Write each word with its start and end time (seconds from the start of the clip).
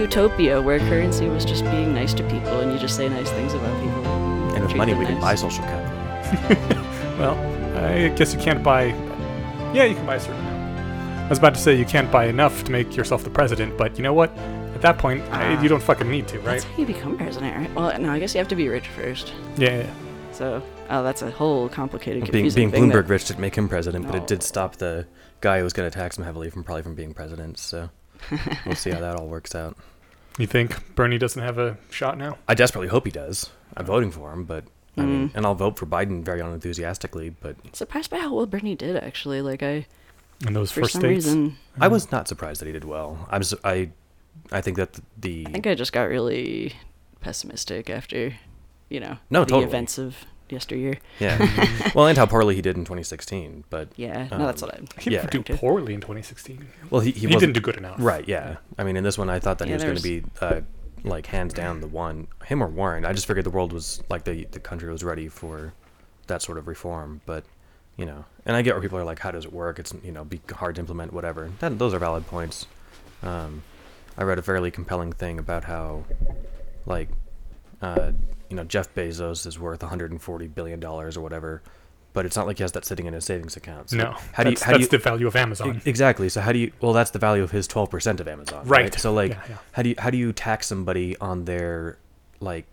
lived 0.00 0.12
in 0.14 0.20
a 0.20 0.22
utopia 0.22 0.60
where 0.62 0.78
currency 0.80 1.28
was 1.28 1.44
just 1.44 1.64
being 1.64 1.94
nice 1.94 2.14
to 2.14 2.22
people, 2.24 2.60
and 2.60 2.72
you 2.72 2.78
just 2.78 2.96
say 2.96 3.08
nice 3.08 3.30
things 3.30 3.52
about 3.54 3.74
people. 3.82 4.04
And 4.54 4.64
with 4.64 4.74
money, 4.76 4.92
them 4.92 5.00
we 5.00 5.06
can 5.06 5.20
buy 5.20 5.34
social 5.34 5.64
capital. 5.64 6.84
Well, 7.18 7.34
I 7.84 8.08
guess 8.14 8.32
you 8.32 8.38
can't 8.38 8.62
buy. 8.62 8.84
Yeah, 9.74 9.84
you 9.86 9.96
can 9.96 10.06
buy 10.06 10.14
a 10.16 10.20
certain 10.20 10.38
amount. 10.38 11.26
I 11.26 11.28
was 11.28 11.38
about 11.38 11.54
to 11.54 11.60
say 11.60 11.74
you 11.74 11.84
can't 11.84 12.08
buy 12.12 12.26
enough 12.26 12.62
to 12.62 12.70
make 12.70 12.96
yourself 12.96 13.24
the 13.24 13.30
president, 13.30 13.76
but 13.76 13.96
you 13.96 14.04
know 14.04 14.14
what? 14.14 14.30
At 14.76 14.82
that 14.82 14.98
point, 14.98 15.22
I, 15.32 15.54
Ah. 15.56 15.60
you 15.62 15.68
don't 15.68 15.82
fucking 15.82 16.08
need 16.08 16.28
to, 16.28 16.36
right? 16.38 16.44
That's 16.60 16.64
how 16.64 16.76
you 16.78 16.86
become 16.86 17.16
president, 17.16 17.56
right? 17.56 17.74
Well, 17.74 17.98
no, 18.00 18.12
I 18.12 18.20
guess 18.20 18.34
you 18.34 18.38
have 18.38 18.46
to 18.48 18.54
be 18.56 18.68
rich 18.68 18.86
first. 18.86 19.32
Yeah, 19.56 19.70
yeah, 19.70 19.76
yeah. 19.78 19.90
So, 20.30 20.62
oh, 20.90 21.02
that's 21.02 21.22
a 21.22 21.30
whole 21.32 21.68
complicated, 21.68 22.22
being 22.22 22.44
confusing 22.44 22.70
being 22.70 22.70
thing. 22.70 22.88
that- 22.90 23.04
Bloomberg 23.04 23.08
rich 23.08 23.24
didn't 23.26 23.40
make 23.40 23.56
him 23.56 23.68
president, 23.68 24.06
but 24.06 24.14
it 24.14 24.28
did 24.28 24.44
stop 24.44 24.76
the 24.76 25.06
guy 25.40 25.58
who 25.58 25.64
was 25.64 25.72
going 25.72 25.90
to 25.90 25.98
tax 25.98 26.16
him 26.16 26.22
heavily 26.24 26.50
from 26.50 26.62
probably 26.62 26.82
from 26.82 26.94
being 26.94 27.12
president. 27.14 27.58
So 27.58 27.90
we'll 28.66 28.74
see 28.74 28.90
how 28.90 29.00
that 29.00 29.16
all 29.16 29.26
works 29.28 29.54
out. 29.54 29.76
You 30.38 30.46
think 30.46 30.94
Bernie 30.94 31.18
doesn't 31.18 31.42
have 31.42 31.58
a 31.58 31.76
shot 31.90 32.16
now? 32.18 32.38
I 32.46 32.54
desperately 32.54 32.88
hope 32.88 33.04
he 33.04 33.10
does. 33.10 33.50
I'm 33.76 33.86
voting 33.86 34.10
for 34.10 34.32
him, 34.32 34.44
but 34.44 34.64
I 34.96 35.02
mean, 35.02 35.28
Mm. 35.30 35.34
and 35.36 35.46
I'll 35.46 35.54
vote 35.54 35.78
for 35.78 35.86
Biden 35.86 36.22
very 36.24 36.40
unenthusiastically. 36.40 37.30
But 37.30 37.56
Surprised 37.74 38.10
by 38.10 38.18
how 38.18 38.34
well 38.34 38.46
Bernie 38.46 38.74
did, 38.74 38.96
actually. 38.96 39.42
Like, 39.42 39.62
I, 39.62 39.86
In 40.46 40.52
those 40.54 40.70
for 40.72 40.80
first 40.82 40.92
some 40.94 41.00
states? 41.02 41.26
reason, 41.26 41.56
I 41.80 41.88
was 41.88 42.10
not 42.12 42.28
surprised 42.28 42.60
that 42.60 42.66
he 42.66 42.72
did 42.72 42.84
well. 42.84 43.26
I'm 43.30 43.42
I 44.52 44.60
think 44.60 44.76
that 44.76 44.98
the 45.16 45.44
I 45.48 45.50
think 45.52 45.66
I 45.66 45.74
just 45.74 45.92
got 45.92 46.04
really 46.08 46.74
pessimistic 47.20 47.90
after, 47.90 48.34
you 48.88 49.00
know, 49.00 49.18
No, 49.30 49.40
the 49.40 49.46
totally. 49.50 49.64
events 49.66 49.98
of 49.98 50.16
yesteryear. 50.52 50.98
yeah, 51.18 51.38
well, 51.94 52.06
and 52.06 52.16
how 52.18 52.26
poorly 52.26 52.54
he 52.54 52.62
did 52.62 52.76
in 52.76 52.84
2016. 52.84 53.64
But 53.70 53.88
Yeah, 53.96 54.28
no, 54.30 54.46
that's 54.46 54.62
Um, 54.62 54.68
what 54.70 54.80
I. 54.98 55.00
He 55.00 55.10
Yeah. 55.10 55.26
didn't 55.26 55.46
do 55.46 55.56
poorly 55.56 55.94
in 55.94 56.00
2016. 56.00 56.66
well, 56.90 57.00
he 57.00 57.10
he, 57.12 57.26
He, 57.28 57.36
didn't 57.36 57.52
do 57.54 57.60
good 57.60 57.76
enough. 57.76 57.96
right. 57.98 58.26
Yeah, 58.28 58.56
I 58.78 58.84
mean, 58.84 58.96
in 58.96 59.04
this 59.04 59.18
one, 59.18 59.28
I 59.30 59.38
thought 59.38 59.58
that 59.58 59.68
Yeah, 59.68 59.78
he 59.78 59.84
was 59.84 59.84
going 59.84 59.96
to 59.96 60.02
be 60.02 60.24
uh, 60.40 60.60
like 61.04 61.26
hands 61.26 61.54
down 61.54 61.80
the 61.80 61.86
one, 61.86 62.26
him 62.46 62.62
or 62.62 62.66
Warren. 62.68 63.04
I 63.04 63.12
just 63.12 63.26
figured 63.26 63.44
the 63.46 63.50
world 63.50 63.72
was 63.72 64.02
like 64.10 64.24
the 64.24 64.44
the 64.50 64.60
country 64.60 64.90
was 64.90 65.04
ready 65.04 65.28
for 65.28 65.72
that 66.26 66.42
sort 66.42 66.58
of 66.58 66.66
reform. 66.68 67.20
But 67.26 67.44
you 67.96 68.06
know, 68.06 68.24
and 68.46 68.56
I 68.56 68.62
get 68.62 68.74
where 68.74 68.82
people 68.82 68.98
are 68.98 69.04
like, 69.04 69.18
how 69.20 69.30
does 69.30 69.44
it 69.44 69.52
work? 69.52 69.78
It's 69.78 69.92
you 70.04 70.12
know, 70.12 70.24
be 70.24 70.40
hard 70.52 70.76
to 70.76 70.80
implement, 70.80 71.12
whatever. 71.12 71.50
That, 71.60 71.78
those 71.78 71.92
are 71.94 71.98
valid 71.98 72.26
points. 72.26 72.66
Um, 73.22 73.62
I 74.16 74.22
read 74.24 74.38
a 74.38 74.42
fairly 74.42 74.70
compelling 74.70 75.12
thing 75.12 75.38
about 75.38 75.64
how, 75.64 76.04
like, 76.86 77.08
uh, 77.82 78.12
you 78.50 78.56
know, 78.56 78.64
Jeff 78.64 78.92
Bezos 78.94 79.46
is 79.46 79.58
worth 79.58 79.82
140 79.82 80.46
billion 80.48 80.80
dollars 80.80 81.16
or 81.16 81.20
whatever, 81.20 81.62
but 82.12 82.24
it's 82.26 82.36
not 82.36 82.46
like 82.46 82.56
he 82.58 82.62
has 82.64 82.72
that 82.72 82.84
sitting 82.84 83.06
in 83.06 83.12
his 83.14 83.24
savings 83.24 83.56
account. 83.56 83.90
So 83.90 83.96
No. 83.98 84.16
how 84.32 84.42
do 84.42 84.50
you 84.50 84.56
that's, 84.56 84.62
how 84.62 84.72
do 84.72 84.80
you 84.80 84.86
the 84.88 84.98
value 84.98 85.26
of 85.26 85.36
Amazon. 85.36 85.80
Exactly. 85.84 86.28
So 86.28 86.40
how 86.40 86.52
do 86.52 86.58
you? 86.58 86.72
Well, 86.80 86.92
that's 86.92 87.10
the 87.10 87.18
value 87.18 87.42
of 87.42 87.50
his 87.50 87.66
twelve 87.66 87.90
percent 87.90 88.20
of 88.20 88.28
Amazon. 88.28 88.66
Right. 88.66 88.92
So 88.98 89.12
like, 89.12 89.32
Yeah, 89.32 89.42
yeah. 89.50 89.56
how 89.72 89.82
do 89.82 89.88
you 89.90 89.94
how 89.98 90.10
do 90.10 90.18
you 90.18 90.32
tax 90.32 90.66
somebody 90.66 91.16
on 91.18 91.44
their 91.44 91.98
like, 92.40 92.66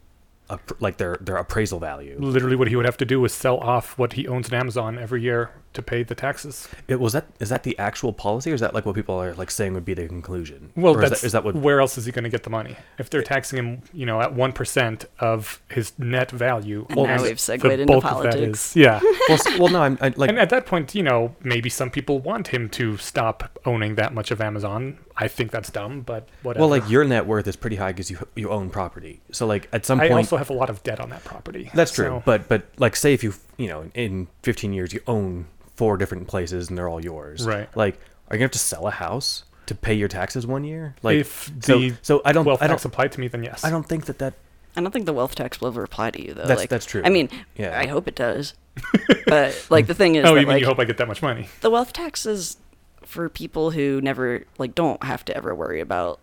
like 0.79 0.97
their 0.97 1.17
their 1.21 1.37
appraisal 1.37 1.79
value? 1.79 2.17
Literally, 2.19 2.55
what 2.55 2.67
he 2.67 2.75
would 2.75 2.85
have 2.85 2.97
to 2.97 3.05
do 3.05 3.23
is 3.25 3.33
sell 3.33 3.57
off 3.57 3.97
what 3.97 4.13
he 4.13 4.27
owns 4.27 4.47
in 4.49 4.53
Amazon 4.53 4.97
every 4.99 5.21
year 5.21 5.51
to 5.73 5.81
pay 5.81 6.03
the 6.03 6.15
taxes. 6.15 6.69
It 6.87 6.99
was 6.99 7.13
that 7.13 7.25
is 7.39 7.49
that 7.49 7.63
the 7.63 7.77
actual 7.77 8.13
policy, 8.13 8.51
or 8.51 8.53
is 8.53 8.61
that 8.61 8.73
like 8.73 8.85
what 8.85 8.95
people 8.95 9.15
are 9.21 9.33
like 9.33 9.51
saying 9.51 9.73
would 9.73 9.83
be 9.85 9.93
the 9.93 10.07
conclusion? 10.07 10.71
Well, 10.75 10.95
or 10.95 11.03
is 11.03 11.09
that's 11.09 11.31
that 11.33 11.43
what? 11.43 11.55
where 11.55 11.81
else 11.81 11.97
is 11.97 12.05
he 12.05 12.11
going 12.11 12.23
to 12.23 12.29
get 12.29 12.43
the 12.43 12.49
money? 12.49 12.75
If 12.97 13.09
they're 13.09 13.23
taxing 13.23 13.57
him, 13.59 13.81
you 13.93 14.05
know, 14.05 14.21
at 14.21 14.33
one 14.33 14.53
percent 14.53 15.05
of 15.19 15.61
his 15.69 15.97
net 15.99 16.31
value, 16.31 16.85
And 16.89 17.03
now 17.03 17.21
we've 17.21 17.39
segued 17.39 17.65
into 17.65 17.85
bulk 17.85 18.05
of 18.05 18.23
that 18.23 18.33
politics. 18.33 18.71
is- 18.71 18.75
yeah, 18.77 18.99
well, 19.29 19.39
well, 19.59 19.67
no, 19.69 19.81
I'm 19.81 19.97
I, 20.01 20.13
like 20.15 20.29
and 20.29 20.39
at 20.39 20.49
that 20.51 20.65
point, 20.65 20.95
you 20.95 21.03
know, 21.03 21.35
maybe 21.43 21.69
some 21.69 21.89
people 21.89 22.19
want 22.19 22.47
him 22.49 22.69
to 22.69 22.97
stop 22.97 23.57
owning 23.65 23.95
that 23.95 24.13
much 24.13 24.31
of 24.31 24.39
Amazon. 24.41 24.99
I 25.17 25.27
think 25.29 25.51
that's 25.51 25.69
dumb, 25.71 26.01
but 26.01 26.27
whatever. 26.43 26.61
well, 26.61 26.69
like 26.69 26.89
your 26.89 27.05
net 27.05 27.25
worth 27.25 27.47
is 27.47 27.55
pretty 27.55 27.77
high 27.77 27.91
because 27.93 28.11
you 28.11 28.17
you 28.35 28.49
own 28.49 28.69
property. 28.69 29.21
So 29.31 29.45
like 29.47 29.69
at 29.71 29.85
some 29.85 29.99
point, 29.99 30.11
I 30.11 30.15
also 30.15 30.37
have 30.37 30.49
a 30.49 30.53
lot 30.53 30.69
of 30.69 30.83
debt 30.83 30.99
on 30.99 31.09
that 31.09 31.23
property. 31.23 31.71
That's 31.73 31.91
true. 31.91 32.05
so- 32.05 32.23
But 32.25 32.47
but 32.49 32.67
like 32.77 32.95
say 32.95 33.13
if 33.13 33.23
you 33.23 33.33
you 33.57 33.67
know 33.67 33.89
in 33.93 34.27
15 34.43 34.73
years 34.73 34.91
you 34.93 34.99
own 35.07 35.45
four 35.75 35.97
different 35.97 36.27
places 36.27 36.69
and 36.69 36.77
they're 36.77 36.89
all 36.89 37.03
yours. 37.03 37.45
Right. 37.45 37.69
Like 37.77 37.95
are 38.29 38.35
you 38.35 38.39
gonna 38.39 38.45
have 38.45 38.51
to 38.51 38.59
sell 38.59 38.87
a 38.87 38.91
house 38.91 39.43
to 39.67 39.75
pay 39.75 39.93
your 39.93 40.07
taxes 40.09 40.45
one 40.45 40.63
year? 40.63 40.95
Like 41.01 41.17
if 41.17 41.51
so 41.61 41.79
the 41.79 41.93
so 42.01 42.21
I 42.25 42.31
don't 42.33 42.45
wealth 42.45 42.61
I 42.61 42.67
tax 42.67 42.83
don't 42.83 42.91
applied 42.91 43.11
to 43.13 43.19
me, 43.21 43.27
then 43.29 43.43
yes. 43.43 43.63
I 43.63 43.69
don't 43.69 43.87
think 43.87 44.05
that 44.07 44.19
that 44.19 44.33
I 44.77 44.81
don't 44.81 44.91
think 44.91 45.05
the 45.05 45.13
wealth 45.13 45.35
tax 45.35 45.61
will 45.61 45.69
ever 45.69 45.83
apply 45.85 46.11
to 46.11 46.21
you, 46.21 46.33
though. 46.33 46.41
That's- 46.41 46.57
like, 46.59 46.69
that's 46.69 46.85
true. 46.85 47.01
I 47.05 47.09
mean, 47.09 47.29
Yeah. 47.55 47.79
I 47.79 47.85
hope 47.87 48.09
it 48.09 48.15
does. 48.15 48.55
but 49.25 49.65
like 49.69 49.87
the 49.87 49.93
thing 49.93 50.15
is, 50.15 50.25
Oh, 50.25 50.35
that, 50.35 50.41
you 50.41 50.47
mean 50.47 50.55
like, 50.55 50.59
you 50.61 50.65
hope 50.67 50.79
I 50.79 50.83
get 50.83 50.97
that 50.97 51.07
much 51.07 51.21
money? 51.21 51.47
the 51.61 51.69
wealth 51.69 51.93
tax 51.93 52.25
is 52.25 52.57
for 53.05 53.29
people 53.29 53.71
who 53.71 54.01
never 54.01 54.43
like 54.57 54.75
don't 54.75 55.03
have 55.03 55.23
to 55.25 55.35
ever 55.37 55.53
worry 55.55 55.79
about 55.79 56.19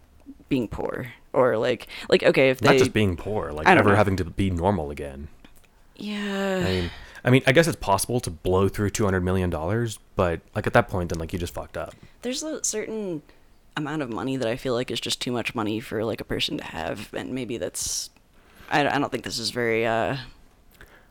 being 0.48 0.69
poor 0.69 1.12
or 1.32 1.56
like 1.56 1.87
like 2.10 2.22
okay 2.22 2.50
if 2.50 2.60
they 2.60 2.69
not 2.69 2.76
just 2.78 2.93
being 2.93 3.16
poor, 3.16 3.53
like 3.53 3.66
I 3.66 3.70
don't 3.70 3.81
ever 3.81 3.91
know. 3.91 3.97
having 3.97 4.16
to 4.16 4.25
be 4.25 4.50
normal 4.50 4.91
again. 4.91 5.28
yeah 5.97 6.59
I 6.60 6.65
mean 6.65 6.91
I 7.25 7.31
mean 7.31 7.43
I 7.47 7.53
guess 7.53 7.66
it's 7.66 7.76
possible 7.76 8.20
to 8.20 8.31
blow 8.31 8.69
through 8.69 8.91
200 8.91 9.22
million 9.22 9.48
dollars, 9.50 9.98
but 10.16 10.41
like 10.54 10.66
at 10.66 10.72
that 10.75 10.88
point 10.88 11.09
then 11.10 11.19
like 11.19 11.32
you 11.32 11.38
just 11.38 11.54
fucked 11.54 11.76
up. 11.76 11.94
there's 12.22 12.43
a 12.43 12.62
certain 12.65 13.22
amount 13.76 14.03
of 14.03 14.10
money 14.10 14.37
that 14.37 14.47
I 14.49 14.56
feel 14.56 14.75
like 14.75 14.91
is 14.91 15.00
just 15.00 15.20
too 15.22 15.32
much 15.32 15.54
money 15.54 15.81
for 15.81 16.04
like 16.04 16.20
a 16.20 16.25
person 16.25 16.59
to 16.59 16.64
have 16.64 17.12
and 17.14 17.32
maybe 17.32 17.56
that's 17.56 18.10
I, 18.70 18.81
I 18.87 18.99
don't 18.99 19.10
think 19.10 19.25
this 19.25 19.38
is 19.38 19.50
very 19.50 19.87
uh 19.87 20.16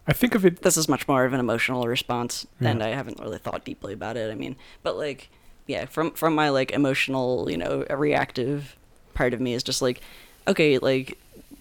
I 0.07 0.13
think 0.13 0.35
of 0.35 0.45
it. 0.45 0.61
this 0.61 0.77
is 0.77 0.87
much 0.89 1.07
more 1.07 1.25
of 1.25 1.33
an 1.33 1.39
emotional 1.39 1.87
response 1.87 2.45
and 2.59 2.83
I 2.83 2.89
haven't 2.89 3.19
really 3.19 3.37
thought 3.39 3.65
deeply 3.65 3.93
about 3.93 4.17
it 4.17 4.31
I 4.31 4.35
mean 4.35 4.55
but 4.83 4.97
like 4.97 5.29
yeah 5.67 5.85
from 5.85 6.11
from 6.11 6.35
my 6.35 6.49
like 6.49 6.71
emotional 6.71 7.49
you 7.49 7.57
know 7.57 7.85
reactive 7.89 8.75
part 9.13 9.33
of 9.33 9.41
me 9.41 9.53
is 9.53 9.63
just 9.63 9.81
like 9.81 10.01
okay 10.47 10.77
like 10.77 11.17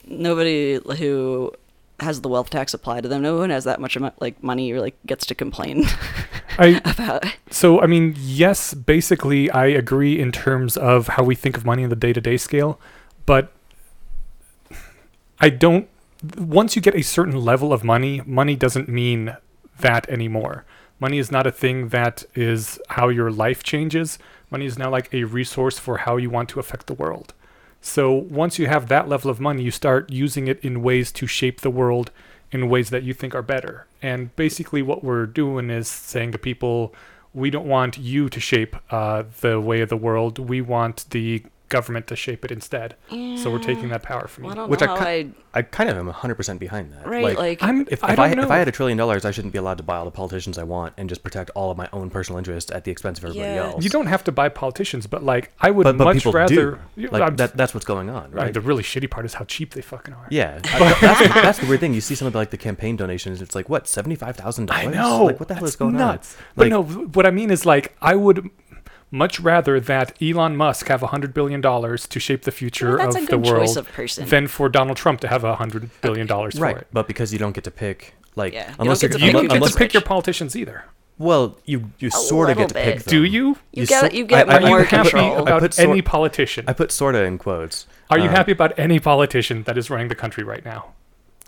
nobody 0.07 0.81
who 0.99 1.53
has 2.01 2.23
the 2.23 2.29
wealth 2.29 2.51
tax 2.51 2.73
applied 2.73 3.03
to 3.03 3.09
them 3.09 3.23
no 3.23 3.37
one 3.37 3.51
has 3.51 3.65
that 3.65 3.81
much 3.81 3.97
like 4.21 4.43
money 4.43 4.73
or 4.73 4.81
like 4.81 4.97
gets 5.07 5.27
to 5.27 5.35
complain 5.35 5.85
I 6.59 6.81
about 6.85 7.25
So, 7.51 7.81
I 7.81 7.87
mean, 7.87 8.15
yes, 8.19 8.75
basically, 8.75 9.51
I 9.51 9.67
agree 9.67 10.19
in 10.19 10.31
terms 10.31 10.77
of 10.77 11.09
how 11.09 11.25
we 11.25 11.35
think 11.35 11.57
of 11.57 11.65
money 11.65 11.83
in 11.83 11.91
the 11.91 11.97
day 11.97 12.13
to 12.13 12.21
day 12.21 12.37
scale, 12.37 12.79
but 13.27 13.53
I 15.41 15.49
don't. 15.49 15.89
Once 16.37 16.77
you 16.77 16.83
get 16.83 16.95
a 16.95 17.03
certain 17.03 17.41
level 17.41 17.73
of 17.73 17.83
money, 17.83 18.21
money 18.27 18.55
doesn't 18.55 18.89
mean 18.89 19.37
that 19.79 20.09
anymore. 20.11 20.65
Money 21.01 21.19
is 21.19 21.33
not 21.33 21.47
a 21.47 21.53
thing 21.53 21.89
that 21.89 22.25
is 22.35 22.79
how 22.91 23.09
your 23.09 23.31
life 23.31 23.63
changes. 23.63 24.19
Money 24.51 24.67
is 24.67 24.79
now 24.79 24.91
like 24.91 25.13
a 25.13 25.25
resource 25.25 25.79
for 25.79 25.99
how 25.99 26.19
you 26.19 26.31
want 26.31 26.49
to 26.51 26.61
affect 26.61 26.87
the 26.87 26.95
world. 26.95 27.33
So, 27.81 28.13
once 28.13 28.59
you 28.59 28.67
have 28.67 28.89
that 28.89 29.09
level 29.09 29.31
of 29.31 29.41
money, 29.41 29.63
you 29.63 29.71
start 29.71 30.13
using 30.13 30.47
it 30.47 30.63
in 30.63 30.83
ways 30.83 31.11
to 31.13 31.27
shape 31.27 31.63
the 31.63 31.71
world 31.71 32.11
in 32.53 32.69
ways 32.69 32.91
that 32.91 33.03
you 33.03 33.15
think 33.15 33.35
are 33.35 33.43
better. 33.43 33.87
And 34.03 34.35
basically, 34.37 34.83
what 34.83 35.03
we're 35.03 35.27
doing 35.27 35.71
is 35.71 35.89
saying 35.89 36.33
to 36.33 36.39
people, 36.39 36.95
we 37.33 37.49
don't 37.49 37.67
want 37.67 37.97
you 37.97 38.29
to 38.29 38.41
shape 38.41 38.77
uh, 38.91 39.25
the 39.41 39.61
way 39.61 39.81
of 39.81 39.89
the 39.89 39.97
world. 39.97 40.39
We 40.39 40.61
want 40.61 41.09
the 41.11 41.45
government 41.71 42.07
to 42.09 42.17
shape 42.17 42.45
it 42.45 42.51
instead. 42.51 42.97
So 43.11 43.51
we're 43.51 43.59
taking 43.59 43.89
that 43.89 44.03
power 44.03 44.29
from 44.29 44.45
well, 44.45 44.59
I 44.59 44.63
you. 44.65 44.69
Which 44.69 44.83
I 44.83 44.87
ki- 45.23 45.33
I 45.55 45.59
I 45.59 45.63
kind 45.63 45.89
of 45.91 45.97
am 45.97 46.09
100% 46.13 46.59
behind 46.61 46.93
that. 46.93 47.07
right 47.09 47.37
like, 47.37 47.61
I'm, 47.61 47.81
if, 47.91 48.05
I 48.05 48.11
if 48.13 48.17
don't 48.17 48.21
I, 48.31 48.35
know. 48.35 48.43
if 48.45 48.51
I 48.53 48.59
had 48.59 48.69
a 48.69 48.73
trillion 48.73 48.97
dollars, 48.99 49.25
I 49.25 49.33
shouldn't 49.33 49.53
be 49.53 49.59
allowed 49.59 49.79
to 49.79 49.83
buy 49.83 49.97
all 49.97 50.05
the 50.05 50.11
politicians 50.13 50.59
I 50.59 50.63
want 50.63 50.95
and 50.97 51.09
just 51.09 51.25
protect 51.25 51.51
all 51.57 51.71
of 51.73 51.77
my 51.77 51.89
own 51.93 52.09
personal 52.11 52.39
interests 52.39 52.71
at 52.71 52.85
the 52.85 52.93
expense 52.93 53.19
of 53.19 53.25
everybody 53.25 53.55
Yeah. 53.55 53.65
else. 53.71 53.83
you 53.83 53.91
don't 53.91 54.07
have 54.07 54.23
to 54.25 54.33
buy 54.33 54.49
politicians, 54.49 55.07
but 55.09 55.25
like 55.25 55.51
I 55.61 55.71
would 55.73 55.85
but, 55.85 55.99
but 55.99 56.05
much 56.05 56.25
rather. 56.27 56.55
do. 56.55 56.79
you 56.97 57.09
Like 57.09 57.23
I'm- 57.23 57.37
that, 57.37 57.57
that's 57.57 57.73
what's 57.75 57.87
going 57.87 58.11
on, 58.11 58.31
right, 58.31 58.45
right? 58.45 58.55
The 58.55 58.61
really 58.61 58.83
shitty 58.85 59.11
part 59.11 59.25
is 59.27 59.35
how 59.35 59.45
cheap 59.45 59.75
they 59.75 59.81
fucking 59.81 60.15
are. 60.15 60.27
yeah, 60.31 60.61
I- 60.65 60.95
that's, 61.01 61.21
the, 61.21 61.29
that's 61.29 61.59
the 61.59 61.67
weird 61.67 61.81
thing. 61.81 61.95
You 61.95 62.01
see 62.01 62.15
some 62.15 62.27
of 62.27 62.33
the, 62.33 62.39
like 62.39 62.51
the 62.51 62.59
campaign 62.59 62.97
donations. 62.97 63.41
It's 63.43 63.55
like 63.55 63.69
what 63.69 63.89
seventy 63.89 64.15
five 64.17 64.37
thousand 64.37 64.67
dollars. 64.67 64.87
I 64.87 64.91
know. 64.91 65.25
Like 65.25 65.41
what 65.41 65.49
the 65.49 65.55
hell 65.55 65.63
That's 65.65 65.73
is 65.75 65.77
going 65.77 65.95
nuts. 65.97 66.37
on? 66.37 66.43
But 66.57 66.63
Like, 66.65 66.71
no, 66.71 66.83
what 66.83 67.27
I 67.27 67.31
mean 67.31 67.51
is 67.51 67.65
like 67.67 67.97
I 68.03 68.15
would 68.15 68.51
much 69.11 69.41
rather 69.41 69.81
that 69.81 70.17
Elon 70.23 70.57
Musk 70.57 70.89
have 70.89 71.03
a 71.03 71.09
hundred 71.09 71.35
billion 71.35 71.61
dollars 71.61 72.07
to 72.09 72.21
shape 72.21 72.43
the 72.43 72.53
future 72.53 72.97
Well, 72.97 73.09
of 73.09 73.15
the 73.15 73.21
good 73.21 73.45
choice 73.45 73.51
world 73.53 73.77
of 73.79 73.89
person. 73.93 74.29
than 74.29 74.47
for 74.47 74.69
Donald 74.69 74.97
Trump 74.97 75.21
to 75.21 75.29
have 75.29 75.43
a 75.45 75.57
hundred 75.57 75.91
billion 76.01 76.27
dollars 76.27 76.59
right, 76.61 76.75
for 76.77 76.81
it. 76.83 76.87
but 76.93 77.07
because 77.09 77.33
you 77.33 77.39
don't 77.39 77.53
get 77.53 77.65
to 77.65 77.71
pick, 77.71 78.15
like 78.37 78.53
Yeah, 78.53 78.69
you 78.71 78.75
unless 78.81 79.01
don't 79.01 79.11
you're 79.11 79.19
get 79.19 79.19
to 79.19 79.25
You 79.25 79.31
pick 79.33 79.33
don't 79.35 79.49
get 79.49 79.57
unless 79.57 79.73
to 79.73 79.79
pick 79.79 79.95
your 79.95 80.03
politicians 80.03 80.55
either. 80.57 80.85
well, 81.19 81.59
you 81.65 81.91
you 81.99 82.09
A 82.09 82.11
sort 82.13 82.51
of 82.51 82.57
get 82.57 82.69
to 82.71 82.75
little 82.75 82.93
pick. 82.93 83.05
Them. 83.05 83.11
Do 83.11 83.25
you? 83.25 83.47
you 83.49 83.57
You 83.83 83.87
get 83.87 84.01
sort- 84.01 84.15
you 84.15 84.25
get 84.25 84.49
I- 84.49 84.53
I- 84.53 84.57
Are 84.57 84.61
you 84.63 84.67
more 84.69 84.83
happy 84.85 85.11
control. 85.11 85.39
About 85.39 85.61
put 85.61 85.75
sort- 85.75 85.89
any 85.91 86.03
politician? 86.03 86.65
I 86.69 86.73
put 86.73 86.93
sorta 86.93 87.23
in 87.25 87.37
quotes. 87.39 87.87
Are 88.11 88.19
you 88.19 88.29
Um, 88.29 88.35
happy 88.37 88.53
about 88.53 88.73
any 88.79 88.99
politician 89.01 89.65
that 89.65 89.77
is 89.77 89.91
running 89.91 90.09
the 90.09 90.15
country 90.15 90.45
right 90.45 90.65
now? 90.65 90.87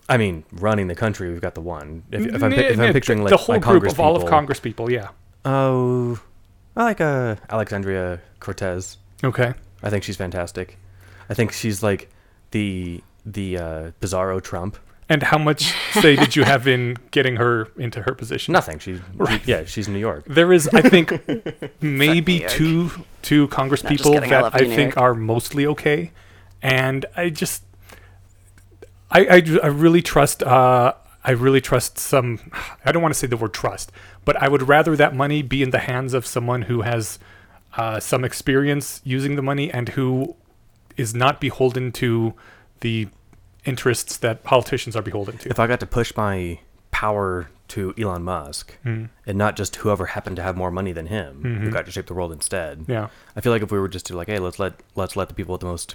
I 0.09 0.17
mean, 0.17 0.45
running 0.53 0.89
the 0.89 0.95
country, 0.97 1.31
we've 1.31 1.41
got 1.41 1.55
the 1.55 1.61
one. 1.61 2.03
If, 2.11 2.27
if 2.27 2.43
I'm, 2.43 2.51
Nah, 2.51 2.57
if 2.57 2.79
I'm 2.79 2.93
picturing 2.93 3.23
like 3.23 3.31
the 3.31 3.37
whole 3.37 3.55
my 3.55 3.59
group 3.61 3.65
Congress 3.75 3.93
of 3.95 4.01
all 4.01 4.15
of 4.17 4.23
people- 4.23 4.31
Congress 4.31 4.61
people, 4.61 4.91
yeah. 4.93 5.09
Oh, 5.45 6.19
I 6.77 6.85
like 6.85 7.01
uh, 7.01 7.37
Alexandria 7.51 8.21
Cortez. 8.41 8.99
Okay. 9.23 9.53
I 9.83 9.91
think 9.91 10.05
she's 10.05 10.17
fantastic. 10.17 10.79
I 11.29 11.35
think 11.35 11.53
she's 11.53 11.83
like 11.83 12.11
the 12.51 13.03
the 13.25 13.59
uh, 13.59 13.91
bizarro 14.01 14.43
Trump. 14.43 14.79
And 15.09 15.23
how 15.23 15.37
much 15.37 15.75
say 15.93 16.17
did 16.17 16.37
you 16.37 16.45
have 16.45 16.67
in 16.67 16.97
getting 17.11 17.37
her 17.37 17.69
into 17.77 18.01
her 18.03 18.15
position? 18.15 18.53
Nothing. 18.53 18.79
She's 18.79 19.01
yeah. 19.45 19.65
She's 19.65 19.89
New 19.89 19.99
York. 19.99 20.25
There 20.27 20.53
is, 20.53 20.69
I 20.69 20.81
think, 20.81 21.13
maybe 21.83 22.47
two 22.49 22.91
two 23.21 23.49
Congress 23.49 23.85
No, 23.85 23.91
people 23.91 24.13
kidding, 24.13 24.31
that 24.31 24.43
love 24.43 24.55
I 24.55 24.65
think 24.65 24.97
are 24.97 25.15
mostly 25.15 25.67
okay, 25.67 26.13
and 26.63 27.05
I 27.17 27.29
just 27.29 27.65
I 29.11 29.27
I, 29.27 29.59
I 29.63 29.67
really 29.67 30.01
trust 30.01 30.43
uh 30.43 30.95
I 31.25 31.31
really 31.33 31.61
trust 31.61 31.99
some 31.99 32.39
I 32.85 32.93
don't 32.93 33.03
want 33.03 33.15
to 33.15 33.19
say 33.19 33.27
the 33.27 33.37
word 33.37 33.55
trust, 33.55 33.93
but 34.25 34.37
I 34.43 34.49
would 34.49 34.69
rather 34.69 34.97
that 34.97 35.15
money 35.15 35.43
be 35.43 35.63
in 35.63 35.71
the 35.71 35.79
hands 35.79 36.15
of 36.15 36.27
someone 36.27 36.63
who 36.63 36.83
has 36.83 37.19
uh, 37.77 38.01
some 38.01 38.25
experience 38.25 39.01
using 39.05 39.37
the 39.37 39.43
money 39.43 39.71
and 39.73 39.91
who 39.91 40.37
is 40.97 41.15
not 41.15 41.41
beholden 41.41 41.93
to 41.93 42.35
the 42.81 43.09
interests 43.65 44.17
that 44.19 44.43
politicians 44.45 44.97
are 44.97 45.03
beholden 45.03 45.39
to. 45.39 45.49
If 45.49 45.59
I 45.61 45.67
got 45.67 45.81
to 45.81 45.87
push 45.87 46.13
my 46.17 46.59
power 46.91 47.49
to 47.69 47.95
Elon 47.97 48.23
Musk, 48.25 48.77
Mm. 48.85 49.09
and 49.27 49.39
not 49.39 49.57
just 49.57 49.77
whoever 49.77 50.07
happened 50.07 50.37
to 50.37 50.43
have 50.43 50.57
more 50.57 50.71
money 50.71 50.93
than 50.93 51.07
him, 51.07 51.41
who 51.43 51.69
Mhm. 51.69 51.73
got 51.73 51.87
to 51.87 51.93
shape 51.93 52.07
the 52.07 52.13
world 52.15 52.33
instead. 52.33 52.85
Yeah. 52.87 53.09
I 53.35 53.41
feel 53.41 53.51
like 53.53 53.63
if 53.63 53.73
we 53.73 53.79
were 53.79 53.89
just 53.89 54.05
to 54.07 54.17
like, 54.17 54.29
hey, 54.29 54.39
let's 54.39 54.59
let 54.59 54.75
let's 54.95 55.17
let 55.17 55.29
the 55.29 55.35
people 55.35 55.53
with 55.53 55.61
the 55.63 55.69
most 55.69 55.95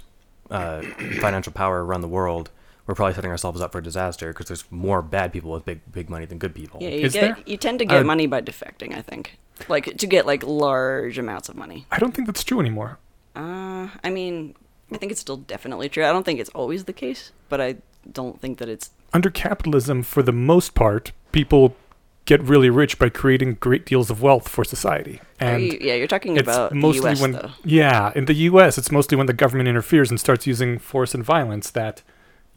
uh, 0.50 0.80
financial 1.20 1.52
power 1.52 1.84
run 1.84 2.00
the 2.00 2.08
world, 2.08 2.50
we're 2.88 2.94
probably 2.94 3.12
setting 3.14 3.30
ourselves 3.30 3.60
up 3.60 3.70
for 3.70 3.80
disaster 3.80 4.28
because 4.32 4.46
there's 4.46 4.64
more 4.70 5.02
bad 5.02 5.30
people 5.32 5.50
with 5.52 5.64
big 5.64 5.80
big 5.92 6.08
money 6.10 6.24
than 6.24 6.38
good 6.38 6.54
people. 6.54 6.80
Yeah, 6.82 6.88
you 6.88 7.06
Is 7.06 7.12
get 7.12 7.20
there? 7.20 7.36
you 7.46 7.56
tend 7.58 7.78
to 7.80 7.84
get 7.84 8.00
Uh, 8.00 8.04
money 8.04 8.26
by 8.26 8.40
defecting. 8.40 8.96
I 8.96 9.02
think, 9.02 9.38
like 9.68 9.96
to 9.98 10.06
get 10.06 10.26
like 10.26 10.42
large 10.42 11.18
amounts 11.18 11.48
of 11.50 11.54
money. 11.54 11.86
I 11.92 11.98
don't 11.98 12.12
think 12.14 12.26
that's 12.26 12.42
true 12.42 12.58
anymore. 12.60 12.98
Uh, 13.36 13.88
I 14.02 14.10
mean, 14.10 14.54
I 14.90 14.96
think 14.96 15.12
it's 15.12 15.20
still 15.20 15.36
definitely 15.36 15.88
true. 15.90 16.04
I 16.04 16.12
don't 16.12 16.24
think 16.24 16.40
it's 16.40 16.50
always 16.50 16.84
the 16.84 16.92
case, 16.94 17.30
but 17.50 17.60
I 17.60 17.76
don't 18.10 18.40
think 18.40 18.58
that 18.58 18.68
it's. 18.70 18.90
Under 19.12 19.30
capitalism, 19.30 20.02
for 20.02 20.22
the 20.22 20.32
most 20.32 20.74
part, 20.74 21.12
people 21.30 21.76
get 22.24 22.42
really 22.42 22.68
rich 22.70 22.98
by 22.98 23.08
creating 23.08 23.54
great 23.54 23.86
deals 23.86 24.10
of 24.10 24.20
wealth 24.22 24.48
for 24.48 24.64
society. 24.64 25.20
And 25.40 25.62
you, 25.62 25.78
yeah, 25.80 25.94
you're 25.94 26.06
talking 26.06 26.36
it's 26.36 26.42
about 26.48 26.72
mostly 26.74 27.00
the 27.00 27.06
U.S. 27.08 27.20
when 27.20 27.32
though. 27.32 27.50
yeah, 27.64 28.12
in 28.14 28.24
the 28.24 28.34
U.S., 28.34 28.76
it's 28.78 28.90
mostly 28.90 29.16
when 29.16 29.26
the 29.26 29.32
government 29.32 29.68
interferes 29.68 30.10
and 30.10 30.18
starts 30.18 30.46
using 30.46 30.78
force 30.78 31.14
and 31.14 31.22
violence 31.24 31.70
that 31.70 32.02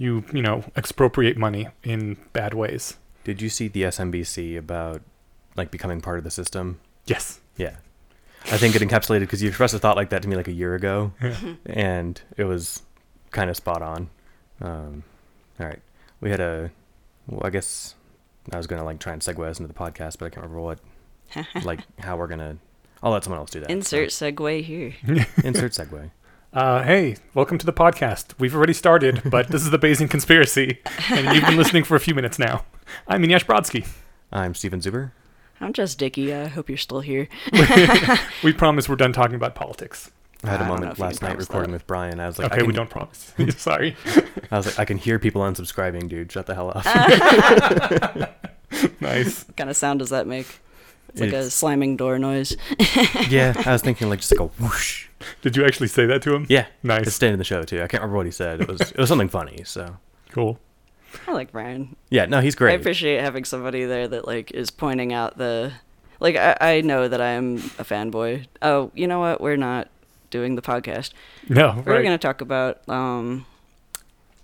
you 0.01 0.24
you 0.33 0.42
know 0.42 0.63
expropriate 0.75 1.38
money 1.38 1.68
in 1.83 2.18
bad 2.33 2.53
ways. 2.53 2.98
Did 3.24 3.42
you 3.42 3.50
see 3.50 3.68
the 3.68 3.83
SMBC 3.83 4.57
about 4.57 5.01
like 5.56 5.69
becoming 5.71 6.01
part 6.01 6.18
of 6.18 6.24
the 6.24 6.31
system? 6.31 6.80
Yes. 7.06 7.39
Yeah. 7.57 7.75
I 8.45 8.57
think 8.57 8.75
it 8.75 8.81
encapsulated 8.81 9.21
because 9.21 9.44
you 9.44 9.50
expressed 9.50 9.75
a 9.75 9.80
thought 9.80 9.95
like 9.95 10.09
that 10.09 10.24
to 10.24 10.27
me 10.27 10.36
like 10.36 10.48
a 10.48 10.51
year 10.51 10.74
ago, 10.74 11.13
Yeah. 11.21 11.36
and 11.68 12.19
it 12.38 12.45
was 12.45 12.81
kind 13.30 13.51
of 13.51 13.56
spot 13.56 13.83
on. 13.83 14.09
Um, 14.59 15.03
all 15.59 15.68
right, 15.68 15.80
we 16.21 16.31
had 16.31 16.39
a. 16.39 16.71
Well, 17.27 17.42
I 17.44 17.51
guess 17.51 17.94
I 18.51 18.57
was 18.57 18.65
gonna 18.65 18.83
like 18.83 19.00
try 19.00 19.13
and 19.13 19.21
segue 19.21 19.45
us 19.47 19.59
into 19.59 19.68
the 19.71 19.77
podcast, 19.77 20.18
but 20.18 20.25
I 20.25 20.30
can't 20.30 20.44
remember 20.44 20.62
what, 20.62 20.80
like 21.63 21.81
how 22.00 22.18
we're 22.18 22.27
gonna. 22.27 22.57
I'll 23.04 23.12
let 23.12 23.24
someone 23.24 23.39
else 23.39 23.51
do 23.51 23.59
that. 23.59 23.68
so- 23.69 23.74
Insert 23.74 24.09
segue 24.09 24.63
here. 24.63 24.94
insert 25.44 25.74
segue. 25.74 26.09
Uh, 26.53 26.83
hey, 26.83 27.15
welcome 27.33 27.57
to 27.57 27.65
the 27.65 27.71
podcast. 27.71 28.33
We've 28.38 28.53
already 28.53 28.74
started, 28.74 29.21
but 29.30 29.48
this 29.48 29.62
is 29.63 29.69
the 29.71 29.80
Bayesian 29.80 30.09
conspiracy, 30.09 30.80
and 31.09 31.33
you've 31.33 31.45
been 31.45 31.56
listening 31.56 31.86
for 31.86 31.95
a 31.95 32.00
few 32.00 32.13
minutes 32.13 32.38
now. 32.38 32.65
I'm 33.07 33.24
Eneasz 33.24 33.45
Brodski. 33.45 33.88
I'm 34.33 34.53
Steven 34.53 34.81
Zuber. 34.81 35.12
I'm 35.62 35.71
just 35.71 35.98
Dicky. 35.98 36.33
I 36.33 36.48
hope 36.48 36.68
you're 36.68 36.77
still 36.77 37.00
here. 37.01 37.30
We 38.44 38.51
promise 38.51 38.89
we're 38.89 38.95
done 38.95 39.13
talking 39.13 39.36
about 39.36 39.53
politics. 39.56 40.12
I 40.44 40.50
had 40.50 40.62
I 40.62 40.65
a 40.65 40.68
moment 40.68 40.98
last 41.00 41.21
night 41.21 41.38
recording 41.38 41.71
that. 41.71 41.75
with 41.75 41.88
Brian. 41.88 42.19
I 42.19 42.25
was 42.25 42.39
like, 42.39 42.51
I 42.51 42.56
okay, 42.56 42.65
we 42.65 42.74
don't 42.74 42.89
promise. 42.89 43.33
Sorry. 43.57 43.95
I 44.50 44.57
was 44.57 44.65
like, 44.65 44.80
I 44.80 44.86
can 44.86 44.97
hear 44.97 45.19
people 45.19 45.44
unsubscribing, 45.44 46.09
dude. 46.09 46.31
Shut 46.31 46.47
the 46.47 46.56
hell 46.56 46.71
up. 46.75 46.83
nice. 49.00 49.47
What 49.47 49.56
kind 49.56 49.69
of 49.69 49.77
sound 49.77 50.00
does 50.00 50.09
that 50.09 50.25
make? 50.27 50.59
It's 51.09 51.21
like 51.21 51.33
a 51.33 51.50
slamming 51.51 51.97
door 51.97 52.18
noise. 52.18 52.57
yeah, 53.30 53.54
I 53.65 53.74
was 53.74 53.83
thinking 53.83 54.09
like 54.09 54.19
just 54.19 54.31
like 54.31 54.39
a 54.42 54.47
whoosh. 54.62 55.07
Did 55.41 55.56
you 55.57 55.65
actually 55.65 55.88
say 55.88 56.06
that 56.06 56.21
to 56.23 56.33
him? 56.33 56.45
Yeah, 56.50 56.68
Nice. 56.83 57.07
it's 57.07 57.15
staying 57.15 57.33
in 57.33 57.39
the 57.39 57.45
show 57.45 57.63
too. 57.63 57.77
I 57.81 57.88
can't 57.88 58.01
remember 58.01 58.18
what 58.18 58.25
he 58.25 58.31
said. 58.31 58.62
It 58.62 58.68
was 58.68 58.81
it 58.81 58.97
was 58.97 59.09
something 59.09 59.29
funny. 59.29 59.63
So 59.65 59.97
Cool. 60.31 60.59
I 61.27 61.33
like 61.33 61.51
Brian. 61.51 61.95
yeah, 62.09 62.25
no, 62.25 62.39
he's 62.39 62.56
great. 62.56 62.71
I 62.71 62.75
appreciate 62.75 63.19
having 63.21 63.44
somebody 63.44 63.83
there 63.85 64.07
that 64.07 64.25
like 64.25 64.51
is 64.51 64.71
pointing 64.71 65.12
out 65.13 65.38
the 65.38 65.73
like 66.19 66.35
I, 66.35 66.56
I 66.62 66.81
know 66.81 67.07
that 67.07 67.19
I'm 67.21 67.56
a 67.77 67.83
fanboy. 67.83 68.45
Oh, 68.62 68.91
you 68.95 69.07
know 69.07 69.19
what? 69.19 69.41
We're 69.41 69.57
not 69.57 69.89
doing 70.29 70.56
the 70.56 70.62
podcast. 70.62 71.12
No, 71.50 71.83
We're 71.85 71.95
right. 71.95 72.03
gonna 72.03 72.18
talk 72.18 72.39
about 72.41 72.88
um 72.88 73.45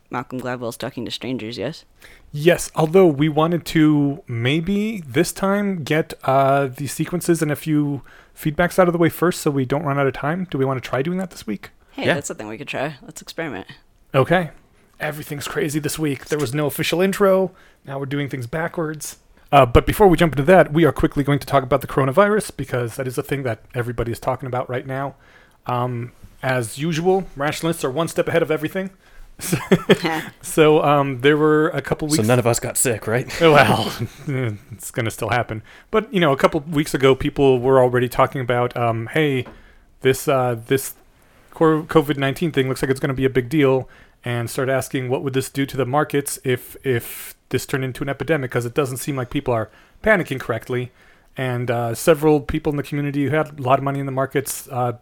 Malcolm 0.10 0.40
Gladwell's 0.40 0.78
talking 0.78 1.04
to 1.06 1.12
strangers, 1.12 1.58
yes? 1.58 1.84
Yes, 2.32 2.72
although 2.76 3.08
we 3.08 3.28
wanted 3.30 3.66
to 3.68 4.24
maybe 4.28 5.02
this 5.06 5.32
time 5.34 5.84
get 5.84 6.14
uh, 6.24 6.68
the 6.68 6.88
sequences 6.88 7.42
and 7.42 7.52
a 7.52 7.56
few 7.58 8.04
feedbacks 8.38 8.78
out 8.80 8.88
of 8.88 8.94
the 8.94 8.98
way 9.00 9.10
first 9.10 9.42
so 9.42 9.50
we 9.52 9.66
don't 9.66 9.84
run 9.84 9.98
out 10.00 10.08
of 10.08 10.14
time. 10.14 10.48
Do 10.52 10.58
we 10.58 10.66
want 10.66 10.82
to 10.82 10.88
try 10.88 11.02
doing 11.02 11.18
that 11.18 11.32
this 11.32 11.48
week? 11.48 11.72
Hey, 11.92 12.06
Yeah. 12.06 12.14
that's 12.14 12.28
something 12.28 12.48
we 12.48 12.58
could 12.58 12.68
try. 12.68 12.96
Let's 13.02 13.22
experiment. 13.22 13.68
Okay. 14.14 14.52
Everything's 15.00 15.48
crazy 15.48 15.80
this 15.80 15.98
week. 16.00 16.26
There 16.26 16.40
was 16.40 16.54
no 16.54 16.66
official 16.68 17.02
intro. 17.02 17.52
Now 17.86 18.00
we're 18.00 18.06
doing 18.06 18.30
things 18.30 18.48
backwards. 18.48 19.18
Uh, 19.52 19.66
but 19.66 19.86
before 19.86 20.08
we 20.08 20.18
jump 20.18 20.34
into 20.34 20.44
that, 20.44 20.74
we 20.74 20.86
are 20.86 20.92
quickly 20.92 21.24
going 21.24 21.40
to 21.40 21.48
talk 21.48 21.64
about 21.64 21.82
the 21.82 21.88
coronavirus 21.88 22.56
because 22.58 22.96
that 22.98 23.08
is 23.08 23.18
a 23.18 23.24
thing 23.24 23.44
that 23.44 23.64
everybody 23.74 24.12
is 24.12 24.20
talking 24.20 24.48
about 24.48 24.70
right 24.70 24.86
now. 24.86 25.16
Um, 25.66 26.12
as 26.44 26.78
usual, 26.78 27.28
rationalists 27.36 27.84
are 27.84 27.92
one 27.92 28.08
step 28.08 28.28
ahead 28.28 28.42
of 28.42 28.52
everything. 28.52 28.90
So 30.42 30.84
um, 30.84 31.22
there 31.22 31.38
were 31.38 31.70
a 31.70 31.82
couple 31.82 32.08
weeks. 32.08 32.18
so 32.18 32.24
none 32.24 32.40
of 32.40 32.48
us 32.48 32.60
got 32.60 32.78
sick, 32.78 33.06
right? 33.08 33.28
Well, 33.42 33.94
it's 34.72 34.92
going 34.92 35.06
to 35.06 35.12
still 35.12 35.30
happen. 35.30 35.62
But 35.92 36.12
you 36.14 36.20
know, 36.20 36.32
a 36.32 36.38
couple 36.38 36.62
weeks 36.62 36.94
ago, 36.94 37.14
people 37.16 37.60
were 37.60 37.80
already 37.82 38.10
talking 38.10 38.42
about, 38.42 38.76
um, 38.76 39.08
hey, 39.08 39.46
this 40.02 40.28
uh, 40.28 40.56
this 40.68 40.96
COVID 41.54 42.18
nineteen 42.18 42.52
thing 42.52 42.68
looks 42.68 42.82
like 42.82 42.90
it's 42.90 43.00
going 43.00 43.10
to 43.10 43.16
be 43.16 43.26
a 43.26 43.30
big 43.30 43.50
deal, 43.50 43.88
and 44.26 44.50
start 44.50 44.70
asking 44.70 45.10
what 45.10 45.24
would 45.24 45.34
this 45.34 45.50
do 45.50 45.66
to 45.66 45.78
the 45.78 45.86
markets 45.86 46.40
if 46.44 46.76
if 46.86 47.36
this 47.50 47.66
turned 47.66 47.84
into 47.84 48.04
an 48.04 48.10
epidemic? 48.10 48.50
Because 48.52 48.66
it 48.66 48.74
doesn't 48.74 48.98
seem 48.98 49.16
like 49.16 49.30
people 49.30 49.54
are 49.54 49.70
panicking 50.04 50.40
correctly, 50.40 50.92
and 51.36 51.70
uh, 51.70 51.94
several 51.94 52.42
people 52.42 52.72
in 52.72 52.78
the 52.78 52.84
community 52.84 53.26
who 53.26 53.36
had 53.36 53.60
a 53.60 53.62
lot 53.62 53.78
of 53.80 53.84
money 53.84 54.00
in 54.00 54.06
the 54.06 54.12
markets. 54.12 54.68
Uh, 54.70 54.94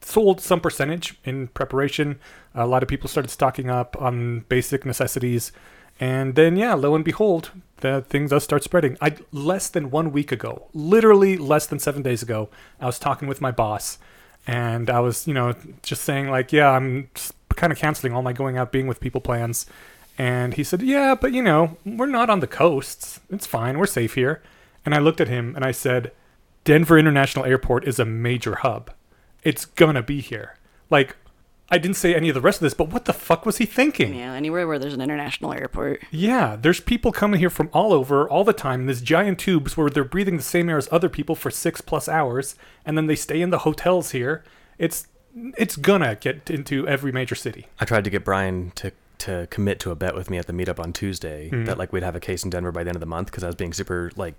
sold 0.00 0.40
some 0.40 0.60
percentage 0.60 1.18
in 1.24 1.48
preparation. 1.48 2.18
A 2.54 2.66
lot 2.66 2.82
of 2.82 2.88
people 2.88 3.08
started 3.08 3.30
stocking 3.30 3.70
up 3.70 4.00
on 4.00 4.40
basic 4.48 4.84
necessities. 4.84 5.52
And 6.00 6.34
then, 6.34 6.56
yeah, 6.56 6.74
lo 6.74 6.94
and 6.94 7.04
behold, 7.04 7.50
the 7.78 8.02
thing 8.02 8.28
does 8.28 8.44
start 8.44 8.62
spreading. 8.62 8.96
I 9.00 9.16
less 9.32 9.68
than 9.68 9.90
one 9.90 10.12
week 10.12 10.30
ago, 10.30 10.68
literally 10.72 11.36
less 11.36 11.66
than 11.66 11.78
seven 11.78 12.02
days 12.02 12.22
ago, 12.22 12.48
I 12.80 12.86
was 12.86 12.98
talking 12.98 13.28
with 13.28 13.40
my 13.40 13.50
boss, 13.50 13.98
and 14.46 14.88
I 14.90 15.00
was, 15.00 15.26
you 15.26 15.34
know, 15.34 15.54
just 15.82 16.02
saying 16.02 16.30
like, 16.30 16.52
yeah, 16.52 16.70
I'm 16.70 17.10
kind 17.56 17.72
of 17.72 17.78
canceling 17.78 18.12
all 18.12 18.22
my 18.22 18.32
going 18.32 18.56
out, 18.56 18.72
being 18.72 18.86
with 18.86 19.00
people 19.00 19.20
plans. 19.20 19.66
And 20.16 20.54
he 20.54 20.64
said, 20.64 20.82
yeah, 20.82 21.14
but 21.14 21.32
you 21.32 21.42
know, 21.42 21.76
we're 21.84 22.06
not 22.06 22.30
on 22.30 22.40
the 22.40 22.46
coasts. 22.46 23.20
It's 23.30 23.46
fine. 23.46 23.78
We're 23.78 23.86
safe 23.86 24.14
here. 24.14 24.42
And 24.84 24.94
I 24.94 24.98
looked 24.98 25.20
at 25.20 25.28
him 25.28 25.54
and 25.54 25.64
I 25.64 25.72
said, 25.72 26.12
Denver 26.64 26.98
International 26.98 27.44
Airport 27.44 27.86
is 27.86 27.98
a 27.98 28.04
major 28.04 28.56
hub. 28.56 28.90
It's 29.42 29.64
gonna 29.64 30.02
be 30.02 30.20
here. 30.20 30.54
Like, 30.90 31.16
I 31.70 31.76
didn't 31.78 31.96
say 31.96 32.14
any 32.14 32.28
of 32.30 32.34
the 32.34 32.40
rest 32.40 32.58
of 32.58 32.62
this, 32.62 32.72
but 32.74 32.88
what 32.90 33.04
the 33.04 33.12
fuck 33.12 33.44
was 33.44 33.58
he 33.58 33.66
thinking? 33.66 34.14
Yeah, 34.14 34.32
anywhere 34.32 34.66
where 34.66 34.78
there's 34.78 34.94
an 34.94 35.02
international 35.02 35.52
airport. 35.52 36.02
Yeah, 36.10 36.56
there's 36.56 36.80
people 36.80 37.12
coming 37.12 37.40
here 37.40 37.50
from 37.50 37.68
all 37.74 37.92
over 37.92 38.28
all 38.28 38.42
the 38.42 38.54
time 38.54 38.80
in 38.82 38.86
these 38.86 39.02
giant 39.02 39.38
tubes 39.38 39.76
where 39.76 39.90
they're 39.90 40.02
breathing 40.04 40.38
the 40.38 40.42
same 40.42 40.70
air 40.70 40.78
as 40.78 40.88
other 40.90 41.10
people 41.10 41.34
for 41.34 41.50
six 41.50 41.80
plus 41.82 42.08
hours, 42.08 42.54
and 42.86 42.96
then 42.96 43.06
they 43.06 43.14
stay 43.16 43.40
in 43.42 43.50
the 43.50 43.58
hotels 43.58 44.12
here. 44.12 44.42
It's 44.78 45.08
it's 45.56 45.76
gonna 45.76 46.16
get 46.16 46.48
into 46.50 46.88
every 46.88 47.12
major 47.12 47.34
city. 47.34 47.66
I 47.78 47.84
tried 47.84 48.04
to 48.04 48.10
get 48.10 48.24
Brian 48.24 48.72
to 48.76 48.92
to 49.18 49.46
commit 49.50 49.78
to 49.80 49.90
a 49.90 49.96
bet 49.96 50.14
with 50.14 50.30
me 50.30 50.38
at 50.38 50.46
the 50.46 50.52
meetup 50.52 50.78
on 50.78 50.92
Tuesday 50.92 51.50
Mhm. 51.52 51.66
that 51.66 51.76
like 51.76 51.92
we'd 51.92 52.02
have 52.04 52.14
a 52.16 52.20
case 52.20 52.44
in 52.44 52.50
Denver 52.50 52.70
by 52.72 52.82
the 52.84 52.88
end 52.90 52.96
of 52.96 53.00
the 53.00 53.06
month 53.06 53.26
because 53.26 53.42
I 53.44 53.46
was 53.48 53.56
being 53.56 53.72
super 53.74 54.10
like 54.16 54.34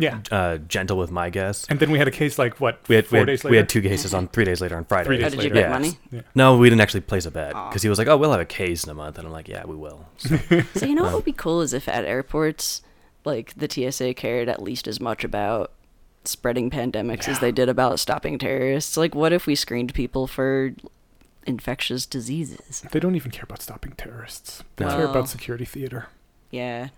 Yeah, 0.00 0.20
uh, 0.30 0.58
gentle 0.58 0.96
with 0.96 1.10
my 1.10 1.28
guess. 1.28 1.66
and 1.68 1.80
then 1.80 1.90
we 1.90 1.98
had 1.98 2.06
a 2.06 2.12
case 2.12 2.38
like 2.38 2.60
what 2.60 2.78
We 2.88 2.94
had 2.94 3.06
four 3.08 3.16
we 3.16 3.18
had, 3.20 3.26
days 3.26 3.42
later. 3.44 3.50
we 3.50 3.56
had 3.56 3.68
two 3.68 3.82
cases 3.82 4.14
on 4.14 4.28
three 4.28 4.44
days 4.44 4.60
later 4.60 4.76
on 4.76 4.84
Friday. 4.84 5.06
Three 5.06 5.16
Oh, 5.16 5.20
days 5.22 5.32
did 5.32 5.38
you 5.42 5.42
later. 5.50 5.54
bet 5.54 5.62
Yeah. 5.64 5.68
money? 5.70 5.98
Yeah. 6.12 6.20
No, 6.36 6.56
we 6.56 6.70
didn't 6.70 6.82
actually 6.82 7.00
place 7.00 7.26
a 7.26 7.32
bet 7.32 7.48
because 7.68 7.82
he 7.82 7.88
was 7.88 7.98
like, 7.98 8.06
"Oh, 8.06 8.16
we'll 8.16 8.30
have 8.30 8.40
a 8.40 8.44
case 8.44 8.84
in 8.84 8.90
a 8.90 8.94
month," 8.94 9.18
and 9.18 9.26
I'm 9.26 9.32
like, 9.32 9.48
"Yeah, 9.48 9.64
we 9.66 9.74
will." 9.74 10.06
So, 10.18 10.36
So 10.74 10.86
you 10.86 10.94
know 10.94 11.02
what 11.02 11.14
would 11.14 11.24
be 11.24 11.32
cool 11.32 11.60
is 11.62 11.72
if 11.72 11.88
at 11.88 12.04
airports, 12.04 12.82
like 13.24 13.54
the 13.56 13.68
TSA 13.68 14.14
cared 14.14 14.48
at 14.48 14.62
least 14.62 14.86
as 14.86 15.00
much 15.00 15.24
about 15.24 15.72
spreading 16.24 16.70
pandemics 16.70 17.26
as 17.26 17.40
they 17.40 17.50
did 17.50 17.68
about 17.68 17.98
stopping 17.98 18.38
terrorists. 18.38 18.96
Like, 18.96 19.14
what 19.16 19.32
if 19.32 19.46
we 19.46 19.54
screened 19.56 19.94
people 19.94 20.26
for 20.28 20.74
infectious 21.46 22.06
diseases? 22.06 22.84
They 22.92 23.00
don't 23.00 23.16
even 23.16 23.30
care 23.30 23.44
about 23.44 23.62
stopping 23.62 23.92
terrorists. 23.96 24.62
They 24.76 24.84
No. 24.84 24.90
care 24.96 25.06
about 25.06 25.28
security 25.28 25.64
theater. 25.64 26.06
Yeah, 26.50 26.88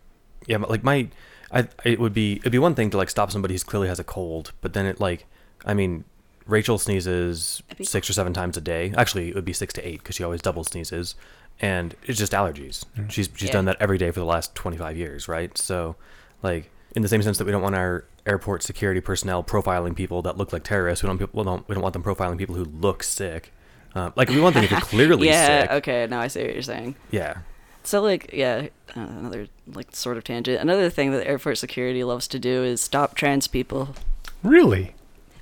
yeah, 0.47 0.59
but 0.59 0.69
like 0.71 0.85
my, 0.85 1.09
I 1.53 1.69
it 1.85 1.99
would 1.99 2.13
be 2.13 2.37
it'd 2.37 2.53
be 2.53 2.59
one 2.59 2.75
thing 2.75 2.91
to 2.91 2.97
like 2.97 3.11
stop 3.11 3.31
somebody 3.31 3.55
who 3.55 3.61
clearly 3.61 3.89
has 3.89 3.99
a 3.99 4.05
cold, 4.05 4.53
but 4.61 4.73
then 4.73 4.87
it 4.87 5.01
like, 5.01 5.27
I 5.65 5.75
mean, 5.75 6.05
Rachel 6.47 6.79
sneezes 6.79 7.63
six 7.83 8.09
or 8.09 8.13
seven 8.13 8.33
times 8.33 8.57
a 8.57 8.61
day. 8.61 8.93
Actually, 8.97 9.29
it 9.29 9.35
would 9.35 9.45
be 9.45 9.53
six 9.53 9.73
to 9.75 9.87
eight 9.87 9.99
because 9.99 10.17
she 10.17 10.25
always 10.25 10.43
double 10.43 10.65
sneezes, 10.65 11.15
and 11.61 11.95
it's 12.05 12.19
just 12.19 12.33
allergies. 12.33 12.85
Mm. 12.97 13.11
She's 13.11 13.29
she's 13.35 13.49
Yeah. 13.49 13.53
done 13.53 13.65
that 13.67 13.77
every 13.81 13.99
day 13.99 14.11
for 14.11 14.21
the 14.21 14.27
last 14.27 14.55
twenty 14.55 14.77
five 14.77 14.97
years, 14.97 15.29
right? 15.29 15.57
So, 15.59 15.97
like 16.43 16.71
in 16.95 17.03
the 17.03 17.09
same 17.09 17.23
sense 17.23 17.39
that 17.39 17.45
we 17.45 17.53
don't 17.53 17.63
want 17.63 17.77
our 17.77 18.05
airport 18.27 18.63
security 18.63 19.01
personnel 19.01 19.43
profiling 19.43 19.97
people 19.97 20.23
that 20.23 20.37
look 20.37 20.53
like 20.53 20.63
terrorists, 20.63 21.03
we 21.03 21.07
don't 21.09 21.19
people 21.19 21.41
we 21.41 21.45
don't 21.45 21.69
we 21.69 21.75
don't 21.75 21.83
want 21.83 21.93
them 21.93 22.03
profiling 22.03 22.39
people 22.39 22.55
who 22.55 22.65
look 22.65 23.03
sick. 23.03 23.53
Um, 23.93 24.13
like, 24.15 24.29
we 24.29 24.41
want 24.41 24.55
them 24.55 24.63
to 24.63 24.69
thing 24.69 24.79
if 24.79 24.83
you're 24.83 24.89
clearly 24.89 25.27
yeah. 25.27 25.63
sick. 25.63 25.71
Okay. 25.73 26.07
Now 26.09 26.21
I 26.21 26.29
see 26.29 26.43
what 26.45 26.53
you're 26.53 26.63
saying. 26.63 26.95
Yeah. 27.11 27.39
So 27.83 28.01
like 28.03 28.31
yeah, 28.33 28.69
uh, 28.97 29.01
another 29.01 29.49
like 29.67 29.95
sort 29.95 30.17
of 30.17 30.25
tangent. 30.25 30.61
Another 30.61 30.91
thing 30.91 31.13
that 31.13 31.27
airport 31.27 31.59
security 31.59 32.05
loves 32.05 32.29
to 32.29 32.39
do 32.39 32.63
is 32.63 32.81
stop 32.81 33.15
trans 33.15 33.49
people. 33.49 33.95
Really? 34.43 34.95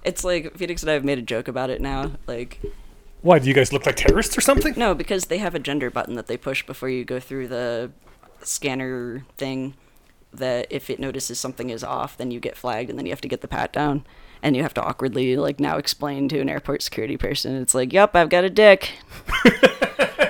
It's 0.04 0.24
like 0.24 0.56
Phoenix 0.56 0.82
and 0.82 0.90
I 0.90 0.94
have 0.94 1.04
made 1.04 1.18
a 1.18 1.22
joke 1.22 1.48
about 1.48 1.70
it 1.70 1.80
now. 1.80 2.12
Like 2.26 2.60
Why 3.22 3.38
do 3.38 3.48
you 3.48 3.54
guys 3.54 3.72
look 3.72 3.86
like 3.86 3.96
terrorists 3.96 4.38
or 4.38 4.40
something? 4.40 4.74
no, 4.76 4.94
because 4.94 5.26
they 5.26 5.38
have 5.38 5.54
a 5.54 5.58
gender 5.58 5.90
button 5.90 6.14
that 6.14 6.26
they 6.26 6.36
push 6.36 6.64
before 6.64 6.88
you 6.88 7.04
go 7.04 7.20
through 7.20 7.48
the 7.48 7.90
scanner 8.42 9.24
thing. 9.36 9.74
That 10.32 10.66
if 10.68 10.90
it 10.90 11.00
notices 11.00 11.40
something 11.40 11.70
is 11.70 11.82
off, 11.82 12.16
then 12.18 12.30
you 12.30 12.38
get 12.38 12.54
flagged, 12.54 12.90
and 12.90 12.98
then 12.98 13.06
you 13.06 13.12
have 13.12 13.20
to 13.22 13.28
get 13.28 13.40
the 13.40 13.48
pat 13.48 13.72
down, 13.72 14.04
and 14.42 14.56
you 14.56 14.62
have 14.62 14.74
to 14.74 14.82
awkwardly 14.82 15.36
like 15.36 15.60
now 15.60 15.76
explain 15.78 16.28
to 16.30 16.40
an 16.40 16.48
airport 16.48 16.82
security 16.82 17.16
person. 17.16 17.56
It's 17.56 17.74
like, 17.74 17.92
yep 17.92 18.14
I've 18.16 18.28
got 18.28 18.44
a 18.44 18.50
dick. 18.50 18.92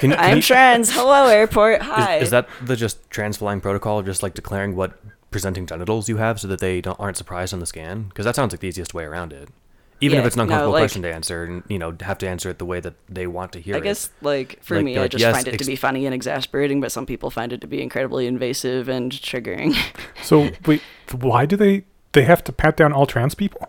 Can, 0.01 0.13
can 0.13 0.21
I'm 0.21 0.37
you- 0.37 0.43
trans. 0.43 0.93
Hello, 0.93 1.27
airport. 1.27 1.83
Hi." 1.83 2.19
is 2.19 2.31
that 2.31 2.49
the 2.63 2.77
just 2.77 3.11
trans 3.11 3.37
flying 3.37 3.61
protocol, 3.61 4.01
just 4.03 4.23
like 4.23 4.35
declaring 4.35 4.77
what 4.77 4.97
presenting 5.33 5.67
genitals 5.67 6.09
you 6.09 6.19
have 6.19 6.39
so 6.39 6.47
that 6.49 6.61
they 6.61 6.81
don't, 6.81 6.99
aren't 7.01 7.17
surprised 7.17 7.53
on 7.53 7.59
the 7.59 7.67
scan? 7.67 8.05
Because 8.05 8.25
that 8.25 8.37
sounds 8.37 8.53
like 8.53 8.61
the 8.61 8.69
easiest 8.69 8.95
way 8.95 9.05
around 9.05 9.33
it. 9.33 9.49
Even 10.01 10.21
if 10.21 10.27
it's 10.27 10.37
an 10.37 10.39
no, 10.39 10.43
uncomfortable 10.45 10.73
like- 10.75 10.83
question 10.83 11.03
to 11.03 11.13
answer, 11.13 11.43
and 11.43 11.63
you 11.69 11.79
know, 11.81 11.97
have 12.03 12.19
to 12.19 12.29
answer 12.29 12.49
it 12.49 12.59
the 12.61 12.65
way 12.65 12.79
that 12.79 12.95
they 13.09 13.27
want 13.27 13.51
to 13.53 13.61
hear 13.61 13.75
I 13.75 13.79
it. 13.79 13.83
guess, 13.83 14.11
like 14.23 14.63
for 14.63 14.77
Like, 14.77 14.85
me, 14.85 14.95
be 14.95 15.01
I 15.01 15.09
just 15.09 15.21
yes, 15.21 15.35
find 15.35 15.49
it 15.49 15.55
ex- 15.55 15.65
to 15.67 15.71
be 15.73 15.75
funny 15.75 16.07
and 16.07 16.15
exasperating, 16.15 16.81
but 16.81 16.93
some 16.93 17.05
people 17.05 17.31
find 17.31 17.53
it 17.53 17.61
to 17.63 17.67
be 17.67 17.83
incredibly 17.83 18.29
invasive 18.29 18.89
and 18.89 19.11
triggering. 19.11 19.75
So 20.23 20.51
wait, 20.67 20.81
why 21.11 21.45
do 21.47 21.57
they 21.57 21.85
they 22.13 22.23
have 22.23 22.45
to 22.45 22.53
pat 22.53 22.77
down 22.77 22.93
all 22.93 23.07
trans 23.07 23.35
people? 23.35 23.69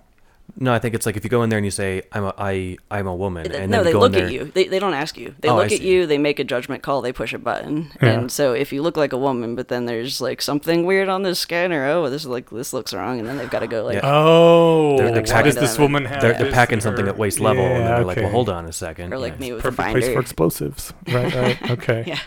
No, 0.61 0.73
I 0.73 0.79
think 0.79 0.93
it's 0.93 1.05
like 1.05 1.15
if 1.15 1.23
you 1.23 1.29
go 1.29 1.41
in 1.43 1.49
there 1.49 1.57
and 1.57 1.65
you 1.65 1.71
say 1.71 2.01
I'm 2.11 2.25
a 2.25 2.33
I 2.37 2.77
I'm 2.91 3.07
a 3.07 3.15
woman, 3.15 3.49
and 3.49 3.71
no, 3.71 3.77
then 3.77 3.85
they 3.85 3.91
go 3.93 3.99
look 4.01 4.11
there, 4.11 4.25
at 4.25 4.31
you. 4.33 4.43
They, 4.45 4.65
they 4.67 4.77
don't 4.77 4.93
ask 4.93 5.17
you. 5.17 5.33
They 5.39 5.47
Oh, 5.47 5.55
look 5.55 5.71
at 5.71 5.79
you. 5.79 6.05
They 6.05 6.17
make 6.17 6.37
a 6.37 6.43
judgment 6.43 6.83
call. 6.83 7.01
They 7.01 7.13
push 7.13 7.31
a 7.33 7.37
button. 7.37 7.89
Yeah. 8.01 8.09
And 8.09 8.31
so 8.31 8.51
if 8.51 8.73
you 8.73 8.81
look 8.81 8.97
like 8.97 9.13
a 9.13 9.17
woman, 9.17 9.55
but 9.55 9.69
then 9.69 9.85
there's 9.85 10.19
like 10.19 10.41
something 10.41 10.85
weird 10.85 11.07
on 11.07 11.23
this 11.23 11.39
scanner, 11.39 11.85
oh, 11.87 12.09
this 12.09 12.23
is 12.23 12.27
like 12.27 12.49
this 12.49 12.73
looks 12.73 12.93
wrong, 12.93 13.19
and 13.19 13.27
then 13.29 13.37
they've 13.37 13.49
got 13.49 13.59
to 13.59 13.67
go 13.67 13.85
like, 13.85 13.95
Yeah. 13.95 14.01
Oh, 14.03 14.97
They're- 14.97 15.11
they're 15.13 15.21
why 15.21 15.27
packing 15.29 15.51
does 15.53 15.55
this 15.61 15.79
woman 15.79 16.03
have? 16.03 16.21
they're, 16.21 16.33
they're 16.37 16.51
packing 16.51 16.79
in 16.79 16.81
something 16.81 17.05
her- 17.05 17.11
at 17.11 17.17
waist 17.17 17.39
level, 17.39 17.63
and 17.63 17.83
Yeah, 17.85 17.95
they're 17.95 18.05
like, 18.05 18.17
well, 18.17 18.25
okay. 18.25 18.31
hold 18.33 18.49
on 18.49 18.65
a 18.65 18.73
second. 18.73 19.13
or 19.13 19.17
like 19.17 19.35
Yeah. 19.35 19.39
me 19.39 19.51
with 19.53 19.61
a 19.61 19.63
Perfect 19.63 19.77
binder. 19.77 19.99
place 20.01 20.13
for 20.13 20.19
explosives. 20.19 20.93
Right. 21.07 21.33
Right. 21.33 21.71
Okay. 21.71 22.03
yeah. 22.05 22.19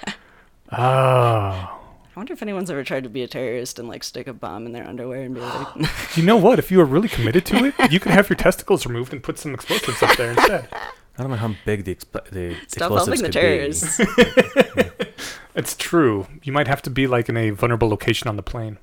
Oh. 0.73 1.79
I 2.15 2.21
wonder 2.21 2.35
if 2.35 2.43
anyone's 2.43 2.71
ever 2.71 2.85
tried 2.85 3.05
to 3.05 3.09
be 3.09 3.23
a 3.23 3.29
terrorist 3.29 3.79
and 3.79 3.89
like 3.89 4.05
stick 4.05 4.27
a 4.27 4.35
bomb 4.35 4.67
in 4.67 4.73
their 4.73 4.87
underwear 4.87 5.23
and 5.23 5.35
be 5.35 5.41
like, 5.41 5.67
You 6.17 6.23
know 6.23 6.37
what? 6.37 6.59
If 6.59 6.71
you 6.71 6.79
were 6.79 6.85
really 6.85 7.09
committed 7.09 7.47
to 7.47 7.65
it, 7.65 7.93
you 7.93 7.99
could 8.01 8.13
have 8.13 8.29
your 8.29 8.37
testicles 8.37 8.85
removed 8.85 9.13
and 9.13 9.23
put 9.23 9.39
some 9.39 9.55
explosives 9.55 10.03
up 10.03 10.17
there 10.17 10.33
instead. 10.33 10.69
I 11.19 11.23
don't 11.23 11.31
know 11.31 11.37
how 11.37 11.55
big 11.67 11.85
the 11.85 11.95
exp- 11.95 12.31
the 12.31 12.57
"Stop 12.69 12.93
explosives 12.93 13.21
helping 13.21 13.23
the 13.23 13.29
could 13.29 13.33
terrorists." 13.33 14.01
It's 15.55 15.77
true. 15.77 16.27
You 16.43 16.53
might 16.53 16.67
have 16.67 16.81
to 16.83 16.91
be 16.91 17.07
like 17.07 17.29
in 17.29 17.37
a 17.37 17.51
vulnerable 17.51 17.89
location 17.89 18.29
on 18.29 18.37
the 18.37 18.43
plane. 18.43 18.79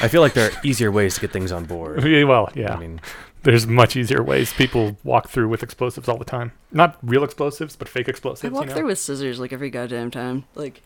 I 0.00 0.08
feel 0.08 0.20
like 0.20 0.34
there 0.34 0.50
are 0.50 0.54
easier 0.62 0.90
ways 0.90 1.14
to 1.14 1.20
get 1.22 1.32
things 1.32 1.52
on 1.52 1.64
board. 1.64 2.04
Yeah, 2.04 2.24
well, 2.24 2.50
yeah. 2.54 2.74
I 2.74 2.78
mean, 2.78 3.00
There's 3.42 3.66
much 3.66 3.96
easier 3.96 4.22
ways. 4.22 4.52
People 4.52 4.96
walk 5.04 5.28
through 5.28 5.48
with 5.48 5.62
explosives 5.62 6.08
all 6.08 6.18
the 6.18 6.24
time. 6.24 6.52
Not 6.72 6.98
real 7.02 7.24
explosives, 7.24 7.76
but 7.76 7.88
fake 7.88 8.08
explosives. 8.08 8.44
I 8.44 8.48
explosives. 8.48 8.54
walk 8.54 8.64
you 8.64 8.68
know? 8.68 8.74
through 8.80 8.88
with 8.88 8.98
scissors 8.98 9.38
like 9.40 9.52
every 9.52 9.70
goddamn 9.70 10.10
time. 10.10 10.44
Like, 10.54 10.82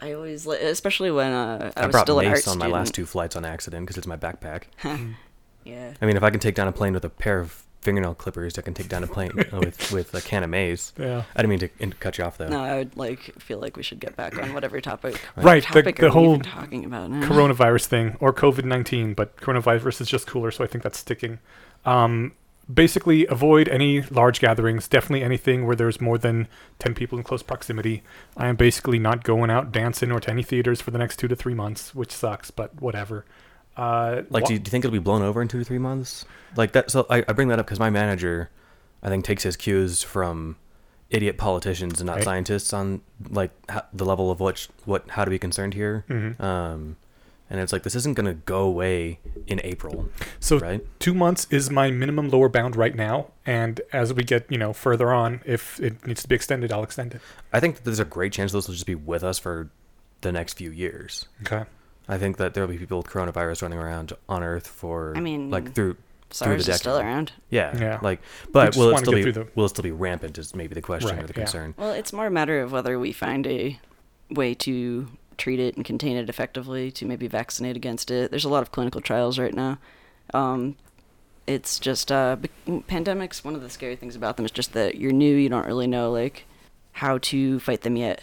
I 0.00 0.12
always, 0.12 0.46
li- 0.46 0.58
especially 0.58 1.10
when 1.10 1.32
uh, 1.32 1.72
I, 1.76 1.82
I, 1.82 1.86
was 1.86 1.92
brought 1.92 2.06
still 2.06 2.20
an 2.20 2.26
art 2.26 2.36
mace 2.36 2.48
on 2.48 2.58
my 2.58 2.66
last 2.66 2.94
two 2.94 3.06
flights 3.06 3.36
on 3.36 3.44
accident 3.44 3.86
because 3.86 3.96
it's 3.98 4.06
my 4.06 4.16
backpack. 4.16 4.64
Yeah. 5.64 5.92
I 6.00 6.06
mean, 6.06 6.16
if 6.16 6.22
I 6.22 6.30
can 6.30 6.40
take 6.40 6.54
down 6.54 6.66
a 6.66 6.72
plane 6.72 6.94
with 6.94 7.04
a 7.04 7.10
pair 7.10 7.40
of 7.40 7.62
fingernail 7.82 8.14
clippers, 8.14 8.58
I 8.58 8.62
can 8.62 8.72
take 8.72 8.88
down 8.88 9.04
a 9.04 9.06
plane 9.06 9.32
with 9.34 9.92
with 9.92 10.14
a 10.14 10.22
can 10.22 10.42
of 10.42 10.48
mace. 10.48 10.94
Yeah. 10.98 11.24
I 11.36 11.42
didn't 11.42 11.50
mean 11.50 11.58
to 11.58 11.70
in- 11.78 11.92
cut 11.92 12.16
you 12.16 12.24
off 12.24 12.38
though. 12.38 12.48
No, 12.48 12.60
I 12.62 12.78
would 12.78 12.96
like 12.96 13.20
feel 13.38 13.58
like 13.58 13.76
we 13.76 13.82
should 13.82 14.00
get 14.00 14.16
back 14.16 14.38
on 14.38 14.54
whatever 14.54 14.80
topic. 14.80 15.20
Right, 15.36 15.62
the- 15.62 15.82
Topic 15.82 15.96
the 15.96 16.06
are 16.06 16.08
we 16.08 16.12
whole 16.12 16.38
talking 16.38 16.86
about 16.86 17.10
now? 17.10 17.20
coronavirus 17.28 17.86
thing 17.86 18.16
or 18.18 18.32
COVID 18.32 18.64
19, 18.64 19.12
but 19.12 19.36
coronavirus 19.36 20.00
is 20.00 20.08
just 20.08 20.26
cooler, 20.26 20.50
so 20.50 20.64
I 20.64 20.66
think 20.66 20.82
that's 20.82 20.98
sticking. 20.98 21.38
Um, 21.84 22.32
basically, 22.72 23.26
avoid 23.26 23.68
any 23.68 24.02
large 24.02 24.40
gatherings, 24.40 24.88
definitely 24.88 25.22
anything 25.22 25.66
where 25.66 25.76
there's 25.76 26.00
more 26.00 26.18
than 26.18 26.48
10 26.78 26.94
people 26.94 27.16
in 27.18 27.24
close 27.24 27.42
proximity. 27.42 28.02
I 28.36 28.48
am 28.48 28.56
basically 28.56 28.98
not 28.98 29.24
going 29.24 29.50
out 29.50 29.72
dancing 29.72 30.12
or 30.12 30.20
to 30.20 30.30
any 30.30 30.42
theaters 30.42 30.80
for 30.80 30.90
the 30.90 30.98
next 30.98 31.18
two 31.18 31.28
to 31.28 31.36
three 31.36 31.54
months, 31.54 31.94
which 31.94 32.12
sucks, 32.12 32.50
but 32.50 32.80
whatever. 32.80 33.24
Uh, 33.76 34.22
Like, 34.30 34.42
wa- 34.44 34.48
do 34.48 34.54
you, 34.54 34.58
do 34.58 34.68
you 34.68 34.70
think 34.70 34.84
it'll 34.84 34.92
be 34.92 34.98
blown 34.98 35.22
over 35.22 35.40
in 35.40 35.48
two 35.48 35.58
to 35.58 35.64
three 35.64 35.78
months? 35.78 36.24
Like 36.56 36.72
that. 36.72 36.90
So 36.90 37.06
I, 37.08 37.18
I 37.28 37.32
bring 37.32 37.48
that 37.48 37.58
up 37.58 37.66
because 37.66 37.78
my 37.78 37.90
manager, 37.90 38.50
I 39.02 39.08
think, 39.08 39.24
takes 39.24 39.44
his 39.44 39.56
cues 39.56 40.02
from 40.02 40.56
idiot 41.10 41.38
politicians 41.38 42.00
and 42.00 42.06
not 42.06 42.16
Okay. 42.16 42.24
scientists 42.24 42.72
on 42.74 43.00
like 43.30 43.50
how, 43.70 43.82
the 43.94 44.04
level 44.04 44.30
of 44.30 44.40
what 44.40 44.66
what 44.84 45.08
how 45.10 45.24
to 45.24 45.30
be 45.30 45.38
concerned 45.38 45.72
here. 45.74 46.04
Mhm. 46.08 46.38
Um, 46.40 46.96
and 47.50 47.60
it's 47.60 47.72
like 47.72 47.82
this 47.82 47.94
isn't 47.94 48.14
gonna 48.14 48.34
go 48.34 48.60
away 48.62 49.18
in 49.46 49.60
April, 49.64 50.08
so 50.40 50.58
right? 50.58 50.84
two 50.98 51.14
months 51.14 51.46
is 51.50 51.70
my 51.70 51.90
minimum 51.90 52.28
lower 52.28 52.48
bound 52.48 52.76
right 52.76 52.94
now, 52.94 53.28
and 53.46 53.80
as 53.92 54.12
we 54.12 54.22
get 54.24 54.46
you 54.50 54.58
know 54.58 54.72
further 54.72 55.12
on, 55.12 55.40
if 55.44 55.80
it 55.80 56.06
needs 56.06 56.22
to 56.22 56.28
be 56.28 56.34
extended, 56.34 56.72
I'll 56.72 56.82
extend 56.82 57.14
it. 57.14 57.20
I 57.52 57.60
think 57.60 57.76
that 57.76 57.84
there's 57.84 58.00
a 58.00 58.04
great 58.04 58.32
chance 58.32 58.52
this 58.52 58.66
will 58.68 58.74
just 58.74 58.86
be 58.86 58.94
with 58.94 59.22
us 59.24 59.38
for 59.38 59.70
the 60.20 60.32
next 60.32 60.54
few 60.54 60.70
years. 60.70 61.26
Okay. 61.42 61.64
I 62.08 62.16
think 62.18 62.38
that 62.38 62.54
there 62.54 62.62
will 62.64 62.72
be 62.72 62.78
people 62.78 62.98
with 62.98 63.06
coronavirus 63.06 63.62
running 63.62 63.78
around 63.78 64.12
on 64.28 64.42
Earth 64.42 64.66
for 64.66 65.12
I 65.16 65.20
mean, 65.20 65.50
like 65.50 65.74
through 65.74 65.96
SARS 66.30 66.66
the 66.66 66.72
is 66.72 66.78
still 66.78 66.96
decade. 66.96 67.06
around. 67.06 67.32
yeah, 67.50 67.78
Yeah. 67.78 67.98
like 68.02 68.20
but 68.50 68.76
will 68.76 68.90
it 68.94 68.98
still 68.98 69.12
be 69.12 69.30
the- 69.30 69.46
will 69.54 69.66
it 69.66 69.68
still 69.70 69.82
be 69.82 69.90
rampant 69.92 70.36
is 70.38 70.54
maybe 70.54 70.74
the 70.74 70.82
question 70.82 71.10
Right, 71.10 71.22
or 71.24 71.26
the 71.26 71.32
yeah. 71.34 71.44
concern. 71.44 71.74
Well, 71.78 71.92
it's 71.92 72.12
more 72.12 72.26
a 72.26 72.30
matter 72.30 72.60
of 72.60 72.72
whether 72.72 72.98
we 72.98 73.12
find 73.12 73.46
a 73.46 73.78
way 74.30 74.54
to 74.54 75.08
treat 75.38 75.58
it 75.60 75.76
and 75.76 75.84
contain 75.84 76.16
it 76.16 76.28
effectively 76.28 76.90
to 76.92 77.06
maybe 77.06 77.26
vaccinate 77.28 77.76
against 77.76 78.10
it. 78.10 78.30
There's 78.30 78.44
a 78.44 78.48
lot 78.48 78.62
of 78.62 78.72
clinical 78.72 79.00
trials 79.00 79.38
right 79.38 79.54
now. 79.54 79.78
Um, 80.34 80.76
it's 81.46 81.78
just 81.78 82.12
uh, 82.12 82.36
pandemics. 82.66 83.42
One 83.44 83.54
of 83.54 83.62
the 83.62 83.70
scary 83.70 83.96
things 83.96 84.14
about 84.16 84.36
them 84.36 84.44
is 84.44 84.50
just 84.50 84.74
that 84.74 84.96
you're 84.96 85.12
new. 85.12 85.34
You 85.34 85.48
don't 85.48 85.66
really 85.66 85.86
know 85.86 86.10
like 86.12 86.44
how 86.92 87.18
to 87.18 87.58
fight 87.60 87.82
them 87.82 87.96
yet, 87.96 88.20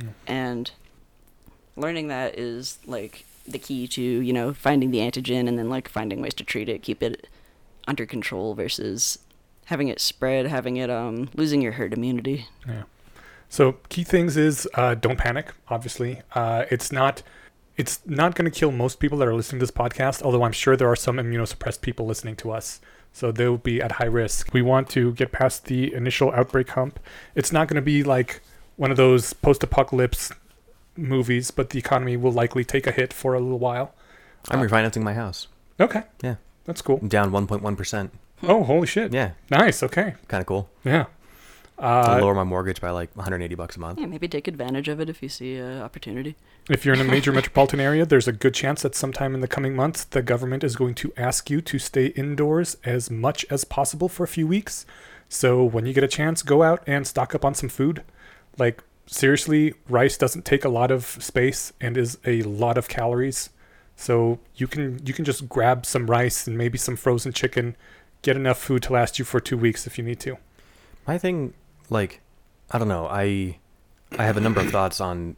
Yeah. 0.00 0.08
and 0.26 0.70
learning 1.76 2.08
that 2.08 2.38
is 2.38 2.78
like 2.86 3.24
the 3.48 3.58
key 3.58 3.88
to 3.88 4.02
you 4.02 4.32
know 4.32 4.52
finding 4.52 4.90
the 4.90 4.98
antigen 4.98 5.48
and 5.48 5.58
then 5.58 5.68
like 5.70 5.88
finding 5.88 6.20
ways 6.20 6.34
to 6.34 6.44
treat 6.44 6.68
it, 6.68 6.82
keep 6.82 7.02
it 7.02 7.26
under 7.88 8.06
control 8.06 8.54
versus 8.54 9.18
having 9.64 9.88
it 9.88 9.98
spread, 10.00 10.46
having 10.46 10.76
it 10.76 10.90
um 10.90 11.28
losing 11.34 11.60
your 11.62 11.72
herd 11.72 11.92
immunity. 11.92 12.46
Yeah. 12.68 12.82
So 13.50 13.72
key 13.90 14.04
things 14.04 14.36
is 14.36 14.66
uh, 14.74 14.94
don't 14.94 15.18
panic. 15.18 15.52
Obviously, 15.68 16.22
uh, 16.34 16.64
it's 16.70 16.90
not 16.92 17.22
it's 17.76 18.00
not 18.06 18.34
going 18.34 18.50
to 18.50 18.56
kill 18.56 18.70
most 18.72 19.00
people 19.00 19.18
that 19.18 19.28
are 19.28 19.34
listening 19.34 19.58
to 19.60 19.66
this 19.66 19.70
podcast. 19.70 20.22
Although 20.22 20.44
I'm 20.44 20.52
sure 20.52 20.76
there 20.76 20.88
are 20.88 20.96
some 20.96 21.16
immunosuppressed 21.16 21.80
people 21.82 22.06
listening 22.06 22.36
to 22.36 22.50
us, 22.52 22.80
so 23.12 23.32
they'll 23.32 23.56
be 23.58 23.82
at 23.82 23.92
high 23.92 24.04
risk. 24.22 24.52
We 24.54 24.62
want 24.62 24.88
to 24.90 25.12
get 25.12 25.32
past 25.32 25.64
the 25.66 25.92
initial 25.92 26.30
outbreak 26.32 26.70
hump. 26.70 27.00
It's 27.34 27.50
not 27.52 27.68
going 27.68 27.76
to 27.76 27.82
be 27.82 28.02
like 28.04 28.40
one 28.76 28.90
of 28.90 28.96
those 28.96 29.32
post-apocalypse 29.32 30.30
movies, 30.96 31.50
but 31.50 31.70
the 31.70 31.78
economy 31.78 32.16
will 32.16 32.32
likely 32.32 32.64
take 32.64 32.86
a 32.86 32.92
hit 32.92 33.12
for 33.12 33.34
a 33.34 33.40
little 33.40 33.58
while. 33.58 33.94
I'm 34.48 34.60
Uh, 34.60 34.64
refinancing 34.64 35.02
my 35.02 35.14
house. 35.14 35.48
Okay. 35.78 36.02
Yeah. 36.22 36.36
That's 36.66 36.82
cool. 36.82 36.98
I'm 37.02 37.08
down 37.08 37.30
1.1 37.32 37.76
percent. 37.76 38.12
Oh, 38.42 38.62
holy 38.62 38.86
shit. 38.86 39.12
Yeah, 39.12 39.32
Nice. 39.50 39.82
Okay. 39.82 40.14
kind 40.28 40.40
of 40.40 40.46
cool. 40.46 40.68
Yeah. 40.84 41.06
I'll 41.80 42.18
Uh, 42.18 42.20
lower 42.20 42.34
my 42.34 42.44
mortgage 42.44 42.80
by 42.80 42.90
like 42.90 43.10
180 43.16 43.54
bucks 43.54 43.76
a 43.76 43.80
month. 43.80 43.98
Yeah, 43.98 44.06
maybe 44.06 44.28
take 44.28 44.46
advantage 44.46 44.88
of 44.88 45.00
it 45.00 45.08
if 45.08 45.22
you 45.22 45.28
see 45.28 45.56
an 45.56 45.80
opportunity. 45.80 46.36
If 46.68 46.84
you're 46.84 46.94
in 46.94 47.00
a 47.00 47.04
major 47.04 47.32
metropolitan 47.40 47.80
area, 47.80 48.04
there's 48.04 48.28
a 48.28 48.32
good 48.32 48.54
chance 48.54 48.82
that 48.82 48.94
sometime 48.94 49.34
in 49.34 49.40
the 49.40 49.48
coming 49.48 49.74
months, 49.74 50.04
the 50.04 50.22
government 50.22 50.62
is 50.62 50.76
going 50.76 50.94
to 50.96 51.12
ask 51.16 51.48
you 51.48 51.60
to 51.62 51.78
stay 51.78 52.06
indoors 52.08 52.76
as 52.84 53.10
much 53.10 53.46
as 53.50 53.64
possible 53.64 54.08
for 54.08 54.24
a 54.24 54.28
few 54.28 54.46
weeks. 54.46 54.84
So 55.28 55.64
when 55.64 55.86
you 55.86 55.92
get 55.94 56.04
a 56.04 56.08
chance, 56.08 56.42
go 56.42 56.62
out 56.62 56.82
and 56.86 57.06
stock 57.06 57.34
up 57.34 57.44
on 57.44 57.54
some 57.54 57.68
food. 57.68 58.02
Like, 58.58 58.82
seriously, 59.06 59.74
rice 59.88 60.18
doesn't 60.18 60.44
take 60.44 60.64
a 60.64 60.68
lot 60.68 60.90
of 60.90 61.04
space 61.06 61.72
and 61.80 61.96
is 61.96 62.18
a 62.26 62.42
lot 62.42 62.76
of 62.76 62.88
calories. 62.88 63.50
So 63.96 64.38
you 64.56 64.66
can 64.66 65.00
you 65.06 65.12
can 65.14 65.24
just 65.24 65.48
grab 65.48 65.84
some 65.86 66.06
rice 66.10 66.46
and 66.46 66.56
maybe 66.58 66.78
some 66.78 66.96
frozen 66.96 67.32
chicken, 67.32 67.76
get 68.22 68.34
enough 68.36 68.58
food 68.58 68.82
to 68.84 68.92
last 68.92 69.18
you 69.18 69.24
for 69.24 69.40
two 69.40 69.56
weeks 69.58 69.86
if 69.86 69.98
you 69.98 70.04
need 70.04 70.20
to. 70.20 70.36
My 71.06 71.18
thing, 71.18 71.52
like, 71.90 72.20
I 72.70 72.78
don't 72.78 72.88
know. 72.88 73.06
I 73.06 73.58
I 74.18 74.24
have 74.24 74.36
a 74.36 74.40
number 74.40 74.60
of 74.60 74.70
thoughts 74.70 75.00
on. 75.00 75.36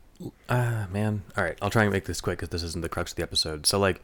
Ah, 0.49 0.87
man. 0.93 1.25
All 1.37 1.43
right, 1.43 1.59
I'll 1.61 1.71
try 1.71 1.83
and 1.83 1.93
make 1.93 2.05
this 2.05 2.21
quick 2.21 2.39
because 2.39 2.51
this 2.51 2.63
isn't 2.63 2.83
the 2.83 2.89
crux 2.89 3.11
of 3.13 3.17
the 3.17 3.23
episode. 3.25 3.67
So, 3.67 3.79
like, 3.79 4.01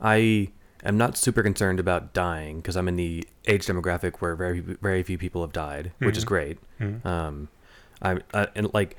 I 0.00 0.48
am 0.84 0.98
not 0.98 1.16
super 1.16 1.42
concerned 1.42 1.80
about 1.80 2.12
dying 2.12 2.56
because 2.58 2.76
I'm 2.76 2.88
in 2.88 2.96
the 2.96 3.26
age 3.46 3.66
demographic 3.66 4.16
where 4.18 4.34
very 4.36 4.60
very 4.60 5.02
few 5.02 5.16
people 5.16 5.40
have 5.40 5.52
died, 5.52 5.92
which 6.00 6.16
is 6.18 6.24
Mhm. 6.24 6.28
great. 6.28 6.58
Mhm. 6.80 7.06
Um, 7.06 7.48
I'm 8.02 8.22
uh, 8.34 8.46
and 8.54 8.72
like. 8.74 8.96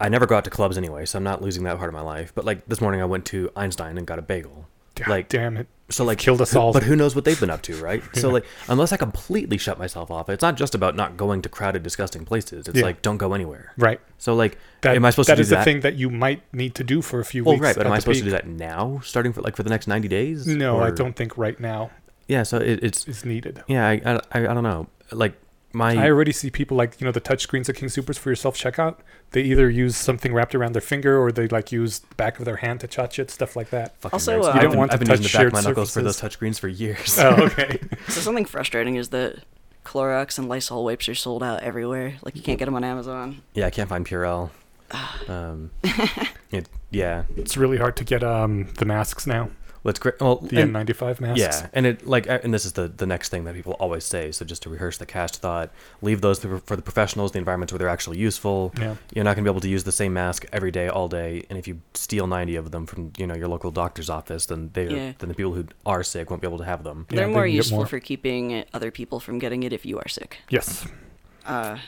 I 0.00 0.08
never 0.08 0.26
go 0.26 0.34
out 0.34 0.42
to 0.44 0.50
clubs 0.50 0.76
anyway, 0.76 1.06
so 1.06 1.16
I'm 1.16 1.22
not 1.22 1.42
losing 1.42 1.62
that 1.62 1.78
part 1.78 1.88
of 1.88 1.94
my 1.94 2.00
life. 2.00 2.32
But 2.34 2.44
like 2.44 2.66
this 2.66 2.80
morning, 2.80 3.00
I 3.00 3.04
went 3.04 3.24
to 3.26 3.50
Einstein 3.54 3.96
and 3.96 4.04
got 4.04 4.18
a 4.18 4.22
bagel. 4.22 4.66
God 4.94 5.08
Like- 5.08 5.28
damn 5.28 5.56
it. 5.56 5.66
So 5.90 6.04
like 6.04 6.16
killed 6.16 6.40
us 6.40 6.56
all. 6.56 6.72
But 6.72 6.84
who 6.84 6.96
knows 6.96 7.14
what 7.14 7.26
they've 7.26 7.38
been 7.38 7.50
up 7.50 7.60
to, 7.62 7.76
right? 7.76 8.02
So 8.14 8.30
like 8.30 8.46
unless 8.68 8.92
I 8.92 8.96
completely 8.96 9.58
shut 9.58 9.78
myself 9.78 10.10
off, 10.10 10.30
it's 10.30 10.40
not 10.40 10.56
just 10.56 10.74
about 10.74 10.96
not 10.96 11.18
going 11.18 11.42
to 11.42 11.50
crowded, 11.50 11.82
disgusting 11.82 12.24
places. 12.24 12.66
It's 12.66 12.78
Yeah. 12.78 12.84
like 12.84 13.02
don't 13.02 13.18
go 13.18 13.34
anywhere. 13.34 13.72
Right. 13.76 14.00
So 14.16 14.34
like, 14.34 14.56
That, 14.80 14.96
am 14.96 15.04
I 15.04 15.10
supposed 15.10 15.28
to 15.28 15.34
do 15.36 15.42
is 15.42 15.50
that? 15.50 15.58
the 15.58 15.64
thing 15.64 15.80
that 15.80 15.96
you 15.96 16.08
might 16.08 16.42
need 16.54 16.74
to 16.76 16.84
do 16.84 17.02
for 17.02 17.20
a 17.20 17.24
few 17.26 17.44
well, 17.44 17.54
weeks. 17.56 17.62
right, 17.64 17.76
but 17.76 17.84
am 17.86 17.92
I 17.92 17.98
supposed 17.98 18.20
to 18.20 18.24
do 18.24 18.30
that 18.30 18.46
now, 18.46 19.00
starting 19.04 19.34
for 19.34 19.42
like 19.42 19.54
for 19.54 19.64
the 19.64 19.70
next 19.70 19.86
ninety 19.86 20.08
days? 20.08 20.46
No, 20.46 20.80
I 20.80 20.90
don't 20.90 21.14
think 21.14 21.36
right 21.36 21.60
now 21.60 21.90
Yeah, 22.26 22.42
so 22.44 22.56
it, 22.56 22.82
it's 22.82 23.06
is 23.06 23.26
needed. 23.26 23.62
yeah, 23.66 23.86
I, 23.86 24.00
I 24.32 24.46
I 24.48 24.54
don't 24.54 24.62
know. 24.64 24.86
Like 25.10 25.34
my 25.72 25.94
I 25.96 26.08
already 26.10 26.32
see 26.32 26.50
people 26.50 26.76
like 26.76 27.00
you 27.00 27.04
know 27.04 27.12
the 27.12 27.20
touch 27.20 27.42
screens 27.42 27.68
at 27.68 27.76
King 27.76 27.88
Soopers 27.88 28.18
for 28.18 28.28
your 28.30 28.36
self 28.36 28.56
checkout. 28.56 28.96
They 29.30 29.42
either 29.42 29.70
use 29.70 29.96
something 29.96 30.32
wrapped 30.34 30.54
around 30.54 30.72
their 30.74 30.82
finger 30.82 31.18
or 31.20 31.32
they 31.32 31.48
like 31.48 31.72
use 31.72 32.00
the 32.00 32.14
back 32.16 32.38
of 32.38 32.44
their 32.44 32.56
hand 32.56 32.80
to 32.80 32.86
touch 32.86 33.18
it, 33.18 33.30
stuff 33.30 33.56
like 33.56 33.70
that. 33.70 33.96
fucking 34.00 34.14
Also, 34.14 34.40
nerds. 34.40 34.44
uh, 34.44 34.48
I've 34.48 34.54
You 34.56 34.60
don't 34.62 34.70
been, 34.72 34.78
want 34.78 34.92
I've 34.92 34.98
been 34.98 35.08
touch 35.08 35.18
using 35.20 35.32
the 35.32 35.38
back 35.38 35.46
of 35.46 35.52
my 35.54 35.60
shared 35.60 35.68
knuckles 35.76 35.94
for 35.94 36.02
those 36.02 36.16
surfaces. 36.16 36.38
touchscreens 36.38 36.58
for 36.60 36.68
years. 36.68 37.18
Oh, 37.18 37.44
okay. 37.46 37.78
So 38.08 38.20
something 38.20 38.44
frustrating 38.44 38.96
is 38.96 39.08
that 39.10 39.36
Clorox 39.84 40.38
and 40.38 40.48
Lysol 40.48 40.84
wipes 40.84 41.08
are 41.08 41.14
sold 41.14 41.42
out 41.42 41.62
everywhere. 41.62 42.14
Like 42.22 42.36
you 42.36 42.42
can't 42.42 42.58
get 42.58 42.66
them 42.66 42.74
on 42.74 42.84
Amazon. 42.84 43.42
yeah, 43.54 43.66
I 43.66 43.70
can't 43.70 43.88
find 43.88 44.06
Purell. 44.06 44.50
Um, 45.28 45.70
it, 46.50 46.68
yeah, 46.90 47.24
it's 47.36 47.56
really 47.56 47.78
hard 47.78 47.96
to 47.96 48.04
get 48.04 48.22
um 48.22 48.68
the 48.78 48.84
masks 48.84 49.26
now. 49.26 49.48
Let's 49.84 49.98
great. 49.98 50.20
Well, 50.20 50.36
The 50.36 50.60
and- 50.60 50.72
N95 50.74 51.20
masks. 51.20 51.40
Yeah, 51.40 51.66
and 51.72 51.86
it 51.86 52.06
like, 52.06 52.26
and 52.28 52.54
this 52.54 52.64
is 52.64 52.74
the 52.74 52.86
the 52.88 53.04
next 53.06 53.30
thing 53.30 53.42
that 53.44 53.54
people 53.54 53.72
always 53.80 54.04
say. 54.04 54.30
So 54.30 54.44
just 54.44 54.62
to 54.62 54.70
rehearse 54.70 54.96
the 54.98 55.06
cached 55.06 55.38
thought, 55.38 55.70
leave 56.02 56.20
those 56.20 56.38
for 56.38 56.58
for 56.58 56.76
the 56.76 56.82
professionals, 56.82 57.32
the 57.32 57.38
environments 57.38 57.72
where 57.72 57.78
they're 57.80 57.88
actually 57.88 58.18
useful. 58.18 58.72
Yeah. 58.78 58.94
You're 59.12 59.24
not 59.24 59.34
gonna 59.34 59.44
be 59.44 59.50
able 59.50 59.60
to 59.62 59.68
use 59.68 59.82
the 59.82 59.90
same 59.92 60.12
mask 60.12 60.46
every 60.52 60.70
day, 60.70 60.88
all 60.88 61.08
day. 61.08 61.44
And 61.50 61.58
if 61.58 61.66
you 61.66 61.80
steal 61.94 62.28
90 62.28 62.54
of 62.56 62.70
them 62.70 62.86
from 62.86 63.12
you 63.18 63.26
know 63.26 63.34
your 63.34 63.48
local 63.48 63.72
doctor's 63.72 64.08
office, 64.08 64.46
then 64.46 64.70
they 64.72 64.86
Yeah. 64.88 65.12
then 65.18 65.28
the 65.28 65.34
people 65.34 65.52
who 65.54 65.66
are 65.84 66.04
sick 66.04 66.30
won't 66.30 66.42
be 66.42 66.46
able 66.48 66.58
to 66.58 66.64
have 66.64 66.84
them. 66.84 67.06
Yeah, 67.10 67.16
They're 67.16 67.28
more 67.28 67.42
can 67.42 67.50
get 67.50 67.56
useful 67.56 67.78
more. 67.78 67.86
for 67.86 67.98
keeping 67.98 68.64
other 68.72 68.90
people 68.92 69.18
from 69.18 69.40
getting 69.40 69.64
it 69.64 69.72
if 69.72 69.84
you 69.84 69.98
are 69.98 70.08
sick. 70.08 70.38
Yes. 70.48 70.86
Uh, 71.44 71.78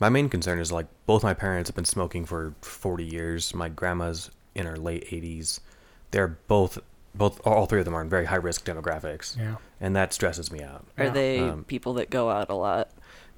My 0.00 0.08
main 0.08 0.28
concern 0.28 0.60
is 0.60 0.70
like 0.72 0.86
both 1.06 1.22
my 1.24 1.34
parents 1.34 1.68
have 1.68 1.74
been 1.76 1.84
smoking 1.84 2.24
for 2.24 2.54
40 2.62 3.04
years. 3.04 3.52
My 3.54 3.68
grandma's 3.68 4.30
in 4.54 4.64
her 4.64 4.76
late 4.76 5.04
80s. 5.10 5.60
They're 6.12 6.38
both 6.46 6.78
both 7.18 7.40
all 7.46 7.66
three 7.66 7.80
of 7.80 7.84
them 7.84 7.94
are 7.94 8.00
in 8.02 8.08
very 8.08 8.24
high 8.26 8.36
risk 8.36 8.64
demographics, 8.64 9.36
Yeah. 9.36 9.56
and 9.80 9.94
that 9.96 10.12
stresses 10.12 10.50
me 10.52 10.62
out. 10.62 10.86
are 10.96 11.04
Yeah. 11.06 11.10
they 11.10 11.40
Um, 11.40 11.64
people 11.64 11.94
that 11.94 12.08
go 12.10 12.30
out 12.30 12.48
a 12.48 12.54
lot 12.54 12.88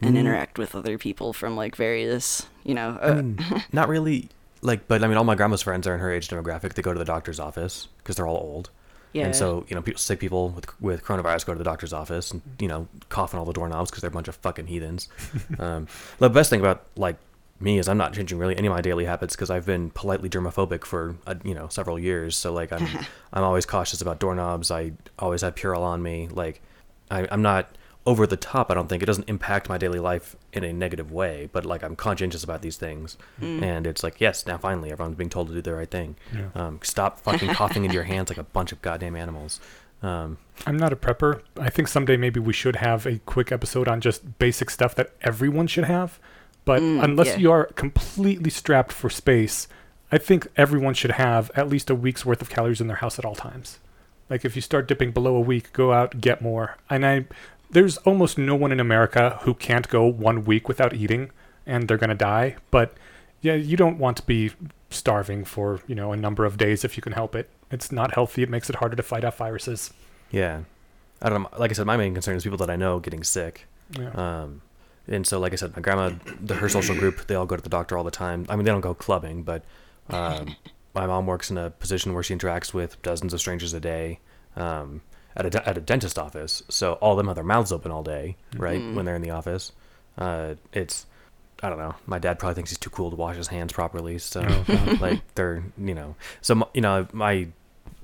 and 0.02 0.14
Mm. 0.14 0.18
interact 0.20 0.58
with 0.58 0.75
other 0.75 0.99
people 0.99 1.32
from 1.32 1.56
like 1.56 1.75
various, 1.76 2.46
you 2.64 2.75
know? 2.75 2.99
I 3.02 3.06
Uh, 3.08 3.14
mean, 3.16 3.38
not 3.72 3.88
really. 3.88 4.28
Like, 4.62 4.87
but 4.88 5.02
I 5.02 5.08
mean, 5.08 5.16
all 5.16 5.25
my 5.25 5.34
grandma's 5.34 5.62
friends 5.62 5.87
are 5.87 5.94
in 5.94 6.00
her 6.00 6.12
age 6.12 6.28
demographic. 6.28 6.75
They 6.75 6.82
go 6.82 6.92
to 6.92 6.99
the 6.99 7.04
doctor's 7.04 7.40
office 7.40 7.88
because 7.99 8.16
they're 8.16 8.26
all 8.26 8.37
old. 8.37 8.68
yeah. 9.12 9.25
And 9.25 9.34
so, 9.34 9.64
you 9.68 9.75
know, 9.75 9.82
people, 9.82 9.99
sick 9.99 10.20
people 10.20 10.50
with 10.50 10.80
with 10.80 11.02
coronavirus 11.04 11.44
go 11.46 11.52
to 11.54 11.58
the 11.58 11.64
doctor's 11.64 11.92
office 11.92 12.30
and 12.30 12.42
you 12.60 12.68
know 12.68 12.87
cough 13.08 13.34
on 13.34 13.40
all 13.40 13.46
the 13.46 13.52
doorknobs 13.52 13.90
because 13.90 14.02
they're 14.02 14.08
a 14.08 14.12
bunch 14.12 14.28
of 14.28 14.37
fucking 14.37 14.66
heathens. 14.68 15.08
um, 15.58 15.88
the 16.18 16.28
best 16.30 16.49
thing 16.50 16.60
about 16.60 16.84
like 16.96 17.16
me 17.60 17.78
is 17.78 17.88
I'm 17.88 17.98
not 17.98 18.12
changing 18.14 18.38
really 18.38 18.56
any 18.56 18.66
of 18.68 18.72
my 18.74 18.80
daily 18.80 19.04
habits 19.04 19.36
because 19.36 19.50
I've 19.50 19.66
been 19.66 19.90
politely 19.90 20.28
germophobic 20.28 20.84
for 20.84 21.16
uh, 21.26 21.34
you 21.44 21.54
know 21.54 21.68
several 21.68 21.98
years. 21.98 22.36
So 22.36 22.52
like 22.52 22.72
I'm 22.72 22.86
I'm 23.32 23.44
always 23.44 23.66
cautious 23.66 24.00
about 24.00 24.18
doorknobs. 24.18 24.70
I 24.70 24.92
always 25.18 25.42
have 25.42 25.54
Purell 25.54 25.80
on 25.82 26.02
me. 26.02 26.28
Like 26.30 26.62
I, 27.10 27.28
I'm 27.30 27.42
not 27.42 27.68
over 28.06 28.26
the 28.26 28.36
top. 28.36 28.70
I 28.70 28.74
don't 28.74 28.88
think 28.88 29.02
it 29.02 29.06
doesn't 29.06 29.28
impact 29.28 29.68
my 29.68 29.76
daily 29.76 29.98
life 29.98 30.34
in 30.54 30.64
a 30.64 30.72
negative 30.72 31.12
way. 31.12 31.50
But 31.52 31.66
like 31.66 31.82
I'm 31.84 31.96
conscientious 31.96 32.42
about 32.42 32.62
these 32.62 32.76
things, 32.78 33.18
Mm. 33.40 33.62
and 33.62 33.86
it's 33.86 34.02
like 34.02 34.20
yes, 34.20 34.46
now 34.46 34.56
finally 34.56 34.90
everyone's 34.90 35.16
being 35.16 35.28
told 35.30 35.49
to 35.49 35.54
do 35.54 35.60
the 35.60 35.75
right 35.75 35.90
thing. 35.90 36.16
Yeah. 36.34 36.46
Um, 36.54 36.80
stop 36.82 37.20
fucking 37.20 37.50
coughing 37.50 37.84
into 37.84 37.94
your 37.94 38.04
hands 38.14 38.30
like 38.30 38.38
a 38.38 38.42
bunch 38.44 38.73
of 38.73 38.80
goddamn 38.80 39.16
animals. 39.16 39.60
Um, 40.02 40.38
I'm 40.66 40.78
not 40.78 40.94
a 40.94 40.96
prepper. 40.96 41.42
I 41.58 41.68
think 41.68 41.88
someday 41.88 42.16
maybe 42.16 42.40
we 42.40 42.54
should 42.54 42.76
have 42.76 43.04
a 43.04 43.18
quick 43.26 43.52
episode 43.52 43.86
on 43.86 44.00
just 44.00 44.38
basic 44.38 44.70
stuff 44.70 44.94
that 44.94 45.10
everyone 45.20 45.66
should 45.66 45.84
have. 45.84 46.18
But 46.64 46.80
Mm, 46.82 47.02
unless 47.02 47.28
yeah. 47.28 47.36
you 47.38 47.52
are 47.52 47.64
completely 47.66 48.50
strapped 48.50 48.92
for 48.92 49.10
space, 49.10 49.66
I 50.12 50.18
think 50.18 50.46
everyone 50.56 50.94
should 50.94 51.12
have 51.12 51.50
at 51.54 51.68
least 51.68 51.90
a 51.90 51.94
week's 51.94 52.25
worth 52.26 52.42
of 52.42 52.50
calories 52.50 52.80
in 52.80 52.86
their 52.88 52.96
house 52.99 53.18
at 53.18 53.25
all 53.25 53.34
times. 53.34 53.78
Like 54.28 54.44
if 54.44 54.54
you 54.56 54.62
start 54.62 54.86
dipping 54.88 55.10
below 55.12 55.34
a 55.36 55.40
week, 55.40 55.73
go 55.73 55.92
out, 55.92 56.20
get 56.20 56.40
more. 56.42 56.76
And 56.88 57.04
I 57.06 57.25
there's 57.70 57.96
almost 57.99 58.36
no 58.36 58.54
one 58.56 58.73
in 58.73 58.80
America 58.80 59.38
who 59.42 59.54
can't 59.54 59.88
go 59.88 60.04
one 60.04 60.44
week 60.44 60.68
without 60.68 60.92
eating 60.92 61.30
and 61.66 61.86
they're 61.86 61.96
going 61.99 62.10
to 62.10 62.16
die, 62.16 62.56
but 62.73 62.94
yeah, 63.40 63.54
you 63.54 63.76
don't 63.76 63.99
want 63.99 64.16
to 64.16 64.23
be 64.25 64.50
starving 64.90 65.44
for, 65.44 65.80
you 65.86 65.94
know, 65.94 66.12
a 66.12 66.16
number 66.16 66.44
of 66.44 66.56
days 66.58 66.84
if 66.84 66.96
you 66.96 67.02
can 67.02 67.12
help 67.12 67.34
it. 67.36 67.49
It's 67.70 67.92
not 67.92 68.14
healthy. 68.14 68.42
It 68.42 68.50
makes 68.50 68.68
it 68.68 68.76
harder 68.76 68.96
to 68.96 69.02
fight 69.04 69.25
off 69.25 69.36
viruses. 69.38 69.92
yeah, 70.32 70.62
I 71.23 71.28
don't 71.28 71.42
know. 71.42 71.49
Like 71.58 71.70
I 71.70 71.75
said, 71.75 71.86
my 71.86 71.96
main 71.96 72.12
concern 72.12 72.36
is 72.36 72.42
people 72.42 72.58
that 72.58 72.70
I 72.70 72.76
know 72.76 72.99
getting 72.99 73.23
sick. 73.23 73.66
Yeah. 73.99 74.10
Um, 74.10 74.62
and 75.08 75.26
so, 75.26 75.39
like 75.41 75.52
I 75.52 75.56
said, 75.56 75.75
my 75.76 75.82
grandma, 75.82 76.13
the, 76.41 76.54
her 76.54 76.69
social 76.69 76.95
group, 76.95 77.26
they 77.26 77.34
all 77.34 77.47
go 77.47 77.56
to 77.56 77.63
the 77.63 77.69
doctor 77.69 77.97
all 77.99 78.04
the 78.04 78.10
time. 78.10 78.47
I 78.49 78.56
mean, 78.56 78.65
they 78.65 78.71
don't 78.71 78.80
go 78.80 78.95
clubbing, 78.95 79.43
but 79.43 79.65
um, 80.08 80.54
my 80.95 81.06
mom 81.06 81.26
works 81.26 81.50
in 81.50 81.58
a 81.58 81.71
position 81.71 82.15
where 82.15 82.23
she 82.23 82.34
interacts 82.34 82.73
with 82.75 83.00
dozens 83.02 83.32
of 83.32 83.41
strangers 83.41 83.73
a 83.75 83.80
day 83.80 84.21
um, 84.56 85.00
at 85.36 85.54
a 85.54 85.69
at 85.69 85.76
a 85.78 85.80
dentist 85.80 86.19
office. 86.19 86.63
So 86.69 86.95
all 86.95 87.13
of 87.13 87.17
them 87.19 87.26
have 87.26 87.36
their 87.36 87.45
mouths 87.45 87.73
open 87.73 87.91
all 87.93 88.02
day, 88.02 88.36
right, 88.56 88.80
Mhm. 88.80 88.95
when 88.95 89.04
they're 89.04 89.17
in 89.17 89.23
the 89.23 89.30
office. 89.30 89.73
Uh, 90.19 90.54
it's 90.73 91.06
I 91.63 91.69
don't 91.69 91.78
know. 91.78 91.95
My 92.06 92.19
dad 92.19 92.39
probably 92.39 92.54
thinks 92.54 92.71
he's 92.71 92.78
too 92.78 92.91
cool 92.91 93.10
to 93.10 93.17
wash 93.17 93.36
his 93.36 93.49
hands 93.49 93.73
properly. 93.73 94.19
So 94.19 94.43
God. 94.67 95.00
like 95.00 95.34
they're 95.34 95.63
you 95.78 95.95
know 95.95 96.17
so 96.41 96.69
you 96.75 96.80
know 96.80 97.06
my 97.13 97.49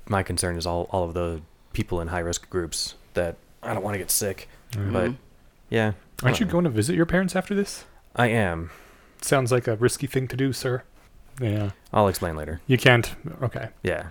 my 0.08 0.22
concern 0.22 0.56
is 0.56 0.66
all 0.66 0.88
all 0.90 1.04
of 1.04 1.14
the 1.14 1.40
people 1.72 2.00
in 2.00 2.08
high 2.08 2.20
risk 2.20 2.48
groups 2.50 2.94
that 3.14 3.36
I 3.62 3.74
don't 3.74 3.82
want 3.82 3.94
to 3.94 3.98
get 3.98 4.10
sick. 4.10 4.48
Yeah. 4.76 4.90
But. 4.92 5.12
Yeah, 5.70 5.92
Aren't 6.22 6.40
you 6.40 6.46
going 6.46 6.64
to 6.64 6.70
visit 6.70 6.96
your 6.96 7.06
parents 7.06 7.36
after 7.36 7.54
this? 7.54 7.84
I 8.14 8.28
am. 8.28 8.70
Sounds 9.20 9.52
like 9.52 9.66
a 9.66 9.76
risky 9.76 10.06
thing 10.06 10.28
to 10.28 10.36
do, 10.36 10.52
sir. 10.52 10.82
Yeah. 11.40 11.70
I'll 11.92 12.08
explain 12.08 12.36
later. 12.36 12.60
You 12.66 12.78
can't, 12.78 13.14
okay. 13.42 13.68
Yeah. 13.82 14.04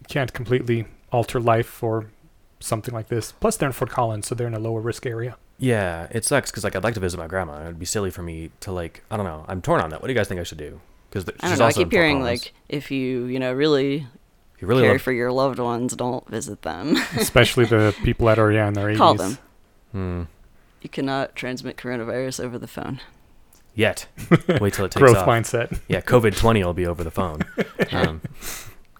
You 0.00 0.06
can't 0.08 0.32
completely 0.32 0.86
alter 1.12 1.38
life 1.38 1.66
for 1.66 2.06
something 2.60 2.92
like 2.94 3.08
this. 3.08 3.32
Plus, 3.32 3.56
they're 3.56 3.68
in 3.68 3.72
Fort 3.72 3.90
Collins, 3.90 4.26
so 4.26 4.34
they're 4.34 4.46
in 4.46 4.54
a 4.54 4.58
lower 4.58 4.80
risk 4.80 5.06
area. 5.06 5.36
Yeah, 5.58 6.08
it 6.10 6.24
sucks 6.24 6.50
because 6.50 6.64
like 6.64 6.74
I'd 6.74 6.82
like 6.82 6.94
to 6.94 7.00
visit 7.00 7.16
my 7.16 7.28
grandma. 7.28 7.62
It'd 7.62 7.78
be 7.78 7.86
silly 7.86 8.10
for 8.10 8.22
me 8.22 8.50
to 8.60 8.72
like 8.72 9.04
I 9.10 9.16
don't 9.16 9.24
know. 9.24 9.44
I'm 9.46 9.62
torn 9.62 9.80
on 9.80 9.90
that. 9.90 10.02
What 10.02 10.08
do 10.08 10.12
you 10.12 10.18
guys 10.18 10.26
think 10.26 10.40
I 10.40 10.44
should 10.44 10.58
do? 10.58 10.80
Because 11.08 11.28
I 11.40 11.48
don't 11.48 11.58
know. 11.60 11.66
I 11.66 11.72
keep 11.72 11.92
hearing 11.92 12.20
like 12.20 12.52
if 12.68 12.90
you 12.90 13.26
you 13.26 13.38
know 13.38 13.52
really, 13.52 14.08
if 14.56 14.62
you 14.62 14.66
really 14.66 14.82
care 14.82 14.92
love, 14.92 15.02
for 15.02 15.12
your 15.12 15.30
loved 15.30 15.60
ones, 15.60 15.94
don't 15.94 16.28
visit 16.28 16.62
them. 16.62 16.96
Especially 17.16 17.66
the 17.66 17.94
people 18.02 18.26
that 18.26 18.40
are, 18.40 18.50
yeah, 18.50 18.66
in 18.66 18.74
their 18.74 18.88
80s. 18.88 18.96
Call 18.96 19.14
them. 19.14 19.38
hmm, 19.92 20.22
You 20.84 20.90
cannot 20.90 21.34
transmit 21.34 21.78
coronavirus 21.78 22.44
over 22.44 22.58
the 22.58 22.68
phone. 22.68 23.00
yet. 23.74 24.06
Wait 24.60 24.74
till 24.74 24.84
it 24.84 24.90
takes 24.92 24.96
Growth 24.96 25.16
off. 25.16 25.26
mindset. 25.26 25.80
Yeah, 25.88 26.02
COVID 26.02 26.36
twenty 26.36 26.62
will 26.62 26.74
be 26.74 26.86
over 26.86 27.02
the 27.02 27.10
phone. 27.10 27.40
um, 27.90 28.20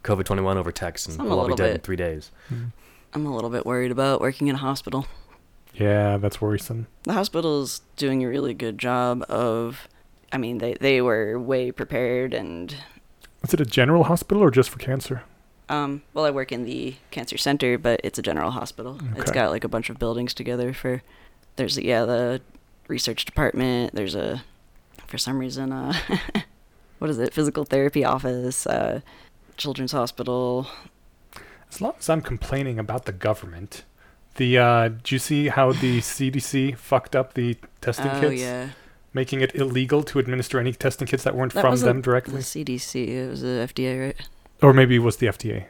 COVID 0.02 0.24
twenty 0.24 0.40
one 0.40 0.56
over 0.56 0.72
text, 0.72 1.06
and 1.06 1.16
Some 1.16 1.26
a 1.26 1.28
we'll 1.28 1.40
all 1.40 1.46
be 1.46 1.52
little 1.52 1.66
dead 1.66 1.74
in 1.76 1.80
three 1.82 1.96
days. 1.96 2.30
I'm 3.12 3.26
a 3.26 3.34
little 3.34 3.50
bit 3.50 3.66
worried 3.66 3.90
about 3.90 4.22
working 4.22 4.48
in 4.48 4.54
a 4.54 4.58
hospital. 4.58 5.06
Yeah, 5.74 6.16
that's 6.16 6.40
worrisome. 6.40 6.86
The 7.02 7.12
hospital's 7.12 7.82
doing 7.96 8.24
a 8.24 8.28
really 8.28 8.54
good 8.54 8.78
job 8.78 9.22
of. 9.28 9.86
I 10.32 10.38
mean, 10.38 10.58
they 10.58 10.74
they 10.80 11.02
were 11.02 11.38
way 11.38 11.70
prepared 11.70 12.32
and. 12.32 12.74
Is 13.42 13.52
it 13.52 13.60
a 13.60 13.66
general 13.66 14.04
hospital 14.04 14.42
or 14.42 14.50
just 14.50 14.70
for 14.70 14.78
cancer? 14.78 15.22
Um, 15.68 16.02
well, 16.14 16.24
I 16.24 16.30
work 16.30 16.50
in 16.50 16.64
the 16.64 16.94
cancer 17.10 17.36
center, 17.36 17.76
but 17.76 18.00
it's 18.02 18.18
a 18.18 18.22
general 18.22 18.52
hospital. 18.52 18.98
It's 19.16 19.30
got 19.30 19.50
like 19.50 19.64
a 19.64 19.68
bunch 19.68 19.90
of 19.90 19.98
buildings 19.98 20.32
together 20.32 20.72
for. 20.72 21.02
There's 21.56 21.78
yeah 21.78 22.04
the 22.04 22.40
research 22.88 23.24
department. 23.24 23.94
There's 23.94 24.14
a, 24.14 24.42
for 25.06 25.18
some 25.18 25.38
reason, 25.38 25.72
uh, 25.72 25.92
what 26.98 27.10
is 27.10 27.18
it? 27.18 27.32
Physical 27.32 27.64
therapy 27.64 28.04
office, 28.04 28.66
uh, 28.66 29.00
children's 29.56 29.92
hospital. 29.92 30.66
As 31.70 31.80
long 31.80 31.94
as 31.98 32.08
I'm 32.08 32.20
complaining 32.20 32.78
about 32.78 33.04
the 33.04 33.12
government, 33.12 33.84
the 34.36 34.58
uh, 34.58 34.88
did 34.88 35.10
you 35.12 35.18
see 35.18 35.48
how 35.48 35.72
the 35.72 35.98
CDC 36.00 36.76
fucked 36.76 37.16
up 37.16 37.34
the 37.34 37.56
testing 37.80 38.06
kits? 38.10 38.16
oh 38.24 38.28
kits, 38.30 38.40
yeah, 38.42 38.68
making 39.12 39.40
it 39.40 39.54
illegal 39.54 40.02
to 40.04 40.18
administer 40.18 40.58
any 40.60 40.72
testing 40.72 41.06
kits 41.06 41.24
that 41.24 41.34
weren't 41.34 41.52
That 41.52 41.60
from 41.62 41.70
wasn't 41.70 41.88
them 41.88 42.02
the 42.34 42.40
CDC. 42.64 43.08
It 43.08 43.28
was 43.30 43.40
the 43.42 43.68
FDA, 43.72 44.06
right? 44.06 44.28
or 44.62 44.72
maybe 44.72 44.96
it 44.96 45.00
was 45.00 45.16
the 45.18 45.26
FDA. 45.26 45.66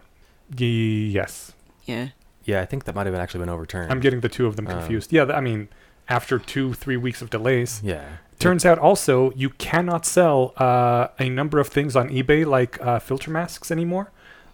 Ye- 0.56 1.08
yes, 1.08 1.52
Yeah. 1.86 2.08
Yeah, 2.44 2.60
I 2.60 2.66
think 2.66 2.84
that 2.84 2.94
might 2.94 3.06
have 3.06 3.14
actually 3.14 3.40
been 3.40 3.48
overturned. 3.48 3.90
I'm 3.90 4.00
getting 4.00 4.20
the 4.20 4.28
two 4.28 4.46
of 4.46 4.56
them 4.56 4.66
Um, 4.66 4.78
confused. 4.78 5.12
yeah, 5.12 5.24
I 5.24 5.40
mean, 5.40 5.68
after 6.08 6.38
two, 6.38 6.74
three 6.74 6.96
weeks 6.96 7.22
of 7.22 7.30
delays, 7.30 7.80
yeah. 7.82 8.04
turns 8.38 8.66
out 8.66 8.78
also 8.78 9.32
you 9.34 9.50
cannot 9.50 10.04
sell 10.04 10.52
uh, 10.58 11.08
a 11.18 11.28
number 11.28 11.58
of 11.58 11.68
things 11.68 11.96
on 11.96 12.08
eBay 12.10 12.44
like 12.44 12.80
uh, 12.82 12.98
filter 12.98 13.30
masks 13.30 13.70
anymore 13.70 14.10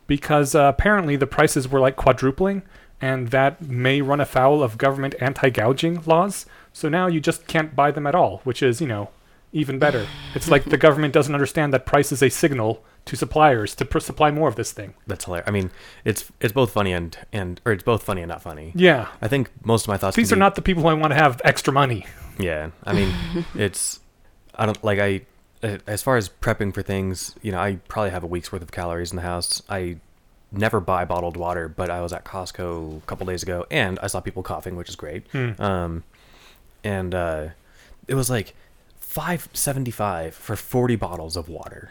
because 0.06 0.54
uh, 0.54 0.60
apparently 0.74 1.16
the 1.16 1.26
prices 1.26 1.68
were 1.68 1.80
like 1.80 1.96
quadrupling 1.96 2.62
and 3.00 3.28
that 3.28 3.62
may 3.62 4.00
run 4.02 4.20
afoul 4.20 4.62
of 4.62 4.76
government 4.78 5.14
anti-gouging 5.20 6.02
laws 6.06 6.46
so 6.72 6.88
now 6.88 7.06
you 7.06 7.18
just 7.20 7.46
can't 7.46 7.74
buy 7.74 7.90
them 7.90 8.06
at 8.06 8.14
all 8.14 8.40
which 8.44 8.62
is 8.62 8.80
you 8.80 8.86
know 8.86 9.08
even 9.52 9.78
better. 9.78 10.06
It's 10.34 10.48
like 10.48 10.64
the 10.64 10.76
government 10.76 11.12
doesn't 11.12 11.34
understand 11.34 11.72
that 11.74 11.86
price 11.86 12.12
is 12.12 12.22
a 12.22 12.28
signal 12.28 12.84
to 13.06 13.16
suppliers 13.16 13.74
to 13.76 13.84
pr- 13.84 13.98
supply 13.98 14.30
more 14.30 14.48
of 14.48 14.56
this 14.56 14.72
thing. 14.72 14.94
That's 15.06 15.24
hilarious. 15.24 15.48
I 15.48 15.50
mean, 15.50 15.70
it's 16.04 16.30
it's 16.40 16.52
both 16.52 16.72
funny 16.72 16.92
and 16.92 17.16
and 17.32 17.60
or 17.64 17.72
it's 17.72 17.82
both 17.82 18.02
funny 18.02 18.22
and 18.22 18.28
not 18.28 18.42
funny. 18.42 18.72
Yeah. 18.74 19.08
I 19.20 19.28
think 19.28 19.50
most 19.64 19.84
of 19.84 19.88
my 19.88 19.96
thoughts. 19.96 20.16
These 20.16 20.32
are 20.32 20.36
be- 20.36 20.40
not 20.40 20.54
the 20.54 20.62
people 20.62 20.88
who 20.88 20.96
want 20.96 21.12
to 21.12 21.16
have 21.16 21.40
extra 21.44 21.72
money. 21.72 22.06
Yeah, 22.38 22.70
I 22.84 22.92
mean, 22.92 23.14
it's 23.54 24.00
I 24.54 24.66
don't 24.66 24.82
like 24.84 24.98
I 24.98 25.22
as 25.86 26.02
far 26.02 26.16
as 26.16 26.28
prepping 26.28 26.72
for 26.72 26.82
things. 26.82 27.34
You 27.42 27.52
know, 27.52 27.58
I 27.58 27.78
probably 27.88 28.10
have 28.10 28.22
a 28.22 28.28
week's 28.28 28.52
worth 28.52 28.62
of 28.62 28.72
calories 28.72 29.10
in 29.10 29.16
the 29.16 29.22
house. 29.22 29.62
I 29.68 29.96
never 30.52 30.80
buy 30.80 31.04
bottled 31.04 31.36
water, 31.36 31.68
but 31.68 31.90
I 31.90 32.00
was 32.00 32.12
at 32.12 32.24
Costco 32.24 32.98
a 32.98 33.00
couple 33.06 33.26
days 33.26 33.42
ago 33.42 33.66
and 33.70 33.98
I 34.02 34.08
saw 34.08 34.20
people 34.20 34.42
coughing, 34.42 34.74
which 34.76 34.88
is 34.88 34.96
great. 34.96 35.26
Hmm. 35.32 35.50
Um, 35.62 36.04
and 36.82 37.14
uh, 37.14 37.48
it 38.08 38.14
was 38.14 38.30
like 38.30 38.54
five 39.10 39.48
seventy 39.52 39.90
five 39.90 40.34
for 40.34 40.54
forty 40.54 40.94
bottles 40.94 41.36
of 41.36 41.48
water. 41.48 41.90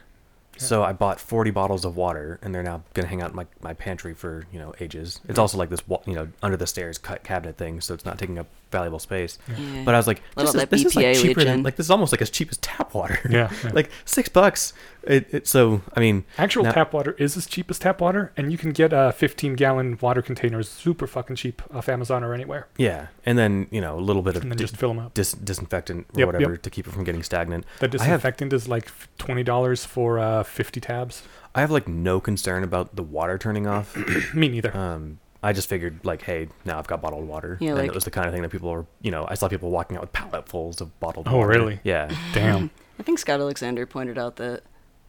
So 0.58 0.84
I 0.84 0.92
bought 0.92 1.22
40 1.22 1.52
bottles 1.52 1.86
of 1.86 1.96
water, 1.96 2.38
and 2.42 2.54
they're 2.54 2.64
now 2.64 2.84
gonna 2.94 3.08
hang 3.08 3.22
out 3.22 3.30
in 3.30 3.36
my, 3.38 3.48
my 3.62 3.74
pantry 3.74 4.14
for 4.14 4.46
you 4.52 4.60
know 4.60 4.74
ages. 4.82 5.22
It's 5.30 5.40
also 5.40 5.58
like 5.58 5.70
this 5.70 5.82
you 6.06 6.16
know 6.16 6.28
under 6.44 6.58
the 6.58 6.68
stairs 6.68 6.98
cut 6.98 7.24
cabinet 7.24 7.58
thing, 7.58 7.80
so 7.80 7.94
it's 7.94 8.04
not 8.04 8.20
taking 8.20 8.38
up 8.38 8.48
valuable 8.72 9.00
space. 9.00 9.38
Yeah. 9.58 9.84
But 9.86 9.96
I 9.96 9.98
was 9.98 10.08
like, 10.08 10.22
this, 10.36 10.50
is, 10.50 10.54
that 10.56 10.70
this 10.70 10.86
is 10.86 10.96
like 10.96 11.16
cheaper 11.16 11.40
leach 11.42 11.48
than 11.48 11.64
like 11.64 11.76
this 11.76 11.88
is 11.88 11.92
almost 11.92 12.12
like 12.14 12.22
as 12.22 12.30
cheap 12.30 12.50
as 12.52 12.58
tap 12.58 12.94
water. 12.94 13.20
Yeah, 13.30 13.52
yeah. 13.64 13.72
like 13.74 13.90
six 14.06 14.30
bucks. 14.30 14.74
It, 15.04 15.34
it 15.34 15.48
so 15.48 15.82
I 15.96 16.00
mean 16.02 16.26
Actual 16.38 16.64
now- 16.64 16.72
tap 16.74 16.94
water 16.94 17.16
is 17.18 17.38
as 17.38 17.46
cheap 17.48 17.70
as 17.72 17.80
tap 17.80 18.02
water, 18.02 18.32
and 18.36 18.52
you 18.52 18.58
can 18.58 18.72
get 18.72 18.92
uh, 18.94 19.12
15 19.12 19.56
gallon 19.56 19.98
water 20.02 20.22
containers 20.22 20.68
super 20.70 21.08
fucking 21.08 21.38
cheap 21.38 21.62
off 21.74 21.88
Amazon 21.88 22.24
or 22.24 22.34
anywhere, 22.34 22.68
Yeah, 22.78 23.08
and 23.26 23.38
then 23.38 23.68
you 23.72 23.80
know 23.82 23.98
a 23.98 24.02
little 24.02 24.22
bit 24.22 24.36
of 24.36 24.42
and 24.44 24.52
then 24.52 24.58
di- 24.58 24.64
just 24.64 24.76
fill 24.78 24.90
them 24.90 25.00
up. 25.00 25.14
dis- 25.14 25.32
disinfectant 25.34 26.06
or 26.16 26.20
Yep, 26.20 26.26
whatever 26.28 26.52
yep. 26.52 26.62
to 26.64 26.70
keep 26.70 26.86
it 26.86 26.92
from 26.92 27.06
getting 27.06 27.24
stagnant. 27.24 27.66
The 27.80 27.86
I 27.86 27.88
have- 27.88 27.92
disinfectant 27.92 28.54
is 28.54 28.68
like 28.68 28.92
twenty 29.18 29.44
dollars 29.44 29.86
for 29.86 30.20
uh, 30.20 30.44
50 30.44 30.80
tabs. 30.82 31.24
I 31.56 31.62
have 31.62 31.72
like 31.72 31.88
no 31.88 32.20
concern 32.20 32.64
about 32.64 32.96
the 32.96 33.02
water 33.04 33.38
turning 33.38 33.66
off. 33.68 33.96
Me 34.36 34.50
neither. 34.50 34.76
Um, 34.76 35.20
I 35.42 35.54
just 35.54 35.70
figured 35.70 36.02
like, 36.04 36.22
hey, 36.22 36.50
now 36.66 36.78
I've 36.80 36.88
got 36.88 37.02
bottled 37.02 37.28
water, 37.28 37.58
Yeah, 37.62 37.70
and 37.70 37.78
like- 37.80 37.88
it 37.88 37.96
was 37.96 38.04
the 38.04 38.12
kind 38.12 38.28
of 38.28 38.34
thing 38.34 38.42
that 38.42 38.50
people 38.50 38.70
were, 38.72 38.86
you 39.02 39.12
know, 39.12 39.26
I 39.30 39.36
saw 39.36 39.48
people 39.48 39.70
walking 39.72 39.96
out 39.98 40.02
with 40.02 40.12
palletfuls 40.14 40.82
of 40.82 40.98
bottled 41.00 41.28
Oh, 41.30 41.38
water. 41.38 41.50
really? 41.50 41.80
Yeah. 41.84 42.14
Damn. 42.34 42.70
I 43.00 43.04
think 43.04 43.20
Scott 43.20 43.40
Alexander 43.40 43.86
pointed 43.86 44.18
out 44.18 44.36
that 44.36 44.64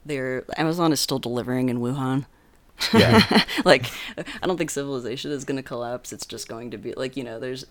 their 0.06 0.44
Amazon 0.56 0.92
is 0.92 1.00
still 1.00 1.18
delivering 1.18 1.68
in 1.68 1.80
Wuhan. 1.80 2.26
Yeah. 2.94 3.44
like, 3.64 3.86
I 4.16 4.46
don't 4.46 4.56
think 4.56 4.70
civilization 4.70 5.32
is 5.32 5.44
going 5.44 5.56
to 5.56 5.62
collapse. 5.62 6.12
It's 6.12 6.24
just 6.24 6.48
going 6.48 6.70
to 6.70 6.78
be 6.78 6.92
like 6.94 7.16
you 7.16 7.24
know, 7.24 7.38
there's 7.40 7.66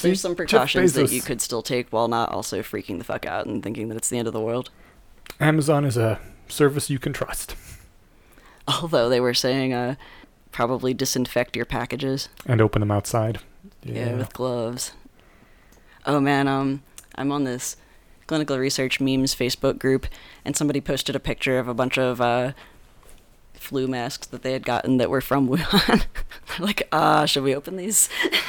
there's 0.00 0.20
some 0.20 0.34
precautions 0.34 0.94
that 0.94 1.12
you 1.12 1.22
could 1.22 1.40
still 1.40 1.62
take 1.62 1.88
while 1.90 2.08
not 2.08 2.30
also 2.30 2.60
freaking 2.62 2.98
the 2.98 3.04
fuck 3.04 3.24
out 3.26 3.46
and 3.46 3.62
thinking 3.62 3.88
that 3.88 3.96
it's 3.96 4.08
the 4.08 4.18
end 4.18 4.26
of 4.26 4.34
the 4.34 4.40
world. 4.40 4.70
Amazon 5.38 5.84
is 5.84 5.96
a 5.96 6.18
service 6.48 6.90
you 6.90 6.98
can 6.98 7.12
trust 7.12 7.54
Although 8.68 9.08
they 9.08 9.20
were 9.20 9.34
saying, 9.34 9.72
uh, 9.72 9.96
probably 10.52 10.94
disinfect 10.94 11.56
your 11.56 11.64
packages. 11.66 12.28
and 12.46 12.60
open 12.60 12.80
them 12.80 12.90
outside. 12.90 13.40
Yeah. 13.82 14.14
with 14.16 14.32
gloves. 14.32 14.92
Oh 16.06 16.20
man, 16.20 16.46
um, 16.48 16.82
I'm 17.16 17.32
on 17.32 17.44
this 17.44 17.76
clinical 18.26 18.58
research 18.58 19.00
memes 19.00 19.34
Facebook 19.34 19.78
group, 19.78 20.06
and 20.44 20.56
somebody 20.56 20.80
posted 20.80 21.16
a 21.16 21.20
picture 21.20 21.58
of 21.58 21.68
a 21.68 21.74
bunch 21.74 21.98
of 21.98 22.20
uh, 22.20 22.52
flu 23.54 23.86
masks 23.86 24.26
that 24.28 24.42
they 24.42 24.52
had 24.52 24.64
gotten 24.64 24.96
that 24.98 25.10
were 25.10 25.20
from 25.20 25.48
Wuhan. 25.50 26.04
Like, 26.58 26.88
ah, 26.92 27.24
should 27.26 27.42
we 27.44 27.54
open 27.54 27.76
these? 27.76 28.08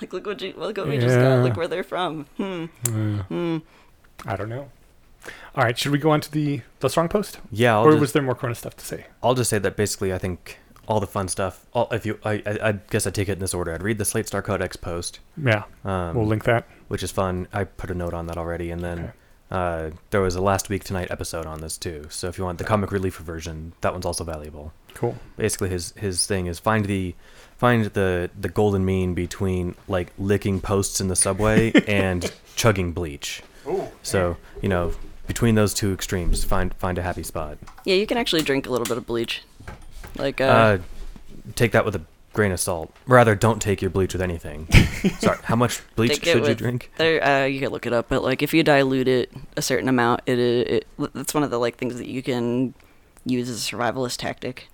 like, 0.00 0.12
look 0.12 0.26
what 0.26 0.40
you, 0.42 0.54
look 0.56 0.76
what 0.76 0.88
we 0.88 0.98
just 0.98 1.14
got. 1.14 1.22
Yeah. 1.36 1.42
Look 1.42 1.56
where 1.56 1.68
they're 1.68 1.84
from. 1.84 2.24
Hmm. 2.36 2.64
Uh, 2.86 3.22
Hmm. 3.24 3.58
I 4.24 4.36
don't 4.36 4.48
know. 4.48 4.70
All 5.54 5.64
right, 5.64 5.76
should 5.78 5.92
we 5.92 5.98
go 5.98 6.10
on 6.10 6.20
to 6.20 6.30
the 6.30 6.62
the 6.80 6.88
strong 6.90 7.08
post, 7.08 7.38
Yeah. 7.50 7.74
I'll 7.76 7.84
or 7.86 7.92
just, 7.92 8.00
was 8.00 8.12
there 8.12 8.22
more 8.22 8.34
Corona 8.34 8.54
stuff 8.54 8.76
to 8.76 8.84
say? 8.84 9.06
I'll 9.22 9.34
just 9.34 9.50
say 9.50 9.58
that 9.58 9.76
basically, 9.76 10.12
I 10.12 10.18
think 10.18 10.58
all 10.88 11.00
the 11.00 11.06
fun 11.06 11.28
stuff. 11.28 11.66
All, 11.72 11.88
if 11.90 12.06
you, 12.06 12.18
I, 12.24 12.34
I, 12.46 12.58
I 12.68 12.72
guess 12.90 13.06
I 13.06 13.10
take 13.10 13.28
it 13.28 13.32
in 13.32 13.38
this 13.40 13.54
order. 13.54 13.72
I'd 13.72 13.82
read 13.82 13.98
the 13.98 14.04
Slate 14.04 14.26
Star 14.28 14.42
Codex 14.42 14.76
post, 14.76 15.18
Yeah, 15.36 15.64
um, 15.84 16.14
we'll 16.16 16.26
link 16.26 16.44
that. 16.44 16.66
which 16.88 17.02
is 17.02 17.10
fun. 17.10 17.48
I 17.52 17.64
put 17.64 17.90
a 17.90 17.94
note 17.94 18.14
on 18.14 18.26
that 18.28 18.36
already, 18.36 18.70
and 18.70 18.82
then 18.82 18.98
Okay. 19.00 19.12
uh, 19.50 19.90
there 20.10 20.20
was 20.20 20.36
a 20.36 20.40
last 20.40 20.68
week 20.68 20.84
tonight 20.84 21.10
episode 21.10 21.46
on 21.46 21.60
this 21.60 21.76
too. 21.78 22.06
So 22.10 22.28
if 22.28 22.38
you 22.38 22.44
want 22.44 22.58
the 22.58 22.64
comic 22.64 22.92
relief 22.92 23.16
version, 23.16 23.72
that 23.80 23.92
one's 23.92 24.06
also 24.06 24.22
valuable. 24.24 24.72
Cool. 24.94 25.14
basically 25.36 25.68
his 25.68 25.92
his 25.98 26.24
thing 26.26 26.46
is 26.46 26.58
find 26.58 26.86
the 26.86 27.14
find 27.58 27.84
the 27.86 28.30
the 28.40 28.48
golden 28.48 28.82
mean 28.84 29.12
between 29.12 29.74
like 29.88 30.10
licking 30.18 30.58
posts 30.58 31.02
in 31.02 31.08
the 31.08 31.16
subway 31.16 31.70
and 31.86 32.32
chugging 32.54 32.92
bleach. 32.92 33.42
So 34.02 34.36
you 34.62 34.68
know 34.70 34.92
between 35.26 35.54
those 35.54 35.74
two 35.74 35.92
extremes, 35.92 36.44
find 36.44 36.74
find 36.74 36.98
a 36.98 37.02
happy 37.02 37.22
spot. 37.22 37.58
Yeah, 37.84 37.94
you 37.96 38.06
can 38.06 38.18
actually 38.18 38.42
drink 38.42 38.66
a 38.66 38.70
little 38.70 38.86
bit 38.86 38.96
of 38.96 39.06
bleach. 39.06 39.42
Like, 40.16 40.40
uh, 40.40 40.44
Uh, 40.44 40.78
take 41.54 41.72
that 41.72 41.84
with 41.84 41.94
a 41.96 42.00
grain 42.32 42.52
of 42.52 42.60
salt. 42.60 42.94
Rather, 43.06 43.34
don't 43.34 43.60
take 43.60 43.80
your 43.80 43.90
bleach 43.90 44.12
with 44.12 44.22
anything. 44.22 44.66
Sorry, 45.20 45.38
how 45.44 45.56
much 45.56 45.82
bleach 45.96 46.10
Take 46.20 46.26
it 46.26 46.32
should 46.32 46.46
you 46.46 46.54
drink? 46.54 46.90
There, 46.96 47.22
uh, 47.24 47.44
you 47.46 47.60
can 47.60 47.70
look 47.70 47.86
it 47.86 47.92
up, 47.92 48.08
but 48.08 48.22
like 48.22 48.42
if 48.42 48.52
you 48.54 48.62
dilute 48.62 49.08
it 49.08 49.32
a 49.56 49.62
certain 49.62 49.88
amount, 49.88 50.20
it, 50.26 50.38
it, 50.38 50.68
it 50.98 51.12
that's 51.14 51.34
one 51.34 51.42
of 51.42 51.50
the 51.50 51.58
like 51.58 51.76
things 51.76 51.96
that 51.96 52.08
you 52.08 52.22
can 52.22 52.74
use 53.24 53.48
as 53.48 53.66
a 53.66 53.76
survivalist 53.76 54.18
tactic. 54.18 54.68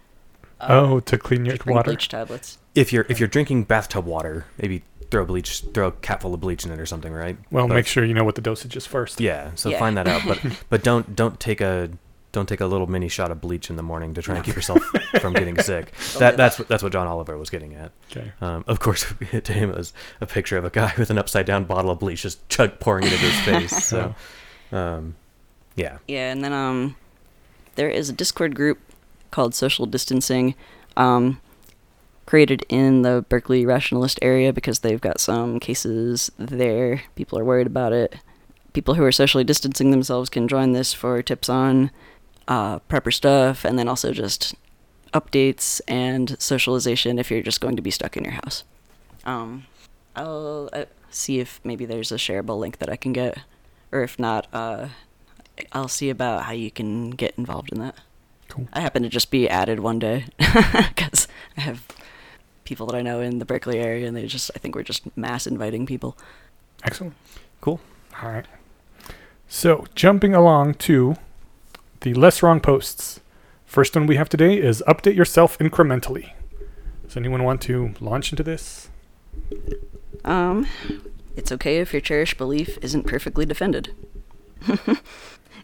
Uh, 0.61 0.67
oh, 0.71 1.01
to 1.01 1.19
clean 1.19 1.45
your 1.45 1.57
just 1.57 1.67
water. 1.67 1.91
bleach 1.91 2.09
tablets. 2.09 2.59
If 2.75 2.93
you're 2.93 3.07
if 3.09 3.19
you're 3.19 3.29
drinking 3.29 3.65
bathtub 3.65 4.07
water, 4.07 4.47
maybe 4.61 4.83
throw 5.13 5.25
bleach, 5.25 5.61
throw 5.75 5.89
a 5.89 5.93
cap 5.93 6.23
full 6.23 6.35
of 6.35 6.41
bleach 6.41 6.65
in 6.65 6.73
it 6.73 6.81
or 6.81 6.87
something, 6.87 7.13
right? 7.13 7.37
Well, 7.53 7.69
But- 7.69 7.75
make 7.75 7.87
sure 7.87 8.05
you 8.05 8.15
know 8.15 8.25
what 8.25 8.35
the 8.35 8.41
dosage 8.41 8.75
is 8.77 8.87
first. 8.87 9.21
Yeah, 9.21 9.51
so 9.55 9.69
Yeah. 9.69 9.79
find 9.79 9.97
that 9.97 10.09
out, 10.09 10.23
but 10.27 10.41
but 10.71 10.83
don't 10.83 11.15
don't 11.15 11.39
take 11.39 11.61
a 11.61 11.91
don't 12.33 12.49
take 12.49 12.63
a 12.63 12.67
little 12.67 12.87
mini 12.87 13.09
shot 13.11 13.31
of 13.31 13.43
bleach 13.43 13.69
in 13.69 13.77
the 13.77 13.83
morning 13.83 14.15
to 14.15 14.23
try 14.23 14.37
and 14.37 14.43
keep 14.43 14.57
yourself 14.57 14.83
from 15.21 15.35
getting 15.35 15.59
sick. 15.59 15.93
That 16.19 16.39
that's 16.39 16.59
what 16.59 16.67
that's 16.67 16.83
what 16.83 16.91
John 16.91 17.07
Oliver 17.07 17.37
was 17.37 17.51
getting 17.51 17.75
at. 17.75 17.93
Okay. 18.11 18.33
Um, 18.41 18.65
of 18.67 18.81
course, 18.81 19.05
to 19.45 19.53
him 19.53 19.69
it 19.71 19.77
was 19.77 19.93
a 20.21 20.27
picture 20.27 20.57
of 20.57 20.65
a 20.65 20.71
guy 20.71 20.95
with 20.99 21.11
an 21.11 21.19
upside 21.19 21.45
down 21.47 21.65
bottle 21.65 21.91
of 21.91 21.99
bleach 22.01 22.23
just 22.23 22.49
chug 22.49 22.81
pouring 22.81 23.05
it 23.05 23.13
into 23.13 23.27
his 23.27 23.41
face. 23.41 23.85
So, 23.85 24.15
um, 24.73 25.15
yeah, 25.77 25.99
Yeah, 26.09 26.33
and 26.33 26.43
then 26.43 26.53
um, 26.55 26.97
there 27.75 27.91
is 27.91 28.09
a 28.09 28.13
Discord 28.15 28.55
group 28.55 28.79
called 29.31 29.55
Social 29.55 29.85
Distancing, 29.87 30.55
um, 30.97 31.39
created 32.27 32.65
in 32.69 33.03
the 33.03 33.25
Berkeley 33.29 33.67
Rationalist 33.67 34.19
area 34.23 34.53
because 34.53 34.81
they've 34.81 35.01
got 35.01 35.21
some 35.21 35.59
cases 35.61 36.31
there. 36.39 37.03
People 37.15 37.39
are 37.39 37.45
worried 37.45 37.67
about 37.67 37.93
it. 37.93 38.17
People 38.73 38.95
who 38.95 39.05
are 39.05 39.13
socially 39.13 39.45
distancing 39.45 39.91
themselves 39.91 40.31
can 40.31 40.49
join 40.49 40.73
this 40.73 40.93
for 40.93 41.23
tips 41.23 41.49
on 41.49 41.91
uh, 42.49 42.79
prepper 42.81 43.13
stuff, 43.13 43.65
and 43.65 43.79
then 43.79 43.89
also 43.89 44.13
just 44.13 44.55
updates 45.13 45.81
and 45.87 46.41
socialization 46.41 47.19
if 47.19 47.31
you're 47.31 47.43
just 47.43 47.61
going 47.61 47.77
to 47.77 47.83
be 47.83 47.91
stuck 47.91 48.17
in 48.17 48.25
your 48.25 48.33
house. 48.33 48.65
Um, 49.25 49.67
I'll 50.17 50.71
uh, 50.73 50.87
see 51.11 51.39
if 51.39 51.61
maybe 51.65 51.85
there's 51.85 52.11
a 52.11 52.17
shareable 52.17 52.59
link 52.59 52.79
that 52.79 52.89
I 52.89 52.97
can 52.97 53.13
get, 53.13 53.39
or 53.91 54.03
if 54.03 54.19
not, 54.19 54.47
uh, 54.53 54.89
I'll 55.73 55.89
see 55.89 56.11
about 56.11 56.45
how 56.45 56.53
you 56.53 56.71
can 56.71 57.11
get 57.11 57.35
involved 57.37 57.73
in 57.73 57.81
that. 57.81 57.97
Cool. 58.49 58.69
I 58.73 58.81
happen 58.81 59.03
to 59.03 59.09
just 59.09 59.31
be 59.31 59.49
added 59.49 59.81
one 59.81 59.99
day 59.99 60.27
because 60.39 61.29
I 61.57 61.63
have 61.63 61.87
people 62.65 62.87
that 62.87 62.97
I 62.97 63.03
know 63.03 63.21
in 63.21 63.39
the 63.39 63.45
Berkeley 63.45 63.79
area, 63.79 64.07
and 64.07 64.17
they 64.17 64.27
just 64.27 64.51
I 64.55 64.59
think 64.59 64.75
we're 64.75 64.83
just 64.83 65.17
mass 65.17 65.47
inviting 65.47 65.87
people. 65.87 66.17
Excellent. 66.85 67.15
cool. 67.61 67.81
All 68.23 68.31
right. 68.31 68.47
So, 69.49 69.87
jumping 69.95 70.35
along 70.35 70.75
to 70.75 71.17
the 72.01 72.15
less 72.15 72.43
wrong 72.43 72.61
posts. 72.61 73.21
First 73.67 73.95
one 73.95 74.07
we 74.07 74.17
have 74.17 74.29
today 74.29 74.59
is 74.59 74.83
update 74.89 75.15
yourself 75.15 75.59
incrementally. 75.59 76.33
Does 77.05 77.17
anyone 77.17 77.43
want 77.45 77.61
to 77.63 77.95
launch 78.01 78.33
into 78.33 78.43
this? 78.43 78.89
Um, 80.25 80.67
it's 81.37 81.53
okay 81.53 81.79
if 81.79 81.93
your 81.93 82.01
cherished 82.01 82.39
belief 82.39 82.79
isn't 82.83 83.07
perfectly 83.07 83.47
defended. 83.47 83.95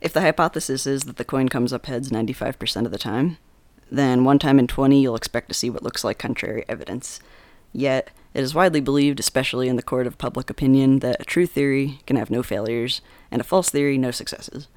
if 0.01 0.13
the 0.13 0.21
hypothesis 0.21 0.87
is 0.87 1.05
that 1.05 1.17
the 1.17 1.25
coin 1.25 1.49
comes 1.49 1.73
up 1.73 1.87
heads 1.87 2.11
95% 2.11 2.85
of 2.85 2.91
the 2.91 2.99
time, 2.99 3.39
then 3.91 4.25
one 4.25 4.39
time 4.39 4.59
in 4.59 4.67
20 4.67 5.01
you'll 5.01 5.17
expect 5.17 5.49
to 5.49 5.55
see 5.55 5.71
what 5.71 5.83
looks 5.83 6.05
like 6.05 6.19
contrary 6.19 6.65
evidence. 6.69 7.21
Yet, 7.73 8.11
it 8.35 8.43
is 8.43 8.55
widely 8.55 8.81
believed, 8.81 9.21
especially 9.21 9.69
in 9.69 9.77
the 9.77 9.83
court 9.83 10.07
of 10.07 10.19
public 10.19 10.51
opinion, 10.51 11.01
that 11.01 11.21
a 11.21 11.25
true 11.25 11.47
theory 11.47 12.01
can 12.07 12.17
have 12.17 12.31
no 12.31 12.43
failures, 12.43 13.01
and 13.31 13.41
a 13.41 13.45
false 13.45 13.71
theory 13.71 13.99
no 13.99 14.11
successes. 14.11 14.69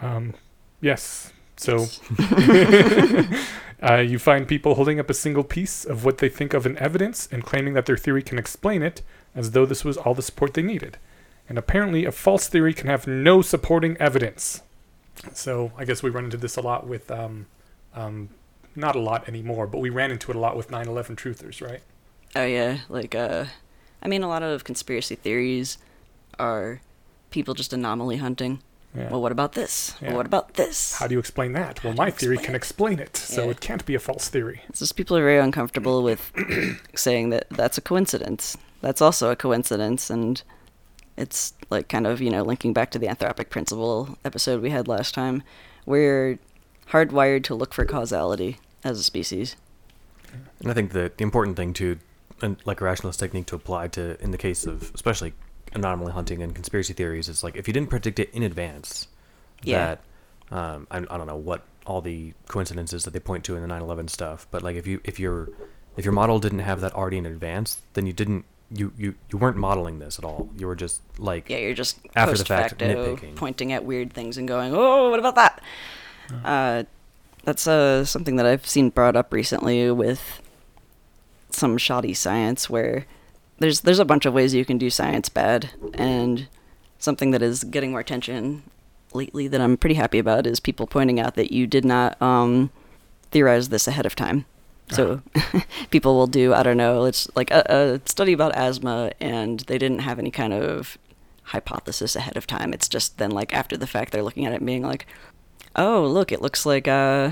Um, 0.00 0.34
yes. 0.80 1.32
So, 1.56 1.86
uh, 3.82 3.96
you 3.96 4.18
find 4.18 4.46
people 4.46 4.74
holding 4.74 4.98
up 4.98 5.08
a 5.08 5.14
single 5.14 5.44
piece 5.44 5.84
of 5.84 6.04
what 6.04 6.18
they 6.18 6.28
think 6.28 6.52
of 6.52 6.66
an 6.66 6.76
evidence 6.78 7.28
and 7.30 7.44
claiming 7.44 7.74
that 7.74 7.86
their 7.86 7.96
theory 7.96 8.22
can 8.22 8.38
explain 8.38 8.82
it 8.82 9.02
as 9.34 9.52
though 9.52 9.66
this 9.66 9.84
was 9.84 9.96
all 9.96 10.14
the 10.14 10.22
support 10.22 10.54
they 10.54 10.62
needed. 10.62 10.98
And 11.48 11.58
apparently, 11.58 12.04
a 12.04 12.12
false 12.12 12.48
theory 12.48 12.74
can 12.74 12.88
have 12.88 13.06
no 13.06 13.42
supporting 13.42 13.96
evidence. 13.98 14.62
So, 15.32 15.72
I 15.76 15.84
guess 15.84 16.02
we 16.02 16.10
run 16.10 16.24
into 16.24 16.36
this 16.36 16.56
a 16.56 16.60
lot 16.60 16.86
with, 16.86 17.10
um, 17.10 17.46
um, 17.94 18.28
not 18.76 18.96
a 18.96 19.00
lot 19.00 19.28
anymore, 19.28 19.66
but 19.66 19.78
we 19.78 19.90
ran 19.90 20.10
into 20.10 20.30
it 20.30 20.36
a 20.36 20.40
lot 20.40 20.56
with 20.56 20.70
9 20.70 20.86
11 20.88 21.16
truthers, 21.16 21.60
right? 21.66 21.80
Oh 22.36 22.44
yeah, 22.44 22.78
like 22.88 23.14
uh 23.14 23.44
I 24.02 24.08
mean 24.08 24.22
a 24.22 24.28
lot 24.28 24.42
of 24.42 24.64
conspiracy 24.64 25.14
theories 25.14 25.78
are 26.38 26.80
people 27.30 27.54
just 27.54 27.72
anomaly 27.72 28.16
hunting. 28.16 28.60
Yeah. 28.94 29.10
Well, 29.10 29.22
what 29.22 29.32
about 29.32 29.52
this? 29.54 29.94
Yeah. 30.00 30.08
Well, 30.08 30.18
what 30.18 30.26
about 30.26 30.54
this? 30.54 30.94
How 30.98 31.06
do 31.08 31.14
you 31.14 31.18
explain 31.18 31.52
that? 31.54 31.82
Well, 31.82 31.94
my 31.94 32.10
theory 32.10 32.36
can 32.38 32.54
it? 32.54 32.58
explain 32.58 32.98
it, 33.00 33.16
so 33.16 33.44
Yeah. 33.44 33.50
it 33.50 33.60
can't 33.60 33.84
be 33.86 33.94
a 33.96 33.98
false 33.98 34.28
theory. 34.28 34.62
It's 34.68 34.78
just 34.80 34.94
people 34.96 35.16
are 35.16 35.22
very 35.24 35.38
uncomfortable 35.38 36.02
with 36.02 36.30
saying 36.94 37.30
that 37.30 37.46
that's 37.50 37.76
a 37.78 37.80
coincidence. 37.80 38.56
That's 38.82 39.00
also 39.00 39.30
a 39.30 39.36
coincidence, 39.36 40.10
and 40.10 40.40
it's 41.16 41.54
like 41.70 41.88
kind 41.88 42.06
of 42.06 42.20
you 42.20 42.30
know 42.30 42.42
linking 42.42 42.72
back 42.72 42.90
to 42.92 42.98
the 42.98 43.06
anthropic 43.06 43.48
principle 43.50 44.16
episode 44.24 44.60
we 44.62 44.70
had 44.70 44.86
last 44.88 45.14
time. 45.14 45.42
We're 45.86 46.38
hardwired 46.90 47.44
to 47.44 47.54
look 47.54 47.72
for 47.74 47.84
causality 47.84 48.58
as 48.82 48.98
a 48.98 49.04
species. 49.04 49.56
And 50.60 50.70
I 50.70 50.74
think 50.74 50.92
that 50.92 51.18
the 51.18 51.24
important 51.24 51.56
thing 51.56 51.72
to, 51.74 51.98
and 52.42 52.56
like 52.64 52.80
a 52.80 52.84
rationalist 52.84 53.18
technique 53.20 53.46
to 53.46 53.54
apply 53.56 53.88
to, 53.88 54.20
in 54.22 54.30
the 54.30 54.38
case 54.38 54.66
of 54.66 54.90
especially 54.94 55.32
anomaly 55.74 56.12
hunting 56.12 56.42
and 56.42 56.54
conspiracy 56.54 56.92
theories, 56.92 57.28
is 57.28 57.42
like 57.44 57.56
if 57.56 57.66
you 57.68 57.74
didn't 57.74 57.90
predict 57.90 58.18
it 58.18 58.30
in 58.32 58.42
advance, 58.42 59.08
Yeah. 59.62 59.96
that 60.50 60.56
um, 60.56 60.86
I, 60.90 60.98
I 60.98 61.16
don't 61.18 61.26
know 61.26 61.36
what 61.36 61.62
all 61.86 62.00
the 62.00 62.32
coincidences 62.48 63.04
that 63.04 63.12
they 63.12 63.20
point 63.20 63.44
to 63.44 63.56
in 63.56 63.62
the 63.62 63.68
9/11 63.68 64.08
stuff, 64.10 64.46
but 64.50 64.62
like 64.62 64.76
if 64.76 64.86
you 64.86 65.00
if 65.04 65.18
your 65.20 65.48
if 65.96 66.04
your 66.04 66.12
model 66.12 66.38
didn't 66.40 66.60
have 66.60 66.80
that 66.80 66.92
already 66.94 67.18
in 67.18 67.26
advance, 67.26 67.78
then 67.94 68.06
you 68.06 68.12
didn't 68.12 68.44
you 68.70 68.92
you 68.96 69.14
you 69.30 69.38
weren't 69.38 69.56
modeling 69.56 69.98
this 70.00 70.18
at 70.18 70.24
all. 70.24 70.48
You 70.56 70.66
were 70.66 70.74
just 70.76 71.00
like 71.18 71.48
Yeah, 71.48 71.58
you're 71.58 71.74
just 71.74 71.98
After 72.16 72.36
the 72.36 72.44
fact, 72.44 72.78
nitpicking. 72.78 73.36
pointing 73.36 73.72
at 73.72 73.84
weird 73.84 74.12
things 74.12 74.36
and 74.38 74.48
going, 74.48 74.74
"Oh, 74.74 75.10
what 75.10 75.18
about 75.18 75.34
that?" 75.36 75.62
Uh, 76.44 76.84
that's 77.44 77.66
uh, 77.66 78.04
something 78.04 78.36
that 78.36 78.46
I've 78.46 78.66
seen 78.66 78.90
brought 78.90 79.16
up 79.16 79.32
recently 79.32 79.90
with 79.90 80.40
some 81.50 81.78
shoddy 81.78 82.14
science, 82.14 82.70
where 82.70 83.06
there's 83.58 83.82
there's 83.82 83.98
a 83.98 84.04
bunch 84.04 84.26
of 84.26 84.34
ways 84.34 84.54
you 84.54 84.64
can 84.64 84.78
do 84.78 84.90
science 84.90 85.28
bad, 85.28 85.70
and 85.94 86.48
something 86.98 87.30
that 87.32 87.42
is 87.42 87.64
getting 87.64 87.90
more 87.90 88.00
attention 88.00 88.62
lately 89.12 89.46
that 89.46 89.60
I'm 89.60 89.76
pretty 89.76 89.94
happy 89.94 90.18
about 90.18 90.46
is 90.46 90.58
people 90.58 90.86
pointing 90.86 91.20
out 91.20 91.36
that 91.36 91.52
you 91.52 91.66
did 91.66 91.84
not 91.84 92.20
um, 92.20 92.70
theorize 93.30 93.68
this 93.68 93.86
ahead 93.86 94.06
of 94.06 94.16
time. 94.16 94.44
So 94.90 95.22
people 95.90 96.14
will 96.14 96.26
do 96.26 96.52
I 96.52 96.62
don't 96.62 96.76
know, 96.76 97.04
it's 97.04 97.28
like 97.36 97.50
a, 97.50 97.64
a 97.68 98.08
study 98.08 98.32
about 98.32 98.54
asthma, 98.54 99.12
and 99.20 99.60
they 99.60 99.78
didn't 99.78 100.00
have 100.00 100.18
any 100.18 100.30
kind 100.30 100.52
of 100.52 100.98
hypothesis 101.44 102.16
ahead 102.16 102.36
of 102.36 102.46
time. 102.46 102.72
It's 102.72 102.88
just 102.88 103.18
then 103.18 103.30
like 103.30 103.54
after 103.54 103.76
the 103.76 103.86
fact 103.86 104.12
they're 104.12 104.22
looking 104.22 104.46
at 104.46 104.52
it 104.52 104.56
and 104.56 104.66
being 104.66 104.82
like, 104.82 105.06
oh 105.76 106.06
look, 106.06 106.32
it 106.32 106.42
looks 106.42 106.66
like 106.66 106.88
uh, 106.88 107.30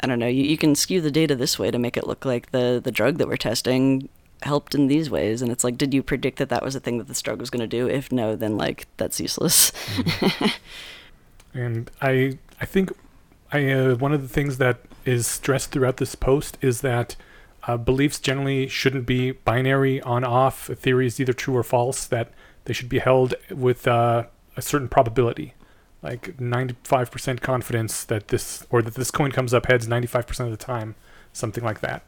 I 0.00 0.06
don't 0.06 0.18
know, 0.18 0.26
you, 0.26 0.44
you 0.44 0.56
can 0.56 0.74
skew 0.74 1.00
the 1.00 1.10
data 1.10 1.34
this 1.34 1.58
way 1.58 1.70
to 1.70 1.78
make 1.78 1.96
it 1.96 2.06
look 2.06 2.24
like 2.24 2.50
the 2.50 2.80
the 2.82 2.92
drug 2.92 3.18
that 3.18 3.28
we're 3.28 3.36
testing 3.36 4.08
helped 4.42 4.74
in 4.74 4.86
these 4.86 5.08
ways 5.08 5.40
and 5.40 5.50
it's 5.50 5.64
like 5.64 5.78
did 5.78 5.94
you 5.94 6.02
predict 6.02 6.38
that 6.38 6.50
that 6.50 6.62
was 6.62 6.76
a 6.76 6.80
thing 6.80 6.98
that 6.98 7.08
this 7.08 7.22
drug 7.22 7.40
was 7.40 7.48
going 7.48 7.58
to 7.58 7.66
do 7.66 7.88
if 7.88 8.12
no 8.12 8.36
then 8.36 8.58
like 8.58 8.86
that's 8.98 9.18
useless 9.18 9.72
And 11.56 11.90
I 12.00 12.38
I 12.60 12.66
think 12.66 12.92
I 13.50 13.70
uh, 13.70 13.94
one 13.96 14.12
of 14.12 14.22
the 14.22 14.28
things 14.28 14.58
that 14.58 14.80
is 15.04 15.26
stressed 15.26 15.70
throughout 15.70 15.96
this 15.96 16.14
post 16.14 16.58
is 16.60 16.82
that 16.82 17.16
uh, 17.66 17.76
beliefs 17.76 18.20
generally 18.20 18.68
shouldn't 18.68 19.06
be 19.06 19.32
binary 19.32 20.00
on 20.02 20.22
off. 20.22 20.70
Is 20.70 21.20
either 21.20 21.32
true 21.32 21.56
or 21.56 21.62
false. 21.62 22.06
That 22.06 22.30
they 22.64 22.72
should 22.72 22.88
be 22.88 22.98
held 22.98 23.34
with 23.50 23.88
uh, 23.88 24.24
a 24.56 24.62
certain 24.62 24.88
probability, 24.88 25.54
like 26.06 26.36
95% 26.36 27.40
confidence 27.40 28.04
that 28.04 28.28
this 28.28 28.64
or 28.70 28.80
that 28.80 28.94
this 28.94 29.10
coin 29.10 29.32
comes 29.32 29.52
up 29.52 29.66
heads 29.66 29.88
95% 29.88 30.40
of 30.40 30.52
the 30.52 30.56
time, 30.56 30.94
something 31.32 31.64
like 31.64 31.80
that. 31.80 32.02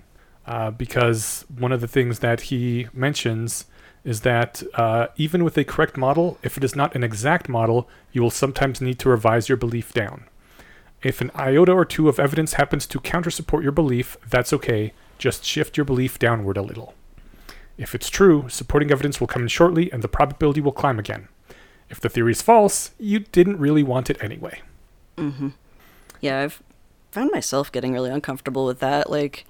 Uh, 0.47 0.71
because 0.71 1.45
one 1.59 1.73
of 1.73 1.81
the 1.81 1.89
things 1.89 2.21
that 2.21 2.43
he 2.43 2.87
mentions 2.93 3.67
is 4.05 4.21
that 4.21 4.63
uh, 4.75 5.09
even 5.17 5.43
with 5.43 5.59
a 5.59 5.65
correct 5.65 5.97
model, 5.97 6.39
if 6.45 6.57
it 6.57 6.63
is 6.63 6.77
not 6.77 6.95
an 6.95 7.03
exact 7.03 7.49
model, 7.49 7.89
you 8.13 8.23
will 8.23 8.31
sometimes 8.31 8.81
need 8.81 9.01
to 9.01 9.09
revise 9.09 9.49
your 9.49 9.59
belief 9.59 9.93
down. 9.93 10.25
If 11.03 11.21
an 11.21 11.33
iota 11.35 11.73
or 11.73 11.85
two 11.85 12.09
of 12.09 12.21
evidence 12.21 12.53
happens 12.55 12.87
to 12.87 13.01
counter 13.01 13.31
support 13.31 13.65
your 13.65 13.73
belief, 13.73 14.17
that's 14.31 14.53
okay. 14.53 14.93
Just 15.19 15.45
shift 15.45 15.77
your 15.77 15.85
belief 15.85 16.21
downward 16.21 16.57
a 16.57 16.63
little. 16.63 16.95
If 17.77 17.95
it's 17.97 18.09
true, 18.09 18.47
supporting 18.49 18.93
evidence 18.93 19.19
will 19.19 19.27
come 19.27 19.43
in 19.43 19.49
shortly 19.49 19.91
and 19.93 20.03
the 20.03 20.09
probability 20.09 20.61
will 20.61 20.73
climb 20.73 21.01
again. 21.01 21.29
If 21.90 22.01
the 22.01 22.09
theory 22.09 22.33
is 22.33 22.42
false, 22.42 22.90
you 22.98 23.20
didn't 23.20 23.59
really 23.59 23.83
want 23.83 24.11
it 24.11 24.18
anyway. 24.22 24.61
Mm-hmm. 25.16 25.48
Yeah, 26.20 26.40
I've 26.40 26.62
found 27.11 27.31
myself 27.33 27.72
getting 27.72 27.92
really 27.92 28.11
uncomfortable 28.11 28.66
with 28.66 28.81
that. 28.81 29.09
Like, 29.11 29.44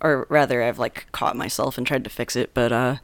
or 0.00 0.26
rather, 0.28 0.62
I've 0.62 0.78
like 0.78 1.06
caught 1.12 1.36
myself 1.36 1.76
and 1.78 1.86
tried 1.86 2.04
to 2.04 2.10
fix 2.10 2.34
it. 2.36 2.52
But 2.54 2.72
uh, 2.72 2.96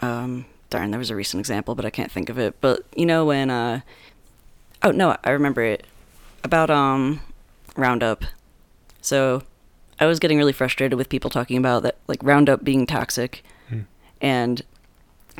um, 0.00 0.46
darn, 0.68 0.90
there 0.90 0.98
was 0.98 1.10
a 1.10 1.16
recent 1.16 1.40
example, 1.40 1.74
but 1.74 1.84
I 1.84 1.90
can't 1.90 2.10
think 2.10 2.28
of 2.28 2.38
it. 2.38 2.60
But 2.60 2.84
you 2.96 3.06
know 3.06 3.24
when 3.24 3.50
uh, 3.50 3.80
oh 4.82 4.90
no, 4.90 5.16
I 5.22 5.30
remember 5.30 5.62
it 5.62 5.86
about 6.42 6.70
um, 6.70 7.20
Roundup. 7.76 8.24
So, 9.02 9.42
I 9.98 10.06
was 10.06 10.18
getting 10.18 10.36
really 10.38 10.52
frustrated 10.52 10.98
with 10.98 11.08
people 11.08 11.30
talking 11.30 11.56
about 11.56 11.82
that, 11.84 11.96
like 12.06 12.22
Roundup 12.22 12.64
being 12.64 12.86
toxic, 12.86 13.42
Hmm. 13.68 13.80
and 14.20 14.62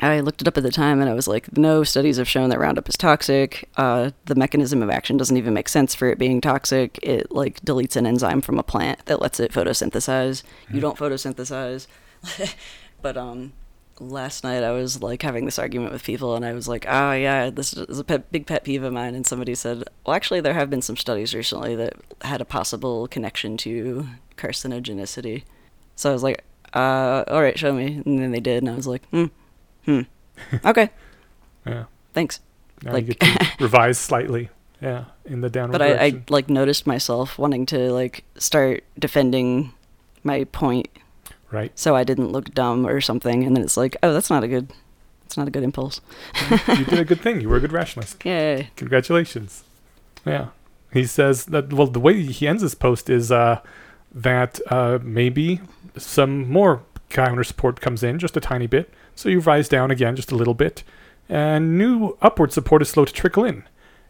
I 0.01 0.19
looked 0.21 0.41
it 0.41 0.47
up 0.47 0.57
at 0.57 0.63
the 0.63 0.71
time 0.71 0.99
and 0.99 1.09
I 1.09 1.13
was 1.13 1.27
like, 1.27 1.55
no 1.55 1.83
studies 1.83 2.17
have 2.17 2.27
shown 2.27 2.49
that 2.49 2.59
Roundup 2.59 2.89
is 2.89 2.97
toxic. 2.97 3.69
Uh, 3.77 4.11
the 4.25 4.35
mechanism 4.35 4.81
of 4.81 4.89
action 4.89 5.15
doesn't 5.15 5.37
even 5.37 5.53
make 5.53 5.69
sense 5.69 5.93
for 5.93 6.09
it 6.09 6.17
being 6.17 6.41
toxic. 6.41 6.99
It 7.03 7.31
like 7.31 7.61
deletes 7.61 7.95
an 7.95 8.07
enzyme 8.07 8.41
from 8.41 8.57
a 8.57 8.63
plant 8.63 9.05
that 9.05 9.21
lets 9.21 9.39
it 9.39 9.51
photosynthesize. 9.51 10.41
You 10.71 10.79
don't 10.79 10.97
photosynthesize. 10.97 11.85
but 13.01 13.15
um, 13.15 13.53
last 13.99 14.43
night 14.43 14.63
I 14.63 14.71
was 14.71 15.03
like 15.03 15.21
having 15.21 15.45
this 15.45 15.59
argument 15.59 15.93
with 15.93 16.03
people 16.03 16.35
and 16.35 16.43
I 16.43 16.53
was 16.53 16.67
like, 16.67 16.85
oh 16.87 17.11
yeah, 17.11 17.51
this 17.51 17.73
is 17.73 17.99
a 17.99 18.03
pet, 18.03 18.31
big 18.31 18.47
pet 18.47 18.63
peeve 18.63 18.81
of 18.81 18.93
mine. 18.93 19.13
And 19.13 19.27
somebody 19.27 19.53
said, 19.53 19.83
well, 20.05 20.15
actually, 20.15 20.41
there 20.41 20.55
have 20.55 20.71
been 20.71 20.81
some 20.81 20.97
studies 20.97 21.35
recently 21.35 21.75
that 21.75 21.93
had 22.21 22.41
a 22.41 22.45
possible 22.45 23.07
connection 23.07 23.55
to 23.57 24.07
carcinogenicity. 24.35 25.43
So 25.95 26.09
I 26.09 26.13
was 26.13 26.23
like, 26.23 26.43
uh, 26.73 27.23
all 27.27 27.41
right, 27.41 27.57
show 27.59 27.73
me. 27.73 28.01
And 28.05 28.19
then 28.19 28.31
they 28.31 28.39
did, 28.39 28.63
and 28.63 28.71
I 28.71 28.75
was 28.75 28.87
like, 28.87 29.05
hmm, 29.09 29.25
hmm, 29.85 30.01
okay, 30.65 30.89
Yeah. 31.65 31.85
thanks. 32.13 32.39
Now 32.83 32.93
Like- 32.93 33.07
you 33.07 33.13
get 33.13 33.39
to 33.39 33.49
revise 33.63 33.97
slightly. 33.99 34.49
Yeah, 34.81 35.05
in 35.25 35.41
the 35.41 35.49
downward 35.51 35.73
But 35.73 35.81
I, 35.83 36.05
I 36.05 36.23
like 36.29 36.49
noticed 36.49 36.87
myself 36.87 37.37
wanting 37.37 37.67
to 37.67 37.93
like 37.93 38.23
start 38.37 38.83
defending 38.97 39.73
my 40.23 40.45
point, 40.45 40.87
right. 41.51 41.71
so 41.77 41.95
I 41.95 42.03
didn't 42.03 42.31
look 42.31 42.51
dumb 42.55 42.87
or 42.87 42.99
something. 42.99 43.43
And 43.43 43.55
then 43.55 43.63
it's 43.63 43.77
like, 43.77 43.95
oh, 44.01 44.11
that's 44.11 44.31
not 44.31 44.43
a 44.43 44.47
good, 44.47 44.73
that's 45.21 45.37
not 45.37 45.47
a 45.47 45.51
good 45.51 45.61
impulse. 45.61 46.01
you 46.67 46.85
did 46.85 46.97
a 46.99 47.05
good 47.05 47.21
thing. 47.21 47.41
You 47.41 47.49
were 47.49 47.57
a 47.57 47.59
good 47.59 47.71
rationalist. 47.71 48.25
Yay. 48.25 48.71
Congratulations. 48.75 49.63
Yeah. 50.25 50.47
He 50.91 51.05
says 51.05 51.45
that, 51.45 51.71
well, 51.71 51.85
the 51.85 51.99
way 51.99 52.19
he 52.23 52.47
ends 52.47 52.63
his 52.63 52.73
post 52.73 53.07
is 53.07 53.31
uh, 53.31 53.61
that 54.11 54.59
uh, 54.71 54.97
maybe 55.03 55.61
some 55.95 56.49
more 56.51 56.81
counter 57.09 57.43
support 57.43 57.81
comes 57.81 58.01
in, 58.01 58.17
just 58.17 58.35
a 58.35 58.41
tiny 58.41 58.65
bit. 58.65 58.91
So 59.21 59.29
you 59.29 59.39
rise 59.39 59.69
down 59.69 59.91
again 59.91 60.15
just 60.15 60.31
a 60.31 60.35
little 60.35 60.55
bit. 60.55 60.83
And 61.29 61.77
new 61.77 62.17
upward 62.23 62.51
support 62.51 62.81
is 62.81 62.89
slow 62.89 63.05
to 63.05 63.13
trickle 63.13 63.45
in. 63.45 63.65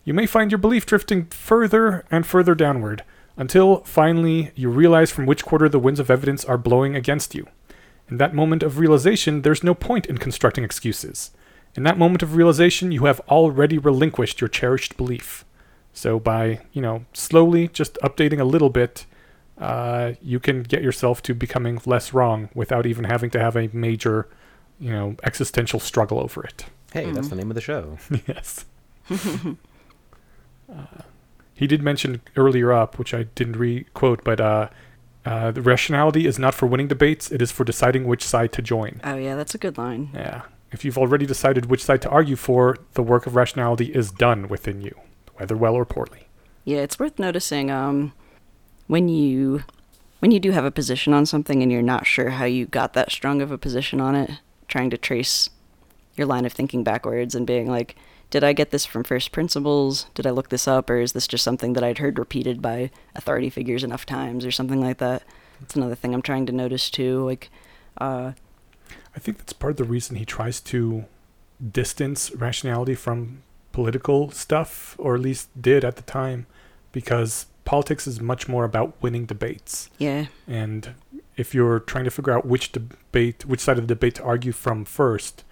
You 0.05 0.13
may 0.13 0.25
find 0.25 0.49
your 0.49 0.57
belief 0.57 0.85
drifting 0.85 1.25
further 1.25 2.05
and 2.09 2.25
further 2.25 2.55
downward 2.55 3.03
until 3.35 3.81
finally 3.81 4.53
you 4.55 4.69
realize 4.69 5.11
from 5.11 5.25
which 5.25 5.43
quarter 5.43 5.67
the 5.67 5.79
winds 5.79 5.99
of 5.99 6.09
evidence 6.09 6.45
are 6.45 6.57
blowing 6.57 6.95
against 6.95 7.35
you. 7.35 7.45
In 8.07 8.19
that 8.19 8.33
moment 8.33 8.63
of 8.63 8.79
realization, 8.79 9.41
there's 9.41 9.65
no 9.65 9.75
point 9.75 10.05
in 10.05 10.17
constructing 10.17 10.63
excuses. 10.63 11.31
In 11.75 11.83
that 11.83 11.97
moment 11.97 12.23
of 12.23 12.37
realization, 12.37 12.93
you 12.93 13.03
have 13.03 13.19
already 13.27 13.77
relinquished 13.77 14.39
your 14.39 14.47
cherished 14.47 14.95
belief. 14.95 15.43
So 15.91 16.21
by, 16.21 16.61
you 16.71 16.81
know, 16.81 17.03
slowly 17.11 17.67
just 17.67 17.97
updating 18.01 18.39
a 18.39 18.45
little 18.45 18.69
bit, 18.69 19.05
uh, 19.57 20.13
you 20.21 20.39
can 20.39 20.63
get 20.63 20.81
yourself 20.81 21.21
to 21.23 21.35
becoming 21.35 21.81
less 21.85 22.13
wrong 22.13 22.47
without 22.55 22.85
even 22.85 23.03
having 23.03 23.29
to 23.31 23.39
have 23.39 23.57
a 23.57 23.69
major, 23.73 24.29
you 24.81 24.91
know, 24.91 25.15
existential 25.23 25.79
struggle 25.79 26.19
over 26.19 26.43
it. 26.43 26.65
Hey, 26.91 27.09
that's 27.11 27.27
Mhm. 27.27 27.29
the 27.29 27.35
name 27.37 27.51
of 27.51 27.55
the 27.55 27.61
show. 27.61 27.97
yes. 28.27 28.65
Uh, 30.71 30.85
he 31.53 31.67
did 31.67 31.81
mention 31.83 32.21
earlier 32.35 32.71
up, 32.71 32.97
which 32.97 33.13
I 33.13 33.23
didn't 33.35 33.57
re-quote, 33.57 34.23
but 34.23 34.39
uh, 34.41 34.69
uh, 35.25 35.51
the 35.51 35.61
rationality 35.61 36.25
is 36.25 36.39
not 36.39 36.53
for 36.55 36.65
winning 36.65 36.87
debates; 36.87 37.31
it 37.31 37.41
is 37.41 37.51
for 37.51 37.63
deciding 37.63 38.05
which 38.05 38.23
side 38.23 38.51
to 38.53 38.61
join. 38.61 38.99
Oh 39.03 39.15
yeah, 39.15 39.35
that's 39.35 39.53
a 39.53 39.57
good 39.57 39.77
line. 39.77 40.09
Yeah. 40.13 40.41
If 40.71 40.83
you've 40.85 40.97
already 40.97 41.25
decided 41.25 41.65
which 41.67 41.83
side 41.83 42.01
to 42.03 42.09
argue 42.09 42.37
for, 42.37 42.77
the 42.93 43.03
work 43.03 43.27
of 43.27 43.35
rationality 43.35 43.87
is 43.93 44.09
done 44.09 44.47
within 44.47 44.81
you, 44.81 44.97
whether 45.35 45.55
well 45.57 45.75
or 45.75 45.83
poorly. 45.85 46.27
Yeah, 46.63 46.77
it's 46.79 46.97
worth 46.97 47.19
noticing 47.19 47.69
um, 47.69 48.13
when 48.87 49.09
you 49.09 49.63
when 50.19 50.31
you 50.31 50.39
do 50.39 50.51
have 50.51 50.63
a 50.65 50.71
position 50.71 51.13
on 51.13 51.25
something 51.25 51.61
and 51.61 51.71
you're 51.71 51.81
not 51.81 52.05
sure 52.07 52.29
how 52.29 52.45
you 52.45 52.65
got 52.67 52.93
that 52.93 53.11
strong 53.11 53.41
of 53.41 53.51
a 53.51 53.57
position 53.57 53.99
on 53.99 54.15
it, 54.15 54.31
trying 54.71 54.89
to 54.89 54.97
trace 54.97 55.49
your 56.15 56.25
line 56.25 56.45
of 56.45 56.53
thinking 56.53 56.83
backwards 56.83 57.35
and 57.35 57.45
being 57.45 57.69
like, 57.69 57.95
did 58.31 58.43
I 58.43 58.53
get 58.53 58.71
this 58.71 58.85
from 58.85 59.03
first 59.03 59.31
principles? 59.31 60.05
Did 60.15 60.25
I 60.25 60.31
look 60.31 60.49
this 60.49 60.67
up, 60.67 60.89
or 60.89 60.97
is 60.97 61.11
this 61.11 61.27
just 61.27 61.43
something 61.43 61.73
that 61.73 61.83
I'd 61.83 61.97
heard 61.99 62.17
repeated 62.17 62.61
by 62.61 62.89
authority 63.13 63.49
figures 63.49 63.83
enough 63.83 64.05
times, 64.05 64.45
or 64.45 64.51
something 64.51 64.81
like 64.81 64.97
that? 64.97 65.23
That's 65.59 65.75
another 65.75 65.95
thing 65.95 66.13
I'm 66.13 66.21
trying 66.21 66.45
to 66.47 66.53
notice 66.53 66.89
too. 66.89 67.25
Like, 67.25 67.51
uh, 67.99 68.31
I 69.15 69.19
think 69.19 69.37
that's 69.37 69.53
part 69.53 69.71
of 69.71 69.77
the 69.77 69.83
reason 69.83 70.15
he 70.15 70.25
tries 70.25 70.61
to 70.61 71.05
distance 71.71 72.31
rationality 72.33 72.95
from 72.95 73.43
political 73.73 74.31
stuff, 74.31 74.95
or 74.97 75.15
at 75.15 75.21
least 75.21 75.49
did 75.61 75.83
at 75.83 75.97
the 75.97 76.01
time, 76.01 76.47
because 76.93 77.47
politics 77.65 78.07
is 78.07 78.21
much 78.21 78.47
more 78.47 78.63
about 78.63 78.95
winning 79.01 79.25
debates. 79.25 79.89
Yeah. 79.97 80.27
And 80.47 80.95
if 81.41 81.55
you're 81.55 81.79
trying 81.79 82.05
to 82.05 82.11
figure 82.11 82.31
out 82.31 82.45
which 82.45 82.71
debate, 82.71 83.45
which 83.47 83.59
side 83.59 83.79
of 83.79 83.87
the 83.87 83.95
debate 83.95 84.15
to 84.15 84.23
argue 84.23 84.51
from 84.51 84.85
first, 84.85 85.43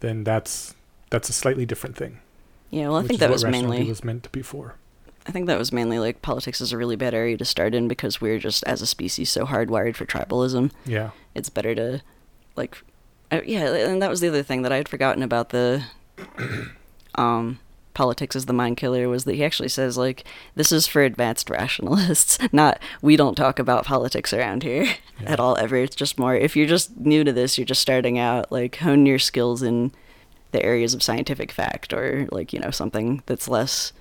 then 0.00 0.24
that's 0.24 0.74
that's 1.10 1.28
a 1.28 1.34
slightly 1.34 1.66
different 1.66 1.96
thing. 1.96 2.20
Yeah, 2.70 2.88
well, 2.88 2.96
I 2.96 3.02
think 3.02 3.20
that 3.20 3.30
was 3.30 3.44
mainly 3.44 3.84
was 3.84 4.02
meant 4.02 4.22
to 4.24 4.30
be 4.30 4.40
for. 4.40 4.76
I 5.26 5.32
think 5.32 5.46
that 5.46 5.58
was 5.58 5.70
mainly 5.70 5.98
like 5.98 6.22
politics 6.22 6.62
is 6.62 6.72
a 6.72 6.78
really 6.78 6.96
bad 6.96 7.12
area 7.12 7.36
to 7.36 7.44
start 7.44 7.74
in 7.74 7.88
because 7.88 8.22
we're 8.22 8.38
just 8.38 8.64
as 8.64 8.80
a 8.80 8.86
species 8.86 9.28
so 9.30 9.44
hardwired 9.44 9.96
for 9.96 10.06
tribalism. 10.06 10.72
Yeah. 10.86 11.10
It's 11.34 11.50
better 11.50 11.74
to 11.74 12.02
like 12.56 12.82
uh, 13.30 13.40
yeah, 13.44 13.74
and 13.74 14.00
that 14.00 14.10
was 14.10 14.20
the 14.20 14.28
other 14.28 14.42
thing 14.42 14.62
that 14.62 14.72
I 14.72 14.76
had 14.76 14.88
forgotten 14.88 15.22
about 15.22 15.50
the 15.50 15.84
um 17.16 17.60
politics 17.94 18.34
is 18.36 18.46
the 18.46 18.52
mind 18.52 18.76
killer 18.76 19.08
was 19.08 19.24
that 19.24 19.34
he 19.36 19.44
actually 19.44 19.68
says 19.68 19.96
like 19.96 20.24
this 20.56 20.72
is 20.72 20.86
for 20.86 21.02
advanced 21.02 21.48
rationalists, 21.48 22.38
not 22.52 22.78
we 23.00 23.16
don't 23.16 23.34
talk 23.36 23.58
about 23.58 23.84
politics 23.84 24.32
around 24.32 24.62
here 24.62 24.84
Yeah. 25.20 25.32
at 25.32 25.40
all 25.40 25.56
ever. 25.58 25.76
It's 25.76 25.96
just 25.96 26.18
more 26.18 26.34
if 26.34 26.56
you're 26.56 26.66
just 26.66 26.96
new 26.98 27.24
to 27.24 27.32
this, 27.32 27.56
you're 27.56 27.64
just 27.64 27.80
starting 27.82 28.18
out, 28.18 28.50
like 28.52 28.76
hone 28.76 29.06
your 29.06 29.18
skills 29.18 29.62
in 29.62 29.92
the 30.52 30.62
areas 30.64 30.94
of 30.94 31.02
scientific 31.02 31.50
fact 31.50 31.92
or 31.92 32.28
like, 32.30 32.52
you 32.52 32.60
know, 32.60 32.70
something 32.70 33.22
that's 33.26 33.48
less 33.48 33.92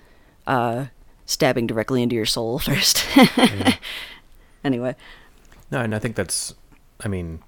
uh 0.48 0.86
stabbing 1.26 1.66
directly 1.68 2.04
into 2.04 2.16
your 2.16 2.26
soul 2.26 2.60
first. 2.70 3.06
Yeah. 3.16 3.76
anyway, 4.64 4.96
No, 5.72 5.80
and 5.80 5.96
I 5.96 6.00
think 6.00 6.16
that's. 6.16 6.54
I 7.00 7.08
mean, 7.08 7.40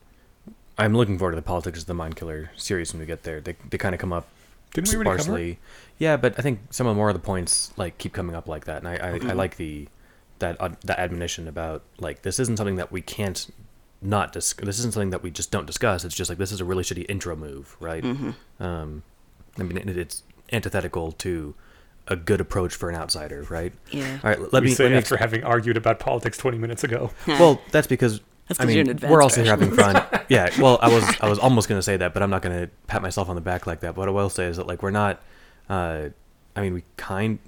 I'm 0.77 0.93
looking 0.95 1.17
forward 1.17 1.31
to 1.31 1.35
the 1.35 1.41
politics 1.41 1.79
of 1.81 1.85
the 1.85 1.93
mind 1.93 2.15
killer 2.15 2.51
series 2.57 2.91
when 2.93 2.99
we 2.99 3.05
get 3.05 3.23
there. 3.23 3.39
They 3.41 3.55
they 3.69 3.77
kind 3.77 3.93
of 3.95 3.99
come 4.01 4.11
up 4.13 4.27
Didn't 4.75 4.89
we 4.89 4.95
already 4.95 5.09
cover 5.09 5.19
it? 5.19 5.23
sparsely. 5.23 5.59
Yeah, 5.97 6.17
but 6.17 6.37
I 6.37 6.41
think 6.41 6.59
some 6.71 6.85
of 6.87 6.95
more 6.95 7.09
of 7.09 7.15
the 7.15 7.19
points 7.21 7.73
like 7.77 7.97
keep 7.97 8.13
coming 8.13 8.35
up 8.35 8.47
like 8.47 8.65
that, 8.65 8.79
and 8.83 8.87
I 8.87 8.95
I, 8.95 9.09
I 9.15 9.19
Mhm. 9.19 9.35
like 9.35 9.57
the 9.57 9.87
that 10.39 10.59
uh, 10.61 10.69
that 10.83 10.99
admonition 10.99 11.47
about 11.47 11.81
like 11.99 12.21
this 12.21 12.39
isn't 12.39 12.57
something 12.57 12.75
that 12.75 12.91
we 12.91 13.01
can't 13.01 13.47
not 14.01 14.33
dis- 14.33 14.53
This 14.53 14.77
isn't 14.79 14.93
something 14.93 15.09
that 15.11 15.23
we 15.23 15.31
just 15.31 15.49
don't 15.49 15.65
discuss. 15.65 16.03
It's 16.05 16.13
just 16.15 16.29
like 16.29 16.37
this 16.37 16.51
is 16.51 16.59
a 16.61 16.65
really 16.65 16.83
shitty 16.83 17.05
intro 17.09 17.35
move, 17.35 17.75
right? 17.79 18.03
hmm 18.03 18.31
Um, 18.59 19.03
I 19.57 19.63
mean, 19.63 19.77
it, 19.77 19.97
it's 19.97 20.21
antithetical 20.51 21.13
to 21.13 21.55
a 22.07 22.15
good 22.15 22.39
approach 22.41 22.75
for 22.75 22.89
an 22.89 22.95
outsider, 22.95 23.43
right? 23.49 23.73
yeah. 23.89 24.19
All 24.23 24.29
right, 24.29 24.39
let 24.53 24.61
we 24.61 24.67
me 24.69 24.75
say 24.75 24.83
let 24.83 24.91
me 24.91 24.97
after 24.97 25.17
having 25.17 25.43
argued 25.43 25.77
about 25.77 25.97
politics 25.99 26.37
20 26.37 26.57
minutes 26.59 26.83
ago. 26.83 27.09
well, 27.27 27.61
that's 27.71 27.87
because 27.87 28.19
That's 28.47 28.59
I 28.59 28.63
'cause 28.65 28.75
you're 28.75 28.85
mean 28.85 28.91
an 28.95 29.09
we're 29.09 29.21
advanced 29.21 29.23
also 29.23 29.41
here 29.43 29.49
having 29.51 29.71
fun. 29.71 30.03
yeah. 30.29 30.49
Well, 30.59 30.77
I 30.81 30.89
was 30.93 31.03
I 31.21 31.27
was 31.29 31.39
almost 31.39 31.67
gonna 31.67 31.81
say 31.81 31.97
that, 31.97 32.13
but 32.13 32.21
I'm 32.23 32.29
not 32.29 32.41
gonna 32.41 32.69
pat 32.87 33.01
myself 33.01 33.27
on 33.29 33.35
the 33.35 33.41
back 33.41 33.65
like 33.67 33.79
that. 33.81 33.95
But 33.95 34.01
what 34.01 34.07
I 34.09 34.11
will 34.11 34.29
say 34.29 34.45
is 34.45 34.57
that 34.57 34.67
like 34.67 34.83
we're 34.83 34.91
not. 34.91 35.21
Uh, 35.69 36.09
I 36.55 36.61
mean, 36.61 36.73
we 36.73 36.83
kind. 36.97 37.39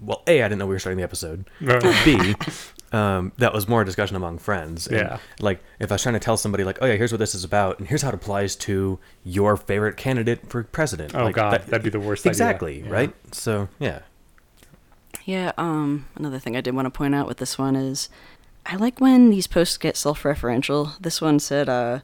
Well, 0.00 0.22
a 0.26 0.42
I 0.42 0.48
didn't 0.48 0.58
know 0.58 0.66
we 0.66 0.74
were 0.74 0.78
starting 0.78 0.96
the 0.96 1.04
episode. 1.04 1.44
B, 1.60 2.34
um, 2.90 3.32
that 3.36 3.52
was 3.52 3.68
more 3.68 3.82
a 3.82 3.84
discussion 3.84 4.16
among 4.16 4.38
friends. 4.38 4.86
And, 4.86 4.96
Yeah. 4.96 5.18
Like 5.40 5.62
if 5.78 5.92
I 5.92 5.96
was 5.96 6.02
trying 6.02 6.14
to 6.14 6.18
tell 6.20 6.36
somebody 6.38 6.64
like, 6.64 6.78
oh 6.80 6.86
yeah, 6.86 6.94
here's 6.94 7.12
what 7.12 7.18
this 7.18 7.34
is 7.34 7.44
about, 7.44 7.78
and 7.78 7.86
here's 7.86 8.00
how 8.02 8.08
it 8.08 8.14
applies 8.14 8.56
to 8.56 8.98
your 9.24 9.56
favorite 9.58 9.96
candidate 9.98 10.48
for 10.50 10.64
president. 10.64 11.14
Oh 11.14 11.24
like, 11.24 11.34
god, 11.34 11.52
that- 11.52 11.66
that'd 11.66 11.84
be 11.84 11.90
the 11.90 12.00
worst 12.00 12.22
idea. 12.22 12.30
Exactly. 12.30 12.80
Yeah. 12.80 12.90
Right. 12.90 13.14
So 13.32 13.68
yeah. 13.78 14.00
Yeah, 15.24 15.52
um, 15.58 16.06
another 16.16 16.38
thing 16.38 16.56
I 16.56 16.60
did 16.60 16.74
want 16.74 16.86
to 16.86 16.90
point 16.90 17.14
out 17.14 17.26
with 17.28 17.36
this 17.36 17.58
one 17.58 17.76
is 17.76 18.08
I 18.66 18.76
like 18.76 19.00
when 19.00 19.30
these 19.30 19.46
posts 19.46 19.76
get 19.76 19.96
self 19.96 20.22
referential. 20.22 20.92
This 21.00 21.20
one 21.20 21.38
said, 21.40 21.68
uh, 21.68 22.00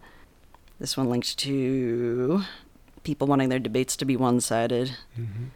this 0.80 0.96
one 0.96 1.08
linked 1.08 1.38
to 1.38 2.42
people 3.04 3.26
wanting 3.26 3.48
their 3.48 3.58
debates 3.58 3.96
to 3.96 4.04
be 4.04 4.16
one 4.16 4.40
sided, 4.40 4.96
Mhm. 5.18 5.50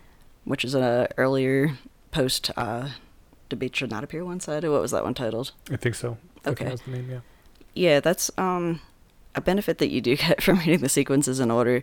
which 0.45 0.65
is 0.65 0.75
an 0.75 1.09
earlier 1.17 1.79
post, 2.13 2.51
uh, 2.57 2.91
debate 3.49 3.75
should 3.75 3.91
not 3.91 4.05
appear 4.05 4.25
one 4.25 4.39
sided. 4.41 4.71
What 4.71 4.81
was 4.83 4.93
that 4.93 5.03
one 5.05 5.15
titled? 5.15 5.53
I 5.71 5.77
think 5.77 5.95
so. 5.97 6.17
Think 6.45 6.61
Okay. 6.63 6.77
the 6.85 6.91
name, 6.91 7.11
yeah. 7.11 7.21
Yeah, 7.75 8.01
that's, 8.01 8.31
um, 8.39 8.81
a 9.35 9.41
benefit 9.41 9.79
that 9.79 9.91
you 9.91 10.01
do 10.01 10.17
get 10.29 10.43
from 10.43 10.59
reading 10.61 10.81
the 10.81 10.89
sequences 10.89 11.41
in 11.41 11.51
order. 11.51 11.83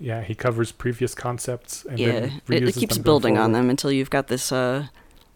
Yeah, 0.00 0.22
he 0.22 0.34
covers 0.34 0.72
previous 0.72 1.14
concepts 1.14 1.84
and 1.84 1.98
yeah, 1.98 2.12
then 2.20 2.40
it, 2.48 2.68
it 2.68 2.74
keeps 2.74 2.98
building 2.98 3.38
on 3.38 3.52
them 3.52 3.70
until 3.70 3.92
you've 3.92 4.10
got 4.10 4.28
this 4.28 4.50
uh, 4.50 4.86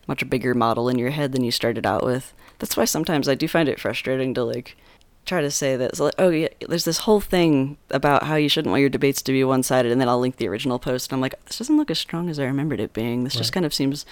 much 0.09 0.29
bigger 0.29 0.55
model 0.55 0.89
in 0.89 0.99
your 0.99 1.11
head 1.11 1.33
than 1.33 1.45
you 1.45 1.51
started 1.51 1.87
out 1.87 2.03
with. 2.05 2.33
That's 2.59 2.77
why 2.77 2.85
sometimes 2.85 3.29
I 3.29 3.35
do 3.35 3.47
find 3.49 3.69
it 3.69 3.79
frustrating 3.81 4.35
to 4.35 4.45
like 4.45 4.77
try 5.27 5.41
to 5.41 5.51
say 5.51 5.77
that. 5.77 5.99
Like, 5.99 6.15
oh 6.19 6.31
yeah, 6.31 6.49
there's 6.69 6.85
this 6.85 6.99
whole 6.99 7.21
thing 7.21 7.77
about 7.91 8.23
how 8.25 8.37
you 8.37 8.49
shouldn't 8.49 8.71
want 8.71 8.81
your 8.81 8.89
debates 8.91 9.23
to 9.23 9.33
be 9.33 9.43
one-sided, 9.45 9.91
and 9.93 10.01
then 10.01 10.09
I'll 10.09 10.21
link 10.21 10.37
the 10.37 10.49
original 10.49 10.79
post, 10.79 11.11
and 11.11 11.17
I'm 11.17 11.21
like, 11.21 11.35
this 11.47 11.59
doesn't 11.59 11.77
look 11.77 11.91
as 11.91 11.99
strong 11.99 12.29
as 12.31 12.39
I 12.39 12.45
remembered 12.45 12.81
it 12.81 12.93
being. 12.93 13.25
This 13.25 13.35
just 13.35 13.53
kind 13.53 13.67
of 13.67 13.75
seems 13.75 14.07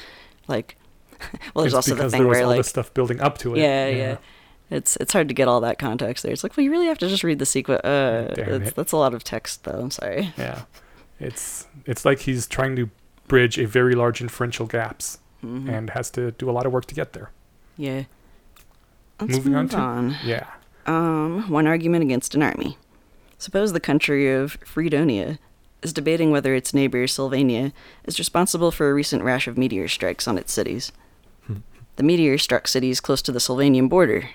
like. 0.48 0.76
well, 1.54 1.62
there's 1.62 1.66
It's 1.66 1.74
also 1.74 1.94
the 1.94 2.10
thing 2.10 2.22
there 2.22 2.28
was 2.28 2.36
where 2.36 2.42
all 2.44 2.50
like 2.50 2.58
this 2.58 2.68
stuff 2.68 2.92
building 2.92 3.20
up 3.20 3.38
to 3.38 3.54
it. 3.54 3.58
yeah, 3.60 3.88
yeah. 3.88 4.16
It's 4.70 4.96
it's 4.96 5.12
hard 5.12 5.28
to 5.28 5.34
get 5.34 5.46
all 5.46 5.60
that 5.60 5.78
context 5.78 6.22
there. 6.24 6.32
It's 6.32 6.42
like, 6.42 6.56
well, 6.56 6.64
you 6.64 6.70
really 6.70 6.86
have 6.86 6.98
to 6.98 7.08
just 7.08 7.22
read 7.22 7.38
the 7.38 7.46
sequence. 7.46 7.80
Uh, 7.84 8.34
that's, 8.36 8.72
that's 8.72 8.92
a 8.92 8.96
lot 8.96 9.14
of 9.14 9.22
text, 9.22 9.64
though. 9.64 9.78
I'm 9.78 9.90
sorry. 9.90 10.32
Yeah. 10.36 10.62
It's 11.20 11.66
it's 11.86 12.04
like 12.04 12.20
he's 12.20 12.46
trying 12.46 12.74
to 12.76 12.90
bridge 13.28 13.58
a 13.58 13.66
very 13.66 13.94
large 13.94 14.20
inferential 14.20 14.66
gaps 14.66 15.18
Mhm. 15.44 15.68
and 15.68 15.90
has 15.90 16.10
to 16.12 16.32
do 16.32 16.48
a 16.50 16.52
lot 16.52 16.66
of 16.66 16.72
work 16.72 16.86
to 16.86 16.94
get 16.94 17.12
there. 17.12 17.30
yeah. 17.76 18.04
Let's 19.20 19.36
Moving 19.36 19.54
on 19.54 19.68
to- 19.68 19.76
on. 19.76 20.16
Yeah. 20.24 20.46
Um, 20.86 21.48
one 21.50 21.66
argument 21.66 22.02
against 22.02 22.34
an 22.34 22.42
army. 22.42 22.76
Suppose 23.38 23.72
the 23.72 23.80
country 23.80 24.30
of 24.32 24.52
Fredonia 24.64 25.38
is 25.82 25.92
debating 25.92 26.30
whether 26.30 26.54
its 26.54 26.74
neighbor 26.74 27.06
Sylvania 27.06 27.72
is 28.04 28.18
responsible 28.18 28.70
for 28.70 28.90
a 28.90 28.94
recent 28.94 29.22
rash 29.22 29.46
of 29.46 29.56
meteor 29.58 29.88
strikes 29.88 30.26
on 30.28 30.38
its 30.38 30.52
cities. 30.52 30.92
The 31.96 32.02
meteor 32.02 32.38
struck 32.38 32.66
cities 32.66 33.00
close 33.00 33.22
to 33.22 33.30
the 33.30 33.38
Sylvanian 33.38 33.88
border. 33.88 34.30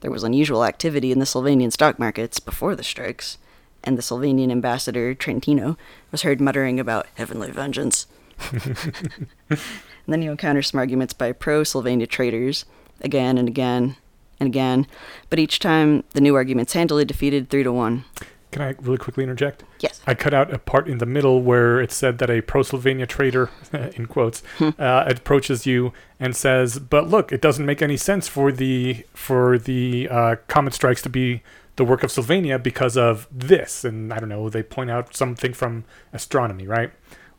There 0.00 0.10
was 0.10 0.22
unusual 0.24 0.62
activity 0.62 1.10
in 1.10 1.20
the 1.20 1.24
Sylvanian 1.24 1.72
stock 1.72 1.98
markets 1.98 2.38
before 2.38 2.76
the 2.76 2.84
strikes, 2.84 3.38
and 3.82 3.96
the 3.96 4.02
Sylvanian 4.02 4.50
ambassador 4.52 5.14
Trentino 5.14 5.78
was 6.12 6.20
heard 6.20 6.38
muttering 6.38 6.78
about 6.78 7.06
heavenly 7.14 7.50
vengeance. 7.50 8.06
and 8.52 9.58
then 10.06 10.20
you 10.20 10.30
encounter 10.30 10.60
some 10.60 10.78
arguments 10.78 11.14
by 11.14 11.32
pro 11.32 11.64
Sylvania 11.64 12.06
traders, 12.06 12.66
again 13.00 13.38
and 13.38 13.48
again 13.48 13.96
and 14.40 14.46
again, 14.48 14.86
but 15.30 15.38
each 15.38 15.58
time 15.58 16.04
the 16.10 16.20
new 16.20 16.34
argument's 16.34 16.72
handily 16.72 17.04
defeated 17.04 17.48
three 17.50 17.62
to 17.62 17.72
one. 17.72 18.04
Can 18.50 18.62
I 18.62 18.74
really 18.80 18.96
quickly 18.96 19.24
interject? 19.24 19.62
Yes. 19.80 20.00
I 20.06 20.14
cut 20.14 20.32
out 20.32 20.52
a 20.54 20.58
part 20.58 20.88
in 20.88 20.98
the 20.98 21.04
middle 21.06 21.42
where 21.42 21.80
it 21.82 21.92
said 21.92 22.16
that 22.18 22.30
a 22.30 22.40
pro-Sylvania 22.40 23.06
trader, 23.06 23.50
in 23.94 24.06
quotes, 24.06 24.42
Hmm. 24.56 24.70
uh, 24.78 25.04
approaches 25.06 25.66
you 25.66 25.92
and 26.18 26.34
says, 26.34 26.78
"But 26.78 27.08
look, 27.08 27.30
it 27.30 27.42
doesn't 27.42 27.66
make 27.66 27.82
any 27.82 27.98
sense 27.98 28.26
for 28.26 28.50
the 28.50 29.04
for 29.12 29.58
the 29.58 30.08
uh, 30.10 30.36
comet 30.46 30.72
strikes 30.72 31.02
to 31.02 31.10
be 31.10 31.42
the 31.76 31.84
work 31.84 32.02
of 32.02 32.10
Sylvania 32.10 32.58
because 32.58 32.96
of 32.96 33.28
this." 33.30 33.84
And 33.84 34.14
I 34.14 34.18
don't 34.18 34.30
know. 34.30 34.48
They 34.48 34.62
point 34.62 34.90
out 34.90 35.14
something 35.14 35.52
from 35.52 35.84
astronomy, 36.14 36.66
right? 36.66 36.90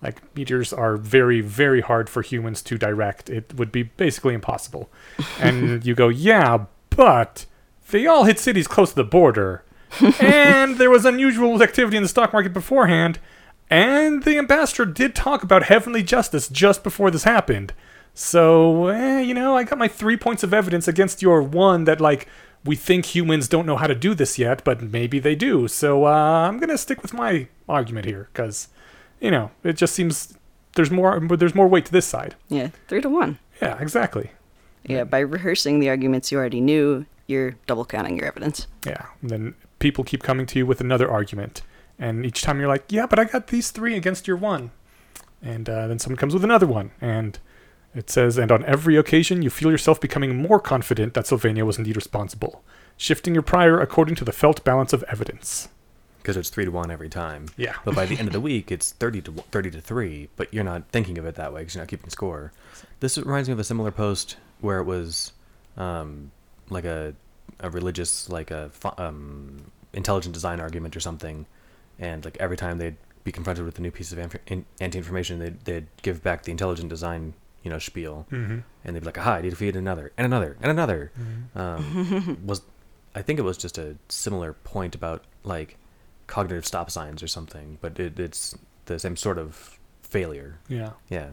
Like 0.03 0.21
meteors 0.35 0.71
are 0.71 0.95
very, 0.95 1.41
very 1.41 1.81
hard 1.81 2.07
for 2.07 2.21
humans 2.21 2.61
to 2.61 2.77
direct. 2.77 3.31
It 3.31 3.55
would 3.55 3.71
be 3.71 3.81
basically 3.83 4.35
impossible. 4.35 4.91
and 5.39 5.83
you 5.83 5.95
go, 5.95 6.07
"Yeah, 6.07 6.65
but 6.99 7.45
they 7.91 8.05
all 8.05 8.25
hit 8.25 8.37
cities 8.39 8.67
close 8.67 8.89
to 8.89 8.95
the 8.95 9.03
border." 9.05 9.63
and 10.19 10.77
there 10.77 10.89
was 10.89 11.05
unusual 11.05 11.63
activity 11.63 11.95
in 11.95 12.03
the 12.03 12.09
stock 12.09 12.33
market 12.33 12.53
beforehand. 12.53 13.19
And 13.69 14.23
the 14.23 14.37
ambassador 14.37 14.85
did 14.85 15.15
talk 15.15 15.43
about 15.43 15.63
heavenly 15.63 16.03
justice 16.03 16.49
just 16.49 16.83
before 16.83 17.09
this 17.09 17.23
happened. 17.23 17.73
So, 18.13 18.87
eh, 18.87 19.21
you 19.21 19.33
know, 19.33 19.55
I 19.55 19.63
got 19.63 19.77
my 19.77 19.87
three 19.87 20.17
points 20.17 20.43
of 20.43 20.53
evidence 20.53 20.87
against 20.87 21.21
your 21.21 21.41
one 21.41 21.85
that, 21.85 22.01
like, 22.01 22.27
we 22.65 22.75
think 22.75 23.05
humans 23.05 23.47
don't 23.47 23.65
know 23.65 23.77
how 23.77 23.87
to 23.87 23.95
do 23.95 24.13
this 24.13 24.37
yet, 24.37 24.63
but 24.63 24.81
maybe 24.81 25.19
they 25.19 25.35
do. 25.35 25.67
So, 25.67 26.05
uh, 26.05 26.47
I'm 26.47 26.57
going 26.57 26.69
to 26.69 26.77
stick 26.77 27.01
with 27.01 27.13
my 27.13 27.47
argument 27.69 28.05
here 28.05 28.27
because, 28.33 28.67
you 29.21 29.31
know, 29.31 29.51
it 29.63 29.77
just 29.77 29.93
seems 29.93 30.35
there's 30.75 30.91
more 30.91 31.19
there's 31.37 31.55
more 31.55 31.67
weight 31.67 31.85
to 31.85 31.91
this 31.91 32.05
side. 32.05 32.35
Yeah, 32.49 32.69
three 32.87 33.01
to 33.01 33.09
one. 33.09 33.39
Yeah, 33.61 33.77
exactly. 33.79 34.31
Yeah, 34.85 35.03
by 35.03 35.19
rehearsing 35.19 35.79
the 35.79 35.89
arguments 35.89 36.31
you 36.31 36.37
already 36.37 36.61
knew, 36.61 37.05
you're 37.27 37.55
double 37.67 37.85
counting 37.85 38.17
your 38.17 38.25
evidence. 38.25 38.67
Yeah. 38.85 39.05
And 39.21 39.29
then 39.29 39.55
people 39.77 40.03
keep 40.03 40.23
coming 40.23 40.45
to 40.47 40.59
you 40.59 40.65
with 40.65 40.81
another 40.81 41.09
argument. 41.09 41.61
And 41.97 42.25
each 42.25 42.41
time 42.41 42.59
you're 42.59 42.69
like, 42.69 42.85
yeah, 42.89 43.05
but 43.05 43.19
I 43.19 43.25
got 43.25 43.47
these 43.47 43.71
three 43.71 43.95
against 43.95 44.27
your 44.27 44.37
one. 44.37 44.71
And 45.41 45.69
uh, 45.69 45.87
then 45.87 45.99
someone 45.99 46.17
comes 46.17 46.33
with 46.33 46.43
another 46.43 46.67
one. 46.67 46.91
And 47.01 47.37
it 47.93 48.09
says, 48.09 48.37
and 48.37 48.51
on 48.51 48.65
every 48.65 48.95
occasion 48.95 49.41
you 49.41 49.49
feel 49.49 49.71
yourself 49.71 49.99
becoming 49.99 50.35
more 50.35 50.59
confident 50.59 51.13
that 51.13 51.27
Sylvania 51.27 51.65
was 51.65 51.77
indeed 51.77 51.95
responsible, 51.95 52.63
shifting 52.97 53.33
your 53.33 53.43
prior 53.43 53.79
according 53.79 54.15
to 54.15 54.25
the 54.25 54.31
felt 54.31 54.63
balance 54.63 54.93
of 54.93 55.03
evidence. 55.03 55.69
Because 56.17 56.35
it's 56.35 56.49
three 56.49 56.65
to 56.65 56.71
one 56.71 56.91
every 56.91 57.09
time. 57.09 57.47
Yeah. 57.57 57.75
But 57.85 57.95
by 57.95 58.05
the 58.05 58.17
end 58.17 58.27
of 58.27 58.33
the 58.33 58.41
week, 58.41 58.71
it's 58.71 58.91
thirty 58.91 59.21
to 59.21 59.31
30 59.31 59.71
to 59.71 59.81
three. 59.81 60.29
But 60.35 60.53
you're 60.53 60.65
not 60.65 60.89
thinking 60.89 61.17
of 61.17 61.25
it 61.25 61.35
that 61.35 61.53
way 61.53 61.61
because 61.61 61.75
you're 61.75 61.81
not 61.81 61.89
keeping 61.89 62.09
score. 62.09 62.51
This 62.99 63.17
reminds 63.17 63.47
me 63.47 63.53
of 63.53 63.59
a 63.59 63.63
similar 63.63 63.91
post 63.91 64.35
where 64.61 64.79
it 64.79 64.85
was, 64.85 65.33
um, 65.77 66.31
like 66.69 66.85
a, 66.85 67.13
a 67.59 67.69
religious 67.69 68.29
like 68.29 68.51
a 68.51 68.69
um, 68.97 69.71
intelligent 69.93 70.33
design 70.33 70.59
argument 70.59 70.95
or 70.95 70.99
something, 70.99 71.45
and 71.97 72.23
like 72.25 72.37
every 72.39 72.57
time 72.57 72.77
they'd 72.77 72.95
be 73.23 73.31
confronted 73.31 73.65
with 73.65 73.77
a 73.77 73.81
new 73.81 73.91
piece 73.91 74.11
of 74.13 74.19
anti-information, 74.79 75.39
they'd, 75.39 75.59
they'd 75.65 75.87
give 76.01 76.23
back 76.23 76.43
the 76.43 76.51
intelligent 76.51 76.89
design, 76.89 77.33
you 77.63 77.69
know, 77.69 77.79
spiel, 77.79 78.25
Mm-hmm. 78.31 78.59
and 78.85 78.95
they'd 78.95 78.99
be 79.01 79.05
like, 79.05 79.17
"Aha! 79.17 79.35
I 79.35 79.41
defeated 79.41 79.75
another, 79.75 80.11
and 80.17 80.25
another, 80.25 80.57
and 80.61 80.71
another." 80.71 81.11
Um, 81.55 82.39
was 82.45 82.61
I 83.15 83.21
think 83.21 83.39
it 83.39 83.43
was 83.43 83.57
just 83.57 83.77
a 83.77 83.95
similar 84.07 84.53
point 84.53 84.95
about 84.95 85.23
like 85.43 85.77
cognitive 86.27 86.65
stop 86.65 86.91
signs 86.91 87.21
or 87.23 87.27
something, 87.27 87.77
but 87.81 87.99
it, 87.99 88.19
it's 88.19 88.55
the 88.85 88.99
same 88.99 89.15
sort 89.17 89.37
of 89.37 89.77
failure. 90.03 90.59
Yeah. 90.69 90.91
Yeah. 91.09 91.29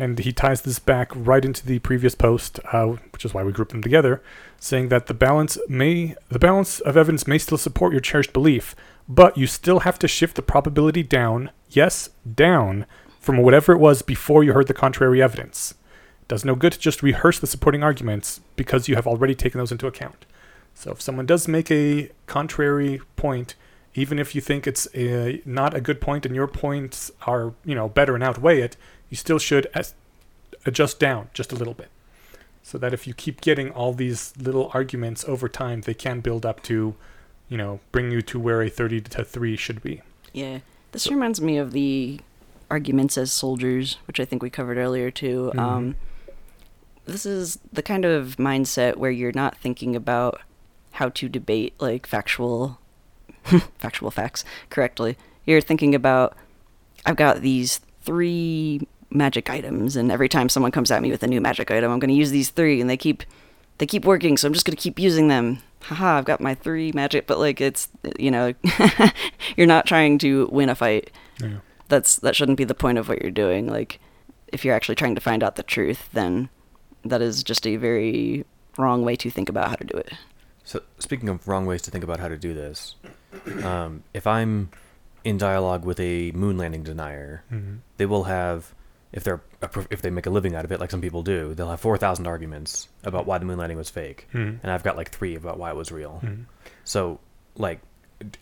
And 0.00 0.18
he 0.18 0.32
ties 0.32 0.62
this 0.62 0.78
back 0.78 1.12
right 1.14 1.44
into 1.44 1.66
the 1.66 1.78
previous 1.80 2.14
post, 2.14 2.58
uh, 2.72 2.86
which 3.12 3.26
is 3.26 3.34
why 3.34 3.44
we 3.44 3.52
grouped 3.52 3.72
them 3.72 3.82
together, 3.82 4.22
saying 4.58 4.88
that 4.88 5.08
the 5.08 5.14
balance 5.14 5.58
may 5.68 6.14
the 6.30 6.38
balance 6.38 6.80
of 6.80 6.96
evidence 6.96 7.26
may 7.26 7.36
still 7.36 7.58
support 7.58 7.92
your 7.92 8.00
cherished 8.00 8.32
belief, 8.32 8.74
but 9.06 9.36
you 9.36 9.46
still 9.46 9.80
have 9.80 9.98
to 9.98 10.08
shift 10.08 10.36
the 10.36 10.42
probability 10.42 11.02
down, 11.02 11.50
yes, 11.68 12.08
down, 12.34 12.86
from 13.20 13.36
whatever 13.36 13.72
it 13.72 13.78
was 13.78 14.00
before 14.00 14.42
you 14.42 14.54
heard 14.54 14.68
the 14.68 14.72
contrary 14.72 15.22
evidence. 15.22 15.74
It 16.22 16.28
does 16.28 16.46
no 16.46 16.54
good 16.54 16.72
to 16.72 16.78
just 16.78 17.02
rehearse 17.02 17.38
the 17.38 17.46
supporting 17.46 17.82
arguments 17.82 18.40
because 18.56 18.88
you 18.88 18.94
have 18.94 19.06
already 19.06 19.34
taken 19.34 19.58
those 19.58 19.72
into 19.72 19.86
account. 19.86 20.24
So 20.72 20.92
if 20.92 21.02
someone 21.02 21.26
does 21.26 21.46
make 21.46 21.70
a 21.70 22.08
contrary 22.24 23.02
point, 23.16 23.54
even 23.94 24.18
if 24.18 24.34
you 24.34 24.40
think 24.40 24.66
it's 24.66 24.88
a, 24.94 25.42
not 25.44 25.74
a 25.74 25.80
good 25.82 26.00
point 26.00 26.24
and 26.24 26.34
your 26.34 26.46
points 26.46 27.10
are 27.26 27.52
you 27.66 27.74
know 27.74 27.90
better 27.90 28.14
and 28.14 28.24
outweigh 28.24 28.62
it, 28.62 28.78
you 29.10 29.16
still 29.16 29.38
should 29.38 29.66
as- 29.74 29.94
adjust 30.64 30.98
down 30.98 31.28
just 31.34 31.52
a 31.52 31.56
little 31.56 31.74
bit, 31.74 31.88
so 32.62 32.78
that 32.78 32.94
if 32.94 33.06
you 33.06 33.12
keep 33.14 33.40
getting 33.40 33.70
all 33.70 33.92
these 33.92 34.32
little 34.38 34.70
arguments 34.72 35.24
over 35.28 35.48
time, 35.48 35.82
they 35.82 35.94
can 35.94 36.20
build 36.20 36.46
up 36.46 36.62
to, 36.64 36.94
you 37.48 37.56
know, 37.58 37.80
bring 37.92 38.10
you 38.10 38.22
to 38.22 38.38
where 38.40 38.62
a 38.62 38.70
thirty 38.70 39.00
to 39.00 39.24
three 39.24 39.56
should 39.56 39.82
be. 39.82 40.00
Yeah. 40.32 40.60
This 40.92 41.08
reminds 41.08 41.40
me 41.40 41.56
of 41.58 41.72
the 41.72 42.20
arguments 42.70 43.18
as 43.18 43.32
soldiers, 43.32 43.98
which 44.06 44.18
I 44.20 44.24
think 44.24 44.42
we 44.42 44.50
covered 44.50 44.78
earlier 44.78 45.10
too. 45.10 45.52
Mhm. 45.54 45.58
Um, 45.58 45.96
this 47.04 47.26
is 47.26 47.58
the 47.72 47.82
kind 47.82 48.04
of 48.04 48.36
mindset 48.36 48.96
where 48.96 49.10
you're 49.10 49.32
not 49.32 49.56
thinking 49.56 49.96
about 49.96 50.40
how 50.92 51.08
to 51.10 51.28
debate 51.28 51.74
like 51.80 52.06
factual 52.06 52.78
factual 53.78 54.10
facts 54.10 54.44
correctly. 54.68 55.16
You're 55.46 55.60
thinking 55.60 55.94
about 55.94 56.36
I've 57.06 57.16
got 57.16 57.40
these 57.40 57.80
three 58.02 58.86
magic 59.10 59.50
items 59.50 59.96
and 59.96 60.10
every 60.12 60.28
time 60.28 60.48
someone 60.48 60.70
comes 60.72 60.90
at 60.90 61.02
me 61.02 61.10
with 61.10 61.22
a 61.22 61.26
new 61.26 61.40
magic 61.40 61.70
item, 61.70 61.90
I'm 61.90 61.98
going 61.98 62.10
to 62.10 62.14
use 62.14 62.30
these 62.30 62.50
three 62.50 62.80
and 62.80 62.88
they 62.88 62.96
keep 62.96 63.22
they 63.78 63.86
keep 63.86 64.04
working, 64.04 64.36
so 64.36 64.46
I'm 64.46 64.52
just 64.52 64.66
going 64.66 64.76
to 64.76 64.82
keep 64.82 64.98
using 64.98 65.28
them. 65.28 65.58
Haha, 65.82 66.18
I've 66.18 66.26
got 66.26 66.40
my 66.40 66.54
three 66.54 66.92
magic, 66.92 67.26
but 67.26 67.38
like 67.38 67.60
it's 67.60 67.88
you 68.18 68.30
know, 68.30 68.52
you're 69.56 69.66
not 69.66 69.86
trying 69.86 70.18
to 70.18 70.48
win 70.52 70.68
a 70.68 70.74
fight. 70.74 71.10
Yeah. 71.40 71.58
That's 71.88 72.16
that 72.16 72.36
shouldn't 72.36 72.58
be 72.58 72.64
the 72.64 72.74
point 72.74 72.98
of 72.98 73.08
what 73.08 73.20
you're 73.22 73.30
doing. 73.30 73.66
Like 73.66 73.98
if 74.48 74.64
you're 74.64 74.74
actually 74.74 74.96
trying 74.96 75.14
to 75.14 75.20
find 75.20 75.42
out 75.42 75.56
the 75.56 75.62
truth, 75.62 76.08
then 76.12 76.48
that 77.04 77.22
is 77.22 77.42
just 77.42 77.66
a 77.66 77.76
very 77.76 78.44
wrong 78.76 79.02
way 79.04 79.16
to 79.16 79.30
think 79.30 79.48
about 79.48 79.68
how 79.68 79.76
to 79.76 79.84
do 79.84 79.96
it. 79.96 80.12
So 80.64 80.82
speaking 80.98 81.28
of 81.28 81.48
wrong 81.48 81.66
ways 81.66 81.82
to 81.82 81.90
think 81.90 82.04
about 82.04 82.20
how 82.20 82.28
to 82.28 82.36
do 82.36 82.52
this, 82.54 82.94
um, 83.64 84.04
if 84.14 84.26
I'm 84.26 84.70
in 85.24 85.38
dialogue 85.38 85.84
with 85.84 85.98
a 86.00 86.30
moon 86.32 86.58
landing 86.58 86.82
denier, 86.82 87.42
Mhm. 87.52 87.78
they 87.96 88.06
will 88.06 88.24
have, 88.24 88.74
if 89.12 89.24
they're 89.24 89.40
if 89.90 90.02
they 90.02 90.10
make 90.10 90.26
a 90.26 90.30
living 90.30 90.54
out 90.54 90.64
of 90.64 90.72
it, 90.72 90.80
like 90.80 90.90
some 90.90 91.00
people 91.00 91.22
do, 91.22 91.54
they'll 91.54 91.70
have 91.70 91.80
four 91.80 91.96
thousand 91.98 92.26
arguments 92.26 92.88
about 93.04 93.26
why 93.26 93.38
the 93.38 93.44
moon 93.44 93.58
landing 93.58 93.78
was 93.78 93.90
fake, 93.90 94.26
Mhm. 94.32 94.60
and 94.62 94.70
I've 94.72 94.82
got 94.84 94.96
like 94.96 95.10
three 95.10 95.34
about 95.34 95.58
why 95.58 95.70
it 95.70 95.76
was 95.76 95.90
real. 95.90 96.20
Mhm. 96.24 96.44
So 96.84 97.18
like 97.56 97.80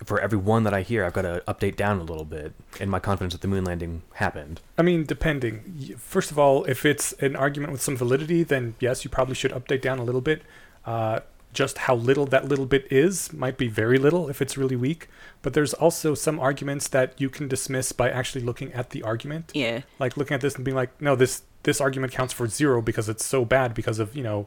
for 0.05 0.21
every 0.21 0.39
one 0.39 0.65
that 0.65 0.75
I 0.75 0.83
hear, 0.83 1.05
I've 1.05 1.13
got 1.13 1.23
to 1.23 1.41
update 1.47 1.77
down 1.77 2.01
a 2.01 2.03
little 2.03 2.25
bit 2.25 2.53
in 2.81 2.91
my 2.91 2.99
confidence 2.99 3.33
that 3.33 3.43
the 3.43 3.49
moon 3.49 3.65
landing 3.65 4.03
happened. 4.15 4.61
I 4.77 4.83
mean, 4.83 5.05
depending. 5.05 5.95
First 5.99 6.33
of 6.33 6.39
all, 6.39 6.65
if 6.65 6.85
it's 6.85 7.13
an 7.15 7.37
argument 7.37 7.71
with 7.73 7.81
some 7.81 7.97
validity, 7.97 8.43
then 8.43 8.75
yes, 8.81 9.05
you 9.05 9.11
probably 9.11 9.37
should 9.37 9.53
update 9.53 9.81
down 9.81 9.99
a 10.01 10.05
little 10.05 10.21
bit. 10.21 10.43
Uh, 10.85 11.21
just 11.53 11.79
how 11.79 11.95
little 11.95 12.27
that 12.27 12.47
little 12.47 12.67
bit 12.67 12.87
is 12.91 13.33
might 13.33 13.57
be 13.57 13.69
very 13.69 13.99
little 13.99 14.29
if 14.29 14.41
it's 14.43 14.57
really 14.57 14.77
weak. 14.77 15.09
But 15.43 15.55
there's 15.55 15.73
also 15.75 16.15
some 16.15 16.39
arguments 16.39 16.89
that 16.89 17.15
you 17.21 17.29
can 17.31 17.49
dismiss 17.49 17.93
by 17.93 18.11
actually 18.11 18.43
looking 18.45 18.73
at 18.73 18.91
the 18.91 19.03
argument, 19.03 19.53
Yeah. 19.55 19.81
like 19.99 20.17
looking 20.17 20.35
at 20.35 20.41
this 20.41 20.57
and 20.57 20.65
being 20.65 20.77
like, 20.77 21.01
no, 21.01 21.17
this 21.17 21.43
this 21.65 21.81
argument 21.81 22.13
counts 22.13 22.33
for 22.33 22.47
zero 22.47 22.81
because 22.81 23.09
it's 23.09 23.25
so 23.25 23.45
bad 23.45 23.75
because 23.75 23.99
of 23.99 24.15
you 24.17 24.23
know 24.23 24.47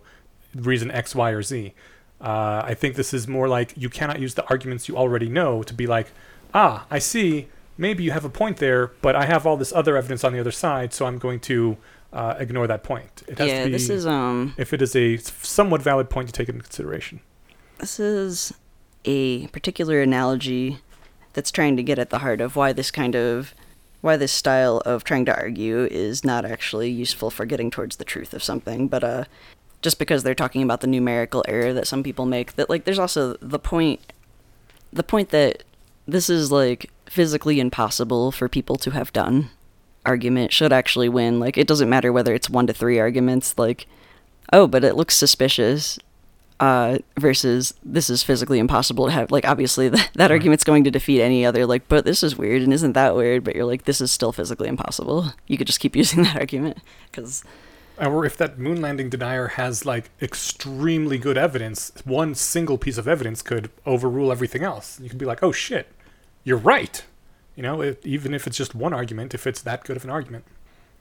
reason 0.55 0.89
X, 0.91 1.13
Y, 1.15 1.31
or 1.31 1.41
Z. 1.41 1.73
Uh, 2.19 2.61
I 2.65 2.73
think 2.75 2.95
this 2.95 3.13
is 3.13 3.27
more 3.27 3.47
like 3.47 3.73
you 3.75 3.89
cannot 3.89 4.19
use 4.19 4.35
the 4.35 4.45
arguments 4.47 4.87
you 4.87 4.95
already 4.95 5.27
know 5.27 5.63
to 5.63 5.73
be 5.73 5.87
like, 5.87 6.11
ah, 6.53 6.85
I 6.91 6.99
see, 6.99 7.47
maybe 7.77 8.03
you 8.03 8.11
have 8.11 8.25
a 8.25 8.29
point 8.29 8.57
there, 8.57 8.87
but 9.01 9.15
I 9.15 9.25
have 9.25 9.47
all 9.47 9.57
this 9.57 9.73
other 9.73 9.97
evidence 9.97 10.23
on 10.23 10.31
the 10.33 10.39
other 10.39 10.51
side, 10.51 10.93
so 10.93 11.05
I'm 11.07 11.17
going 11.17 11.39
to 11.41 11.77
uh, 12.13 12.35
ignore 12.39 12.67
that 12.67 12.83
point. 12.83 13.23
It 13.27 13.37
has 13.39 13.47
Yeah, 13.47 13.59
to 13.63 13.65
be 13.65 13.71
this 13.71 13.89
is 13.89 14.05
um 14.05 14.53
if 14.57 14.73
it 14.73 14.81
is 14.81 14.95
a 14.95 15.17
somewhat 15.17 15.81
valid 15.81 16.09
point 16.09 16.27
to 16.27 16.33
take 16.33 16.49
into 16.49 16.61
consideration. 16.61 17.19
this 17.79 17.99
is 17.99 18.53
a 19.05 19.47
particular 19.47 20.01
analogy 20.01 20.77
that's 21.33 21.51
trying 21.51 21.75
to 21.77 21.83
get 21.83 21.97
at 21.97 22.09
the 22.09 22.19
heart 22.19 22.41
of 22.41 22.55
why 22.55 22.73
this 22.73 22.91
kind 22.91 23.15
of 23.15 23.55
why 24.01 24.17
this 24.17 24.31
style 24.31 24.81
of 24.85 25.03
trying 25.03 25.25
to 25.25 25.35
argue 25.35 25.85
is 25.89 26.23
not 26.23 26.43
actually 26.45 26.89
useful 26.89 27.29
for 27.31 27.45
getting 27.45 27.71
towards 27.71 27.95
the 27.97 28.03
truth 28.05 28.33
of 28.33 28.43
something 28.43 28.87
but 28.87 29.03
uh 29.03 29.23
just 29.81 29.97
because 29.97 30.21
they're 30.21 30.35
talking 30.35 30.61
about 30.61 30.81
the 30.81 30.87
numerical 30.87 31.43
error 31.47 31.73
that 31.73 31.87
some 31.87 32.03
people 32.03 32.25
make 32.25 32.55
that 32.55 32.69
like 32.69 32.83
there's 32.83 32.99
also 32.99 33.33
the 33.41 33.57
point 33.59 34.13
the 34.93 35.03
point 35.03 35.29
that 35.29 35.63
this 36.07 36.29
is 36.29 36.51
like 36.51 36.91
physically 37.07 37.59
impossible 37.59 38.31
for 38.31 38.47
people 38.49 38.75
to 38.75 38.91
have 38.91 39.11
done 39.13 39.49
argument 40.05 40.51
should 40.51 40.73
actually 40.73 41.09
win 41.09 41.39
like 41.39 41.57
it 41.57 41.67
doesn't 41.67 41.89
matter 41.89 42.11
whether 42.11 42.33
it's 42.33 42.49
1 42.49 42.67
to 42.67 42.73
3 42.73 42.99
arguments 42.99 43.57
like 43.57 43.85
oh 44.51 44.67
but 44.67 44.83
it 44.83 44.95
looks 44.95 45.15
suspicious 45.15 45.99
uh, 46.61 46.99
versus 47.19 47.73
this 47.83 48.09
is 48.09 48.21
physically 48.21 48.59
impossible 48.59 49.07
to 49.07 49.11
have. 49.11 49.31
Like, 49.31 49.47
obviously, 49.47 49.89
that, 49.89 50.11
that 50.13 50.31
argument's 50.31 50.63
going 50.63 50.83
to 50.85 50.91
defeat 50.91 51.21
any 51.21 51.45
other, 51.45 51.65
like, 51.65 51.87
but 51.89 52.05
this 52.05 52.23
is 52.23 52.37
weird 52.37 52.61
and 52.61 52.71
isn't 52.71 52.93
that 52.93 53.15
weird? 53.15 53.43
But 53.43 53.55
you're 53.55 53.65
like, 53.65 53.83
this 53.85 53.99
is 53.99 54.11
still 54.11 54.31
physically 54.31 54.69
impossible. 54.69 55.33
You 55.47 55.57
could 55.57 55.67
just 55.67 55.79
keep 55.79 55.95
using 56.01 56.23
that 56.23 56.37
argument 56.37 56.77
because, 57.11 57.43
Or 57.99 58.25
if 58.25 58.37
that 58.37 58.59
moon 58.59 58.79
landing 58.79 59.09
denier 59.09 59.47
has 59.47 59.85
like 59.85 60.11
extremely 60.21 61.17
good 61.17 61.37
evidence, 61.37 61.91
one 62.05 62.35
single 62.35 62.77
piece 62.77 62.99
of 62.99 63.07
evidence 63.07 63.41
could 63.41 63.71
overrule 63.85 64.31
everything 64.31 64.63
else. 64.63 64.99
You 64.99 65.09
could 65.09 65.17
be 65.17 65.25
like, 65.25 65.41
oh 65.41 65.51
shit, 65.51 65.87
you're 66.43 66.57
right. 66.57 67.03
You 67.55 67.63
know, 67.63 67.81
it, 67.81 68.01
even 68.05 68.33
if 68.33 68.47
it's 68.47 68.57
just 68.57 68.73
one 68.73 68.93
argument, 68.93 69.33
if 69.33 69.45
it's 69.45 69.61
that 69.63 69.83
good 69.83 69.97
of 69.97 70.03
an 70.03 70.09
argument. 70.09 70.45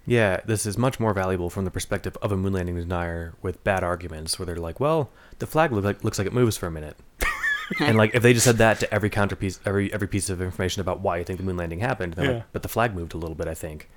Yeah, 0.06 0.40
this 0.46 0.66
is 0.66 0.76
much 0.78 0.98
more 0.98 1.12
valuable 1.14 1.50
from 1.50 1.64
the 1.64 1.70
perspective 1.70 2.16
of 2.22 2.32
a 2.32 2.36
moon 2.36 2.54
landing 2.54 2.74
denier 2.76 3.34
with 3.42 3.62
bad 3.64 3.84
arguments, 3.84 4.38
where 4.38 4.46
they're 4.46 4.56
like, 4.56 4.80
"Well, 4.80 5.10
the 5.38 5.46
flag 5.46 5.72
look 5.72 5.84
like, 5.84 6.02
looks 6.02 6.18
like 6.18 6.26
it 6.26 6.32
moves 6.32 6.56
for 6.56 6.66
a 6.66 6.70
minute," 6.70 6.96
and 7.80 7.96
like 7.96 8.14
if 8.14 8.22
they 8.22 8.32
just 8.32 8.46
said 8.46 8.56
that 8.58 8.80
to 8.80 8.92
every 8.92 9.10
counterpiece, 9.10 9.60
every 9.64 9.92
every 9.92 10.08
piece 10.08 10.28
of 10.30 10.40
information 10.42 10.80
about 10.80 11.00
why 11.00 11.18
you 11.18 11.24
think 11.24 11.38
the 11.38 11.44
moon 11.44 11.56
landing 11.58 11.80
happened, 11.80 12.14
Yeah. 12.18 12.28
like, 12.30 12.42
"But 12.52 12.62
the 12.62 12.68
flag 12.68 12.94
moved 12.94 13.14
a 13.14 13.18
little 13.18 13.36
bit, 13.36 13.46
I 13.46 13.54
think." 13.54 13.88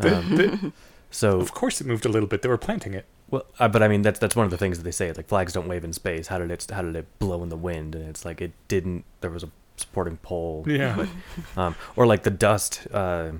Um, 0.00 0.34
the- 0.36 0.72
so, 1.10 1.40
of 1.40 1.52
course, 1.52 1.80
it 1.80 1.86
moved 1.86 2.06
a 2.06 2.08
little 2.08 2.28
bit. 2.28 2.40
They 2.42 2.48
were 2.48 2.56
planting 2.58 2.94
it. 2.94 3.04
well, 3.28 3.44
uh, 3.58 3.68
but 3.68 3.82
I 3.82 3.88
mean, 3.88 4.02
that's 4.02 4.18
that's 4.18 4.34
one 4.34 4.44
of 4.46 4.50
the 4.50 4.56
things 4.58 4.78
that 4.78 4.84
they 4.84 4.90
say. 4.92 5.12
Like 5.12 5.28
flags 5.28 5.52
don't 5.52 5.68
wave 5.68 5.84
in 5.84 5.92
space. 5.92 6.28
How 6.28 6.38
did 6.38 6.50
it 6.50 6.66
how 6.72 6.82
did 6.82 6.96
it 6.96 7.06
blow 7.18 7.42
in 7.42 7.50
the 7.50 7.56
wind? 7.56 7.94
And 7.94 8.08
it's 8.08 8.24
like 8.24 8.40
it 8.40 8.52
didn't. 8.66 9.04
There 9.20 9.30
was 9.30 9.42
a 9.44 9.50
supporting 9.80 10.16
pole. 10.18 10.64
Yeah. 10.66 11.06
um, 11.56 11.74
or 11.96 12.06
like 12.06 12.22
the 12.22 12.30
dust. 12.30 12.86
Uh, 12.92 13.32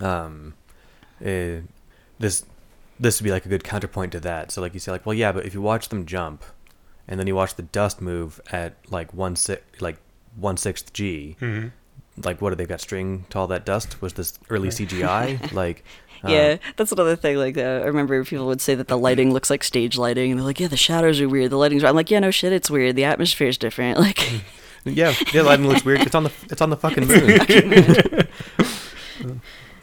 um, 0.00 0.54
eh, 1.24 1.60
this 2.18 2.44
this 2.98 3.20
would 3.20 3.24
be 3.24 3.30
like 3.30 3.46
a 3.46 3.48
good 3.48 3.64
counterpoint 3.64 4.12
to 4.12 4.20
that. 4.20 4.50
So 4.50 4.60
like 4.60 4.74
you 4.74 4.80
say, 4.80 4.92
like, 4.92 5.06
well, 5.06 5.14
yeah, 5.14 5.32
but 5.32 5.44
if 5.44 5.54
you 5.54 5.62
watch 5.62 5.88
them 5.88 6.06
jump, 6.06 6.44
and 7.08 7.18
then 7.18 7.26
you 7.26 7.34
watch 7.34 7.54
the 7.54 7.62
dust 7.62 8.00
move 8.00 8.40
at 8.50 8.74
like 8.90 9.12
one 9.12 9.36
six 9.36 9.80
like 9.80 9.98
one 10.36 10.56
sixth 10.56 10.92
g, 10.92 11.36
hmm 11.38 11.68
like 12.22 12.40
what 12.40 12.50
do 12.50 12.56
they 12.56 12.66
got 12.66 12.80
string 12.80 13.24
to 13.30 13.38
all 13.38 13.46
that 13.48 13.64
dust? 13.64 14.00
Was 14.02 14.14
this 14.14 14.38
early 14.50 14.68
CGI? 14.68 15.52
like, 15.54 15.84
um, 16.22 16.30
yeah, 16.30 16.56
that's 16.76 16.92
another 16.92 17.16
thing. 17.16 17.36
Like, 17.36 17.56
uh, 17.56 17.80
I 17.82 17.86
remember 17.86 18.22
people 18.24 18.46
would 18.46 18.60
say 18.60 18.74
that 18.74 18.88
the 18.88 18.98
lighting 18.98 19.32
looks 19.32 19.50
like 19.50 19.64
stage 19.64 19.96
lighting, 19.96 20.30
and 20.30 20.40
they're 20.40 20.44
like, 20.46 20.60
yeah, 20.60 20.68
the 20.68 20.76
shadows 20.76 21.20
are 21.20 21.28
weird, 21.28 21.50
the 21.50 21.56
lighting's. 21.56 21.84
I'm 21.84 21.94
like, 21.94 22.10
yeah, 22.10 22.18
no 22.18 22.30
shit, 22.30 22.52
it's 22.52 22.70
weird. 22.70 22.96
The 22.96 23.04
atmosphere's 23.04 23.58
different. 23.58 23.98
Like, 23.98 24.42
yeah, 24.84 25.14
yeah, 25.32 25.42
lighting 25.42 25.66
looks 25.66 25.84
weird. 25.84 26.00
It's 26.00 26.14
on 26.14 26.24
the 26.24 26.32
it's 26.50 26.60
on 26.60 26.70
the 26.70 26.76
fucking 26.76 27.06
moon. 27.06 27.28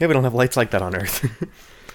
yeah, 0.00 0.06
we 0.06 0.12
don't 0.12 0.24
have 0.24 0.34
lights 0.34 0.56
like 0.56 0.70
that 0.70 0.82
on 0.82 0.94
Earth. 0.94 1.24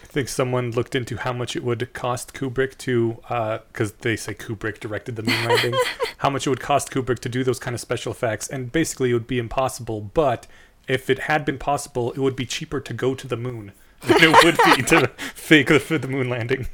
I 0.03 0.07
think 0.15 0.29
someone 0.29 0.71
looked 0.71 0.95
into 0.95 1.17
how 1.17 1.33
much 1.33 1.55
it 1.55 1.63
would 1.63 1.93
cost 1.93 2.33
Kubrick 2.33 2.77
to, 2.79 3.19
uh, 3.29 3.59
because 3.67 3.91
they 3.93 4.15
say 4.15 4.33
Kubrick 4.33 4.79
directed 4.79 5.17
the 5.17 5.23
moon 5.23 5.45
landing, 5.45 5.73
how 6.19 6.29
much 6.29 6.47
it 6.47 6.49
would 6.49 6.61
cost 6.61 6.89
Kubrick 6.89 7.19
to 7.19 7.29
do 7.29 7.43
those 7.43 7.59
kind 7.59 7.73
of 7.73 7.81
special 7.81 8.13
effects, 8.13 8.47
and 8.47 8.71
basically 8.71 9.11
it 9.11 9.13
would 9.13 9.27
be 9.27 9.39
impossible. 9.39 9.99
But 9.99 10.47
if 10.87 11.09
it 11.09 11.19
had 11.19 11.43
been 11.43 11.57
possible, 11.57 12.13
it 12.13 12.19
would 12.19 12.35
be 12.35 12.45
cheaper 12.45 12.79
to 12.79 12.93
go 12.93 13.13
to 13.13 13.27
the 13.27 13.35
moon 13.35 13.73
than 14.01 14.23
it 14.23 14.43
would 14.43 14.57
be 14.75 14.83
to 14.83 15.07
fake 15.35 15.67
the, 15.67 15.99
the 15.99 16.07
moon 16.07 16.29
landing. 16.29 16.67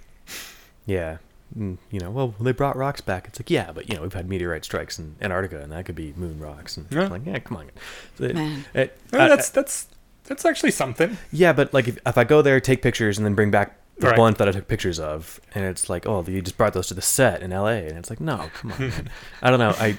Yeah. 0.86 1.18
Mm, 1.58 1.78
You 1.90 2.00
know, 2.00 2.12
well, 2.12 2.34
they 2.40 2.52
brought 2.54 2.76
rocks 2.78 3.02
back. 3.02 3.28
It's 3.28 3.40
like, 3.40 3.50
yeah, 3.50 3.72
but 3.74 3.90
you 3.90 3.96
know, 3.96 4.02
we've 4.04 4.14
had 4.14 4.30
meteorite 4.30 4.64
strikes 4.64 4.98
in 5.00 5.16
Antarctica, 5.22 5.60
and 5.62 5.72
that 5.72 5.86
could 5.86 5.96
be 5.96 6.14
moon 6.16 6.40
rocks. 6.40 6.78
And 6.78 6.88
Yeah. 6.90 7.08
like, 7.08 7.26
yeah, 7.26 7.40
come 7.40 7.58
on. 7.58 7.72
It- 8.20 8.36
Man. 8.36 8.66
it- 8.74 8.98
No, 9.12 9.20
I- 9.20 9.28
that's 9.30 9.50
that's 9.50 9.88
That's 10.26 10.46
actually 10.46 10.72
something. 10.72 11.18
Yeah, 11.32 11.52
but 11.52 11.74
like 11.74 11.88
if, 11.90 11.98
if 12.06 12.18
I 12.18 12.24
go 12.24 12.42
there, 12.42 12.60
take 12.62 12.82
pictures, 12.82 13.18
and 13.18 13.26
then 13.26 13.34
bring 13.36 13.52
back 13.52 13.76
the 13.98 14.08
Right. 14.08 14.16
blunt 14.16 14.38
that 14.38 14.48
I 14.48 14.52
took 14.52 14.68
pictures 14.68 15.00
of, 15.00 15.42
and 15.54 15.66
it's 15.66 15.90
like, 15.90 16.08
oh, 16.08 16.24
you 16.26 16.42
just 16.42 16.58
brought 16.58 16.74
those 16.74 16.88
to 16.88 16.94
the 16.94 17.02
set 17.02 17.42
in 17.42 17.52
L.A., 17.52 17.86
and 17.88 17.98
it's 17.98 18.10
like, 18.10 18.22
no, 18.22 18.50
come 18.54 18.72
on, 18.72 18.80
man. 18.80 19.10
I 19.42 19.50
don't 19.50 19.60
know. 19.60 19.76
I 19.78 19.98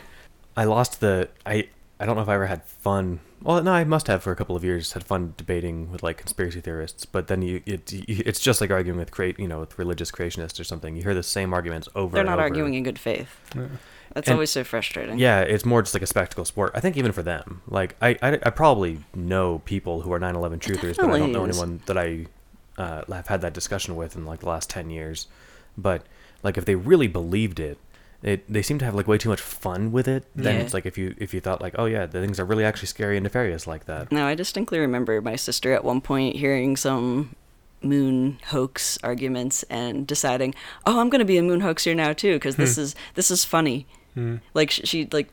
I 0.56 0.64
lost 0.64 1.00
the 1.00 1.28
I 1.44 1.68
I 2.02 2.06
don't 2.06 2.16
know 2.16 2.22
if 2.22 2.28
I 2.28 2.34
ever 2.34 2.46
had 2.46 2.64
fun. 2.64 3.20
Well, 3.42 3.62
no, 3.62 3.72
I 3.72 3.84
must 3.84 4.06
have 4.08 4.22
for 4.22 4.30
a 4.32 4.36
couple 4.36 4.54
of 4.56 4.64
years 4.64 4.92
had 4.92 5.04
fun 5.04 5.34
debating 5.36 5.90
with 5.90 6.02
like 6.02 6.16
conspiracy 6.18 6.60
theorists. 6.60 7.04
But 7.06 7.28
then 7.28 7.42
you 7.42 7.62
it 7.66 7.92
you- 7.92 8.22
it's 8.26 8.40
just 8.40 8.60
like 8.60 8.70
arguing 8.70 8.98
with 8.98 9.10
create 9.10 9.38
you 9.38 9.48
know 9.48 9.60
with 9.60 9.78
religious 9.78 10.10
creationists 10.10 10.58
or 10.60 10.64
something. 10.64 10.96
You 10.96 11.02
hear 11.02 11.14
the 11.14 11.22
same 11.22 11.52
arguments 11.54 11.88
over. 11.94 11.96
And 11.96 12.04
over. 12.04 12.12
They're 12.14 12.20
and 12.20 12.26
not 12.30 12.34
over. 12.34 12.42
arguing 12.42 12.74
in 12.74 12.82
good 12.82 12.98
faith. 12.98 13.40
Yeah. 13.54 13.66
That's 14.14 14.28
And- 14.28 14.34
always 14.34 14.50
so 14.50 14.62
frustrating. 14.62 15.18
Yeah, 15.18 15.40
it's 15.40 15.64
more 15.64 15.80
just 15.82 15.94
like 15.94 16.02
a 16.02 16.06
spectacle 16.06 16.44
sport. 16.44 16.72
I 16.74 16.80
think 16.80 16.96
even 16.98 17.12
for 17.12 17.22
them, 17.22 17.62
like 17.66 17.96
I, 18.02 18.10
I, 18.20 18.32
I 18.42 18.50
probably 18.50 18.98
know 19.14 19.60
people 19.64 20.02
who 20.02 20.12
are 20.12 20.20
9/11 20.20 20.58
truthers, 20.60 20.96
but 20.96 21.08
I 21.10 21.18
don't 21.18 21.32
know 21.32 21.46
is. 21.46 21.56
anyone 21.58 21.80
that 21.86 21.96
I 21.96 22.26
uh, 22.78 23.04
have 23.10 23.26
had 23.28 23.40
that 23.40 23.54
discussion 23.54 23.96
with 23.96 24.14
in 24.16 24.26
like 24.26 24.40
the 24.40 24.48
last 24.48 24.68
10 24.70 24.90
years. 24.90 25.28
But 25.78 26.04
like 26.42 26.58
if 26.58 26.64
they 26.66 26.74
really 26.74 27.06
believed 27.08 27.58
it, 27.60 27.78
it 28.22 28.50
they 28.52 28.62
seem 28.62 28.78
to 28.78 28.84
have 28.84 28.94
like 28.94 29.08
way 29.08 29.18
too 29.18 29.28
much 29.28 29.40
fun 29.40 29.90
with 29.92 30.06
it. 30.08 30.24
Then 30.36 30.56
Yeah. 30.56 30.62
it's 30.62 30.74
like 30.74 30.86
if 30.86 30.96
you 30.96 31.14
if 31.18 31.34
you 31.34 31.40
thought 31.40 31.60
like, 31.60 31.74
oh 31.78 31.86
yeah, 31.86 32.06
the 32.06 32.20
things 32.20 32.38
are 32.38 32.44
really 32.44 32.64
actually 32.64 32.86
scary 32.88 33.16
and 33.16 33.24
nefarious 33.24 33.66
like 33.66 33.86
that. 33.86 34.12
No, 34.12 34.26
I 34.26 34.34
distinctly 34.34 34.78
remember 34.78 35.20
my 35.20 35.36
sister 35.36 35.72
at 35.72 35.84
one 35.84 36.00
point 36.00 36.36
hearing 36.36 36.76
some 36.76 37.34
moon 37.82 38.38
hoax 38.46 38.96
arguments 39.02 39.64
and 39.64 40.06
deciding, 40.06 40.54
"Oh, 40.86 41.00
I'm 41.00 41.08
going 41.10 41.18
to 41.18 41.24
be 41.24 41.38
a 41.38 41.42
moon 41.42 41.60
hoaxer 41.60 41.94
now 41.94 42.12
too 42.12 42.34
because 42.34 42.56
this 42.56 42.78
is 42.78 42.94
this 43.14 43.30
is 43.30 43.44
funny." 43.44 43.86
Hmm. 44.14 44.36
Like 44.54 44.70
sh- 44.70 44.82
she 44.84 45.08
like 45.10 45.28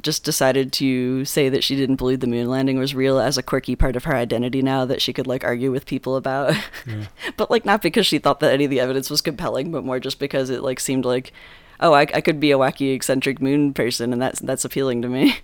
just 0.00 0.24
decided 0.24 0.72
to 0.72 1.26
say 1.26 1.50
that 1.50 1.62
she 1.62 1.76
didn't 1.76 1.96
believe 1.96 2.20
the 2.20 2.26
moon 2.26 2.48
landing 2.48 2.78
was 2.78 2.94
real 2.94 3.18
as 3.18 3.36
a 3.36 3.42
quirky 3.42 3.76
part 3.76 3.96
of 3.96 4.04
her 4.04 4.14
identity 4.16 4.62
now 4.62 4.86
that 4.86 5.02
she 5.02 5.12
could 5.12 5.26
like 5.26 5.44
argue 5.44 5.70
with 5.70 5.84
people 5.84 6.16
about. 6.16 6.54
Yeah. 6.86 7.04
but 7.36 7.50
like 7.50 7.66
not 7.66 7.82
because 7.82 8.06
she 8.06 8.18
thought 8.18 8.40
that 8.40 8.52
any 8.54 8.64
of 8.64 8.70
the 8.70 8.80
evidence 8.80 9.10
was 9.10 9.20
compelling, 9.20 9.70
but 9.70 9.84
more 9.84 10.00
just 10.00 10.18
because 10.18 10.48
it 10.48 10.62
like 10.62 10.80
seemed 10.80 11.04
like, 11.04 11.34
oh, 11.80 11.92
I, 11.92 12.02
I 12.02 12.20
could 12.20 12.40
be 12.40 12.50
a 12.50 12.58
wacky 12.58 12.94
eccentric 12.94 13.40
moon 13.40 13.72
person, 13.74 14.12
and 14.12 14.20
that's 14.20 14.40
that's 14.40 14.64
appealing 14.64 15.02
to 15.02 15.08
me. 15.08 15.36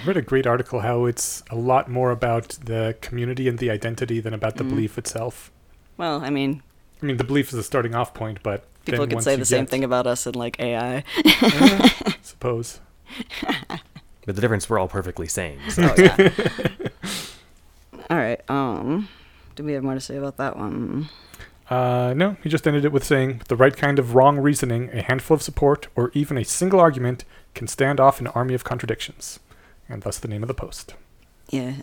I 0.00 0.04
read 0.06 0.16
a 0.16 0.22
great 0.22 0.46
article 0.46 0.80
how 0.80 1.06
it's 1.06 1.42
a 1.50 1.56
lot 1.56 1.90
more 1.90 2.10
about 2.10 2.50
the 2.64 2.96
community 3.00 3.48
and 3.48 3.58
the 3.58 3.70
identity 3.70 4.20
than 4.20 4.32
about 4.32 4.56
the 4.56 4.64
Mhm. 4.64 4.68
belief 4.70 4.98
itself. 4.98 5.50
well, 5.96 6.22
I 6.22 6.30
mean, 6.30 6.62
I 7.02 7.06
mean, 7.06 7.16
the 7.16 7.24
belief 7.24 7.48
is 7.48 7.54
a 7.58 7.62
starting 7.64 7.94
off 7.94 8.14
point, 8.14 8.38
but 8.42 8.64
people 8.84 9.00
then 9.00 9.08
could 9.08 9.14
once 9.16 9.24
say 9.24 9.32
you 9.32 9.38
the 9.38 9.44
same 9.44 9.64
get- 9.64 9.70
thing 9.70 9.84
about 9.84 10.06
us 10.06 10.26
in 10.26 10.34
like 10.34 10.58
AI. 10.60 11.02
Uh, 11.42 11.88
suppose. 12.22 12.80
But 14.26 14.34
the 14.34 14.42
difference, 14.42 14.68
we're 14.68 14.78
all 14.78 14.88
perfectly 14.88 15.26
sane. 15.26 15.58
So. 15.70 15.84
Oh 15.84 15.94
yeah. 15.96 16.30
All 18.10 18.16
right. 18.18 18.38
Um, 18.50 19.08
do 19.56 19.64
we 19.64 19.72
have 19.72 19.82
more 19.82 19.94
to 19.94 20.00
say 20.00 20.16
about 20.16 20.36
that 20.36 20.54
one? 20.58 21.08
Uh, 21.70 22.14
no, 22.16 22.36
he 22.42 22.48
just 22.48 22.66
ended 22.66 22.84
it 22.84 22.92
with 22.92 23.04
saying, 23.04 23.38
with 23.38 23.48
the 23.48 23.56
right 23.56 23.76
kind 23.76 23.98
of 23.98 24.14
wrong 24.14 24.38
reasoning, 24.38 24.88
a 24.92 25.02
handful 25.02 25.34
of 25.34 25.42
support, 25.42 25.88
or 25.94 26.10
even 26.14 26.38
a 26.38 26.44
single 26.44 26.80
argument 26.80 27.24
can 27.54 27.66
stand 27.66 28.00
off 28.00 28.20
an 28.20 28.26
army 28.28 28.54
of 28.54 28.64
contradictions. 28.64 29.38
And 29.88 30.02
thus 30.02 30.18
the 30.18 30.28
name 30.28 30.42
of 30.42 30.48
the 30.48 30.54
post. 30.54 30.94
Yeah. 31.50 31.74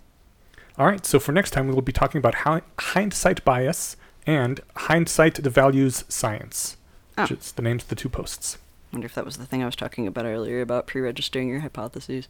All 0.78 0.86
right, 0.88 1.06
so 1.06 1.20
for 1.20 1.32
next 1.32 1.52
time, 1.52 1.68
we 1.68 1.74
will 1.74 1.82
be 1.82 1.92
talking 1.92 2.20
about 2.20 2.36
hi- 2.36 2.62
hindsight 2.80 3.44
bias 3.46 3.96
and 4.28 4.60
hindsight 4.76 5.36
devalues 5.36 6.10
science, 6.12 6.78
which 7.16 7.32
Oh. 7.32 7.36
is 7.36 7.52
the 7.52 7.62
names 7.62 7.84
of 7.84 7.90
the 7.90 7.96
two 7.96 8.10
posts. 8.10 8.58
I 8.92 8.96
Wonder 8.96 9.06
if 9.06 9.16
that 9.16 9.26
was 9.26 9.38
the 9.38 9.46
thing 9.46 9.62
I 9.62 9.66
was 9.66 9.76
talking 9.76 10.08
about 10.08 10.26
earlier 10.26 10.62
about 10.62 10.88
pre-registering 10.88 11.48
your 11.50 11.60
hypotheses. 11.60 12.28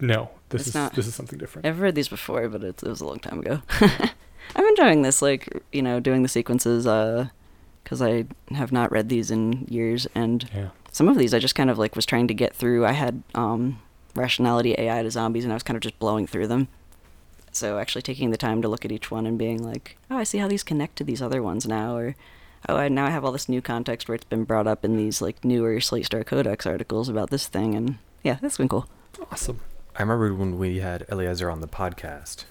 No, 0.00 0.30
this 0.50 0.62
It's 0.62 0.68
is 0.68 0.74
not. 0.74 0.94
this 0.94 1.06
is 1.06 1.14
something 1.14 1.38
different. 1.38 1.66
I've 1.66 1.80
read 1.80 1.94
these 1.94 2.08
before, 2.08 2.48
but 2.48 2.62
it 2.64 2.82
was 2.82 3.00
a 3.00 3.06
long 3.06 3.18
time 3.18 3.38
ago. 3.40 3.62
I'm 4.54 4.64
enjoying 4.66 5.02
this, 5.02 5.20
like 5.22 5.48
you 5.72 5.82
know, 5.82 6.00
doing 6.00 6.22
the 6.22 6.28
sequences, 6.28 6.86
uh, 6.86 7.28
because 7.82 8.00
I 8.02 8.24
have 8.52 8.72
not 8.72 8.90
read 8.92 9.08
these 9.08 9.30
in 9.30 9.66
years, 9.68 10.06
and 10.14 10.48
Yeah. 10.54 10.68
some 10.92 11.08
of 11.08 11.18
these 11.18 11.32
I 11.34 11.38
just 11.38 11.54
kind 11.54 11.70
of 11.70 11.78
like 11.78 11.96
was 11.96 12.06
trying 12.06 12.28
to 12.28 12.34
get 12.34 12.54
through. 12.54 12.84
I 12.86 12.92
had 12.92 13.22
um, 13.34 13.78
rationality 14.14 14.74
AI 14.78 15.02
to 15.02 15.10
zombies, 15.10 15.44
and 15.44 15.52
I 15.52 15.56
was 15.56 15.62
kind 15.62 15.76
of 15.76 15.82
just 15.82 15.98
blowing 15.98 16.26
through 16.26 16.46
them. 16.48 16.68
So 17.52 17.78
actually 17.78 18.02
taking 18.02 18.30
the 18.30 18.36
time 18.36 18.60
to 18.62 18.68
look 18.68 18.84
at 18.84 18.92
each 18.92 19.10
one 19.10 19.24
and 19.26 19.38
being 19.38 19.62
like, 19.64 19.96
oh, 20.10 20.18
I 20.18 20.24
see 20.24 20.38
how 20.38 20.48
these 20.48 20.62
connect 20.62 20.96
to 20.96 21.04
these 21.04 21.22
other 21.22 21.42
ones 21.42 21.66
now, 21.66 21.96
or 21.96 22.14
oh, 22.68 22.76
I 22.76 22.88
now 22.88 23.06
I 23.06 23.10
have 23.10 23.24
all 23.24 23.32
this 23.32 23.48
new 23.48 23.62
context 23.62 24.08
where 24.08 24.14
it's 24.14 24.24
been 24.24 24.44
brought 24.44 24.66
up 24.66 24.84
in 24.84 24.96
these 24.96 25.22
like 25.22 25.44
newer 25.44 25.80
Slate 25.80 26.06
Star 26.06 26.22
Codex 26.24 26.66
articles 26.66 27.08
about 27.08 27.30
this 27.30 27.46
thing, 27.46 27.74
and 27.74 27.98
yeah, 28.22 28.38
that's 28.42 28.58
been 28.58 28.68
cool. 28.68 28.88
Awesome. 29.30 29.60
I 29.98 30.02
remember 30.02 30.34
when 30.34 30.58
we 30.58 30.80
had 30.80 31.06
Eliezer 31.10 31.50
on 31.50 31.60
the 31.62 31.68
podcast 31.68 32.44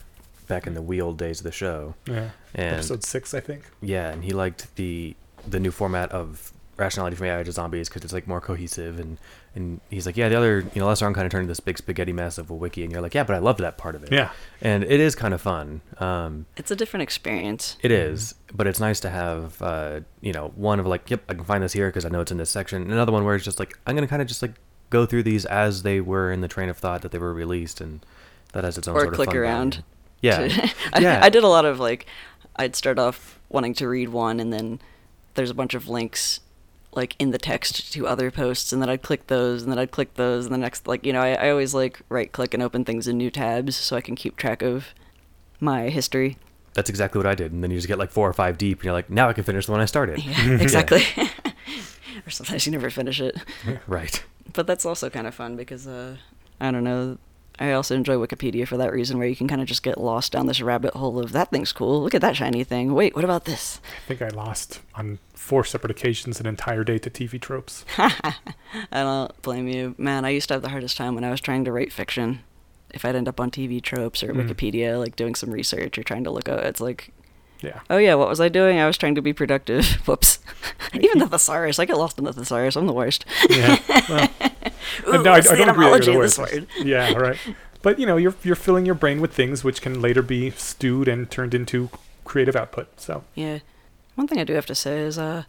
back 0.48 0.68
in 0.68 0.74
the 0.74 0.82
wee 0.82 1.02
old 1.02 1.18
days 1.18 1.40
of 1.40 1.44
the 1.44 1.52
show, 1.52 1.96
Yeah. 2.08 2.30
and 2.54 2.76
Episode 2.76 3.04
six, 3.04 3.34
I 3.34 3.40
think. 3.40 3.64
Yeah, 3.82 4.10
and 4.12 4.24
he 4.24 4.32
liked 4.32 4.76
the 4.76 5.16
the 5.48 5.60
new 5.60 5.72
format 5.72 6.12
of 6.12 6.52
rationality 6.78 7.16
from 7.16 7.28
AI 7.28 7.42
to 7.44 7.52
zombies 7.52 7.88
because 7.88 8.04
it's 8.04 8.12
like 8.14 8.28
more 8.28 8.42
cohesive 8.42 9.00
and 9.00 9.18
and 9.54 9.80
he's 9.90 10.06
like, 10.06 10.18
yeah, 10.18 10.28
the 10.28 10.36
other 10.36 10.60
you 10.74 10.82
know 10.82 10.88
Lesser 10.88 11.10
kind 11.14 11.26
of 11.26 11.32
turned 11.32 11.44
into 11.44 11.52
this 11.52 11.62
big 11.62 11.78
spaghetti 11.78 12.12
mess 12.12 12.38
of 12.38 12.50
a 12.50 12.54
wiki, 12.54 12.84
and 12.84 12.92
you're 12.92 13.02
like, 13.02 13.14
yeah, 13.14 13.24
but 13.24 13.36
I 13.36 13.40
loved 13.40 13.60
that 13.62 13.78
part 13.78 13.96
of 13.96 14.04
it. 14.04 14.12
Yeah. 14.12 14.32
and 14.62 14.84
it 14.84 15.00
is 15.00 15.16
kind 15.16 15.34
of 15.34 15.40
fun. 15.42 15.80
Um, 16.00 16.46
It's 16.58 16.72
a 16.72 16.76
different 16.76 17.04
experience. 17.04 17.78
it 17.82 17.92
is, 17.92 18.36
but 18.54 18.68
it's 18.68 18.80
nice 18.82 19.00
to 19.02 19.10
have 19.10 19.62
uh, 19.62 20.02
you 20.22 20.34
know 20.34 20.52
one 20.56 20.80
of 20.80 20.86
like, 20.86 21.10
yep, 21.10 21.24
I 21.30 21.34
can 21.36 21.46
find 21.46 21.64
this 21.64 21.72
here 21.74 21.88
because 21.88 22.04
I 22.06 22.10
know 22.10 22.20
it's 22.22 22.32
in 22.32 22.38
this 22.38 22.50
section. 22.50 22.82
and 22.82 22.92
Another 22.92 23.12
one 23.14 23.24
where 23.24 23.36
it's 23.36 23.46
just 23.46 23.60
like 23.60 23.78
I'm 23.88 23.96
gonna 23.96 24.08
kind 24.08 24.22
of 24.22 24.28
just 24.28 24.42
like 24.42 24.56
go 24.90 25.06
through 25.06 25.24
these 25.24 25.46
as 25.46 25.84
they 25.84 26.02
were 26.02 26.32
in 26.32 26.42
the 26.42 26.48
train 26.50 26.68
of 26.70 26.78
thought 26.78 27.02
that 27.04 27.12
they 27.14 27.18
were 27.20 27.34
released, 27.34 27.80
and 27.80 28.06
that 28.52 28.64
has 28.66 28.78
its 28.78 28.88
own 28.88 28.96
Or 28.98 29.02
sort 29.02 29.14
of 29.14 29.16
click 29.16 29.30
fun 29.30 29.38
around. 29.38 29.74
value. 29.76 29.86
Yeah, 30.26 30.70
I, 30.94 31.00
yeah. 31.00 31.20
I 31.24 31.30
did 31.30 31.44
a 31.44 31.48
lot 31.48 31.66
of 31.66 31.80
like, 31.80 32.06
I'd 32.56 32.76
start 32.76 33.00
off 33.00 33.40
wanting 33.50 33.74
to 33.76 33.88
read 33.88 34.10
one, 34.10 34.40
and 34.40 34.52
then 34.52 34.80
there's 35.36 35.50
a 35.50 35.54
bunch 35.54 35.74
of 35.74 35.88
links 35.88 36.40
like 36.94 37.16
in 37.20 37.32
the 37.32 37.38
text 37.38 37.92
to 37.94 38.08
other 38.08 38.32
posts, 38.32 38.72
and 38.74 38.82
then 38.82 38.90
I'd 38.90 39.02
click 39.02 39.28
those, 39.28 39.64
and 39.64 39.72
then 39.72 39.80
I'd 39.80 39.92
click 39.92 40.16
those, 40.16 40.46
and 40.46 40.54
the 40.54 40.58
next 40.58 40.88
like 40.88 41.06
you 41.06 41.14
know 41.14 41.22
I, 41.22 41.34
I 41.34 41.50
always 41.50 41.74
like 41.74 42.00
right 42.10 42.32
click 42.32 42.54
and 42.54 42.64
open 42.64 42.86
things 42.86 43.08
in 43.08 43.18
new 43.18 43.30
tabs 43.30 43.76
so 43.76 43.96
I 43.96 44.02
can 44.02 44.16
keep 44.16 44.38
track 44.38 44.62
of 44.62 44.94
my 45.60 45.90
history. 45.90 46.38
That's 46.74 46.90
exactly 46.90 47.20
what 47.20 47.28
I 47.28 47.36
did, 47.36 47.52
and 47.52 47.64
then 47.64 47.72
you 47.72 47.78
just 47.78 47.88
get 47.88 47.98
like 47.98 48.12
four 48.12 48.30
or 48.30 48.34
five 48.34 48.58
deep, 48.58 48.80
and 48.80 48.86
you're 48.86 48.94
like, 48.94 49.10
now 49.10 49.30
I 49.30 49.34
can 49.34 49.44
finish 49.44 49.66
the 49.66 49.72
one 49.72 49.82
I 49.82 49.86
started. 49.86 50.24
Yeah, 50.24 50.52
exactly. 50.60 51.04
or 52.26 52.30
sometimes 52.30 52.66
you 52.66 52.72
never 52.72 52.90
finish 52.90 53.22
it. 53.22 53.38
right. 53.88 54.24
But 54.54 54.68
that's 54.68 54.86
also 54.86 55.10
kind 55.10 55.28
of 55.28 55.36
fun 55.36 55.56
because 55.56 55.88
uh, 55.88 56.18
I 56.60 56.72
don't 56.72 56.84
know. 56.84 57.18
I 57.60 57.72
also 57.72 57.96
enjoy 57.96 58.16
Wikipedia 58.16 58.68
for 58.68 58.76
that 58.78 58.92
reason, 58.92 59.18
where 59.18 59.28
you 59.28 59.36
can 59.36 59.48
kind 59.48 59.62
of 59.62 59.68
just 59.68 59.82
get 59.84 59.98
lost 59.98 60.34
down 60.34 60.46
this 60.48 60.62
rabbit 60.62 60.94
hole 60.94 61.20
of 61.20 61.32
that 61.32 61.52
thing's 61.52 61.72
cool. 61.72 62.02
Look 62.04 62.14
at 62.14 62.22
that 62.22 62.36
shiny 62.36 62.64
thing. 62.64 62.94
Wait, 62.94 63.16
what 63.16 63.24
about 63.24 63.46
this? 63.46 63.80
I 64.06 64.08
think 64.08 64.22
I 64.22 64.28
lost 64.28 64.82
on 64.94 65.20
four 65.34 65.64
separate 65.64 65.92
occasions 65.92 66.40
an 66.40 66.48
entire 66.48 66.84
day 66.84 66.98
to 66.98 67.10
TV 67.10 67.40
tropes. 67.40 67.86
I 67.98 68.34
don't 68.92 69.42
blame 69.42 69.68
you, 69.68 69.96
man. 69.98 70.26
I 70.26 70.30
used 70.30 70.48
to 70.50 70.56
have 70.56 70.62
the 70.64 70.70
hardest 70.70 70.98
time 70.98 71.16
when 71.16 71.24
I 71.24 71.32
was 71.32 71.40
trying 71.42 71.64
to 71.66 71.72
write 71.72 71.94
fiction. 71.94 72.42
If 72.94 73.06
I'd 73.06 73.16
end 73.16 73.28
up 73.28 73.40
on 73.40 73.52
TV 73.52 73.82
tropes 73.82 74.22
or 74.24 74.34
Mm. 74.34 74.48
Wikipedia, 74.50 75.00
like 75.00 75.16
doing 75.16 75.36
some 75.36 75.52
research 75.52 75.98
or 75.98 76.04
trying 76.04 76.24
to 76.26 76.32
look 76.32 76.48
out, 76.50 76.64
it's 76.64 76.82
like, 76.82 77.12
Yeah. 77.62 77.80
oh 77.90 77.98
yeah, 77.98 78.16
what 78.16 78.30
was 78.30 78.42
I 78.42 78.50
doing? 78.50 78.80
I 78.80 78.88
was 78.88 78.98
trying 78.98 79.16
to 79.16 79.22
be 79.22 79.34
productive. 79.34 79.86
Whoops. 80.08 80.35
Even 80.94 81.20
the 81.20 81.28
thesaurus, 81.28 81.80
I 81.80 81.86
get 81.86 81.98
lost 81.98 82.18
in 82.18 82.24
the 82.26 82.34
thesaurus. 82.34 82.76
I'm 82.76 82.88
the 82.88 82.94
worst. 82.94 83.26
Yeah. 83.50 83.78
Well, 84.10 84.30
Ooh, 85.08 85.24
no, 85.24 85.32
I, 85.32 85.38
I 85.38 85.42
don't 85.42 85.70
agree 85.70 85.90
that 85.90 86.06
you're 86.06 86.16
the 86.16 86.22
this 86.22 86.38
worst. 86.38 86.54
word? 86.54 86.68
Yeah, 86.84 87.14
right. 87.14 87.38
But 87.82 88.00
you 88.00 88.06
know, 88.06 88.18
you're 88.18 88.36
you're 88.44 88.56
filling 88.56 88.86
your 88.86 88.96
brain 88.96 89.22
with 89.22 89.34
things 89.34 89.64
which 89.64 89.82
can 89.82 90.02
later 90.02 90.22
be 90.22 90.52
stewed 90.52 91.08
and 91.08 91.30
turned 91.30 91.54
into 91.54 91.90
creative 92.24 92.56
output. 92.56 92.88
So 93.00 93.24
Yeah. 93.36 93.60
One 94.16 94.28
thing 94.28 94.40
I 94.40 94.44
do 94.46 94.54
have 94.54 94.66
to 94.68 94.76
say 94.76 95.00
is, 95.02 95.18
uh, 95.20 95.44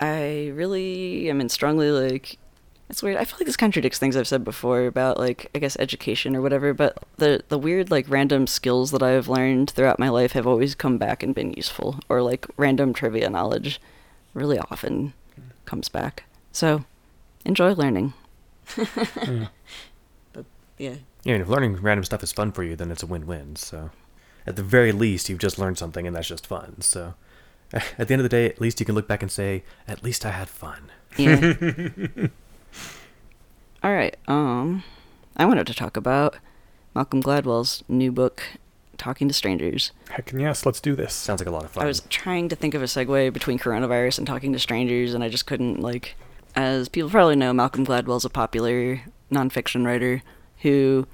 I 0.00 0.50
really 0.54 1.28
am 1.28 1.40
in 1.40 1.48
strongly 1.48 1.90
like. 1.90 2.38
It's 2.88 3.02
weird. 3.02 3.16
I 3.16 3.24
feel 3.24 3.38
like 3.38 3.46
this 3.46 3.56
contradicts 3.56 3.98
things 3.98 4.16
I've 4.16 4.28
said 4.28 4.44
before 4.44 4.84
about 4.86 5.18
like 5.18 5.50
I 5.54 5.58
guess 5.60 5.76
education 5.78 6.34
or 6.36 6.42
whatever. 6.42 6.74
But 6.74 6.98
the 7.16 7.42
the 7.48 7.58
weird 7.58 7.90
like 7.90 8.06
random 8.08 8.46
skills 8.46 8.90
that 8.90 9.02
I've 9.02 9.28
learned 9.28 9.70
throughout 9.70 9.98
my 9.98 10.08
life 10.10 10.32
have 10.32 10.46
always 10.46 10.74
come 10.74 10.98
back 10.98 11.22
and 11.22 11.34
been 11.34 11.52
useful. 11.52 12.00
Or 12.08 12.20
like 12.22 12.46
random 12.58 12.92
trivia 12.92 13.30
knowledge, 13.30 13.80
really 14.34 14.58
often 14.58 15.12
comes 15.64 15.88
back. 15.88 16.24
So, 16.52 16.84
enjoy 17.44 17.72
learning. 17.72 18.14
mm. 18.66 19.48
Yeah. 20.78 20.94
Yeah, 21.22 21.34
I 21.34 21.36
mean, 21.36 21.42
if 21.42 21.48
learning 21.48 21.76
random 21.76 22.02
stuff 22.04 22.24
is 22.24 22.32
fun 22.32 22.50
for 22.50 22.64
you, 22.64 22.74
then 22.74 22.90
it's 22.90 23.04
a 23.04 23.06
win-win. 23.06 23.54
So, 23.54 23.90
at 24.46 24.56
the 24.56 24.64
very 24.64 24.90
least, 24.90 25.28
you've 25.28 25.38
just 25.38 25.56
learned 25.58 25.78
something, 25.78 26.06
and 26.06 26.16
that's 26.16 26.26
just 26.26 26.44
fun. 26.46 26.80
So, 26.80 27.14
at 27.72 28.08
the 28.08 28.14
end 28.14 28.20
of 28.20 28.24
the 28.24 28.28
day, 28.28 28.46
at 28.46 28.60
least 28.60 28.80
you 28.80 28.86
can 28.86 28.96
look 28.96 29.06
back 29.06 29.22
and 29.22 29.30
say, 29.30 29.62
"At 29.86 30.02
least 30.02 30.26
I 30.26 30.30
had 30.30 30.48
fun." 30.48 30.90
Yeah. 31.16 31.54
All 33.84 33.92
right. 33.92 34.16
Um, 34.26 34.82
I 35.36 35.44
wanted 35.44 35.66
to 35.68 35.74
talk 35.74 35.96
about 35.96 36.36
Malcolm 36.94 37.22
Gladwell's 37.22 37.84
new 37.88 38.10
book, 38.10 38.42
Talking 39.02 39.26
to 39.26 39.34
Strangers. 39.34 39.90
heck 40.10 40.32
yes, 40.32 40.64
let's 40.64 40.80
do 40.80 40.94
this. 40.94 41.12
Sounds 41.12 41.40
like 41.40 41.48
a 41.48 41.50
lot 41.50 41.64
of 41.64 41.72
fun. 41.72 41.82
I 41.82 41.86
was 41.86 42.02
trying 42.08 42.48
to 42.50 42.54
think 42.54 42.74
of 42.74 42.82
a 42.82 42.86
segue 42.86 43.32
between 43.32 43.58
coronavirus 43.58 44.18
and 44.18 44.26
talking 44.28 44.52
to 44.52 44.60
strangers, 44.60 45.12
and 45.12 45.24
I 45.24 45.28
just 45.28 45.44
couldn't. 45.44 45.80
Like, 45.80 46.14
as 46.54 46.88
people 46.88 47.10
probably 47.10 47.34
know, 47.34 47.52
Malcolm 47.52 47.84
Gladwell's 47.84 48.24
a 48.24 48.30
popular 48.30 49.00
nonfiction 49.32 49.84
writer 49.84 50.22
who 50.58 51.08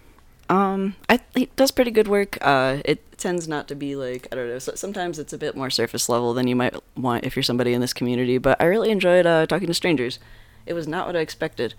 Um, 0.50 0.96
I 1.08 1.20
it 1.34 1.56
does 1.56 1.70
pretty 1.70 1.90
good 1.90 2.08
work. 2.08 2.36
Uh, 2.42 2.82
it 2.84 3.00
tends 3.16 3.48
not 3.48 3.68
to 3.68 3.74
be 3.74 3.96
like 3.96 4.28
I 4.30 4.36
don't 4.36 4.48
know. 4.48 4.58
So 4.58 4.74
sometimes 4.74 5.18
it's 5.18 5.32
a 5.32 5.38
bit 5.38 5.56
more 5.56 5.70
surface 5.70 6.10
level 6.10 6.34
than 6.34 6.46
you 6.46 6.56
might 6.56 6.74
want 6.94 7.24
if 7.24 7.36
you're 7.36 7.42
somebody 7.42 7.72
in 7.72 7.80
this 7.80 7.94
community. 7.94 8.36
But 8.36 8.60
I 8.60 8.64
really 8.66 8.90
enjoyed 8.90 9.24
uh, 9.24 9.46
talking 9.46 9.66
to 9.68 9.74
strangers. 9.74 10.18
It 10.66 10.74
was 10.74 10.86
not 10.86 11.06
what 11.06 11.16
I 11.16 11.20
expected. 11.20 11.72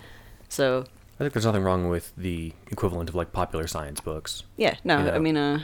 So 0.50 0.86
I 1.20 1.24
think 1.24 1.34
there's 1.34 1.46
nothing 1.46 1.64
wrong 1.64 1.88
with 1.90 2.14
the 2.18 2.54
equivalent 2.72 3.10
of 3.10 3.16
like 3.16 3.32
popular 3.34 3.68
science 3.68 4.00
books. 4.02 4.44
yeah, 4.58 4.76
no, 4.84 5.06
Yeah. 5.06 5.12
I 5.16 5.20
mean, 5.20 5.36
uh, 5.38 5.60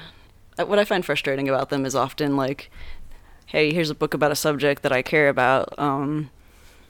what 0.57 0.79
I 0.79 0.85
find 0.85 1.05
frustrating 1.05 1.49
about 1.49 1.69
them 1.69 1.85
is 1.85 1.95
often 1.95 2.37
like, 2.37 2.71
hey, 3.45 3.73
here's 3.73 3.89
a 3.89 3.95
book 3.95 4.13
about 4.13 4.31
a 4.31 4.35
subject 4.35 4.81
that 4.83 4.91
I 4.91 5.01
care 5.01 5.29
about. 5.29 5.77
Um, 5.77 6.29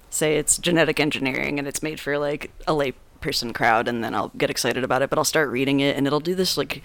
say 0.09 0.37
it's 0.37 0.57
genetic 0.57 0.99
engineering 0.99 1.59
and 1.59 1.67
it's 1.67 1.83
made 1.83 1.99
for 1.99 2.17
like 2.17 2.51
a 2.67 2.73
layperson 2.73 3.53
crowd, 3.53 3.87
and 3.87 4.03
then 4.03 4.15
I'll 4.15 4.29
get 4.29 4.49
excited 4.49 4.83
about 4.83 5.01
it, 5.01 5.09
but 5.09 5.17
I'll 5.17 5.25
start 5.25 5.49
reading 5.49 5.79
it, 5.79 5.97
and 5.97 6.07
it'll 6.07 6.19
do 6.19 6.35
this 6.35 6.57
like 6.57 6.81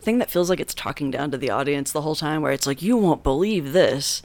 thing 0.00 0.18
that 0.18 0.30
feels 0.30 0.50
like 0.50 0.60
it's 0.60 0.74
talking 0.74 1.10
down 1.10 1.30
to 1.30 1.38
the 1.38 1.50
audience 1.50 1.92
the 1.92 2.02
whole 2.02 2.14
time, 2.14 2.42
where 2.42 2.52
it's 2.52 2.66
like, 2.66 2.82
you 2.82 2.96
won't 2.96 3.22
believe 3.22 3.72
this. 3.72 4.22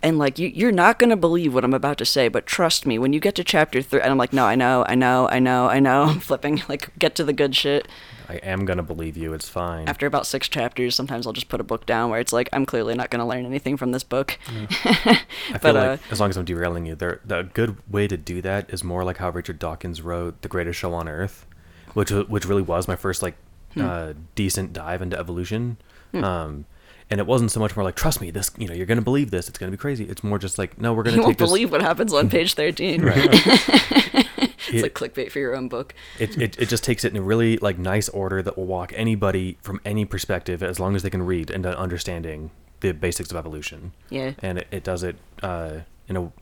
And 0.00 0.18
like 0.18 0.38
you, 0.38 0.48
you're 0.48 0.70
not 0.70 0.98
gonna 0.98 1.16
believe 1.16 1.54
what 1.54 1.64
I'm 1.64 1.74
about 1.74 1.98
to 1.98 2.04
say, 2.04 2.28
but 2.28 2.46
trust 2.46 2.86
me, 2.86 2.98
when 2.98 3.12
you 3.12 3.20
get 3.20 3.34
to 3.36 3.44
chapter 3.44 3.80
three, 3.82 4.00
and 4.00 4.10
I'm 4.10 4.18
like, 4.18 4.32
no, 4.32 4.44
I 4.44 4.54
know, 4.54 4.84
I 4.86 4.94
know, 4.94 5.28
I 5.28 5.38
know, 5.38 5.66
I 5.68 5.80
know. 5.80 6.02
I'm 6.10 6.20
flipping, 6.20 6.62
like, 6.68 6.96
get 6.98 7.14
to 7.16 7.24
the 7.24 7.32
good 7.32 7.56
shit 7.56 7.88
I 8.28 8.34
am 8.36 8.64
gonna 8.66 8.82
believe 8.82 9.16
you. 9.16 9.32
It's 9.32 9.48
fine. 9.48 9.88
after 9.88 10.06
about 10.06 10.26
six 10.26 10.48
chapters, 10.48 10.94
sometimes 10.94 11.26
I'll 11.26 11.32
just 11.32 11.48
put 11.48 11.60
a 11.60 11.64
book 11.64 11.86
down 11.86 12.10
where 12.10 12.20
it's 12.20 12.32
like 12.32 12.48
I'm 12.52 12.66
clearly 12.66 12.94
not 12.94 13.08
going 13.10 13.20
to 13.20 13.24
learn 13.26 13.46
anything 13.46 13.76
from 13.78 13.90
this 13.92 14.04
book. 14.04 14.38
I 14.84 15.22
but, 15.52 15.60
feel 15.62 15.76
uh, 15.78 15.86
like 15.92 16.00
as 16.12 16.20
long 16.20 16.28
as 16.30 16.36
I'm 16.36 16.44
derailing 16.44 16.84
you, 16.86 16.94
there 16.94 17.20
the 17.24 17.44
good 17.54 17.76
way 17.90 18.06
to 18.06 18.16
do 18.18 18.42
that 18.42 18.68
is 18.70 18.84
more 18.84 19.02
like 19.04 19.16
how 19.16 19.30
Richard 19.30 19.58
Dawkins 19.58 20.02
wrote 20.02 20.42
The 20.42 20.48
Greatest 20.48 20.78
Show 20.78 20.92
on 20.92 21.08
Earth, 21.08 21.46
which 21.94 22.10
which 22.10 22.44
really 22.44 22.62
was 22.62 22.86
my 22.88 22.96
first 22.96 23.22
like 23.22 23.36
Hmm. 23.74 23.80
uh, 23.84 24.12
decent 24.34 24.72
dive 24.72 25.02
into 25.02 25.18
evolution. 25.18 25.76
Um, 26.14 26.64
and 27.10 27.20
it 27.20 27.26
wasn't 27.26 27.50
so 27.50 27.60
much 27.60 27.76
more 27.76 27.84
like 27.84 27.96
trust 27.96 28.18
me, 28.20 28.30
this 28.30 28.50
you 28.56 28.66
know 28.66 28.72
you're 28.74 28.86
gonna 28.86 29.02
believe 29.02 29.30
this, 29.30 29.46
it's 29.48 29.58
gonna 29.58 29.70
be 29.70 29.76
crazy. 29.76 30.04
It's 30.04 30.24
more 30.24 30.38
just 30.38 30.56
like 30.58 30.78
no, 30.80 30.92
we're 30.94 31.02
gonna 31.02 31.16
You 31.16 31.22
take 31.22 31.26
won't 31.26 31.38
this. 31.38 31.48
believe 31.50 31.70
what 31.70 31.82
happens 31.82 32.12
on 32.14 32.28
page 32.30 32.54
13. 32.54 33.02
it's 34.68 34.68
It- 34.68 34.82
like 34.82 34.94
clickbait 34.94 35.30
for 35.30 35.38
your 35.38 35.54
own 35.56 35.68
book. 35.68 35.94
it, 36.18 36.36
it, 36.40 36.58
it 36.58 36.68
just 36.68 36.84
takes 36.84 37.04
it 37.04 37.12
in 37.12 37.18
a 37.18 37.22
really 37.22 37.56
like 37.58 37.78
nice 37.78 38.08
order 38.08 38.42
that 38.42 38.56
will 38.56 38.66
walk 38.66 38.92
anybody 38.96 39.58
from 39.62 39.80
any 39.84 40.04
perspective 40.04 40.62
as 40.62 40.78
long 40.80 40.94
as 40.96 41.02
they 41.02 41.10
can 41.10 41.22
read 41.24 41.50
into 41.50 41.76
understanding 41.78 42.50
the 42.80 42.92
basics 42.92 43.30
of 43.30 43.36
evolution. 43.36 43.92
Yeah. 44.10 44.32
And 44.40 44.58
it, 44.58 44.66
it 44.70 44.84
does 44.84 45.02
it 45.02 45.16
uh, 45.42 45.80
in 46.08 46.16
a 46.16 46.32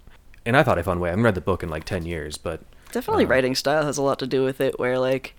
and 0.44 0.56
I 0.56 0.62
thought 0.62 0.78
a 0.78 0.82
fun 0.84 1.00
way. 1.00 1.08
I 1.08 1.12
haven't 1.12 1.24
read 1.24 1.34
the 1.34 1.40
book 1.40 1.62
in 1.62 1.68
like 1.68 1.84
ten 1.84 2.04
years, 2.06 2.38
but 2.38 2.60
Definitely 2.92 3.24
uh, 3.24 3.28
writing 3.28 3.54
style 3.56 3.84
has 3.84 3.98
a 3.98 4.02
lot 4.02 4.18
to 4.20 4.26
do 4.28 4.44
with 4.44 4.60
it, 4.60 4.78
where 4.78 4.98
like 4.98 5.34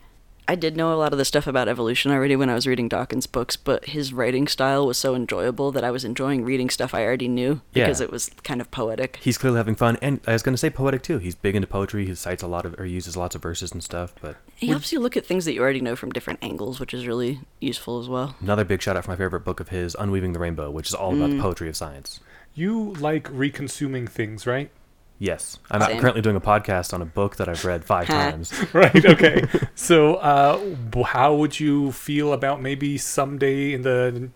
I 0.49 0.55
did 0.55 0.77
know 0.77 0.93
a 0.93 0.95
lot 0.95 1.11
of 1.11 1.17
the 1.17 1.25
stuff 1.25 1.45
about 1.45 1.67
evolution 1.67 2.11
already 2.11 2.35
when 2.35 2.49
I 2.49 2.53
was 2.53 2.65
reading 2.65 2.87
Dawkins' 2.87 3.27
books, 3.27 3.57
but 3.57 3.85
his 3.85 4.13
writing 4.13 4.47
style 4.47 4.87
was 4.87 4.97
so 4.97 5.13
enjoyable 5.13 5.71
that 5.73 5.83
I 5.83 5.91
was 5.91 6.05
enjoying 6.05 6.45
reading 6.45 6.69
stuff 6.69 6.93
I 6.93 7.03
already 7.03 7.27
knew 7.27 7.59
because 7.73 7.99
Yeah. 7.99 8.05
it 8.05 8.11
was 8.11 8.31
kind 8.43 8.61
of 8.61 8.71
poetic. 8.71 9.19
he's 9.21 9.37
clearly 9.37 9.57
having 9.57 9.75
fun. 9.75 9.97
And 10.01 10.21
I 10.25 10.33
was 10.33 10.43
gonna 10.43 10.57
say 10.57 10.69
poetic 10.69 11.03
too. 11.03 11.17
He's 11.17 11.35
big 11.35 11.55
into 11.55 11.67
poetry. 11.67 12.05
He 12.05 12.15
cites 12.15 12.43
a 12.43 12.47
lot 12.47 12.65
of 12.65 12.79
or 12.79 12.85
uses 12.85 13.17
lots 13.17 13.35
of 13.35 13.41
verses 13.41 13.71
and 13.73 13.83
stuff. 13.83 14.13
But 14.21 14.37
He 14.55 14.67
helps 14.67 14.93
you 14.93 14.99
look 15.01 15.17
at 15.17 15.25
things 15.25 15.43
that 15.45 15.53
you 15.53 15.61
already 15.61 15.81
know 15.81 15.95
from 15.97 16.11
different 16.11 16.39
angles, 16.41 16.79
which 16.79 16.93
is 16.93 17.05
really 17.07 17.41
useful 17.59 17.99
as 17.99 18.07
well. 18.07 18.35
another 18.39 18.63
big 18.63 18.81
shout 18.81 18.95
out 18.95 19.03
for 19.03 19.11
my 19.11 19.17
favorite 19.17 19.43
book 19.43 19.59
of 19.59 19.69
his, 19.69 19.95
Unweaving 19.99 20.31
the 20.33 20.39
Rainbow, 20.39 20.71
which 20.71 20.87
is 20.87 20.93
all 20.93 21.13
about 21.13 21.29
the 21.29 21.35
mm. 21.35 21.41
poetry 21.41 21.67
of 21.67 21.75
science. 21.75 22.21
You 22.55 22.93
like 22.99 23.25
reconsuming 23.31 24.09
things, 24.09 24.47
right? 24.47 24.71
Yes, 25.19 25.57
I'm 25.71 25.81
Same. 25.81 25.99
currently 25.99 26.21
doing 26.21 26.35
a 26.35 26.41
podcast 26.41 26.93
on 26.93 27.01
a 27.01 27.05
book 27.05 27.37
that 27.37 27.49
I've 27.49 27.65
read 27.65 27.83
five 27.83 28.05
times. 28.17 28.53
right. 28.73 29.03
Okay. 29.05 29.43
so, 29.73 30.15
uh, 30.15 30.59
how 31.05 31.33
would 31.35 31.59
you 31.59 31.91
feel 31.91 32.33
about 32.33 32.61
maybe 32.61 32.97
someday 32.99 33.73
in 33.73 33.81
the 33.81 34.29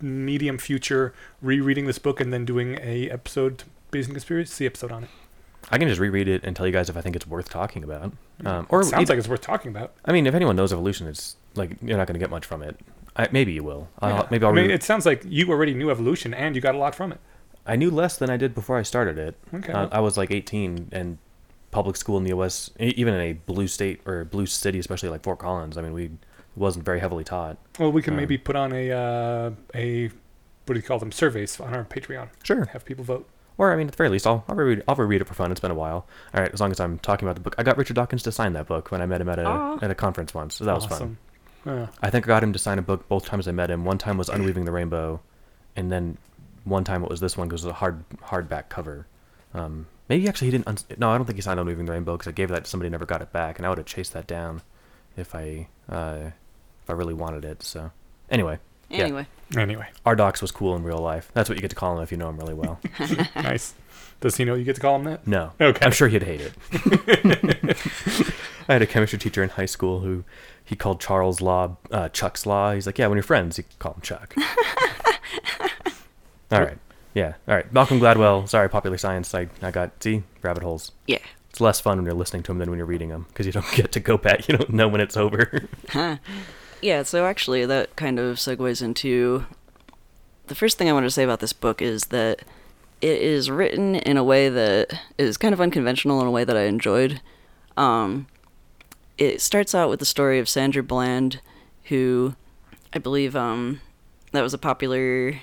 medium 0.00 0.58
future 0.58 1.12
rereading 1.42 1.86
this 1.86 1.98
book 1.98 2.20
and 2.20 2.32
then 2.32 2.44
doing 2.44 2.78
a 2.82 3.10
episode 3.10 3.64
based 3.90 4.08
on 4.08 4.14
conspiracy 4.14 4.64
episode 4.66 4.90
on 4.90 5.04
it? 5.04 5.10
I 5.70 5.78
can 5.78 5.86
just 5.86 6.00
reread 6.00 6.28
it 6.28 6.42
and 6.44 6.56
tell 6.56 6.66
you 6.66 6.72
guys 6.72 6.88
if 6.90 6.96
I 6.96 7.02
think 7.02 7.14
it's 7.14 7.26
worth 7.26 7.48
talking 7.48 7.84
about. 7.84 8.12
Um, 8.44 8.66
or 8.68 8.82
Sounds 8.82 9.04
eith- 9.04 9.08
like 9.10 9.18
it's 9.18 9.28
worth 9.28 9.42
talking 9.42 9.70
about. 9.70 9.92
I 10.04 10.12
mean, 10.12 10.26
if 10.26 10.34
anyone 10.34 10.56
knows 10.56 10.72
evolution, 10.72 11.06
it's 11.06 11.36
like 11.54 11.76
you're 11.82 11.96
not 11.98 12.06
going 12.06 12.14
to 12.14 12.18
get 12.20 12.30
much 12.30 12.44
from 12.46 12.62
it. 12.62 12.80
I, 13.14 13.28
maybe 13.30 13.52
you 13.52 13.62
will. 13.62 13.88
I'll, 14.00 14.10
Yeah. 14.10 14.26
Maybe 14.30 14.44
I'll. 14.46 14.52
I 14.52 14.54
mean, 14.54 14.68
re- 14.68 14.74
it 14.74 14.82
sounds 14.82 15.04
like 15.06 15.22
you 15.26 15.50
already 15.50 15.74
knew 15.74 15.90
evolution 15.90 16.32
and 16.34 16.56
you 16.56 16.62
got 16.62 16.74
a 16.74 16.78
lot 16.78 16.94
from 16.94 17.12
it. 17.12 17.20
I 17.66 17.76
knew 17.76 17.90
less 17.90 18.16
than 18.16 18.28
I 18.30 18.36
did 18.36 18.54
before 18.54 18.78
I 18.78 18.82
started 18.82 19.18
it. 19.18 19.34
Okay. 19.54 19.72
Uh, 19.72 19.88
I 19.92 20.00
was 20.00 20.16
like 20.16 20.30
18, 20.30 20.88
and 20.92 21.18
public 21.70 21.96
school 21.96 22.16
in 22.18 22.24
the 22.24 22.30
U.S., 22.30 22.70
e- 22.80 22.92
even 22.96 23.14
in 23.14 23.20
a 23.20 23.32
blue 23.34 23.68
state 23.68 24.00
or 24.06 24.24
blue 24.24 24.46
city, 24.46 24.78
especially 24.78 25.08
like 25.08 25.22
Fort 25.22 25.38
Collins, 25.38 25.78
I 25.78 25.82
mean, 25.82 25.92
we 25.92 26.10
wasn't 26.56 26.84
very 26.84 27.00
heavily 27.00 27.24
taught. 27.24 27.56
Well, 27.78 27.92
we 27.92 28.02
can 28.02 28.14
Um, 28.14 28.18
maybe 28.20 28.36
put 28.36 28.56
on 28.56 28.72
a 28.72 28.90
uh, 28.90 29.50
a 29.74 30.08
what 30.66 30.74
do 30.74 30.80
you 30.80 30.82
call 30.82 30.98
them 30.98 31.12
surveys 31.12 31.58
on 31.60 31.74
our 31.74 31.84
Patreon. 31.84 32.28
Sure. 32.42 32.64
Have 32.66 32.84
people 32.84 33.04
vote. 33.04 33.28
Or 33.58 33.72
I 33.72 33.76
mean, 33.76 33.86
at 33.86 33.92
the 33.92 33.96
very 33.96 34.08
least, 34.10 34.26
I'll 34.26 34.44
I'll 34.48 34.54
reread, 34.56 34.82
I'll 34.88 34.94
reread 34.96 35.20
it 35.20 35.28
for 35.28 35.34
fun. 35.34 35.50
It's 35.50 35.60
been 35.60 35.70
a 35.70 35.74
while. 35.74 36.06
All 36.34 36.40
right, 36.42 36.52
as 36.52 36.60
long 36.60 36.70
as 36.72 36.80
I'm 36.80 36.98
talking 36.98 37.26
about 37.28 37.34
the 37.36 37.40
book, 37.42 37.54
I 37.58 37.62
got 37.62 37.76
Richard 37.76 37.94
Dawkins 37.94 38.22
to 38.24 38.32
sign 38.32 38.52
that 38.54 38.66
book 38.66 38.90
when 38.90 39.00
I 39.02 39.06
met 39.06 39.20
him 39.20 39.28
at 39.28 39.38
a 39.38 39.44
Aw. 39.46 39.78
at 39.82 39.90
a 39.90 39.94
conference 39.94 40.34
once, 40.34 40.54
so 40.56 40.64
that 40.64 40.74
was 40.74 40.84
fun. 40.86 40.92
awesome. 40.94 41.18
Yeah. 41.64 41.86
I 42.02 42.10
think 42.10 42.26
I 42.26 42.28
got 42.28 42.42
him 42.42 42.52
to 42.54 42.58
sign 42.58 42.78
a 42.78 42.82
book 42.82 43.08
both 43.08 43.24
times 43.24 43.46
I 43.46 43.52
met 43.52 43.70
him. 43.70 43.84
One 43.84 43.98
time 43.98 44.18
was 44.18 44.28
Unweaving 44.28 44.64
the 44.64 44.72
Rainbow, 44.72 45.20
and 45.76 45.92
then 45.92 46.16
one 46.64 46.84
time 46.84 47.02
it 47.02 47.10
was 47.10 47.20
this 47.20 47.36
one 47.36 47.48
because 47.48 47.64
it 47.64 47.68
was 47.68 47.72
a 47.72 47.74
hard 47.74 48.04
hardback 48.24 48.68
cover. 48.68 49.06
Um, 49.54 49.86
maybe 50.08 50.28
actually 50.28 50.48
he 50.48 50.52
didn't. 50.52 50.68
Un- 50.68 50.98
no, 50.98 51.10
I 51.10 51.16
don't 51.16 51.26
think 51.26 51.36
he 51.36 51.42
signed 51.42 51.60
Unweaving 51.60 51.86
the 51.86 51.92
Rainbow 51.92 52.12
because 52.16 52.28
I 52.28 52.32
gave 52.32 52.48
that 52.50 52.64
to 52.64 52.70
somebody 52.70 52.88
who 52.88 52.92
never 52.92 53.06
got 53.06 53.20
it 53.22 53.32
back, 53.32 53.58
and 53.58 53.66
I 53.66 53.68
would 53.68 53.78
have 53.78 53.86
chased 53.86 54.12
that 54.14 54.26
down 54.26 54.62
if 55.16 55.34
I 55.34 55.68
uh, 55.88 56.30
if 56.82 56.90
I 56.90 56.92
really 56.92 57.14
wanted 57.14 57.44
it. 57.44 57.62
So 57.62 57.90
anyway, 58.30 58.58
Yeah. 58.88 59.04
Anyway, 59.04 59.26
Anyway, 59.56 59.88
our 60.06 60.16
docs 60.16 60.40
was 60.40 60.50
cool 60.50 60.74
in 60.76 60.82
real 60.82 60.98
life. 60.98 61.30
That's 61.34 61.48
what 61.48 61.56
you 61.56 61.62
get 61.62 61.68
to 61.70 61.76
call 61.76 61.96
him 61.96 62.02
if 62.02 62.10
you 62.10 62.16
know 62.16 62.30
him 62.30 62.38
really 62.38 62.54
well. 62.54 62.80
nice. 63.36 63.74
Does 64.22 64.36
he 64.36 64.44
know 64.44 64.54
you 64.54 64.64
get 64.64 64.76
to 64.76 64.80
call 64.80 64.96
him 64.96 65.04
that? 65.04 65.26
No, 65.26 65.50
Okay. 65.60 65.84
I'm 65.84 65.90
sure 65.92 66.06
he'd 66.08 66.22
hate 66.22 66.40
it. 66.40 66.52
I 68.68 68.72
had 68.74 68.80
a 68.82 68.86
chemistry 68.86 69.18
teacher 69.18 69.42
in 69.42 69.48
high 69.50 69.66
school 69.66 70.00
who 70.00 70.24
he 70.64 70.76
called 70.76 71.00
Charles 71.00 71.40
Law 71.40 71.76
uh, 71.90 72.08
Chuck's 72.10 72.46
Law. 72.46 72.72
He's 72.72 72.86
like, 72.86 72.98
yeah, 72.98 73.08
when 73.08 73.16
you're 73.16 73.24
friends, 73.24 73.58
you 73.58 73.64
call 73.80 73.94
him 73.94 74.00
Chuck. 74.00 74.34
all 76.52 76.60
right, 76.60 76.78
yeah, 77.14 77.34
all 77.48 77.54
right. 77.54 77.72
Malcolm 77.72 77.98
Gladwell. 78.00 78.48
Sorry, 78.48 78.68
popular 78.68 78.98
science. 78.98 79.34
I 79.34 79.48
I 79.60 79.70
got 79.70 80.02
see 80.02 80.22
rabbit 80.42 80.62
holes. 80.62 80.92
yeah. 81.06 81.18
It's 81.50 81.60
less 81.60 81.80
fun 81.80 81.98
when 81.98 82.06
you're 82.06 82.14
listening 82.14 82.42
to 82.44 82.48
them 82.50 82.58
than 82.58 82.70
when 82.70 82.78
you're 82.78 82.86
reading 82.86 83.10
them 83.10 83.26
because 83.28 83.44
you 83.44 83.52
don't 83.52 83.70
get 83.74 83.92
to 83.92 84.00
go 84.00 84.16
back. 84.16 84.48
You 84.48 84.56
don't 84.56 84.70
know 84.70 84.88
when 84.88 85.00
it's 85.02 85.16
over. 85.18 85.68
Huh. 85.90 86.16
Yeah, 86.80 87.02
so 87.02 87.26
actually, 87.26 87.66
that 87.66 87.94
kind 87.94 88.18
of 88.18 88.38
segues 88.38 88.80
into 88.82 89.44
the 90.46 90.54
first 90.54 90.78
thing 90.78 90.88
I 90.88 90.92
wanted 90.94 91.06
to 91.08 91.10
say 91.12 91.22
about 91.22 91.40
this 91.40 91.52
book 91.52 91.80
is 91.82 92.06
that 92.06 92.40
it 93.02 93.20
is 93.20 93.50
written 93.50 93.96
in 93.96 94.16
a 94.16 94.24
way 94.24 94.48
that 94.48 94.98
is 95.18 95.36
kind 95.36 95.52
of 95.52 95.60
unconventional 95.60 96.20
in 96.22 96.26
a 96.26 96.30
way 96.30 96.42
that 96.44 96.56
I 96.56 96.62
enjoyed. 96.62 97.20
Um, 97.76 98.26
it 99.18 99.40
starts 99.40 99.74
out 99.74 99.90
with 99.90 100.00
the 100.00 100.06
story 100.06 100.38
of 100.38 100.48
Sandra 100.48 100.82
Bland, 100.82 101.40
who 101.84 102.34
I 102.92 102.98
believe 102.98 103.36
um, 103.36 103.80
that 104.32 104.42
was 104.42 104.54
a 104.54 104.58
popular 104.58 105.38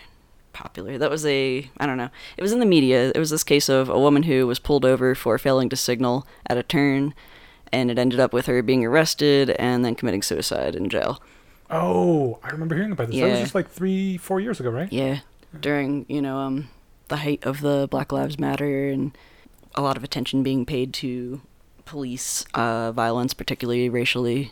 popular 0.59 0.97
that 0.97 1.09
was 1.09 1.25
a 1.25 1.69
i 1.77 1.85
don't 1.85 1.97
know 1.97 2.09
it 2.37 2.41
was 2.41 2.51
in 2.51 2.59
the 2.59 2.65
media 2.65 3.11
it 3.15 3.17
was 3.17 3.29
this 3.29 3.43
case 3.45 3.69
of 3.69 3.87
a 3.89 3.97
woman 3.99 4.23
who 4.23 4.45
was 4.45 4.59
pulled 4.59 4.83
over 4.83 5.15
for 5.15 5.37
failing 5.37 5.69
to 5.69 5.75
signal 5.75 6.27
at 6.47 6.57
a 6.57 6.63
turn 6.63 7.13
and 7.71 7.89
it 7.89 7.97
ended 7.97 8.19
up 8.19 8.33
with 8.33 8.45
her 8.45 8.61
being 8.61 8.83
arrested 8.85 9.51
and 9.51 9.85
then 9.85 9.95
committing 9.95 10.21
suicide 10.21 10.75
in 10.75 10.89
jail 10.89 11.21
Oh, 11.71 12.39
I 12.41 12.49
remember 12.49 12.73
hearing 12.73 12.91
about 12.91 13.09
this. 13.09 13.19
That 13.19 13.29
was 13.29 13.39
just 13.41 13.53
like 13.53 13.69
three, 13.69 14.17
four 14.17 14.39
years 14.39 14.59
ago, 14.59 14.71
right? 14.71 14.91
yeah 14.91 15.19
during 15.61 16.05
you 16.09 16.21
know 16.21 16.37
um 16.37 16.67
the 17.09 17.17
height 17.17 17.43
of 17.45 17.61
the 17.61 17.87
black 17.89 18.11
lives 18.11 18.37
matter 18.39 18.89
and 18.89 19.15
a 19.75 19.81
lot 19.81 19.95
of 19.97 20.03
attention 20.03 20.41
being 20.43 20.65
paid 20.65 20.93
to 20.93 21.41
police 21.85 22.43
uh 22.53 22.91
violence 22.91 23.33
particularly 23.33 23.87
racially 23.87 24.51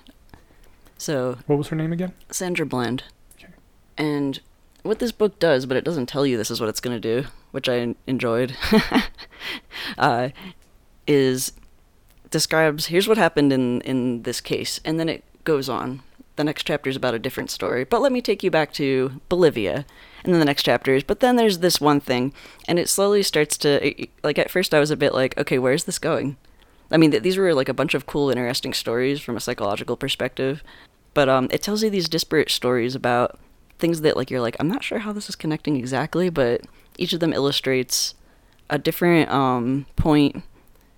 so 0.98 1.38
What 1.48 1.58
was 1.58 1.68
her 1.70 1.76
name 1.76 1.92
again? 1.94 2.14
Sandra 2.32 2.66
Bland. 2.66 3.04
Okay. 3.38 3.54
And 3.98 4.40
what 4.88 5.00
this 5.00 5.12
book 5.12 5.40
does, 5.40 5.66
but 5.66 5.78
it 5.78 5.84
doesn't 5.84 6.08
tell 6.08 6.26
you 6.26 6.38
this 6.38 6.52
is 6.52 6.60
what 6.60 6.70
it's 6.70 6.80
going 6.80 7.00
to 7.00 7.22
do, 7.22 7.28
which 7.52 7.70
I 7.70 7.96
enjoyed, 8.08 8.56
uh, 9.98 10.30
is 11.06 11.54
describes 12.30 12.88
here's 12.88 13.08
what 13.08 13.18
happened 13.18 13.54
in, 13.54 13.82
in 13.82 14.24
this 14.24 14.42
case, 14.42 14.80
and 14.84 15.00
then 15.00 15.10
it 15.10 15.24
goes 15.44 15.70
on. 15.70 16.02
The 16.36 16.44
next 16.44 16.64
chapter 16.64 16.90
is 16.90 16.96
about 16.96 17.16
a 17.16 17.20
different 17.20 17.50
story, 17.50 17.84
but 17.84 18.02
let 18.02 18.12
me 18.12 18.22
take 18.22 18.44
you 18.44 18.52
back 18.52 18.72
to 18.74 19.22
Bolivia. 19.30 19.86
And 20.24 20.34
then 20.34 20.40
the 20.40 20.46
next 20.46 20.64
chapter 20.64 20.94
is, 20.94 21.04
but 21.04 21.22
then 21.22 21.36
there's 21.36 21.60
this 21.60 21.80
one 21.80 22.00
thing, 22.02 22.34
and 22.68 22.78
it 22.78 22.90
slowly 22.90 23.24
starts 23.24 23.58
to, 23.60 24.08
like, 24.24 24.38
at 24.38 24.52
first 24.52 24.74
I 24.74 24.80
was 24.80 24.92
a 24.92 24.98
bit 24.98 25.14
like, 25.14 25.38
okay, 25.38 25.58
where's 25.58 25.86
this 25.86 26.00
going? 26.00 26.36
I 26.92 26.98
mean, 26.98 27.12
th- 27.12 27.24
these 27.24 27.38
were 27.38 27.54
like 27.54 27.70
a 27.70 27.74
bunch 27.74 27.94
of 27.94 28.06
cool, 28.06 28.30
interesting 28.30 28.74
stories 28.74 29.22
from 29.22 29.38
a 29.38 29.40
psychological 29.42 29.96
perspective, 29.96 30.64
but 31.14 31.30
um, 31.30 31.48
it 31.50 31.62
tells 31.62 31.82
you 31.82 31.90
these 31.90 32.10
disparate 32.10 32.50
stories 32.50 32.94
about 32.94 33.40
things 33.80 34.02
that 34.02 34.18
like 34.18 34.30
you're 34.30 34.42
like 34.42 34.56
I'm 34.60 34.68
not 34.68 34.84
sure 34.84 35.00
how 35.00 35.12
this 35.12 35.30
is 35.30 35.36
connecting 35.36 35.76
exactly, 35.78 36.30
but 36.30 36.62
each 36.98 37.14
of 37.14 37.20
them 37.20 37.34
illustrates 37.34 38.16
a 38.70 38.78
different 38.78 39.30
um, 39.32 39.86
point 39.96 40.44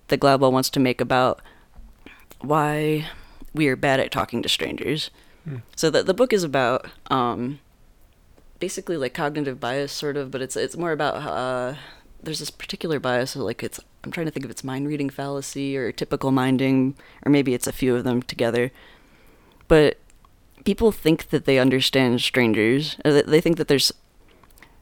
that 0.08 0.20
Gladwell 0.20 0.52
wants 0.52 0.70
to 0.70 0.80
make 0.80 1.00
about 1.00 1.40
why 2.40 3.06
we 3.54 3.68
are 3.68 3.76
bad 3.76 4.00
at 4.00 4.10
talking 4.10 4.42
to 4.42 4.48
strangers. 4.48 5.10
So 5.74 5.90
the 5.90 6.02
the 6.02 6.14
book 6.14 6.32
is 6.32 6.44
about 6.44 6.86
um, 7.10 7.58
basically 8.60 8.96
like 8.96 9.14
cognitive 9.14 9.58
bias, 9.58 9.90
sort 9.90 10.16
of, 10.16 10.30
but 10.30 10.42
it's 10.42 10.56
it's 10.56 10.76
more 10.76 10.92
about 10.92 11.16
uh, 11.16 11.74
there's 12.22 12.38
this 12.38 12.50
particular 12.50 13.00
bias, 13.00 13.32
so 13.32 13.42
like 13.42 13.62
it's 13.62 13.80
I'm 14.04 14.12
trying 14.12 14.26
to 14.26 14.32
think 14.32 14.44
if 14.44 14.50
it's 14.50 14.62
mind 14.64 14.86
reading 14.86 15.10
fallacy 15.10 15.76
or 15.76 15.92
typical 15.92 16.30
minding, 16.30 16.94
or 17.24 17.30
maybe 17.30 17.54
it's 17.54 17.66
a 17.66 17.72
few 17.72 17.96
of 17.96 18.04
them 18.04 18.22
together. 18.22 18.70
But 19.66 19.98
people 20.64 20.92
think 20.92 21.30
that 21.30 21.44
they 21.44 21.58
understand 21.58 22.20
strangers. 22.20 22.96
They 23.04 23.40
think 23.40 23.56
that 23.56 23.68
there's 23.68 23.92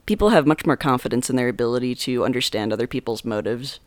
people 0.05 0.29
have 0.29 0.47
much 0.47 0.65
more 0.65 0.77
confidence 0.77 1.29
in 1.29 1.35
their 1.35 1.49
ability 1.49 1.95
to 1.95 2.25
understand 2.25 2.73
other 2.73 2.87
people's 2.87 3.23
motives 3.23 3.79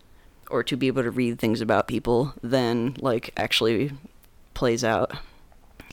or 0.51 0.63
to 0.63 0.77
be 0.77 0.87
able 0.87 1.03
to 1.03 1.11
read 1.11 1.39
things 1.39 1.61
about 1.61 1.89
people 1.89 2.35
than 2.43 2.97
like 3.01 3.33
actually 3.37 3.93
plays 4.55 4.85
out. 4.85 5.17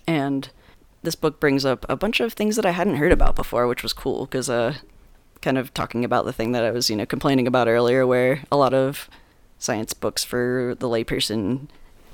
And 0.06 0.50
this 1.02 1.16
book 1.16 1.40
brings 1.40 1.66
up 1.66 1.86
a 1.88 1.96
bunch 1.96 2.20
of 2.20 2.34
things 2.34 2.56
that 2.58 2.66
I 2.66 2.72
hadn't 2.72 2.98
heard 2.98 3.12
about 3.12 3.36
before, 3.36 3.68
which 3.68 3.84
was 3.84 3.94
cool 3.94 4.26
because 4.26 4.50
uh 4.50 4.76
kind 5.42 5.58
of 5.58 5.74
talking 5.74 6.04
about 6.04 6.26
the 6.26 6.34
thing 6.34 6.52
that 6.52 6.66
I 6.66 6.72
was, 6.72 6.90
you 6.90 6.96
know, 6.96 7.06
complaining 7.06 7.48
about 7.48 7.68
earlier 7.70 8.06
where 8.06 8.44
a 8.52 8.58
lot 8.58 8.74
of 8.74 9.10
science 9.58 9.94
books 9.94 10.24
for 10.24 10.76
the 10.78 10.88
layperson 10.88 11.70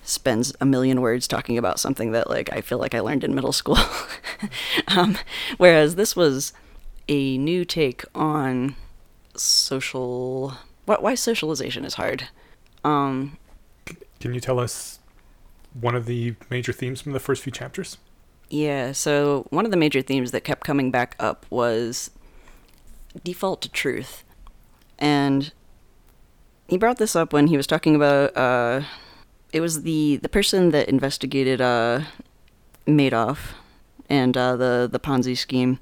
spends 0.06 0.54
a 0.62 0.66
million 0.66 1.02
words 1.02 1.28
talking 1.28 1.58
about 1.58 1.80
something 1.80 2.12
that 2.12 2.30
like 2.30 2.52
I 2.54 2.62
feel 2.62 2.78
like 2.78 2.94
I 2.94 3.00
learned 3.00 3.24
in 3.24 3.36
middle 3.36 3.52
school. 3.52 3.78
um, 4.88 5.18
whereas 5.58 5.96
this 5.96 6.16
was 6.16 6.54
a 7.08 7.38
new 7.38 7.66
take 7.66 8.04
on 8.14 8.76
social 9.36 10.54
why, 10.86 10.98
why 11.00 11.16
socialization 11.16 11.84
is 11.86 11.96
hard. 11.96 12.28
Um, 12.84 13.38
Can 14.20 14.34
you 14.34 14.40
tell 14.40 14.60
us 14.60 15.00
one 15.80 15.96
of 15.96 16.06
the 16.06 16.36
major 16.50 16.72
themes 16.72 17.02
from 17.02 17.14
the 17.14 17.20
first 17.20 17.44
few 17.44 17.52
chapters? 17.52 17.98
Yeah, 18.50 18.92
so 18.92 19.48
one 19.50 19.66
of 19.66 19.72
the 19.72 19.78
major 19.78 20.02
themes 20.02 20.32
that 20.32 20.42
kept 20.42 20.66
coming 20.66 20.92
back 20.92 21.16
up 21.20 21.46
was 21.50 22.12
default 23.24 23.62
to 23.64 23.70
truth. 23.70 24.24
And 25.00 25.52
he 26.68 26.78
brought 26.78 26.98
this 26.98 27.16
up 27.16 27.34
when 27.34 27.48
he 27.48 27.58
was 27.58 27.68
talking 27.68 27.96
about 27.96 28.36
uh 28.38 28.82
it 29.56 29.62
was 29.62 29.84
the 29.84 30.18
the 30.18 30.28
person 30.28 30.72
that 30.72 30.90
investigated 30.90 31.62
uh 31.62 32.02
Madoff 32.86 33.54
and 34.10 34.36
uh 34.36 34.58
the 34.58 34.90
the 34.92 35.00
Ponzi 35.00 35.38
scheme. 35.38 35.80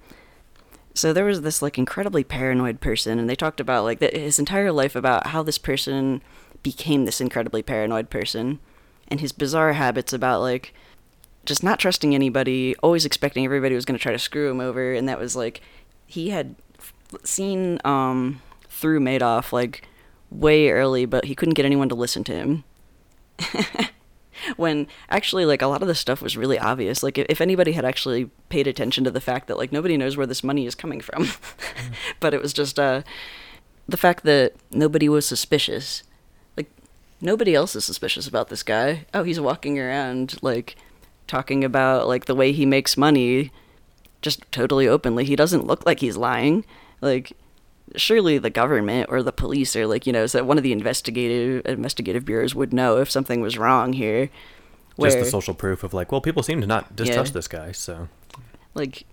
So 0.94 1.12
there 1.12 1.26
was 1.26 1.42
this 1.42 1.64
like 1.64 1.80
incredibly 1.80 2.24
paranoid 2.24 2.82
person 2.82 3.18
and 3.18 3.28
they 3.28 3.36
talked 3.36 3.60
about 3.60 3.84
like 3.84 3.98
that 3.98 4.16
his 4.16 4.38
entire 4.38 4.72
life 4.72 4.96
about 4.96 5.28
how 5.28 5.42
this 5.42 5.58
person 5.58 6.22
became 6.62 7.06
this 7.06 7.20
incredibly 7.20 7.64
paranoid 7.64 8.12
person 8.12 8.60
and 9.08 9.20
his 9.20 9.32
bizarre 9.32 9.74
habits 9.74 10.14
about 10.14 10.42
like 10.42 10.76
just 11.44 11.64
not 11.64 11.80
trusting 11.80 12.14
anybody, 12.14 12.76
always 12.84 13.06
expecting 13.06 13.44
everybody 13.44 13.74
was 13.74 13.86
going 13.86 13.98
to 13.98 14.02
try 14.02 14.14
to 14.14 14.20
screw 14.20 14.52
him 14.52 14.62
over, 14.62 14.94
and 14.94 15.10
that 15.10 15.20
was 15.20 15.36
like 15.36 15.62
he 16.06 16.30
had 16.30 16.56
seen 17.24 17.80
um, 17.84 18.40
through 18.70 19.00
Madoff 19.00 19.52
like 19.52 19.88
way 20.30 20.70
early, 20.70 21.06
but 21.06 21.26
he 21.26 21.34
couldn't 21.34 21.56
get 21.56 21.66
anyone 21.66 21.90
to 21.90 21.96
listen 21.96 22.24
to 22.26 22.34
him. 22.34 22.64
when 24.58 24.88
actually 25.10 25.46
like 25.46 25.62
a 25.62 25.68
lot 25.68 25.82
of 25.82 25.88
this 25.88 26.00
stuff 26.00 26.22
was 26.22 26.38
really 26.38 26.60
obvious. 26.60 27.04
Like 27.04 27.18
if, 27.18 27.26
if 27.30 27.42
anybody 27.42 27.74
had 27.74 27.86
actually 27.86 28.30
paid 28.50 28.68
attention 28.68 29.04
to 29.04 29.12
the 29.12 29.22
fact 29.22 29.48
that 29.48 29.58
like 29.58 29.72
nobody 29.72 29.98
knows 29.98 30.18
where 30.18 30.28
this 30.28 30.44
money 30.44 30.66
is 30.66 30.76
coming 30.76 31.02
from. 31.02 31.28
But 32.20 32.34
it 32.34 32.42
was 32.42 32.54
just 32.54 32.80
uh 32.80 33.04
the 33.88 33.98
fact 33.98 34.24
that 34.24 34.54
nobody 34.72 35.10
was 35.10 35.26
suspicious. 35.26 36.04
Like 36.58 36.70
nobody 37.22 37.56
else 37.56 37.76
is 37.76 37.86
suspicious 37.86 38.28
about 38.28 38.50
this 38.50 38.64
guy. 38.64 39.06
Oh 39.14 39.24
he's 39.24 39.40
walking 39.40 39.80
around 39.80 40.38
like 40.42 40.76
talking 41.28 41.64
about 41.64 42.08
like 42.08 42.26
the 42.26 42.36
way 42.36 42.52
he 42.52 42.66
makes 42.66 42.98
money 42.98 43.52
just 44.22 44.50
totally 44.52 44.88
openly. 44.88 45.26
He 45.26 45.36
doesn't 45.36 45.68
look 45.68 45.86
like 45.86 46.00
he's 46.00 46.18
lying. 46.18 46.66
Like 47.02 47.34
surely 47.96 48.38
the 48.38 48.50
government 48.50 49.08
or 49.10 49.22
the 49.24 49.32
police 49.32 49.76
or 49.76 49.86
like 49.88 50.06
you 50.08 50.14
know 50.14 50.26
so 50.26 50.44
one 50.44 50.58
of 50.58 50.64
the 50.64 50.72
investigative 50.72 51.66
investigative 51.66 52.26
bureaus 52.26 52.56
would 52.56 52.74
know 52.74 52.98
if 52.98 53.10
something 53.10 53.42
was 53.42 53.58
wrong 53.58 53.94
here. 53.94 54.30
Just 55.00 55.18
the 55.20 55.26
social 55.26 55.54
proof 55.56 55.84
of 55.84 55.94
like, 55.94 56.12
well, 56.12 56.22
people 56.22 56.44
seem 56.44 56.62
to 56.62 56.68
not 56.68 56.96
distrust 56.96 57.32
Yeah. 57.32 57.34
this 57.34 57.48
guy, 57.48 57.72
so. 57.72 58.10
Like 58.76 59.06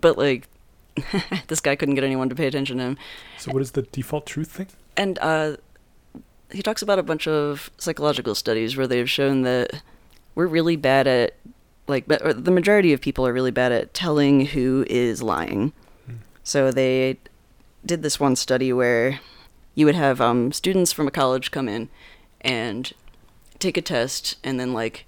but 0.00 0.16
like 0.18 0.48
this 1.48 1.60
guy 1.60 1.74
couldn't 1.76 1.96
get 1.96 2.04
anyone 2.04 2.28
to 2.28 2.34
pay 2.34 2.46
attention 2.46 2.78
to 2.78 2.84
him. 2.84 2.98
So, 3.38 3.50
what 3.52 3.60
is 3.62 3.72
the 3.72 3.82
default 3.82 4.26
truth 4.26 4.50
thing? 4.52 4.68
and 4.96 5.18
uh, 5.18 5.56
he 6.52 6.62
talks 6.62 6.80
about 6.82 7.00
a 7.00 7.02
bunch 7.02 7.26
of 7.26 7.68
psychological 7.78 8.36
studies 8.36 8.76
where 8.76 8.86
they've 8.86 9.10
shown 9.10 9.42
that 9.42 9.82
we're 10.36 10.46
really 10.46 10.76
bad 10.76 11.08
at 11.08 11.34
like 11.88 12.06
the 12.06 12.50
majority 12.52 12.92
of 12.92 13.00
people 13.00 13.26
are 13.26 13.32
really 13.32 13.50
bad 13.50 13.72
at 13.72 13.92
telling 13.92 14.46
who 14.46 14.86
is 14.88 15.20
lying. 15.20 15.72
So 16.44 16.70
they 16.70 17.18
did 17.84 18.02
this 18.02 18.20
one 18.20 18.36
study 18.36 18.72
where 18.72 19.20
you 19.74 19.86
would 19.86 19.94
have 19.94 20.20
um, 20.20 20.52
students 20.52 20.92
from 20.92 21.06
a 21.06 21.10
college 21.10 21.50
come 21.50 21.68
in 21.68 21.88
and 22.40 22.92
take 23.58 23.76
a 23.76 23.82
test 23.82 24.36
and 24.44 24.58
then 24.58 24.72
like 24.72 25.06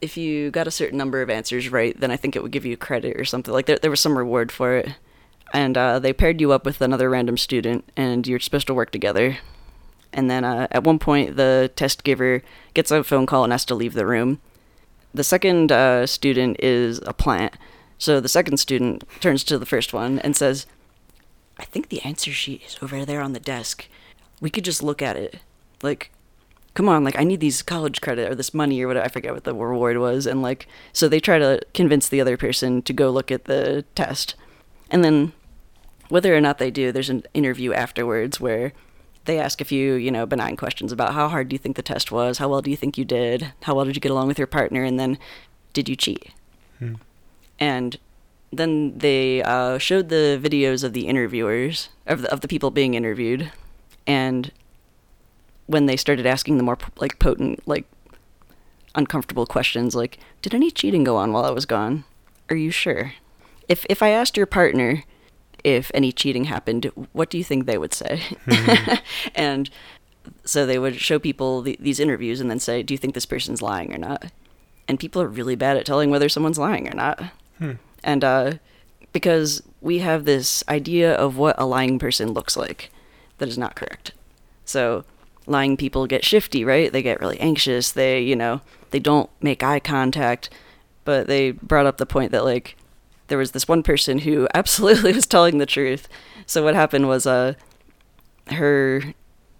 if 0.00 0.16
you 0.16 0.50
got 0.50 0.66
a 0.66 0.70
certain 0.70 0.98
number 0.98 1.22
of 1.22 1.30
answers 1.30 1.70
right 1.70 1.98
then 2.00 2.10
i 2.10 2.16
think 2.16 2.36
it 2.36 2.42
would 2.42 2.52
give 2.52 2.64
you 2.64 2.76
credit 2.76 3.18
or 3.18 3.24
something. 3.24 3.52
Like 3.52 3.66
there, 3.66 3.78
there 3.78 3.90
was 3.90 4.00
some 4.00 4.18
reward 4.18 4.52
for 4.52 4.76
it. 4.76 4.94
And 5.52 5.78
uh, 5.78 5.98
they 6.00 6.12
paired 6.12 6.40
you 6.40 6.52
up 6.52 6.64
with 6.64 6.80
another 6.80 7.08
random 7.08 7.36
student 7.36 7.84
and 7.96 8.26
you're 8.26 8.40
supposed 8.40 8.66
to 8.66 8.74
work 8.74 8.90
together. 8.90 9.38
And 10.12 10.30
then 10.30 10.44
uh, 10.44 10.66
at 10.70 10.84
one 10.84 10.98
point 10.98 11.36
the 11.36 11.70
test 11.76 12.02
giver 12.02 12.42
gets 12.72 12.90
a 12.90 13.04
phone 13.04 13.26
call 13.26 13.44
and 13.44 13.52
has 13.52 13.64
to 13.66 13.74
leave 13.74 13.94
the 13.94 14.06
room. 14.06 14.40
The 15.12 15.24
second 15.24 15.70
uh, 15.70 16.06
student 16.06 16.56
is 16.60 17.00
a 17.06 17.12
plant. 17.12 17.56
So 17.98 18.20
the 18.20 18.28
second 18.28 18.56
student 18.56 19.04
turns 19.20 19.44
to 19.44 19.58
the 19.58 19.66
first 19.66 19.92
one 19.92 20.18
and 20.20 20.36
says 20.36 20.66
i 21.58 21.64
think 21.64 21.88
the 21.88 22.02
answer 22.02 22.32
sheet 22.32 22.62
is 22.66 22.78
over 22.82 23.04
there 23.04 23.20
on 23.20 23.32
the 23.32 23.40
desk. 23.40 23.88
We 24.40 24.50
could 24.50 24.64
just 24.64 24.82
look 24.82 25.00
at 25.00 25.16
it. 25.16 25.38
Like 25.82 26.10
come 26.74 26.88
on 26.88 27.04
like 27.04 27.18
i 27.18 27.24
need 27.24 27.40
these 27.40 27.62
college 27.62 28.00
credit 28.00 28.30
or 28.30 28.34
this 28.34 28.52
money 28.52 28.82
or 28.82 28.88
whatever 28.88 29.06
i 29.06 29.08
forget 29.08 29.32
what 29.32 29.44
the 29.44 29.54
reward 29.54 29.96
was 29.96 30.26
and 30.26 30.42
like 30.42 30.66
so 30.92 31.08
they 31.08 31.20
try 31.20 31.38
to 31.38 31.60
convince 31.72 32.08
the 32.08 32.20
other 32.20 32.36
person 32.36 32.82
to 32.82 32.92
go 32.92 33.10
look 33.10 33.30
at 33.30 33.44
the 33.44 33.84
test. 33.94 34.34
And 34.90 35.02
then 35.02 35.32
whether 36.08 36.36
or 36.36 36.40
not 36.40 36.58
they 36.58 36.70
do 36.70 36.92
there's 36.92 37.10
an 37.10 37.22
interview 37.32 37.72
afterwards 37.72 38.40
where 38.40 38.72
they 39.24 39.38
ask 39.38 39.60
a 39.60 39.64
few 39.64 39.94
you 39.94 40.10
know 40.10 40.26
benign 40.26 40.56
questions 40.56 40.92
about 40.92 41.14
how 41.14 41.28
hard 41.28 41.48
do 41.48 41.54
you 41.54 41.58
think 41.58 41.76
the 41.76 41.82
test 41.82 42.12
was 42.12 42.38
how 42.38 42.48
well 42.48 42.60
do 42.60 42.70
you 42.70 42.76
think 42.76 42.98
you 42.98 43.04
did 43.04 43.52
how 43.62 43.74
well 43.74 43.84
did 43.84 43.96
you 43.96 44.00
get 44.00 44.12
along 44.12 44.26
with 44.28 44.38
your 44.38 44.46
partner 44.46 44.84
and 44.84 44.98
then 44.98 45.18
did 45.72 45.88
you 45.88 45.96
cheat? 45.96 46.30
Hmm. 46.78 46.94
and 47.58 47.98
then 48.56 48.98
they 48.98 49.42
uh, 49.42 49.78
showed 49.78 50.08
the 50.08 50.40
videos 50.42 50.84
of 50.84 50.92
the 50.92 51.06
interviewers 51.06 51.88
of 52.06 52.22
the, 52.22 52.32
of 52.32 52.40
the 52.40 52.48
people 52.48 52.70
being 52.70 52.94
interviewed. 52.94 53.50
And 54.06 54.52
when 55.66 55.86
they 55.86 55.96
started 55.96 56.26
asking 56.26 56.56
the 56.56 56.62
more 56.62 56.78
like 56.96 57.18
potent 57.18 57.66
like 57.66 57.86
uncomfortable 58.94 59.46
questions 59.46 59.94
like 59.94 60.18
did 60.42 60.54
any 60.54 60.70
cheating 60.70 61.02
go 61.02 61.16
on 61.16 61.32
while 61.32 61.44
i 61.44 61.50
was 61.50 61.66
gone? 61.66 62.04
Are 62.50 62.56
you 62.56 62.70
sure? 62.70 63.14
If 63.68 63.86
if 63.88 64.02
i 64.02 64.10
asked 64.10 64.36
your 64.36 64.46
partner 64.46 65.04
if 65.62 65.90
any 65.94 66.12
cheating 66.12 66.44
happened 66.44 66.90
what 67.12 67.30
do 67.30 67.38
you 67.38 67.44
think 67.44 67.66
they 67.66 67.78
would 67.78 67.94
say? 67.94 68.22
And 69.34 69.70
so 70.44 70.64
they 70.64 70.78
would 70.78 70.96
show 70.96 71.18
people 71.18 71.60
the, 71.62 71.76
these 71.80 72.00
interviews 72.00 72.40
and 72.40 72.50
then 72.50 72.60
say 72.60 72.82
do 72.82 72.94
you 72.94 72.98
think 72.98 73.14
this 73.14 73.26
person's 73.26 73.62
lying 73.62 73.92
or 73.94 73.98
not? 73.98 74.30
And 74.86 75.00
people 75.00 75.22
are 75.22 75.28
really 75.28 75.56
bad 75.56 75.78
at 75.78 75.86
telling 75.86 76.10
whether 76.10 76.28
someone's 76.28 76.58
lying 76.58 76.86
or 76.88 76.94
not. 76.94 77.22
Hmm. 77.58 77.72
And 78.04 78.22
uh, 78.22 78.52
because 79.12 79.62
we 79.80 79.98
have 79.98 80.24
this 80.24 80.64
idea 80.68 81.14
of 81.14 81.36
what 81.36 81.54
a 81.58 81.66
lying 81.66 81.98
person 81.98 82.32
looks 82.32 82.56
like 82.56 82.90
that 83.38 83.48
is 83.48 83.58
not 83.58 83.76
correct. 83.76 84.12
So 84.64 85.04
lying 85.46 85.76
people 85.76 86.06
get 86.06 86.24
shifty 86.24 86.64
right? 86.64 86.92
They 86.92 87.02
get 87.02 87.20
really 87.20 87.38
anxious. 87.40 87.92
They 87.92 88.20
you 88.20 88.36
know 88.36 88.60
they 88.90 88.98
don't 88.98 89.30
make 89.40 89.62
eye 89.62 89.80
contact. 89.80 90.50
But 91.04 91.26
they 91.26 91.50
brought 91.50 91.86
up 91.86 91.98
the 91.98 92.06
point 92.06 92.32
that 92.32 92.44
like 92.44 92.76
there 93.28 93.38
was 93.38 93.52
this 93.52 93.68
one 93.68 93.82
person 93.82 94.18
who 94.18 94.48
absolutely 94.54 95.12
was 95.12 95.26
telling 95.26 95.58
the 95.58 95.66
truth. 95.66 96.08
So 96.46 96.62
what 96.62 96.74
happened 96.74 97.08
was 97.08 97.26
uh 97.26 97.54
her 98.48 99.14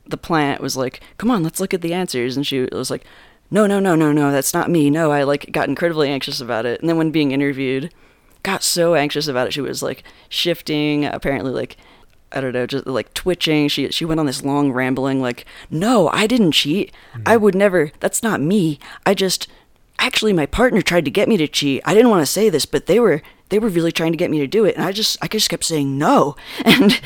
the 0.06 0.18
plant 0.18 0.60
was 0.60 0.76
like 0.76 1.00
come 1.16 1.30
on 1.30 1.42
let's 1.42 1.60
look 1.60 1.74
at 1.74 1.80
the 1.80 1.94
answers. 1.94 2.36
And 2.36 2.46
she 2.46 2.66
was 2.72 2.90
like 2.90 3.04
no 3.50 3.66
no 3.66 3.78
no 3.78 3.94
no 3.94 4.10
no 4.10 4.32
that's 4.32 4.54
not 4.54 4.70
me. 4.70 4.90
No 4.90 5.12
i 5.12 5.22
like 5.22 5.52
got 5.52 5.68
incredibly 5.68 6.08
anxious 6.08 6.40
about 6.40 6.66
it. 6.66 6.80
And 6.80 6.88
then 6.88 6.96
when 6.96 7.10
being 7.10 7.30
interviewed 7.32 7.92
got 8.44 8.62
so 8.62 8.94
anxious 8.94 9.26
about 9.26 9.48
it 9.48 9.52
she 9.52 9.60
was 9.60 9.82
like 9.82 10.04
shifting 10.28 11.04
apparently 11.06 11.50
like 11.50 11.76
i 12.30 12.40
don't 12.40 12.52
know 12.52 12.66
just 12.66 12.86
like 12.86 13.12
twitching. 13.14 13.68
She 13.68 13.90
she 13.90 14.04
went 14.04 14.20
on 14.20 14.26
this 14.26 14.44
long 14.44 14.70
rambling 14.70 15.20
like 15.20 15.44
no 15.70 16.08
i 16.10 16.26
didn't 16.26 16.52
cheat. 16.52 16.92
I 17.26 17.36
would 17.36 17.54
never 17.54 17.90
that's 18.00 18.22
not 18.22 18.40
me. 18.40 18.78
I 19.06 19.14
just 19.14 19.48
actually 19.98 20.32
my 20.32 20.46
partner 20.46 20.82
tried 20.82 21.04
to 21.06 21.10
get 21.10 21.28
me 21.28 21.36
to 21.38 21.48
cheat. 21.48 21.80
I 21.84 21.94
didn't 21.94 22.10
want 22.10 22.22
to 22.22 22.26
say 22.26 22.48
this 22.50 22.66
but 22.66 22.86
they 22.86 23.00
were 23.00 23.22
they 23.50 23.58
were 23.58 23.68
really 23.68 23.92
trying 23.92 24.10
to 24.12 24.18
get 24.18 24.30
me 24.30 24.40
to 24.40 24.46
do 24.46 24.64
it 24.64 24.74
and 24.74 24.84
i 24.84 24.90
just 24.90 25.16
i 25.22 25.28
just 25.28 25.48
kept 25.48 25.64
saying 25.64 25.96
no. 25.96 26.36
And 26.64 27.00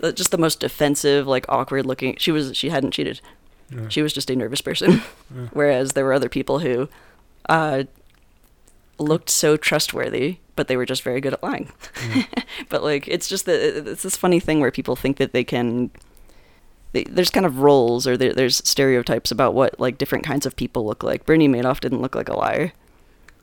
just 0.14 0.30
the 0.30 0.38
most 0.38 0.60
defensive 0.60 1.26
like 1.26 1.46
awkward 1.48 1.86
looking 1.86 2.16
she 2.18 2.30
was 2.30 2.56
she 2.56 2.68
hadn't 2.68 2.92
cheated. 2.92 3.20
Yeah. 3.70 3.88
she 3.88 4.02
was 4.02 4.12
just 4.12 4.30
a 4.30 4.36
nervous 4.36 4.60
person. 4.60 5.00
Yeah. 5.34 5.46
whereas 5.54 5.92
there 5.92 6.04
were 6.04 6.12
other 6.12 6.28
people 6.28 6.58
who 6.60 6.88
uh 7.48 7.84
looked 8.98 9.30
so 9.30 9.56
trustworthy, 9.56 10.36
but 10.56 10.68
they 10.68 10.76
were 10.76 10.86
just 10.86 11.02
very 11.02 11.20
good 11.20 11.32
at 11.32 11.42
lying. 11.42 11.72
but 12.68 12.82
like, 12.82 13.08
it's 13.08 13.28
just 13.28 13.46
that 13.46 13.88
it's 13.88 14.02
this 14.02 14.16
funny 14.16 14.40
thing 14.40 14.60
where 14.60 14.70
people 14.70 14.96
think 14.96 15.16
that 15.18 15.32
they 15.32 15.44
can. 15.44 15.90
They, 16.92 17.04
there's 17.04 17.30
kind 17.30 17.46
of 17.46 17.60
roles 17.60 18.06
or 18.06 18.18
there, 18.18 18.34
there's 18.34 18.56
stereotypes 18.68 19.30
about 19.30 19.54
what 19.54 19.80
like 19.80 19.96
different 19.96 20.24
kinds 20.24 20.44
of 20.44 20.54
people 20.56 20.84
look 20.84 21.02
like. 21.02 21.24
Bernie 21.24 21.48
Madoff 21.48 21.80
didn't 21.80 22.02
look 22.02 22.14
like 22.14 22.28
a 22.28 22.36
liar. 22.36 22.72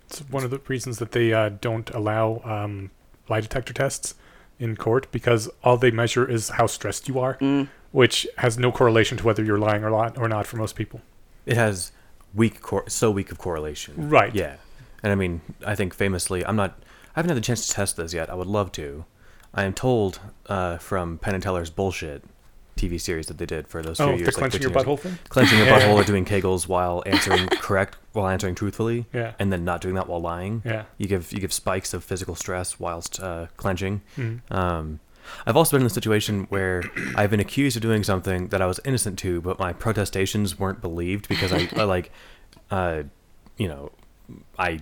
It's 0.05 0.19
one 0.29 0.43
of 0.43 0.51
the 0.51 0.59
reasons 0.67 0.99
that 0.99 1.13
they 1.13 1.33
uh, 1.33 1.49
don't 1.59 1.89
allow 1.91 2.41
um, 2.43 2.91
lie 3.27 3.41
detector 3.41 3.73
tests 3.73 4.13
in 4.59 4.75
court 4.75 5.11
because 5.11 5.49
all 5.63 5.77
they 5.77 5.89
measure 5.89 6.29
is 6.29 6.49
how 6.49 6.67
stressed 6.67 7.07
you 7.07 7.17
are, 7.19 7.37
Mm. 7.39 7.69
which 7.91 8.27
has 8.37 8.57
no 8.59 8.71
correlation 8.71 9.17
to 9.17 9.23
whether 9.23 9.43
you're 9.43 9.57
lying 9.57 9.83
or 9.83 9.89
not, 9.89 10.17
or 10.17 10.27
not 10.27 10.45
for 10.45 10.57
most 10.57 10.75
people. 10.75 11.01
It 11.47 11.55
has 11.57 11.91
weak, 12.35 12.61
cor- 12.61 12.87
so 12.89 13.09
weak 13.09 13.31
of 13.31 13.37
correlation. 13.39 14.09
Right. 14.09 14.35
Yeah, 14.35 14.57
and 15.01 15.11
I 15.11 15.15
mean, 15.15 15.41
I 15.65 15.73
think 15.75 15.95
famously, 15.95 16.45
I'm 16.45 16.55
not. 16.55 16.77
I 17.19 17.21
haven't 17.21 17.31
had 17.31 17.37
the 17.43 17.45
chance 17.45 17.67
to 17.67 17.73
test 17.73 17.97
this 17.97 18.13
yet. 18.13 18.29
I 18.29 18.33
would 18.33 18.47
love 18.47 18.71
to. 18.73 19.03
I 19.53 19.65
am 19.65 19.73
told 19.73 20.21
uh, 20.45 20.77
from 20.77 21.17
Penn 21.17 21.33
and 21.33 21.43
Teller's 21.43 21.69
bullshit 21.69 22.23
TV 22.77 22.97
series 23.01 23.27
that 23.27 23.37
they 23.37 23.45
did 23.45 23.67
for 23.67 23.81
those 23.83 23.97
few 23.97 24.05
Oh, 24.05 24.09
years, 24.15 24.19
the 24.19 24.25
like 24.27 24.35
clenching 24.51 24.61
your 24.61 24.69
15 24.71 24.87
years 24.87 24.99
butthole 24.99 25.03
thing? 25.03 25.19
clenching 25.27 25.57
your 25.57 25.67
Yeah. 25.67 25.79
butthole 25.81 25.95
or 25.95 26.03
doing 26.05 26.23
kegels 26.23 26.65
while 26.69 27.03
answering 27.05 27.47
correct 27.59 27.97
while 28.13 28.29
answering 28.29 28.55
truthfully 28.55 29.05
Yeah. 29.11 29.33
and 29.37 29.51
then 29.51 29.65
not 29.65 29.81
doing 29.81 29.95
that 29.95 30.07
while 30.07 30.21
lying 30.21 30.61
Yeah. 30.63 30.83
you 30.97 31.07
give 31.07 31.33
you 31.33 31.39
give 31.41 31.51
spikes 31.51 31.93
of 31.93 32.05
physical 32.05 32.35
stress 32.35 32.79
whilst 32.79 33.19
uh, 33.19 33.47
clenching 33.57 33.99
Mhm. 34.15 34.39
um, 34.49 35.01
i've 35.45 35.57
also 35.57 35.71
been 35.75 35.81
in 35.81 35.87
the 35.87 35.93
situation 35.93 36.45
where 36.47 36.83
i've 37.17 37.29
been 37.31 37.41
accused 37.41 37.75
of 37.75 37.81
doing 37.81 38.01
something 38.05 38.47
that 38.47 38.61
i 38.61 38.65
was 38.65 38.79
innocent 38.85 39.19
to 39.19 39.41
but 39.41 39.59
my 39.59 39.73
protestations 39.73 40.57
weren't 40.57 40.79
believed 40.79 41.27
because 41.27 41.51
i, 41.51 41.67
I 41.75 41.83
like 41.95 42.13
uh, 42.71 43.03
you 43.57 43.67
know 43.67 43.91
i 44.57 44.79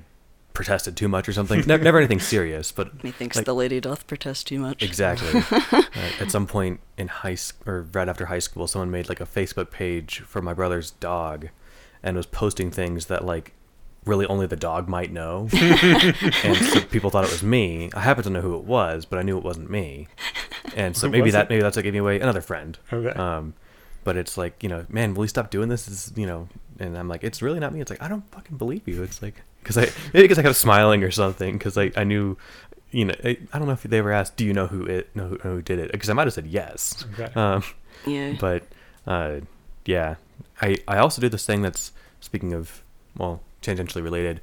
protested 0.58 0.98
too 0.98 1.08
much 1.08 1.30
or 1.30 1.34
something 1.34 1.60
Ne- 1.68 1.78
never 1.78 2.00
anything 2.00 2.20
serious 2.20 2.72
but 2.72 3.04
Methinks 3.04 3.36
Like- 3.38 3.46
the 3.46 3.54
lady 3.54 3.80
doth 3.80 4.08
protest 4.08 4.48
too 4.48 4.58
much. 4.60 4.82
Exactly. 4.82 5.44
uh, 5.72 5.84
at 6.20 6.32
some 6.32 6.48
point 6.48 6.80
in 6.98 7.08
high 7.10 7.36
school, 7.36 7.72
or 7.72 7.82
right 7.94 8.10
after 8.10 8.26
high 8.26 8.40
school, 8.40 8.66
someone 8.66 8.90
made 8.90 9.08
like 9.08 9.22
a 9.22 9.26
Facebook 9.28 9.70
page 9.70 10.22
for 10.22 10.42
my 10.42 10.54
brother's 10.56 10.90
dog, 10.92 11.50
and 12.02 12.18
was 12.18 12.26
posting 12.26 12.72
things 12.72 13.06
that 13.06 13.24
like 13.24 13.54
really 14.04 14.26
only 14.26 14.48
the 14.48 14.56
dog 14.56 14.88
might 14.90 15.12
know, 15.12 15.48
and 15.54 16.58
so 16.72 16.82
people 16.90 17.12
thought 17.12 17.24
it 17.24 17.32
was 17.32 17.44
me. 17.44 17.92
I 17.94 18.00
happened 18.00 18.24
to 18.24 18.30
know 18.32 18.42
who 18.42 18.56
it 18.56 18.64
was, 18.64 19.06
but 19.06 19.20
I 19.20 19.22
knew 19.22 19.38
it 19.38 19.44
wasn't 19.44 19.70
me, 19.70 20.08
and 20.76 20.98
so 20.98 21.06
Who 21.08 21.12
maybe 21.12 21.24
was 21.24 21.34
that 21.34 21.46
it? 21.46 21.50
maybe 21.52 21.62
that's 21.62 21.76
like 21.76 21.84
giving 21.84 22.00
away 22.02 22.20
another 22.20 22.42
friend. 22.42 22.80
Okay. 22.92 23.10
Um, 23.20 23.54
but 24.04 24.18
it's 24.18 24.38
like 24.40 24.64
you 24.64 24.70
know, 24.70 24.86
man, 24.90 25.14
will 25.14 25.26
you 25.26 25.30
stop 25.30 25.52
doing 25.52 25.70
this? 25.70 25.88
Is 25.88 26.14
you 26.16 26.26
know, 26.26 26.48
and 26.80 26.98
I'm 26.98 27.08
like, 27.10 27.24
it's 27.24 27.42
really 27.44 27.60
not 27.60 27.74
me. 27.74 27.80
It's 27.82 27.92
like 27.92 28.02
I 28.02 28.08
don't 28.08 28.28
fucking 28.32 28.58
believe 28.58 28.88
you. 28.88 29.04
It's 29.04 29.22
like 29.22 29.44
because 29.68 29.78
I 29.78 29.82
maybe 30.14 30.24
because 30.24 30.40
I 30.40 30.44
kept 30.44 30.56
smiling 30.56 31.04
or 31.04 31.12
something 31.12 31.58
because 31.58 31.78
I 31.78 31.92
I 31.96 32.04
knew. 32.04 32.38
You 32.90 33.04
know, 33.04 33.16
I, 33.22 33.38
I 33.52 33.58
don't 33.60 33.68
know 33.68 33.74
if 33.74 33.84
they 33.84 33.98
ever 34.00 34.14
asked, 34.14 34.38
"Do 34.38 34.46
you 34.46 34.54
know 34.54 34.68
who 34.68 34.86
it 34.86 35.14
know 35.14 35.28
who, 35.28 35.38
who 35.40 35.62
did 35.62 35.78
it?" 35.78 35.92
Because 35.92 36.10
I 36.10 36.14
might 36.14 36.26
have 36.26 36.34
said 36.34 36.48
yes, 36.48 37.06
Okay. 37.14 37.30
um, 37.36 37.62
yeah. 38.06 38.36
but 38.40 38.64
uh, 39.06 39.42
yeah, 39.86 40.16
I 40.62 40.78
I 40.88 40.98
also 41.00 41.20
do 41.22 41.28
this 41.28 41.46
thing 41.46 41.62
that's 41.62 41.92
speaking 42.22 42.54
of 42.54 42.84
well 43.18 43.42
tangentially 43.62 44.02
related. 44.02 44.40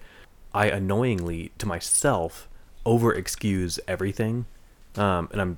I 0.53 0.67
annoyingly 0.69 1.53
to 1.57 1.67
myself 1.67 2.47
over 2.85 3.15
excuse 3.15 3.81
everything, 3.89 4.45
um, 4.97 5.31
and 5.33 5.41
I'm 5.41 5.57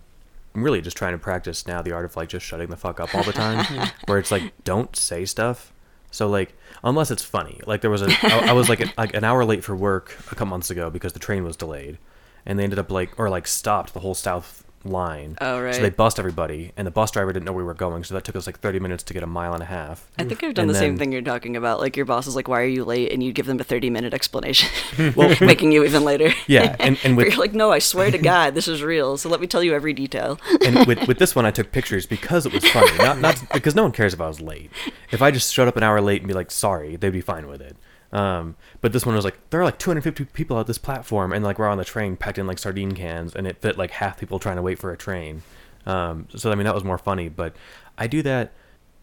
I'm 0.55 0.63
really 0.63 0.81
just 0.81 0.97
trying 0.97 1.13
to 1.13 1.19
practice 1.19 1.67
now 1.67 1.83
the 1.83 1.91
art 1.91 2.05
of 2.05 2.15
like 2.17 2.29
just 2.29 2.47
shutting 2.47 2.69
the 2.71 2.77
fuck 2.77 3.01
up 3.01 3.13
all 3.17 3.25
the 3.25 3.33
time, 3.33 3.89
where 4.07 4.19
it's 4.19 4.31
like 4.31 4.53
don't 4.63 4.95
say 4.95 5.25
stuff. 5.25 5.73
So 6.17 6.29
like 6.29 6.55
unless 6.83 7.11
it's 7.11 7.23
funny, 7.23 7.61
like 7.67 7.83
there 7.83 7.91
was 7.91 8.01
a 8.01 8.09
I, 8.23 8.49
I 8.49 8.53
was 8.53 8.71
like, 8.71 8.81
a, 8.81 8.91
like 8.99 9.15
an 9.15 9.23
hour 9.23 9.45
late 9.45 9.63
for 9.63 9.77
work 9.77 10.17
a 10.27 10.35
couple 10.35 10.47
months 10.47 10.71
ago 10.71 10.89
because 10.89 11.13
the 11.13 11.19
train 11.19 11.45
was 11.45 11.57
delayed, 11.59 11.99
and 12.47 12.59
they 12.59 12.65
ended 12.65 12.79
up 12.79 12.91
like 12.91 13.19
or 13.19 13.29
like 13.29 13.47
stopped 13.47 13.93
the 13.93 14.01
whole 14.01 14.15
south 14.15 14.65
line. 14.89 15.37
Oh, 15.41 15.71
So 15.73 15.79
they 15.79 15.85
right. 15.85 15.97
bussed 15.97 16.19
everybody, 16.19 16.73
and 16.77 16.87
the 16.87 16.91
bus 16.91 17.11
driver 17.11 17.33
didn't 17.33 17.45
know 17.47 17.53
where 17.53 17.65
we 17.65 17.67
were 17.67 17.75
going, 17.75 18.05
so 18.05 18.15
that 18.15 18.25
took 18.25 18.37
us 18.37 18.47
like 18.47 18.59
30 18.61 18.79
minutes 18.81 19.03
to 19.05 19.15
get 19.15 19.23
a 19.23 19.27
mile 19.27 19.55
and 19.55 19.63
a 19.63 19.67
half. 19.67 20.09
I 20.19 20.25
think 20.25 20.43
I've 20.45 20.55
done 20.55 20.65
And 20.65 20.71
the 20.71 20.79
same 20.79 20.97
thing 20.99 21.13
you're 21.13 21.23
talking 21.23 21.57
about. 21.57 21.81
Like 21.81 21.97
your 21.97 22.07
boss 22.07 22.27
is 22.27 22.37
like, 22.37 22.49
"Why 22.49 22.61
are 22.63 22.67
you 22.67 22.85
late?" 22.85 23.13
and 23.13 23.23
you 23.23 23.33
give 23.33 23.47
them 23.47 23.59
a 23.61 23.65
30 23.65 23.91
minute 23.91 24.15
explanation, 24.15 24.69
Well, 25.17 25.35
making 25.41 25.73
you 25.73 25.85
even 25.85 26.05
later. 26.05 26.31
Yeah, 26.47 26.77
and- 26.79 26.99
and 27.05 27.17
with- 27.17 27.27
you're 27.29 27.37
like, 27.37 27.53
"No, 27.55 27.73
I 27.73 27.79
swear 27.81 28.11
to 28.11 28.19
God, 28.19 28.55
this 28.55 28.69
is 28.69 28.83
real. 28.83 29.17
So 29.17 29.29
let 29.29 29.41
me 29.41 29.47
tell 29.47 29.63
you 29.63 29.75
every 29.75 29.93
detail." 29.93 30.39
and 30.65 30.87
with, 30.87 31.07
with 31.09 31.19
this 31.19 31.35
one, 31.35 31.45
I 31.47 31.51
took 31.51 31.73
pictures 31.73 32.07
because 32.07 32.47
it 32.47 32.53
was 32.53 32.65
funny, 32.69 32.97
not 32.99 33.19
not 33.21 33.43
because 33.53 33.75
no 33.75 33.83
one 33.83 33.93
cares 33.93 34.15
if 34.15 34.21
I 34.21 34.29
was 34.29 34.41
late. 34.41 34.71
If 35.11 35.23
I 35.23 35.31
just 35.31 35.53
showed 35.53 35.69
up 35.69 35.77
an 35.77 35.83
hour 35.83 36.01
late 36.01 36.21
and 36.23 36.29
be 36.29 36.35
like 36.35 36.51
sorry, 36.51 36.97
they'd 36.97 37.11
be 37.11 37.21
fine 37.21 37.47
with 37.49 37.61
it. 37.61 37.77
Um, 38.17 38.57
but 38.81 38.93
this 38.93 39.05
one 39.05 39.15
was 39.15 39.25
like 39.27 39.51
there 39.51 39.61
are 39.61 39.65
like 39.65 39.79
250 39.79 40.25
people 40.33 40.59
at 40.59 40.67
this 40.67 40.79
platform, 40.79 41.33
and 41.33 41.45
like 41.45 41.59
we're 41.59 41.69
on 41.69 41.77
the 41.77 41.85
train 41.85 42.17
packed 42.17 42.39
in 42.39 42.47
like 42.47 42.59
sardine 42.59 42.93
cans, 42.93 43.35
and 43.37 43.47
it 43.47 43.61
fit 43.61 43.77
like 43.77 43.91
half 43.91 44.19
people 44.19 44.39
trying 44.39 44.57
to 44.57 44.63
wait 44.63 44.79
for 44.79 44.91
a 44.91 44.97
train. 44.97 45.43
Um, 45.85 46.27
so 46.35 46.51
I 46.51 46.55
mean 46.55 46.65
that 46.65 46.75
was 46.75 46.83
more 46.85 46.99
funny, 46.99 47.29
but 47.29 47.55
I 47.99 48.07
do 48.07 48.23
that. 48.23 48.53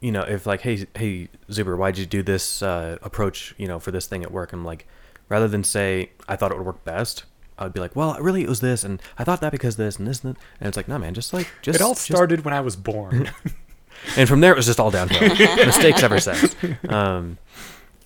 You 0.01 0.11
know, 0.11 0.23
if 0.23 0.45
like, 0.47 0.61
hey, 0.61 0.87
hey, 0.95 1.29
Zuber, 1.49 1.77
why'd 1.77 1.97
you 1.97 2.05
do 2.05 2.23
this 2.23 2.61
uh, 2.63 2.97
approach? 3.03 3.53
You 3.57 3.67
know, 3.67 3.79
for 3.79 3.91
this 3.91 4.07
thing 4.07 4.23
at 4.23 4.31
work, 4.31 4.51
I'm 4.51 4.65
like, 4.65 4.87
rather 5.29 5.47
than 5.47 5.63
say 5.63 6.09
I 6.27 6.35
thought 6.35 6.51
it 6.51 6.57
would 6.57 6.65
work 6.65 6.83
best, 6.83 7.23
I 7.57 7.63
would 7.65 7.73
be 7.73 7.79
like, 7.79 7.95
well, 7.95 8.17
really, 8.19 8.41
it 8.43 8.49
was 8.49 8.61
this, 8.61 8.83
and 8.83 8.99
I 9.17 9.23
thought 9.23 9.41
that 9.41 9.51
because 9.51 9.77
this 9.77 9.97
and 9.99 10.07
this 10.07 10.23
and 10.23 10.33
that. 10.35 10.41
And 10.59 10.67
it's 10.67 10.75
like, 10.75 10.87
no, 10.87 10.97
man, 10.97 11.13
just 11.13 11.33
like, 11.33 11.47
just 11.61 11.75
it 11.79 11.81
all 11.83 11.93
just- 11.93 12.05
started 12.05 12.43
when 12.43 12.53
I 12.53 12.61
was 12.61 12.75
born. 12.75 13.29
and 14.17 14.27
from 14.27 14.41
there 14.41 14.51
it 14.53 14.57
was 14.57 14.65
just 14.65 14.79
all 14.79 14.91
downhill. 14.91 15.29
Mistakes 15.65 16.01
ever 16.03 16.19
since. 16.19 16.55
Um, 16.89 17.37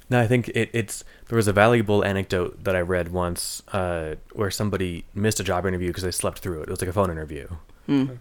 no, 0.09 0.19
I 0.21 0.27
think 0.27 0.49
it, 0.49 0.69
it's 0.73 1.03
there 1.27 1.35
was 1.35 1.47
a 1.47 1.53
valuable 1.53 2.03
anecdote 2.03 2.63
that 2.63 2.75
I 2.75 2.81
read 2.81 3.09
once 3.09 3.61
uh, 3.73 4.15
where 4.33 4.49
somebody 4.51 5.05
missed 5.13 5.39
a 5.39 5.43
job 5.43 5.65
interview 5.65 5.87
because 5.89 6.03
they 6.03 6.11
slept 6.11 6.39
through 6.39 6.61
it. 6.61 6.69
It 6.69 6.71
was 6.71 6.81
like 6.81 6.89
a 6.89 6.93
phone 6.93 7.11
interview, 7.11 7.47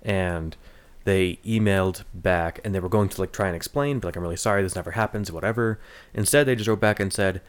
and 0.02 0.56
they 1.04 1.38
emailed 1.44 2.02
back 2.14 2.60
and 2.64 2.74
they 2.74 2.80
were 2.80 2.88
going 2.88 3.08
to 3.10 3.20
like 3.20 3.32
try 3.32 3.46
and 3.46 3.54
explain, 3.56 4.00
but 4.00 4.08
like 4.08 4.16
I'm 4.16 4.22
really 4.22 4.36
sorry, 4.36 4.62
this 4.62 4.74
never 4.74 4.92
happens, 4.92 5.30
whatever. 5.30 5.78
Instead, 6.14 6.46
they 6.46 6.56
just 6.56 6.68
wrote 6.68 6.80
back 6.80 6.98
and 7.00 7.12
said, 7.12 7.40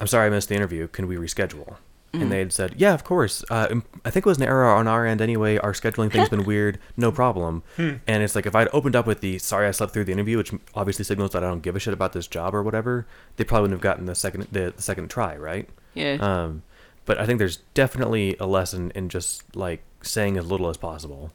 "I'm 0.00 0.06
sorry 0.08 0.26
I 0.26 0.30
missed 0.30 0.48
the 0.48 0.56
interview. 0.56 0.88
Can 0.88 1.06
we 1.06 1.16
reschedule?" 1.16 1.76
And 2.14 2.30
they 2.30 2.40
had 2.40 2.52
said, 2.52 2.74
"Yeah, 2.76 2.92
of 2.92 3.04
course. 3.04 3.42
Uh, 3.50 3.76
I 4.04 4.10
think 4.10 4.26
it 4.26 4.28
was 4.28 4.36
an 4.36 4.44
error 4.44 4.66
on 4.66 4.86
our 4.86 5.06
end 5.06 5.22
anyway. 5.22 5.56
Our 5.56 5.72
scheduling 5.72 6.12
thing's 6.12 6.28
been 6.28 6.44
weird. 6.52 6.78
No 6.96 7.10
problem." 7.10 7.62
And 7.78 8.00
it's 8.22 8.34
like 8.34 8.44
if 8.44 8.54
I'd 8.54 8.68
opened 8.74 8.94
up 8.94 9.06
with 9.06 9.20
the 9.22 9.38
"Sorry, 9.38 9.66
I 9.66 9.70
slept 9.70 9.94
through 9.94 10.04
the 10.04 10.12
interview," 10.12 10.36
which 10.36 10.52
obviously 10.74 11.06
signals 11.06 11.30
that 11.30 11.42
I 11.42 11.48
don't 11.48 11.62
give 11.62 11.74
a 11.74 11.78
shit 11.78 11.94
about 11.94 12.12
this 12.12 12.26
job 12.26 12.54
or 12.54 12.62
whatever, 12.62 13.06
they 13.36 13.44
probably 13.44 13.62
wouldn't 13.62 13.78
have 13.78 13.82
gotten 13.82 14.04
the 14.04 14.14
second 14.14 14.46
the, 14.52 14.74
the 14.76 14.82
second 14.82 15.08
try, 15.08 15.36
right? 15.36 15.68
Yeah. 15.94 16.18
Um, 16.20 16.62
but 17.06 17.18
I 17.18 17.24
think 17.24 17.38
there's 17.38 17.56
definitely 17.72 18.36
a 18.38 18.46
lesson 18.46 18.92
in 18.94 19.08
just 19.08 19.56
like 19.56 19.82
saying 20.02 20.36
as 20.36 20.44
little 20.44 20.68
as 20.68 20.76
possible, 20.76 21.32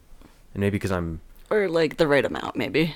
and 0.53 0.61
maybe 0.61 0.75
because 0.75 0.91
I'm 0.91 1.21
or 1.49 1.67
like 1.69 1.97
the 1.97 2.07
right 2.07 2.23
amount, 2.23 2.55
maybe. 2.55 2.93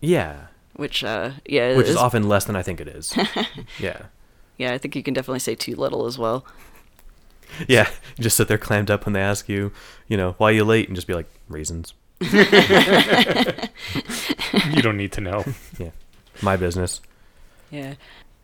yeah, 0.00 0.46
Which, 0.76 1.04
uh, 1.04 1.32
yeah, 1.44 1.76
which 1.76 1.84
is 1.88 1.90
is- 1.90 1.96
often 1.96 2.26
less 2.28 2.44
than 2.46 2.56
I 2.56 2.62
think 2.62 2.80
it 2.80 2.88
is. 2.88 3.14
yeah. 3.78 4.02
Yeah, 4.56 4.72
I 4.72 4.78
think 4.78 4.96
you 4.96 5.02
can 5.02 5.12
definitely 5.14 5.40
say 5.40 5.54
too 5.54 5.76
little 5.76 6.06
as 6.06 6.16
well. 6.18 6.44
Yeah, 7.68 7.88
just 8.20 8.36
sit 8.36 8.46
there 8.48 8.58
clammed 8.58 8.90
up 8.90 9.04
when 9.06 9.12
they 9.14 9.20
ask 9.20 9.48
you, 9.48 9.72
you 10.06 10.16
know, 10.16 10.34
why 10.38 10.50
you 10.52 10.64
late, 10.64 10.86
and 10.88 10.94
just 10.96 11.06
be 11.08 11.14
like, 11.14 11.26
reasons. 11.48 11.92
you 12.20 12.32
don't 14.82 14.96
need 14.96 15.12
to 15.12 15.20
know. 15.20 15.44
Yeah, 15.78 15.90
my 16.42 16.56
business. 16.56 17.00
Yeah. 17.70 17.94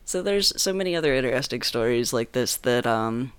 So 0.04 0.22
there's 0.22 0.52
so 0.60 0.72
many 0.72 0.94
other 0.94 1.14
interesting 1.14 1.62
stories 1.62 2.12
like 2.12 2.32
this 2.32 2.56
that 2.58 2.86
um 2.86 3.32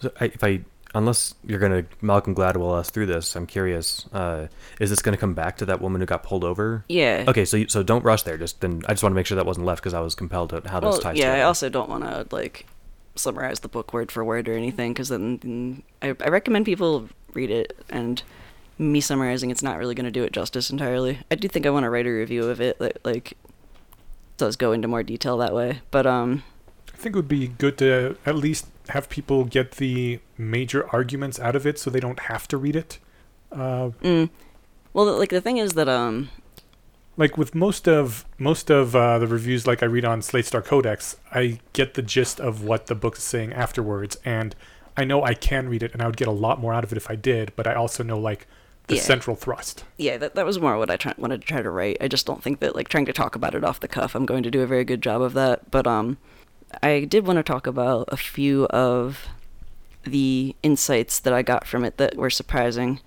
So 0.00 0.10
I, 0.20 0.24
if 0.26 0.42
I, 0.42 0.60
unless 0.94 1.34
you're 1.46 1.58
gonna 1.60 1.84
Malcolm 2.00 2.34
Gladwell 2.34 2.76
us 2.78 2.90
through 2.90 3.06
this, 3.06 3.36
I'm 3.36 3.46
curious. 3.46 4.06
Uh, 4.12 4.46
is 4.80 4.90
this 4.90 5.02
gonna 5.02 5.16
come 5.16 5.34
back 5.34 5.56
to 5.58 5.66
that 5.66 5.80
woman 5.80 6.00
who 6.00 6.06
got 6.06 6.22
pulled 6.22 6.42
over? 6.44 6.84
yeah. 6.88 7.24
Okay, 7.28 7.44
so 7.44 7.56
you- 7.58 7.68
so 7.68 7.82
don't 7.82 8.04
rush 8.04 8.22
there. 8.22 8.36
Just 8.38 8.60
then, 8.60 8.82
I 8.88 8.92
just 8.92 9.02
want 9.02 9.12
to 9.12 9.16
make 9.16 9.26
sure 9.26 9.36
that 9.36 9.46
wasn't 9.46 9.66
left 9.66 9.82
because 9.82 9.94
I 9.94 10.00
was 10.00 10.14
compelled 10.14 10.50
to 10.50 10.62
how 10.68 10.80
this 10.80 10.90
Well, 10.92 11.00
ties 11.00 11.18
yeah, 11.18 11.34
I 11.34 11.42
also 11.42 11.68
don't 11.68 11.88
want 11.88 12.04
to 12.04 12.26
like 12.34 12.66
summarize 13.18 13.60
the 13.60 13.68
book 13.68 13.92
word 13.92 14.12
for 14.12 14.24
word 14.24 14.48
or 14.48 14.54
anything 14.54 14.92
because 14.92 15.08
then 15.08 15.82
I, 16.02 16.08
I 16.20 16.28
recommend 16.28 16.66
people 16.66 17.08
read 17.32 17.50
it 17.50 17.76
and 17.88 18.22
me 18.78 19.00
summarizing 19.00 19.50
it's 19.50 19.62
not 19.62 19.78
really 19.78 19.94
going 19.94 20.04
to 20.04 20.10
do 20.10 20.24
it 20.24 20.32
justice 20.32 20.70
entirely. 20.70 21.20
I 21.30 21.34
do 21.34 21.48
think 21.48 21.66
I 21.66 21.70
want 21.70 21.84
to 21.84 21.90
write 21.90 22.06
a 22.06 22.10
review 22.10 22.44
of 22.48 22.60
it 22.60 22.78
that 22.78 23.04
like 23.04 23.36
does 24.36 24.56
go 24.56 24.72
into 24.72 24.88
more 24.88 25.02
detail 25.02 25.38
that 25.38 25.54
way, 25.54 25.80
but 25.90 26.06
um 26.06 26.42
I 26.92 26.96
think 26.96 27.14
it 27.14 27.18
would 27.18 27.28
be 27.28 27.48
good 27.48 27.78
to 27.78 28.16
at 28.24 28.36
least 28.36 28.66
have 28.88 29.08
people 29.08 29.44
get 29.44 29.72
the 29.72 30.20
major 30.38 30.88
arguments 30.90 31.38
out 31.40 31.56
of 31.56 31.66
it 31.66 31.78
so 31.78 31.90
they 31.90 32.00
don't 32.00 32.20
have 32.20 32.48
to 32.48 32.56
read 32.56 32.76
it. 32.76 32.98
Uh, 33.52 33.90
mm, 34.02 34.28
well 34.92 35.16
like 35.18 35.30
the 35.30 35.40
thing 35.40 35.58
is 35.58 35.74
that 35.74 35.88
um 35.88 36.30
like 37.16 37.36
with 37.38 37.54
most 37.54 37.88
of 37.88 38.24
most 38.38 38.70
of 38.70 38.94
uh, 38.94 39.18
the 39.18 39.26
reviews 39.26 39.66
like 39.66 39.82
i 39.82 39.86
read 39.86 40.04
on 40.04 40.20
slate 40.22 40.44
star 40.46 40.62
codex 40.62 41.16
i 41.32 41.58
get 41.72 41.94
the 41.94 42.02
gist 42.02 42.40
of 42.40 42.62
what 42.62 42.86
the 42.86 42.94
book 42.94 43.16
is 43.16 43.22
saying 43.22 43.52
afterwards 43.52 44.16
and 44.24 44.54
i 44.96 45.04
know 45.04 45.22
i 45.22 45.34
can 45.34 45.68
read 45.68 45.82
it 45.82 45.92
and 45.92 46.02
i 46.02 46.06
would 46.06 46.16
get 46.16 46.28
a 46.28 46.32
lot 46.32 46.60
more 46.60 46.74
out 46.74 46.84
of 46.84 46.92
it 46.92 46.96
if 46.96 47.10
i 47.10 47.14
did 47.16 47.52
but 47.56 47.66
i 47.66 47.74
also 47.74 48.02
know 48.02 48.18
like 48.18 48.46
the 48.88 48.94
Yeah. 48.96 49.00
central 49.02 49.34
thrust 49.34 49.82
yeah, 49.96 50.16
that, 50.18 50.36
that 50.36 50.46
was 50.46 50.60
more 50.60 50.78
what 50.78 50.90
I 50.90 50.96
try, 50.96 51.12
wanted 51.18 51.40
to 51.40 51.46
try 51.48 51.60
to 51.60 51.70
write. 51.70 51.96
I 52.00 52.06
just 52.06 52.24
don't 52.24 52.40
think 52.40 52.60
that 52.60 52.76
like 52.76 52.86
trying 52.86 53.06
to 53.06 53.12
talk 53.12 53.34
about 53.34 53.56
it 53.56 53.64
off 53.64 53.80
the 53.80 53.88
cuff, 53.88 54.14
I'm 54.14 54.26
going 54.26 54.44
to 54.44 54.50
do 54.50 54.60
a 54.62 54.66
very 54.66 54.84
good 54.84 55.02
job 55.02 55.22
of 55.22 55.32
that. 55.34 55.72
But 55.72 55.88
um, 55.88 56.18
I 56.84 57.00
did 57.00 57.26
want 57.26 57.38
to 57.38 57.42
talk 57.42 57.66
about 57.66 58.08
a 58.12 58.16
few 58.16 58.66
of 58.66 59.26
the 60.04 60.54
insights 60.62 61.18
that 61.18 61.32
I 61.32 61.42
got 61.42 61.66
from 61.66 61.84
it 61.84 61.96
that 61.96 62.16
were 62.16 62.30
surprising. 62.30 63.00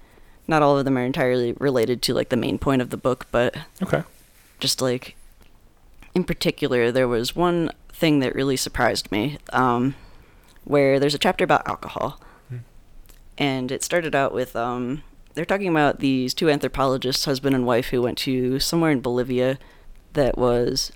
Not 0.50 0.64
all 0.64 0.78
of 0.80 0.84
them 0.84 0.98
are 0.98 1.06
entirely 1.06 1.54
related 1.54 2.02
to 2.02 2.14
like 2.16 2.30
the 2.30 2.36
main 2.36 2.58
point 2.58 2.82
of 2.82 2.90
the 2.90 2.98
book, 2.98 3.28
but 3.32 3.56
Okay. 3.84 4.02
just 4.60 4.82
like 4.82 5.16
in 6.16 6.24
particular 6.24 6.92
there 6.92 7.08
was 7.08 7.36
one 7.36 7.72
thing 7.94 8.20
that 8.20 8.34
really 8.34 8.58
surprised 8.58 9.12
me 9.12 9.38
um, 9.54 9.94
where 10.64 11.00
there's 11.00 11.14
a 11.14 11.20
chapter 11.20 11.44
about 11.44 11.68
alcohol. 11.68 12.20
And 13.38 13.72
it 13.72 13.84
started 13.84 14.14
out 14.16 14.34
with 14.34 14.54
um, 14.56 15.02
they're 15.34 15.46
talking 15.46 15.70
about 15.70 16.00
these 16.00 16.34
two 16.34 16.50
anthropologists 16.50 17.24
husband 17.24 17.56
and 17.56 17.66
wife 17.66 17.88
who 17.90 18.02
went 18.02 18.18
to 18.20 18.60
somewhere 18.60 18.92
in 18.92 19.00
bolivia 19.00 19.58
that 20.14 20.38
was 20.38 20.92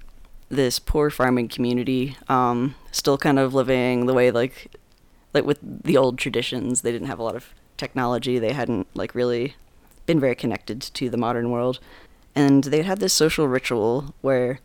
this 0.50 0.78
poor 0.80 1.10
farming 1.10 1.48
community 1.48 2.18
um, 2.28 2.76
still 2.92 3.18
kind 3.18 3.40
of 3.40 3.54
living 3.54 4.08
the 4.08 4.14
way 4.14 4.30
like 4.32 4.76
like 5.34 5.46
with 5.46 5.60
the 5.62 5.96
old 5.96 6.18
traditions. 6.18 6.82
They 6.82 6.92
didn't 6.92 7.08
have 7.08 7.20
a 7.20 7.24
lot 7.24 7.36
of 7.36 7.54
technology. 7.78 8.40
They 8.40 8.54
hadn't 8.54 8.88
like 8.94 9.16
really 9.16 9.56
been 10.06 10.20
very 10.20 10.36
connected 10.36 10.82
to 10.82 11.10
the 11.10 11.18
modern 11.18 11.50
world. 11.50 11.80
And 12.36 12.66
they 12.66 12.82
had 12.82 13.00
this 13.00 13.14
social 13.14 13.48
ritual 13.48 14.14
where 14.22 14.60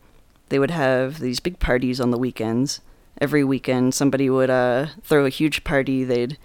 they 0.49 0.59
would 0.59 0.71
have 0.71 1.19
these 1.19 1.39
big 1.39 1.59
parties 1.59 1.99
on 2.01 2.11
the 2.11 2.17
weekends. 2.17 2.81
Every 3.21 3.43
weekend 3.43 3.93
somebody 3.93 4.29
would 4.29 4.49
uh, 4.49 4.87
throw 5.03 5.25
a 5.25 5.29
huge 5.29 5.63
party. 5.63 6.03
They'd 6.03 6.37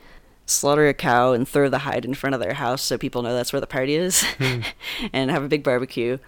slaughter 0.47 0.89
a 0.89 0.95
cow 0.95 1.33
and 1.33 1.49
throw 1.49 1.69
the 1.69 1.79
hide 1.79 2.05
in 2.05 2.15
front 2.15 2.35
of 2.35 2.41
their 2.41 2.55
house 2.55 2.83
so 2.83 2.99
people 2.99 3.23
know 3.23 3.35
that's 3.35 3.53
where 3.53 3.61
the 3.61 3.67
party 3.67 3.95
is 3.95 4.25
and 5.13 5.31
have 5.31 5.43
a 5.43 5.49
big 5.49 5.63
barbecue. 5.63 6.19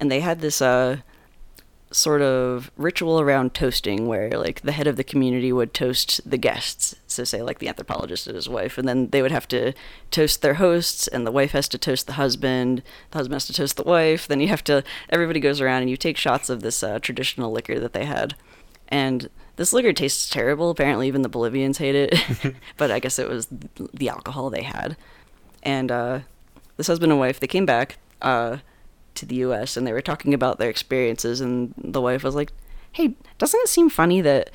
And 0.00 0.10
they 0.10 0.20
had 0.20 0.40
this 0.40 0.62
uh, 0.62 0.98
sort 1.90 2.22
of 2.22 2.70
ritual 2.76 3.20
around 3.20 3.54
toasting 3.54 4.06
where 4.06 4.30
like 4.30 4.62
the 4.62 4.72
head 4.72 4.86
of 4.86 4.96
the 4.96 5.04
community 5.04 5.52
would 5.52 5.74
toast 5.74 6.20
the 6.28 6.38
guests 6.38 6.94
so 7.10 7.24
say 7.24 7.42
like 7.42 7.58
the 7.58 7.68
anthropologist 7.68 8.26
and 8.26 8.36
his 8.36 8.48
wife 8.48 8.78
and 8.78 8.86
then 8.86 9.08
they 9.08 9.22
would 9.22 9.30
have 9.30 9.48
to 9.48 9.72
toast 10.10 10.42
their 10.42 10.54
hosts 10.54 11.08
and 11.08 11.26
the 11.26 11.32
wife 11.32 11.52
has 11.52 11.66
to 11.68 11.78
toast 11.78 12.06
the 12.06 12.14
husband 12.14 12.82
the 13.10 13.18
husband 13.18 13.34
has 13.34 13.46
to 13.46 13.52
toast 13.52 13.76
the 13.76 13.82
wife 13.82 14.28
then 14.28 14.40
you 14.40 14.48
have 14.48 14.62
to 14.62 14.84
everybody 15.10 15.40
goes 15.40 15.60
around 15.60 15.82
and 15.82 15.90
you 15.90 15.96
take 15.96 16.16
shots 16.16 16.48
of 16.48 16.62
this 16.62 16.82
uh, 16.82 16.98
traditional 16.98 17.50
liquor 17.50 17.78
that 17.78 17.92
they 17.92 18.04
had. 18.04 18.34
And 18.88 19.28
this 19.56 19.72
liquor 19.72 19.92
tastes 19.92 20.28
terrible. 20.28 20.70
Apparently 20.70 21.08
even 21.08 21.22
the 21.22 21.28
bolivians 21.28 21.78
hate 21.78 21.94
it. 21.94 22.54
But 22.76 22.90
i 22.90 22.98
guess 22.98 23.18
it 23.18 23.28
was 23.28 23.48
the 23.92 24.08
alcohol 24.08 24.50
they 24.50 24.62
had. 24.62 24.96
And 25.62 25.90
uh, 25.90 26.20
this 26.76 26.86
husband 26.86 27.12
and 27.12 27.18
wife 27.20 27.40
they 27.40 27.46
came 27.46 27.66
back 27.66 27.98
uh, 28.22 28.58
to 29.14 29.26
the 29.26 29.36
U.S. 29.36 29.76
and 29.76 29.86
they 29.86 29.92
were 29.92 30.00
talking 30.00 30.32
about 30.32 30.58
their 30.58 30.70
experiences, 30.70 31.40
and 31.40 31.74
the 31.76 32.00
wife 32.00 32.22
was 32.22 32.36
like, 32.36 32.52
"Hey, 32.92 33.16
doesn't 33.38 33.60
it 33.60 33.68
seem 33.68 33.90
funny 33.90 34.20
that 34.20 34.50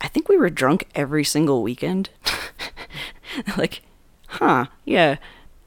I 0.00 0.08
think 0.08 0.28
we 0.28 0.36
were 0.36 0.50
drunk 0.50 0.86
every 0.94 1.24
single 1.24 1.62
weekend?" 1.62 2.10
like, 3.56 3.82
huh? 4.28 4.66
Yeah, 4.84 5.16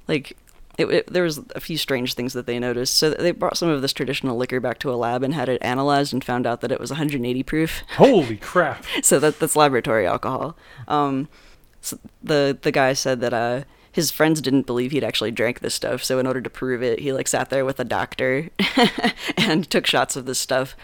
like. 0.08 0.38
It, 0.78 0.86
it, 0.90 1.08
there 1.12 1.24
was 1.24 1.42
a 1.56 1.60
few 1.60 1.78
strange 1.78 2.14
things 2.14 2.32
that 2.32 2.46
they 2.46 2.58
noticed. 2.58 2.94
So 2.94 3.10
they 3.10 3.32
brought 3.32 3.58
some 3.58 3.68
of 3.68 3.82
this 3.82 3.92
traditional 3.92 4.38
liquor 4.38 4.62
back 4.62 4.80
to 4.80 4.90
a 4.90 4.96
lab 4.96 5.24
and 5.24 5.34
had 5.34 5.50
it 5.50 5.62
analyzed 5.62 6.14
and 6.14 6.24
found 6.24 6.48
out 6.48 6.62
that 6.62 6.72
it 6.72 6.80
was 6.80 6.90
180 6.90 7.44
proof. 7.44 7.82
Holy 7.98 8.38
crap. 8.38 8.86
so 9.02 9.20
that 9.20 9.40
that's 9.40 9.58
laboratory 9.58 10.08
alcohol. 10.08 10.56
Um, 10.88 11.28
so 11.82 12.00
the 12.24 12.58
the 12.62 12.72
guy 12.72 12.94
said 12.94 13.20
that 13.22 13.34
uh 13.34 13.64
his 13.92 14.12
friends 14.12 14.40
didn't 14.40 14.66
believe 14.66 14.92
he'd 14.92 15.04
actually 15.04 15.32
drank 15.32 15.60
this 15.60 15.74
stuff. 15.74 16.04
So 16.04 16.20
in 16.20 16.28
order 16.28 16.42
to 16.42 16.50
prove 16.50 16.84
it, 16.84 17.00
he 17.00 17.12
like 17.12 17.28
sat 17.28 17.50
there 17.50 17.66
with 17.66 17.80
a 17.80 17.84
doctor 17.84 18.50
and 19.38 19.70
took 19.70 19.86
shots 19.86 20.16
of 20.16 20.26
this 20.26 20.40
stuff, 20.40 20.76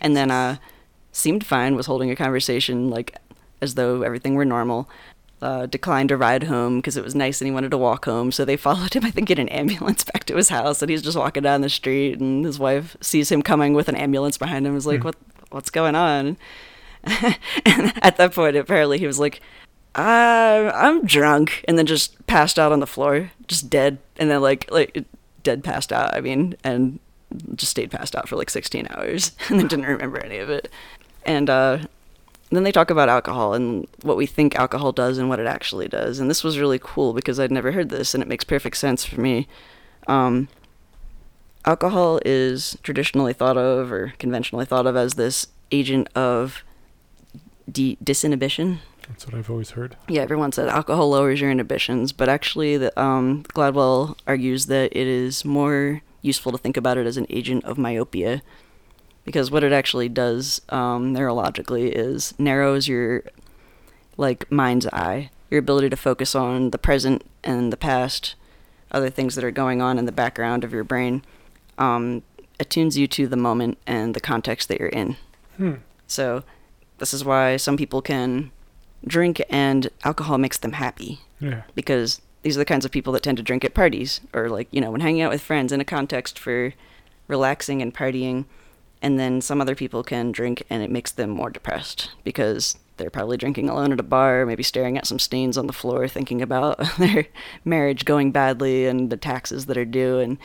and 0.00 0.16
then 0.16 0.30
uh 0.30 0.56
seemed 1.16 1.46
fine. 1.46 1.76
Was 1.76 1.86
holding 1.86 2.10
a 2.10 2.16
conversation 2.16 2.90
like 2.90 3.16
as 3.60 3.74
though 3.74 4.02
everything 4.02 4.34
were 4.34 4.44
normal. 4.44 4.88
Uh, 5.42 5.66
declined 5.66 6.10
a 6.10 6.16
ride 6.16 6.44
home 6.44 6.76
because 6.76 6.96
it 6.96 7.04
was 7.04 7.14
nice 7.14 7.40
and 7.40 7.46
he 7.46 7.52
wanted 7.52 7.70
to 7.70 7.76
walk 7.76 8.06
home. 8.06 8.32
So 8.32 8.44
they 8.44 8.56
followed 8.68 8.94
him, 8.94 9.04
I 9.04 9.10
think, 9.10 9.30
in 9.30 9.38
an 9.38 9.48
ambulance 9.48 10.04
back 10.12 10.24
to 10.24 10.36
his 10.36 10.48
house. 10.48 10.80
And 10.80 10.90
he's 10.90 11.02
just 11.02 11.18
walking 11.18 11.42
down 11.42 11.60
the 11.60 11.68
street, 11.68 12.20
and 12.20 12.44
his 12.44 12.58
wife 12.58 12.96
sees 13.00 13.30
him 13.30 13.42
coming 13.42 13.74
with 13.74 13.88
an 13.88 13.96
ambulance 13.96 14.38
behind 14.38 14.66
him. 14.66 14.76
Is 14.76 14.86
like, 14.86 15.04
"What? 15.04 15.16
What's 15.50 15.70
going 15.70 15.94
on?" 15.94 16.36
and 17.66 17.92
at 18.02 18.16
that 18.16 18.32
point, 18.32 18.56
apparently, 18.56 18.98
he 18.98 19.06
was 19.06 19.18
like, 19.18 19.42
uh, 19.94 20.72
I'm 20.74 21.04
drunk, 21.06 21.64
and 21.68 21.78
then 21.78 21.86
just 21.86 22.26
passed 22.26 22.58
out 22.58 22.72
on 22.72 22.80
the 22.80 22.86
floor, 22.86 23.30
just 23.46 23.70
dead, 23.70 23.98
and 24.16 24.30
then 24.30 24.40
like 24.40 24.70
like 24.70 25.04
dead 25.42 25.62
passed 25.62 25.92
out. 25.92 26.16
I 26.16 26.20
mean, 26.20 26.56
and 26.64 26.98
just 27.54 27.70
stayed 27.70 27.90
passed 27.90 28.16
out 28.16 28.28
for 28.28 28.36
like 28.36 28.50
16 28.50 28.88
hours, 28.90 29.32
and 29.48 29.58
then 29.58 29.68
didn't 29.68 29.86
remember 29.86 30.18
any 30.18 30.38
of 30.38 30.50
it. 30.50 30.68
And 31.26 31.48
uh, 31.48 31.78
then 32.50 32.62
they 32.62 32.72
talk 32.72 32.90
about 32.90 33.08
alcohol 33.08 33.54
and 33.54 33.86
what 34.02 34.16
we 34.16 34.26
think 34.26 34.56
alcohol 34.56 34.92
does 34.92 35.18
and 35.18 35.28
what 35.28 35.40
it 35.40 35.46
actually 35.46 35.88
does. 35.88 36.18
And 36.18 36.30
this 36.30 36.44
was 36.44 36.58
really 36.58 36.78
cool 36.78 37.12
because 37.12 37.40
I'd 37.40 37.50
never 37.50 37.72
heard 37.72 37.88
this, 37.88 38.14
and 38.14 38.22
it 38.22 38.28
makes 38.28 38.44
perfect 38.44 38.76
sense 38.76 39.04
for 39.04 39.20
me. 39.20 39.48
Um, 40.06 40.48
alcohol 41.64 42.20
is 42.24 42.76
traditionally 42.82 43.32
thought 43.32 43.56
of 43.56 43.90
or 43.90 44.12
conventionally 44.18 44.66
thought 44.66 44.86
of 44.86 44.96
as 44.96 45.14
this 45.14 45.46
agent 45.72 46.08
of 46.14 46.62
de- 47.70 47.96
disinhibition 48.04 48.78
That's 49.08 49.26
what 49.26 49.34
I've 49.34 49.48
always 49.50 49.70
heard. 49.70 49.96
yeah, 50.08 50.22
everyone 50.22 50.52
said 50.52 50.68
alcohol 50.68 51.10
lowers 51.10 51.40
your 51.40 51.50
inhibitions, 51.50 52.12
but 52.12 52.28
actually, 52.28 52.76
the, 52.76 53.00
um, 53.00 53.44
Gladwell 53.54 54.16
argues 54.26 54.66
that 54.66 54.94
it 54.96 55.06
is 55.06 55.44
more 55.44 56.02
useful 56.20 56.52
to 56.52 56.58
think 56.58 56.76
about 56.76 56.98
it 56.98 57.06
as 57.06 57.16
an 57.16 57.26
agent 57.30 57.64
of 57.64 57.78
myopia, 57.78 58.42
because 59.24 59.50
what 59.50 59.64
it 59.64 59.72
actually 59.72 60.08
does 60.08 60.60
um, 60.68 61.14
neurologically 61.14 61.90
is 61.94 62.34
narrows 62.38 62.86
your 62.88 63.22
like 64.16 64.50
mind's 64.50 64.86
eye, 64.88 65.30
your 65.50 65.58
ability 65.58 65.90
to 65.90 65.96
focus 65.96 66.34
on 66.34 66.70
the 66.70 66.78
present 66.78 67.24
and 67.42 67.72
the 67.72 67.76
past, 67.76 68.34
other 68.90 69.10
things 69.10 69.34
that 69.34 69.44
are 69.44 69.50
going 69.50 69.82
on 69.82 69.98
in 69.98 70.04
the 70.06 70.12
background 70.12 70.62
of 70.64 70.72
your 70.72 70.84
brain, 70.84 71.22
um, 71.78 72.22
attunes 72.60 72.96
you 72.96 73.06
to 73.08 73.26
the 73.26 73.36
moment 73.36 73.78
and 73.86 74.14
the 74.14 74.20
context 74.20 74.68
that 74.68 74.78
you're 74.78 74.88
in. 74.90 75.16
Hmm. 75.56 75.74
So, 76.06 76.44
this 76.98 77.12
is 77.12 77.24
why 77.24 77.56
some 77.56 77.76
people 77.76 78.00
can 78.02 78.52
drink 79.06 79.42
and 79.50 79.88
alcohol 80.04 80.38
makes 80.38 80.58
them 80.58 80.72
happy 80.72 81.20
Yeah. 81.40 81.62
because 81.74 82.20
these 82.42 82.56
are 82.56 82.60
the 82.60 82.64
kinds 82.64 82.84
of 82.84 82.90
people 82.92 83.12
that 83.14 83.22
tend 83.22 83.36
to 83.38 83.42
drink 83.42 83.64
at 83.64 83.74
parties 83.74 84.20
or 84.32 84.48
like 84.48 84.68
you 84.70 84.80
know 84.80 84.90
when 84.90 85.00
hanging 85.00 85.20
out 85.22 85.30
with 85.32 85.42
friends 85.42 85.72
in 85.72 85.80
a 85.80 85.84
context 85.84 86.38
for 86.38 86.72
relaxing 87.28 87.82
and 87.82 87.92
partying 87.94 88.44
and 89.02 89.18
then 89.18 89.40
some 89.40 89.60
other 89.60 89.74
people 89.74 90.02
can 90.02 90.32
drink 90.32 90.64
and 90.70 90.82
it 90.82 90.90
makes 90.90 91.12
them 91.12 91.30
more 91.30 91.50
depressed 91.50 92.10
because 92.24 92.78
they're 92.96 93.10
probably 93.10 93.36
drinking 93.36 93.68
alone 93.68 93.92
at 93.92 94.00
a 94.00 94.04
bar 94.04 94.46
maybe 94.46 94.62
staring 94.62 94.96
at 94.96 95.06
some 95.06 95.18
stains 95.18 95.58
on 95.58 95.66
the 95.66 95.72
floor 95.72 96.06
thinking 96.06 96.40
about 96.40 96.78
their 96.98 97.26
marriage 97.64 98.04
going 98.04 98.30
badly 98.30 98.86
and 98.86 99.10
the 99.10 99.16
taxes 99.16 99.66
that 99.66 99.76
are 99.76 99.84
due. 99.84 100.18
And, 100.18 100.38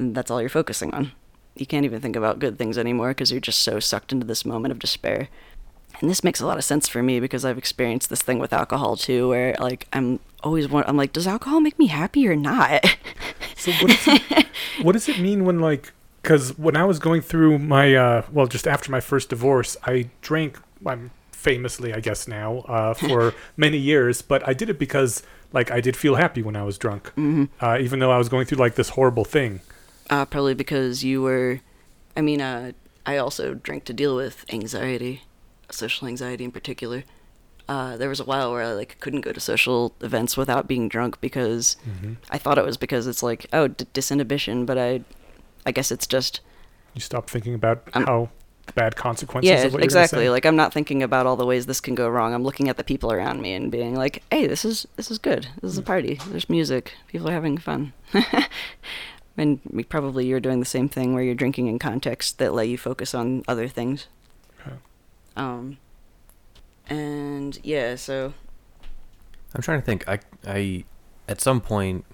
that's 0.00 0.30
all 0.30 0.40
you're 0.40 0.48
focusing 0.48 0.92
on. 0.94 1.12
You 1.54 1.66
can't 1.66 1.84
even 1.84 2.00
think 2.00 2.16
about 2.16 2.38
good 2.38 2.56
things 2.56 2.78
anymore 2.78 3.08
because 3.08 3.30
you're 3.30 3.40
just 3.40 3.60
so 3.60 3.80
sucked 3.80 4.12
into 4.12 4.26
this 4.26 4.46
moment 4.46 4.72
of 4.72 4.78
despair. 4.78 5.28
And 6.00 6.08
this 6.08 6.24
makes 6.24 6.40
a 6.40 6.46
lot 6.46 6.56
of 6.56 6.64
sense 6.64 6.88
for 6.88 7.02
me 7.02 7.20
because 7.20 7.44
I've 7.44 7.58
experienced 7.58 8.08
this 8.08 8.22
thing 8.22 8.38
with 8.38 8.52
alcohol 8.52 8.96
too, 8.96 9.28
where 9.28 9.54
like 9.58 9.86
I'm 9.92 10.20
always 10.42 10.72
I'm 10.72 10.96
like, 10.96 11.12
does 11.12 11.26
alcohol 11.26 11.60
make 11.60 11.78
me 11.78 11.88
happy 11.88 12.26
or 12.26 12.36
not? 12.36 12.96
So 13.56 13.72
what 13.72 13.90
it, 14.06 14.46
what 14.82 14.92
does 14.92 15.06
it 15.06 15.18
mean 15.18 15.44
when 15.44 15.60
like 15.60 15.92
because 16.22 16.56
when 16.58 16.76
I 16.76 16.84
was 16.84 16.98
going 16.98 17.22
through 17.22 17.58
my 17.58 17.94
uh, 17.94 18.22
well 18.32 18.46
just 18.46 18.66
after 18.66 18.90
my 18.90 19.00
first 19.00 19.28
divorce 19.30 19.76
I 19.84 20.10
drank 20.22 20.58
I'm 20.86 21.10
famously 21.32 21.92
I 21.94 22.00
guess 22.00 22.28
now 22.28 22.58
uh, 22.60 22.94
for 23.08 23.34
many 23.56 23.78
years 23.78 24.22
but 24.22 24.46
I 24.48 24.52
did 24.52 24.68
it 24.70 24.78
because 24.78 25.22
like 25.52 25.70
I 25.70 25.80
did 25.80 25.96
feel 25.96 26.14
happy 26.16 26.42
when 26.42 26.56
I 26.56 26.62
was 26.64 26.78
drunk 26.78 27.12
uh, 27.60 27.78
even 27.80 27.98
though 28.00 28.12
I 28.12 28.18
was 28.18 28.28
going 28.28 28.46
through 28.46 28.58
like 28.58 28.74
this 28.74 28.90
horrible 28.90 29.24
thing. 29.24 29.60
Uh, 30.08 30.24
probably 30.24 30.54
because 30.54 31.04
you 31.04 31.22
were, 31.22 31.60
I 32.16 32.20
mean, 32.20 32.40
uh, 32.40 32.72
I 33.06 33.16
also 33.16 33.54
drank 33.54 33.84
to 33.84 33.92
deal 33.92 34.16
with 34.16 34.44
anxiety, 34.52 35.22
social 35.70 36.08
anxiety 36.08 36.42
in 36.42 36.50
particular. 36.50 37.04
Uh, 37.68 37.96
there 37.96 38.08
was 38.08 38.18
a 38.18 38.24
while 38.24 38.50
where 38.50 38.62
I 38.62 38.72
like 38.72 38.98
couldn't 38.98 39.20
go 39.20 39.30
to 39.32 39.38
social 39.38 39.94
events 40.00 40.36
without 40.36 40.66
being 40.66 40.88
drunk 40.88 41.20
because 41.20 41.76
I 42.28 42.38
thought 42.38 42.58
it 42.58 42.64
was 42.64 42.76
because 42.76 43.06
it's 43.06 43.22
like 43.22 43.46
oh 43.52 43.68
d- 43.68 43.86
disinhibition, 43.94 44.66
but 44.66 44.76
I, 44.78 45.02
I 45.66 45.72
guess 45.72 45.90
it's 45.90 46.06
just 46.06 46.40
you 46.94 47.00
stop 47.00 47.30
thinking 47.30 47.54
about 47.54 47.82
Um, 47.94 48.04
how 48.06 48.28
bad 48.74 48.94
consequences 48.94 49.48
yeah 49.50 49.64
of 49.64 49.72
what 49.72 49.78
you're 49.80 49.84
exactly. 49.84 50.26
say. 50.26 50.30
like 50.30 50.44
i'm 50.46 50.54
not 50.54 50.72
thinking 50.72 51.02
about 51.02 51.26
all 51.26 51.34
the 51.36 51.46
ways 51.46 51.66
this 51.66 51.80
can 51.80 51.94
go 51.96 52.08
wrong. 52.08 52.32
I'm 52.34 52.44
looking 52.44 52.68
at 52.68 52.76
the 52.76 52.84
people 52.84 53.10
around 53.12 53.40
me 53.42 53.52
and 53.52 53.70
being 53.70 53.94
like 53.96 54.22
hey 54.30 54.46
this 54.46 54.64
is 54.64 54.86
this 54.96 55.10
is 55.10 55.18
good. 55.18 55.48
This 55.60 55.72
is 55.72 55.78
a 55.78 55.82
party. 55.82 56.20
There's 56.28 56.48
music. 56.48 56.94
People 57.08 57.28
are 57.28 57.32
having 57.32 57.58
fun. 57.58 57.92
And 59.36 59.60
probably 59.88 60.26
you're 60.26 60.40
doing 60.40 60.60
the 60.60 60.66
same 60.66 60.88
thing 60.88 61.14
where 61.14 61.22
you're 61.22 61.34
drinking 61.34 61.66
in 61.68 61.78
context 61.78 62.38
that 62.38 62.52
let 62.52 62.68
you 62.68 62.76
focus 62.76 63.14
on 63.14 63.42
other 63.48 63.68
things. 63.68 64.06
Okay. 64.60 64.76
um 65.36 65.78
and 66.88 67.58
yeah 67.62 67.94
so 67.96 68.34
I'm 69.54 69.62
trying 69.62 69.80
to 69.80 69.86
think. 69.86 70.06
I 70.08 70.18
I 70.46 70.84
at 71.28 71.40
some 71.40 71.60
point 71.60 72.04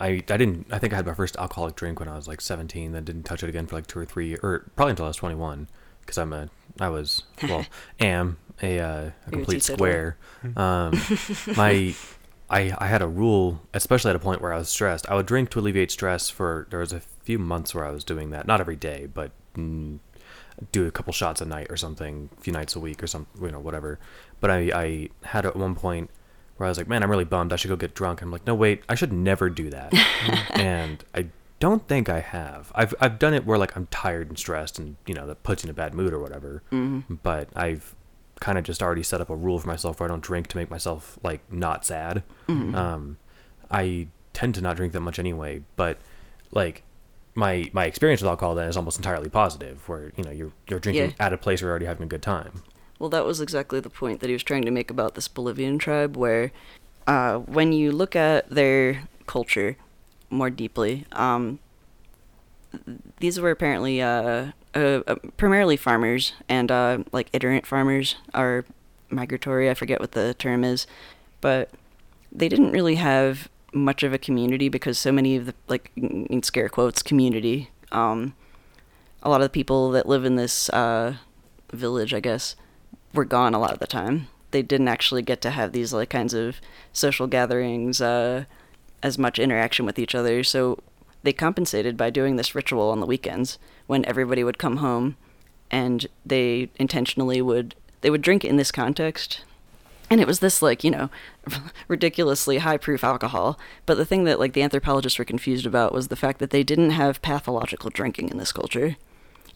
I 0.00 0.08
I 0.08 0.36
didn't 0.36 0.66
I 0.70 0.78
think 0.78 0.92
I 0.92 0.96
had 0.96 1.06
my 1.06 1.14
first 1.14 1.36
alcoholic 1.36 1.76
drink 1.76 2.00
when 2.00 2.08
I 2.08 2.16
was 2.16 2.28
like 2.28 2.40
17 2.40 2.92
then 2.92 3.04
didn't 3.04 3.24
touch 3.24 3.42
it 3.42 3.48
again 3.48 3.66
for 3.66 3.76
like 3.76 3.86
2 3.86 3.98
or 3.98 4.04
3 4.04 4.36
or 4.36 4.70
probably 4.76 4.90
until 4.90 5.06
I 5.06 5.08
was 5.08 5.16
21 5.16 5.68
because 6.00 6.18
I'm 6.18 6.32
a 6.32 6.48
I 6.80 6.88
was 6.88 7.22
well 7.48 7.66
am 8.00 8.38
a 8.62 8.80
uh, 8.80 9.10
a 9.26 9.30
complete 9.30 9.62
square. 9.62 10.16
Um, 10.56 11.00
my 11.56 11.94
I 12.50 12.74
I 12.78 12.86
had 12.86 13.02
a 13.02 13.08
rule, 13.08 13.60
especially 13.74 14.10
at 14.10 14.16
a 14.16 14.20
point 14.20 14.40
where 14.40 14.52
I 14.52 14.58
was 14.58 14.68
stressed. 14.68 15.08
I 15.08 15.14
would 15.14 15.26
drink 15.26 15.50
to 15.50 15.60
alleviate 15.60 15.90
stress 15.90 16.30
for 16.30 16.66
there 16.70 16.80
was 16.80 16.92
a 16.92 17.00
few 17.00 17.38
months 17.38 17.74
where 17.74 17.84
I 17.84 17.90
was 17.90 18.04
doing 18.04 18.30
that, 18.30 18.46
not 18.46 18.60
every 18.60 18.76
day, 18.76 19.08
but 19.12 19.32
mm, 19.54 19.98
do 20.72 20.86
a 20.86 20.90
couple 20.90 21.12
shots 21.12 21.40
a 21.40 21.44
night 21.44 21.68
or 21.70 21.76
something, 21.76 22.30
a 22.36 22.40
few 22.40 22.52
nights 22.52 22.74
a 22.74 22.80
week 22.80 23.02
or 23.02 23.06
some 23.06 23.26
you 23.40 23.50
know 23.50 23.60
whatever. 23.60 23.98
But 24.40 24.50
I 24.50 24.58
I 24.74 25.08
had 25.24 25.46
at 25.46 25.56
one 25.56 25.74
point 25.74 26.10
where 26.58 26.66
I 26.66 26.70
was 26.70 26.76
like, 26.78 26.86
man, 26.88 27.02
I'm 27.02 27.10
really 27.10 27.24
bummed. 27.24 27.52
I 27.52 27.56
should 27.56 27.68
go 27.68 27.76
get 27.76 27.94
drunk. 27.94 28.20
I'm 28.20 28.30
like, 28.30 28.46
no, 28.46 28.54
wait, 28.54 28.82
I 28.88 28.94
should 28.94 29.12
never 29.12 29.48
do 29.48 29.70
that. 29.70 29.92
and 30.52 31.02
I 31.14 31.26
don't 31.60 31.88
think 31.88 32.08
I 32.08 32.20
have. 32.20 32.70
I've 32.74 32.94
I've 33.00 33.18
done 33.18 33.34
it 33.34 33.44
where 33.46 33.58
like 33.58 33.74
I'm 33.76 33.86
tired 33.86 34.28
and 34.28 34.38
stressed, 34.38 34.78
and 34.78 34.96
you 35.06 35.14
know 35.14 35.26
that 35.26 35.42
puts 35.42 35.62
you 35.64 35.68
in 35.68 35.70
a 35.70 35.74
bad 35.74 35.94
mood 35.94 36.12
or 36.12 36.18
whatever. 36.20 36.62
But 37.22 37.48
I've 37.56 37.94
kind 38.40 38.56
of 38.58 38.62
just 38.64 38.82
already 38.82 39.02
set 39.02 39.20
up 39.20 39.30
a 39.30 39.34
rule 39.34 39.58
for 39.58 39.66
myself 39.66 39.98
where 39.98 40.08
I 40.08 40.12
don't 40.12 40.22
drink 40.22 40.46
to 40.48 40.56
make 40.56 40.70
myself 40.70 41.18
like 41.24 41.40
not 41.52 41.84
sad. 41.84 42.22
Um, 42.48 43.16
I 43.70 44.06
tend 44.34 44.54
to 44.56 44.60
not 44.60 44.76
drink 44.76 44.92
that 44.92 45.00
much 45.00 45.18
anyway, 45.18 45.62
but 45.76 45.98
like 46.52 46.82
my 47.34 47.68
my 47.72 47.84
experience 47.86 48.20
with 48.22 48.28
alcohol 48.28 48.54
then 48.54 48.68
is 48.68 48.76
almost 48.76 48.96
entirely 48.98 49.28
positive, 49.28 49.88
where 49.88 50.12
you 50.16 50.22
know 50.24 50.30
you're 50.30 50.52
you're 50.68 50.78
drinking 50.80 51.10
Yeah. 51.18 51.26
at 51.26 51.32
a 51.32 51.36
place 51.38 51.60
where 51.60 51.66
you're 51.68 51.72
already 51.72 51.86
having 51.86 52.04
a 52.04 52.08
good 52.08 52.22
time. 52.22 52.62
Well, 52.98 53.10
that 53.10 53.24
was 53.24 53.40
exactly 53.40 53.80
the 53.80 53.90
point 53.90 54.20
that 54.20 54.26
he 54.28 54.32
was 54.32 54.42
trying 54.42 54.64
to 54.64 54.70
make 54.70 54.90
about 54.90 55.14
this 55.14 55.28
Bolivian 55.28 55.78
tribe, 55.78 56.16
where 56.16 56.50
uh, 57.06 57.38
when 57.38 57.72
you 57.72 57.92
look 57.92 58.16
at 58.16 58.50
their 58.50 59.08
culture 59.26 59.76
more 60.30 60.50
deeply, 60.50 61.06
um, 61.12 61.60
these 63.20 63.40
were 63.40 63.50
apparently 63.50 64.02
uh, 64.02 64.52
uh, 64.74 65.00
uh, 65.06 65.16
primarily 65.36 65.76
farmers 65.76 66.34
and 66.48 66.70
uh, 66.70 66.98
like 67.12 67.30
itinerant 67.34 67.66
farmers 67.66 68.16
are 68.34 68.64
migratory. 69.10 69.70
I 69.70 69.74
forget 69.74 70.00
what 70.00 70.12
the 70.12 70.34
term 70.34 70.64
is, 70.64 70.86
but 71.40 71.70
they 72.30 72.48
didn't 72.48 72.72
really 72.72 72.96
have 72.96 73.48
much 73.72 74.02
of 74.02 74.12
a 74.12 74.18
community 74.18 74.68
because 74.68 74.98
so 74.98 75.12
many 75.12 75.36
of 75.36 75.46
the 75.46 75.54
like 75.68 75.90
in 75.96 76.42
scare 76.42 76.68
quotes 76.68 77.02
community. 77.02 77.70
Um, 77.92 78.34
a 79.22 79.30
lot 79.30 79.40
of 79.40 79.46
the 79.46 79.50
people 79.50 79.90
that 79.92 80.06
live 80.06 80.24
in 80.24 80.36
this 80.36 80.68
uh, 80.70 81.16
village, 81.72 82.14
I 82.14 82.20
guess, 82.20 82.54
were 83.12 83.24
gone 83.24 83.54
a 83.54 83.58
lot 83.58 83.72
of 83.72 83.78
the 83.78 83.86
time. 83.86 84.28
They 84.50 84.62
didn't 84.62 84.88
actually 84.88 85.22
get 85.22 85.40
to 85.42 85.50
have 85.50 85.72
these 85.72 85.92
like 85.92 86.10
kinds 86.10 86.34
of 86.34 86.60
social 86.92 87.26
gatherings, 87.26 88.00
uh, 88.00 88.44
as 89.02 89.18
much 89.18 89.38
interaction 89.38 89.86
with 89.86 89.98
each 89.98 90.14
other. 90.14 90.42
So 90.42 90.78
they 91.22 91.32
compensated 91.32 91.96
by 91.96 92.10
doing 92.10 92.36
this 92.36 92.54
ritual 92.54 92.90
on 92.90 93.00
the 93.00 93.06
weekends 93.06 93.58
when 93.86 94.04
everybody 94.04 94.44
would 94.44 94.58
come 94.58 94.78
home, 94.78 95.16
and 95.70 96.06
they 96.24 96.70
intentionally 96.76 97.42
would 97.42 97.74
they 98.00 98.10
would 98.10 98.22
drink 98.22 98.44
in 98.44 98.56
this 98.56 98.70
context. 98.70 99.44
And 100.10 100.20
it 100.20 100.26
was 100.26 100.40
this 100.40 100.62
like 100.62 100.84
you 100.84 100.90
know 100.90 101.10
ridiculously 101.88 102.58
high 102.58 102.78
proof 102.78 103.04
alcohol. 103.04 103.58
But 103.86 103.96
the 103.96 104.06
thing 104.06 104.24
that 104.24 104.38
like 104.38 104.52
the 104.52 104.62
anthropologists 104.62 105.18
were 105.18 105.24
confused 105.24 105.66
about 105.66 105.92
was 105.92 106.08
the 106.08 106.16
fact 106.16 106.38
that 106.38 106.50
they 106.50 106.62
didn't 106.62 106.90
have 106.90 107.22
pathological 107.22 107.90
drinking 107.90 108.30
in 108.30 108.38
this 108.38 108.52
culture 108.52 108.96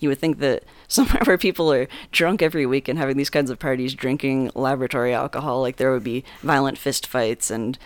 you 0.02 0.08
would 0.08 0.18
think 0.18 0.38
that 0.38 0.64
somewhere 0.88 1.22
where 1.24 1.38
people 1.38 1.72
are 1.72 1.88
drunk 2.10 2.42
every 2.42 2.66
week 2.66 2.88
and 2.88 2.98
having 2.98 3.16
these 3.16 3.30
kinds 3.30 3.50
of 3.50 3.58
parties 3.58 3.94
drinking 3.94 4.50
laboratory 4.54 5.14
alcohol 5.14 5.60
like 5.60 5.76
there 5.76 5.92
would 5.92 6.04
be 6.04 6.24
violent 6.42 6.76
fist 6.76 7.06
fights 7.06 7.50
and 7.50 7.78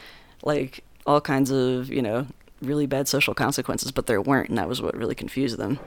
like 0.43 0.83
all 1.07 1.21
kinds 1.21 1.51
of 1.51 1.89
you 1.89 2.03
know 2.03 2.27
really 2.62 2.87
bad 2.87 3.07
social 3.09 3.35
consequences 3.35 3.93
but 3.93 4.07
there 4.07 4.21
weren't 4.21 4.49
and 4.49 4.59
that 4.59 4.69
was 4.69 4.83
what 4.83 4.97
really 4.97 5.14
confused 5.14 5.59
them. 5.59 5.79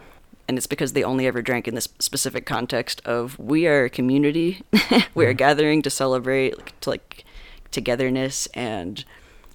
And 0.48 0.58
it's 0.58 0.68
because 0.68 0.94
they 0.94 1.04
only 1.04 1.28
ever 1.28 1.44
drank 1.44 1.68
in 1.68 1.76
this 1.76 1.90
specific 2.00 2.48
context 2.48 3.02
of 3.06 3.38
we 3.38 3.68
are 3.68 3.86
a 3.86 3.90
community. 3.90 4.64
We 5.14 5.26
are 5.26 5.34
gathering 5.34 5.82
to 5.84 5.90
celebrate 5.90 6.58
like, 6.58 6.80
to 6.82 6.90
like 6.90 7.26
togetherness 7.72 8.48
and 8.54 9.04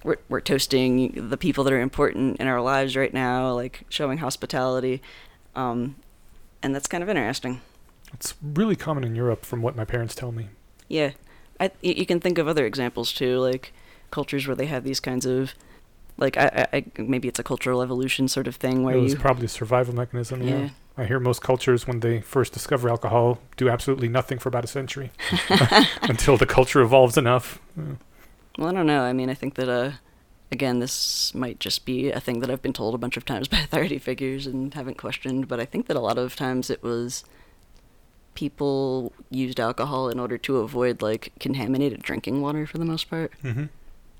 we're, 0.03 0.17
we're 0.29 0.41
toasting 0.41 1.29
the 1.29 1.37
people 1.37 1.63
that 1.63 1.73
are 1.73 1.81
important 1.81 2.37
in 2.37 2.47
our 2.47 2.61
lives 2.61 2.95
right 2.95 3.13
now 3.13 3.51
like 3.53 3.83
showing 3.89 4.19
hospitality. 4.19 5.01
Um, 5.55 5.95
and 6.65 6.73
that's 6.73 6.87
kind 6.87 7.03
of 7.03 7.09
interesting. 7.09 7.61
It's 8.11 8.33
really 8.41 8.75
common 8.75 9.03
in 9.03 9.15
Europe, 9.15 9.45
from 9.45 9.61
what 9.61 9.75
my 9.75 9.85
parents 9.85 10.15
tell 10.15 10.31
me. 10.31 10.47
Yeah, 10.87 11.11
I, 11.59 11.69
you 11.81 12.07
can 12.07 12.19
think 12.19 12.39
of 12.39 12.47
other 12.47 12.65
examples 12.65 13.13
too, 13.13 13.37
like 13.37 13.71
cultures 14.09 14.47
where 14.47 14.55
they 14.55 14.65
have 14.65 14.83
these 14.83 14.99
kinds 14.99 15.27
of, 15.27 15.53
like 16.17 16.37
I, 16.37 16.65
I, 16.73 16.85
maybe 16.97 17.27
it's 17.27 17.37
a 17.37 17.43
cultural 17.43 17.83
evolution 17.83 18.27
sort 18.27 18.47
of 18.47 18.55
thing 18.55 18.83
where 18.83 18.95
it 18.95 18.99
was 18.99 19.13
you, 19.13 19.19
probably 19.19 19.45
a 19.45 19.49
survival 19.49 19.93
mechanism. 19.93 20.41
Yeah. 20.41 20.57
Yeah. 20.57 20.69
I 20.97 21.05
hear 21.05 21.19
most 21.19 21.43
cultures, 21.43 21.85
when 21.85 21.99
they 21.99 22.21
first 22.21 22.51
discover 22.51 22.89
alcohol, 22.89 23.39
do 23.57 23.69
absolutely 23.69 24.07
nothing 24.07 24.39
for 24.39 24.49
about 24.49 24.63
a 24.63 24.67
century 24.67 25.11
until 26.01 26.35
the 26.35 26.47
culture 26.47 26.81
evolves 26.81 27.15
enough. 27.15 27.59
Well, 28.57 28.69
I 28.69 28.71
don't 28.71 28.87
know. 28.87 29.01
I 29.01 29.13
mean, 29.13 29.29
I 29.29 29.35
think 29.35 29.53
that 29.55 29.69
uh, 29.69 29.91
again, 30.55 30.79
this 30.79 31.35
might 31.35 31.59
just 31.59 31.85
be 31.85 32.09
a 32.09 32.19
thing 32.19 32.39
that 32.39 32.49
I've 32.49 32.61
been 32.61 32.73
told 32.73 32.95
a 32.95 32.97
bunch 32.97 33.17
of 33.17 33.25
times 33.25 33.47
by 33.53 33.59
authority 33.59 33.99
figures 33.99 34.47
and 34.47 34.73
haven't 34.73 34.97
questioned, 34.97 35.47
but 35.47 35.59
I 35.59 35.65
think 35.65 35.87
that 35.87 35.97
a 35.97 35.99
lot 35.99 36.17
of 36.17 36.35
times 36.35 36.69
it 36.69 36.81
was 36.81 37.25
people 38.33 39.13
used 39.29 39.59
alcohol 39.59 40.09
in 40.09 40.19
order 40.19 40.37
to 40.37 40.57
avoid 40.57 41.01
like 41.01 41.31
contaminated 41.39 42.01
drinking 42.01 42.41
water 42.41 42.65
for 42.65 42.77
the 42.77 42.85
most 42.85 43.09
part. 43.09 43.31
Mm-hmm. 43.43 43.65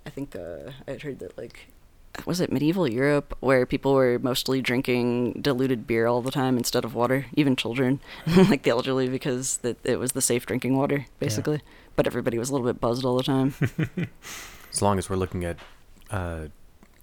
I 0.06 0.10
think 0.10 0.36
uh, 0.36 0.72
I 0.88 0.92
had 0.92 1.02
heard 1.02 1.20
that 1.20 1.38
like 1.38 1.68
was 2.26 2.40
it 2.40 2.52
medieval 2.52 2.90
Europe 2.90 3.36
where 3.42 3.66
people 3.66 3.94
were 3.94 4.20
mostly 4.20 4.62
drinking 4.62 5.34
diluted 5.42 5.86
beer 5.86 6.08
all 6.08 6.22
the 6.22 6.32
time 6.32 6.58
instead 6.58 6.86
of 6.86 6.96
water, 6.96 7.26
even 7.34 7.58
children, 7.58 8.00
like 8.28 8.64
the 8.64 8.70
elderly, 8.70 9.10
because 9.10 9.58
that 9.58 9.78
it 9.84 10.00
was 10.00 10.14
the 10.14 10.22
safe 10.22 10.46
drinking 10.46 10.78
water 10.78 11.06
basically. 11.20 11.62
But 11.96 12.08
everybody 12.08 12.38
was 12.38 12.50
a 12.50 12.54
little 12.54 12.68
bit 12.68 12.80
buzzed 12.80 13.04
all 13.04 13.18
the 13.18 13.24
time. 13.24 13.54
As 14.72 14.82
long 14.82 14.98
as 14.98 15.10
we're 15.10 15.16
looking 15.16 15.44
at 15.46 15.58
uh, 16.12 16.48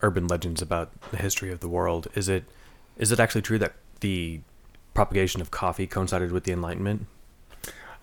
urban 0.00 0.26
legends 0.26 0.60
about 0.62 0.90
the 1.10 1.16
history 1.16 1.50
of 1.52 1.60
the 1.60 1.68
world, 1.68 2.08
is 2.14 2.28
it 2.28 2.44
is 2.98 3.10
it 3.12 3.20
actually 3.20 3.42
true 3.42 3.58
that 3.58 3.74
the 4.00 4.40
propagation 4.94 5.40
of 5.40 5.50
coffee 5.50 5.86
coincided 5.86 6.32
with 6.32 6.44
the 6.44 6.52
Enlightenment? 6.52 7.06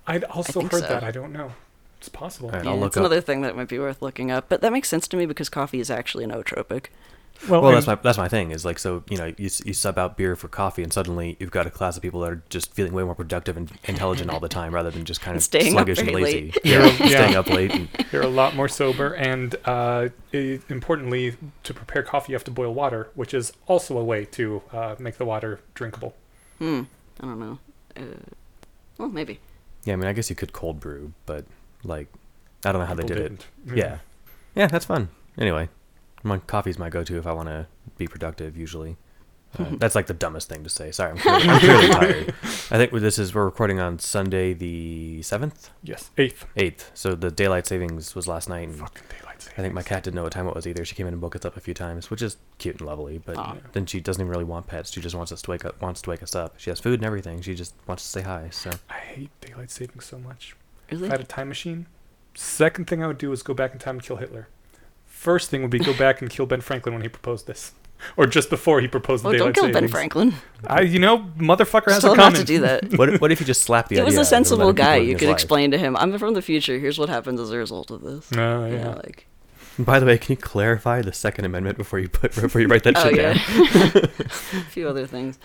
I'd 0.07 0.23
also 0.25 0.61
heard 0.61 0.71
so. 0.71 0.79
that. 0.81 1.03
I 1.03 1.11
don't 1.11 1.31
know. 1.31 1.53
It's 1.99 2.09
possible. 2.09 2.49
Alright, 2.49 2.65
yeah, 2.65 2.71
I'll 2.71 2.77
look 2.77 2.87
it's 2.87 2.97
up- 2.97 3.01
another 3.01 3.21
thing 3.21 3.41
that 3.41 3.55
might 3.55 3.67
be 3.67 3.77
worth 3.77 4.01
looking 4.01 4.31
up. 4.31 4.45
But 4.49 4.61
that 4.61 4.71
makes 4.71 4.87
sense 4.89 5.07
to 5.09 5.17
me 5.17 5.25
because 5.25 5.49
coffee 5.49 5.79
is 5.79 5.91
actually 5.91 6.23
an 6.23 6.31
nootropic. 6.31 6.85
Well, 7.47 7.61
Well, 7.61 7.71
that's 7.71 7.87
my 7.87 7.95
that's 7.95 8.17
my 8.17 8.27
thing. 8.27 8.51
Is 8.51 8.65
like 8.65 8.79
so 8.79 9.03
you 9.09 9.17
know 9.17 9.27
you 9.37 9.49
you 9.63 9.73
sub 9.73 9.97
out 9.97 10.17
beer 10.17 10.35
for 10.35 10.47
coffee, 10.49 10.83
and 10.83 10.91
suddenly 10.91 11.37
you've 11.39 11.51
got 11.51 11.65
a 11.65 11.69
class 11.71 11.95
of 11.95 12.03
people 12.03 12.19
that 12.21 12.31
are 12.31 12.43
just 12.49 12.73
feeling 12.73 12.91
way 12.91 13.03
more 13.03 13.15
productive 13.15 13.55
and 13.55 13.71
intelligent 13.85 14.29
all 14.29 14.39
the 14.41 14.49
time, 14.49 14.73
rather 14.75 14.91
than 14.91 15.05
just 15.05 15.21
kind 15.21 15.37
of 15.37 15.43
Staying 15.43 15.71
sluggish 15.71 15.99
and 15.99 16.11
lazy. 16.11 16.41
late. 16.51 16.57
Yeah, 16.65 16.85
Yeah. 16.85 17.07
staying 17.07 17.35
up 17.35 17.47
late. 17.49 17.71
And, 17.73 17.87
You're 18.11 18.23
a 18.23 18.27
lot 18.27 18.55
more 18.55 18.67
sober, 18.67 19.13
and 19.13 19.55
uh, 19.65 20.09
i 20.33 20.59
importantly, 20.69 21.37
to 21.63 21.73
prepare 21.73 22.03
coffee, 22.03 22.33
you 22.33 22.35
have 22.35 22.43
to 22.43 22.51
boil 22.51 22.73
water, 22.73 23.09
which 23.15 23.33
is 23.33 23.53
also 23.67 23.97
a 23.97 24.03
way 24.03 24.25
to 24.25 24.61
uh, 24.73 24.95
make 24.99 25.17
the 25.17 25.25
water 25.25 25.61
drinkable. 25.75 26.15
Hmm. 26.57 26.81
I 27.21 27.25
don't 27.25 27.39
know. 27.39 27.59
Uh, 27.95 28.01
well, 28.97 29.07
maybe. 29.09 29.39
yeah, 29.85 29.93
I 29.93 29.95
mean, 29.95 30.07
I 30.07 30.13
guess 30.13 30.29
you 30.29 30.35
could 30.35 30.51
cold 30.51 30.79
brew, 30.81 31.13
but 31.25 31.45
like, 31.85 32.07
I 32.65 32.73
don't 32.73 32.81
know 32.81 32.85
how 32.85 32.93
they 32.95 33.03
did 33.03 33.15
didn't. 33.17 33.45
it. 33.67 33.77
Yeah, 33.77 33.99
yeah, 34.55 34.67
that's 34.67 34.83
fun. 34.85 35.07
Anyway, 35.37 35.69
my 36.23 36.37
coffee's 36.39 36.77
my 36.79 36.89
go-to 36.89 37.17
if 37.17 37.25
I 37.27 37.33
want 37.33 37.49
to 37.49 37.67
be 37.97 38.07
productive. 38.07 38.57
Usually, 38.57 38.97
uh, 39.59 39.65
that's 39.77 39.95
like 39.95 40.07
the 40.07 40.13
dumbest 40.13 40.49
thing 40.49 40.63
to 40.63 40.69
say. 40.69 40.91
Sorry, 40.91 41.11
I'm 41.11 41.17
clearly, 41.17 41.47
I'm 41.49 41.59
clearly 41.59 41.87
tired. 41.91 42.33
I 42.71 42.77
think 42.77 42.91
this 42.91 43.17
is 43.17 43.33
we're 43.33 43.45
recording 43.45 43.79
on 43.79 43.97
Sunday 43.99 44.53
the 44.53 45.21
seventh, 45.23 45.69
Yes. 45.83 46.11
Eighth. 46.17 46.45
eighth. 46.55 46.91
So 46.93 47.15
the 47.15 47.31
daylight 47.31 47.65
savings 47.65 48.13
was 48.15 48.27
last 48.27 48.47
night. 48.49 48.67
And 48.69 48.77
Fucking 48.77 49.03
daylight 49.09 49.41
savings. 49.41 49.57
I 49.57 49.61
think 49.63 49.73
my 49.73 49.81
cat 49.81 50.03
didn't 50.03 50.15
know 50.15 50.23
what 50.23 50.31
time 50.33 50.47
it 50.47 50.53
was 50.53 50.67
either. 50.67 50.85
She 50.85 50.93
came 50.95 51.07
in 51.07 51.13
and 51.13 51.21
woke 51.21 51.35
us 51.35 51.45
up 51.45 51.57
a 51.57 51.59
few 51.59 51.73
times, 51.73 52.11
which 52.11 52.21
is 52.21 52.37
cute 52.59 52.75
and 52.79 52.85
lovely. 52.87 53.17
But 53.17 53.37
Aw. 53.37 53.55
then 53.71 53.87
she 53.87 53.99
doesn't 53.99 54.21
even 54.21 54.29
really 54.29 54.43
want 54.43 54.67
pets. 54.67 54.91
She 54.91 55.01
just 55.01 55.15
wants 55.15 55.31
us 55.31 55.41
to 55.43 55.49
wake 55.51 55.65
up. 55.65 55.81
Wants 55.81 56.01
to 56.03 56.09
wake 56.11 56.21
us 56.21 56.35
up. 56.35 56.53
She 56.57 56.69
has 56.69 56.79
food 56.79 56.99
and 56.99 57.05
everything. 57.05 57.41
She 57.41 57.55
just 57.55 57.73
wants 57.87 58.03
to 58.03 58.09
say 58.09 58.21
hi. 58.21 58.49
So 58.51 58.69
I 58.89 58.93
hate 58.99 59.29
daylight 59.41 59.71
savings 59.71 60.05
so 60.05 60.19
much. 60.19 60.55
Really? 60.91 61.05
If 61.07 61.11
I 61.11 61.13
had 61.15 61.21
a 61.21 61.27
time 61.27 61.47
machine, 61.49 61.87
second 62.35 62.85
thing 62.85 63.03
I 63.03 63.07
would 63.07 63.17
do 63.17 63.31
is 63.31 63.41
go 63.41 63.53
back 63.55 63.73
in 63.73 63.79
time 63.79 63.95
and 63.95 64.03
kill 64.03 64.17
Hitler. 64.17 64.47
First 65.19 65.49
thing 65.49 65.61
would 65.63 65.71
be 65.71 65.79
go 65.79 65.93
back 65.97 66.21
and 66.21 66.29
kill 66.29 66.45
Ben 66.45 66.61
Franklin 66.61 66.93
when 66.95 67.01
he 67.01 67.09
proposed 67.09 67.45
this, 67.45 67.73
or 68.15 68.25
just 68.25 68.49
before 68.49 68.79
he 68.79 68.87
proposed 68.87 69.23
Well, 69.25 69.33
the 69.33 69.39
don't 69.39 69.53
daylight 69.53 69.73
kill 69.73 69.81
Ben. 69.81 69.89
Franklin. 69.89 70.33
I, 70.65 70.81
you 70.81 70.97
know, 70.99 71.19
motherfucker 71.37 71.87
has 71.91 71.97
Still 71.97 72.13
it 72.13 72.17
not 72.17 72.31
coming. 72.31 72.39
to 72.39 72.45
do 72.45 72.59
that. 72.61 72.93
what? 72.97 73.09
What 73.21 73.31
if 73.33 73.41
you 73.41 73.45
just 73.45 73.63
slap 73.63 73.89
the 73.89 73.95
he 73.95 74.01
idea? 74.01 74.05
was 74.05 74.15
a 74.15 74.21
of 74.21 74.27
him 74.31 74.37
and 74.37 74.47
sensible 74.47 74.65
let 74.67 74.69
him 74.71 74.75
keep 74.77 74.85
guy. 74.85 74.95
You 74.95 75.15
could 75.17 75.27
life? 75.27 75.35
explain 75.35 75.71
to 75.71 75.77
him, 75.77 75.97
"I'm 75.97 76.17
from 76.17 76.33
the 76.35 76.41
future. 76.41 76.79
Here's 76.79 76.97
what 76.97 77.09
happens 77.09 77.39
as 77.41 77.51
a 77.51 77.57
result 77.57 77.91
of 77.91 78.01
this." 78.01 78.29
Oh 78.37 78.65
You 78.65 78.73
yeah. 78.75 78.83
know, 78.85 79.01
like 79.03 79.27
By 79.77 79.99
the 79.99 80.05
way, 80.05 80.17
can 80.17 80.31
you 80.33 80.37
clarify 80.37 81.01
the 81.01 81.11
Second 81.13 81.43
Amendment 81.45 81.77
before 81.77 81.99
you 81.99 82.07
put 82.07 82.33
before 82.35 82.61
you 82.61 82.67
write 82.67 82.83
that 82.83 82.95
oh 82.97 83.03
shit 83.09 83.15
yeah, 83.17 83.33
down? 83.33 84.03
a 84.61 84.65
few 84.71 84.87
other 84.87 85.05
things. 85.05 85.37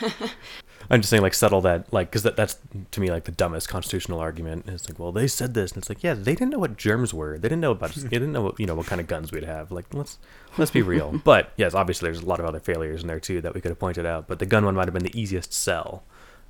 I'm 0.90 1.00
just 1.00 1.10
saying, 1.10 1.22
like, 1.22 1.34
settle 1.34 1.60
that, 1.62 1.92
like, 1.92 2.08
because 2.10 2.22
that, 2.22 2.34
that's 2.36 2.56
to 2.92 3.00
me 3.00 3.10
like 3.10 3.24
the 3.24 3.32
dumbest 3.32 3.68
constitutional 3.68 4.20
argument. 4.20 4.64
It's 4.68 4.88
like, 4.88 4.98
well, 4.98 5.12
they 5.12 5.26
said 5.26 5.52
this, 5.52 5.72
and 5.72 5.78
it's 5.82 5.88
like, 5.90 6.02
yeah, 6.02 6.14
they 6.14 6.32
didn't 6.34 6.50
know 6.50 6.58
what 6.58 6.76
germs 6.78 7.12
were. 7.12 7.36
They 7.38 7.48
didn't 7.48 7.60
know 7.60 7.72
about. 7.72 7.90
they 7.94 8.08
didn't 8.08 8.32
know, 8.32 8.42
what, 8.42 8.58
you 8.60 8.64
know, 8.66 8.74
what 8.74 8.86
kind 8.86 9.00
of 9.00 9.06
guns 9.06 9.30
we'd 9.30 9.44
have. 9.44 9.70
Like, 9.70 9.92
let's 9.92 10.18
let's 10.56 10.70
be 10.70 10.80
real. 10.82 11.20
But 11.24 11.52
yes, 11.56 11.74
obviously, 11.74 12.06
there's 12.06 12.20
a 12.22 12.26
lot 12.26 12.40
of 12.40 12.46
other 12.46 12.60
failures 12.60 13.02
in 13.02 13.08
there 13.08 13.20
too 13.20 13.40
that 13.42 13.52
we 13.54 13.60
could 13.60 13.70
have 13.70 13.78
pointed 13.78 14.06
out. 14.06 14.28
But 14.28 14.38
the 14.38 14.46
gun 14.46 14.64
one 14.64 14.74
might 14.74 14.86
have 14.86 14.94
been 14.94 15.04
the 15.04 15.20
easiest 15.20 15.52
sell. 15.52 16.04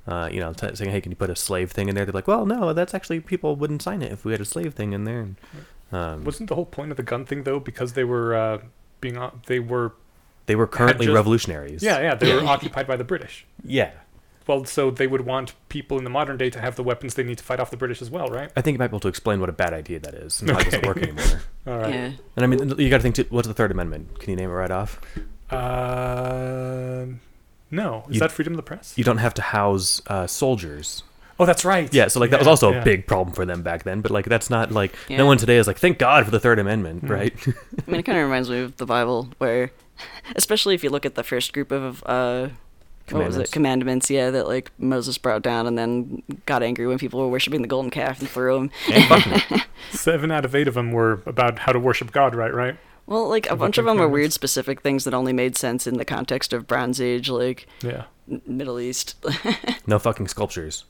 uh, 0.07 0.29
you 0.31 0.39
know, 0.39 0.53
t- 0.53 0.73
saying, 0.73 0.89
"Hey, 0.91 1.01
can 1.01 1.11
you 1.11 1.17
put 1.17 1.29
a 1.29 1.35
slave 1.35 1.71
thing 1.71 1.89
in 1.89 1.95
there?" 1.95 2.05
They're 2.05 2.13
like, 2.13 2.27
"Well, 2.27 2.45
no, 2.45 2.71
that's 2.73 2.93
actually 2.93 3.19
people 3.19 3.55
wouldn't 3.57 3.81
sign 3.81 4.01
it 4.01 4.11
if 4.11 4.23
we 4.25 4.31
had 4.31 4.41
a 4.41 4.45
slave 4.45 4.73
thing 4.73 4.93
in 4.93 5.03
there." 5.03 5.19
And, 5.19 5.35
um, 5.91 6.23
Wasn't 6.23 6.47
the 6.49 6.55
whole 6.55 6.65
point 6.65 6.91
of 6.91 6.97
the 6.97 7.03
gun 7.03 7.25
thing 7.25 7.43
though 7.43 7.59
because 7.59 7.93
they 7.93 8.05
were 8.05 8.33
uh, 8.33 8.57
being 9.01 9.17
o- 9.17 9.33
they 9.47 9.59
were 9.59 9.91
they 10.45 10.55
were 10.55 10.65
currently 10.65 11.05
just- 11.07 11.15
revolutionaries. 11.15 11.83
yeah 11.83 11.99
yeah 11.99 12.15
they 12.15 12.33
were 12.33 12.43
occupied 12.43 12.87
by 12.87 12.95
the 12.95 13.03
British. 13.03 13.45
yeah. 13.63 13.91
Well, 14.49 14.65
so 14.65 14.89
they 14.89 15.05
would 15.05 15.21
want 15.21 15.53
people 15.69 15.99
in 15.99 16.03
the 16.03 16.09
modern 16.09 16.35
day 16.37 16.49
to 16.49 16.59
have 16.59 16.75
the 16.75 16.81
weapons 16.83 17.13
they 17.13 17.21
need 17.23 17.37
to 17.37 17.43
fight 17.43 17.59
off 17.59 17.69
the 17.69 17.77
British 17.77 18.01
as 18.01 18.09
well, 18.09 18.27
right? 18.29 18.51
I 18.57 18.61
think 18.61 18.73
you 18.73 18.79
might 18.79 18.87
be 18.87 18.91
able 18.93 18.99
to 19.01 19.07
explain 19.07 19.39
what 19.39 19.47
a 19.47 19.53
bad 19.53 19.73
idea 19.73 19.99
that 19.99 20.15
is 20.15 20.41
and 20.41 20.49
why 20.51 20.61
it 20.61 20.65
doesn't 20.65 20.85
work 20.87 20.97
anymore. 20.97 21.41
All 21.67 21.77
right. 21.77 21.93
Yeah. 21.93 22.11
And 22.35 22.43
I 22.43 22.47
mean, 22.47 22.67
you 22.79 22.89
got 22.89 22.97
to 22.97 23.03
think. 23.03 23.13
Too, 23.15 23.25
what's 23.29 23.47
the 23.47 23.53
Third 23.53 23.69
Amendment? 23.69 24.19
Can 24.19 24.31
you 24.31 24.35
name 24.35 24.49
it 24.49 24.53
right 24.53 24.71
off? 24.71 24.99
Uh, 25.51 27.05
no, 27.71 28.05
is 28.09 28.15
You- 28.15 28.19
that 28.21 28.31
freedom 28.31 28.53
of 28.53 28.57
the 28.57 28.63
press? 28.63 28.93
You 28.97 29.03
don't 29.03 29.17
have 29.19 29.33
to 29.35 29.41
house 29.41 30.01
uh, 30.07 30.25
soldiers. 30.27 31.03
oh, 31.39 31.45
that's 31.45 31.63
right. 31.63 31.93
Yeah, 31.93 32.07
so 32.07 32.19
like 32.19 32.31
that 32.31 32.39
was 32.39 32.47
also 32.47 32.71
yeah. 32.71 32.81
a 32.81 32.83
big 32.83 33.07
problem 33.07 33.33
for 33.35 33.45
them 33.45 33.61
back 33.61 33.83
then. 33.83 34.01
But 34.01 34.11
like 34.11 34.25
that's 34.25 34.49
not 34.49 34.71
like 34.71 34.93
Yeah. 35.07 35.17
no 35.17 35.25
one 35.27 35.37
today 35.37 35.57
is 35.57 35.67
like, 35.67 35.77
thank 35.77 35.97
God 35.99 36.25
for 36.25 36.31
the 36.31 36.39
Third 36.39 36.59
Amendment, 36.59 37.05
Mm. 37.05 37.09
right? 37.09 37.33
I 37.47 37.91
mean, 37.91 37.99
it 37.99 38.03
kind 38.03 38.17
of 38.17 38.23
reminds 38.23 38.49
me 38.49 38.59
of 38.61 38.75
the 38.77 38.85
Bible, 38.85 39.29
where, 39.37 39.71
especially 40.35 40.73
if 40.75 40.83
you 40.83 40.89
look 40.89 41.05
at 41.05 41.15
the 41.15 41.23
first 41.23 41.53
group 41.53 41.71
of 41.71 42.03
uh, 42.07 42.49
what 43.13 43.25
was 43.27 43.37
it? 43.37 43.51
Commandments, 43.51 44.09
yeah, 44.09 44.29
that 44.31 44.47
like 44.47 44.71
Moses 44.77 45.17
brought 45.17 45.41
down, 45.41 45.67
and 45.67 45.77
then 45.77 46.23
got 46.45 46.63
angry 46.63 46.87
when 46.87 46.97
people 46.97 47.19
were 47.19 47.27
worshiping 47.27 47.61
the 47.61 47.67
golden 47.67 47.91
calf 47.91 48.19
and 48.19 48.29
threw 48.29 48.53
them. 48.55 48.71
And 48.93 49.03
fucking. 49.05 49.61
Seven 49.91 50.31
out 50.31 50.45
of 50.45 50.53
eight 50.55 50.67
of 50.67 50.73
them 50.75 50.91
were 50.91 51.21
about 51.25 51.59
how 51.59 51.71
to 51.71 51.79
worship 51.79 52.11
God, 52.11 52.35
right? 52.35 52.53
Right. 52.53 52.77
Well, 53.05 53.27
like 53.27 53.47
a 53.47 53.53
Of 53.53 53.59
bunch 53.59 53.77
of 53.79 53.85
them 53.85 53.99
are 53.99 54.07
weird, 54.07 54.33
specific 54.33 54.81
things 54.81 55.03
that 55.05 55.15
only 55.15 55.33
made 55.33 55.57
sense 55.57 55.87
in 55.87 55.97
the 55.97 56.05
context 56.05 56.53
of 56.53 56.67
Bronze 56.67 57.01
Age, 57.01 57.27
like 57.29 57.65
Yeah. 57.81 58.03
Middle 58.45 58.79
East. 58.79 59.15
no 59.87 59.97
fucking 59.97 60.27
sculptures. 60.27 60.83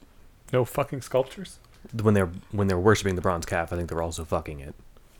No 0.52 0.66
fucking 0.66 1.02
sculptures. 1.02 1.60
When 2.02 2.14
they're 2.14 2.30
when 2.52 2.68
they're 2.68 2.78
worshiping 2.78 3.16
the 3.16 3.22
bronze 3.22 3.46
calf, 3.46 3.72
I 3.72 3.78
think 3.78 3.88
they're 3.88 4.02
also 4.02 4.26
fucking 4.26 4.60
it. 4.60 4.76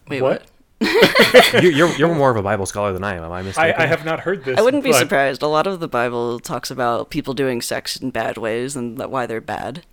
Wait, 0.10 0.22
What? 0.22 0.42
what? 0.42 0.48
you, 1.62 1.70
you're 1.70 1.92
you're 1.96 2.16
more 2.16 2.32
of 2.32 2.38
a 2.38 2.42
Bible 2.42 2.66
scholar 2.66 2.94
than 2.94 3.04
I 3.04 3.16
am. 3.16 3.24
Am 3.24 3.32
I 3.32 3.40
I, 3.40 3.44
mistaken? 3.44 3.82
I 3.82 3.86
have 3.86 4.06
not 4.06 4.22
heard 4.22 4.46
this. 4.46 4.58
I 4.58 4.62
wouldn't 4.62 4.84
be 4.84 4.92
but- 4.92 5.00
surprised. 5.00 5.42
A 5.42 5.48
lot 5.48 5.68
of 5.68 5.80
the 5.80 5.88
Bible 5.88 6.40
talks 6.40 6.72
about 6.72 7.10
people 7.10 7.34
doing 7.34 7.62
sex 7.62 7.98
in 7.98 8.12
bad 8.12 8.38
ways 8.38 8.76
and 8.76 8.98
that 8.98 9.12
why 9.12 9.26
they're 9.26 9.42
bad. 9.42 9.86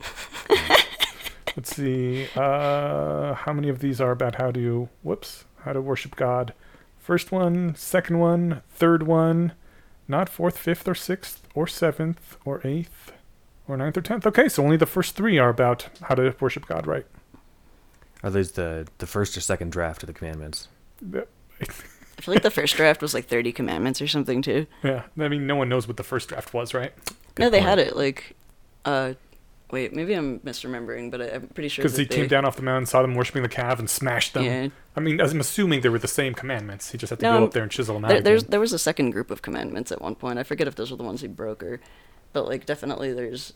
Let's 1.56 1.74
see. 1.76 2.26
Uh, 2.34 3.34
how 3.34 3.52
many 3.52 3.68
of 3.68 3.78
these 3.78 4.00
are 4.00 4.10
about 4.10 4.34
how 4.36 4.50
to 4.50 4.88
whoops 5.02 5.44
how 5.62 5.72
to 5.72 5.80
worship 5.80 6.16
God? 6.16 6.52
First 6.98 7.30
one, 7.32 7.74
second 7.76 8.18
one, 8.18 8.62
third 8.70 9.04
one, 9.04 9.52
not 10.08 10.28
fourth, 10.28 10.58
fifth, 10.58 10.88
or 10.88 10.94
sixth, 10.94 11.42
or 11.54 11.66
seventh, 11.66 12.36
or 12.44 12.60
eighth, 12.64 13.12
or 13.68 13.76
ninth, 13.76 13.96
or 13.96 14.00
tenth. 14.02 14.26
Okay, 14.26 14.48
so 14.48 14.64
only 14.64 14.76
the 14.76 14.86
first 14.86 15.14
three 15.14 15.38
are 15.38 15.48
about 15.50 15.88
how 16.02 16.14
to 16.14 16.34
worship 16.40 16.66
God, 16.66 16.86
right? 16.86 17.06
Are 18.24 18.30
those 18.30 18.52
the 18.52 18.88
the 18.98 19.06
first 19.06 19.36
or 19.36 19.40
second 19.40 19.70
draft 19.70 20.02
of 20.02 20.06
the 20.08 20.14
commandments? 20.14 20.66
I 21.12 22.22
feel 22.22 22.34
like 22.34 22.42
the 22.42 22.50
first 22.50 22.74
draft 22.76 23.02
was 23.02 23.12
like 23.12 23.26
30 23.26 23.52
commandments 23.52 24.00
or 24.00 24.08
something 24.08 24.40
too. 24.40 24.66
Yeah, 24.82 25.02
I 25.18 25.28
mean, 25.28 25.46
no 25.46 25.56
one 25.56 25.68
knows 25.68 25.86
what 25.86 25.98
the 25.98 26.02
first 26.04 26.28
draft 26.30 26.54
was, 26.54 26.72
right? 26.72 26.92
no, 27.38 27.50
they 27.50 27.58
point. 27.58 27.68
had 27.68 27.78
it 27.78 27.96
like, 27.96 28.34
uh, 28.86 29.12
wait, 29.70 29.92
maybe 29.94 30.14
I'm 30.14 30.38
misremembering, 30.40 31.10
but 31.10 31.20
I, 31.20 31.34
I'm 31.34 31.48
pretty 31.48 31.68
sure 31.68 31.82
Because 31.82 31.98
he 31.98 32.04
they, 32.04 32.14
came 32.16 32.28
down 32.28 32.44
off 32.46 32.56
the 32.56 32.62
mountain, 32.62 32.86
saw 32.86 33.02
them 33.02 33.14
worshiping 33.14 33.42
the 33.42 33.48
calf, 33.48 33.78
and 33.78 33.90
smashed 33.90 34.32
them. 34.32 34.44
Yeah, 34.44 34.68
I 34.96 35.00
mean, 35.00 35.20
I'm 35.20 35.40
assuming 35.40 35.82
they 35.82 35.88
were 35.90 35.98
the 35.98 36.08
same 36.08 36.32
commandments. 36.34 36.92
He 36.92 36.98
just 36.98 37.10
had 37.10 37.18
to 37.20 37.26
No, 37.26 37.40
go 37.40 37.44
up 37.46 37.52
there 37.52 37.62
and 37.62 37.70
chisel 37.70 37.94
them 37.96 38.04
out. 38.06 38.08
there, 38.08 38.20
there's 38.22 38.44
there 38.44 38.60
was 38.60 38.72
a 38.72 38.78
second 38.78 39.10
group 39.10 39.30
of 39.30 39.42
commandments 39.42 39.92
at 39.92 40.00
one 40.00 40.14
point. 40.14 40.38
I 40.38 40.44
forget 40.44 40.66
if 40.66 40.76
those 40.76 40.90
were 40.90 40.96
the 40.96 41.02
ones 41.04 41.20
he 41.20 41.26
broke 41.28 41.62
or, 41.62 41.80
but 42.32 42.46
like 42.46 42.64
definitely 42.64 43.12
there's 43.12 43.52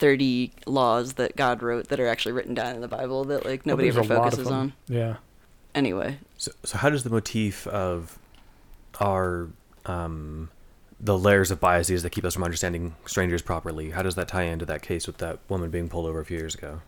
30 0.00 0.50
laws 0.66 1.12
that 1.14 1.36
God 1.36 1.62
wrote 1.62 1.88
that 1.88 2.00
are 2.00 2.08
actually 2.08 2.32
written 2.32 2.54
down 2.54 2.74
in 2.74 2.80
the 2.80 2.88
Bible 2.88 3.24
that 3.26 3.44
like 3.44 3.64
nobody 3.66 3.88
ever 3.88 4.00
a 4.00 4.02
lot 4.04 4.16
of 4.18 4.22
focuses 4.32 4.48
on. 4.50 4.72
Yeah. 4.88 5.16
Anyway, 5.74 6.18
So, 6.36 6.50
so 6.64 6.78
how 6.78 6.90
does 6.90 7.04
the 7.04 7.10
motif 7.10 7.66
of 7.68 8.18
our 8.98 9.48
um, 9.86 10.50
the 10.98 11.16
layers 11.16 11.50
of 11.50 11.60
biases 11.60 12.02
that 12.02 12.10
keep 12.10 12.24
us 12.24 12.34
from 12.34 12.42
understanding 12.44 12.96
strangers 13.06 13.42
properly? 13.42 13.90
How 13.90 14.02
does 14.02 14.16
that 14.16 14.26
tie 14.28 14.42
into 14.44 14.64
that 14.66 14.82
case 14.82 15.06
with 15.06 15.18
that 15.18 15.38
woman 15.48 15.70
being 15.70 15.88
pulled 15.88 16.06
over 16.06 16.20
a 16.20 16.24
few 16.24 16.38
years 16.38 16.54
ago? 16.54 16.80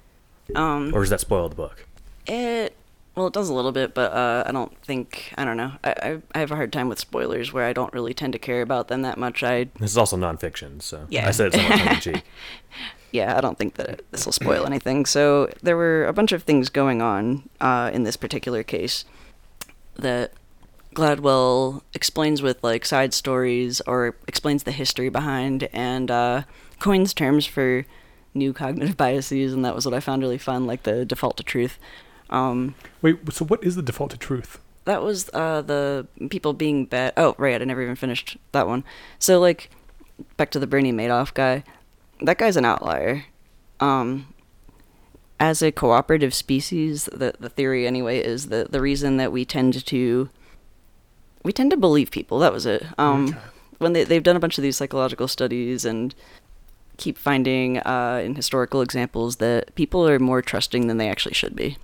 um, 0.57 0.93
Or 0.95 1.01
does 1.01 1.11
that 1.11 1.21
spoil 1.21 1.49
the 1.49 1.55
book? 1.55 1.87
It 2.27 2.75
well, 3.15 3.27
it 3.27 3.35
does 3.35 3.51
a 3.51 3.55
little 3.55 3.73
bit, 3.73 3.93
but 3.95 4.11
uh, 4.13 4.43
I 4.47 4.53
don't 4.53 4.77
think 4.79 5.33
I 5.37 5.45
don't 5.45 5.57
know. 5.59 5.73
I, 5.85 5.91
I 6.03 6.19
I 6.35 6.39
have 6.39 6.51
a 6.51 6.57
hard 6.57 6.73
time 6.73 6.89
with 6.89 6.99
spoilers 6.99 7.53
where 7.53 7.67
I 7.67 7.73
don't 7.75 7.93
really 7.93 8.15
tend 8.15 8.33
to 8.33 8.39
care 8.39 8.63
about 8.63 8.89
them 8.89 9.03
that 9.03 9.19
much. 9.19 9.43
I 9.43 9.65
This 9.79 9.91
is 9.93 9.99
also 9.99 10.17
nonfiction, 10.17 10.81
so 10.81 11.07
Yeah. 11.11 11.29
I 11.29 11.31
said 11.31 11.49
it 11.49 11.55
somewhat 11.55 11.79
tongue 11.79 11.95
in 11.95 12.01
cheek. 12.01 12.23
yeah, 13.13 13.37
I 13.37 13.41
don't 13.41 13.59
think 13.59 13.75
that 13.75 14.03
this 14.11 14.25
will 14.25 14.33
spoil 14.33 14.67
anything. 14.67 15.07
So 15.07 15.51
there 15.63 15.77
were 15.77 16.07
a 16.07 16.13
bunch 16.13 16.33
of 16.33 16.43
things 16.43 16.69
going 16.69 17.01
on 17.01 17.49
uh, 17.61 17.91
in 17.93 18.05
this 18.05 18.17
particular 18.17 18.63
case 18.63 19.05
that 19.97 20.33
Gladwell 20.95 21.83
explains 21.95 22.43
with 22.43 22.63
like 22.63 22.85
side 22.85 23.15
stories 23.15 23.81
or 23.83 24.17
explains 24.27 24.65
the 24.65 24.73
history 24.73 25.09
behind 25.09 25.69
and 25.73 26.11
uh, 26.11 26.43
coins 26.79 27.15
terms 27.15 27.47
for 27.47 27.87
new 28.35 28.53
cognitive 28.53 28.97
biases, 28.97 29.53
and 29.53 29.65
that 29.65 29.75
was 29.75 29.85
what 29.85 29.95
I 29.95 30.01
found 30.01 30.23
really 30.23 30.39
fun, 30.39 30.67
like 30.67 30.83
the 30.83 31.05
default 31.05 31.37
to 31.37 31.43
truth. 31.43 31.79
Um, 32.31 32.75
Wait, 33.03 33.19
so 33.33 33.45
what 33.45 33.63
is 33.63 33.77
the 33.77 33.83
default 33.83 34.11
to 34.13 34.17
truth? 34.17 34.59
that 34.85 35.03
was 35.03 35.31
uh, 35.33 35.63
the 35.63 36.07
people 36.31 36.53
being 36.53 36.87
bad. 36.87 37.13
Oh, 37.17 37.35
right, 37.39 37.61
I 37.61 37.65
never 37.65 37.83
even 37.83 37.97
finished 37.97 38.37
that 38.53 38.67
one. 38.67 38.85
So, 39.19 39.39
like, 39.39 39.71
back 40.37 40.51
to 40.53 40.59
the 40.59 40.67
Bernie 40.67 40.93
Madoff 40.93 41.33
guy. 41.33 41.65
That 42.23 42.39
guy's 42.39 42.57
an 42.57 42.65
outlier. 42.65 43.25
Um, 43.81 44.29
as 45.41 45.61
a 45.63 45.73
cooperative 45.73 46.35
species, 46.35 47.07
the 47.13 47.35
the 47.41 47.49
theory 47.49 47.87
anyway 47.87 48.19
is 48.21 48.47
that 48.49 48.73
the 48.73 48.81
reason 48.81 49.17
that 49.17 49.33
we 49.33 49.45
tend 49.45 49.85
to 49.87 50.29
we 51.43 51.53
tend 51.53 51.71
to 51.73 51.77
believe 51.77 52.11
people. 52.11 52.39
That 52.39 52.53
was 52.53 52.67
it. 52.67 52.85
Um, 52.99 53.29
Okay. 53.31 53.39
when 53.79 53.93
they 53.93 54.05
they've 54.05 54.23
done 54.23 54.37
a 54.37 54.41
bunch 54.41 54.59
of 54.59 54.63
these 54.63 54.77
psychological 54.77 55.27
studies 55.29 55.85
and 55.85 56.15
keep 56.99 57.19
finding 57.19 57.79
uh, 57.79 58.21
in 58.25 58.37
historical 58.37 58.81
examples 58.83 59.37
that 59.37 59.75
people 59.75 60.07
are 60.07 60.19
more 60.21 60.41
trusting 60.43 60.87
than 60.87 60.99
they 60.99 61.09
actually 61.09 61.35
should 61.35 61.57
be 61.57 61.77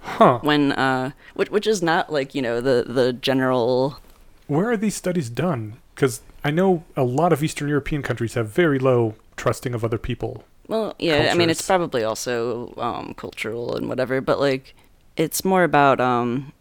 Huh. 0.00 0.38
when 0.42 0.72
uh 0.72 1.10
which 1.34 1.50
which 1.50 1.66
is 1.66 1.82
not 1.82 2.10
like 2.12 2.34
you 2.34 2.42
know 2.42 2.60
the 2.60 2.84
the 2.88 3.12
general 3.12 4.00
Where 4.48 4.70
are 4.70 4.76
these 4.76 4.96
studies 4.96 5.28
done? 5.28 5.74
Because 5.94 6.22
I 6.44 6.50
know 6.50 6.84
a 6.96 7.04
lot 7.04 7.32
of 7.32 7.42
Eastern 7.42 7.68
European 7.68 8.02
countries 8.02 8.34
have 8.34 8.48
very 8.48 8.78
low 8.78 9.14
trusting 9.36 9.74
of 9.74 9.84
other 9.84 9.98
people. 9.98 10.44
well 10.66 10.94
yeah 10.98 11.30
i 11.30 11.34
mean 11.34 11.48
it's 11.48 11.62
probably 11.62 12.02
also 12.04 12.74
um 12.76 13.14
cultural 13.14 13.74
and 13.76 13.88
whatever 13.88 14.20
but 14.20 14.38
like 14.40 14.74
it's 15.16 15.44
more 15.44 15.62
about 15.64 16.00
um 16.00 16.52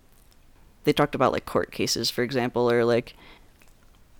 they 0.85 0.93
talked 0.93 1.15
about 1.15 1.31
like 1.33 1.45
court 1.45 1.71
cases 1.71 2.09
for 2.09 2.23
example 2.23 2.71
or 2.71 2.85
like 2.85 3.15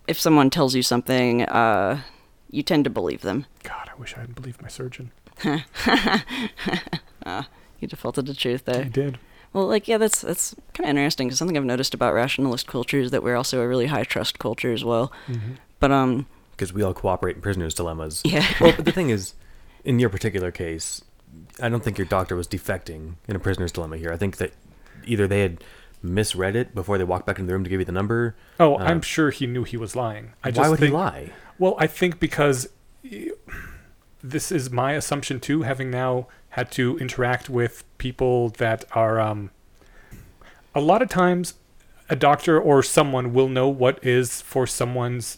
if 0.08 0.20
someone 0.20 0.50
tells 0.50 0.74
you 0.76 0.82
something 0.84 1.44
uh 1.44 2.02
you 2.50 2.64
tend 2.64 2.84
to 2.84 2.90
believe 2.90 3.22
them 3.22 3.46
God, 3.64 3.90
I 3.94 4.00
wish 4.00 4.16
I 4.18 4.22
hadn't 4.22 4.36
believed 4.36 4.62
my 4.62 4.68
surgeon. 4.70 5.12
you 7.80 7.88
defaulted 7.88 8.26
to 8.26 8.34
truth 8.34 8.66
there 8.66 8.84
He 8.84 8.90
did. 8.90 9.20
Well 9.58 9.68
like 9.68 9.88
yeah 9.88 9.98
that's 9.98 10.22
that's 10.22 10.56
kind 10.74 10.86
of 10.90 10.96
interesting 10.98 11.28
because 11.28 11.40
something 11.40 11.58
i've 11.58 11.66
noticed 11.66 11.94
about 11.94 12.14
rationalist 12.14 12.68
culture 12.68 13.00
is 13.00 13.12
that 13.12 13.24
we're 13.24 13.36
also 13.36 13.62
a 13.62 13.68
really 13.68 13.88
high 13.88 14.04
trust 14.04 14.38
culture 14.40 14.72
as 14.72 14.84
well 14.84 15.12
Mm-hmm. 15.28 15.54
but 15.80 15.92
um 15.92 16.28
Because 16.52 16.74
we 16.74 16.84
all 16.84 16.94
cooperate 16.94 17.36
in 17.38 17.42
prisoners' 17.42 17.74
dilemmas. 17.74 18.22
yeah 18.26 18.46
Well, 18.62 18.74
but 18.76 18.86
the 18.86 18.92
thing 18.92 19.10
is, 19.10 19.34
in 19.84 20.00
your 20.00 20.10
particular 20.10 20.52
case, 20.52 21.04
I 21.62 21.70
don't 21.70 21.84
think 21.84 21.98
your 21.98 22.08
doctor 22.08 22.36
was 22.36 22.48
defecting 22.48 23.14
in 23.28 23.36
a 23.36 23.40
prisoner's 23.40 23.72
dilemma 23.72 23.98
here. 23.98 24.12
I 24.12 24.18
think 24.18 24.38
that 24.38 24.52
either 25.06 25.28
they 25.28 25.42
had 25.42 25.64
misread 26.02 26.56
it 26.56 26.74
before 26.76 26.98
they 26.98 27.04
walked 27.04 27.26
back 27.26 27.38
into 27.40 27.48
the 27.48 27.54
room 27.54 27.64
to 27.64 27.70
give 27.70 27.80
you 27.80 27.86
the 27.86 27.92
number. 27.92 28.36
Oh, 28.60 28.76
Uh, 28.76 28.84
I'm 28.90 29.02
sure 29.02 29.30
he 29.32 29.46
knew 29.48 29.64
he 29.64 29.78
was 29.78 29.96
lying. 29.96 30.34
I 30.44 30.50
just 30.52 30.60
Why 30.62 30.70
would 30.70 30.80
think, 30.80 30.92
he 30.92 30.98
lie? 30.98 31.32
Well, 31.60 31.76
I 31.80 31.88
think 31.88 32.20
because 32.20 32.70
this 34.24 34.52
is 34.52 34.70
my 34.72 34.94
assumption 34.94 35.40
too, 35.40 35.62
having 35.64 35.90
now 35.92 36.28
had 36.58 36.72
to 36.72 36.98
interact 36.98 37.50
with 37.50 37.84
people 38.00 38.50
that 38.50 38.84
are. 38.94 39.20
Um, 39.20 39.52
a 40.74 40.82
lot 40.82 41.02
of 41.02 41.10
times, 41.10 41.54
a 42.10 42.16
doctor 42.16 42.60
or 42.60 42.82
someone 42.82 43.32
will 43.34 43.48
know 43.48 43.70
what 43.70 44.04
is 44.04 44.42
for 44.42 44.66
someone's 44.66 45.38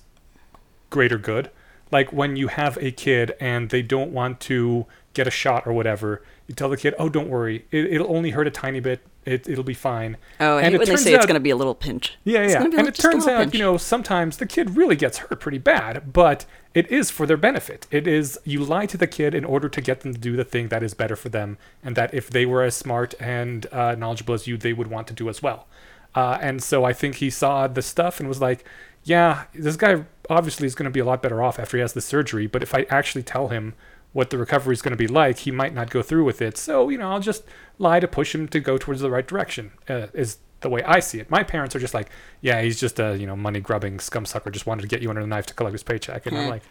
greater 0.90 1.18
good. 1.18 1.52
Like 1.92 2.14
when 2.14 2.36
you 2.36 2.48
have 2.48 2.78
a 2.78 2.92
kid 2.92 3.36
and 3.40 3.70
they 3.70 3.82
don't 3.82 4.12
want 4.12 4.40
to 4.42 4.86
get 5.14 5.28
a 5.28 5.32
shot 5.32 5.68
or 5.68 5.74
whatever, 5.74 6.24
you 6.48 6.56
tell 6.56 6.70
the 6.70 6.78
kid, 6.78 6.94
"Oh, 6.98 7.10
don't 7.10 7.28
worry, 7.30 7.66
it, 7.72 7.86
it'll 7.94 8.16
only 8.16 8.32
hurt 8.32 8.48
a 8.48 8.52
tiny 8.52 8.80
bit. 8.80 9.02
It, 9.26 9.50
it'll 9.50 9.64
be 9.64 9.74
fine." 9.74 10.16
oh 10.40 10.58
And 10.58 10.74
it 10.74 10.78
when 10.78 10.86
they 10.86 10.92
turns 10.94 11.04
say 11.04 11.14
it's 11.16 11.26
going 11.26 11.34
to 11.34 11.42
be 11.42 11.50
a 11.50 11.56
little 11.58 11.76
pinch 11.76 12.18
Yeah, 12.24 12.48
yeah. 12.48 12.64
And 12.64 12.88
it 12.88 12.96
turns 12.96 13.28
out, 13.28 13.42
pinch. 13.42 13.56
you 13.56 13.60
know, 13.60 13.76
sometimes 13.76 14.38
the 14.38 14.46
kid 14.46 14.78
really 14.78 14.96
gets 14.96 15.18
hurt 15.18 15.40
pretty 15.40 15.58
bad, 15.58 16.14
but 16.14 16.46
it 16.74 16.92
is 16.92 17.10
for 17.10 17.26
their 17.26 17.38
benefit. 17.38 17.88
It 17.90 18.08
is 18.08 18.40
you 18.44 18.64
lie 18.64 18.86
to 18.88 18.98
the 18.98 19.08
kid 19.08 19.34
in 19.34 19.44
order 19.44 19.70
to 19.70 19.82
get 19.82 20.02
them 20.02 20.14
to 20.14 20.20
do 20.20 20.36
the 20.36 20.44
thing 20.44 20.68
that 20.70 20.84
is 20.84 20.94
better 20.94 21.16
for 21.16 21.30
them, 21.30 21.58
and 21.84 21.96
that 21.96 22.14
if 22.14 22.30
they 22.30 22.46
were 22.46 22.64
as 22.64 22.76
smart 22.76 23.16
and 23.20 23.66
uh, 23.72 23.96
knowledgeable 23.96 24.36
as 24.36 24.48
you, 24.48 24.58
they 24.58 24.74
would 24.74 24.88
want 24.88 25.08
to 25.08 25.14
do 25.14 25.30
as 25.30 25.42
well. 25.42 25.68
Uh, 26.16 26.38
and 26.42 26.62
so 26.62 26.86
I 26.86 26.94
think 26.94 27.16
he 27.16 27.30
saw 27.30 27.68
the 27.68 27.82
stuff 27.82 28.20
and 28.20 28.28
was 28.28 28.42
like, 28.42 28.66
yeah, 29.04 29.46
this 29.54 29.76
guy 29.76 30.06
obviously 30.30 30.68
is 30.68 30.76
going 30.76 30.86
to 30.86 30.92
be 30.92 31.00
a 31.00 31.06
lot 31.06 31.22
better 31.22 31.42
off 31.42 31.60
after 31.60 31.78
he 31.78 31.82
has 31.82 31.94
the 31.94 32.02
surgery. 32.02 32.48
But 32.48 32.64
if 32.64 32.74
I 32.74 32.86
actually 32.90 33.24
tell 33.24 33.50
him 33.50 33.74
what 34.12 34.30
the 34.30 34.38
recovery 34.38 34.74
is 34.74 34.82
going 34.82 34.92
to 34.92 34.98
be 34.98 35.08
like, 35.08 35.40
he 35.40 35.52
might 35.52 35.74
not 35.74 35.90
go 35.90 36.02
through 36.02 36.24
with 36.24 36.42
it. 36.42 36.58
So 36.58 36.90
you 36.90 36.98
know, 36.98 37.12
I'll 37.12 37.20
just 37.20 37.44
lie 37.78 38.00
to 38.00 38.08
push 38.08 38.34
him 38.36 38.48
to 38.50 38.60
go 38.60 38.78
towards 38.78 39.02
the 39.02 39.10
right 39.10 39.28
direction. 39.28 39.72
Uh, 39.88 40.08
is 40.14 40.38
the 40.62 40.70
way 40.70 40.84
I 40.84 41.00
see 41.00 41.20
it. 41.20 41.30
My 41.30 41.44
parents 41.44 41.76
are 41.76 41.80
just 41.80 41.94
like, 41.94 42.10
yeah, 42.42 42.62
he's 42.62 42.80
just 42.80 43.00
a 43.00 43.18
you 43.18 43.26
know 43.28 43.36
money 43.36 43.60
grubbing 43.60 44.00
scum 44.00 44.26
sucker, 44.26 44.50
just 44.50 44.66
wanted 44.66 44.82
to 44.84 44.88
get 44.88 45.02
you 45.02 45.10
under 45.10 45.22
the 45.22 45.28
knife 45.28 45.46
to 45.48 45.54
collect 45.54 45.74
his 45.74 45.84
paycheck, 45.84 46.26
and 46.26 46.38
I'm 46.38 46.44
Hmm. 46.46 46.50
like, 46.52 46.64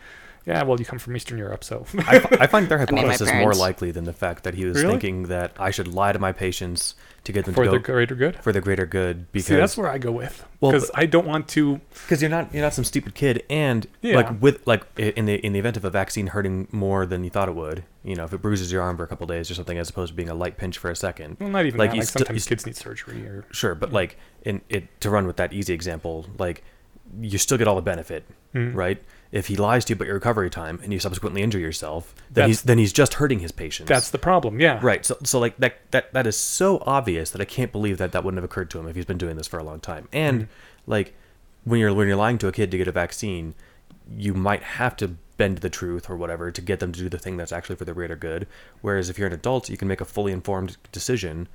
yeah, 0.48 0.62
well, 0.64 0.78
you 0.80 0.84
come 0.86 0.98
from 0.98 1.14
Eastern 1.16 1.38
Europe, 1.38 1.62
so 1.62 1.84
I 1.98 2.46
find 2.46 2.68
their 2.68 2.78
mean, 2.78 2.86
my 2.92 3.00
hypothesis 3.02 3.30
more 3.34 3.52
likely 3.54 3.90
than 3.90 4.04
the 4.04 4.12
fact 4.12 4.44
that 4.44 4.54
he 4.54 4.64
was 4.64 4.76
Really? 4.78 4.90
thinking 4.92 5.24
that 5.24 5.52
I 5.58 5.70
should 5.70 5.88
lie 5.88 6.12
to 6.12 6.18
my 6.18 6.32
patients 6.32 6.94
to 7.24 7.32
get 7.32 7.44
them 7.44 7.52
for 7.54 7.64
to 7.64 7.70
the 7.72 7.78
greater 7.78 8.14
good. 8.14 8.36
for 8.36 8.52
the 8.52 8.60
greater 8.62 8.86
good 8.86 9.30
because 9.32 9.46
See, 9.48 9.56
that's 9.56 9.76
where 9.76 9.88
I 9.90 9.98
go 9.98 10.10
with 10.10 10.46
Well, 10.60 10.72
because 10.72 10.90
I 10.94 11.04
don't 11.04 11.26
want 11.26 11.46
to. 11.48 11.80
because 12.04 12.22
you're 12.22 12.30
not 12.30 12.54
you're 12.54 12.62
not 12.62 12.72
some 12.72 12.84
stupid 12.84 13.14
kid 13.14 13.44
and 13.50 13.86
Yeah. 14.00 14.16
like 14.16 14.40
with 14.40 14.66
like 14.66 14.86
in 14.96 15.26
the 15.26 15.34
in 15.44 15.52
the 15.52 15.58
event 15.58 15.76
of 15.76 15.84
a 15.84 15.90
vaccine 15.90 16.28
hurting 16.28 16.68
more 16.72 17.04
than 17.04 17.24
you 17.24 17.30
thought 17.30 17.48
it 17.50 17.54
would 17.54 17.84
you 18.02 18.14
know 18.14 18.24
if 18.24 18.32
it 18.32 18.40
bruises 18.40 18.72
your 18.72 18.80
arm 18.80 18.96
for 18.96 19.02
a 19.04 19.06
couple 19.06 19.26
days 19.26 19.50
or 19.50 19.54
something 19.54 19.76
as 19.76 19.90
opposed 19.90 20.12
to 20.12 20.16
being 20.16 20.30
a 20.30 20.34
light 20.34 20.56
pinch 20.56 20.78
for 20.78 20.90
a 20.90 20.96
second 20.96 21.36
Well, 21.38 21.50
not 21.50 21.66
even 21.66 21.78
Like, 21.78 21.90
that. 21.90 21.96
you 21.96 22.00
Like 22.00 22.08
still- 22.08 22.20
you 22.20 22.26
sometimes 22.26 22.44
st- 22.44 22.48
kids 22.50 22.66
need 22.66 22.76
surgery 22.76 23.26
or 23.26 23.44
sure 23.52 23.74
but 23.74 23.92
like 23.92 24.16
in 24.44 24.62
it 24.70 24.98
to 25.02 25.10
run 25.10 25.26
with 25.26 25.36
that 25.36 25.52
easy 25.52 25.74
example 25.74 26.24
like 26.38 26.64
you 27.20 27.36
still 27.36 27.58
get 27.58 27.68
all 27.68 27.76
the 27.76 27.82
benefit 27.82 28.24
Mm. 28.54 28.74
right 28.74 29.02
if 29.30 29.48
he 29.48 29.56
lies 29.56 29.84
to 29.84 29.92
you 29.92 29.94
about 29.96 30.06
your 30.06 30.14
recovery 30.14 30.48
time 30.48 30.80
and 30.82 30.92
you 30.92 30.98
subsequently 30.98 31.42
injure 31.42 31.58
yourself 31.58 32.14
then 32.30 32.48
he's 32.48 32.62
then 32.62 32.78
he's 32.78 32.92
just 32.92 33.14
hurting 33.14 33.40
his 33.40 33.52
patients 33.52 33.88
That's 33.88 34.10
the 34.10 34.18
problem. 34.18 34.58
Yeah. 34.60 34.78
Right. 34.82 35.04
So, 35.04 35.18
so 35.22 35.38
like 35.38 35.56
that, 35.58 35.78
that, 35.90 36.12
that 36.14 36.26
is 36.26 36.36
so 36.36 36.82
obvious 36.86 37.30
that 37.30 37.40
I 37.40 37.44
can't 37.44 37.70
believe 37.70 37.98
that 37.98 38.12
that 38.12 38.24
wouldn't 38.24 38.38
have 38.38 38.44
occurred 38.50 38.70
to 38.70 38.78
him 38.78 38.88
if 38.88 38.96
he's 38.96 39.04
been 39.04 39.18
doing 39.18 39.36
this 39.36 39.46
for 39.46 39.58
a 39.58 39.64
long 39.64 39.80
time. 39.80 40.08
And 40.12 40.42
Mm-hmm. 40.42 40.90
like 40.90 41.14
when 41.64 41.80
you're 41.80 41.92
when 41.92 42.08
you're 42.08 42.16
lying 42.16 42.38
to 42.38 42.48
a 42.48 42.52
kid 42.52 42.70
to 42.70 42.78
get 42.78 42.88
a 42.88 42.92
vaccine, 42.92 43.54
you 44.16 44.32
might 44.32 44.62
have 44.62 44.96
to 44.96 45.08
bend 45.36 45.58
the 45.58 45.70
truth 45.70 46.08
or 46.08 46.16
whatever 46.16 46.50
to 46.50 46.60
get 46.62 46.80
them 46.80 46.92
to 46.92 46.98
do 47.00 47.08
the 47.08 47.18
thing 47.18 47.36
that's 47.36 47.52
actually 47.52 47.76
for 47.76 47.84
the 47.84 47.92
greater 47.94 48.16
good. 48.16 48.46
Whereas 48.80 49.10
if 49.10 49.18
you're 49.18 49.26
an 49.28 49.34
adult, 49.34 49.68
you 49.68 49.76
can 49.76 49.86
make 49.88 50.00
a 50.00 50.04
fully 50.06 50.32
informed 50.32 50.78
decision. 50.92 51.48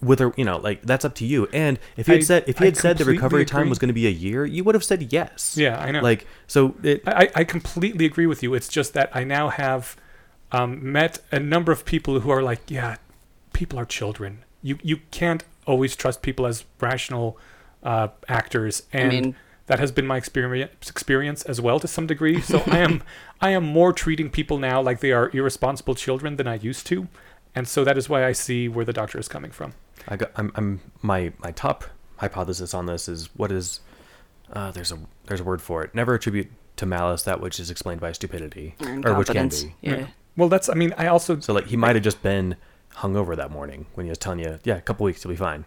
Whether 0.00 0.32
you 0.36 0.44
know, 0.44 0.58
like 0.58 0.82
that's 0.82 1.04
up 1.04 1.14
to 1.16 1.26
you. 1.26 1.48
And 1.52 1.78
if 1.96 2.06
you 2.06 2.14
had 2.14 2.20
I- 2.20 2.24
said 2.24 2.44
if 2.46 2.60
you 2.60 2.64
I 2.64 2.66
had 2.66 2.76
said 2.76 2.98
the 2.98 3.04
completely 3.04 3.16
recovery 3.16 3.44
time 3.44 3.68
was 3.68 3.78
going 3.78 3.88
to 3.88 3.94
be 3.94 4.06
a 4.06 4.10
year, 4.10 4.44
you 4.44 4.62
would 4.64 4.74
have 4.74 4.84
said 4.84 5.12
yes. 5.12 5.56
Yeah, 5.56 5.80
I 5.80 5.90
know. 5.90 6.00
Like 6.00 6.26
so, 6.46 6.76
it, 6.82 7.02
I, 7.06 7.28
I 7.34 7.44
completely 7.44 8.04
agree 8.04 8.26
with 8.26 8.42
you. 8.42 8.54
It's 8.54 8.68
just 8.68 8.94
that 8.94 9.10
I 9.12 9.24
now 9.24 9.48
have 9.48 9.96
um, 10.52 10.92
met 10.92 11.18
a 11.32 11.40
number 11.40 11.72
of 11.72 11.84
people 11.84 12.20
who 12.20 12.30
are 12.30 12.42
like, 12.42 12.70
yeah, 12.70 12.96
people 13.52 13.78
are 13.78 13.84
children. 13.84 14.44
You 14.62 14.78
you 14.82 14.98
can't 15.10 15.42
always 15.66 15.96
trust 15.96 16.22
people 16.22 16.46
as 16.46 16.64
rational 16.80 17.36
uh, 17.82 18.08
actors, 18.28 18.84
and 18.92 19.08
mean- 19.08 19.36
that 19.66 19.80
has 19.80 19.90
been 19.90 20.06
my 20.06 20.16
experience 20.16 20.70
experience 20.88 21.42
as 21.42 21.60
well 21.60 21.80
to 21.80 21.88
some 21.88 22.06
degree. 22.06 22.40
So 22.40 22.62
I 22.66 22.78
am 22.78 23.02
I 23.40 23.50
am 23.50 23.64
more 23.64 23.92
treating 23.92 24.30
people 24.30 24.58
now 24.58 24.80
like 24.80 25.00
they 25.00 25.10
are 25.12 25.28
irresponsible 25.32 25.96
children 25.96 26.36
than 26.36 26.46
I 26.46 26.54
used 26.54 26.86
to, 26.86 27.08
and 27.56 27.66
so 27.66 27.82
that 27.84 27.98
is 27.98 28.08
why 28.08 28.24
I 28.24 28.32
see 28.32 28.68
where 28.68 28.84
the 28.84 28.92
doctor 28.92 29.18
is 29.18 29.26
coming 29.28 29.50
from. 29.50 29.72
I 30.06 30.16
got, 30.16 30.30
I'm, 30.36 30.52
I'm 30.54 30.80
my 31.02 31.32
my 31.38 31.50
top 31.50 31.84
hypothesis 32.18 32.72
on 32.74 32.86
this 32.86 33.08
is 33.08 33.28
what 33.36 33.50
is 33.50 33.80
uh, 34.52 34.70
there's 34.70 34.92
a 34.92 34.98
there's 35.26 35.40
a 35.40 35.44
word 35.44 35.60
for 35.60 35.82
it. 35.82 35.94
Never 35.94 36.14
attribute 36.14 36.48
to 36.76 36.86
malice 36.86 37.22
that 37.24 37.40
which 37.40 37.58
is 37.58 37.70
explained 37.70 38.00
by 38.00 38.12
stupidity, 38.12 38.74
Or 38.80 38.86
or 39.08 39.14
which 39.14 39.26
can 39.28 39.36
incompetence. 39.46 39.64
be. 39.64 39.74
Yeah. 39.80 40.06
Well, 40.36 40.48
that's 40.48 40.68
I 40.68 40.74
mean 40.74 40.94
I 40.96 41.06
also 41.08 41.40
So 41.40 41.52
like 41.54 41.66
he 41.66 41.76
might 41.76 41.96
have 41.96 42.04
just 42.04 42.22
been 42.22 42.56
hungover 42.96 43.34
that 43.36 43.50
morning 43.50 43.86
when 43.94 44.06
he 44.06 44.10
was 44.10 44.18
telling 44.18 44.38
you, 44.38 44.58
yeah, 44.64 44.76
a 44.76 44.80
couple 44.80 45.04
weeks 45.04 45.24
you'll 45.24 45.32
be 45.32 45.36
fine. 45.36 45.64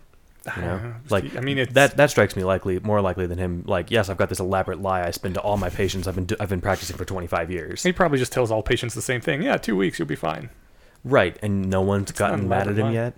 You 0.55 0.61
know, 0.61 0.75
Uh, 0.75 0.93
like 1.09 1.35
I 1.35 1.41
mean 1.41 1.57
it's 1.57 1.73
that 1.73 1.97
that 1.97 2.09
strikes 2.11 2.35
me 2.35 2.43
likely 2.43 2.79
more 2.79 3.01
likely 3.01 3.25
than 3.27 3.37
him. 3.37 3.63
Like, 3.67 3.91
yes, 3.91 4.07
I've 4.09 4.17
got 4.17 4.29
this 4.29 4.39
elaborate 4.39 4.81
lie 4.81 5.03
I 5.05 5.11
spin 5.11 5.33
to 5.33 5.41
all 5.41 5.57
my 5.57 5.69
patients. 5.69 6.07
I've 6.07 6.15
been 6.15 6.25
do- 6.25 6.37
I've 6.39 6.49
been 6.49 6.61
practicing 6.61 6.95
for 6.95 7.03
25 7.05 7.51
years. 7.51 7.83
he 7.83 7.91
probably 7.91 8.19
just 8.19 8.31
tells 8.31 8.49
all 8.51 8.63
patients 8.63 8.93
the 8.95 9.01
same 9.01 9.19
thing. 9.21 9.41
Yeah, 9.41 9.57
two 9.57 9.75
weeks 9.75 9.99
you'll 9.99 10.07
be 10.07 10.15
fine. 10.15 10.49
Right, 11.03 11.37
and 11.41 11.69
no 11.69 11.81
one's 11.81 12.11
gotten 12.11 12.47
mad 12.49 12.67
at 12.67 12.77
him 12.77 12.87
lie. 12.87 12.91
yet. 12.91 13.13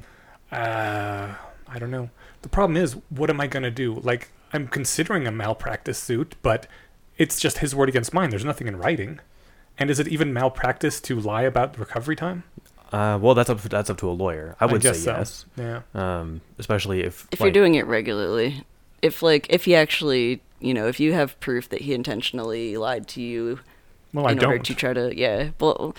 Uh, 0.52 1.34
I 1.68 1.80
don't 1.80 1.92
know. 1.92 2.10
The 2.42 2.50
problem 2.50 2.78
is, 2.78 2.96
what 3.10 3.30
am 3.30 3.40
I 3.42 3.48
going 3.48 3.64
to 3.64 3.72
do? 3.72 3.96
Like, 3.96 4.32
I'm 4.54 4.68
considering 4.68 5.28
a 5.28 5.32
malpractice 5.32 5.98
suit, 5.98 6.36
but 6.42 6.68
it's 7.18 7.40
just 7.40 7.60
his 7.60 7.74
word 7.76 7.90
against 7.90 8.14
mine. 8.14 8.30
There's 8.30 8.46
nothing 8.46 8.68
in 8.68 8.78
writing. 8.78 9.20
And 9.78 9.90
is 9.90 10.00
it 10.00 10.08
even 10.08 10.34
malpractice 10.34 11.00
to 11.02 11.20
lie 11.20 11.44
about 11.44 11.78
recovery 11.80 12.16
time? 12.16 12.44
Uh, 12.92 13.18
well, 13.22 13.34
that's 13.34 13.50
up 13.50 13.62
that's 13.62 13.90
up 13.90 13.98
to 14.00 14.10
a 14.10 14.12
lawyer. 14.12 14.56
I 14.60 14.66
would 14.66 14.82
guess 14.82 14.98
say 15.00 15.06
so. 15.06 15.12
yes, 15.18 15.46
Yeah. 15.56 15.82
um, 15.96 16.42
especially 16.60 17.04
if 17.04 17.26
If 17.32 17.40
like, 17.40 17.46
you're 17.48 17.54
doing 17.54 17.76
it 17.76 17.86
regularly, 17.88 18.66
if 19.02 19.24
like 19.24 19.48
if 19.50 19.64
he 19.64 19.76
actually, 19.76 20.42
you 20.60 20.74
know, 20.74 20.88
if 20.88 21.00
you 21.00 21.14
have 21.14 21.40
proof 21.40 21.70
that 21.70 21.82
he 21.82 21.94
intentionally 21.94 22.76
lied 22.76 23.08
to 23.10 23.22
you 23.22 23.62
Well, 24.14 24.28
I 24.28 24.32
order 24.32 24.42
don't. 24.42 24.66
to 24.66 24.76
try 24.76 24.94
to, 24.94 25.18
yeah. 25.18 25.52
Well, 25.60 25.96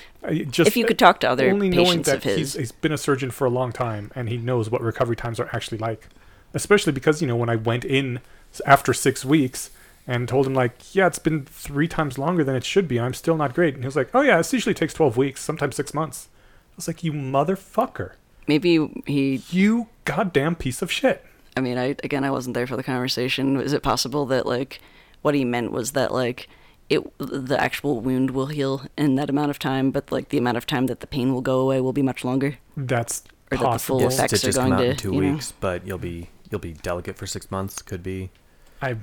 just 0.51 0.69
if 0.69 0.77
you 0.77 0.85
could 0.85 0.99
talk 0.99 1.21
to 1.21 1.31
other 1.31 1.49
only 1.49 1.71
knowing 1.71 1.87
patients 1.87 2.09
that 2.09 2.17
of 2.17 2.23
his, 2.25 2.37
he's, 2.37 2.53
he's 2.55 2.73
been 2.73 2.93
a 2.93 2.99
surgeon 2.99 3.31
for 3.31 3.47
a 3.47 3.51
long 3.51 3.73
time 3.73 4.11
and 4.15 4.29
he 4.29 4.37
knows 4.37 4.71
what 4.71 4.83
recovery 4.83 5.17
times 5.17 5.41
are 5.41 5.49
actually 5.53 5.79
like. 5.79 6.09
Especially 6.55 6.93
because, 6.93 7.23
you 7.23 7.27
know, 7.29 7.37
when 7.37 7.49
I 7.49 7.57
went 7.57 7.85
in 7.85 8.21
after 8.67 8.93
six 8.93 9.25
weeks 9.25 9.71
and 10.07 10.29
told 10.29 10.47
him, 10.47 10.53
like, 10.53 10.95
yeah, 10.95 11.07
it's 11.07 11.19
been 11.19 11.47
three 11.47 11.89
times 11.89 12.19
longer 12.19 12.45
than 12.45 12.55
it 12.55 12.65
should 12.65 12.87
be, 12.87 13.01
I'm 13.01 13.15
still 13.15 13.37
not 13.37 13.55
great. 13.55 13.75
And 13.75 13.83
he 13.83 13.87
was 13.87 13.97
like, 13.97 14.11
oh, 14.15 14.21
yeah, 14.21 14.37
this 14.37 14.53
usually 14.53 14.75
takes 14.75 14.93
12 14.93 15.17
weeks, 15.17 15.41
sometimes 15.41 15.77
six 15.77 15.95
months. 15.95 16.29
I 16.73 16.77
was 16.77 16.87
like, 16.89 17.03
you 17.03 17.13
motherfucker. 17.13 18.13
maybe 18.47 19.03
he. 19.07 19.43
You 19.51 19.89
goddamn 20.05 20.57
piece 20.57 20.83
of 20.83 20.93
shit. 20.93 21.25
I 21.57 21.61
mean, 21.61 21.77
I 21.79 21.97
again, 22.03 22.25
I 22.25 22.31
wasn't 22.31 22.55
there 22.55 22.67
for 22.67 22.77
the 22.77 22.83
conversation. 22.83 23.61
Is 23.61 23.73
it 23.73 23.83
possible 23.83 24.25
that 24.27 24.47
like 24.47 24.81
what 25.21 25.35
he 25.35 25.45
meant 25.45 25.71
was 25.71 25.93
that 25.93 26.13
like 26.13 26.49
it 26.89 27.01
the 27.19 27.57
actual 27.61 28.01
wound 28.01 28.31
will 28.33 28.47
heal 28.47 28.83
in 28.97 29.15
that 29.17 29.31
amount 29.31 29.51
of 29.51 29.59
time, 29.59 29.91
but 29.91 30.11
like 30.13 30.29
the 30.31 30.39
amount 30.39 30.57
of 30.57 30.67
time 30.67 30.87
that 30.87 31.01
the 31.01 31.07
pain 31.07 31.33
will 31.33 31.41
go 31.43 31.61
away 31.61 31.81
will 31.81 31.93
be 31.93 32.03
much 32.03 32.25
longer? 32.25 32.59
That's 32.77 33.23
Or 33.51 33.59
that 33.59 33.73
the 33.73 33.79
full 33.79 34.01
Yes, 34.01 34.15
effects 34.15 34.33
are 34.33 34.37
stitches 34.39 34.57
come 34.57 34.71
going 34.71 34.73
out 34.75 34.85
to, 34.85 34.91
in 34.91 34.97
two 34.97 35.13
you 35.15 35.21
know? 35.23 35.33
weeks, 35.33 35.53
but 35.61 35.87
you'll 35.87 35.99
be 35.99 36.29
you'll 36.51 36.61
be 36.61 36.73
delicate 36.75 37.17
for 37.17 37.27
six 37.27 37.51
months. 37.51 37.81
Could 37.83 38.03
be 38.03 38.31
I, 38.83 38.97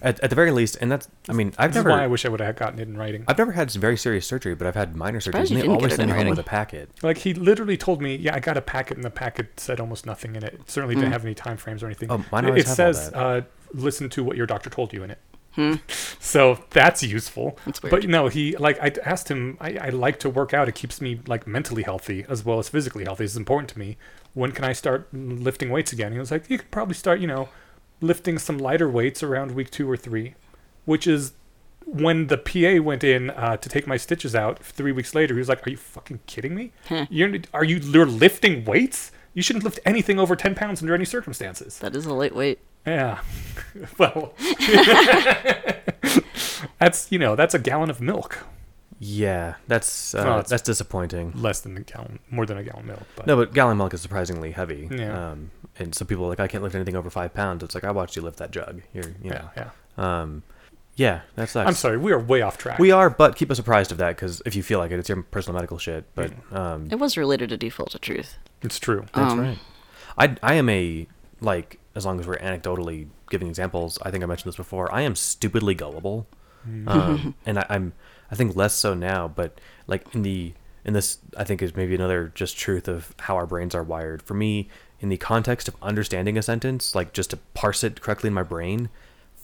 at, 0.00 0.18
at 0.20 0.30
the 0.30 0.36
very 0.36 0.50
least, 0.52 0.78
and 0.80 0.90
that's 0.90 1.06
I 1.28 1.32
mean 1.32 1.52
I've 1.58 1.70
this 1.70 1.76
never 1.80 1.90
is 1.90 1.96
why 1.96 2.04
I 2.04 2.06
wish 2.06 2.24
I 2.24 2.28
would 2.28 2.40
have 2.40 2.56
gotten 2.56 2.78
it 2.78 2.88
in 2.88 2.96
writing. 2.96 3.24
I've 3.28 3.36
never 3.38 3.52
had 3.52 3.70
some 3.70 3.80
very 3.80 3.96
serious 3.96 4.26
surgery, 4.26 4.54
but 4.54 4.66
I've 4.66 4.74
had 4.74 4.96
minor 4.96 5.20
surgeries, 5.20 5.34
and 5.34 5.48
they 5.48 5.54
didn't 5.56 5.68
always 5.70 5.82
get 5.82 5.92
it 5.92 5.96
send 5.96 6.10
me 6.10 6.16
home 6.16 6.28
with 6.30 6.38
a 6.38 6.42
packet. 6.44 6.88
Like 7.02 7.18
he 7.18 7.34
literally 7.34 7.76
told 7.76 8.00
me, 8.00 8.16
"Yeah, 8.16 8.34
I 8.34 8.40
got 8.40 8.56
a 8.56 8.62
packet, 8.62 8.96
and 8.96 9.04
the 9.04 9.10
packet 9.10 9.60
said 9.60 9.80
almost 9.80 10.06
nothing 10.06 10.34
in 10.34 10.42
it. 10.44 10.54
It 10.54 10.70
certainly 10.70 10.94
didn't 10.94 11.10
Mm. 11.10 11.12
have 11.12 11.24
any 11.24 11.34
time 11.34 11.56
frames 11.56 11.82
or 11.82 11.86
anything. 11.86 12.10
Oh, 12.10 12.24
mine 12.32 12.44
it 12.44 12.48
always 12.48 12.64
it 12.64 12.68
have 12.68 12.76
says, 12.76 13.12
all 13.14 13.20
that. 13.20 13.44
uh, 13.44 13.46
"Listen 13.74 14.08
to 14.10 14.24
what 14.24 14.36
your 14.36 14.46
doctor 14.46 14.70
told 14.70 14.92
you" 14.94 15.02
in 15.02 15.10
it. 15.10 15.18
Hmm. 15.58 15.74
So 16.20 16.62
that's 16.70 17.02
useful. 17.02 17.58
That's. 17.66 17.80
But 17.80 18.04
you 18.04 18.08
know, 18.08 18.28
he 18.28 18.56
like 18.58 18.78
I 18.80 18.92
asked 19.04 19.28
him. 19.28 19.56
I, 19.60 19.76
I 19.76 19.88
like 19.88 20.20
to 20.20 20.30
work 20.30 20.54
out. 20.54 20.68
It 20.68 20.76
keeps 20.76 21.00
me 21.00 21.20
like 21.26 21.48
mentally 21.48 21.82
healthy 21.82 22.24
as 22.28 22.44
well 22.44 22.60
as 22.60 22.68
physically 22.68 23.02
healthy. 23.02 23.24
It's 23.24 23.34
important 23.34 23.68
to 23.70 23.78
me. 23.78 23.96
When 24.34 24.52
can 24.52 24.64
I 24.64 24.72
start 24.72 25.08
lifting 25.12 25.70
weights 25.70 25.92
again? 25.92 26.12
He 26.12 26.18
was 26.20 26.30
like, 26.30 26.48
you 26.48 26.58
could 26.58 26.70
probably 26.70 26.94
start. 26.94 27.18
You 27.18 27.26
know, 27.26 27.48
lifting 28.00 28.38
some 28.38 28.56
lighter 28.56 28.88
weights 28.88 29.20
around 29.20 29.50
week 29.56 29.72
two 29.72 29.90
or 29.90 29.96
three, 29.96 30.36
which 30.84 31.08
is 31.08 31.32
when 31.84 32.28
the 32.28 32.38
PA 32.38 32.80
went 32.80 33.02
in 33.02 33.30
uh, 33.30 33.56
to 33.56 33.68
take 33.68 33.88
my 33.88 33.96
stitches 33.96 34.36
out 34.36 34.60
three 34.62 34.92
weeks 34.92 35.12
later. 35.12 35.34
He 35.34 35.40
was 35.40 35.48
like, 35.48 35.66
"Are 35.66 35.70
you 35.70 35.76
fucking 35.76 36.20
kidding 36.26 36.54
me? 36.54 36.70
You're 37.10 37.36
are 37.52 37.64
you 37.64 37.78
you're 37.78 38.06
lifting 38.06 38.64
weights? 38.64 39.10
You 39.34 39.42
shouldn't 39.42 39.64
lift 39.64 39.78
anything 39.84 40.18
over 40.18 40.34
ten 40.36 40.54
pounds 40.54 40.80
under 40.82 40.94
any 40.94 41.04
circumstances." 41.04 41.78
That 41.78 41.94
is 41.94 42.06
a 42.06 42.14
lightweight. 42.14 42.58
Yeah. 42.86 43.20
well, 43.98 44.32
that's 46.78 47.10
you 47.10 47.18
know 47.18 47.36
that's 47.36 47.54
a 47.54 47.58
gallon 47.58 47.90
of 47.90 48.00
milk, 48.00 48.44
Yeah, 48.98 49.54
that's 49.66 50.14
uh, 50.14 50.22
Well, 50.24 50.42
that's 50.42 50.62
disappointing. 50.62 51.32
less 51.34 51.60
than 51.60 51.76
a 51.76 51.80
gallon, 51.80 52.18
more 52.30 52.46
than 52.46 52.58
a 52.58 52.62
gallon 52.62 52.80
of 52.80 52.86
milk. 52.86 53.02
But 53.16 53.26
No, 53.26 53.36
but 53.36 53.52
gallon 53.54 53.76
milk 53.76 53.94
is 53.94 54.00
surprisingly 54.00 54.52
heavy. 54.52 54.88
Yeah. 54.90 55.30
Um, 55.32 55.50
and 55.78 55.94
some 55.94 56.06
people 56.06 56.24
are 56.24 56.28
like 56.28 56.40
I 56.40 56.48
can't 56.48 56.62
lift 56.62 56.74
anything 56.74 56.96
over 56.96 57.10
five 57.10 57.34
pounds. 57.34 57.62
It's 57.62 57.74
like 57.74 57.84
I 57.84 57.90
watched 57.92 58.16
you 58.16 58.22
lift 58.22 58.38
that 58.38 58.50
jug. 58.50 58.82
You're, 58.92 59.04
you 59.04 59.14
yeah, 59.24 59.32
know. 59.32 59.50
yeah. 59.56 59.70
Um, 60.20 60.42
yeah, 60.98 61.20
that 61.36 61.48
sucks. 61.48 61.68
I'm 61.68 61.74
sorry, 61.74 61.96
we 61.96 62.10
are 62.12 62.18
way 62.18 62.42
off 62.42 62.58
track. 62.58 62.80
We 62.80 62.90
are, 62.90 63.08
but 63.08 63.36
keep 63.36 63.50
us 63.52 63.58
apprised 63.60 63.92
of 63.92 63.98
that 63.98 64.16
because 64.16 64.42
if 64.44 64.56
you 64.56 64.64
feel 64.64 64.80
like 64.80 64.90
it, 64.90 64.98
it's 64.98 65.08
your 65.08 65.22
personal 65.22 65.54
medical 65.54 65.78
shit. 65.78 66.04
But 66.16 66.32
um, 66.52 66.88
It 66.90 66.96
was 66.96 67.16
related 67.16 67.50
to 67.50 67.56
default 67.56 67.92
to 67.92 68.00
truth. 68.00 68.36
It's 68.62 68.80
true. 68.80 69.06
That's 69.14 69.32
Um, 69.32 69.40
right. 69.40 69.58
I 70.18 70.36
I 70.42 70.54
am 70.54 70.68
a 70.68 71.06
like 71.40 71.78
as 71.94 72.04
long 72.04 72.18
as 72.18 72.26
we're 72.26 72.36
anecdotally 72.38 73.06
giving 73.30 73.46
examples. 73.48 73.96
I 74.02 74.10
think 74.10 74.24
I 74.24 74.26
mentioned 74.26 74.50
this 74.50 74.56
before. 74.56 74.92
I 74.92 75.02
am 75.02 75.14
stupidly 75.14 75.74
gullible, 75.76 76.26
um, 76.88 77.34
and 77.46 77.60
I, 77.60 77.66
I'm 77.70 77.92
I 78.30 78.34
think 78.34 78.56
less 78.56 78.74
so 78.74 78.92
now. 78.92 79.28
But 79.28 79.60
like 79.86 80.12
in 80.16 80.22
the 80.22 80.52
in 80.84 80.94
this, 80.94 81.18
I 81.36 81.44
think 81.44 81.62
is 81.62 81.76
maybe 81.76 81.94
another 81.94 82.32
just 82.34 82.58
truth 82.58 82.88
of 82.88 83.14
how 83.20 83.36
our 83.36 83.46
brains 83.46 83.74
are 83.76 83.84
wired. 83.84 84.20
For 84.22 84.34
me, 84.34 84.68
in 84.98 85.10
the 85.10 85.16
context 85.16 85.68
of 85.68 85.76
understanding 85.80 86.36
a 86.36 86.42
sentence, 86.42 86.96
like 86.96 87.12
just 87.12 87.30
to 87.30 87.36
parse 87.54 87.84
it 87.84 88.00
correctly 88.00 88.26
in 88.28 88.34
my 88.34 88.42
brain. 88.42 88.88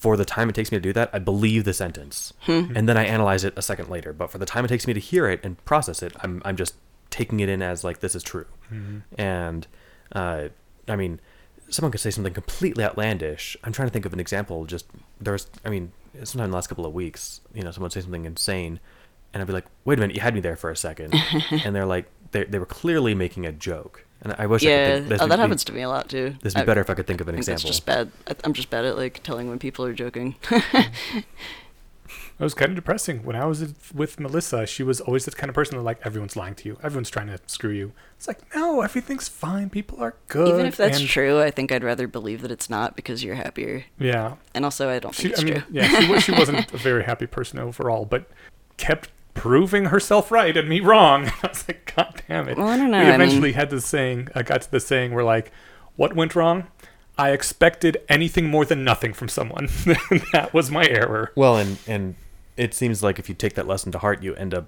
For 0.04 0.16
the 0.16 0.24
time 0.36 0.48
it 0.50 0.54
takes 0.54 0.70
me 0.70 0.76
to 0.76 0.82
do 0.82 0.92
that, 0.92 1.08
I 1.12 1.18
believe 1.18 1.64
the 1.64 1.72
sentence, 1.72 2.32
and 2.76 2.86
then 2.88 2.96
I 2.96 3.04
analyze 3.16 3.42
it 3.48 3.54
a 3.56 3.62
second 3.62 3.88
later. 3.88 4.12
But 4.12 4.30
for 4.30 4.38
the 4.38 4.46
time 4.52 4.64
it 4.66 4.68
takes 4.68 4.86
me 4.86 4.92
to 4.92 5.00
hear 5.00 5.24
it 5.32 5.40
and 5.44 5.52
process 5.64 6.02
it, 6.02 6.12
I'm 6.22 6.42
I'm 6.44 6.56
just 6.56 6.74
taking 7.10 7.40
it 7.40 7.48
in 7.48 7.62
as 7.62 7.84
like 7.84 8.00
this 8.00 8.14
is 8.14 8.22
true 8.22 8.46
and 9.18 9.66
uh, 10.12 10.48
I 10.88 10.96
mean, 10.96 11.20
someone 11.70 11.92
could 11.92 12.00
say 12.00 12.10
something 12.10 12.34
completely 12.34 12.84
outlandish. 12.84 13.56
I'm 13.64 13.72
trying 13.72 13.88
to 13.88 13.92
think 13.92 14.04
of 14.06 14.12
an 14.12 14.20
example. 14.20 14.64
Just 14.66 14.86
there's, 15.20 15.46
I 15.64 15.70
mean, 15.70 15.92
sometime 16.24 16.46
in 16.46 16.50
the 16.50 16.56
last 16.56 16.68
couple 16.68 16.86
of 16.86 16.92
weeks, 16.92 17.40
you 17.54 17.62
know, 17.62 17.70
someone 17.70 17.86
would 17.86 17.92
say 17.92 18.00
something 18.00 18.24
insane, 18.26 18.80
and 19.32 19.40
I'd 19.40 19.46
be 19.46 19.52
like, 19.52 19.66
"Wait 19.84 19.98
a 19.98 20.00
minute, 20.00 20.16
you 20.16 20.22
had 20.22 20.34
me 20.34 20.40
there 20.40 20.56
for 20.56 20.70
a 20.70 20.76
second. 20.76 21.14
and 21.64 21.74
they're 21.74 21.86
like, 21.86 22.06
they 22.32 22.44
they 22.44 22.58
were 22.58 22.66
clearly 22.66 23.14
making 23.14 23.46
a 23.46 23.52
joke, 23.52 24.03
and 24.22 24.34
I 24.38 24.46
wish 24.46 24.64
I 24.64 24.68
yeah, 24.68 24.98
could 24.98 25.08
think, 25.08 25.22
oh, 25.22 25.26
that 25.26 25.36
be- 25.36 25.40
happens 25.40 25.64
to 25.64 25.72
me 25.72 25.82
a 25.82 25.88
lot 25.88 26.08
too. 26.08 26.34
This 26.42 26.54
would 26.54 26.60
be 26.60 26.62
I- 26.62 26.66
better 26.66 26.80
if 26.80 26.90
I 26.90 26.94
could 26.94 27.06
think 27.06 27.20
of 27.20 27.28
an 27.28 27.34
I 27.34 27.38
think 27.38 27.46
that's 27.46 27.62
example. 27.64 27.70
just 27.72 27.86
bad. 27.86 28.10
I, 28.26 28.46
I'm 28.46 28.52
just 28.54 28.70
bad 28.70 28.84
at 28.84 28.96
like 28.96 29.22
telling 29.22 29.48
when 29.48 29.58
people 29.58 29.84
are 29.84 29.92
joking. 29.92 30.36
It 32.36 32.42
was 32.42 32.52
kind 32.52 32.70
of 32.70 32.74
depressing. 32.74 33.22
When 33.22 33.36
I 33.36 33.44
was 33.46 33.74
with 33.94 34.18
Melissa, 34.18 34.66
she 34.66 34.82
was 34.82 35.00
always 35.00 35.24
this 35.24 35.34
kind 35.34 35.48
of 35.48 35.54
person 35.54 35.76
that 35.76 35.84
like 35.84 36.00
everyone's 36.04 36.34
lying 36.34 36.56
to 36.56 36.68
you. 36.68 36.76
Everyone's 36.82 37.08
trying 37.08 37.28
to 37.28 37.38
screw 37.46 37.70
you. 37.70 37.92
It's 38.16 38.26
like, 38.26 38.40
no, 38.56 38.80
everything's 38.80 39.28
fine. 39.28 39.70
People 39.70 40.02
are 40.02 40.16
good. 40.26 40.48
Even 40.48 40.66
if 40.66 40.76
that's 40.76 40.98
and- 40.98 41.08
true, 41.08 41.40
I 41.40 41.52
think 41.52 41.70
I'd 41.70 41.84
rather 41.84 42.08
believe 42.08 42.42
that 42.42 42.50
it's 42.50 42.68
not 42.68 42.96
because 42.96 43.22
you're 43.22 43.36
happier. 43.36 43.84
Yeah. 44.00 44.34
And 44.52 44.64
also, 44.64 44.88
I 44.90 44.98
don't 44.98 45.14
She, 45.14 45.28
think 45.28 45.38
I 45.38 45.44
mean, 45.44 45.54
true. 45.62 45.62
yeah, 45.70 46.00
she, 46.00 46.20
she 46.22 46.32
wasn't 46.32 46.72
a 46.74 46.76
very 46.76 47.04
happy 47.04 47.26
person 47.28 47.60
overall, 47.60 48.04
but 48.04 48.28
kept 48.78 49.10
proving 49.34 49.86
herself 49.86 50.30
right 50.30 50.56
and 50.56 50.68
me 50.68 50.80
wrong. 50.80 51.26
I 51.42 51.48
was 51.48 51.66
like, 51.68 51.92
God 51.96 52.22
damn 52.28 52.48
it. 52.48 52.56
Well, 52.56 52.68
I 52.68 52.76
don't 52.76 52.90
know. 52.90 52.98
We 53.00 53.04
I 53.06 53.12
mean- 53.12 53.20
eventually 53.22 53.52
had 53.52 53.70
this 53.70 53.84
saying, 53.86 54.28
I 54.34 54.42
got 54.42 54.62
to 54.62 54.70
the 54.70 54.80
saying 54.80 55.12
where 55.12 55.24
like, 55.24 55.50
what 55.96 56.14
went 56.16 56.34
wrong? 56.34 56.68
I 57.16 57.30
expected 57.30 57.98
anything 58.08 58.46
more 58.48 58.64
than 58.64 58.82
nothing 58.82 59.12
from 59.12 59.28
someone. 59.28 59.66
that 60.32 60.50
was 60.52 60.70
my 60.70 60.84
error. 60.86 61.30
Well, 61.36 61.56
and 61.56 61.78
and 61.86 62.16
it 62.56 62.74
seems 62.74 63.04
like 63.04 63.20
if 63.20 63.28
you 63.28 63.34
take 63.36 63.54
that 63.54 63.68
lesson 63.68 63.92
to 63.92 63.98
heart, 63.98 64.22
you 64.22 64.34
end 64.34 64.52
up 64.52 64.66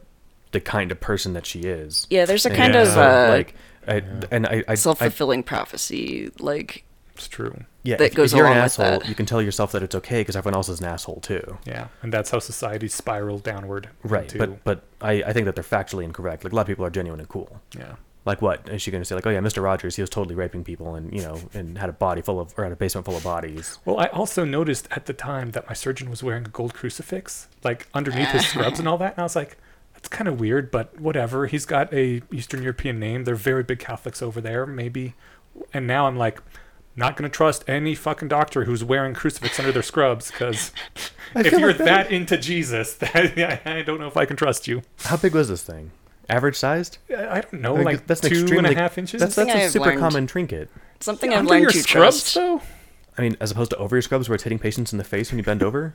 the 0.52 0.60
kind 0.60 0.92
of 0.92 1.00
person 1.00 1.32
that 1.32 1.44
she 1.44 1.60
is. 1.60 2.06
Yeah, 2.08 2.24
there's 2.24 2.46
a 2.46 2.50
kind 2.50 2.74
Yeah. 2.74 2.82
of 2.82 2.88
so, 2.88 3.02
uh, 3.02 3.28
like, 3.30 3.54
I, 3.88 4.02
and 4.30 4.46
I, 4.46 4.50
I, 4.58 4.64
I 4.68 4.74
self-fulfilling 4.76 5.42
prophecy. 5.42 6.30
Like, 6.38 6.84
It's 7.16 7.28
true. 7.28 7.64
yeah, 7.82 7.96
that 7.96 8.06
if, 8.08 8.14
goes 8.14 8.32
if 8.32 8.36
you're 8.36 8.46
an 8.46 8.52
along 8.52 8.64
with 8.64 8.78
asshole, 8.78 8.98
that. 9.00 9.08
you 9.08 9.14
can 9.14 9.26
tell 9.26 9.40
yourself 9.42 9.72
that 9.72 9.82
it's 9.82 9.94
okay 9.94 10.20
because 10.20 10.36
everyone 10.36 10.54
else 10.54 10.68
is 10.68 10.80
an 10.80 10.86
asshole 10.86 11.20
too. 11.20 11.58
Yeah, 11.64 11.88
and 12.02 12.12
that's 12.12 12.30
how 12.30 12.38
society 12.38 12.88
spiraled 12.88 13.42
downward. 13.42 13.88
Right, 14.02 14.32
into- 14.32 14.38
but 14.38 14.64
but 14.64 14.84
I, 15.00 15.22
I 15.22 15.32
think 15.32 15.46
that 15.46 15.54
they're 15.54 15.64
factually 15.64 16.04
incorrect. 16.04 16.44
Like 16.44 16.52
a 16.52 16.56
lot 16.56 16.62
of 16.62 16.68
people 16.68 16.84
are 16.84 16.90
genuine 16.90 17.20
and 17.20 17.28
cool. 17.28 17.60
yeah, 17.76 17.94
Like 18.24 18.40
what 18.42 18.68
is 18.68 18.82
she 18.82 18.90
going 18.90 19.00
to 19.02 19.04
say? 19.04 19.14
Like, 19.14 19.26
oh 19.26 19.30
yeah, 19.30 19.40
Mr. 19.40 19.62
Rogers, 19.62 19.96
he 19.96 20.02
was 20.02 20.10
totally 20.10 20.34
raping 20.34 20.64
people 20.64 20.94
and 20.94 21.12
you 21.12 21.22
know 21.22 21.38
and 21.54 21.78
had 21.78 21.88
a 21.88 21.92
body 21.92 22.22
full 22.22 22.38
of 22.40 22.52
or 22.56 22.64
had 22.64 22.72
a 22.72 22.76
basement 22.76 23.04
full 23.04 23.16
of 23.16 23.24
bodies. 23.24 23.78
Well, 23.84 23.98
I 23.98 24.06
also 24.06 24.44
noticed 24.44 24.88
at 24.90 25.06
the 25.06 25.12
time 25.12 25.50
that 25.52 25.66
my 25.68 25.74
surgeon 25.74 26.10
was 26.10 26.22
wearing 26.22 26.44
a 26.46 26.48
gold 26.50 26.74
crucifix, 26.74 27.48
like 27.64 27.88
underneath 27.94 28.28
his 28.30 28.46
scrubs 28.46 28.78
and 28.78 28.86
all 28.88 28.98
that, 28.98 29.12
and 29.12 29.20
I 29.20 29.22
was 29.22 29.36
like, 29.36 29.56
that's 29.94 30.08
kind 30.08 30.28
of 30.28 30.38
weird, 30.38 30.70
but 30.70 31.00
whatever. 31.00 31.46
He's 31.46 31.64
got 31.64 31.92
a 31.94 32.20
Eastern 32.30 32.62
European 32.62 32.98
name. 33.00 33.24
They're 33.24 33.34
very 33.34 33.62
big 33.62 33.78
Catholics 33.78 34.20
over 34.20 34.40
there, 34.42 34.66
maybe. 34.66 35.14
And 35.72 35.86
now 35.86 36.06
I'm 36.06 36.18
like, 36.18 36.42
not 36.96 37.16
gonna 37.16 37.28
trust 37.28 37.64
any 37.68 37.94
fucking 37.94 38.28
doctor 38.28 38.64
who's 38.64 38.82
wearing 38.82 39.14
crucifix 39.14 39.58
under 39.58 39.70
their 39.72 39.82
scrubs, 39.82 40.30
because 40.30 40.72
if 41.34 41.52
you're 41.52 41.68
like 41.68 41.78
that 41.78 42.10
into 42.10 42.36
Jesus, 42.38 42.94
that, 42.96 43.36
yeah, 43.36 43.58
I 43.64 43.82
don't 43.82 44.00
know 44.00 44.08
if 44.08 44.16
I 44.16 44.24
can 44.24 44.36
trust 44.36 44.66
you. 44.66 44.82
How 45.04 45.16
big 45.16 45.34
was 45.34 45.48
this 45.48 45.62
thing? 45.62 45.90
Average 46.28 46.56
sized? 46.56 46.98
I 47.10 47.38
I 47.38 47.40
don't 47.42 47.60
know, 47.60 47.74
Like, 47.74 47.84
like 47.84 48.06
that's 48.06 48.24
an 48.24 48.30
two 48.46 48.58
and 48.58 48.66
a 48.66 48.74
half 48.74 48.98
inches. 48.98 49.20
That's 49.20 49.34
Something 49.34 49.54
that's 49.54 49.62
a 49.62 49.66
I've 49.66 49.70
super 49.72 49.86
learned. 49.86 50.00
common 50.00 50.26
trinket. 50.26 50.68
something 51.00 51.32
I've 51.32 51.40
under 51.40 51.50
learned 51.50 51.62
your 51.64 51.72
to 51.72 51.78
scrubs, 51.80 52.32
trust. 52.32 52.34
though. 52.34 52.62
I 53.18 53.22
mean, 53.22 53.36
as 53.40 53.50
opposed 53.50 53.70
to 53.70 53.76
over 53.78 53.94
your 53.96 54.02
scrubs 54.02 54.28
where 54.28 54.34
it's 54.34 54.44
hitting 54.44 54.58
patients 54.58 54.92
in 54.92 54.98
the 54.98 55.04
face 55.04 55.30
when 55.30 55.38
you 55.38 55.44
bend 55.44 55.62
over. 55.62 55.94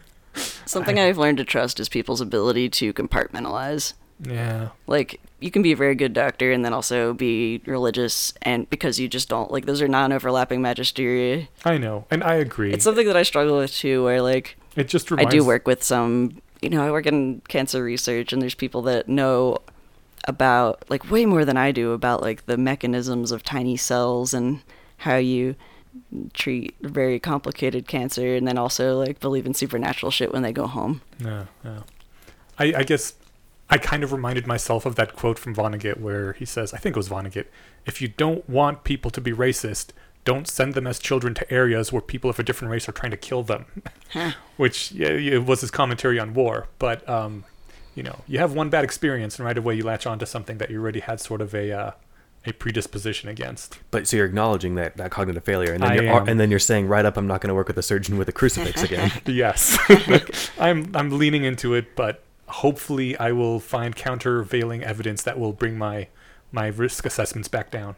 Something 0.65 0.97
I've 0.99 1.17
learned 1.17 1.37
to 1.39 1.43
trust 1.43 1.79
is 1.79 1.89
people's 1.89 2.21
ability 2.21 2.69
to 2.69 2.93
compartmentalize. 2.93 3.93
Yeah. 4.23 4.69
Like, 4.87 5.19
you 5.41 5.51
can 5.51 5.61
be 5.61 5.71
a 5.71 5.75
very 5.75 5.95
good 5.95 6.13
doctor 6.13 6.51
and 6.51 6.63
then 6.63 6.71
also 6.71 7.13
be 7.13 7.61
religious, 7.65 8.33
and 8.43 8.69
because 8.69 8.99
you 8.99 9.07
just 9.07 9.27
don't 9.27 9.51
like 9.51 9.65
those 9.65 9.81
are 9.81 9.87
non-overlapping 9.87 10.61
magisteria. 10.61 11.47
I 11.65 11.77
know, 11.77 12.05
and 12.11 12.23
I 12.23 12.35
agree. 12.35 12.71
It's 12.71 12.83
something 12.83 13.07
that 13.07 13.17
I 13.17 13.23
struggle 13.23 13.57
with 13.57 13.73
too, 13.73 14.03
where 14.03 14.21
like 14.21 14.57
it 14.75 14.87
just 14.87 15.11
reminds... 15.11 15.33
I 15.33 15.37
do 15.37 15.43
work 15.43 15.67
with 15.67 15.83
some, 15.83 16.41
you 16.61 16.69
know, 16.69 16.85
I 16.85 16.91
work 16.91 17.07
in 17.07 17.41
cancer 17.47 17.83
research, 17.83 18.31
and 18.31 18.41
there's 18.41 18.55
people 18.55 18.83
that 18.83 19.09
know 19.09 19.57
about 20.27 20.83
like 20.87 21.09
way 21.09 21.25
more 21.25 21.43
than 21.43 21.57
I 21.57 21.71
do 21.71 21.91
about 21.91 22.21
like 22.21 22.45
the 22.45 22.57
mechanisms 22.57 23.31
of 23.31 23.41
tiny 23.41 23.75
cells 23.75 24.35
and 24.35 24.61
how 24.97 25.17
you 25.17 25.55
treat 26.33 26.75
very 26.81 27.19
complicated 27.19 27.87
cancer, 27.87 28.35
and 28.35 28.47
then 28.47 28.57
also 28.57 28.97
like 28.97 29.19
believe 29.19 29.47
in 29.47 29.55
supernatural 29.55 30.11
shit 30.11 30.31
when 30.31 30.43
they 30.43 30.53
go 30.53 30.67
home. 30.67 31.01
yeah 31.19 31.45
yeah 31.65 31.79
I, 32.59 32.73
I 32.77 32.83
guess 32.83 33.13
I 33.71 33.77
kind 33.77 34.03
of 34.03 34.11
reminded 34.11 34.45
myself 34.45 34.85
of 34.85 34.95
that 34.95 35.15
quote 35.15 35.39
from 35.39 35.55
Vonnegut 35.55 35.99
where 35.99 36.33
he 36.33 36.45
says, 36.45 36.73
I 36.73 36.77
think 36.77 36.95
it 36.95 36.99
was 36.99 37.09
Vonnegut, 37.09 37.45
if 37.85 38.01
you 38.01 38.09
don't 38.09 38.47
want 38.49 38.83
people 38.83 39.09
to 39.11 39.21
be 39.21 39.31
racist, 39.31 39.91
don't 40.25 40.47
send 40.47 40.73
them 40.73 40.85
as 40.85 40.99
children 40.99 41.33
to 41.35 41.51
areas 41.51 41.91
where 41.91 42.01
people 42.01 42.29
of 42.29 42.37
a 42.37 42.43
different 42.43 42.71
race 42.71 42.87
are 42.87 42.91
trying 42.91 43.11
to 43.11 43.17
kill 43.17 43.43
them. 43.43 43.65
Huh. 44.09 44.33
Which 44.57 44.91
yeah, 44.91 45.07
it 45.07 45.45
was 45.45 45.61
his 45.61 45.71
commentary 45.71 46.19
on 46.19 46.33
war. 46.33 46.67
But, 46.77 47.07
um, 47.09 47.45
you 47.95 48.03
know, 48.03 48.19
you 48.27 48.39
have 48.39 48.53
one 48.53 48.69
bad 48.69 48.83
experience 48.83 49.39
and 49.39 49.45
right 49.45 49.57
away 49.57 49.75
you 49.75 49.83
latch 49.83 50.05
on 50.05 50.19
to 50.19 50.25
something 50.25 50.57
that 50.59 50.69
you 50.69 50.79
already 50.79 50.99
had 50.99 51.19
sort 51.19 51.41
of 51.41 51.55
a, 51.55 51.71
uh, 51.71 51.91
a 52.45 52.51
predisposition 52.53 53.29
against. 53.29 53.79
But 53.89 54.07
so 54.07 54.17
you're 54.17 54.25
acknowledging 54.25 54.75
that, 54.75 54.97
that 54.97 55.11
cognitive 55.11 55.43
failure, 55.43 55.73
and 55.73 55.83
then 55.83 55.91
I 55.91 55.95
you're 55.95 56.21
am. 56.21 56.27
and 56.27 56.39
then 56.39 56.49
you're 56.49 56.59
saying 56.59 56.87
right 56.87 57.05
up, 57.05 57.17
I'm 57.17 57.27
not 57.27 57.41
going 57.41 57.49
to 57.49 57.55
work 57.55 57.67
with 57.67 57.77
a 57.77 57.83
surgeon 57.83 58.17
with 58.17 58.27
a 58.29 58.31
crucifix 58.31 58.83
again. 58.83 59.11
Yes, 59.25 59.77
I'm 60.59 60.91
I'm 60.95 61.17
leaning 61.17 61.43
into 61.43 61.73
it, 61.75 61.95
but 61.95 62.23
hopefully 62.51 63.17
I 63.17 63.31
will 63.31 63.59
find 63.59 63.95
countervailing 63.95 64.83
evidence 64.83 65.23
that 65.23 65.39
will 65.39 65.53
bring 65.53 65.77
my 65.77 66.07
my 66.51 66.67
risk 66.67 67.05
assessments 67.05 67.47
back 67.47 67.71
down 67.71 67.95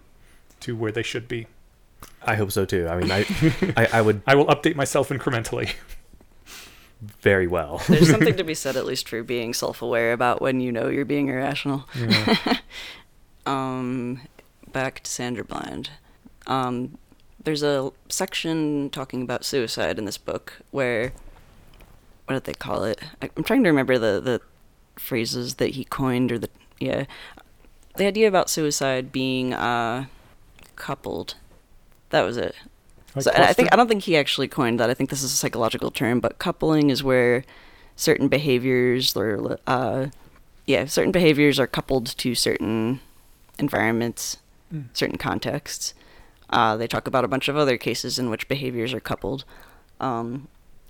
to 0.61 0.75
where 0.75 0.91
they 0.91 1.03
should 1.03 1.27
be. 1.27 1.47
I 2.21 2.35
hope 2.35 2.51
so 2.51 2.65
too. 2.65 2.87
I 2.87 2.99
mean, 2.99 3.11
I, 3.11 3.25
I, 3.77 3.87
I 3.93 4.01
would 4.01 4.21
I 4.27 4.35
will 4.35 4.45
update 4.47 4.75
myself 4.75 5.09
incrementally. 5.09 5.73
very 7.21 7.47
well. 7.47 7.81
There's 7.89 8.09
something 8.11 8.37
to 8.37 8.43
be 8.43 8.53
said, 8.53 8.77
at 8.77 8.85
least, 8.85 9.09
for 9.09 9.23
being 9.23 9.53
self-aware 9.53 10.13
about 10.13 10.41
when 10.41 10.61
you 10.61 10.71
know 10.71 10.87
you're 10.87 11.03
being 11.03 11.27
irrational. 11.27 11.85
um, 13.45 14.21
back 14.71 15.01
to 15.01 15.11
Sandra 15.11 15.43
Bland. 15.43 15.89
Um, 16.47 16.97
there's 17.43 17.63
a 17.63 17.91
section 18.07 18.89
talking 18.89 19.21
about 19.21 19.43
suicide 19.43 19.99
in 19.99 20.05
this 20.05 20.17
book 20.17 20.61
where, 20.71 21.11
what 22.25 22.33
did 22.35 22.43
they 22.45 22.53
call 22.53 22.83
it? 22.83 22.99
I'm 23.21 23.43
trying 23.43 23.63
to 23.63 23.69
remember 23.69 23.97
the 23.97 24.19
the 24.21 24.41
phrases 24.99 25.55
that 25.55 25.71
he 25.71 25.83
coined 25.83 26.31
or 26.31 26.39
the 26.39 26.49
yeah, 26.79 27.05
the 27.97 28.05
idea 28.05 28.27
about 28.27 28.49
suicide 28.49 29.11
being 29.11 29.53
uh, 29.53 30.05
coupled. 30.75 31.35
That 32.09 32.23
was 32.23 32.37
it. 32.37 32.55
Like 33.15 33.23
So, 33.23 33.31
I 33.35 33.53
think? 33.53 33.69
I 33.71 33.75
don't 33.75 33.87
think 33.87 34.03
he 34.03 34.17
actually 34.17 34.47
coined 34.47 34.79
that. 34.79 34.89
I 34.89 34.93
think 34.93 35.09
this 35.09 35.23
is 35.23 35.31
a 35.31 35.35
psychological 35.35 35.91
term, 35.91 36.19
but 36.19 36.39
coupling 36.39 36.89
is 36.89 37.03
where 37.03 37.43
certain 37.95 38.27
behaviors 38.27 39.15
or 39.15 39.59
uh, 39.67 40.07
yeah, 40.65 40.85
certain 40.85 41.11
behaviors 41.11 41.59
are 41.59 41.67
coupled 41.67 42.05
to 42.17 42.35
certain 42.35 42.99
environments, 43.59 44.37
Mm. 44.73 44.85
certain 44.93 45.17
contexts. 45.19 45.93
Uh, 46.49 46.75
they 46.75 46.87
talk 46.87 47.05
about 47.07 47.23
a 47.23 47.27
bunch 47.27 47.47
of 47.47 47.55
other 47.55 47.77
cases 47.77 48.17
in 48.17 48.31
which 48.31 48.47
behaviors 48.47 48.91
are 48.91 48.99
coupled, 48.99 49.45
um, 49.99 50.47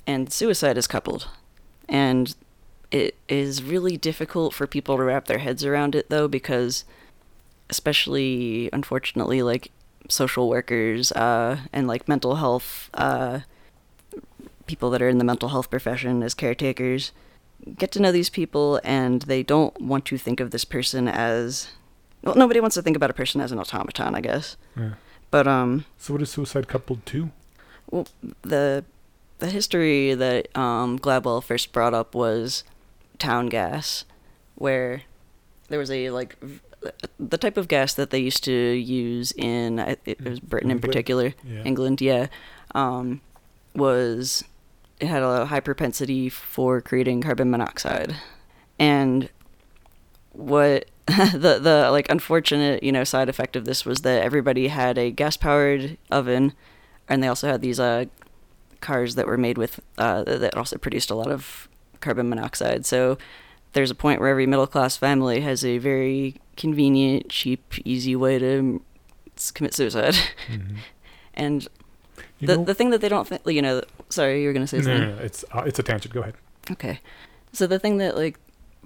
and 0.08 0.32
suicide 0.32 0.78
is 0.78 0.88
coupled, 0.88 1.28
and 1.90 2.36
it 2.92 3.16
is 3.28 3.64
really 3.64 3.98
difficult 3.98 4.54
for 4.54 4.68
people 4.68 4.98
to 4.98 5.04
wrap 5.04 5.26
their 5.26 5.40
heads 5.40 5.66
around 5.66 5.96
it 5.96 6.10
though 6.10 6.28
because 6.28 6.86
especially 7.70 8.70
unfortunately 8.72 9.42
like 9.42 9.72
social 10.10 10.48
workers 10.50 11.12
uh, 11.14 11.58
and 11.72 11.88
like 11.88 12.08
mental 12.08 12.36
health 12.36 12.90
uh, 12.94 13.40
people 14.68 14.90
that 14.92 15.02
are 15.02 15.10
in 15.10 15.18
the 15.18 15.24
mental 15.24 15.50
health 15.50 15.70
profession 15.70 16.22
as 16.22 16.34
caretakers 16.34 17.12
get 17.78 17.92
to 17.92 18.00
know 18.02 18.12
these 18.12 18.30
people 18.30 18.80
and 18.84 19.24
they 19.24 19.42
don't 19.42 19.80
want 19.82 20.06
to 20.06 20.18
think 20.18 20.40
of 20.40 20.52
this 20.52 20.66
person 20.66 21.08
as 21.08 21.70
well 22.22 22.36
nobody 22.36 22.60
wants 22.60 22.76
to 22.76 22.82
think 22.82 22.96
about 22.98 23.10
a 23.10 23.14
person 23.14 23.42
as 23.42 23.52
an 23.52 23.60
automaton 23.60 24.14
i 24.14 24.22
guess 24.22 24.58
Yeah. 24.78 24.94
but 25.32 25.48
um 25.48 25.86
So 25.98 26.14
what 26.14 26.22
is 26.22 26.30
suicide 26.30 26.68
coupled 26.68 27.06
to? 27.08 27.32
well, 27.90 28.08
the 28.42 28.84
the 29.44 29.50
history 29.50 30.14
that 30.14 30.48
um, 30.58 30.98
Gladwell 30.98 31.44
first 31.44 31.74
brought 31.74 31.94
up 31.94 32.16
was 32.16 32.64
town 33.20 33.48
gas, 33.48 34.06
where 34.56 35.02
there 35.68 35.78
was 35.80 35.92
a 35.92 36.10
like 36.12 36.40
v- 36.40 36.62
the 37.20 37.38
type 37.38 37.58
of 37.58 37.68
gas 37.68 37.94
that 37.94 38.10
they 38.10 38.20
used 38.20 38.44
to 38.46 38.52
use 38.54 39.34
in 39.34 39.80
it 40.06 40.22
was 40.24 40.40
Britain 40.40 40.72
in 40.72 40.80
particular, 40.80 41.34
Yeah. 41.44 41.64
England, 41.64 42.00
yeah, 42.00 42.28
um, 42.74 43.20
was 43.76 44.46
it 45.02 45.08
had 45.08 45.24
a 45.24 45.46
high 45.48 45.60
propensity 45.60 46.30
for 46.30 46.80
creating 46.80 47.22
carbon 47.22 47.50
monoxide, 47.52 48.16
and 48.80 49.30
what 50.32 50.86
the 51.08 51.60
the 51.62 51.90
like 51.92 52.10
unfortunate 52.10 52.82
you 52.82 52.92
know 52.94 53.04
side 53.04 53.28
effect 53.28 53.58
of 53.58 53.66
this 53.66 53.86
was 53.86 54.02
that 54.02 54.24
everybody 54.24 54.70
had 54.70 54.98
a 54.98 55.12
gas 55.12 55.36
powered 55.36 55.98
oven, 56.12 56.54
and 57.10 57.22
they 57.22 57.28
also 57.28 57.48
had 57.48 57.62
these 57.62 57.80
uh 57.80 58.06
cars 58.84 59.16
that 59.16 59.26
were 59.26 59.38
made 59.48 59.58
with 59.58 59.80
uh 59.98 60.24
that 60.44 60.54
also 60.56 60.78
produced 60.78 61.10
a 61.10 61.16
lot 61.16 61.32
of 61.32 61.68
carbon 62.06 62.28
monoxide. 62.30 62.86
So 62.86 63.18
there's 63.74 63.90
a 63.92 63.96
point 63.96 64.20
where 64.20 64.30
every 64.30 64.46
middle 64.46 64.68
class 64.68 64.94
family 64.98 65.40
has 65.42 65.64
a 65.66 65.78
very 65.80 66.36
convenient, 66.58 67.30
cheap, 67.30 67.62
easy 67.86 68.16
way 68.16 68.38
to 68.40 68.82
commit 69.56 69.74
suicide. 69.74 70.16
Mhm. 70.52 70.78
And 71.36 71.58
You 72.40 72.48
the 72.50 72.58
know- 72.58 72.66
the 72.70 72.76
thing 72.76 72.92
that 72.92 73.02
they 73.02 73.10
don't 73.10 73.28
think, 73.28 73.42
you 73.48 73.62
know, 73.68 73.82
sorry, 74.10 74.42
you 74.42 74.48
were 74.48 74.54
gonna 74.58 74.68
say 74.68 74.80
no, 74.80 74.98
no, 74.98 75.16
no, 75.16 75.22
it's 75.28 75.42
uh, 75.56 75.64
it's 75.70 75.80
a 75.80 75.84
tangent. 75.84 76.14
Go 76.14 76.22
ahead. 76.22 76.36
Okay. 76.76 77.00
So 77.54 77.66
the 77.68 77.80
thing 77.80 77.98
that 78.04 78.14
like 78.24 78.36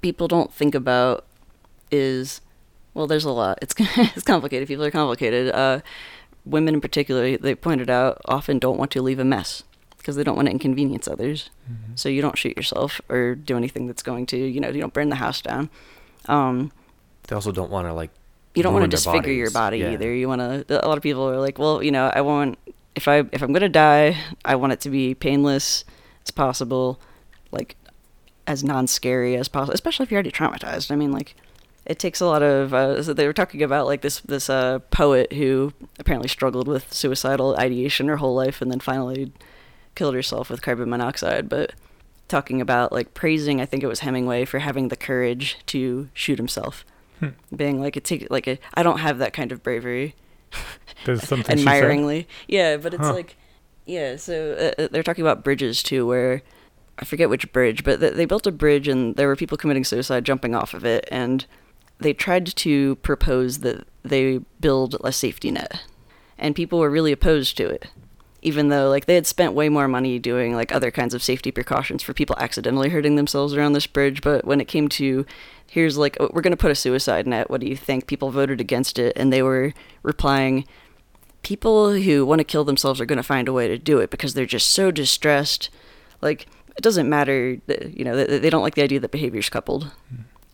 people 0.02 0.28
don't 0.36 0.52
think 0.54 0.74
about 0.76 1.26
is 1.92 2.40
well, 2.94 3.08
there's 3.08 3.26
a 3.26 3.32
lot. 3.44 3.60
It's 3.62 3.74
it's 4.16 4.24
complicated. 4.34 4.68
People 4.68 4.86
are 4.86 4.92
complicated. 5.02 5.52
Uh, 5.54 5.80
women 6.46 6.74
in 6.76 6.82
particular, 6.82 7.36
they 7.38 7.56
pointed 7.56 7.90
out, 7.90 8.22
often 8.26 8.60
don't 8.60 8.78
want 8.80 8.92
to 8.92 9.02
leave 9.02 9.20
a 9.20 9.26
mess 9.26 9.64
because 10.08 10.16
they 10.16 10.24
don't 10.24 10.38
want 10.38 10.46
to 10.46 10.54
inconvenience 10.54 11.06
others. 11.06 11.50
Mm-hmm. 11.70 11.92
So 11.96 12.08
you 12.08 12.22
don't 12.22 12.38
shoot 12.38 12.56
yourself 12.56 13.02
or 13.10 13.36
do 13.36 13.58
anything 13.58 13.88
that's 13.88 14.02
going 14.02 14.26
to, 14.28 14.38
you 14.38 14.62
know, 14.62 14.70
you 14.70 14.80
don't 14.80 14.94
burn 14.94 15.10
the 15.10 15.18
house 15.18 15.42
down. 15.42 15.70
Um, 16.30 16.72
They 17.28 17.36
also 17.36 17.52
don't 17.52 17.70
want 17.70 17.88
to 17.88 17.94
like. 17.94 18.12
you 18.56 18.64
don't 18.64 18.74
want 18.74 18.86
to 18.86 18.88
disfigure 18.88 19.34
your 19.34 19.52
body 19.52 19.80
Yeah. 19.80 19.92
either. 19.92 20.14
You 20.14 20.30
want 20.30 20.40
to. 20.40 20.86
A 20.86 20.88
lot 20.88 20.96
of 20.98 21.04
people 21.04 21.30
are 21.30 21.42
like, 21.42 21.60
well, 21.60 21.84
you 21.84 21.92
know, 21.92 22.10
I 22.16 22.22
want 22.22 22.58
if 22.96 23.10
I 23.10 23.26
if 23.34 23.42
I'm 23.42 23.52
gonna 23.52 23.68
die, 23.68 24.16
I 24.46 24.56
want 24.56 24.72
it 24.72 24.80
to 24.82 24.90
be 24.90 25.14
painless 25.14 25.84
as 26.26 26.32
possible, 26.32 27.02
like 27.52 27.76
as 28.48 28.64
non-scary 28.64 29.36
as 29.36 29.50
possible. 29.50 29.74
Especially 29.74 30.04
if 30.06 30.10
you're 30.12 30.20
already 30.20 30.32
traumatized. 30.32 30.90
I 30.90 30.96
mean, 30.96 31.12
like 31.12 31.36
it 31.86 32.00
takes 32.00 32.22
a 32.22 32.26
lot 32.26 32.42
of. 32.42 32.74
Uh, 32.74 33.04
so 33.04 33.14
they 33.14 33.28
were 33.28 33.34
talking 33.34 33.62
about 33.62 33.88
like 33.88 34.02
this 34.02 34.22
this 34.22 34.50
uh, 34.50 34.80
poet 34.90 35.34
who 35.34 35.74
apparently 36.00 36.30
struggled 36.30 36.70
with 36.70 36.94
suicidal 36.94 37.58
ideation 37.58 38.08
her 38.08 38.18
whole 38.18 38.36
life, 38.36 38.62
and 38.62 38.72
then 38.72 38.80
finally 38.80 39.34
killed 39.98 40.16
herself 40.16 40.50
with 40.50 40.62
carbon 40.62 40.90
monoxide, 40.90 41.50
but. 41.50 41.74
Talking 42.30 42.60
about 42.60 42.92
like 42.92 43.14
praising, 43.14 43.62
I 43.62 43.66
think 43.66 43.84
it 43.84 43.88
was 43.88 44.02
Hemingway 44.02 44.44
for 44.44 44.60
having 44.60 44.90
the 44.90 44.98
courage 44.98 45.56
to 45.68 46.10
shoot 46.14 46.38
himself, 46.38 46.84
Hmm. 47.22 47.30
being 47.56 47.80
like 47.80 47.96
it 47.96 48.04
take 48.04 48.28
like 48.30 48.48
a, 48.48 48.60
I 48.74 48.84
don't 48.84 48.98
have 49.00 49.18
that 49.20 49.32
kind 49.32 49.54
of 49.54 49.64
bravery, 49.64 50.14
There's 51.06 51.24
something 51.26 51.58
admiringly. 51.58 52.28
Yeah, 52.46 52.76
but 52.76 52.94
it's 52.94 53.02
Huh. 53.02 53.14
like, 53.14 53.38
yeah. 53.86 54.18
So 54.18 54.34
uh, 54.78 54.82
uh, 54.82 54.88
they're 54.92 55.04
talking 55.04 55.24
about 55.24 55.42
bridges 55.42 55.82
too, 55.82 56.06
where 56.06 56.42
I 57.00 57.06
forget 57.06 57.30
which 57.30 57.50
bridge, 57.54 57.86
but 57.86 58.02
th- 58.02 58.16
they 58.16 58.26
built 58.26 58.46
a 58.46 58.52
bridge 58.52 58.90
and 58.90 59.16
there 59.16 59.28
were 59.30 59.38
people 59.38 59.58
committing 59.58 59.86
suicide 59.86 60.26
jumping 60.26 60.54
off 60.54 60.74
of 60.74 60.84
it, 60.84 61.08
and 61.10 61.46
they 62.00 62.12
tried 62.12 62.46
to 62.58 62.96
propose 62.98 63.60
that 63.60 63.88
they 64.04 64.42
build 64.60 64.98
a 65.02 65.14
safety 65.14 65.50
net, 65.50 65.82
and 66.38 66.56
people 66.58 66.80
were 66.80 66.90
really 66.90 67.14
opposed 67.14 67.56
to 67.56 67.70
it. 67.70 67.88
Even 68.42 68.70
though, 68.70 68.90
like, 68.90 69.06
they 69.06 69.16
had 69.16 69.26
spent 69.26 69.54
way 69.54 69.68
more 69.68 69.88
money 69.88 70.20
doing 70.20 70.54
like 70.56 70.72
other 70.72 70.92
kinds 70.92 71.14
of 71.14 71.24
safety 71.24 71.52
precautions 71.52 72.04
for 72.04 72.14
people 72.14 72.36
accidentally 72.40 72.90
hurting 72.90 73.16
themselves 73.16 73.54
around 73.56 73.74
this 73.74 73.88
bridge, 73.88 74.22
but 74.22 74.46
when 74.46 74.62
it 74.62 74.68
came 74.68 74.88
to, 74.90 75.26
here's 75.70 75.98
like, 75.98 76.16
oh, 76.20 76.30
we're 76.32 76.42
gonna 76.42 76.56
put 76.56 76.72
a 76.72 76.76
suicide 76.76 77.26
net. 77.26 77.50
What 77.50 77.62
do 77.62 77.68
you 77.68 77.76
think? 77.76 78.08
People 78.08 78.30
voted 78.30 78.62
against 78.62 79.00
it, 79.00 79.14
and 79.16 79.34
they 79.34 79.42
were 79.42 79.74
replying, 80.04 80.66
people 81.44 81.94
who 81.94 82.26
want 82.26 82.40
to 82.40 82.44
kill 82.44 82.66
themselves 82.66 83.00
are 83.00 83.06
going 83.06 83.18
to 83.18 83.24
find 83.24 83.48
a 83.48 83.54
way 83.54 83.68
to 83.70 83.78
do 83.78 84.00
it 84.00 84.10
because 84.10 84.34
they're 84.34 84.46
just 84.46 84.70
so 84.70 84.92
distressed. 84.92 85.70
Like 86.22 86.46
it 86.76 86.82
doesn't 86.82 87.08
matter, 87.08 87.58
that, 87.68 87.98
you 87.98 88.04
know, 88.04 88.16
they, 88.16 88.38
they 88.38 88.50
don't 88.50 88.64
like 88.64 88.76
the 88.76 88.84
idea 88.84 89.00
that 89.00 89.12
behavior's 89.12 89.50
coupled, 89.50 89.92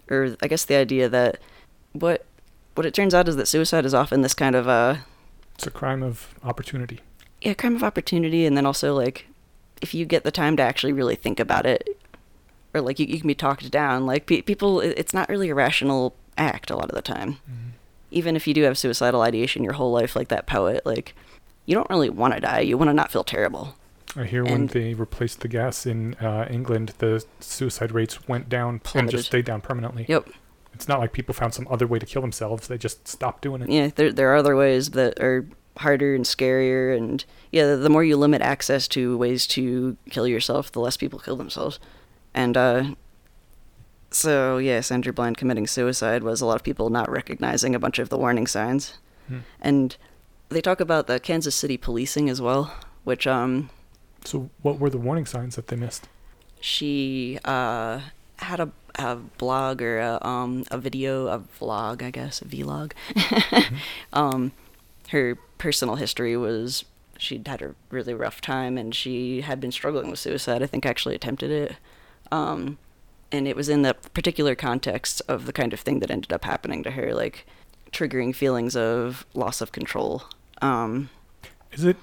or 0.10 0.38
I 0.42 0.48
guess 0.48 0.66
the 0.66 0.76
idea 0.76 1.10
that 1.10 1.40
what 1.94 2.26
what 2.76 2.86
it 2.86 2.94
turns 2.94 3.14
out 3.14 3.28
is 3.28 3.36
that 3.38 3.48
suicide 3.48 3.86
is 3.86 3.94
often 3.94 4.22
this 4.22 4.34
kind 4.34 4.56
of 4.56 4.68
uh 4.68 4.98
It's 5.56 5.68
a 5.68 5.72
crime 5.72 6.04
of 6.04 6.36
opportunity. 6.44 7.00
Yeah 7.44 7.54
crime 7.54 7.76
of 7.76 7.84
opportunity, 7.84 8.46
and 8.46 8.58
then 8.58 8.66
also 8.66 8.94
like 8.94 9.28
if 9.82 9.94
you 9.94 10.06
get 10.06 10.24
the 10.24 10.32
time 10.32 10.58
to 10.58 10.64
actually 10.64 10.94
really 10.94 11.16
think 11.16 11.40
about 11.40 11.66
it, 11.66 12.00
or 12.74 12.82
like 12.82 13.00
you, 13.00 13.06
you 13.06 13.20
can 13.20 13.28
be 13.28 13.36
talked 13.36 13.70
down. 13.70 14.06
Like 14.06 14.26
pe- 14.26 14.42
people, 14.42 14.80
it's 14.80 15.14
not 15.14 15.30
really 15.30 15.50
a 15.50 15.56
rational 15.56 16.16
act 16.38 16.70
a 16.70 16.76
lot 16.76 16.90
of 16.90 16.96
the 16.96 17.02
time. 17.02 17.38
Even 18.12 18.36
if 18.36 18.48
you 18.48 18.54
do 18.54 18.64
have 18.64 18.78
suicidal 18.78 19.22
ideation 19.22 19.64
your 19.64 19.74
whole 19.74 19.92
life, 19.92 20.16
like 20.16 20.28
that 20.30 20.46
poet, 20.48 20.86
like 20.86 21.14
you 21.66 21.76
don't 21.76 21.90
really 21.90 22.10
want 22.10 22.34
to 22.34 22.40
die. 22.40 22.62
You 22.62 22.78
want 22.78 22.90
to 22.90 22.94
not 22.94 23.12
feel 23.12 23.24
terrible. 23.24 23.76
I 24.16 24.26
hear 24.26 24.44
when 24.44 24.68
they 24.68 24.94
replaced 24.94 25.40
the 25.40 25.48
gas 25.48 25.88
in 25.88 26.14
uh, 26.16 26.48
England, 26.50 26.94
the 27.00 27.26
suicide 27.40 27.92
rates 27.92 28.28
went 28.28 28.48
down 28.48 28.82
and 28.94 29.10
just 29.10 29.26
stayed 29.26 29.46
down 29.46 29.62
permanently. 29.62 30.06
Yep. 30.08 30.30
It's 30.74 30.88
not 30.88 31.00
like 31.00 31.14
people 31.14 31.34
found 31.34 31.54
some 31.54 31.68
other 31.70 31.88
way 31.88 32.00
to 32.00 32.06
kill 32.06 32.22
themselves; 32.22 32.68
they 32.68 32.78
just 32.78 33.08
stopped 33.08 33.42
doing 33.42 33.62
it. 33.62 33.70
Yeah, 33.70 33.90
there 33.96 34.12
there 34.12 34.32
are 34.32 34.36
other 34.36 34.56
ways 34.56 34.92
that 34.92 35.20
are 35.20 35.46
harder 35.78 36.14
and 36.16 36.26
scarier, 36.26 36.96
and 36.98 37.24
yeah, 37.52 37.66
the, 37.68 37.78
the 37.78 37.90
more 37.90 38.04
you 38.04 38.16
limit 38.18 38.42
access 38.42 38.88
to 38.90 39.18
ways 39.18 39.48
to 39.48 39.98
kill 40.10 40.28
yourself, 40.28 40.72
the 40.72 40.80
less 40.80 40.98
people 40.98 41.20
kill 41.20 41.36
themselves. 41.36 41.80
And 42.34 42.56
uh, 42.58 42.84
so 44.12 44.58
yes 44.58 44.92
andrew 44.92 45.12
Bland 45.12 45.38
committing 45.38 45.66
suicide 45.66 46.22
was 46.24 46.40
a 46.42 46.46
lot 46.46 46.56
of 46.56 46.64
people 46.64 46.90
not 46.92 47.10
recognizing 47.10 47.74
a 47.74 47.80
bunch 47.80 47.98
of 48.00 48.10
the 48.10 48.18
warning 48.18 48.48
signs, 48.48 49.00
Hmm. 49.28 49.40
and 49.62 49.96
they 50.50 50.62
talk 50.62 50.80
about 50.82 51.08
the 51.08 51.20
Kansas 51.20 51.56
City 51.56 51.78
policing 51.78 52.30
as 52.30 52.42
well, 52.42 52.76
which 53.06 53.26
um 53.26 53.70
So, 54.26 54.50
what 54.62 54.78
were 54.80 54.90
the 54.90 54.98
warning 55.00 55.26
signs 55.26 55.56
that 55.56 55.68
they 55.68 55.76
missed? 55.76 56.08
she 56.60 57.40
uh 57.46 58.02
had 58.38 58.60
a 58.60 58.72
a 58.96 59.16
blog 59.16 59.82
or 59.82 60.00
a 60.00 60.20
um 60.26 60.64
a 60.72 60.78
video 60.78 61.28
a 61.28 61.40
vlog 61.40 62.02
I 62.04 62.12
guess 62.12 62.42
a 62.42 62.46
vlog 62.46 62.92
um 64.14 64.52
her 65.10 65.36
personal 65.58 65.96
history 65.96 66.36
was 66.36 66.86
she'd 67.18 67.48
had 67.48 67.62
a 67.62 67.76
really 67.90 68.14
rough 68.14 68.42
time 68.42 68.78
and 68.78 68.94
she 68.94 69.42
had 69.42 69.60
been 69.60 69.72
struggling 69.72 70.10
with 70.10 70.20
suicide 70.20 70.64
I 70.64 70.66
think 70.66 70.86
actually 70.86 71.16
attempted 71.16 71.52
it 71.52 71.76
um 72.32 72.78
and 73.32 73.48
it 73.48 73.56
was 73.56 73.70
in 73.70 73.82
the 73.82 73.94
particular 73.94 74.56
context 74.56 75.22
of 75.28 75.46
the 75.46 75.54
kind 75.54 75.74
of 75.74 75.80
thing 75.80 76.00
that 76.00 76.12
ended 76.12 76.34
up 76.34 76.46
happening 76.46 76.84
to 76.84 76.92
her 76.92 77.14
like 77.14 77.46
triggering 77.92 78.36
feelings 78.36 78.76
of 78.76 79.26
loss 79.34 79.62
of 79.62 79.72
control 79.72 80.24
um 80.62 81.10
Is 81.72 81.84
it 81.84 81.98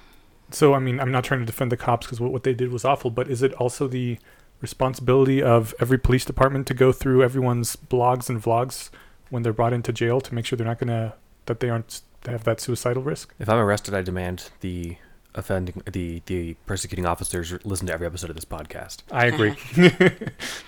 so? 0.53 0.73
I 0.73 0.79
mean, 0.79 0.99
I'm 0.99 1.11
not 1.11 1.23
trying 1.23 1.39
to 1.39 1.45
defend 1.45 1.71
the 1.71 1.77
cops 1.77 2.05
because 2.05 2.19
what, 2.19 2.31
what 2.31 2.43
they 2.43 2.53
did 2.53 2.71
was 2.71 2.85
awful, 2.85 3.09
but 3.09 3.29
is 3.29 3.41
it 3.41 3.53
also 3.53 3.87
the 3.87 4.17
responsibility 4.59 5.41
of 5.41 5.73
every 5.79 5.97
police 5.97 6.23
department 6.23 6.67
to 6.67 6.73
go 6.73 6.91
through 6.91 7.23
everyone's 7.23 7.75
blogs 7.75 8.29
and 8.29 8.41
vlogs 8.41 8.89
when 9.29 9.43
they're 9.43 9.53
brought 9.53 9.73
into 9.73 9.91
jail 9.91 10.21
to 10.21 10.35
make 10.35 10.45
sure 10.45 10.55
they're 10.55 10.67
not 10.67 10.77
gonna 10.77 11.15
that 11.47 11.61
they 11.61 11.69
aren't 11.69 12.01
have 12.27 12.43
that 12.43 12.59
suicidal 12.61 13.03
risk? 13.03 13.33
If 13.39 13.49
I'm 13.49 13.57
arrested, 13.57 13.93
I 13.93 14.01
demand 14.01 14.49
the 14.61 14.97
offending 15.33 15.81
the 15.89 16.21
the 16.25 16.55
persecuting 16.65 17.05
officers 17.05 17.53
listen 17.63 17.87
to 17.87 17.93
every 17.93 18.05
episode 18.05 18.29
of 18.29 18.35
this 18.35 18.43
podcast, 18.45 18.97
I 19.11 19.27
agree. 19.27 19.55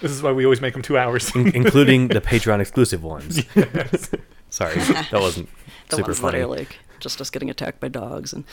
this 0.02 0.12
is 0.12 0.22
why 0.24 0.32
we 0.32 0.46
always 0.46 0.62
make 0.62 0.74
them 0.74 0.82
two 0.82 0.98
hours. 0.98 1.36
in- 1.36 1.54
including 1.56 2.08
the 2.08 2.22
Patreon 2.32 2.60
exclusive 2.62 3.04
ones. 3.04 3.44
Sorry, 4.50 4.76
that 4.76 5.10
wasn't 5.14 5.50
the 5.90 5.98
super 5.98 6.10
ones 6.10 6.20
funny. 6.20 6.38
that 6.40 6.44
are 6.46 6.48
like 6.48 6.78
just 7.00 7.20
us 7.20 7.30
getting 7.30 7.50
attacked 7.50 7.82
by 7.82 7.90
dogs 7.90 8.32
and 8.32 8.46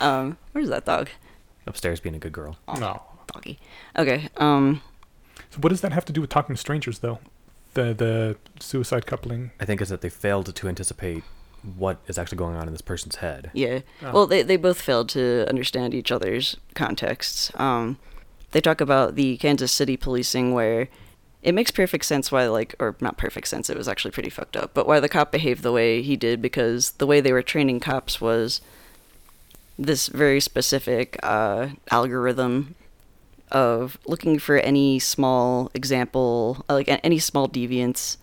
um 0.00 0.36
where's 0.52 0.68
that 0.68 0.84
dog 0.84 1.08
Upstairs 1.66 2.00
being 2.00 2.14
a 2.16 2.18
good 2.18 2.32
girl. 2.32 2.56
no. 2.80 3.00
doggy 3.28 3.58
okay 3.96 4.28
um 4.38 4.80
So 5.50 5.58
what 5.60 5.68
does 5.68 5.80
that 5.82 5.92
have 5.92 6.04
to 6.06 6.12
do 6.12 6.20
with 6.20 6.30
talking 6.30 6.56
to 6.56 6.60
strangers, 6.60 6.98
though? 7.00 7.20
The 7.74 7.94
the 7.94 8.36
suicide 8.58 9.06
coupling. 9.06 9.52
I 9.60 9.64
think 9.64 9.80
is 9.80 9.88
that 9.90 10.00
they 10.00 10.08
failed 10.08 10.52
to 10.54 10.68
anticipate 10.68 11.22
what 11.76 11.98
is 12.06 12.18
actually 12.18 12.38
going 12.38 12.56
on 12.56 12.66
in 12.68 12.72
this 12.72 12.80
person's 12.82 13.16
head. 13.16 13.50
yeah 13.54 13.80
Oh. 14.02 14.12
well 14.12 14.26
they, 14.26 14.42
they 14.42 14.56
both 14.56 14.80
failed 14.80 15.08
to 15.10 15.46
understand 15.48 15.94
each 15.94 16.12
other's 16.12 16.56
contexts 16.74 17.50
um 17.56 17.98
they 18.52 18.60
talk 18.60 18.80
about 18.80 19.16
the 19.16 19.36
kansas 19.38 19.72
city 19.72 19.96
policing 19.96 20.54
where 20.54 20.88
it 21.42 21.52
makes 21.52 21.70
perfect 21.70 22.04
sense 22.04 22.30
why 22.32 22.46
like 22.46 22.74
or 22.78 22.96
not 23.00 23.16
perfect 23.18 23.48
sense 23.48 23.68
it 23.68 23.76
was 23.76 23.88
actually 23.88 24.10
pretty 24.12 24.30
fucked 24.30 24.56
up 24.56 24.72
but 24.74 24.86
why 24.86 25.00
the 25.00 25.08
cop 25.08 25.32
behaved 25.32 25.62
the 25.62 25.72
way 25.72 26.02
he 26.02 26.16
did 26.16 26.40
because 26.40 26.92
the 26.92 27.06
way 27.06 27.20
they 27.20 27.32
were 27.32 27.42
training 27.42 27.80
cops 27.80 28.20
was 28.20 28.60
this 29.78 30.06
very 30.08 30.40
specific 30.40 31.18
uh, 31.22 31.68
algorithm 31.90 32.74
of 33.52 33.98
looking 34.06 34.38
for 34.38 34.56
any 34.58 34.98
small 34.98 35.70
example, 35.74 36.64
like 36.68 36.88
any 37.04 37.18
small 37.18 37.46
deviance, 37.48 38.16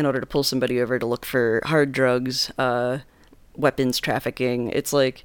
in 0.00 0.06
order 0.06 0.18
to 0.18 0.26
pull 0.26 0.42
somebody 0.42 0.80
over 0.80 0.98
to 0.98 1.06
look 1.06 1.24
for 1.24 1.60
hard 1.66 1.92
drugs, 1.92 2.50
uh, 2.58 2.98
weapons 3.54 4.00
trafficking. 4.00 4.70
It's 4.70 4.92
like 4.92 5.24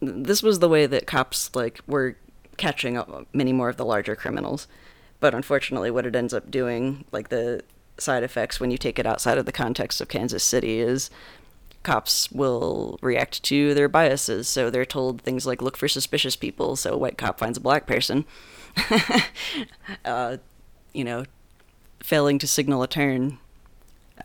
this 0.00 0.42
was 0.42 0.58
the 0.58 0.68
way 0.68 0.86
that 0.86 1.06
cops 1.06 1.54
like 1.54 1.80
were 1.86 2.16
catching 2.56 2.96
up 2.96 3.28
many 3.32 3.52
more 3.52 3.68
of 3.68 3.76
the 3.76 3.84
larger 3.84 4.16
criminals. 4.16 4.66
But 5.20 5.34
unfortunately, 5.34 5.92
what 5.92 6.04
it 6.04 6.16
ends 6.16 6.34
up 6.34 6.50
doing, 6.50 7.04
like 7.12 7.28
the 7.28 7.62
side 7.96 8.24
effects 8.24 8.58
when 8.58 8.72
you 8.72 8.76
take 8.76 8.98
it 8.98 9.06
outside 9.06 9.38
of 9.38 9.46
the 9.46 9.52
context 9.52 10.00
of 10.00 10.08
Kansas 10.08 10.42
City, 10.42 10.80
is 10.80 11.08
cops 11.84 12.30
will 12.32 12.98
react 13.02 13.40
to 13.44 13.72
their 13.72 13.88
biases. 13.88 14.48
So 14.48 14.68
they're 14.68 14.84
told 14.84 15.22
things 15.22 15.46
like 15.46 15.62
look 15.62 15.76
for 15.76 15.86
suspicious 15.86 16.34
people. 16.34 16.74
So 16.74 16.94
a 16.94 16.98
white 16.98 17.16
cop 17.16 17.38
finds 17.38 17.56
a 17.56 17.60
black 17.60 17.86
person. 17.86 18.24
uh, 20.04 20.38
you 20.92 21.04
know, 21.04 21.24
failing 22.02 22.40
to 22.40 22.48
signal 22.48 22.82
a 22.82 22.88
turn. 22.88 23.38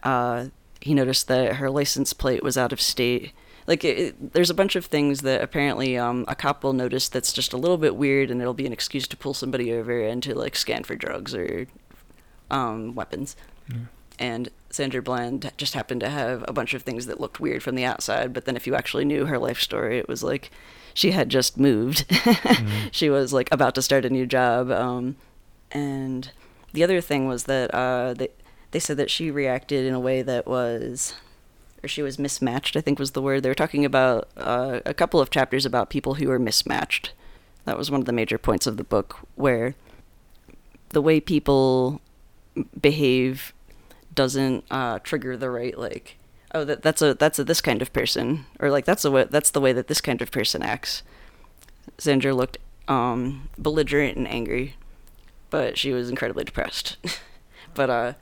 Uh, 0.04 0.48
he 0.82 0.94
noticed 0.94 1.28
that 1.28 1.56
her 1.58 1.70
license 1.70 2.14
plate 2.14 2.44
was 2.44 2.58
out 2.58 2.72
of 2.72 2.80
state. 2.82 3.32
Like, 3.66 3.84
it, 3.84 3.98
it- 4.00 4.34
there's 4.34 4.50
a 4.50 4.54
bunch 4.54 4.76
of 4.76 4.86
things 4.86 5.22
that 5.22 5.42
apparently 5.42 5.98
um, 5.98 6.24
a 6.28 6.36
cop 6.36 6.64
will 6.64 6.74
notice 6.74 7.10
that's 7.10 7.34
just 7.34 7.52
a 7.54 7.58
little 7.58 7.78
bit 7.78 7.96
weird, 7.96 8.32
and 8.32 8.40
it'll 8.42 8.54
be 8.54 8.66
an 8.66 8.74
excuse 8.74 9.08
to 9.08 9.18
pull 9.18 9.34
somebody 9.34 9.74
over 9.74 10.00
and 10.02 10.22
to 10.24 10.34
like 10.36 10.56
scan 10.56 10.84
for 10.84 10.96
drugs 10.96 11.34
or 11.36 11.68
um, 12.50 12.96
weapons. 12.96 13.36
Yeah. 13.70 13.76
And 14.20 14.50
Sandra 14.70 15.02
Bland 15.02 15.52
just 15.58 15.74
happened 15.74 16.02
to 16.02 16.10
have 16.10 16.44
a 16.48 16.54
bunch 16.54 16.74
of 16.74 16.82
things 16.84 17.06
that 17.06 17.20
looked 17.20 17.40
weird 17.40 17.62
from 17.62 17.76
the 17.76 17.86
outside, 17.86 18.34
but 18.34 18.46
then 18.46 18.56
if 18.56 18.66
you 18.66 18.74
actually 18.76 19.06
knew 19.06 19.26
her 19.26 19.38
life 19.38 19.60
story, 19.62 19.98
it 20.00 20.08
was 20.08 20.24
like 20.24 20.50
she 20.94 21.12
had 21.12 21.30
just 21.30 21.58
moved. 21.58 22.06
she 22.92 23.10
was 23.10 23.32
like 23.34 23.50
about 23.52 23.76
to 23.76 23.82
start 23.82 24.06
a 24.06 24.10
new 24.10 24.26
job. 24.26 24.72
Um, 24.72 25.18
and 25.72 26.32
the 26.74 26.84
other 26.84 27.00
thing 27.02 27.28
was 27.28 27.44
that 27.44 27.74
uh, 27.74 28.14
they 28.16 28.30
they 28.72 28.80
said 28.80 28.98
that 28.98 29.12
she 29.12 29.32
reacted 29.32 29.86
in 29.86 29.94
a 29.94 30.00
way 30.00 30.22
that 30.22 30.48
was, 30.48 31.14
or 31.84 31.88
she 31.88 32.02
was 32.02 32.20
mismatched. 32.20 32.76
I 32.76 32.82
think 32.82 33.00
was 33.00 33.12
the 33.12 33.22
word 33.22 33.44
they 33.44 33.50
were 33.50 33.56
talking 33.56 33.86
about. 33.86 34.28
Uh, 34.36 34.82
a 34.86 34.94
couple 34.94 35.20
of 35.20 35.30
chapters 35.30 35.66
about 35.66 35.90
people 35.90 36.16
who 36.16 36.30
are 36.32 36.40
mismatched. 36.40 37.14
That 37.66 37.78
was 37.78 37.92
one 37.92 38.00
of 38.00 38.06
the 38.06 38.14
major 38.14 38.38
points 38.38 38.68
of 38.68 38.78
the 38.78 38.84
book, 38.84 39.20
where 39.36 39.76
the 40.90 41.02
way 41.02 41.20
people 41.20 42.02
behave 42.80 43.54
doesn't 44.14 44.64
uh, 44.72 45.00
trigger 45.00 45.38
the 45.38 45.50
right 45.50 45.78
like 45.78 46.18
oh 46.56 46.64
that 46.64 46.82
that's 46.82 47.04
a 47.04 47.14
that's 47.14 47.38
a 47.38 47.44
this 47.44 47.62
kind 47.62 47.82
of 47.84 47.94
person 47.94 48.46
or 48.60 48.72
like 48.72 48.86
that's 48.86 49.06
a 49.06 49.12
way, 49.12 49.26
that's 49.30 49.52
the 49.52 49.62
way 49.62 49.72
that 49.74 49.88
this 49.88 50.02
kind 50.02 50.22
of 50.22 50.32
person 50.32 50.64
acts. 50.64 51.04
Sandra 51.98 52.34
looked 52.34 52.58
um, 52.88 53.50
belligerent 53.58 54.18
and 54.18 54.28
angry, 54.28 54.76
but 55.50 55.78
she 55.78 55.94
was 55.94 56.10
incredibly 56.10 56.44
depressed. 56.44 56.98
but 57.74 57.90
uh, 57.90 58.14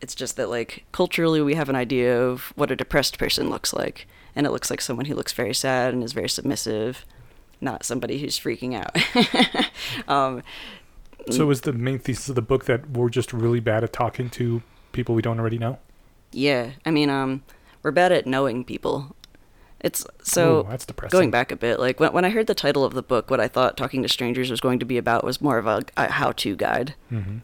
it's 0.00 0.14
just 0.14 0.36
that 0.36 0.48
like 0.50 0.84
culturally 0.92 1.40
we 1.40 1.54
have 1.54 1.68
an 1.68 1.76
idea 1.76 2.20
of 2.20 2.52
what 2.56 2.70
a 2.70 2.76
depressed 2.76 3.18
person 3.18 3.50
looks 3.50 3.72
like, 3.72 4.06
and 4.34 4.46
it 4.46 4.50
looks 4.50 4.70
like 4.70 4.80
someone 4.80 5.06
who 5.06 5.14
looks 5.14 5.32
very 5.32 5.54
sad 5.54 5.94
and 5.94 6.02
is 6.04 6.12
very 6.12 6.28
submissive, 6.28 7.04
not 7.60 7.84
somebody 7.84 8.18
who's 8.18 8.38
freaking 8.38 8.74
out. 8.74 10.08
um, 10.08 10.42
So 11.30 11.50
is 11.50 11.62
the 11.62 11.72
main 11.72 11.98
thesis 11.98 12.28
of 12.28 12.34
the 12.34 12.42
book 12.42 12.66
that 12.66 12.90
we're 12.90 13.08
just 13.08 13.32
really 13.32 13.60
bad 13.60 13.82
at 13.84 13.92
talking 13.92 14.30
to 14.30 14.62
people 14.92 15.14
we 15.14 15.22
don't 15.22 15.38
already 15.40 15.58
know? 15.58 15.78
Yeah, 16.32 16.70
I 16.84 16.90
mean, 16.90 17.08
um, 17.10 17.42
we're 17.82 17.90
bad 17.92 18.12
at 18.12 18.26
knowing 18.26 18.64
people. 18.64 19.14
It's 19.80 20.04
so 20.22 20.60
Ooh, 20.60 20.66
that's 20.70 20.86
depressing. 20.86 21.16
going 21.16 21.30
back 21.30 21.52
a 21.52 21.56
bit. 21.56 21.78
Like 21.78 22.00
when 22.00 22.12
when 22.12 22.24
I 22.24 22.30
heard 22.30 22.46
the 22.46 22.54
title 22.54 22.84
of 22.84 22.94
the 22.94 23.02
book, 23.02 23.30
what 23.30 23.40
I 23.40 23.46
thought 23.48 23.76
talking 23.76 24.02
to 24.02 24.08
strangers 24.08 24.50
was 24.50 24.60
going 24.60 24.78
to 24.80 24.86
be 24.86 24.98
about 24.98 25.22
was 25.24 25.40
more 25.40 25.58
of 25.58 25.66
a, 25.66 25.82
a 25.96 26.10
how-to 26.10 26.56
guide. 26.56 26.94
hmm 27.08 27.38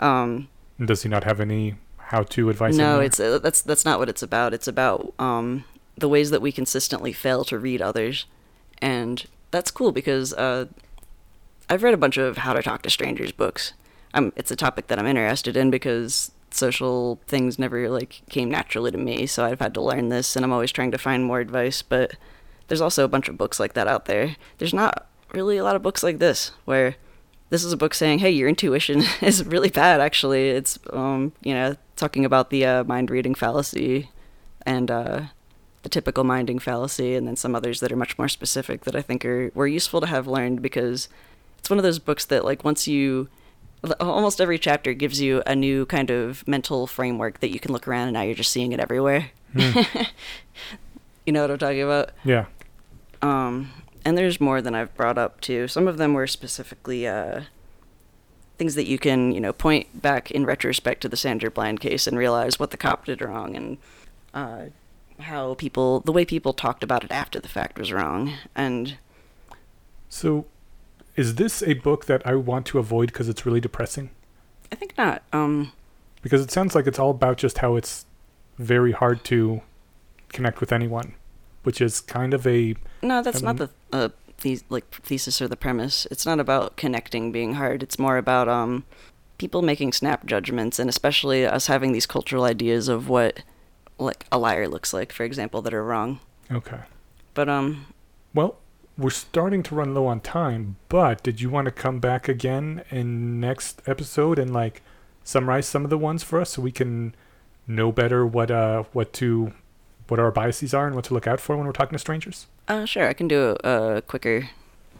Um, 0.00 0.48
does 0.84 1.02
he 1.02 1.08
not 1.08 1.24
have 1.24 1.40
any 1.40 1.76
how-to 2.06 2.50
advice? 2.50 2.76
no, 2.76 3.00
it's 3.00 3.18
uh, 3.20 3.38
that's 3.38 3.62
that's 3.62 3.84
not 3.84 3.98
what 3.98 4.08
it's 4.08 4.22
about. 4.22 4.54
It's 4.54 4.68
about 4.68 5.12
um 5.18 5.64
the 5.96 6.08
ways 6.08 6.30
that 6.30 6.42
we 6.42 6.52
consistently 6.52 7.12
fail 7.12 7.44
to 7.44 7.58
read 7.58 7.80
others, 7.80 8.26
and 8.78 9.24
that's 9.50 9.70
cool 9.70 9.92
because 9.92 10.32
uh, 10.34 10.66
I've 11.70 11.82
read 11.82 11.94
a 11.94 11.98
bunch 11.98 12.16
of 12.16 12.38
how 12.38 12.52
to 12.52 12.62
talk 12.62 12.82
to 12.82 12.90
strangers 12.90 13.32
books. 13.32 13.72
Um, 14.12 14.32
it's 14.36 14.50
a 14.50 14.56
topic 14.56 14.88
that 14.88 14.98
I'm 14.98 15.06
interested 15.06 15.56
in 15.56 15.70
because 15.70 16.30
social 16.50 17.20
things 17.26 17.58
never 17.58 17.88
like 17.88 18.22
came 18.30 18.50
naturally 18.50 18.90
to 18.90 18.98
me, 18.98 19.26
so 19.26 19.44
I've 19.44 19.60
had 19.60 19.74
to 19.74 19.80
learn 19.80 20.08
this, 20.08 20.36
and 20.36 20.44
I'm 20.44 20.52
always 20.52 20.72
trying 20.72 20.90
to 20.92 20.98
find 20.98 21.24
more 21.24 21.40
advice. 21.40 21.82
But 21.82 22.16
there's 22.68 22.80
also 22.80 23.04
a 23.04 23.08
bunch 23.08 23.28
of 23.28 23.38
books 23.38 23.60
like 23.60 23.74
that 23.74 23.88
out 23.88 24.06
there. 24.06 24.36
There's 24.58 24.74
not 24.74 25.06
really 25.32 25.56
a 25.56 25.64
lot 25.64 25.76
of 25.76 25.82
books 25.82 26.02
like 26.02 26.18
this 26.18 26.52
where 26.64 26.96
this 27.50 27.64
is 27.64 27.72
a 27.72 27.76
book 27.76 27.94
saying, 27.94 28.20
"Hey, 28.20 28.30
your 28.30 28.48
intuition 28.48 29.02
is 29.20 29.44
really 29.44 29.70
bad." 29.70 30.00
Actually, 30.00 30.50
it's 30.50 30.78
um, 30.92 31.32
you 31.42 31.54
know, 31.54 31.76
talking 31.96 32.24
about 32.24 32.50
the 32.50 32.64
uh, 32.64 32.84
mind 32.84 33.10
reading 33.10 33.34
fallacy 33.34 34.10
and 34.66 34.90
uh, 34.90 35.22
the 35.82 35.88
typical 35.88 36.24
minding 36.24 36.58
fallacy, 36.58 37.14
and 37.14 37.26
then 37.26 37.36
some 37.36 37.54
others 37.54 37.80
that 37.80 37.92
are 37.92 37.96
much 37.96 38.18
more 38.18 38.28
specific 38.28 38.84
that 38.84 38.96
I 38.96 39.02
think 39.02 39.24
are 39.24 39.50
were 39.54 39.66
useful 39.66 40.00
to 40.00 40.06
have 40.06 40.26
learned 40.26 40.62
because 40.62 41.08
it's 41.58 41.70
one 41.70 41.78
of 41.78 41.82
those 41.82 41.98
books 41.98 42.24
that 42.26 42.44
like 42.44 42.64
once 42.64 42.86
you 42.88 43.28
almost 44.00 44.40
every 44.40 44.58
chapter 44.58 44.94
gives 44.94 45.20
you 45.20 45.42
a 45.46 45.54
new 45.54 45.84
kind 45.86 46.10
of 46.10 46.46
mental 46.48 46.86
framework 46.86 47.40
that 47.40 47.50
you 47.50 47.60
can 47.60 47.72
look 47.72 47.86
around 47.86 48.08
and 48.08 48.14
now 48.14 48.22
you're 48.22 48.34
just 48.34 48.50
seeing 48.50 48.72
it 48.72 48.80
everywhere. 48.80 49.30
you 49.54 51.32
know 51.32 51.42
what 51.42 51.50
I'm 51.50 51.58
talking 51.58 51.82
about? 51.82 52.10
yeah. 52.24 52.46
Um, 53.22 53.70
and 54.04 54.18
there's 54.18 54.40
more 54.40 54.60
than 54.60 54.74
I've 54.74 54.94
brought 54.94 55.16
up 55.18 55.40
too. 55.40 55.68
Some 55.68 55.88
of 55.88 55.96
them 55.96 56.12
were 56.14 56.26
specifically 56.26 57.06
uh, 57.06 57.42
things 58.56 58.74
that 58.74 58.86
you 58.86 58.98
can, 58.98 59.32
you 59.32 59.40
know, 59.40 59.52
point 59.52 60.00
back 60.00 60.30
in 60.30 60.46
retrospect 60.46 61.02
to 61.02 61.08
the 61.08 61.16
Sandra 61.16 61.50
Bland 61.50 61.80
case 61.80 62.06
and 62.06 62.16
realize 62.16 62.58
what 62.58 62.70
the 62.70 62.76
cop 62.76 63.04
did 63.06 63.20
wrong 63.20 63.56
and 63.56 63.78
uh, 64.32 64.66
how 65.20 65.54
people, 65.54 66.00
the 66.00 66.12
way 66.12 66.24
people 66.24 66.52
talked 66.52 66.82
about 66.82 67.04
it 67.04 67.10
after 67.10 67.40
the 67.40 67.48
fact 67.48 67.78
was 67.78 67.92
wrong. 67.92 68.34
And 68.54 68.96
So, 70.08 70.46
is 71.16 71.36
this 71.36 71.62
a 71.62 71.74
book 71.74 72.06
that 72.06 72.26
I 72.26 72.34
want 72.34 72.66
to 72.66 72.78
avoid 72.78 73.08
because 73.08 73.28
it's 73.28 73.44
really 73.46 73.60
depressing? 73.60 74.10
I 74.72 74.76
think 74.76 74.96
not. 74.98 75.22
Um, 75.32 75.72
Because 76.22 76.40
it 76.40 76.50
sounds 76.50 76.74
like 76.74 76.86
it's 76.86 76.98
all 76.98 77.10
about 77.10 77.36
just 77.36 77.58
how 77.58 77.76
it's 77.76 78.06
very 78.58 78.92
hard 78.92 79.24
to 79.24 79.62
connect 80.32 80.60
with 80.60 80.72
anyone, 80.72 81.14
which 81.62 81.80
is 81.80 82.00
kind 82.00 82.34
of 82.34 82.46
a 82.46 82.74
no, 83.02 83.22
that's 83.22 83.42
not 83.42 83.56
the 83.56 83.68
uh, 83.92 84.08
the 84.44 84.60
like 84.68 84.88
thesis 84.92 85.42
or 85.42 85.48
the 85.48 85.56
premise. 85.56 86.06
It's 86.10 86.24
not 86.24 86.38
about 86.38 86.76
connecting 86.76 87.32
being 87.32 87.54
hard. 87.54 87.82
It's 87.82 87.98
more 87.98 88.18
about 88.18 88.48
um, 88.48 88.84
people 89.38 89.62
making 89.62 89.92
snap 89.92 90.26
judgments, 90.26 90.78
and 90.78 90.88
especially 90.88 91.44
us 91.44 91.66
having 91.66 91.92
these 91.92 92.06
cultural 92.06 92.44
ideas 92.44 92.86
of 92.86 93.08
what 93.08 93.42
like 93.98 94.26
a 94.30 94.38
liar 94.38 94.68
looks 94.68 94.92
like, 94.92 95.12
for 95.12 95.24
example, 95.24 95.62
that 95.62 95.74
are 95.74 95.84
wrong. 95.84 96.20
okay. 96.52 96.80
But 97.32 97.48
um, 97.48 97.86
Well, 98.32 98.58
we're 98.96 99.10
starting 99.10 99.62
to 99.64 99.74
run 99.74 99.94
low 99.94 100.06
on 100.06 100.20
time, 100.20 100.76
but 100.88 101.22
did 101.24 101.40
you 101.40 101.50
want 101.50 101.64
to 101.64 101.72
come 101.72 101.98
back 101.98 102.28
again 102.28 102.84
in 102.90 103.40
next 103.40 103.82
episode 103.86 104.38
and 104.38 104.52
like 104.52 104.82
summarize 105.24 105.66
some 105.66 105.84
of 105.84 105.90
the 105.90 105.98
ones 105.98 106.22
for 106.22 106.40
us 106.40 106.50
so 106.50 106.62
we 106.62 106.70
can 106.70 107.14
know 107.66 107.90
better 107.90 108.26
what 108.26 108.50
uh 108.50 108.82
what 108.92 109.10
to 109.14 109.54
what 110.08 110.20
our 110.20 110.30
biases 110.30 110.74
are 110.74 110.86
and 110.86 110.94
what 110.94 111.04
to 111.06 111.14
look 111.14 111.26
out 111.26 111.40
for 111.40 111.56
when 111.56 111.66
we're 111.66 111.72
talking 111.72 111.94
to 111.94 111.98
strangers? 111.98 112.46
uh, 112.68 112.84
sure, 112.84 113.08
I 113.08 113.12
can 113.12 113.28
do 113.28 113.56
a, 113.64 113.96
a 113.96 114.02
quicker 114.02 114.50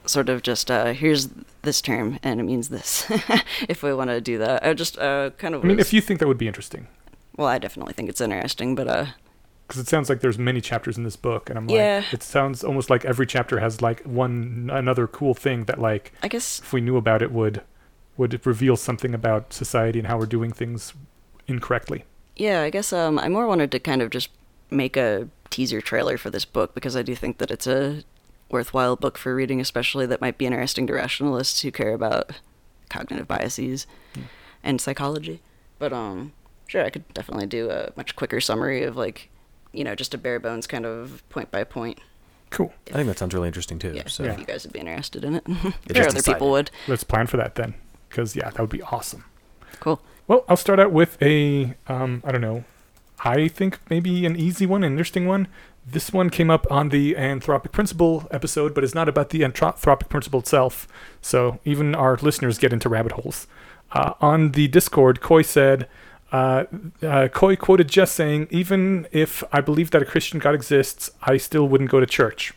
sort 0.07 0.29
of 0.29 0.43
just 0.43 0.71
uh, 0.71 0.93
here's 0.93 1.29
this 1.63 1.81
term 1.81 2.19
and 2.23 2.39
it 2.41 2.43
means 2.45 2.69
this. 2.69 3.07
if 3.69 3.83
we 3.83 3.93
want 3.95 4.11
to 4.11 4.21
do 4.21 4.37
that, 4.39 4.65
I 4.65 4.75
just 4.75 4.99
uh, 4.99 5.31
kind 5.39 5.55
of. 5.55 5.65
I 5.65 5.69
mean, 5.69 5.77
was- 5.79 5.87
if 5.87 5.93
you 5.93 6.01
think 6.01 6.21
that 6.21 6.29
would 6.29 6.39
be 6.39 6.47
interesting, 6.49 6.87
well, 7.37 7.49
I 7.49 7.59
definitely 7.59 7.95
think 7.95 8.09
it's 8.09 8.21
interesting, 8.21 8.75
but 8.75 8.87
uh, 8.89 9.07
because 9.67 9.81
it 9.81 9.89
sounds 9.89 10.11
like 10.11 10.21
there's 10.21 10.39
many 10.39 10.61
chapters 10.61 10.99
in 10.99 11.05
this 11.05 11.17
book, 11.17 11.49
and 11.49 11.59
I'm 11.59 11.69
Yeah. 11.71 12.03
like, 12.05 12.13
it 12.15 12.23
sounds 12.23 12.63
almost 12.63 12.91
like 12.91 13.05
every 13.07 13.27
chapter 13.27 13.61
has 13.61 13.81
like 13.81 14.03
one 14.03 14.69
another 14.73 15.07
cool 15.07 15.33
thing 15.35 15.65
that 15.65 15.79
like 15.81 16.13
I 16.23 16.29
guess 16.29 16.59
if 16.61 16.73
we 16.73 16.81
knew 16.83 16.97
about 16.99 17.23
it 17.23 17.33
would 17.33 17.63
would 18.19 18.47
reveal 18.47 18.77
something 18.77 19.15
about 19.15 19.53
society 19.55 19.99
and 19.99 20.07
how 20.09 20.19
we're 20.19 20.27
doing 20.27 20.53
things 20.53 20.93
incorrectly. 21.49 22.05
Yeah, 22.37 22.63
I 22.63 22.71
guess 22.71 22.93
um, 22.93 23.19
I 23.19 23.29
more 23.29 23.47
wanted 23.47 23.71
to 23.73 23.79
kind 23.81 24.03
of 24.03 24.11
just 24.11 24.29
make 24.71 24.97
a 24.97 25.29
teaser 25.51 25.81
trailer 25.81 26.19
for 26.19 26.31
this 26.31 26.45
book 26.45 26.75
because 26.75 26.97
I 26.97 27.03
do 27.03 27.15
think 27.15 27.39
that 27.39 27.51
it's 27.51 27.67
a 27.67 28.03
worthwhile 28.51 28.97
book 28.97 29.17
for 29.19 29.35
reading, 29.35 29.61
especially 29.61 30.07
that 30.07 30.21
might 30.21 30.39
be 30.39 30.47
interesting 30.47 30.87
to 30.89 30.93
rationalists 30.95 31.63
who 31.63 31.71
care 31.71 31.95
about 31.95 32.33
cognitive 32.89 33.27
biases 33.29 33.87
and 34.63 34.81
psychology. 34.81 35.41
But 35.79 35.93
um, 35.93 36.33
sure, 36.67 36.85
I 36.85 36.91
could 36.91 37.13
definitely 37.15 37.47
do 37.47 37.71
a 37.71 37.93
much 37.97 38.17
quicker 38.17 38.41
summary 38.41 38.83
of 38.85 38.97
like, 38.97 39.31
you 39.73 39.85
know, 39.85 39.95
just 39.95 40.15
a 40.15 40.19
bare 40.19 40.39
bones 40.41 40.67
kind 40.67 40.87
of 40.87 41.23
point 41.31 41.51
by 41.51 41.65
point. 41.65 41.99
Cool. 42.51 42.73
I 42.91 42.93
think 42.93 43.09
that 43.09 43.19
sounds 43.19 43.35
really 43.35 43.49
interesting 43.49 43.79
too. 43.81 43.93
Yeah, 43.95 44.07
So 44.07 44.23
if 44.25 44.39
you 44.39 44.45
guys 44.45 44.65
would 44.65 44.73
be 44.73 44.79
interested 44.79 45.25
in 45.25 45.35
it, 45.37 45.45
just 45.49 45.63
sure, 45.63 45.73
other 46.05 46.11
decided. 46.15 46.25
people 46.25 46.51
would. 46.53 46.71
Let's 46.87 47.03
plan 47.03 47.27
for 47.27 47.37
that 47.37 47.57
then, 47.57 47.75
because 48.09 48.37
yeah, 48.37 48.51
that 48.51 48.61
would 48.61 48.71
be 48.71 48.83
awesome. 48.83 49.25
Cool. 49.81 50.01
Well, 50.29 50.45
I'll 50.49 50.57
start 50.57 50.79
out 50.79 50.93
with 50.93 51.21
a 51.21 51.75
um, 51.89 52.23
I 52.25 52.31
don't 52.31 52.41
know. 52.41 52.65
I 53.25 53.49
think 53.49 53.79
maybe 53.89 54.27
an 54.27 54.37
easy 54.37 54.67
one, 54.67 54.85
an 54.85 54.93
interesting 54.93 55.27
one. 55.27 55.49
This 55.87 56.13
one 56.13 56.31
came 56.31 56.51
up 56.51 56.67
on 56.71 56.91
the 56.91 57.15
anthropic 57.15 57.73
principle 57.73 58.27
episode, 58.31 58.75
but 58.75 58.85
it's 58.85 58.95
not 58.95 59.09
about 59.09 59.31
the 59.31 59.41
anthropic 59.41 60.09
principle 60.09 60.41
itself. 60.41 60.87
So 61.21 61.59
even 61.65 61.95
our 61.95 62.17
listeners 62.17 62.59
get 62.59 62.73
into 62.73 62.89
rabbit 62.89 63.13
holes. 63.13 63.47
Uh, 63.93 64.15
on 64.21 64.53
the 64.53 64.69
Discord, 64.69 65.21
Koi 65.21 65.43
said, 65.43 65.89
uh, 66.33 66.65
uh, 67.03 67.29
Koi 67.29 67.55
quoted 67.55 67.89
Jess 67.89 68.11
saying, 68.13 68.49
"Even 68.51 69.07
if 69.13 69.45
I 69.53 69.61
believe 69.61 69.91
that 69.93 70.03
a 70.03 70.07
Christian 70.07 70.41
God 70.41 70.55
exists, 70.55 71.11
I 71.23 71.37
still 71.37 71.69
wouldn't 71.69 71.91
go 71.91 72.01
to 72.01 72.07
church." 72.07 72.53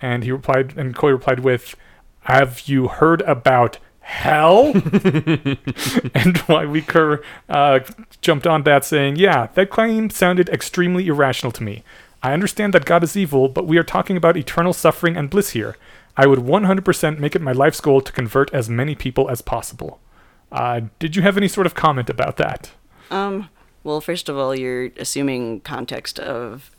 And 0.00 0.22
he 0.22 0.30
replied, 0.30 0.74
and 0.76 0.94
Koi 0.94 1.10
replied 1.10 1.40
with, 1.40 1.74
"Have 2.22 2.68
you 2.68 2.88
heard 2.88 3.22
about 3.22 3.78
hell?" 4.08 4.72
and 6.14 6.36
why 6.46 6.66
we 6.66 6.82
cur 6.82 7.22
uh, 7.48 7.80
jumped 8.20 8.46
on 8.46 8.62
that 8.64 8.84
saying, 8.84 9.16
"Yeah, 9.16 9.48
that 9.54 9.70
claim 9.70 10.10
sounded 10.10 10.48
extremely 10.48 11.06
irrational 11.06 11.52
to 11.52 11.62
me. 11.62 11.84
I 12.22 12.32
understand 12.32 12.74
that 12.74 12.84
God 12.84 13.04
is 13.04 13.16
evil, 13.16 13.48
but 13.48 13.66
we 13.66 13.78
are 13.78 13.84
talking 13.84 14.16
about 14.16 14.36
eternal 14.36 14.72
suffering 14.72 15.16
and 15.16 15.30
bliss 15.30 15.50
here. 15.50 15.76
I 16.16 16.26
would 16.26 16.40
100% 16.40 17.20
make 17.20 17.36
it 17.36 17.42
my 17.42 17.52
life's 17.52 17.80
goal 17.80 18.00
to 18.00 18.10
convert 18.10 18.52
as 18.52 18.68
many 18.68 18.94
people 18.94 19.30
as 19.30 19.40
possible." 19.42 20.00
Uh, 20.50 20.80
did 20.98 21.14
you 21.14 21.22
have 21.22 21.36
any 21.36 21.48
sort 21.48 21.66
of 21.66 21.74
comment 21.74 22.08
about 22.08 22.36
that? 22.38 22.70
Um, 23.10 23.48
well, 23.84 24.00
first 24.00 24.28
of 24.28 24.36
all, 24.36 24.54
you're 24.54 24.90
assuming 24.96 25.60
context 25.60 26.18
of, 26.18 26.70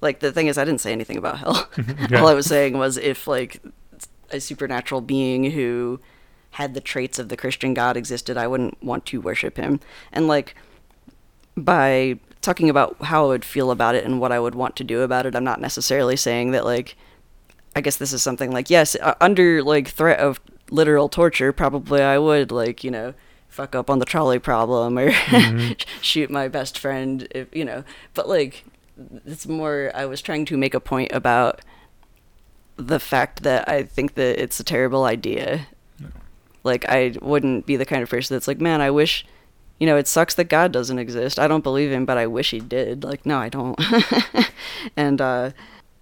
like, 0.00 0.20
the 0.20 0.32
thing 0.32 0.46
is, 0.46 0.58
I 0.58 0.64
didn't 0.64 0.80
say 0.80 0.92
anything 0.92 1.16
about 1.16 1.38
hell. 1.38 1.68
Yeah. 2.10 2.20
All 2.20 2.28
I 2.28 2.34
was 2.34 2.46
saying 2.46 2.76
was 2.76 2.96
if, 2.96 3.26
like, 3.26 3.62
a 4.30 4.40
supernatural 4.40 5.00
being 5.00 5.50
who 5.50 6.00
had 6.52 6.74
the 6.74 6.80
traits 6.80 7.18
of 7.18 7.28
the 7.28 7.36
Christian 7.36 7.74
God 7.74 7.96
existed, 7.96 8.36
I 8.36 8.46
wouldn't 8.46 8.82
want 8.82 9.06
to 9.06 9.20
worship 9.20 9.56
him. 9.56 9.80
And, 10.12 10.26
like, 10.26 10.54
by 11.56 12.18
talking 12.40 12.70
about 12.70 12.96
how 13.02 13.24
I 13.26 13.28
would 13.28 13.44
feel 13.44 13.70
about 13.70 13.94
it 13.94 14.04
and 14.04 14.20
what 14.20 14.32
I 14.32 14.40
would 14.40 14.54
want 14.54 14.76
to 14.76 14.84
do 14.84 15.02
about 15.02 15.26
it, 15.26 15.34
I'm 15.34 15.44
not 15.44 15.60
necessarily 15.60 16.16
saying 16.16 16.52
that, 16.52 16.64
like, 16.64 16.96
I 17.76 17.80
guess 17.80 17.96
this 17.96 18.12
is 18.12 18.22
something 18.22 18.50
like, 18.50 18.68
yes, 18.70 18.96
uh, 19.00 19.14
under, 19.20 19.62
like, 19.62 19.88
threat 19.88 20.18
of 20.18 20.40
literal 20.70 21.08
torture, 21.08 21.52
probably 21.52 22.02
I 22.02 22.18
would 22.18 22.50
like 22.50 22.84
you 22.84 22.90
know 22.90 23.14
fuck 23.48 23.74
up 23.74 23.90
on 23.90 23.98
the 23.98 24.04
trolley 24.04 24.38
problem 24.38 24.98
or 24.98 25.10
Mm-hmm. 25.10 25.72
shoot 26.00 26.30
my 26.30 26.48
best 26.48 26.78
friend 26.78 27.26
if 27.32 27.54
you 27.54 27.64
know. 27.64 27.84
But 28.14 28.28
like 28.28 28.64
it's 29.26 29.46
more 29.46 29.90
I 29.94 30.06
was 30.06 30.22
trying 30.22 30.44
to 30.46 30.56
make 30.56 30.74
a 30.74 30.80
point 30.80 31.12
about 31.12 31.60
the 32.76 33.00
fact 33.00 33.42
that 33.42 33.68
I 33.68 33.82
think 33.82 34.14
that 34.14 34.40
it's 34.40 34.60
a 34.60 34.64
terrible 34.64 35.04
idea. 35.04 35.66
Like 36.62 36.84
I 36.88 37.14
wouldn't 37.22 37.66
be 37.66 37.76
the 37.76 37.86
kind 37.86 38.02
of 38.02 38.10
person 38.10 38.34
that's 38.34 38.48
like, 38.48 38.60
man, 38.60 38.80
I 38.80 38.90
wish 38.90 39.24
you 39.78 39.86
know, 39.86 39.96
it 39.96 40.06
sucks 40.06 40.34
that 40.34 40.44
God 40.50 40.72
doesn't 40.72 40.98
exist. 40.98 41.38
I 41.38 41.48
don't 41.48 41.64
believe 41.64 41.90
him, 41.90 42.04
but 42.04 42.18
I 42.18 42.26
wish 42.26 42.50
he 42.50 42.60
did. 42.60 43.02
Like, 43.02 43.24
no, 43.24 43.38
I 43.38 43.48
don't. 43.48 43.80
and 44.96 45.20
uh 45.20 45.50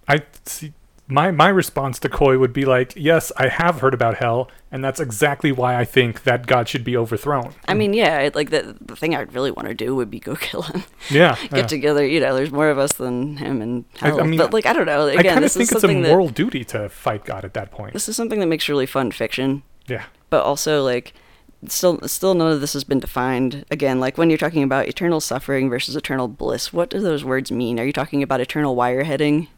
I 0.09 0.23
see. 0.45 0.73
My 1.11 1.31
my 1.31 1.49
response 1.49 1.99
to 2.01 2.09
Koi 2.11 2.37
would 2.39 2.53
be 2.53 2.67
like, 2.67 2.93
yes, 2.95 3.33
I 3.39 3.49
have 3.49 3.81
heard 3.81 3.95
about 3.95 4.17
hell, 4.17 4.51
and 4.71 4.85
that's 4.85 5.01
exactly 5.01 5.53
why 5.53 5.75
I 5.75 5.85
think 5.87 6.25
that 6.25 6.47
God 6.47 6.69
should 6.69 6.85
be 6.85 6.99
overthrown. 6.99 7.55
I 7.67 7.73
mean, 7.73 7.95
yeah, 7.95 8.19
it- 8.21 8.35
like 8.35 8.51
the 8.51 8.77
the 8.81 8.95
thing 8.95 9.15
I'd 9.15 9.33
really 9.33 9.51
want 9.51 9.69
to 9.69 9.75
do 9.75 9.95
would 9.97 10.11
be 10.11 10.21
go 10.21 10.35
kill 10.49 10.63
him. 10.63 10.85
Yeah, 11.09 11.37
Get 11.41 11.53
yeah. 11.53 11.67
together, 11.67 12.05
you 12.07 12.21
know. 12.21 12.35
There's 12.35 12.51
more 12.51 12.69
of 12.69 12.77
us 12.79 12.93
than 12.93 13.39
him, 13.39 13.63
and 13.63 13.87
I- 14.03 14.11
I 14.11 14.23
mean, 14.25 14.39
but 14.39 14.53
like 14.53 14.67
I 14.67 14.75
don't 14.75 14.85
know. 14.85 15.07
Again, 15.07 15.19
I 15.27 15.33
kind 15.35 15.45
of 15.47 15.53
think 15.53 15.73
it's 15.73 15.83
a 15.85 15.89
moral 15.89 16.27
that 16.27 16.35
duty 16.35 16.63
to 16.65 16.91
fight 16.91 17.25
God 17.25 17.43
at 17.45 17.55
that 17.55 17.71
point. 17.71 17.95
this 17.95 18.07
is 18.09 18.17
something 18.17 18.41
that 18.41 18.47
makes 18.47 18.69
really 18.69 18.87
fun 18.87 19.11
fiction. 19.11 19.63
Yeah. 19.87 20.05
But 20.31 20.43
also 20.45 20.83
like 20.83 21.13
still 21.67 21.99
still 22.07 22.35
none 22.35 22.53
of 22.53 22.61
this 22.61 22.73
has 22.75 22.85
been 22.85 23.01
defined. 23.01 23.65
Again 23.71 23.99
like 24.01 24.17
when 24.19 24.31
you're 24.31 24.39
talking 24.39 24.63
about 24.63 24.87
eternal 24.89 25.21
suffering 25.21 25.69
versus 25.69 25.97
eternal 25.97 26.29
bliss 26.29 26.73
what 26.73 26.91
do 26.91 27.01
those 27.01 27.25
words 27.25 27.51
mean? 27.51 27.79
Are 27.81 27.85
you 27.85 27.93
talking 27.93 28.23
about 28.23 28.41
eternal 28.41 28.77
wireheading. 28.77 29.49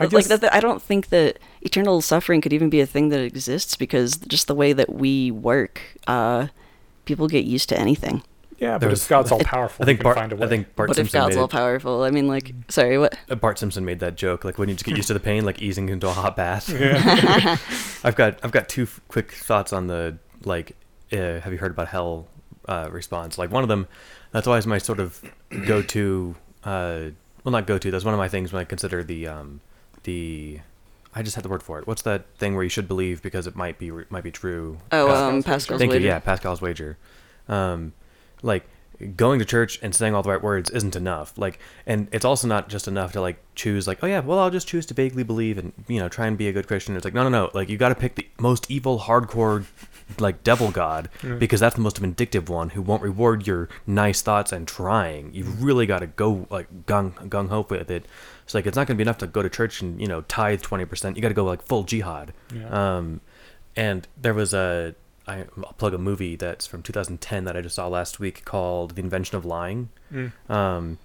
I 0.00 0.04
like 0.04 0.26
that, 0.26 0.40
that- 0.42 0.54
i 0.54 0.60
don't 0.60 0.80
think 0.80 1.08
that 1.08 1.38
eternal 1.62 2.00
suffering 2.00 2.40
could 2.40 2.52
even 2.52 2.70
be 2.70 2.80
a 2.80 2.86
thing 2.86 3.08
that 3.08 3.20
exists 3.20 3.74
because 3.76 4.16
just 4.16 4.46
the 4.46 4.54
way 4.54 4.72
that 4.72 4.92
we 4.94 5.30
work 5.32 5.80
uh 6.06 6.46
people 7.04 7.26
get 7.26 7.44
used 7.44 7.68
to 7.70 7.78
anything 7.78 8.22
yeah, 8.58 8.72
but 8.72 8.80
There's- 8.80 9.02
if 9.02 9.08
God's 9.08 9.30
all 9.32 9.38
powerful, 9.40 9.82
I 9.82 9.86
think 9.86 10.02
Bart. 10.02 10.16
find 10.16 10.32
a 10.32 10.36
way. 10.36 10.46
I 10.46 10.48
think 10.48 10.74
Bart 10.76 10.88
what 10.88 10.98
if 10.98 11.12
god's 11.12 11.34
made 11.34 11.40
all 11.40 11.46
it- 11.46 11.50
powerful 11.50 12.02
i 12.02 12.10
mean 12.10 12.26
like 12.28 12.52
sorry 12.68 12.98
what 12.98 13.16
uh, 13.30 13.34
Bart 13.34 13.58
Simpson 13.58 13.84
made 13.84 14.00
that 14.00 14.16
joke, 14.16 14.44
like 14.44 14.58
when 14.58 14.68
you 14.68 14.74
just 14.74 14.84
get 14.84 14.96
used 14.96 15.08
to 15.08 15.14
the 15.14 15.20
pain, 15.20 15.44
like 15.44 15.62
easing 15.62 15.88
into 15.88 16.06
a 16.08 16.12
hot 16.12 16.36
bath. 16.36 16.68
Yeah. 16.68 17.56
I've 18.04 18.16
got 18.16 18.38
I've 18.42 18.52
got 18.52 18.68
two 18.68 18.82
f- 18.84 19.00
quick 19.08 19.32
thoughts 19.32 19.72
on 19.72 19.86
the 19.86 20.18
like. 20.44 20.76
Uh, 21.12 21.40
have 21.40 21.52
you 21.52 21.58
heard 21.58 21.70
about 21.70 21.88
hell? 21.88 22.26
Uh, 22.66 22.88
response. 22.92 23.38
Like 23.38 23.50
one 23.50 23.62
of 23.62 23.68
them. 23.70 23.86
That's 24.30 24.46
always 24.46 24.66
my 24.66 24.76
sort 24.76 25.00
of 25.00 25.22
go-to. 25.66 26.34
Uh, 26.62 27.04
well, 27.42 27.52
not 27.52 27.66
go-to. 27.66 27.90
That's 27.90 28.04
one 28.04 28.12
of 28.12 28.18
my 28.18 28.28
things 28.28 28.52
when 28.52 28.60
I 28.60 28.64
consider 28.64 29.02
the 29.02 29.26
um, 29.26 29.60
the. 30.02 30.60
I 31.14 31.22
just 31.22 31.34
had 31.34 31.44
the 31.44 31.48
word 31.48 31.62
for 31.62 31.78
it. 31.78 31.86
What's 31.86 32.02
that 32.02 32.26
thing 32.36 32.54
where 32.54 32.62
you 32.62 32.68
should 32.68 32.86
believe 32.86 33.22
because 33.22 33.46
it 33.46 33.56
might 33.56 33.78
be 33.78 33.90
might 34.10 34.22
be 34.22 34.30
true? 34.30 34.78
oh 34.92 35.06
Pascal's 35.06 35.18
um 35.18 35.42
pascal's 35.42 35.78
Thank 35.78 35.92
wager. 35.92 36.02
you. 36.02 36.08
Yeah, 36.08 36.18
Pascal's 36.18 36.60
wager. 36.60 36.98
Um, 37.48 37.94
like 38.42 38.68
going 39.16 39.38
to 39.38 39.44
church 39.44 39.78
and 39.80 39.94
saying 39.94 40.14
all 40.14 40.22
the 40.22 40.30
right 40.30 40.42
words 40.42 40.70
isn't 40.70 40.96
enough. 40.96 41.36
Like, 41.38 41.58
and 41.86 42.08
it's 42.10 42.24
also 42.24 42.48
not 42.48 42.68
just 42.68 42.88
enough 42.88 43.12
to 43.12 43.20
like 43.20 43.38
choose 43.54 43.86
like, 43.86 44.02
oh 44.02 44.06
yeah, 44.06 44.20
well 44.20 44.38
I'll 44.38 44.50
just 44.50 44.66
choose 44.66 44.86
to 44.86 44.94
vaguely 44.94 45.22
believe 45.22 45.58
and 45.58 45.72
you 45.86 46.00
know 46.00 46.08
try 46.08 46.26
and 46.26 46.36
be 46.36 46.48
a 46.48 46.52
good 46.52 46.66
Christian. 46.66 46.96
It's 46.96 47.04
like 47.04 47.14
no, 47.14 47.22
no, 47.22 47.28
no. 47.28 47.50
Like 47.54 47.68
you 47.68 47.76
got 47.76 47.90
to 47.90 47.94
pick 47.94 48.16
the 48.16 48.26
most 48.40 48.70
evil, 48.70 49.00
hardcore, 49.00 49.64
like 50.18 50.42
devil 50.42 50.70
god 50.70 51.10
because 51.38 51.60
that's 51.60 51.76
the 51.76 51.80
most 51.80 51.98
vindictive 51.98 52.48
one 52.48 52.70
who 52.70 52.82
won't 52.82 53.02
reward 53.02 53.46
your 53.46 53.68
nice 53.86 54.22
thoughts 54.22 54.52
and 54.52 54.66
trying. 54.66 55.32
You've 55.32 55.62
really 55.62 55.86
got 55.86 56.00
to 56.00 56.06
go 56.06 56.46
like 56.50 56.86
gung 56.86 57.12
gung 57.28 57.48
ho 57.48 57.66
with 57.68 57.90
it. 57.90 58.06
It's 58.44 58.54
like 58.54 58.66
it's 58.66 58.76
not 58.76 58.86
going 58.86 58.96
to 58.96 59.04
be 59.04 59.06
enough 59.06 59.18
to 59.18 59.26
go 59.26 59.42
to 59.42 59.50
church 59.50 59.80
and 59.80 60.00
you 60.00 60.08
know 60.08 60.22
tithe 60.22 60.62
twenty 60.62 60.84
percent. 60.84 61.16
You 61.16 61.22
got 61.22 61.28
to 61.28 61.34
go 61.34 61.44
like 61.44 61.62
full 61.62 61.84
jihad. 61.84 62.32
Yeah. 62.54 62.96
Um, 62.96 63.20
and 63.76 64.08
there 64.20 64.34
was 64.34 64.52
a 64.54 64.96
I, 65.28 65.44
I'll 65.58 65.74
plug 65.74 65.94
a 65.94 65.98
movie 65.98 66.36
that's 66.36 66.66
from 66.66 66.82
2010 66.82 67.44
that 67.44 67.56
I 67.56 67.60
just 67.60 67.74
saw 67.76 67.86
last 67.88 68.18
week 68.18 68.44
called 68.44 68.94
The 68.96 69.02
Invention 69.02 69.36
of 69.36 69.44
Lying. 69.44 69.90
Mm. 70.12 70.32
Um, 70.50 70.98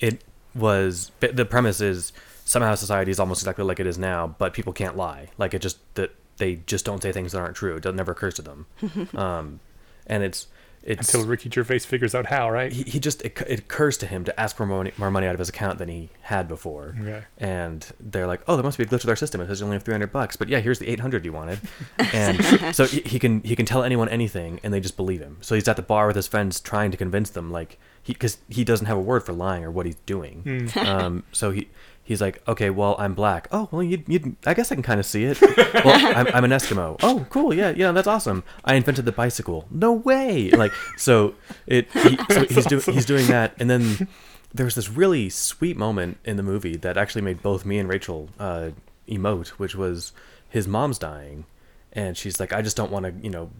it 0.00 0.22
was 0.54 1.10
the- 1.20 1.32
the 1.32 1.44
premise 1.44 1.80
is 1.80 2.12
somehow 2.44 2.74
society 2.76 3.10
is 3.10 3.18
almost 3.20 3.42
exactly 3.42 3.64
like 3.64 3.80
it 3.80 3.86
is 3.86 3.98
now, 3.98 4.34
but 4.38 4.52
people 4.54 4.72
can't 4.72 4.96
lie. 4.96 5.28
Like 5.36 5.52
it 5.52 5.60
just 5.60 5.78
that 5.96 6.14
they 6.38 6.56
just 6.66 6.84
don't 6.84 7.02
say 7.02 7.12
things 7.12 7.32
that 7.32 7.38
aren't 7.38 7.56
true. 7.56 7.76
It 7.76 7.94
never 7.94 8.12
occurs 8.12 8.34
to 8.34 8.42
them. 8.42 8.66
um, 9.16 9.60
and 10.06 10.22
it's 10.22 10.46
it's 10.86 11.12
Until 11.12 11.28
Ricky 11.28 11.50
Gervais 11.50 11.80
figures 11.80 12.14
out 12.14 12.26
how, 12.26 12.48
right? 12.48 12.72
he, 12.72 12.84
he 12.84 13.00
just 13.00 13.20
it, 13.22 13.38
it 13.48 13.58
occurs 13.58 13.98
to 13.98 14.06
him 14.06 14.24
to 14.24 14.40
ask 14.40 14.56
for 14.56 14.64
more 14.64 14.78
money, 14.78 14.92
more 14.96 15.10
money 15.10 15.26
out 15.26 15.34
of 15.34 15.40
his 15.40 15.48
account 15.48 15.78
than 15.78 15.88
he 15.88 16.10
had 16.22 16.46
before. 16.46 16.94
Okay. 17.00 17.24
And 17.38 17.84
they're 17.98 18.28
like, 18.28 18.40
"Oh, 18.46 18.54
there 18.56 18.62
must 18.62 18.78
be 18.78 18.84
a 18.84 18.86
glitch 18.86 19.02
with 19.02 19.08
our 19.08 19.16
system. 19.16 19.40
It 19.40 19.48
says 19.48 19.60
you 19.60 19.64
only 19.66 19.74
have 19.74 19.82
300 19.82 20.12
bucks, 20.12 20.36
but 20.36 20.48
yeah, 20.48 20.60
here's 20.60 20.78
the 20.78 20.88
800 20.88 21.24
you 21.24 21.32
wanted." 21.32 21.58
And 22.12 22.74
so 22.74 22.86
he, 22.86 23.00
he 23.00 23.18
can 23.18 23.40
he 23.42 23.56
can 23.56 23.66
tell 23.66 23.82
anyone 23.82 24.08
anything, 24.08 24.60
and 24.62 24.72
they 24.72 24.80
just 24.80 24.96
believe 24.96 25.20
him. 25.20 25.38
So 25.40 25.54
he's 25.56 25.66
at 25.66 25.76
the 25.76 25.82
bar 25.82 26.06
with 26.06 26.16
his 26.16 26.28
friends, 26.28 26.60
trying 26.60 26.90
to 26.92 26.96
convince 26.96 27.30
them, 27.30 27.50
like 27.50 27.78
he 28.02 28.12
because 28.12 28.38
he 28.48 28.62
doesn't 28.64 28.86
have 28.86 28.96
a 28.96 29.00
word 29.00 29.24
for 29.24 29.32
lying 29.32 29.64
or 29.64 29.70
what 29.72 29.86
he's 29.86 29.96
doing. 30.06 30.70
Um, 30.76 31.24
so 31.32 31.50
he. 31.50 31.68
He's 32.06 32.20
like, 32.20 32.40
okay, 32.46 32.70
well, 32.70 32.94
I'm 33.00 33.14
black. 33.14 33.48
Oh, 33.50 33.68
well, 33.72 33.82
you, 33.82 34.02
you, 34.06 34.36
I 34.46 34.54
guess 34.54 34.70
I 34.70 34.76
can 34.76 34.82
kind 34.84 35.00
of 35.00 35.06
see 35.06 35.24
it. 35.24 35.40
well, 35.84 36.16
I'm, 36.16 36.28
I'm 36.28 36.44
an 36.44 36.52
Eskimo. 36.52 36.96
Oh, 37.02 37.26
cool, 37.30 37.52
yeah, 37.52 37.70
yeah, 37.70 37.90
that's 37.90 38.06
awesome. 38.06 38.44
I 38.64 38.76
invented 38.76 39.06
the 39.06 39.12
bicycle. 39.12 39.66
No 39.72 39.92
way! 39.92 40.50
Like, 40.50 40.72
so 40.96 41.34
it, 41.66 41.90
he, 41.92 42.16
so 42.30 42.44
he's 42.46 42.66
doing, 42.66 42.82
he's 42.82 43.06
doing 43.06 43.26
that, 43.26 43.54
and 43.58 43.68
then 43.68 44.06
there 44.54 44.64
was 44.64 44.76
this 44.76 44.88
really 44.88 45.28
sweet 45.28 45.76
moment 45.76 46.18
in 46.24 46.36
the 46.36 46.44
movie 46.44 46.76
that 46.76 46.96
actually 46.96 47.22
made 47.22 47.42
both 47.42 47.66
me 47.66 47.76
and 47.78 47.88
Rachel 47.88 48.28
uh, 48.38 48.70
emote, 49.08 49.48
which 49.48 49.74
was 49.74 50.12
his 50.48 50.68
mom's 50.68 50.98
dying, 50.98 51.44
and 51.92 52.16
she's 52.16 52.38
like, 52.38 52.52
I 52.52 52.62
just 52.62 52.76
don't 52.76 52.92
want 52.92 53.06
to, 53.06 53.12
you 53.20 53.30
know, 53.30 53.50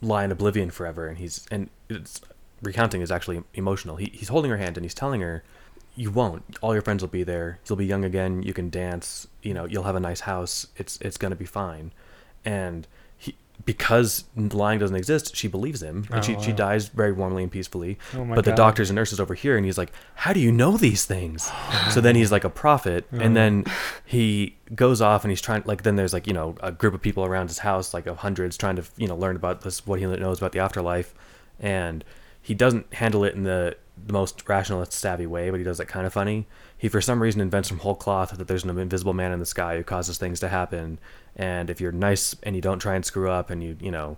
lie 0.00 0.24
in 0.24 0.30
oblivion 0.30 0.70
forever. 0.70 1.08
And 1.08 1.18
he's 1.18 1.44
and 1.50 1.70
it's 1.88 2.20
recounting 2.62 3.02
is 3.02 3.10
actually 3.10 3.42
emotional. 3.54 3.96
He, 3.96 4.10
he's 4.14 4.28
holding 4.28 4.50
her 4.50 4.56
hand 4.56 4.76
and 4.76 4.84
he's 4.84 4.94
telling 4.94 5.20
her, 5.20 5.42
you 5.96 6.10
won't. 6.10 6.44
All 6.62 6.72
your 6.74 6.82
friends 6.82 7.02
will 7.02 7.08
be 7.08 7.24
there. 7.24 7.58
You'll 7.68 7.76
be 7.76 7.86
young 7.86 8.04
again. 8.04 8.42
You 8.42 8.52
can 8.52 8.70
dance. 8.70 9.26
You 9.42 9.54
know, 9.54 9.64
you'll 9.64 9.84
have 9.84 9.96
a 9.96 10.00
nice 10.00 10.20
house. 10.20 10.66
It's 10.76 10.98
it's 11.00 11.16
gonna 11.16 11.36
be 11.36 11.46
fine. 11.46 11.92
And 12.44 12.86
he 13.16 13.34
because 13.64 14.24
lying 14.36 14.78
doesn't 14.78 14.94
exist, 14.94 15.34
she 15.34 15.48
believes 15.48 15.82
him, 15.82 16.06
and 16.10 16.18
Oh, 16.20 16.22
she 16.22 16.38
she 16.40 16.52
dies 16.52 16.88
very 16.88 17.12
warmly 17.12 17.42
and 17.42 17.50
peacefully. 17.50 17.98
Oh 18.14 18.24
my 18.24 18.34
but 18.36 18.44
the 18.44 18.52
doctors 18.52 18.90
and 18.90 18.94
nurses 18.94 19.18
over 19.18 19.34
here, 19.34 19.56
and 19.56 19.64
he's 19.64 19.78
like, 19.78 19.90
"How 20.14 20.32
do 20.32 20.38
you 20.40 20.52
know 20.52 20.76
these 20.76 21.06
things?" 21.06 21.50
so 21.90 22.00
then 22.00 22.14
he's 22.14 22.30
like 22.30 22.44
a 22.44 22.50
prophet, 22.50 23.06
Oh. 23.12 23.18
and 23.18 23.34
then 23.34 23.64
he 24.04 24.56
goes 24.74 25.00
off 25.00 25.24
and 25.24 25.30
he's 25.32 25.40
trying 25.40 25.62
like 25.64 25.82
then 25.82 25.96
there's 25.96 26.12
like 26.12 26.26
you 26.26 26.32
know 26.34 26.54
a 26.60 26.70
group 26.72 26.92
of 26.94 27.00
people 27.00 27.24
around 27.24 27.48
his 27.48 27.60
house 27.60 27.94
like 27.94 28.06
of 28.06 28.18
hundreds 28.18 28.56
trying 28.56 28.76
to 28.76 28.84
you 28.96 29.08
know 29.08 29.16
learn 29.16 29.36
about 29.36 29.62
this 29.62 29.86
what 29.86 29.98
he 29.98 30.06
knows 30.06 30.38
about 30.38 30.52
the 30.52 30.58
afterlife 30.58 31.14
and 31.58 32.04
he 32.42 32.52
doesn't 32.54 32.92
handle 32.94 33.24
it 33.24 33.34
in 33.34 33.42
the, 33.44 33.76
the 34.06 34.12
most 34.12 34.48
rationalist 34.48 34.92
savvy 34.92 35.26
way 35.26 35.50
but 35.50 35.58
he 35.58 35.64
does 35.64 35.80
it 35.80 35.86
kind 35.86 36.06
of 36.06 36.12
funny 36.12 36.46
he 36.76 36.88
for 36.88 37.00
some 37.00 37.22
reason 37.22 37.40
invents 37.40 37.68
from 37.68 37.78
whole 37.78 37.94
cloth 37.94 38.36
that 38.36 38.46
there's 38.46 38.64
an 38.64 38.78
invisible 38.78 39.14
man 39.14 39.32
in 39.32 39.38
the 39.40 39.46
sky 39.46 39.76
who 39.76 39.82
causes 39.82 40.18
things 40.18 40.40
to 40.40 40.48
happen 40.48 40.98
and 41.34 41.70
if 41.70 41.80
you're 41.80 41.92
nice 41.92 42.36
and 42.42 42.54
you 42.54 42.62
don't 42.62 42.78
try 42.78 42.94
and 42.94 43.04
screw 43.04 43.30
up 43.30 43.50
and 43.50 43.62
you 43.62 43.76
you 43.80 43.90
know 43.90 44.16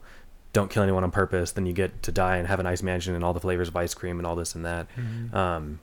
don't 0.53 0.71
kill 0.71 0.83
anyone 0.83 1.05
on 1.05 1.11
purpose 1.11 1.53
then 1.53 1.67
you 1.67 1.73
get 1.73 2.03
to 2.03 2.11
die 2.11 2.37
and 2.39 2.49
have 2.49 2.59
a 2.59 2.63
nice 2.63 2.83
mansion 2.83 3.15
and 3.15 3.23
all 3.23 3.33
the 3.33 3.41
flavors 3.41 3.69
of 3.69 3.77
ice 3.77 3.95
cream 3.95 4.19
and 4.19 4.27
all 4.27 4.35
this 4.35 4.55
and 4.55 4.65
that 4.65 4.87
um, 5.33 5.79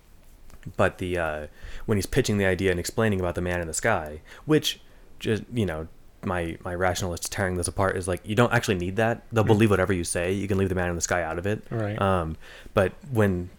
but 0.77 0.97
the 0.97 1.17
uh, 1.17 1.47
when 1.85 1.97
he's 1.97 2.05
pitching 2.05 2.37
the 2.37 2.45
idea 2.45 2.71
and 2.71 2.79
explaining 2.79 3.19
about 3.19 3.35
the 3.35 3.41
man 3.41 3.61
in 3.61 3.67
the 3.67 3.73
sky, 3.73 4.21
which 4.45 4.79
just 5.19 5.43
you 5.53 5.65
know 5.65 5.87
my 6.23 6.57
my 6.63 6.73
rationalist 6.73 7.31
tearing 7.31 7.55
this 7.55 7.67
apart 7.67 7.95
is 7.97 8.07
like 8.07 8.21
you 8.23 8.35
don't 8.35 8.51
actually 8.51 8.75
need 8.75 8.95
that. 8.95 9.23
They'll 9.31 9.43
believe 9.43 9.69
whatever 9.69 9.93
you 9.93 10.03
say. 10.03 10.31
You 10.31 10.47
can 10.47 10.57
leave 10.57 10.69
the 10.69 10.75
man 10.75 10.89
in 10.89 10.95
the 10.95 11.01
sky 11.01 11.23
out 11.23 11.37
of 11.37 11.45
it. 11.45 11.63
Right. 11.69 11.99
Um, 12.01 12.37
but 12.73 12.93
when 13.11 13.49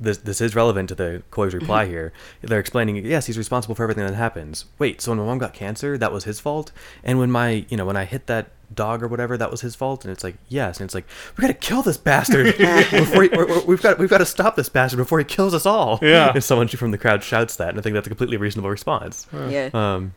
this 0.00 0.18
this 0.18 0.40
is 0.40 0.54
relevant 0.54 0.88
to 0.88 0.94
the 0.94 1.22
Koi's 1.30 1.54
reply 1.54 1.86
here, 1.86 2.12
they're 2.40 2.58
explaining 2.58 2.96
yes 3.04 3.26
he's 3.26 3.38
responsible 3.38 3.74
for 3.74 3.82
everything 3.82 4.06
that 4.06 4.14
happens. 4.14 4.64
Wait, 4.78 5.00
so 5.00 5.10
when 5.10 5.18
my 5.18 5.24
mom 5.26 5.38
got 5.38 5.52
cancer, 5.52 5.98
that 5.98 6.12
was 6.12 6.24
his 6.24 6.40
fault, 6.40 6.72
and 7.04 7.18
when 7.18 7.30
my 7.30 7.66
you 7.68 7.76
know 7.76 7.84
when 7.84 7.96
I 7.96 8.04
hit 8.04 8.26
that 8.26 8.48
dog 8.74 9.02
or 9.02 9.08
whatever, 9.08 9.36
that 9.36 9.50
was 9.50 9.60
his 9.60 9.74
fault, 9.74 10.04
and 10.04 10.12
it's 10.12 10.24
like 10.24 10.36
yes, 10.48 10.80
and 10.80 10.86
it's 10.86 10.94
like 10.94 11.06
we 11.36 11.42
gotta 11.42 11.54
kill 11.54 11.82
this 11.82 11.98
bastard 11.98 12.46
before 12.90 13.24
he, 13.24 13.28
or, 13.30 13.48
or 13.48 13.64
we've 13.66 13.82
got 13.82 13.98
we've 13.98 14.10
got 14.10 14.18
to 14.18 14.26
stop 14.26 14.56
this 14.56 14.68
bastard 14.68 14.98
before 14.98 15.18
he 15.18 15.24
kills 15.24 15.54
us 15.54 15.66
all. 15.66 15.98
Yeah. 16.02 16.32
And 16.32 16.42
someone 16.42 16.68
from 16.68 16.90
the 16.90 16.98
crowd 16.98 17.22
shouts 17.22 17.56
that, 17.56 17.70
and 17.70 17.78
I 17.78 17.82
think 17.82 17.94
that's 17.94 18.06
a 18.06 18.10
completely 18.10 18.36
reasonable 18.36 18.70
response. 18.70 19.26
Yeah. 19.32 19.70
Um, 19.74 20.14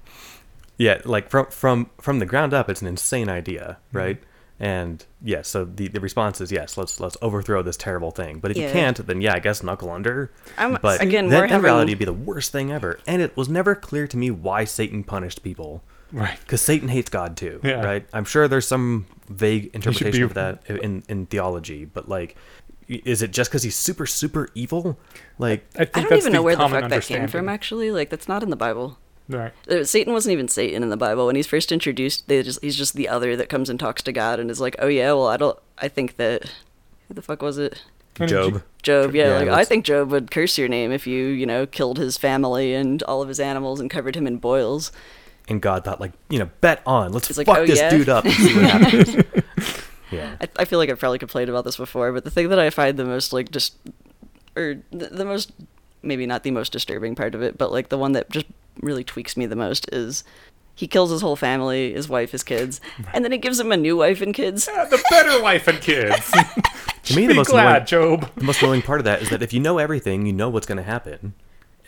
yeah, 0.77 1.01
like 1.05 1.30
from 1.30 1.47
from 1.47 1.89
from 2.01 2.19
the 2.19 2.26
ground 2.26 2.53
up, 2.53 2.69
it's 2.69 2.81
an 2.81 2.88
insane 2.88 3.30
idea, 3.30 3.77
right? 3.91 4.22
And 4.59 5.03
yes, 5.21 5.47
so 5.49 5.65
the, 5.65 5.88
the 5.88 5.99
response 5.99 6.39
is 6.39 6.51
yes, 6.51 6.77
let's 6.77 6.99
let's 6.99 7.17
overthrow 7.21 7.63
this 7.63 7.75
terrible 7.75 8.11
thing. 8.11 8.39
But 8.39 8.51
if 8.51 8.57
you 8.57 8.69
can't, 8.69 9.05
then 9.05 9.19
yeah, 9.19 9.34
I 9.35 9.39
guess 9.39 9.63
knuckle 9.63 9.89
under. 9.89 10.31
I'm- 10.57 10.77
but 10.81 11.01
again, 11.01 11.27
that 11.30 11.49
we're 11.49 11.55
in 11.57 11.61
reality 11.61 11.91
would 11.91 11.99
be 11.99 12.05
the 12.05 12.13
worst 12.13 12.51
thing 12.51 12.71
ever. 12.71 12.99
And 13.07 13.21
it 13.21 13.35
was 13.35 13.49
never 13.49 13.75
clear 13.75 14.07
to 14.07 14.15
me 14.17 14.31
why 14.31 14.63
Satan 14.63 15.03
punished 15.03 15.43
people. 15.43 15.84
Right. 16.11 16.38
Because 16.41 16.61
Satan 16.61 16.89
hates 16.89 17.09
God 17.09 17.35
too, 17.35 17.59
Yeah. 17.63 17.84
right? 17.84 18.05
I'm 18.13 18.25
sure 18.25 18.47
there's 18.47 18.67
some 18.67 19.07
vague 19.30 19.71
interpretation 19.73 20.19
be- 20.19 20.23
of 20.23 20.34
that 20.35 20.63
in 20.69 21.03
in 21.09 21.25
theology, 21.25 21.85
but 21.85 22.07
like, 22.07 22.38
is 22.88 23.21
it 23.23 23.31
just 23.31 23.49
because 23.49 23.63
he's 23.63 23.75
super 23.75 24.05
super 24.05 24.49
evil? 24.53 24.99
Like, 25.39 25.65
I 25.77 25.81
I 25.81 25.85
don't 26.03 26.13
even 26.13 26.31
know 26.31 26.43
where 26.43 26.55
the 26.55 26.69
fuck 26.69 26.89
that 26.89 27.03
came 27.03 27.27
from. 27.27 27.49
Actually, 27.49 27.89
like 27.91 28.11
that's 28.11 28.27
not 28.27 28.43
in 28.43 28.51
the 28.51 28.55
Bible. 28.55 28.99
Right. 29.29 29.53
Satan 29.83 30.11
wasn't 30.13 30.33
even 30.33 30.47
Satan 30.47 30.83
in 30.83 30.89
the 30.89 30.97
Bible. 30.97 31.25
When 31.27 31.35
he's 31.35 31.47
first 31.47 31.71
introduced, 31.71 32.27
they 32.27 32.43
just 32.43 32.61
he's 32.61 32.75
just 32.75 32.93
the 32.95 33.07
other 33.07 33.35
that 33.35 33.49
comes 33.49 33.69
and 33.69 33.79
talks 33.79 34.01
to 34.03 34.11
God 34.11 34.39
and 34.39 34.51
is 34.51 34.59
like, 34.59 34.75
"Oh 34.79 34.87
yeah, 34.87 35.13
well 35.13 35.27
I 35.27 35.37
don't. 35.37 35.57
I 35.77 35.87
think 35.87 36.17
that 36.17 36.51
who 37.07 37.13
the 37.13 37.21
fuck 37.21 37.41
was 37.41 37.57
it? 37.57 37.81
Job. 38.15 38.61
Job. 38.83 39.15
Yeah, 39.15 39.39
Yeah, 39.39 39.39
like 39.39 39.49
I 39.49 39.65
think 39.65 39.85
Job 39.85 40.11
would 40.11 40.29
curse 40.29 40.57
your 40.57 40.67
name 40.67 40.91
if 40.91 41.07
you 41.07 41.27
you 41.27 41.45
know 41.45 41.65
killed 41.65 41.97
his 41.97 42.17
family 42.17 42.73
and 42.73 43.01
all 43.03 43.21
of 43.21 43.27
his 43.27 43.39
animals 43.39 43.79
and 43.79 43.89
covered 43.89 44.15
him 44.15 44.27
in 44.27 44.37
boils. 44.37 44.91
And 45.49 45.61
God 45.61 45.83
thought, 45.83 45.99
like, 45.99 46.13
you 46.29 46.39
know, 46.39 46.49
bet 46.61 46.81
on. 46.85 47.11
Let's 47.11 47.27
He's 47.27 47.37
like, 47.37 47.47
fuck 47.47 47.59
"Oh, 47.59 47.65
this 47.65 47.79
yeah?" 47.79 47.89
dude 47.89 48.07
up 48.09 48.23
and 48.23 48.33
see 48.33 48.55
what 48.55 48.63
happens. 48.63 49.15
yeah. 50.11 50.35
I, 50.39 50.47
I 50.59 50.65
feel 50.65 50.79
like 50.79 50.89
I've 50.89 50.99
probably 50.99 51.19
complained 51.19 51.49
about 51.49 51.65
this 51.65 51.75
before, 51.75 52.11
but 52.13 52.23
the 52.23 52.31
thing 52.31 52.49
that 52.49 52.59
I 52.59 52.69
find 52.69 52.97
the 52.97 53.05
most 53.05 53.33
like 53.33 53.51
just 53.51 53.75
or 54.55 54.75
the, 54.91 55.07
the 55.07 55.25
most 55.25 55.51
maybe 56.03 56.25
not 56.25 56.43
the 56.43 56.51
most 56.51 56.71
disturbing 56.71 57.15
part 57.15 57.34
of 57.35 57.41
it, 57.41 57.57
but 57.57 57.71
like 57.71 57.89
the 57.89 57.97
one 57.97 58.11
that 58.13 58.30
just 58.30 58.45
really 58.81 59.03
tweaks 59.03 59.35
me 59.38 59.45
the 59.45 59.55
most 59.55 59.88
is 59.93 60.23
he 60.75 60.88
kills 60.88 61.11
his 61.11 61.21
whole 61.21 61.35
family, 61.35 61.93
his 61.93 62.09
wife, 62.09 62.31
his 62.31 62.43
kids, 62.43 62.81
and 63.13 63.23
then 63.23 63.31
he 63.31 63.38
gives 63.38 63.59
him 63.59 63.71
a 63.71 63.77
new 63.77 63.95
wife 63.97 64.21
and 64.21 64.34
kids. 64.34 64.67
Yeah, 64.71 64.85
the 64.85 65.01
better 65.09 65.41
wife 65.41 65.67
and 65.67 65.80
kids. 65.81 66.34
To 67.07 67.17
me, 67.17 67.27
the 67.27 67.34
most 67.34 67.49
glad, 67.49 67.65
annoying, 67.91 68.21
Job. 68.21 68.31
the 68.35 68.45
most 68.45 68.61
annoying 68.61 68.81
part 68.81 69.01
of 69.01 69.03
that 69.03 69.21
is 69.21 69.30
that 69.30 69.43
if 69.43 69.51
you 69.51 69.59
know 69.59 69.77
everything, 69.77 70.25
you 70.25 70.31
know 70.31 70.47
what's 70.47 70.65
going 70.65 70.77
to 70.77 70.84
happen, 70.84 71.34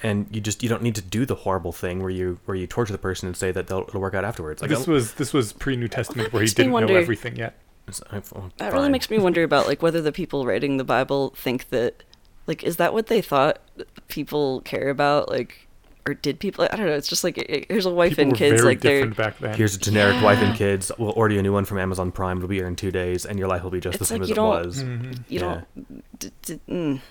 and 0.04 0.28
you 0.30 0.42
just 0.42 0.62
you 0.62 0.68
don't 0.68 0.82
need 0.84 0.96
to 0.96 1.02
do 1.02 1.26
the 1.26 1.36
horrible 1.36 1.72
thing 1.72 2.02
where 2.02 2.10
you 2.10 2.38
where 2.44 2.56
you 2.58 2.68
torture 2.68 2.92
the 2.92 2.98
person 3.00 3.26
and 3.28 3.38
say 3.38 3.50
that 3.54 3.68
they'll, 3.68 3.86
it'll 3.88 4.02
work 4.02 4.14
out 4.14 4.26
afterwards. 4.26 4.62
Like 4.62 4.70
This 4.70 4.86
was 4.88 5.14
this 5.14 5.32
was 5.32 5.54
pre 5.54 5.78
New 5.78 5.88
Testament 5.88 6.34
where 6.34 6.42
he 6.44 6.50
didn't 6.50 6.74
know 6.74 6.80
everything 6.96 7.38
yet. 7.38 7.56
it's- 7.88 8.02
I- 8.12 8.22
well, 8.38 8.52
That 8.58 8.74
really 8.74 8.90
makes 8.90 9.10
me 9.10 9.18
wonder 9.18 9.42
about 9.44 9.68
like 9.68 9.82
whether 9.82 10.02
the 10.02 10.12
people 10.12 10.46
writing 10.46 10.76
the 10.76 10.84
Bible 10.84 11.30
think 11.38 11.70
that 11.70 12.04
like 12.48 12.64
is 12.64 12.78
that 12.78 12.94
what 12.94 13.08
they 13.08 13.22
thought 13.22 13.60
people 14.08 14.62
care 14.62 14.90
about 14.90 15.30
like 15.30 15.68
or 16.08 16.14
did 16.14 16.40
people 16.40 16.68
I 16.72 16.76
don't 16.76 16.86
know 16.86 16.94
it's 16.94 17.08
just 17.08 17.24
like 17.24 17.66
here's 17.70 17.86
a 17.88 17.92
wife 17.92 18.12
People 18.12 18.22
and 18.24 18.32
were 18.34 18.38
kids 18.38 18.62
very 18.62 18.74
like 18.76 18.82
they're 18.82 19.08
back 19.08 19.40
then. 19.40 19.56
Here's 19.58 19.76
a 19.76 19.80
generic 19.80 20.22
wife 20.24 20.38
and 20.40 20.56
kids. 20.56 20.92
We'll 21.00 21.14
order 21.14 21.34
you 21.34 21.40
a 21.40 21.44
new 21.44 21.54
one 21.54 21.66
from 21.66 21.80
Amazon 21.80 22.12
Prime. 22.12 22.38
It'll 22.38 22.48
be 22.50 22.58
here 22.58 22.68
in 22.68 22.76
two 22.76 22.92
days, 22.92 23.26
and 23.26 23.40
your 23.40 23.48
life 23.48 23.64
will 23.64 23.72
be 23.72 23.80
just 23.80 23.96
It's 23.96 24.00
the 24.00 24.06
same 24.06 24.20
like 24.22 24.26
as 24.26 24.32
it 24.32 24.36
don't- 24.36 24.66
was. 24.66 24.84
Mhm. 24.84 25.18
you 25.30 25.40
Yeah. 25.40 25.40
don't 25.40 26.20
d- 26.20 26.32
d- 26.44 26.60
mm, 26.70 27.02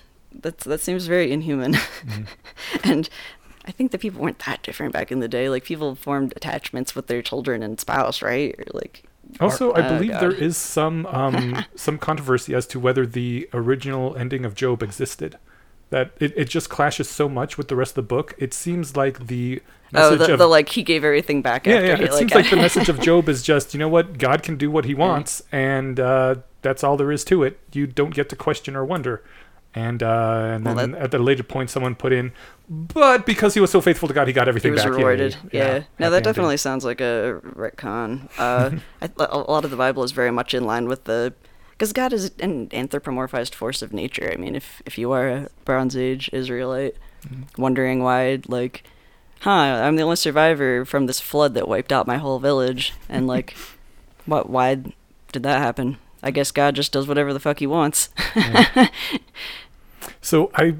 that's 0.41 0.63
that 0.63 0.79
seems 0.81 1.07
very 1.07 1.31
inhuman 1.31 1.73
Mm-hmm. 1.73 2.23
and 2.83 3.09
i 3.65 3.71
think 3.71 3.91
that 3.91 3.99
people 4.01 4.21
weren't 4.21 4.39
that 4.45 4.61
different 4.63 4.93
back 4.93 5.11
in 5.11 5.19
the 5.21 5.27
day 5.27 5.49
like 5.49 5.63
people 5.63 5.95
formed 5.95 6.33
attachments 6.35 6.93
with 6.95 7.07
their 7.07 7.21
children 7.21 7.63
and 7.63 7.79
spouse 7.79 8.21
right 8.21 8.53
or 8.59 8.65
like 8.73 9.03
Also, 9.39 9.71
I 9.73 9.85
Oh, 9.85 9.89
believe 9.95 10.11
God. 10.11 10.21
there 10.21 10.31
is 10.31 10.57
some 10.57 11.05
um, 11.07 11.65
some 11.75 11.97
controversy 11.97 12.53
as 12.55 12.65
to 12.67 12.79
whether 12.79 13.05
the 13.05 13.49
original 13.53 14.15
ending 14.15 14.45
of 14.45 14.55
Job 14.55 14.81
existed. 14.83 15.37
That 15.91 16.11
it, 16.19 16.33
it 16.35 16.49
just 16.49 16.69
clashes 16.69 17.07
so 17.09 17.29
much 17.29 17.57
with 17.57 17.67
the 17.67 17.75
rest 17.75 17.91
of 17.91 17.95
the 17.95 18.01
book. 18.15 18.33
It 18.37 18.53
seems 18.53 18.95
like 18.97 19.27
the 19.27 19.61
oh 19.93 20.11
message 20.11 20.27
the, 20.27 20.33
of 20.33 20.39
the 20.39 20.47
like 20.47 20.69
he 20.69 20.81
gave 20.83 21.03
everything 21.03 21.41
back 21.43 21.65
yeah 21.67 21.79
yeah. 21.79 21.95
he, 21.97 22.03
It 22.05 22.13
seems 22.13 22.33
like 22.33 22.49
the 22.49 22.55
message 22.67 22.89
of 22.89 22.99
Job 22.99 23.29
is 23.29 23.43
just 23.43 23.73
you 23.73 23.79
know 23.79 23.87
what 23.89 24.17
God 24.17 24.41
can 24.41 24.57
do 24.57 24.71
what 24.71 24.85
He 24.85 24.95
wants, 24.95 25.43
and 25.51 25.99
uh, 25.99 26.35
that's 26.61 26.83
all 26.83 26.97
there 26.97 27.11
is 27.11 27.23
to 27.25 27.43
it. 27.43 27.59
You 27.71 27.85
don't 27.87 28.13
get 28.15 28.29
to 28.29 28.35
question 28.35 28.75
or 28.75 28.83
wonder. 28.83 29.23
And 29.77 30.01
uh, 30.01 30.51
and 30.55 30.63
Well, 30.65 30.75
then 30.75 30.91
that- 30.91 31.01
at 31.01 31.11
the 31.11 31.19
later 31.19 31.43
point, 31.43 31.69
someone 31.69 31.95
put 31.95 32.13
in, 32.13 32.31
but 32.69 33.25
because 33.25 33.53
he 33.55 33.59
was 33.59 33.69
so 33.71 33.81
faithful 33.81 34.07
to 34.07 34.13
God, 34.13 34.25
he 34.27 34.33
got 34.33 34.47
everything 34.47 34.71
he 34.71 34.75
was 34.75 34.83
back. 34.83 34.93
Rewarded. 34.93 35.35
Yeah. 35.51 35.63
No, 35.63 35.69
happy 35.73 35.83
that 35.97 36.05
ending. 36.05 36.23
definitely 36.23 36.57
sounds 36.57 36.85
like 36.85 37.01
a 37.01 37.41
retcon. 37.43 38.29
Uh, 38.37 38.71
I, 39.01 39.09
a 39.19 39.37
lot 39.39 39.65
of 39.65 39.71
the 39.71 39.77
Bible 39.77 40.03
is 40.03 40.13
very 40.13 40.31
much 40.31 40.53
in 40.53 40.63
line 40.65 40.87
with 40.87 41.03
the, 41.03 41.33
because 41.71 41.91
God 41.91 42.13
is 42.13 42.31
an 42.39 42.69
anthropomorphized 42.69 43.53
force 43.53 43.81
of 43.81 43.91
nature. 43.91 44.31
I 44.33 44.37
mean, 44.37 44.55
if 44.55 44.81
if 44.85 44.97
you 44.97 45.11
are 45.11 45.27
a 45.27 45.49
Bronze 45.65 45.95
Age 45.97 46.29
Israelite, 46.33 46.95
Mm-hmm. 47.25 47.59
wondering 47.61 48.03
why, 48.03 48.39
like, 48.47 48.83
huh, 49.41 49.49
I'm 49.49 49.95
the 49.95 50.03
only 50.03 50.15
survivor 50.15 50.85
from 50.85 51.07
this 51.07 51.19
flood 51.19 51.55
that 51.55 51.67
wiped 51.67 51.91
out 51.91 52.05
my 52.05 52.17
whole 52.17 52.37
village, 52.39 52.93
and 53.09 53.25
like, 53.33 53.55
what? 54.27 54.47
Why 54.47 54.75
did 55.31 55.41
that 55.43 55.57
happen? 55.57 55.97
I 56.21 56.29
guess 56.31 56.51
God 56.51 56.75
just 56.75 56.91
does 56.91 57.07
whatever 57.07 57.33
the 57.33 57.39
fuck 57.39 57.59
he 57.59 57.67
wants. 57.67 58.09
So 60.21 60.51
I 60.55 60.75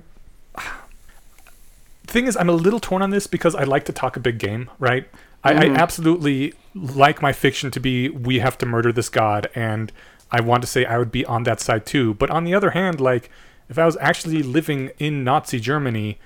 thing 2.08 2.28
is 2.28 2.38
I'm 2.38 2.50
a 2.50 2.54
little 2.54 2.80
torn 2.80 3.02
on 3.02 3.10
this 3.10 3.28
because 3.28 3.56
I 3.56 3.64
like 3.64 3.86
to 3.86 3.94
talk 3.94 4.16
a 4.16 4.20
big 4.20 4.38
game, 4.38 4.70
right? 4.80 5.08
I, 5.44 5.54
I 5.54 5.66
Mhm. 5.70 5.76
absolutely 5.76 6.54
like 6.74 7.22
my 7.22 7.34
fiction 7.34 7.72
to 7.72 7.80
be 7.80 8.10
we 8.10 8.40
have 8.40 8.58
to 8.60 8.66
murder 8.66 8.92
this 8.92 9.10
god 9.10 9.50
and 9.56 9.92
I 10.32 10.42
want 10.42 10.62
to 10.62 10.68
say 10.68 10.86
I 10.86 10.98
would 10.98 11.12
be 11.12 11.24
on 11.26 11.44
that 11.44 11.60
side 11.62 11.86
too. 11.86 12.14
But 12.16 12.30
on 12.30 12.44
the 12.44 12.54
other 12.54 12.72
hand, 12.72 13.00
like 13.00 13.30
if 13.70 13.78
I 13.80 13.86
was 13.86 13.98
actually 14.02 14.44
living 14.44 14.92
in 15.00 15.24
Nazi 15.24 15.60
Germany, 15.60 16.18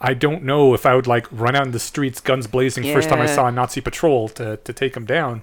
I 0.00 0.14
don't 0.14 0.42
know 0.44 0.74
if 0.74 0.84
I 0.86 0.94
would 0.94 1.06
like 1.06 1.26
run 1.30 1.56
out 1.56 1.66
in 1.66 1.72
the 1.72 1.78
streets, 1.78 2.20
guns 2.20 2.46
blazing, 2.46 2.84
first 2.92 3.08
time 3.08 3.20
I 3.20 3.26
saw 3.34 3.46
a 3.46 3.52
Nazi 3.52 3.80
patrol 3.80 4.28
to, 4.30 4.58
to 4.58 4.72
take 4.72 4.96
him 4.96 5.04
down. 5.06 5.42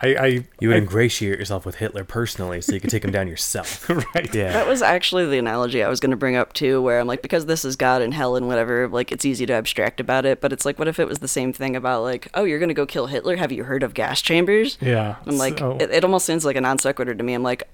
I, 0.00 0.14
I 0.14 0.26
You 0.60 0.68
would 0.68 0.76
I- 0.76 0.80
ingratiate 0.80 1.38
yourself 1.38 1.66
with 1.66 1.76
Hitler 1.76 2.04
personally, 2.04 2.60
so 2.60 2.72
you 2.72 2.80
could 2.80 2.90
take 2.90 3.04
him 3.04 3.10
down 3.10 3.26
yourself. 3.28 3.88
right. 4.14 4.32
Yeah. 4.34 4.52
That 4.52 4.68
was 4.68 4.80
actually 4.82 5.26
the 5.26 5.38
analogy 5.38 5.82
I 5.82 5.88
was 5.88 5.98
going 6.00 6.12
to 6.12 6.16
bring 6.16 6.36
up 6.36 6.52
too, 6.52 6.80
where 6.80 7.00
I'm 7.00 7.06
like, 7.06 7.22
because 7.22 7.46
this 7.46 7.64
is 7.64 7.74
God 7.76 8.00
and 8.02 8.14
hell 8.14 8.36
and 8.36 8.46
whatever, 8.46 8.86
like 8.88 9.10
it's 9.10 9.24
easy 9.24 9.44
to 9.46 9.52
abstract 9.52 9.98
about 10.00 10.24
it, 10.24 10.40
but 10.40 10.52
it's 10.52 10.64
like, 10.64 10.78
what 10.78 10.86
if 10.88 10.98
it 11.00 11.08
was 11.08 11.18
the 11.18 11.28
same 11.28 11.52
thing 11.52 11.74
about 11.74 12.02
like, 12.02 12.28
oh, 12.34 12.44
you're 12.44 12.58
going 12.60 12.68
to 12.68 12.74
go 12.74 12.86
kill 12.86 13.06
Hitler? 13.06 13.36
Have 13.36 13.50
you 13.52 13.64
heard 13.64 13.82
of 13.82 13.92
gas 13.94 14.22
chambers? 14.22 14.78
Yeah. 14.80 15.16
I'm 15.26 15.36
like, 15.38 15.58
so- 15.58 15.76
it, 15.80 15.90
it 15.90 16.04
almost 16.04 16.26
seems 16.26 16.44
like 16.44 16.56
a 16.56 16.60
non 16.60 16.78
sequitur 16.78 17.14
to 17.14 17.22
me. 17.24 17.34
I'm 17.34 17.42
like, 17.42 17.64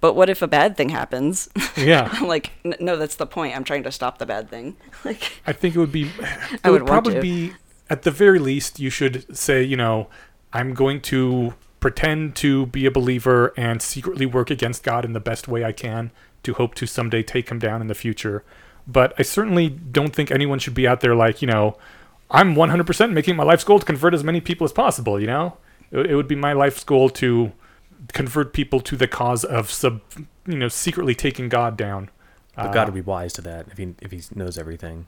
but 0.00 0.12
what 0.14 0.28
if 0.28 0.42
a 0.42 0.46
bad 0.46 0.76
thing 0.76 0.90
happens? 0.90 1.48
yeah. 1.76 2.10
I'm 2.12 2.28
like, 2.28 2.52
"N- 2.64 2.74
no, 2.80 2.96
that's 2.98 3.16
the 3.16 3.26
point. 3.26 3.56
I'm 3.56 3.64
trying 3.64 3.82
to 3.84 3.90
stop 3.90 4.18
the 4.18 4.26
bad 4.26 4.50
thing. 4.50 4.76
Like, 5.04 5.32
I 5.46 5.52
think 5.52 5.74
it 5.74 5.78
would 5.78 5.90
be. 5.92 6.02
It 6.18 6.60
I 6.64 6.70
would, 6.70 6.82
would 6.82 6.88
want 6.90 7.04
probably 7.04 7.14
to. 7.14 7.20
be 7.20 7.52
at 7.88 8.02
the 8.02 8.10
very 8.10 8.38
least. 8.38 8.78
You 8.78 8.90
should 8.90 9.36
say, 9.36 9.62
you 9.62 9.76
know, 9.76 10.08
I'm 10.52 10.74
going 10.74 11.00
to 11.02 11.54
pretend 11.80 12.34
to 12.36 12.66
be 12.66 12.86
a 12.86 12.90
believer 12.90 13.52
and 13.56 13.80
secretly 13.82 14.26
work 14.26 14.50
against 14.50 14.82
God 14.82 15.04
in 15.04 15.12
the 15.12 15.20
best 15.20 15.46
way 15.48 15.64
I 15.64 15.72
can 15.72 16.10
to 16.42 16.54
hope 16.54 16.74
to 16.76 16.86
someday 16.86 17.22
take 17.22 17.48
him 17.50 17.58
down 17.58 17.80
in 17.80 17.86
the 17.88 17.94
future. 17.94 18.44
But 18.86 19.14
I 19.18 19.22
certainly 19.22 19.68
don't 19.68 20.14
think 20.14 20.30
anyone 20.30 20.58
should 20.58 20.74
be 20.74 20.86
out 20.86 21.00
there 21.00 21.14
like, 21.14 21.42
you 21.42 21.48
know, 21.48 21.76
I'm 22.30 22.54
100% 22.54 23.12
making 23.12 23.36
my 23.36 23.44
life's 23.44 23.64
goal 23.64 23.78
to 23.78 23.84
convert 23.84 24.14
as 24.14 24.24
many 24.24 24.40
people 24.40 24.64
as 24.64 24.72
possible. 24.72 25.20
You 25.20 25.26
know, 25.26 25.56
it, 25.90 26.06
it 26.10 26.14
would 26.16 26.28
be 26.28 26.34
my 26.36 26.52
life's 26.52 26.84
goal 26.84 27.08
to 27.10 27.52
convert 28.12 28.52
people 28.52 28.80
to 28.80 28.96
the 28.96 29.08
cause 29.08 29.44
of 29.44 29.70
sub, 29.70 30.00
you 30.46 30.56
know, 30.56 30.68
secretly 30.68 31.14
taking 31.14 31.48
God 31.48 31.76
down. 31.76 32.10
But 32.54 32.66
Uh, 32.66 32.72
God 32.72 32.86
would 32.88 32.94
be 32.94 33.00
wise 33.00 33.32
to 33.34 33.42
that 33.42 33.66
if 33.70 33.76
he 33.78 33.94
if 34.00 34.10
he 34.12 34.22
knows 34.34 34.56
everything. 34.56 35.06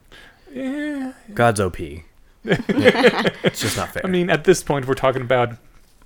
yeah, 0.52 1.12
God's 1.32 1.60
OP. 1.60 1.78
it's 2.44 3.60
just 3.60 3.77
not 3.77 3.90
fair. 3.93 4.02
I 4.05 4.09
mean, 4.09 4.31
at 4.31 4.44
this 4.44 4.62
point, 4.62 4.86
we're 4.86 4.94
talking 4.94 5.23
about 5.23 5.55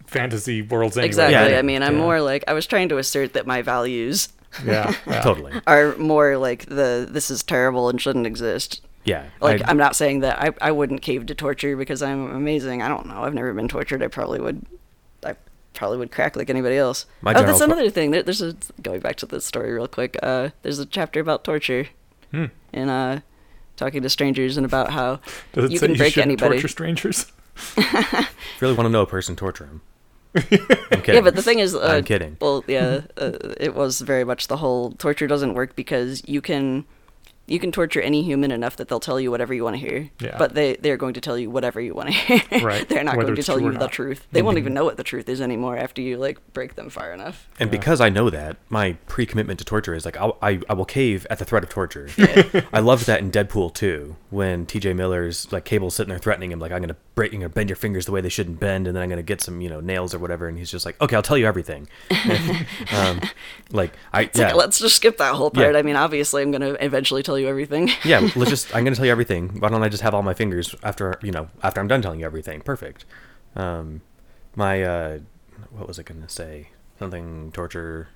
fantasy 0.06 0.62
worlds 0.62 0.96
anyway. 0.96 1.06
exactly. 1.06 1.32
Yeah, 1.52 1.56
I. 1.56 1.59
I 1.59 1.62
mean, 1.62 1.82
I'm 1.82 1.94
Yeah. 1.96 2.00
more 2.02 2.20
like, 2.20 2.44
I 2.48 2.52
was 2.52 2.66
trying 2.66 2.88
to 2.90 2.98
assert 2.98 3.32
that 3.34 3.46
my 3.46 3.62
values 3.62 4.28
Yeah, 4.64 4.94
yeah. 5.06 5.20
totally. 5.22 5.52
are 5.66 5.96
more 5.96 6.36
like 6.36 6.66
the, 6.66 7.06
this 7.10 7.30
is 7.30 7.42
terrible 7.42 7.88
and 7.88 8.00
shouldn't 8.00 8.26
exist. 8.26 8.82
Yeah. 9.04 9.24
Like 9.40 9.62
I- 9.62 9.70
I'm 9.70 9.76
not 9.78 9.96
saying 9.96 10.20
that 10.20 10.40
I, 10.40 10.50
I 10.60 10.70
wouldn't 10.72 11.02
cave 11.02 11.26
to 11.26 11.34
torture 11.34 11.76
because 11.76 12.02
I'm 12.02 12.30
amazing. 12.34 12.82
I 12.82 12.88
don't 12.88 13.06
know. 13.06 13.22
I've 13.24 13.34
never 13.34 13.52
been 13.54 13.68
tortured. 13.68 14.02
I 14.02 14.09
probably 14.09 14.40
would. 14.40 14.64
I 15.24 15.34
probably 15.74 15.98
would 15.98 16.12
crack 16.12 16.36
like 16.36 16.50
anybody 16.50 16.76
else. 16.76 17.06
My 17.22 17.32
oh, 17.32 17.42
that's 17.42 17.59
general 17.59 17.78
another 17.78 17.90
thing. 17.90 18.10
There, 18.10 18.22
there's 18.22 18.42
a 18.42 18.54
going 18.82 19.00
back 19.00 19.16
to 19.16 19.26
this 19.26 19.44
story 19.46 19.72
real 19.72 19.88
quick. 19.88 20.16
Uh, 20.22 20.50
there's 20.62 20.78
a 20.78 20.86
chapter 20.86 21.18
about 21.20 21.42
torture 21.44 21.88
Hmm. 22.30 22.46
and 22.72 22.90
uh, 22.90 23.20
talking 23.77 24.03
to 24.03 24.09
strangers 24.09 24.57
and 24.57 24.66
about 24.66 24.90
how 24.90 25.20
Does 25.53 25.66
it 25.66 25.73
you 25.73 25.78
say 25.78 25.86
can 25.86 25.94
you 25.94 25.99
break 25.99 26.12
shouldn't 26.15 26.28
anybody. 26.31 26.57
torture 26.57 26.69
strangers? 26.69 27.32
if 27.57 27.77
you 28.16 28.27
really 28.61 28.74
want 28.74 28.86
to 28.86 28.90
know 28.90 29.03
a 29.03 29.07
person, 29.07 29.36
torture 29.36 29.66
him. 29.66 29.81
I'm 30.35 31.03
yeah, 31.07 31.20
but 31.20 31.35
the 31.35 31.43
thing 31.43 31.59
is, 31.59 31.74
uh, 31.74 31.81
I'm 31.81 32.05
kidding. 32.05 32.39
Well, 32.40 32.65
yeah, 32.66 33.03
uh, 33.19 33.32
it 33.61 33.74
was 33.74 34.01
very 34.01 34.24
much 34.24 34.49
the 34.49 34.57
whole 34.57 34.93
torture 34.93 35.27
doesn't 35.27 35.53
work 35.53 35.77
because 35.77 36.23
you 36.27 36.40
can 36.40 36.86
you 37.47 37.59
can 37.59 37.73
torture 37.73 38.01
any 38.01 38.23
human 38.23 38.51
enough 38.52 38.77
that 38.77 38.89
they'll 38.89 39.01
tell 39.01 39.19
you 39.20 39.31
whatever 39.31 39.52
you 39.52 39.64
want 39.64 39.74
to 39.74 39.81
hear. 39.81 40.09
Yeah. 40.20 40.36
But 40.39 40.55
they 40.55 40.74
they're 40.77 40.97
going 40.97 41.14
to 41.14 41.20
tell 41.20 41.36
you 41.39 41.51
whatever 41.51 41.81
you 41.81 41.93
want 41.94 42.09
to 42.10 42.14
hear. 42.14 42.43
Right, 42.62 42.89
they're 42.89 43.02
not 43.02 43.16
whether 43.16 43.31
going 43.31 43.36
to 43.36 43.43
tell 43.43 43.59
you 43.60 43.66
or 43.69 43.73
the 43.73 43.78
not. 43.78 43.86
Mm-hmm. 43.86 43.94
truth. 43.94 44.27
They 44.32 44.43
won't 44.43 44.59
even 44.59 44.73
know 44.74 44.85
what 44.85 44.97
the 44.97 45.02
truth 45.05 45.28
is 45.28 45.40
anymore 45.40 45.77
after 45.77 46.01
you 46.01 46.16
like 46.19 46.39
break 46.52 46.77
them 46.77 46.89
far 46.90 47.12
enough. 47.12 47.48
And 47.59 47.69
Yeah. 47.73 47.78
because 47.78 48.01
I 48.01 48.09
know 48.09 48.31
that, 48.31 48.56
my 48.69 48.93
pre-commitment 49.06 49.59
to 49.59 49.64
torture 49.64 49.94
is 49.94 50.05
like 50.05 50.16
I'll, 50.16 50.39
I 50.40 50.60
I 50.69 50.74
will 50.74 50.85
cave 50.85 51.27
at 51.31 51.39
the 51.39 51.44
threat 51.44 51.64
of 51.64 51.69
torture. 51.70 52.09
I 52.73 52.78
loved 52.81 53.06
that 53.06 53.20
in 53.20 53.31
Deadpool 53.31 53.74
2 53.74 54.16
when 54.31 54.64
T.J. 54.66 54.93
Miller's 54.94 55.51
like 55.52 55.64
Cable's 55.64 55.94
sitting 55.97 56.10
there 56.10 56.19
threatening 56.19 56.52
him 56.52 56.59
like 56.60 56.70
I'm 56.73 56.81
gonna 56.81 56.97
break, 57.14 57.32
I'm 57.32 57.40
gonna 57.40 57.48
bend 57.48 57.69
your 57.69 57.77
fingers 57.77 58.06
the 58.06 58.12
way 58.12 58.20
they 58.20 58.28
shouldn't 58.31 58.60
bend, 58.60 58.86
and 58.86 58.94
then 58.97 59.02
I'm 59.02 59.09
gonna 59.10 59.23
get 59.23 59.40
some 59.40 59.60
you 59.60 59.69
know 59.69 59.81
nails 59.81 60.14
or 60.14 60.19
whatever, 60.20 60.47
and 60.48 60.56
he's 60.56 60.70
just 60.70 60.86
like, 60.86 61.01
okay, 61.01 61.16
I'll 61.16 61.23
tell 61.23 61.36
you 61.39 61.47
everything. 61.47 61.89
um, 62.93 63.20
like 63.70 63.93
I 64.12 64.31
yeah 64.35 64.48
like, 64.48 64.55
let's 64.56 64.78
just 64.78 64.97
skip 64.97 65.19
that 65.19 65.35
whole 65.35 65.51
Yeah. 65.55 65.64
part. 65.64 65.77
I 65.77 65.82
mean, 65.82 65.97
obviously, 65.97 66.43
I'm 66.43 66.51
going 66.51 66.60
to 66.62 66.82
eventually 66.85 67.23
tell 67.23 67.31
you 67.38 67.48
everything. 67.48 67.90
yeah 68.04 68.20
let's 68.36 68.50
just 68.50 68.74
I'm 68.74 68.84
gonna 68.84 68.96
tell 68.96 69.06
you 69.06 69.12
everything. 69.12 69.60
Why 69.60 69.68
don't 69.68 69.82
I 69.82 69.88
just 69.88 70.02
have 70.02 70.14
all 70.14 70.22
my 70.22 70.34
fingers 70.34 70.74
after 70.82 71.18
you 71.22 71.30
know 71.32 71.48
after 71.62 71.80
I'm 71.80 71.88
done 71.88 72.02
telling 72.02 72.20
you 72.20 72.26
everything? 72.26 72.60
Perfect. 72.62 73.04
Um, 73.56 74.00
my 74.56 74.82
uh, 74.82 75.18
what 75.70 75.86
was 75.88 75.98
I 75.98 76.02
gonna 76.02 76.28
say? 76.28 76.68
Something 76.98 77.52
torture. 77.52 78.09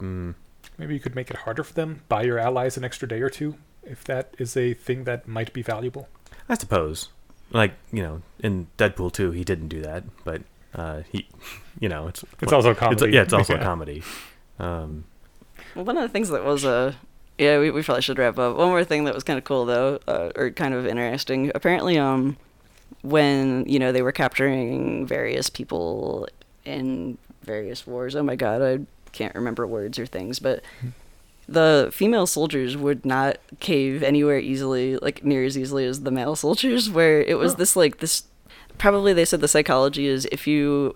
Mm, 0.00 0.34
Maybe 0.78 0.94
you 0.94 1.00
could 1.00 1.14
make 1.14 1.30
it 1.30 1.36
harder 1.38 1.62
for 1.64 1.74
them. 1.74 2.02
Buy 2.08 2.22
your 2.22 2.38
allies 2.38 2.76
an 2.76 2.84
extra 2.84 3.06
day 3.08 3.20
or 3.20 3.30
two, 3.30 3.56
if 3.82 4.04
that 4.04 4.34
is 4.38 4.56
a 4.56 4.74
thing 4.74 5.04
that 5.04 5.26
might 5.28 5.52
be 5.52 5.62
valuable. 5.62 6.08
I 6.48 6.54
suppose. 6.54 7.08
like 7.52 7.74
you 7.92 8.02
know 8.02 8.22
in 8.40 8.68
Deadpool 8.78 9.12
2 9.12 9.32
he 9.32 9.44
didn't 9.44 9.68
do 9.68 9.80
that, 9.82 10.04
but 10.24 10.42
uh, 10.74 11.02
he, 11.10 11.28
you 11.80 11.88
know, 11.88 12.06
it's 12.08 12.24
It's 12.40 12.52
also 12.52 12.70
a 12.70 12.74
comedy. 12.74 13.06
It's, 13.06 13.14
yeah, 13.14 13.22
it's 13.22 13.32
also 13.32 13.54
Yeah. 13.56 13.60
a 13.60 13.64
comedy. 13.64 14.02
Um, 14.58 15.04
Well, 15.74 15.84
one 15.84 15.96
of 15.96 16.02
the 16.02 16.08
things 16.08 16.28
that 16.30 16.44
was 16.44 16.64
Uh, 16.64 16.94
yeah, 17.40 17.58
we, 17.58 17.70
we 17.70 17.82
probably 17.82 18.02
should 18.02 18.18
wrap 18.18 18.38
up. 18.38 18.56
One 18.56 18.68
more 18.68 18.84
thing 18.84 19.04
that 19.04 19.14
was 19.14 19.24
kind 19.24 19.38
of 19.38 19.44
cool 19.44 19.64
though, 19.64 19.98
uh, 20.06 20.30
or 20.36 20.50
kind 20.50 20.74
of 20.74 20.86
interesting. 20.86 21.50
Apparently, 21.54 21.98
um, 21.98 22.36
when 23.02 23.64
you 23.66 23.78
know 23.78 23.90
they 23.92 24.02
were 24.02 24.12
capturing 24.12 25.06
various 25.06 25.48
people 25.50 26.28
in 26.64 27.16
various 27.42 27.86
wars. 27.86 28.14
Oh 28.14 28.22
my 28.22 28.36
god, 28.36 28.60
I 28.62 28.80
can't 29.12 29.34
remember 29.34 29.66
words 29.66 29.98
or 29.98 30.06
things, 30.06 30.38
but 30.38 30.62
the 31.48 31.88
female 31.92 32.26
soldiers 32.26 32.76
would 32.76 33.04
not 33.04 33.38
cave 33.58 34.02
anywhere 34.02 34.38
easily, 34.38 34.96
like 34.98 35.24
near 35.24 35.44
as 35.44 35.56
easily 35.58 35.84
as 35.86 36.02
the 36.02 36.10
male 36.10 36.36
soldiers. 36.44 36.90
Where 36.90 37.22
it 37.22 37.38
was 37.38 37.54
Oh. 37.54 37.56
this 37.56 37.74
like 37.76 37.98
this. 37.98 38.24
Probably 38.78 39.12
they 39.12 39.24
said 39.24 39.40
the 39.40 39.48
psychology 39.48 40.06
is 40.06 40.26
if 40.32 40.46
you 40.46 40.94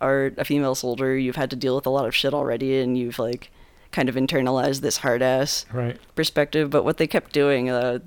are 0.00 0.32
a 0.38 0.44
female 0.44 0.74
soldier, 0.74 1.16
you've 1.16 1.36
had 1.36 1.50
to 1.50 1.56
deal 1.56 1.74
with 1.76 1.86
a 1.86 1.90
lot 1.90 2.06
of 2.06 2.14
shit 2.14 2.32
already, 2.32 2.78
and 2.80 2.96
you've 2.96 3.18
like 3.18 3.50
kind 3.92 4.08
of 4.08 4.14
internalized 4.14 4.80
this 4.80 4.98
hard 4.98 5.22
ass 5.22 5.66
Right. 5.72 5.98
perspective. 6.14 6.70
But 6.70 6.84
what 6.84 6.96
they 6.98 7.06
kept 7.06 7.32
doing 7.32 7.68
uh, 7.70 7.98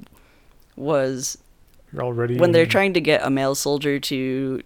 was 0.76 1.38
already 1.98 2.38
when 2.38 2.52
they're 2.52 2.66
trying 2.66 2.94
to 2.94 3.02
get 3.02 3.26
a 3.26 3.30
male 3.30 3.56
soldier 3.56 4.00
to 4.00 4.62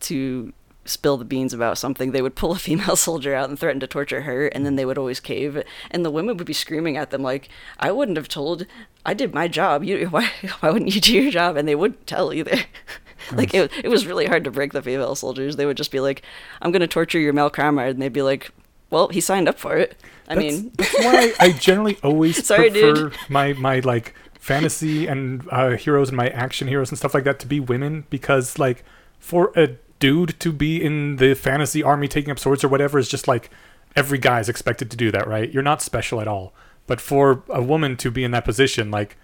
to 0.00 0.52
spill 0.84 1.16
the 1.16 1.24
beans 1.24 1.54
about 1.54 1.78
something, 1.78 2.10
they 2.10 2.22
would 2.22 2.34
pull 2.34 2.52
a 2.52 2.58
female 2.58 2.96
soldier 3.08 3.34
out 3.34 3.48
and 3.48 3.58
threaten 3.58 3.80
to 3.80 3.86
torture 3.86 4.22
her, 4.22 4.46
and 4.48 4.66
then 4.66 4.76
they 4.76 4.84
would 4.84 4.98
always 4.98 5.20
cave. 5.20 5.62
And 5.90 6.04
the 6.04 6.10
women 6.10 6.36
would 6.36 6.46
be 6.46 6.52
screaming 6.52 6.96
at 6.96 7.10
them 7.10 7.22
like, 7.22 7.48
"I 7.78 7.90
wouldn't 7.92 8.16
have 8.18 8.28
told. 8.28 8.66
I 9.06 9.14
did 9.14 9.32
my 9.34 9.48
job. 9.48 9.84
You 9.84 10.06
why 10.10 10.30
why 10.60 10.70
wouldn't 10.70 10.94
you 10.94 11.00
do 11.00 11.14
your 11.14 11.30
job?" 11.30 11.56
And 11.56 11.66
they 11.68 11.74
wouldn't 11.74 12.06
tell 12.06 12.32
either. 12.32 12.58
like 13.32 13.54
it, 13.54 13.70
it 13.84 13.88
was 13.88 14.06
really 14.06 14.26
hard 14.26 14.44
to 14.44 14.50
break 14.50 14.72
the 14.72 14.82
female 14.82 15.14
soldiers. 15.14 15.56
They 15.56 15.66
would 15.66 15.76
just 15.76 15.92
be 15.92 16.00
like, 16.00 16.22
"I'm 16.60 16.72
gonna 16.72 16.86
torture 16.88 17.18
your 17.18 17.32
male 17.32 17.50
comrade," 17.50 17.90
and 17.90 18.02
they'd 18.02 18.12
be 18.12 18.22
like, 18.22 18.50
"Well, 18.90 19.08
he 19.08 19.20
signed 19.20 19.48
up 19.48 19.58
for 19.58 19.76
it." 19.76 19.96
I 20.28 20.34
That's- 20.34 20.52
mean, 20.62 20.72
that's 20.76 20.98
why 20.98 21.32
I, 21.40 21.46
I 21.46 21.52
generally 21.52 21.98
always 22.02 22.44
Sorry, 22.46 22.70
prefer 22.70 22.94
dude. 22.94 23.16
my 23.28 23.52
my 23.54 23.80
like 23.80 24.14
fantasy 24.38 25.06
and 25.06 25.46
uh, 25.50 25.70
heroes 25.70 26.08
and 26.08 26.16
my 26.16 26.28
action 26.28 26.66
heroes 26.68 26.90
and 26.90 26.98
stuff 26.98 27.14
like 27.14 27.24
that 27.24 27.38
to 27.40 27.46
be 27.46 27.60
women 27.60 28.04
because 28.10 28.58
like 28.58 28.84
for 29.18 29.52
a 29.54 29.76
dude 29.98 30.38
to 30.40 30.50
be 30.50 30.82
in 30.82 31.16
the 31.16 31.34
fantasy 31.34 31.82
army 31.82 32.08
taking 32.08 32.30
up 32.30 32.38
swords 32.38 32.64
or 32.64 32.68
whatever 32.68 32.98
is 32.98 33.06
just 33.08 33.28
like 33.28 33.50
every 33.94 34.16
guy 34.18 34.40
is 34.40 34.48
expected 34.48 34.90
to 34.90 34.96
do 34.96 35.10
that, 35.10 35.26
right? 35.26 35.52
You're 35.52 35.62
not 35.62 35.82
special 35.82 36.20
at 36.20 36.28
all. 36.28 36.54
But 36.86 37.00
for 37.02 37.42
a 37.50 37.62
woman 37.62 37.96
to 37.98 38.10
be 38.10 38.24
in 38.24 38.30
that 38.30 38.44
position, 38.46 38.90
like 38.90 39.16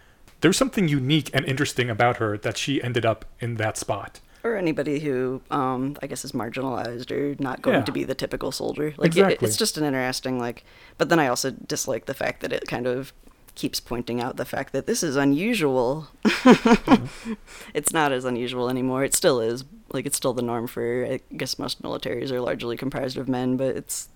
there's 0.42 0.56
something 0.58 0.86
unique 0.86 1.30
and 1.32 1.44
interesting 1.46 1.88
about 1.88 2.18
her 2.18 2.36
that 2.38 2.58
she 2.58 2.82
ended 2.82 3.06
up 3.06 3.24
in 3.40 3.54
that 3.56 3.78
spot. 3.78 4.20
Or 4.46 4.56
anybody 4.56 5.00
who 5.00 5.40
um 5.50 5.96
i 6.02 6.06
guess 6.06 6.24
is 6.24 6.32
marginalized 6.32 7.10
or 7.10 7.36
not 7.42 7.62
going 7.62 7.76
Yeah. 7.78 7.84
to 7.84 7.92
be 7.92 8.04
the 8.04 8.14
typical 8.14 8.52
soldier 8.52 8.94
like 8.96 9.16
it, 9.16 9.42
it's 9.42 9.56
just 9.56 9.76
an 9.76 9.84
interesting 9.84 10.38
like 10.38 10.64
but 10.98 11.08
then 11.08 11.18
i 11.18 11.26
also 11.28 11.50
dislike 11.50 12.06
the 12.06 12.14
fact 12.14 12.40
that 12.42 12.52
it 12.52 12.66
kind 12.66 12.86
of 12.86 13.12
keeps 13.54 13.80
pointing 13.80 14.20
out 14.20 14.36
the 14.36 14.44
fact 14.44 14.72
that 14.74 14.86
this 14.86 15.02
is 15.02 15.16
unusual 15.16 16.08
it's 17.74 17.92
not 17.92 18.12
as 18.12 18.24
unusual 18.24 18.68
anymore 18.68 19.04
it 19.04 19.14
still 19.14 19.40
is 19.40 19.64
like 19.92 20.04
it's 20.06 20.16
still 20.16 20.34
the 20.34 20.42
norm 20.42 20.66
for 20.66 21.06
i 21.06 21.20
guess 21.36 21.58
most 21.58 21.82
militaries 21.82 22.30
are 22.30 22.40
largely 22.40 22.76
comprised 22.76 23.16
of 23.16 23.28
men 23.28 23.56
but 23.56 23.74
it's 23.76 24.08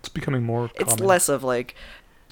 It's 0.00 0.08
becoming 0.08 0.42
more 0.42 0.70
it's 0.74 0.98
less 1.00 1.28
of 1.28 1.44
like 1.44 1.74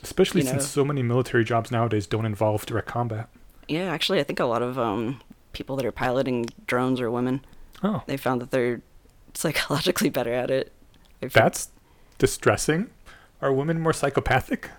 especially 0.02 0.42
since 0.42 0.54
know. 0.54 0.60
so 0.60 0.84
many 0.84 1.02
military 1.02 1.44
jobs 1.44 1.70
nowadays 1.70 2.06
don't 2.06 2.26
involve 2.26 2.66
direct 2.66 2.88
combat. 2.88 3.28
yeah 3.68 3.84
actually 3.92 4.18
i 4.18 4.24
think 4.24 4.40
a 4.40 4.44
lot 4.44 4.62
of 4.62 4.78
um 4.78 5.20
people 5.56 5.74
that 5.76 5.86
are 5.86 5.92
piloting 5.92 6.46
drones 6.66 7.00
are 7.00 7.10
women 7.10 7.40
Oh, 7.82 8.02
they 8.06 8.16
found 8.18 8.40
that 8.42 8.50
they're 8.50 8.80
psychologically 9.34 10.10
better 10.10 10.32
at 10.32 10.50
it 10.50 10.72
I 11.22 11.26
f- 11.26 11.32
that's 11.32 11.70
distressing. 12.18 12.90
Are 13.42 13.52
women 13.52 13.80
more 13.80 13.92
psychopathic? 13.94 14.70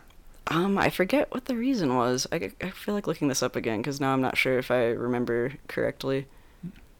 Um, 0.48 0.78
I 0.78 0.90
forget 0.90 1.32
what 1.34 1.46
the 1.46 1.56
reason 1.56 1.96
was. 1.96 2.26
I, 2.32 2.52
I 2.62 2.70
feel 2.70 2.94
like 2.96 3.06
looking 3.08 3.28
this 3.28 3.44
up 3.44 3.56
again 3.56 3.80
because 3.82 4.00
now 4.00 4.14
I'm 4.14 4.22
not 4.22 4.38
sure 4.38 4.58
if 4.58 4.72
I 4.72 4.86
remember 4.86 5.54
correctly. 5.68 6.28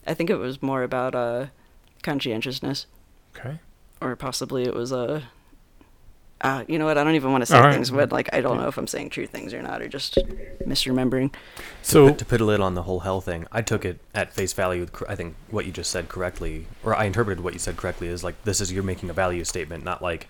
I 0.06 0.14
think 0.14 0.30
it 0.30 0.36
was 0.38 0.62
more 0.62 0.84
about 0.84 1.16
uh, 1.16 1.48
conscientiousness, 2.04 2.86
Okay. 3.36 3.60
or 4.02 4.16
possibly 4.16 4.64
it 4.64 4.74
was 4.74 4.92
Uh, 4.92 5.22
uh, 6.42 6.64
you 6.68 6.78
know 6.78 6.86
what? 6.86 6.98
I 6.98 7.04
don't 7.04 7.16
even 7.16 7.32
want 7.32 7.42
to 7.42 7.46
say 7.46 7.58
All 7.58 7.64
right. 7.64 7.74
things, 7.74 7.90
but 7.90 8.12
like 8.12 8.30
I 8.34 8.42
don't 8.42 8.58
know 8.58 8.68
if 8.68 8.78
I'm 8.78 8.88
saying 8.88 9.10
true 9.10 9.26
things 9.26 9.54
or 9.54 9.62
not, 9.62 9.82
or 9.82 9.88
just 9.88 10.18
misremembering. 10.66 11.34
So 11.82 12.14
to 12.14 12.26
put 12.26 12.42
a 12.42 12.46
lid 12.46 12.60
on 12.60 12.76
the 12.76 12.84
whole 12.84 13.00
hell 13.02 13.22
thing, 13.22 13.48
I 13.52 13.62
took 13.62 13.86
it 13.86 14.00
at 14.14 14.34
face 14.34 14.54
value. 14.54 14.88
I 15.10 15.16
think 15.16 15.36
what 15.50 15.66
you 15.66 15.72
just 15.72 15.90
said 15.92 16.10
correctly, 16.10 16.68
or 16.84 16.96
I 16.96 17.06
interpreted 17.06 17.44
what 17.44 17.54
you 17.54 17.60
said 17.60 17.78
correctly, 17.78 18.08
is 18.08 18.24
like 18.24 18.42
this 18.44 18.62
is 18.62 18.72
you're 18.72 18.84
making 18.84 19.10
a 19.10 19.14
value 19.14 19.44
statement, 19.44 19.84
not 19.84 20.02
like 20.02 20.28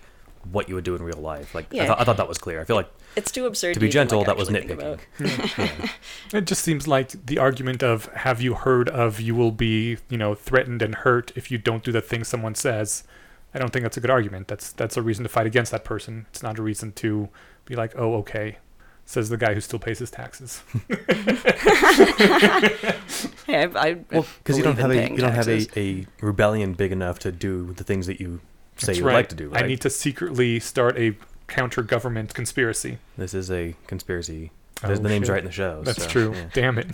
what 0.50 0.68
you 0.68 0.74
would 0.74 0.84
do 0.84 0.94
in 0.94 1.02
real 1.02 1.18
life. 1.18 1.54
Like 1.54 1.66
I, 1.72 1.76
Yeah. 1.76 1.86
thought, 1.88 2.00
I 2.00 2.04
thought 2.04 2.16
that 2.16 2.28
was 2.28 2.38
clear. 2.38 2.60
I 2.60 2.64
feel 2.64 2.76
like 2.76 2.88
It's 3.16 3.30
too 3.30 3.44
absurd 3.46 3.74
to 3.74 3.80
be 3.80 3.88
gentle, 3.88 4.18
like, 4.20 4.28
that 4.28 4.36
was 4.36 4.48
nitpicking. 4.48 4.98
Yeah. 5.18 5.88
it 6.38 6.46
just 6.46 6.62
seems 6.62 6.86
like 6.88 7.26
the 7.26 7.38
argument 7.38 7.82
of 7.82 8.06
have 8.14 8.40
you 8.40 8.54
heard 8.54 8.88
of 8.88 9.20
you 9.20 9.34
will 9.34 9.50
be, 9.50 9.98
you 10.08 10.16
know, 10.16 10.34
threatened 10.34 10.80
and 10.80 10.94
hurt 10.94 11.32
if 11.34 11.50
you 11.50 11.58
don't 11.58 11.82
do 11.82 11.92
the 11.92 12.00
thing 12.00 12.24
someone 12.24 12.54
says. 12.54 13.04
I 13.54 13.58
don't 13.58 13.72
think 13.72 13.82
that's 13.82 13.96
a 13.96 14.00
good 14.00 14.10
argument. 14.10 14.48
That's 14.48 14.72
that's 14.72 14.96
a 14.96 15.02
reason 15.02 15.24
to 15.24 15.28
fight 15.28 15.46
against 15.46 15.72
that 15.72 15.84
person. 15.84 16.26
It's 16.30 16.42
not 16.42 16.58
a 16.58 16.62
reason 16.62 16.92
to 16.92 17.28
be 17.64 17.76
like, 17.76 17.92
"Oh, 17.96 18.14
okay." 18.16 18.58
Says 19.04 19.30
the 19.30 19.38
guy 19.38 19.54
who 19.54 19.60
still 19.60 19.78
pays 19.78 20.00
his 20.00 20.10
taxes. 20.10 20.62
Hey, 23.48 23.62
I, 23.62 23.62
I 23.62 23.96
Well, 24.12 24.26
because 24.38 24.58
you 24.58 24.62
don't 24.62 24.78
have 24.78 24.90
a 24.90 25.10
you 25.10 25.16
don't 25.16 25.32
have 25.32 25.48
a, 25.48 25.66
a 25.74 26.06
rebellion 26.20 26.74
big 26.74 26.92
enough 26.92 27.18
to 27.20 27.32
do 27.32 27.72
the 27.72 27.82
things 27.82 28.06
that 28.06 28.20
you 28.20 28.40
say 28.76 28.88
That's 28.88 28.98
you 28.98 29.04
would 29.04 29.14
like 29.14 29.30
to 29.30 29.34
do. 29.34 29.48
Right? 29.48 29.64
I 29.64 29.66
need 29.66 29.80
to 29.80 29.90
secretly 29.90 30.60
start 30.60 30.98
a 30.98 31.16
counter 31.46 31.82
government 31.82 32.34
conspiracy. 32.34 32.98
This 33.16 33.32
is 33.32 33.50
a 33.50 33.74
conspiracy. 33.86 34.50
Oh, 34.82 34.86
There's 34.86 35.00
the 35.00 35.08
name's 35.08 35.26
shit. 35.26 35.32
right 35.32 35.40
in 35.40 35.46
the 35.46 35.52
show. 35.52 35.82
That's 35.82 36.04
so, 36.04 36.08
true. 36.08 36.32
yeah. 36.34 36.44
Damn 36.52 36.78
it. 36.78 36.86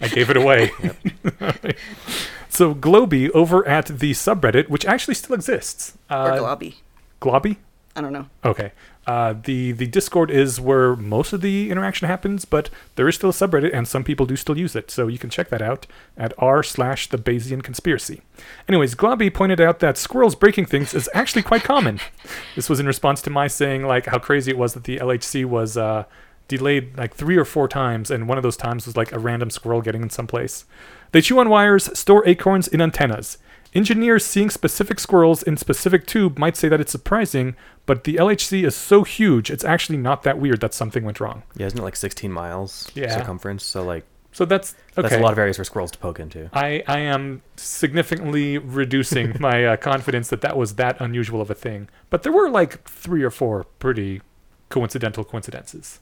I 0.00 0.08
gave 0.08 0.30
it 0.30 0.36
away. 0.36 0.70
so 2.48 2.74
Globy 2.74 3.30
over 3.30 3.66
at 3.68 3.86
the 3.86 4.12
subreddit, 4.12 4.68
which 4.68 4.84
actually 4.86 5.14
still 5.14 5.34
exists. 5.34 5.96
or 6.10 6.16
Uh, 6.16 6.36
globby. 6.38 6.74
Globby? 7.20 7.56
I 7.94 8.00
don't 8.02 8.12
know. 8.12 8.26
Okay. 8.44 8.72
Uh, 9.06 9.34
the 9.44 9.70
the 9.72 9.86
Discord 9.86 10.30
is 10.32 10.60
where 10.60 10.96
most 10.96 11.32
of 11.32 11.40
the 11.40 11.70
interaction 11.70 12.08
happens, 12.08 12.44
but 12.44 12.68
there 12.96 13.08
is 13.08 13.14
still 13.14 13.30
a 13.30 13.32
subreddit, 13.32 13.70
and 13.72 13.86
some 13.86 14.02
people 14.02 14.26
do 14.26 14.34
still 14.36 14.58
use 14.58 14.74
it. 14.74 14.90
So 14.90 15.06
you 15.06 15.16
can 15.16 15.30
check 15.30 15.48
that 15.50 15.62
out 15.62 15.86
at 16.16 16.34
r 16.38 16.62
slash 16.62 17.08
the 17.08 17.16
Bayesian 17.16 17.62
conspiracy. 17.62 18.20
Anyways, 18.68 18.94
Globby 18.96 19.32
pointed 19.32 19.60
out 19.60 19.78
that 19.78 19.96
squirrels 19.96 20.34
breaking 20.34 20.66
things 20.66 20.92
is 20.92 21.08
actually 21.14 21.42
quite 21.42 21.62
common. 21.62 22.00
This 22.56 22.68
was 22.68 22.80
in 22.80 22.86
response 22.86 23.22
to 23.22 23.30
my 23.30 23.46
saying 23.48 23.84
like 23.86 24.06
how 24.06 24.18
crazy 24.18 24.50
it 24.50 24.58
was 24.58 24.74
that 24.74 24.84
the 24.84 24.96
LHC 24.98 25.44
was 25.44 25.76
uh, 25.76 26.04
delayed 26.48 26.96
like 26.96 27.14
three 27.14 27.36
or 27.36 27.44
four 27.44 27.68
times, 27.68 28.10
and 28.10 28.28
one 28.28 28.38
of 28.38 28.42
those 28.42 28.56
times 28.56 28.86
was 28.86 28.96
like 28.96 29.12
a 29.12 29.18
random 29.18 29.50
squirrel 29.50 29.80
getting 29.82 30.02
in 30.02 30.10
some 30.10 30.26
place. 30.26 30.64
They 31.12 31.20
chew 31.20 31.38
on 31.38 31.48
wires, 31.48 31.96
store 31.98 32.26
acorns 32.28 32.68
in 32.68 32.80
antennas. 32.80 33.38
Engineers 33.74 34.24
seeing 34.24 34.48
specific 34.48 34.98
squirrels 34.98 35.42
in 35.42 35.56
specific 35.56 36.06
tube 36.06 36.38
might 36.38 36.56
say 36.56 36.68
that 36.68 36.80
it's 36.80 36.92
surprising, 36.92 37.54
but 37.84 38.04
the 38.04 38.14
LHC 38.14 38.64
is 38.64 38.74
so 38.74 39.02
huge, 39.02 39.50
it's 39.50 39.64
actually 39.64 39.98
not 39.98 40.22
that 40.22 40.38
weird 40.38 40.60
that 40.60 40.72
something 40.72 41.04
went 41.04 41.20
wrong. 41.20 41.42
Yeah, 41.56 41.66
isn't 41.66 41.78
it 41.78 41.82
like 41.82 41.96
16 41.96 42.32
miles 42.32 42.90
Yeah. 42.94 43.14
circumference? 43.18 43.64
So 43.64 43.82
like 43.84 44.04
So 44.32 44.44
that's 44.46 44.74
okay. 44.96 45.02
that's 45.02 45.14
a 45.14 45.18
lot 45.20 45.32
of 45.32 45.38
areas 45.38 45.56
for 45.58 45.64
squirrels 45.64 45.90
to 45.90 45.98
poke 45.98 46.20
into. 46.20 46.48
I, 46.54 46.84
I 46.86 47.00
am 47.00 47.42
significantly 47.56 48.56
reducing 48.58 49.36
my 49.40 49.64
uh, 49.66 49.76
confidence 49.76 50.28
that 50.28 50.40
that 50.40 50.56
was 50.56 50.74
that 50.76 50.98
unusual 51.00 51.40
of 51.42 51.50
a 51.50 51.54
thing. 51.54 51.88
But 52.08 52.22
there 52.22 52.32
were 52.32 52.48
like 52.48 52.82
three 52.88 53.22
or 53.22 53.30
four 53.30 53.64
pretty 53.78 54.22
coincidental 54.70 55.22
coincidences. 55.24 56.00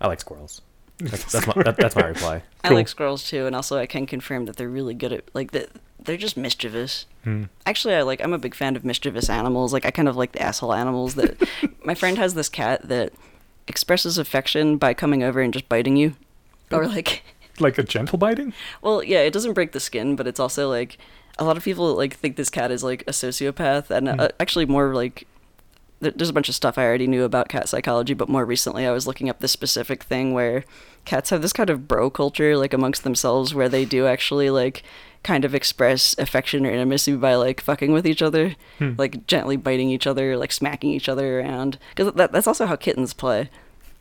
I 0.00 0.08
like 0.08 0.20
squirrels. 0.20 0.62
That's, 0.98 1.24
that's 1.32 1.46
my 1.46 1.62
that, 1.62 1.76
that's 1.76 1.94
my 1.96 2.06
reply. 2.06 2.42
I 2.64 2.70
like 2.70 2.88
squirrels 2.88 3.28
too, 3.28 3.46
and 3.46 3.54
also 3.54 3.78
I 3.78 3.86
can 3.86 4.06
confirm 4.06 4.46
that 4.46 4.56
they're 4.56 4.68
really 4.68 4.94
good 4.94 5.12
at 5.12 5.24
like 5.34 5.52
that. 5.52 5.70
They're 6.02 6.16
just 6.16 6.36
mischievous. 6.36 7.06
Hmm. 7.24 7.44
Actually, 7.64 7.94
I 7.94 8.02
like. 8.02 8.22
I'm 8.22 8.32
a 8.32 8.38
big 8.38 8.54
fan 8.54 8.76
of 8.76 8.84
mischievous 8.84 9.28
animals. 9.28 9.72
Like 9.72 9.84
I 9.84 9.90
kind 9.90 10.08
of 10.08 10.16
like 10.16 10.32
the 10.32 10.42
asshole 10.42 10.72
animals. 10.72 11.14
That 11.16 11.36
my 11.84 11.94
friend 11.94 12.16
has 12.18 12.34
this 12.34 12.48
cat 12.48 12.88
that 12.88 13.12
expresses 13.68 14.16
affection 14.18 14.76
by 14.76 14.94
coming 14.94 15.22
over 15.22 15.40
and 15.40 15.52
just 15.52 15.68
biting 15.68 15.96
you, 15.96 16.14
or 16.70 16.86
like, 16.86 17.22
Like 17.58 17.78
a 17.78 17.82
gentle 17.82 18.18
biting? 18.18 18.52
well, 18.82 19.02
yeah, 19.02 19.20
it 19.20 19.32
doesn't 19.32 19.54
break 19.54 19.72
the 19.72 19.80
skin, 19.80 20.14
but 20.14 20.26
it's 20.26 20.38
also 20.38 20.68
like 20.70 20.98
a 21.38 21.44
lot 21.44 21.56
of 21.56 21.64
people 21.64 21.94
like 21.94 22.14
think 22.14 22.36
this 22.36 22.50
cat 22.50 22.70
is 22.70 22.84
like 22.84 23.02
a 23.02 23.10
sociopath, 23.12 23.90
and 23.90 24.08
uh, 24.08 24.28
actually 24.38 24.66
more 24.66 24.94
like 24.94 25.26
there- 25.26 25.26
there's 26.00 26.28
a 26.28 26.32
bunch 26.32 26.48
of 26.48 26.54
stuff 26.54 26.76
I 26.76 26.84
already 26.84 27.06
knew 27.06 27.24
about 27.24 27.48
cat 27.48 27.68
psychology, 27.68 28.14
but 28.14 28.28
more 28.28 28.44
recently 28.44 28.86
I 28.86 28.92
was 28.92 29.06
looking 29.06 29.30
up 29.30 29.40
this 29.40 29.52
specific 29.52 30.02
thing 30.04 30.34
where 30.34 30.64
cats 31.04 31.30
have 31.30 31.40
this 31.40 31.52
kind 31.54 31.70
of 31.70 31.88
bro 31.88 32.10
culture, 32.10 32.56
like 32.56 32.74
amongst 32.74 33.02
themselves, 33.02 33.54
where 33.54 33.68
they 33.68 33.84
do 33.84 34.06
actually 34.06 34.50
like 34.50 34.82
kind 35.22 35.44
of 35.44 35.54
express 35.54 36.14
affection 36.18 36.66
or 36.66 36.70
intimacy 36.70 37.16
by 37.16 37.34
like 37.34 37.60
fucking 37.60 37.92
with 37.92 38.06
each 38.06 38.22
other, 38.22 38.54
hmm. 38.78 38.92
like 38.98 39.26
gently 39.26 39.56
biting 39.56 39.90
each 39.90 40.06
other, 40.06 40.36
like 40.36 40.52
smacking 40.52 40.90
each 40.90 41.08
other 41.08 41.40
around. 41.40 41.78
Because 41.94 42.12
that, 42.14 42.30
that's 42.30 42.46
also 42.46 42.66
how 42.66 42.76
kittens 42.76 43.14
play. 43.14 43.48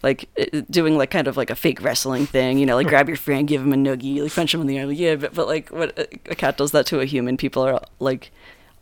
like 0.06 0.30
doing 0.70 0.98
like 0.98 1.10
kind 1.10 1.28
of 1.28 1.36
like 1.36 1.50
a 1.50 1.56
fake 1.56 1.82
wrestling 1.82 2.28
thing, 2.28 2.60
you 2.60 2.66
know, 2.66 2.76
like 2.76 2.88
grab 2.88 3.08
your 3.08 3.18
friend, 3.18 3.48
give 3.48 3.62
him 3.62 3.74
a 3.74 3.76
noogie, 3.76 4.22
like 4.22 4.34
punch 4.34 4.54
him 4.54 4.62
in 4.62 4.68
the 4.68 4.80
arm. 4.80 4.90
Like, 4.90 5.00
yeah, 5.00 5.16
but 5.16 5.34
but 5.34 5.48
like 5.48 5.70
what 5.70 5.98
a 5.98 6.08
a 6.30 6.36
cat 6.36 6.58
does 6.58 6.72
that 6.72 6.86
to 6.88 7.00
a 7.00 7.06
human, 7.06 7.38
people 7.38 7.64
are 7.64 7.82
like 8.00 8.32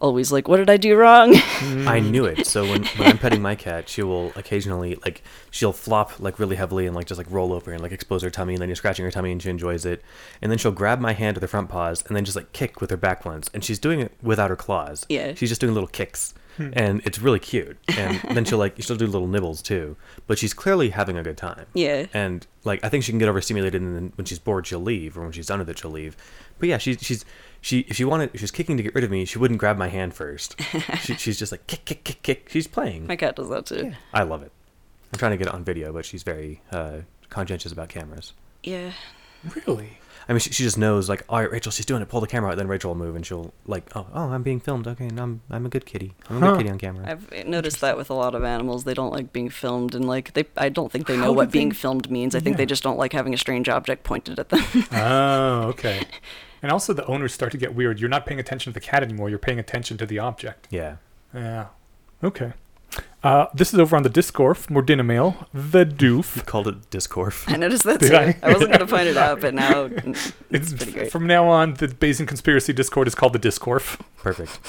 always 0.04 0.34
like, 0.34 0.50
what 0.50 0.58
did 0.58 0.70
I 0.70 0.78
do 0.78 0.96
wrong? 0.96 1.34
Mm. 1.64 1.88
I 1.88 2.00
knew 2.02 2.26
it. 2.26 2.46
So 2.46 2.64
when, 2.64 2.84
when 2.98 3.08
I'm 3.08 3.18
petting 3.18 3.42
my 3.42 3.56
cat, 3.56 3.88
she 3.88 4.04
will 4.04 4.34
occasionally 4.36 4.96
like 5.06 5.22
she'll 5.50 5.72
flop 5.72 6.20
like 6.20 6.38
really 6.38 6.58
heavily 6.58 6.86
and 6.86 6.94
like 6.96 7.08
just 7.08 7.18
like 7.18 7.28
roll 7.30 7.54
over 7.54 7.72
and 7.72 7.82
like 7.82 7.94
expose 7.94 8.22
her 8.22 8.30
tummy, 8.30 8.54
and 8.54 8.62
then 8.62 8.68
you're 8.68 8.76
scratching 8.76 9.06
her 9.06 9.12
tummy 9.12 9.32
and 9.32 9.42
she 9.42 9.50
enjoys 9.50 9.86
it. 9.86 10.04
And 10.42 10.52
then 10.52 10.58
she'll 10.58 10.74
grab 10.74 11.00
my 11.00 11.14
hand 11.14 11.38
with 11.38 11.42
her 11.42 11.48
front 11.48 11.70
paws 11.70 12.04
and 12.08 12.18
then 12.18 12.26
just 12.26 12.36
like 12.36 12.52
kick 12.52 12.82
with 12.82 12.90
her 12.90 12.98
back 12.98 13.24
ones, 13.24 13.50
and 13.54 13.64
she's 13.64 13.80
doing 13.80 14.02
it 14.02 14.12
without 14.22 14.50
her 14.50 14.58
claws. 14.58 15.06
Yeah. 15.08 15.36
she's 15.36 15.50
just 15.50 15.62
doing 15.62 15.74
little 15.74 15.88
kicks, 15.88 16.34
hmm. 16.58 16.72
and 16.74 17.02
it's 17.06 17.20
really 17.20 17.40
cute. 17.40 17.78
And 17.88 18.20
then 18.36 18.44
she'll 18.44 18.60
like 18.60 18.76
she'll 18.82 18.98
do 18.98 19.08
little 19.08 19.28
nibbles 19.28 19.62
too, 19.62 19.96
but 20.28 20.38
she's 20.38 20.54
clearly 20.54 20.90
having 20.90 21.18
a 21.18 21.24
good 21.24 21.38
time. 21.38 21.66
yeah. 21.74 22.08
And 22.14 22.46
like 22.66 22.84
I 22.84 22.90
think 22.90 23.06
she 23.06 23.14
can 23.14 23.20
get 23.20 23.30
overstimulated, 23.30 23.82
and 23.82 23.96
then 23.96 24.12
when 24.16 24.26
she's 24.26 24.40
bored, 24.40 24.68
she'll 24.68 24.82
leave, 24.82 25.18
or 25.18 25.22
when 25.22 25.32
she's 25.32 25.48
done 25.48 25.60
with 25.60 25.70
it, 25.70 25.80
she'll 25.80 25.92
leave. 25.92 26.18
But 26.60 26.68
yeah, 26.68 26.78
she's 26.78 26.98
she's 27.02 27.24
she 27.64 27.80
if 27.90 27.96
she 27.96 28.06
wanted 28.06 28.30
if 28.34 28.40
she 28.42 28.44
was 28.44 28.52
kicking 28.52 28.78
to 28.78 28.84
get 28.84 28.94
rid 28.94 29.04
of 29.04 29.10
me, 29.10 29.26
she 29.26 29.40
wouldn't 29.40 29.60
grab 29.60 29.78
my 29.78 29.88
hand 29.88 30.14
first. 30.14 30.56
she, 31.02 31.14
she's 31.18 31.40
just 31.40 31.52
like 31.52 31.66
kick 31.66 31.86
kick 31.86 32.04
kick 32.04 32.22
kick. 32.22 32.50
She's 32.50 32.68
playing. 32.68 33.08
My 33.08 33.16
cat 33.16 33.36
does 33.36 33.50
that 33.50 33.66
too. 33.66 33.94
I 34.14 34.22
love 34.24 34.44
it. 34.44 34.52
I'm 35.12 35.18
trying 35.18 35.32
to 35.32 35.38
get 35.38 35.48
it 35.48 35.54
on 35.54 35.64
video, 35.64 35.92
but 35.94 36.06
she's 36.06 36.22
very 36.24 36.62
uh, 36.72 36.98
conscientious 37.30 37.72
about 37.72 37.90
cameras. 37.90 38.34
Yeah. 38.64 38.92
Really? 39.68 39.98
I 40.28 40.32
mean, 40.32 40.40
she, 40.40 40.52
she 40.52 40.64
just 40.64 40.78
knows 40.78 41.10
like, 41.10 41.24
all 41.28 41.40
right, 41.42 41.52
Rachel, 41.52 41.70
she's 41.72 41.86
doing 41.86 42.02
it. 42.02 42.08
Pull 42.08 42.22
the 42.22 42.28
camera 42.28 42.52
out. 42.52 42.58
Then 42.58 42.68
Rachel 42.70 42.92
will 42.92 42.96
move, 42.98 43.16
and 43.18 43.26
she'll 43.26 43.54
like, 43.66 43.84
oh, 43.94 44.08
oh, 44.14 44.30
I'm 44.30 44.42
being 44.42 44.62
filmed. 44.62 44.88
Okay, 44.88 45.06
and 45.08 45.20
I'm 45.20 45.42
I'm 45.50 45.66
a 45.66 45.70
good 45.70 45.86
kitty. 45.86 46.14
I'm 46.30 46.38
a 46.38 46.40
Huh. 46.40 46.52
good 46.52 46.58
kitty 46.60 46.70
on 46.70 46.78
camera. 46.80 47.10
I've 47.12 47.46
noticed 47.46 47.82
that 47.82 47.98
with 47.98 48.10
a 48.10 48.14
lot 48.14 48.34
of 48.34 48.44
animals. 48.46 48.86
They 48.86 48.94
don't 48.94 49.12
like 49.12 49.34
being 49.34 49.50
filmed, 49.50 49.94
and 49.96 50.08
like 50.08 50.34
they, 50.34 50.46
I 50.56 50.70
don't 50.70 50.92
think 50.92 51.08
they 51.08 51.18
know 51.18 51.28
do 51.28 51.34
what 51.34 51.52
being 51.52 51.70
they- 51.70 51.76
filmed 51.76 52.10
means. 52.10 52.36
I 52.36 52.40
think 52.40 52.54
Yeah. 52.54 52.60
they 52.60 52.66
just 52.66 52.84
don't 52.84 52.98
like 52.98 53.12
having 53.12 53.34
a 53.34 53.38
strange 53.38 53.68
object 53.68 54.04
pointed 54.06 54.40
at 54.40 54.48
them. 54.50 54.64
Oh, 54.94 55.64
okay. 55.70 56.04
And 56.64 56.72
also, 56.72 56.94
the 56.94 57.06
owners 57.06 57.34
start 57.34 57.52
to 57.52 57.58
get 57.58 57.76
weird. 57.76 58.00
You're 58.00 58.10
not 58.10 58.26
paying 58.26 58.40
attention 58.40 58.72
to 58.72 58.74
the 58.74 58.84
cat 58.84 59.04
anymore. 59.04 59.30
You're 59.30 59.38
paying 59.38 59.60
attention 59.60 59.98
to 59.98 60.06
the 60.06 60.18
object. 60.18 60.68
yeah. 60.72 60.96
Yeah. 61.34 61.68
Okay. 62.24 62.54
Uh, 63.24 63.48
this 63.54 63.74
is 63.74 63.80
over 63.80 63.96
on 63.96 64.04
the 64.04 64.10
Discord. 64.10 64.58
More 64.70 64.84
Mail. 64.84 65.48
The 65.54 65.86
Doof. 65.86 66.46
Called 66.46 66.68
it 66.68 66.90
Discorf. 66.90 67.50
I 67.52 67.56
noticed 67.56 67.84
that 67.86 68.02
Did 68.02 68.10
too. 68.10 68.16
I? 68.18 68.38
I? 68.44 68.52
wasn't 68.52 68.74
gonna 68.74 68.86
point 68.86 69.08
it 69.08 69.16
out, 69.16 69.40
but 69.40 69.54
now 69.54 69.86
It's 70.52 70.74
pretty 70.74 70.92
great. 70.92 71.12
from 71.12 71.26
now 71.26 71.48
on. 71.48 71.76
The 71.76 71.88
Bayesian 71.88 72.28
conspiracy 72.28 72.74
Discord 72.74 73.08
is 73.08 73.16
called 73.16 73.32
the 73.32 73.40
Discorf. 73.40 73.98
Perfect. 74.18 74.60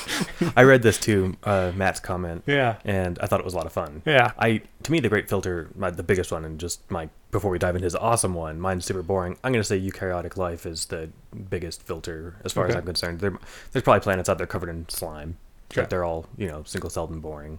I 0.56 0.62
read 0.62 0.82
this 0.82 0.98
too, 0.98 1.36
uh, 1.42 1.72
Matt's 1.74 1.98
comment, 1.98 2.44
Yeah. 2.46 2.76
and 2.84 3.18
I 3.18 3.26
thought 3.26 3.40
it 3.40 3.44
was 3.44 3.54
a 3.54 3.56
lot 3.56 3.66
of 3.66 3.72
fun. 3.72 4.02
Yeah. 4.06 4.30
I 4.38 4.62
to 4.84 4.92
me 4.92 5.00
the 5.00 5.08
great 5.08 5.28
filter, 5.28 5.70
my, 5.74 5.90
the 5.90 6.02
biggest 6.04 6.30
one, 6.30 6.44
and 6.44 6.60
just 6.60 6.88
my 6.90 7.08
before 7.32 7.50
we 7.50 7.58
dive 7.58 7.74
into 7.74 7.86
his 7.86 7.96
awesome 7.96 8.34
one, 8.34 8.60
mine's 8.60 8.84
super 8.84 9.02
boring. 9.02 9.36
I'm 9.42 9.50
gonna 9.52 9.64
say 9.64 9.80
eukaryotic 9.80 10.36
life 10.36 10.64
is 10.64 10.86
the 10.86 11.10
biggest 11.50 11.82
filter 11.82 12.36
as 12.44 12.52
far 12.52 12.68
as 12.68 12.76
I'm 12.76 12.84
concerned. 12.84 13.18
There, 13.18 13.36
there's 13.72 13.82
probably 13.82 14.00
planets 14.00 14.28
out 14.28 14.38
there 14.38 14.46
covered 14.46 14.68
in 14.68 14.88
slime, 14.88 15.38
Okay. 15.72 15.80
but 15.82 15.90
they're 15.90 16.04
all 16.04 16.26
you 16.36 16.46
know 16.46 16.62
single 16.64 16.88
celled 16.90 17.10
and 17.10 17.20
boring, 17.20 17.58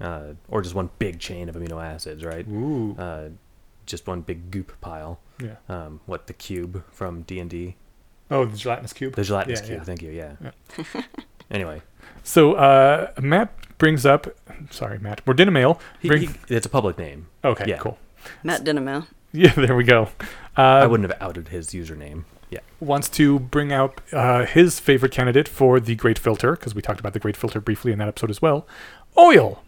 uh, 0.00 0.34
or 0.48 0.62
just 0.62 0.74
one 0.74 0.90
big 0.98 1.18
chain 1.18 1.48
of 1.48 1.54
amino 1.56 1.82
acids, 1.82 2.24
right? 2.24 2.46
Ooh. 2.48 2.96
Uh, 2.98 3.28
just 3.86 4.06
one 4.06 4.20
big 4.20 4.50
goop 4.50 4.72
pile. 4.80 5.18
yeah. 5.42 5.56
Um, 5.68 6.00
what 6.06 6.26
the 6.26 6.32
cube 6.34 6.84
from 6.90 7.22
D 7.22 7.38
and 7.40 7.48
D, 7.50 7.76
Oh, 8.30 8.44
the 8.44 8.56
gelatinous 8.56 8.92
cube. 8.92 9.14
the 9.16 9.22
gelatinous 9.24 9.60
Yeah, 9.60 9.66
cube. 9.66 9.78
yeah. 9.78 9.84
Thank 9.84 10.02
you. 10.02 10.10
Yeah. 10.10 11.02
anyway, 11.50 11.82
So 12.22 12.54
uh, 12.54 13.12
Matt 13.20 13.52
brings 13.78 14.04
up. 14.04 14.26
Sorry, 14.70 14.98
Matt. 14.98 15.26
More 15.26 15.34
Mail. 15.50 15.80
he, 16.00 16.08
Bring, 16.08 16.22
he, 16.22 16.54
it's 16.54 16.66
a 16.66 16.70
public 16.70 16.98
name. 16.98 17.28
okay. 17.44 17.64
yeah. 17.66 17.78
Cool. 17.78 17.98
Matt 18.42 18.64
Dinamo. 18.64 19.06
Yeah. 19.32 19.52
There 19.52 19.76
we 19.76 19.84
go. 19.84 20.08
Uh, 20.56 20.62
I 20.62 20.86
wouldn't 20.86 21.10
have 21.10 21.20
outed 21.22 21.48
his 21.48 21.68
username. 21.68 22.24
Yeah. 22.50 22.60
wants 22.80 23.10
to 23.10 23.38
bring 23.38 23.72
out 23.74 24.00
uh, 24.10 24.46
his 24.46 24.80
favorite 24.80 25.12
candidate 25.12 25.46
for 25.46 25.78
the 25.80 25.94
Great 25.94 26.18
Filter, 26.18 26.52
because 26.52 26.74
we 26.74 26.80
talked 26.80 26.98
about 26.98 27.12
the 27.12 27.18
Great 27.18 27.36
Filter 27.36 27.60
briefly 27.60 27.92
in 27.92 27.98
that 27.98 28.08
episode 28.08 28.30
as 28.30 28.40
well 28.40 28.66
oil. 29.18 29.62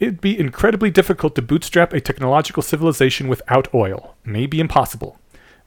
It'd 0.00 0.22
be 0.22 0.38
incredibly 0.38 0.90
difficult 0.90 1.34
to 1.34 1.42
bootstrap 1.42 1.92
a 1.92 2.00
technological 2.00 2.62
civilization 2.62 3.28
without 3.28 3.72
oil. 3.74 4.16
Maybe 4.24 4.58
impossible. 4.58 5.18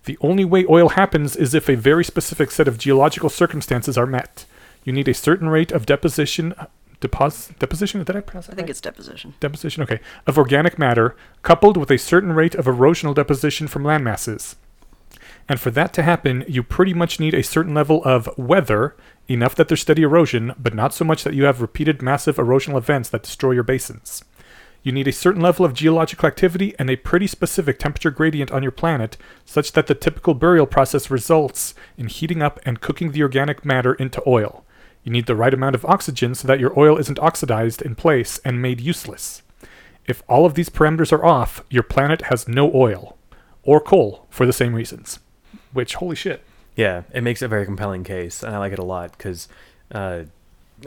The 0.05 0.17
only 0.21 0.43
way 0.43 0.65
oil 0.67 0.89
happens 0.89 1.35
is 1.35 1.53
if 1.53 1.69
a 1.69 1.75
very 1.75 2.03
specific 2.03 2.49
set 2.49 2.67
of 2.67 2.79
geological 2.79 3.29
circumstances 3.29 3.95
are 3.95 4.07
met. 4.07 4.45
You 4.83 4.91
need 4.91 5.07
a 5.07 5.13
certain 5.13 5.49
rate 5.49 5.71
of 5.71 5.85
deposition. 5.85 6.53
Uh, 6.53 6.65
depos- 6.99 7.57
deposition? 7.59 8.03
Did 8.03 8.15
I 8.15 8.21
pronounce 8.21 8.47
that 8.47 8.53
I 8.53 8.55
think 8.55 8.65
right? 8.65 8.71
it's 8.71 8.81
deposition. 8.81 9.35
deposition, 9.39 9.83
okay, 9.83 9.99
of 10.25 10.37
organic 10.39 10.79
matter, 10.79 11.15
coupled 11.43 11.77
with 11.77 11.91
a 11.91 11.97
certain 11.99 12.33
rate 12.33 12.55
of 12.55 12.65
erosional 12.65 13.13
deposition 13.13 13.67
from 13.67 13.83
land 13.83 14.03
masses. 14.03 14.55
And 15.49 15.59
for 15.59 15.71
that 15.71 15.93
to 15.93 16.03
happen, 16.03 16.45
you 16.47 16.63
pretty 16.63 16.93
much 16.93 17.19
need 17.19 17.33
a 17.33 17.43
certain 17.43 17.73
level 17.73 18.03
of 18.03 18.29
weather, 18.37 18.95
enough 19.27 19.55
that 19.55 19.67
there's 19.67 19.81
steady 19.81 20.03
erosion, 20.03 20.53
but 20.57 20.73
not 20.73 20.93
so 20.93 21.03
much 21.05 21.23
that 21.23 21.33
you 21.33 21.43
have 21.43 21.61
repeated 21.61 22.01
massive 22.01 22.37
erosional 22.37 22.77
events 22.77 23.09
that 23.09 23.23
destroy 23.23 23.51
your 23.51 23.63
basins. 23.63 24.23
You 24.83 24.91
need 24.91 25.07
a 25.07 25.13
certain 25.13 25.41
level 25.41 25.65
of 25.65 25.73
geological 25.73 26.27
activity 26.27 26.75
and 26.77 26.89
a 26.89 26.97
pretty 26.97 27.27
specific 27.27 27.79
temperature 27.79 28.11
gradient 28.11 28.51
on 28.51 28.63
your 28.63 28.71
planet, 28.71 29.15
such 29.45 29.71
that 29.73 29.87
the 29.87 29.95
typical 29.95 30.33
burial 30.33 30.65
process 30.65 31.09
results 31.09 31.73
in 31.97 32.07
heating 32.07 32.41
up 32.41 32.59
and 32.65 32.81
cooking 32.81 33.11
the 33.11 33.21
organic 33.21 33.63
matter 33.63 33.93
into 33.93 34.21
oil. 34.27 34.65
You 35.03 35.11
need 35.11 35.25
the 35.25 35.35
right 35.35 35.53
amount 35.53 35.75
of 35.75 35.85
oxygen 35.85 36.35
so 36.35 36.47
that 36.47 36.59
your 36.59 36.77
oil 36.77 36.97
isn't 36.97 37.19
oxidized 37.19 37.81
in 37.81 37.95
place 37.95 38.39
and 38.43 38.61
made 38.61 38.81
useless. 38.81 39.41
If 40.05 40.21
all 40.27 40.45
of 40.45 40.55
these 40.55 40.69
parameters 40.69 41.13
are 41.13 41.25
off, 41.25 41.63
your 41.69 41.83
planet 41.83 42.23
has 42.23 42.47
no 42.47 42.73
oil 42.73 43.17
or 43.63 43.79
coal 43.79 44.27
for 44.29 44.45
the 44.45 44.53
same 44.53 44.73
reasons. 44.73 45.19
Which, 45.73 45.95
holy 45.95 46.15
shit. 46.15 46.43
Yeah, 46.75 47.03
it 47.13 47.21
makes 47.21 47.41
a 47.41 47.47
very 47.47 47.65
compelling 47.65 48.03
case, 48.03 48.41
and 48.43 48.55
I 48.55 48.57
like 48.59 48.73
it 48.73 48.79
a 48.79 48.83
lot 48.83 49.11
because, 49.17 49.47
uh, 49.91 50.23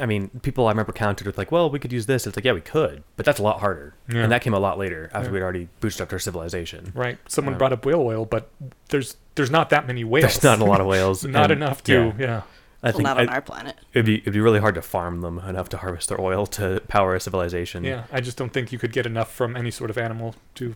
I 0.01 0.07
mean, 0.07 0.29
people 0.43 0.67
I 0.67 0.71
remember 0.73 0.93
countered 0.93 1.27
with 1.27 1.39
like, 1.39 1.53
"Well, 1.53 1.71
we 1.71 1.79
could 1.79 1.93
use 1.93 2.07
this." 2.07 2.27
It's 2.27 2.37
like, 2.37 2.45
yeah, 2.45 2.53
we 2.53 2.61
could, 2.61 3.03
but 3.17 3.25
that's 3.25 3.39
a 3.39 3.43
lot 3.43 3.61
harder, 3.61 3.95
Yeah. 4.13 4.23
and 4.25 4.33
that 4.33 4.43
came 4.43 4.53
a 4.53 4.59
lot 4.59 4.79
later 4.79 5.09
after 5.15 5.29
Yeah. 5.29 5.33
we'd 5.35 5.43
already 5.43 5.69
bootstrapped 5.81 6.13
our 6.13 6.19
civilization. 6.19 6.93
Right. 6.95 7.19
Someone 7.29 7.55
Yeah. 7.55 7.59
brought 7.59 7.73
up 7.73 7.87
whale 7.87 8.01
oil, 8.01 8.25
but 8.25 8.51
there's 8.89 9.17
there's 9.37 9.51
not 9.51 9.69
that 9.71 9.87
many 9.87 10.03
whales. 10.03 10.25
There's 10.41 10.43
not 10.45 10.61
a 10.61 10.65
lot 10.69 10.81
of 10.81 10.87
whales. 10.87 11.25
not 11.25 11.51
and, 11.51 11.63
enough 11.63 11.83
to 11.85 11.93
yeah, 11.93 12.13
yeah. 12.19 12.43
I 12.83 12.89
Well, 12.89 12.93
think 12.93 13.03
not 13.05 13.19
on 13.21 13.29
I- 13.29 13.35
our 13.35 13.41
planet. 13.43 13.77
it'd 13.95 14.07
be 14.07 14.19
it'd 14.19 14.33
be 14.33 14.41
really 14.41 14.61
hard 14.61 14.75
to 14.75 14.83
farm 14.83 15.21
them 15.21 15.39
enough 15.39 15.69
to 15.71 15.77
harvest 15.79 16.09
their 16.09 16.21
oil 16.21 16.47
to 16.47 16.83
power 16.89 17.15
a 17.15 17.21
civilization. 17.21 17.85
Yeah. 17.85 18.05
I 18.13 18.21
just 18.21 18.37
don't 18.37 18.53
think 18.53 18.73
you 18.73 18.79
could 18.79 18.93
get 18.93 19.07
enough 19.07 19.33
from 19.33 19.57
any 19.57 19.71
sort 19.71 19.89
of 19.91 19.97
animal 19.99 20.35
to, 20.57 20.75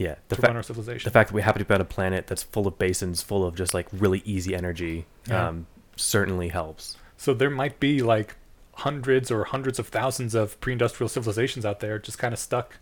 yeah. 0.00 0.16
The, 0.28 0.34
to 0.36 0.40
fa- 0.42 0.46
run 0.48 0.56
our 0.56 0.62
civilization. 0.62 1.06
the 1.08 1.12
fact 1.12 1.28
that 1.30 1.34
we 1.34 1.42
happen 1.42 1.60
to 1.60 1.64
be 1.64 1.74
on 1.74 1.80
a 1.80 1.84
planet 1.84 2.26
that's 2.26 2.42
full 2.42 2.66
of 2.66 2.78
basins, 2.78 3.22
full 3.22 3.44
of 3.46 3.54
just 3.54 3.74
like 3.74 3.86
really 3.92 4.22
easy 4.24 4.54
energy, 4.54 5.06
Yeah. 5.28 5.48
um, 5.48 5.66
certainly 5.96 6.48
helps. 6.48 6.96
so 7.16 7.34
there 7.34 7.50
might 7.50 7.78
be 7.78 8.00
like 8.02 8.36
hundreds 8.76 9.30
or 9.30 9.44
hundreds 9.44 9.78
of 9.78 9.88
thousands 9.88 10.34
of 10.34 10.58
pre-industrial 10.60 11.08
civilizations 11.08 11.66
out 11.66 11.80
there 11.80 11.98
just 11.98 12.18
kind 12.18 12.32
of 12.32 12.40
stuck 12.40 12.78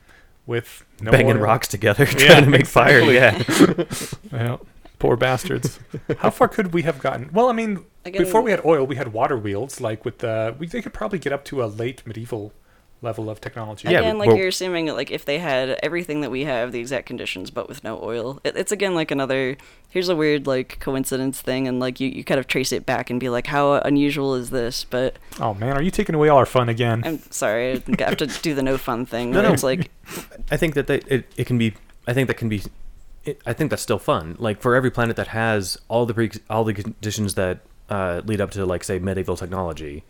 with 0.46 0.84
no 1.00 1.10
Banging 1.10 1.32
oil. 1.36 1.42
rocks 1.42 1.66
together, 1.68 2.06
trying 2.06 2.30
Yeah, 2.30 2.40
to 2.40 2.46
make 2.50 2.66
fire. 2.66 3.00
Yeah. 3.00 3.42
Yeah. 4.32 4.56
Poor 4.98 5.16
bastards. 5.16 5.78
How 6.18 6.30
far 6.30 6.48
could 6.48 6.72
we 6.74 6.82
have 6.82 6.98
gotten? 7.00 7.30
Well, 7.32 7.48
I 7.48 7.52
mean, 7.52 7.84
Again, 8.04 8.22
before 8.24 8.42
we 8.42 8.50
had 8.50 8.64
oil, 8.64 8.84
we 8.86 8.96
had 8.96 9.12
water 9.12 9.36
wheels. 9.36 9.80
Like 9.80 10.04
with 10.04 10.18
the, 10.18 10.54
we 10.58 10.66
they 10.66 10.82
could 10.82 10.92
probably 10.94 11.18
get 11.20 11.32
up 11.32 11.44
to 11.46 11.62
a 11.62 11.66
late 11.66 12.04
medieval 12.06 12.52
level 13.00 13.30
of 13.30 13.40
technology. 13.40 13.88
Yeah, 13.88 14.00
again, 14.00 14.18
like 14.18 14.28
well- 14.28 14.36
you're 14.36 14.48
assuming 14.48 14.86
that 14.86 14.94
like 14.94 15.10
if 15.10 15.24
they 15.24 15.38
had 15.38 15.78
everything 15.82 16.20
that 16.22 16.30
we 16.30 16.44
have, 16.44 16.72
the 16.72 16.80
exact 16.80 17.06
conditions, 17.06 17.50
but 17.50 17.68
with 17.68 17.84
no 17.84 18.00
oil, 18.02 18.40
it, 18.44 18.56
it's 18.56 18.72
again 18.72 18.94
like 18.94 19.10
another. 19.10 19.56
Here's 19.90 20.08
a 20.08 20.16
weird 20.16 20.46
like 20.46 20.78
coincidence 20.80 21.40
thing, 21.40 21.66
and 21.68 21.80
like 21.80 22.00
you, 22.00 22.08
you 22.08 22.24
kind 22.24 22.38
of 22.38 22.46
trace 22.46 22.72
it 22.72 22.84
back 22.84 23.08
and 23.10 23.18
be 23.20 23.28
like, 23.28 23.46
how 23.46 23.74
unusual 23.74 24.34
is 24.34 24.50
this? 24.50 24.84
But 24.84 25.16
Oh 25.40 25.54
man, 25.54 25.76
are 25.76 25.82
you 25.82 25.90
taking 25.90 26.14
away 26.14 26.28
all 26.28 26.38
our 26.38 26.46
fun 26.46 26.68
again? 26.68 27.02
I'm 27.04 27.18
sorry, 27.30 27.72
I 27.72 28.02
have 28.02 28.16
to 28.18 28.26
do 28.42 28.54
the 28.54 28.62
no 28.62 28.76
fun 28.78 29.06
thing. 29.06 29.30
No, 29.30 29.42
no. 29.42 29.52
It's 29.52 29.62
like 29.62 29.90
I 30.50 30.56
think 30.56 30.74
that 30.74 30.86
they, 30.86 30.98
it, 31.06 31.26
it 31.36 31.46
can 31.46 31.58
be. 31.58 31.74
I 32.06 32.14
think 32.14 32.28
that 32.28 32.34
can 32.36 32.48
be. 32.48 32.62
It, 33.24 33.40
I 33.46 33.52
think 33.52 33.70
that's 33.70 33.82
still 33.82 33.98
fun. 33.98 34.36
Like 34.38 34.60
for 34.60 34.74
every 34.74 34.90
planet 34.90 35.16
that 35.16 35.28
has 35.28 35.78
all 35.88 36.06
the 36.06 36.14
pre, 36.14 36.30
all 36.50 36.64
the 36.64 36.74
conditions 36.74 37.34
that 37.34 37.60
uh, 37.90 38.22
lead 38.24 38.40
up 38.40 38.50
to 38.52 38.66
like 38.66 38.82
say 38.84 38.98
medieval 38.98 39.36
technology, 39.36 40.04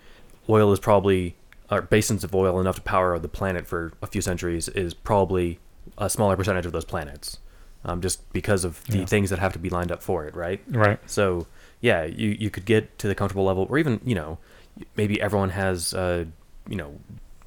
oil 0.48 0.72
is 0.72 0.80
probably 0.80 1.34
or 1.70 1.82
basins 1.82 2.24
of 2.24 2.34
oil 2.34 2.58
enough 2.60 2.76
to 2.76 2.82
power 2.82 3.18
the 3.18 3.28
planet 3.28 3.66
for 3.66 3.92
a 4.02 4.06
few 4.06 4.20
centuries 4.20 4.68
is 4.68 4.94
probably 4.94 5.58
a 5.98 6.08
smaller 6.08 6.36
percentage 6.36 6.66
of 6.66 6.72
those 6.72 6.84
planets, 6.84 7.38
um, 7.84 8.00
just 8.00 8.30
because 8.32 8.64
of 8.64 8.84
the 8.86 8.98
Yeah. 8.98 9.04
things 9.06 9.30
that 9.30 9.38
have 9.38 9.52
to 9.52 9.58
be 9.58 9.70
lined 9.70 9.92
up 9.92 10.02
for 10.02 10.24
it, 10.26 10.34
right? 10.34 10.60
right. 10.70 10.98
So 11.06 11.46
yeah, 11.80 12.04
you 12.04 12.30
you 12.38 12.50
could 12.50 12.64
get 12.64 12.98
to 13.00 13.08
the 13.08 13.14
comfortable 13.14 13.44
level, 13.44 13.66
or 13.68 13.78
even 13.78 14.00
you 14.04 14.14
know, 14.14 14.38
maybe 14.96 15.20
everyone 15.20 15.50
has 15.50 15.94
uh, 15.94 16.24
you 16.68 16.76
know, 16.76 16.98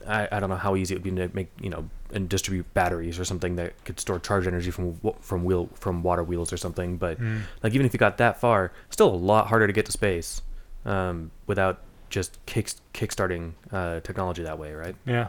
I, 0.07 0.27
I 0.31 0.39
don't 0.39 0.49
know 0.49 0.55
how 0.55 0.75
easy 0.75 0.93
it 0.95 0.97
would 0.97 1.03
be 1.03 1.11
to 1.11 1.29
make 1.35 1.49
you 1.59 1.69
know 1.69 1.89
and 2.13 2.27
distribute 2.27 2.71
batteries 2.73 3.17
or 3.19 3.23
something 3.25 3.55
that 3.55 3.73
could 3.85 3.99
store 3.99 4.19
charge 4.19 4.45
energy 4.47 4.69
from 4.71 4.99
from 5.21 5.43
wheel 5.45 5.69
from 5.75 6.03
water 6.03 6.23
wheels 6.23 6.51
or 6.53 6.57
something. 6.57 6.97
But 6.97 7.19
Mm. 7.19 7.41
like 7.63 7.73
even 7.73 7.85
if 7.85 7.93
you 7.93 7.99
got 7.99 8.17
that 8.17 8.39
far, 8.39 8.71
still 8.89 9.09
a 9.09 9.15
lot 9.15 9.47
harder 9.47 9.67
to 9.67 9.73
get 9.73 9.85
to 9.87 9.91
space 9.91 10.41
um, 10.85 11.31
without 11.47 11.79
just 12.11 12.37
kick 12.45 12.71
kickstarting 12.93 13.53
uh, 13.71 14.01
technology 14.01 14.43
that 14.43 14.59
way, 14.59 14.73
right? 14.73 14.95
Yeah. 15.05 15.27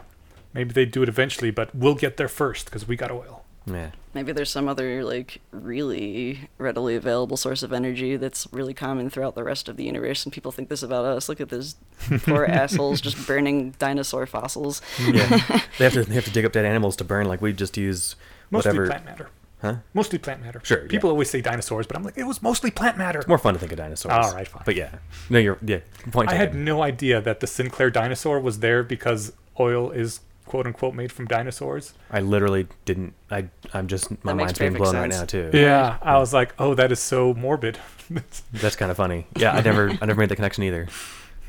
Maybe 0.53 0.71
they 0.71 0.85
do 0.85 1.01
it 1.01 1.09
eventually, 1.09 1.49
but 1.49 1.73
we'll 1.73 1.95
get 1.95 2.17
there 2.17 2.27
first 2.27 2.65
because 2.65 2.87
we 2.87 2.95
got 2.95 3.09
oil. 3.09 3.43
Yeah. 3.65 3.91
Maybe 4.13 4.33
there's 4.33 4.51
some 4.51 4.67
other 4.67 5.03
like 5.03 5.41
really 5.51 6.49
readily 6.57 6.95
available 6.95 7.37
source 7.37 7.63
of 7.63 7.73
energy 7.73 8.17
that's 8.17 8.45
really 8.51 8.73
common 8.73 9.09
throughout 9.09 9.35
the 9.35 9.43
rest 9.43 9.69
of 9.69 9.77
the 9.77 9.85
universe, 9.85 10.25
and 10.25 10.33
people 10.33 10.51
think 10.51 10.69
this 10.69 10.83
about 10.83 11.05
us. 11.05 11.29
Look 11.29 11.41
at 11.41 11.49
those 11.49 11.75
poor 12.23 12.45
assholes 12.49 13.01
just 13.01 13.25
burning 13.25 13.71
dinosaur 13.79 14.25
fossils. 14.27 14.81
Yeah. 14.99 15.27
they 15.79 15.85
have 15.85 15.93
to 15.93 16.03
they 16.03 16.13
have 16.13 16.25
to 16.25 16.31
dig 16.31 16.45
up 16.45 16.51
dead 16.51 16.65
animals 16.65 16.95
to 16.97 17.03
burn. 17.03 17.25
Like 17.27 17.41
we 17.41 17.53
just 17.53 17.77
use 17.77 18.15
Mostly 18.51 18.69
whatever. 18.69 18.87
plant 18.87 19.05
matter. 19.05 19.29
Huh? 19.63 19.77
Mostly 19.93 20.19
plant 20.19 20.41
matter. 20.41 20.59
Sure, 20.61 20.83
yeah. 20.83 20.89
People 20.89 21.09
always 21.09 21.29
say 21.29 21.39
dinosaurs, 21.39 21.87
but 21.87 21.95
I'm 21.95 22.03
like, 22.03 22.17
it 22.17 22.25
was 22.25 22.41
mostly 22.41 22.69
plant 22.69 22.97
matter. 22.97 23.19
It's 23.19 23.29
more 23.29 23.37
fun 23.37 23.53
to 23.53 23.59
think 23.61 23.71
of 23.71 23.77
dinosaurs. 23.77 24.13
All 24.13 24.33
right, 24.33 24.45
fine. 24.45 24.61
But 24.65 24.75
yeah, 24.75 24.95
no, 25.29 25.39
you're 25.39 25.57
yeah. 25.65 25.79
Point 26.11 26.27
I 26.29 26.33
taken. 26.33 26.47
had 26.47 26.55
no 26.55 26.83
idea 26.83 27.21
that 27.21 27.39
the 27.39 27.47
Sinclair 27.47 27.89
dinosaur 27.89 28.41
was 28.41 28.59
there 28.59 28.83
because 28.83 29.31
oil 29.57 29.89
is 29.89 30.19
quote 30.45 30.67
unquote 30.67 30.93
made 30.93 31.13
from 31.13 31.27
dinosaurs. 31.27 31.93
I 32.11 32.19
literally 32.19 32.67
didn't. 32.83 33.13
I 33.31 33.45
I'm 33.73 33.87
just 33.87 34.11
my 34.11 34.33
That 34.33 34.35
makes 34.35 34.47
mind's 34.47 34.59
being 34.59 34.71
perfect 34.73 34.83
blown 34.91 34.95
right 35.01 35.09
now 35.09 35.23
too. 35.23 35.49
Yeah, 35.53 35.97
I 36.01 36.17
was 36.17 36.33
like, 36.33 36.53
oh, 36.59 36.75
that 36.75 36.91
is 36.91 36.99
so 36.99 37.33
morbid. 37.33 37.79
That's 38.51 38.75
kind 38.75 38.91
of 38.91 38.97
funny. 38.97 39.27
Yeah, 39.37 39.53
I 39.53 39.61
never 39.61 39.91
I 40.01 40.05
never 40.05 40.19
made 40.19 40.27
the 40.29 40.35
connection 40.35 40.65
either. 40.65 40.89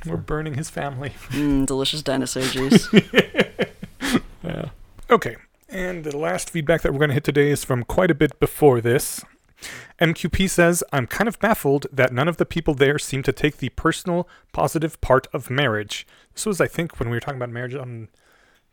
We're 0.07 0.19
burning 0.19 0.55
his 0.55 0.71
family. 0.71 1.15
Mm, 1.31 1.67
delicious 1.67 2.01
dinosaur 2.03 2.45
juice. 2.45 2.89
Yeah. 4.45 4.69
Okay. 5.09 5.37
And 5.69 6.05
the 6.05 6.17
last 6.17 6.51
feedback 6.51 6.83
that 6.83 6.93
we're 6.93 6.99
going 6.99 7.09
to 7.09 7.15
hit 7.15 7.25
today 7.25 7.51
is 7.51 7.65
from 7.65 7.85
quite 7.85 8.11
a 8.11 8.15
bit 8.15 8.39
before 8.39 8.81
this. 8.81 9.25
MQP 10.01 10.51
says, 10.51 10.85
I'm 10.93 11.07
kind 11.07 11.29
of 11.29 11.39
baffled 11.39 11.87
that 11.93 12.13
none 12.13 12.29
of 12.29 12.37
the 12.37 12.45
people 12.45 12.75
there 12.75 12.99
seem 12.99 13.23
to 13.23 13.33
take 13.33 13.59
the 13.59 13.71
personal, 13.71 14.29
positive 14.53 15.01
part 15.01 15.27
of 15.33 15.51
marriage. 15.51 16.07
This 16.35 16.47
was, 16.47 16.61
I 16.61 16.67
think, 16.67 16.99
when 16.99 17.09
we 17.09 17.17
were 17.17 17.21
talking 17.21 17.39
about 17.39 17.51
marriage 17.51 17.75
on. 17.75 18.09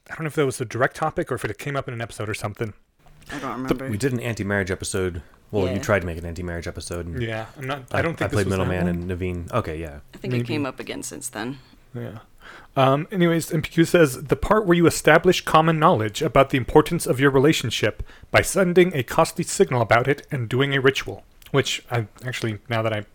I 0.10 0.16
don't 0.16 0.22
know 0.22 0.28
if 0.28 0.36
that 0.36 0.46
was 0.46 0.60
a 0.60 0.66
direct 0.66 0.96
topic 0.96 1.32
or 1.32 1.36
if 1.36 1.46
it 1.46 1.58
came 1.58 1.76
up 1.76 1.88
in 1.88 1.94
an 1.94 2.02
episode 2.02 2.28
or 2.28 2.34
something. 2.34 2.74
I 3.32 3.40
don't 3.40 3.52
remember. 3.52 3.90
We 3.90 3.98
did 3.98 4.14
an 4.14 4.20
anti-marriage 4.20 4.72
episode. 4.72 5.22
Well, 5.52 5.72
you 5.72 5.80
tried 5.80 6.00
to 6.00 6.06
make 6.06 6.18
an 6.18 6.26
anti-marriage 6.26 6.68
episode. 6.68 7.06
and 7.06 7.22
Yeah, 7.22 7.46
I'm 7.58 7.68
not. 7.68 7.84
I 7.92 8.02
don't 8.02 8.18
think 8.18 8.32
I 8.32 8.34
played 8.34 8.48
middleman 8.48 8.88
and 8.88 9.10
Naveen. 9.10 9.52
Okay, 9.52 9.80
yeah. 9.80 10.00
I 10.14 10.18
think 10.18 10.32
maybe. 10.32 10.44
it 10.44 10.48
came 10.48 10.66
up 10.66 10.80
again 10.80 11.04
since 11.04 11.30
then. 11.30 11.60
Yeah. 11.94 12.20
Um, 12.76 13.08
anyways, 13.12 13.50
MPQ 13.50 13.88
says 13.88 14.24
the 14.24 14.36
part 14.36 14.66
where 14.66 14.78
you 14.78 14.88
establish 14.88 15.42
common 15.42 15.78
knowledge 15.78 16.22
about 16.22 16.52
the 16.52 16.58
importance 16.58 17.06
of 17.06 17.20
your 17.20 17.32
relationship 17.32 18.02
by 18.32 18.42
sending 18.42 18.96
a 18.96 19.04
costly 19.04 19.44
signal 19.44 19.82
about 19.82 20.08
it 20.08 20.26
and 20.32 20.48
doing 20.48 20.74
a 20.74 20.82
ritual. 20.82 21.24
Which 21.52 21.84
I 21.92 22.08
actually, 22.24 22.60
now 22.70 22.82
that 22.82 22.94
I 22.94 23.06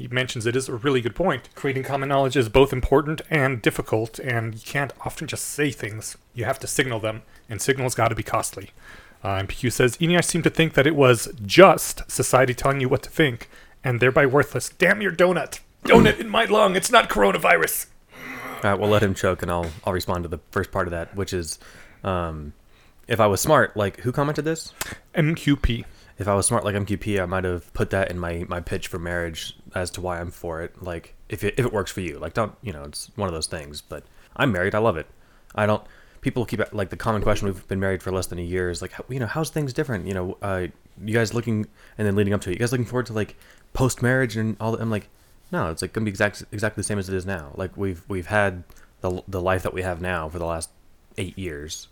he 0.00 0.08
mentions 0.08 0.46
it, 0.46 0.56
is 0.56 0.68
a 0.68 0.76
really 0.76 1.02
good 1.02 1.14
point. 1.14 1.50
Creating 1.54 1.82
common 1.82 2.08
knowledge 2.08 2.34
is 2.34 2.48
both 2.48 2.72
important 2.72 3.20
and 3.28 3.60
difficult, 3.60 4.18
and 4.20 4.54
you 4.54 4.60
can't 4.64 4.94
often 5.04 5.26
just 5.26 5.44
say 5.44 5.70
things. 5.70 6.16
You 6.32 6.46
have 6.46 6.58
to 6.60 6.66
signal 6.66 7.00
them, 7.00 7.22
and 7.50 7.60
signals 7.60 7.94
got 7.94 8.08
to 8.08 8.14
be 8.14 8.22
costly. 8.22 8.70
Uh, 9.22 9.40
MPQ 9.40 9.70
says 9.70 9.98
Eneasz 9.98 10.24
seemed 10.24 10.44
to 10.44 10.50
think 10.50 10.72
that 10.72 10.86
it 10.86 10.96
was 10.96 11.28
just 11.44 12.10
society 12.10 12.54
telling 12.54 12.80
you 12.80 12.88
what 12.88 13.02
to 13.02 13.10
think, 13.10 13.50
and 13.84 14.00
thereby 14.00 14.24
worthless. 14.24 14.70
Damn 14.70 15.02
your 15.02 15.12
donut! 15.12 15.60
Donut 15.84 16.18
in 16.18 16.30
my 16.30 16.46
lung. 16.46 16.76
It's 16.76 16.90
not 16.90 17.10
coronavirus. 17.10 17.86
All 18.62 18.70
right, 18.70 18.78
we'll 18.78 18.90
let 18.90 19.02
him 19.02 19.14
choke, 19.14 19.42
and 19.42 19.50
I'll 19.50 19.70
I'll 19.84 19.92
respond 19.92 20.24
to 20.24 20.28
the 20.28 20.40
first 20.50 20.70
part 20.70 20.86
of 20.86 20.90
that, 20.90 21.14
which 21.16 21.32
is, 21.32 21.58
um, 22.04 22.52
if 23.08 23.18
I 23.18 23.26
was 23.26 23.40
smart, 23.40 23.74
like 23.74 24.00
who 24.00 24.12
commented 24.12 24.44
this? 24.44 24.74
MQP. 25.14 25.84
If 26.18 26.28
I 26.28 26.34
was 26.34 26.46
smart 26.46 26.64
like 26.64 26.74
MQP, 26.74 27.22
I 27.22 27.24
might 27.24 27.44
have 27.44 27.72
put 27.72 27.88
that 27.90 28.10
in 28.10 28.18
my 28.18 28.44
my 28.48 28.60
pitch 28.60 28.88
for 28.88 28.98
marriage 28.98 29.56
as 29.74 29.90
to 29.92 30.02
why 30.02 30.20
I'm 30.20 30.30
for 30.30 30.60
it. 30.60 30.82
Like 30.82 31.14
if 31.30 31.42
it 31.42 31.54
if 31.56 31.64
it 31.64 31.72
works 31.72 31.90
for 31.90 32.02
you, 32.02 32.18
like 32.18 32.34
don't 32.34 32.54
you 32.60 32.72
know 32.72 32.84
it's 32.84 33.10
one 33.16 33.28
of 33.28 33.32
those 33.32 33.46
things. 33.46 33.80
But 33.80 34.04
I'm 34.36 34.52
married, 34.52 34.74
I 34.74 34.78
love 34.78 34.98
it. 34.98 35.06
I 35.54 35.64
don't. 35.64 35.82
People 36.20 36.44
keep 36.44 36.60
like 36.74 36.90
the 36.90 36.98
common 36.98 37.22
question. 37.22 37.46
We've 37.46 37.66
been 37.66 37.80
married 37.80 38.02
for 38.02 38.12
less 38.12 38.26
than 38.26 38.38
a 38.38 38.42
year. 38.42 38.68
Is 38.68 38.82
like 38.82 38.92
you 39.08 39.18
know 39.18 39.26
how's 39.26 39.48
things 39.48 39.72
different? 39.72 40.06
You 40.06 40.12
know, 40.12 40.38
uh, 40.42 40.66
you 41.02 41.14
guys 41.14 41.32
looking 41.32 41.66
and 41.96 42.06
then 42.06 42.14
leading 42.14 42.34
up 42.34 42.42
to 42.42 42.50
it. 42.50 42.52
You 42.52 42.58
guys 42.58 42.72
looking 42.72 42.84
forward 42.84 43.06
to 43.06 43.14
like 43.14 43.36
post 43.72 44.02
marriage 44.02 44.36
and 44.36 44.54
all. 44.60 44.72
that? 44.72 44.82
I'm 44.82 44.90
like, 44.90 45.08
no, 45.52 45.70
it's 45.70 45.82
like 45.82 45.92
gonna 45.92 46.04
be 46.04 46.10
exact 46.10 46.44
exactly 46.52 46.80
the 46.80 46.86
same 46.86 46.98
as 46.98 47.08
it 47.08 47.14
is 47.14 47.26
now. 47.26 47.52
Like 47.54 47.76
we've 47.76 48.02
we've 48.08 48.26
had 48.26 48.64
the 49.00 49.22
the 49.28 49.40
life 49.40 49.62
that 49.62 49.74
we 49.74 49.82
have 49.82 50.00
now 50.00 50.28
for 50.28 50.38
the 50.38 50.46
last 50.46 50.70
eight 51.18 51.38
years. 51.38 51.88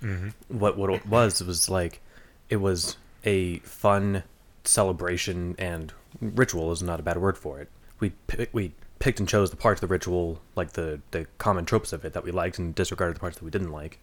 What 0.49 0.77
what 0.77 0.91
it 0.91 1.07
was 1.07 1.43
was 1.43 1.69
like 1.69 2.01
it 2.49 2.57
was 2.57 2.97
a 3.25 3.59
fun 3.61 4.23
celebration 4.65 5.55
and 5.59 5.93
ritual 6.21 6.73
is 6.73 6.83
not 6.83 7.01
a 7.01 7.03
bad 7.03 7.19
word 7.19 7.37
for 7.37 7.61
it. 7.61 7.69
We 8.01 8.13
we 8.53 8.73
picked 8.99 9.21
and 9.21 9.29
chose 9.29 9.51
the 9.51 9.57
parts 9.57 9.83
of 9.83 9.89
the 9.89 9.93
ritual, 9.93 10.41
like 10.57 10.73
the 10.73 11.01
the 11.11 11.27
common 11.39 11.65
tropes 11.65 11.93
of 11.93 12.05
it 12.05 12.13
that 12.13 12.25
we 12.25 12.31
liked, 12.31 12.59
and 12.59 12.75
disregarded 12.75 13.17
the 13.17 13.21
parts 13.21 13.39
that 13.39 13.45
we 13.45 13.51
didn't 13.51 13.73
like. 13.73 13.99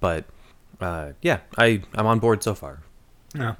But 0.00 0.24
uh, 0.80 1.12
yeah, 1.22 1.40
I 1.58 1.82
I'm 1.94 2.06
on 2.06 2.18
board 2.18 2.42
so 2.42 2.54
far. 2.54 2.80
Yeah. 3.34 3.54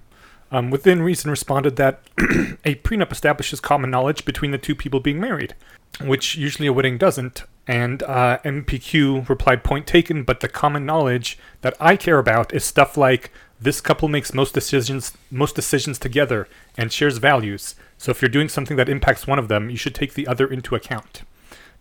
Um, 0.51 0.71
within 0.71 1.03
reason 1.03 1.31
responded 1.31 1.77
that 1.77 2.03
a 2.65 2.77
prenup 2.77 3.11
establishes 3.11 3.61
common 3.61 3.91
knowledge 3.91 4.25
between 4.25 4.51
the 4.51 4.59
two 4.59 4.75
people 4.75 5.01
being 5.01 5.21
married, 5.21 5.55
which 6.01 6.37
usually 6.37 6.69
a 6.69 6.73
wedding 6.73 6.99
doesn't. 6.99 7.43
And 7.67 8.03
uh, 8.03 8.39
MPQ 8.45 9.29
replied, 9.29 9.65
"Point 9.65 9.87
taken, 9.87 10.23
but 10.23 10.41
the 10.41 10.49
common 10.49 10.85
knowledge 10.85 11.39
that 11.63 11.75
I 11.81 11.97
care 11.97 12.19
about 12.19 12.53
is 12.55 12.63
stuff 12.65 12.97
like 12.97 13.33
this 13.59 13.81
couple 13.81 14.09
makes 14.09 14.35
most 14.35 14.53
decisions 14.53 15.17
most 15.31 15.55
decisions 15.55 15.99
together 15.99 16.47
and 16.77 16.93
shares 16.93 17.17
values. 17.19 17.75
So 17.97 18.11
if 18.11 18.21
you're 18.21 18.29
doing 18.29 18.51
something 18.51 18.77
that 18.77 18.91
impacts 18.91 19.27
one 19.27 19.39
of 19.39 19.49
them, 19.49 19.71
you 19.71 19.77
should 19.77 19.95
take 19.95 20.13
the 20.13 20.27
other 20.27 20.47
into 20.47 20.75
account, 20.75 21.23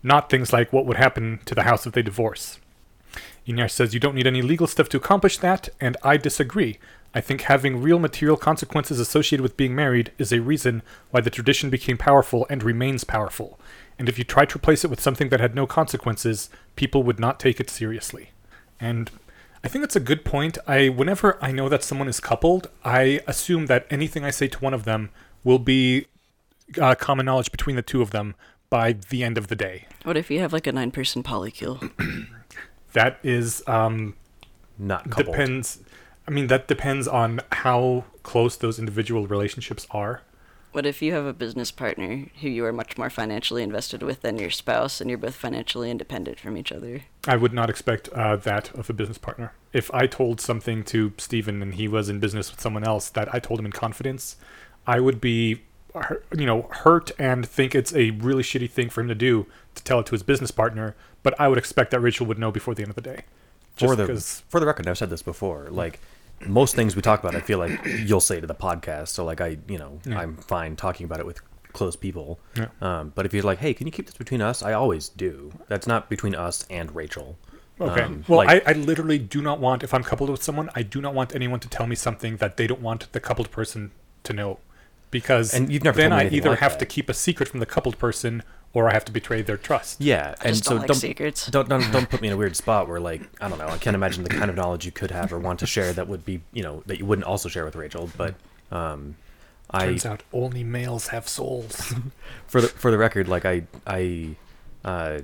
not 0.02 0.30
things 0.30 0.52
like 0.52 0.72
what 0.72 0.86
would 0.86 0.96
happen 0.96 1.40
to 1.44 1.54
the 1.54 1.64
house 1.64 1.86
if 1.86 1.92
they 1.92 2.02
divorce." 2.02 2.58
Inyar 3.46 3.70
says 3.70 3.92
you 3.92 4.00
don't 4.00 4.14
need 4.14 4.26
any 4.26 4.40
legal 4.40 4.66
stuff 4.66 4.88
to 4.88 4.96
accomplish 4.96 5.38
that, 5.38 5.68
and 5.80 5.96
I 6.02 6.16
disagree. 6.16 6.78
I 7.14 7.20
think 7.20 7.42
having 7.42 7.80
real 7.80 7.98
material 7.98 8.36
consequences 8.36 8.98
associated 8.98 9.42
with 9.42 9.56
being 9.56 9.74
married 9.74 10.10
is 10.18 10.32
a 10.32 10.40
reason 10.40 10.82
why 11.10 11.20
the 11.20 11.30
tradition 11.30 11.70
became 11.70 11.96
powerful 11.96 12.46
and 12.50 12.62
remains 12.62 13.04
powerful. 13.04 13.58
And 13.98 14.08
if 14.08 14.18
you 14.18 14.24
tried 14.24 14.48
to 14.50 14.56
replace 14.58 14.84
it 14.84 14.90
with 14.90 15.00
something 15.00 15.28
that 15.28 15.38
had 15.38 15.54
no 15.54 15.66
consequences, 15.66 16.50
people 16.74 17.04
would 17.04 17.20
not 17.20 17.38
take 17.38 17.60
it 17.60 17.70
seriously. 17.70 18.30
And 18.80 19.10
I 19.62 19.68
think 19.68 19.82
that's 19.82 19.94
a 19.94 20.00
good 20.00 20.24
point. 20.24 20.58
I 20.66 20.88
whenever 20.88 21.38
I 21.40 21.52
know 21.52 21.68
that 21.68 21.84
someone 21.84 22.08
is 22.08 22.18
coupled, 22.18 22.68
I 22.84 23.20
assume 23.26 23.66
that 23.66 23.86
anything 23.90 24.24
I 24.24 24.30
say 24.30 24.48
to 24.48 24.58
one 24.58 24.74
of 24.74 24.84
them 24.84 25.10
will 25.44 25.60
be 25.60 26.06
uh, 26.80 26.96
common 26.96 27.26
knowledge 27.26 27.52
between 27.52 27.76
the 27.76 27.82
two 27.82 28.02
of 28.02 28.10
them 28.10 28.34
by 28.68 28.92
the 28.92 29.22
end 29.22 29.38
of 29.38 29.46
the 29.46 29.54
day. 29.56 29.86
What 30.02 30.16
if 30.16 30.30
you 30.30 30.40
have 30.40 30.52
like 30.52 30.66
a 30.66 30.72
nine 30.72 30.90
person 30.90 31.22
polycule? 31.22 31.90
That 32.94 33.18
is 33.24 33.60
um, 33.66 34.14
Not 34.78 35.10
coupled. 35.10 35.26
depends 35.26 35.80
i 36.26 36.30
mean 36.30 36.46
that 36.48 36.68
depends 36.68 37.06
on 37.08 37.40
how 37.52 38.04
close 38.22 38.56
those 38.56 38.78
individual 38.78 39.26
relationships 39.26 39.86
are 39.90 40.22
What 40.72 40.86
if 40.86 41.00
you 41.02 41.12
have 41.12 41.26
a 41.26 41.32
business 41.32 41.70
partner 41.70 42.26
who 42.40 42.48
you 42.48 42.64
are 42.64 42.72
much 42.72 42.96
more 42.98 43.10
financially 43.10 43.62
invested 43.62 44.02
with 44.02 44.22
than 44.22 44.38
your 44.38 44.50
spouse 44.50 45.00
and 45.00 45.08
you're 45.10 45.18
both 45.18 45.34
financially 45.36 45.90
independent 45.90 46.40
from 46.40 46.56
each 46.56 46.72
other? 46.72 47.02
i 47.28 47.36
would 47.36 47.52
not 47.52 47.70
expect 47.70 48.08
uh, 48.10 48.36
that 48.36 48.72
of 48.74 48.88
a 48.90 48.92
business 48.92 49.18
partner 49.18 49.52
if 49.72 49.92
i 49.94 50.06
told 50.06 50.40
something 50.40 50.82
to 50.84 51.12
Steven 51.18 51.62
and 51.62 51.74
he 51.74 51.86
was 51.88 52.08
in 52.08 52.18
business 52.20 52.50
with 52.50 52.60
someone 52.60 52.84
else 52.84 53.08
that 53.10 53.32
i 53.34 53.38
told 53.38 53.60
him 53.60 53.66
in 53.66 53.72
confidence 53.72 54.36
i 54.86 54.98
would 55.00 55.20
be 55.20 55.62
you 56.36 56.46
know 56.46 56.62
hurt 56.82 57.12
and 57.20 57.46
think 57.46 57.72
it's 57.74 57.94
a 57.94 58.10
really 58.10 58.42
shitty 58.42 58.68
thing 58.68 58.88
for 58.90 59.00
him 59.02 59.08
to 59.08 59.14
do 59.14 59.46
to 59.76 59.84
tell 59.84 60.00
it 60.00 60.06
to 60.06 60.12
his 60.12 60.22
business 60.24 60.50
partner 60.50 60.96
but 61.22 61.38
i 61.40 61.46
would 61.46 61.58
expect 61.58 61.90
that 61.92 62.00
rachel 62.00 62.26
would 62.26 62.38
know 62.38 62.50
before 62.50 62.74
the 62.74 62.82
end 62.82 62.90
of 62.90 62.96
the 62.96 63.00
day 63.12 63.20
for 63.76 63.80
Just 63.86 63.96
the 63.98 64.06
'cause- 64.06 64.42
for 64.48 64.60
the 64.60 64.66
record, 64.66 64.86
I've 64.86 64.96
said 64.98 65.10
this 65.10 65.22
before. 65.22 65.66
Like 65.68 65.98
most 66.46 66.74
things 66.74 66.96
we 66.96 67.02
talk 67.02 67.20
about, 67.20 67.34
I 67.34 67.40
feel 67.40 67.58
like 67.58 67.78
you'll 67.84 68.20
say 68.20 68.40
to 68.40 68.46
the 68.46 68.54
podcast. 68.54 69.08
So 69.08 69.24
like 69.24 69.40
I, 69.40 69.58
you 69.68 69.78
know, 69.78 70.00
Yeah. 70.04 70.18
I'm 70.18 70.36
fine 70.36 70.76
talking 70.76 71.04
about 71.04 71.20
it 71.20 71.26
with 71.26 71.40
close 71.72 71.96
people. 71.96 72.38
Yeah. 72.56 72.68
Um, 72.80 73.12
but 73.14 73.26
if 73.26 73.34
you're 73.34 73.42
like, 73.42 73.58
hey, 73.58 73.74
can 73.74 73.86
you 73.86 73.92
keep 73.92 74.06
this 74.06 74.16
between 74.16 74.40
us? 74.40 74.62
I 74.62 74.72
always 74.72 75.08
do. 75.08 75.52
That's 75.68 75.86
not 75.86 76.08
between 76.08 76.34
us 76.34 76.64
and 76.70 76.94
Rachel. 76.94 77.36
Okay. 77.80 78.02
Um, 78.02 78.24
well, 78.28 78.38
like- 78.38 78.66
I, 78.66 78.70
I 78.70 78.74
literally 78.74 79.18
do 79.18 79.42
not 79.42 79.58
want, 79.58 79.82
if 79.82 79.92
I'm 79.92 80.04
coupled 80.04 80.30
with 80.30 80.42
someone, 80.42 80.70
I 80.76 80.82
do 80.82 81.00
not 81.00 81.14
want 81.14 81.34
anyone 81.34 81.58
to 81.60 81.68
tell 81.68 81.86
me 81.88 81.96
something 81.96 82.36
that 82.36 82.56
they 82.56 82.66
don't 82.68 82.80
want 82.80 83.10
the 83.12 83.18
coupled 83.20 83.50
person 83.50 83.90
to 84.22 84.32
know. 84.32 84.60
Because 85.14 85.54
And 85.54 85.72
you've 85.72 85.84
never 85.84 85.96
then 85.96 86.12
I 86.12 86.28
either 86.28 86.50
like 86.50 86.58
have 86.58 86.72
that. 86.72 86.80
to 86.80 86.86
keep 86.86 87.08
a 87.08 87.14
secret 87.14 87.48
from 87.48 87.60
the 87.60 87.66
coupled 87.66 87.98
person 88.00 88.42
or 88.72 88.90
I 88.90 88.94
have 88.94 89.04
to 89.04 89.12
betray 89.12 89.40
their 89.42 89.56
trust. 89.56 90.00
Yeah, 90.00 90.34
I 90.40 90.46
and 90.46 90.54
just 90.56 90.64
so 90.64 90.70
don't 90.70 90.78
like 90.80 90.88
don't, 90.88 90.96
secrets. 90.96 91.46
don't 91.46 91.68
don't 91.68 91.92
don't 91.92 92.10
put 92.10 92.20
me 92.20 92.26
in 92.26 92.34
a 92.34 92.36
weird 92.36 92.56
spot 92.64 92.88
where 92.88 92.98
like 92.98 93.22
I 93.40 93.48
don't 93.48 93.58
know. 93.58 93.68
I 93.68 93.78
can't 93.78 93.94
imagine 93.94 94.24
the 94.24 94.30
kind 94.30 94.50
of 94.50 94.56
knowledge 94.56 94.84
you 94.84 94.90
could 94.90 95.12
have 95.12 95.32
or 95.32 95.38
want 95.38 95.60
to 95.60 95.66
share 95.66 95.92
that 95.92 96.08
would 96.08 96.24
be 96.24 96.40
you 96.52 96.64
know 96.64 96.82
that 96.86 96.98
you 96.98 97.06
wouldn't 97.06 97.26
also 97.26 97.48
share 97.48 97.64
with 97.64 97.76
Rachel. 97.76 98.10
But 98.16 98.34
um, 98.72 99.14
I 99.70 99.86
Turns 99.86 100.04
out 100.04 100.24
only 100.32 100.64
males 100.64 101.06
have 101.08 101.28
souls. 101.28 101.94
for 102.48 102.60
the 102.60 102.66
for 102.66 102.90
the 102.90 102.98
record, 102.98 103.28
like 103.28 103.44
I 103.44 103.62
I 103.86 104.34
uh 104.84 105.20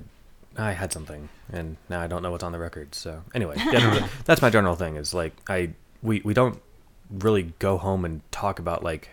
I 0.57 0.71
had 0.71 0.93
something 0.93 1.27
and 1.51 1.75
now 1.89 1.99
I 1.99 2.07
don't 2.07 2.23
know 2.23 2.31
what's 2.31 2.43
on 2.45 2.53
the 2.53 2.59
record. 2.59 2.95
So 2.95 3.21
anyway, 3.35 3.55
yeah, 3.71 4.07
that's 4.23 4.41
my 4.41 4.49
general 4.49 4.75
thing. 4.75 4.95
Is 4.95 5.13
like 5.13 5.33
I 5.49 5.71
we 6.01 6.21
we 6.23 6.33
don't 6.33 6.61
really 7.09 7.53
go 7.59 7.77
home 7.77 8.05
and 8.05 8.21
talk 8.31 8.59
about 8.59 8.81
like 8.81 9.09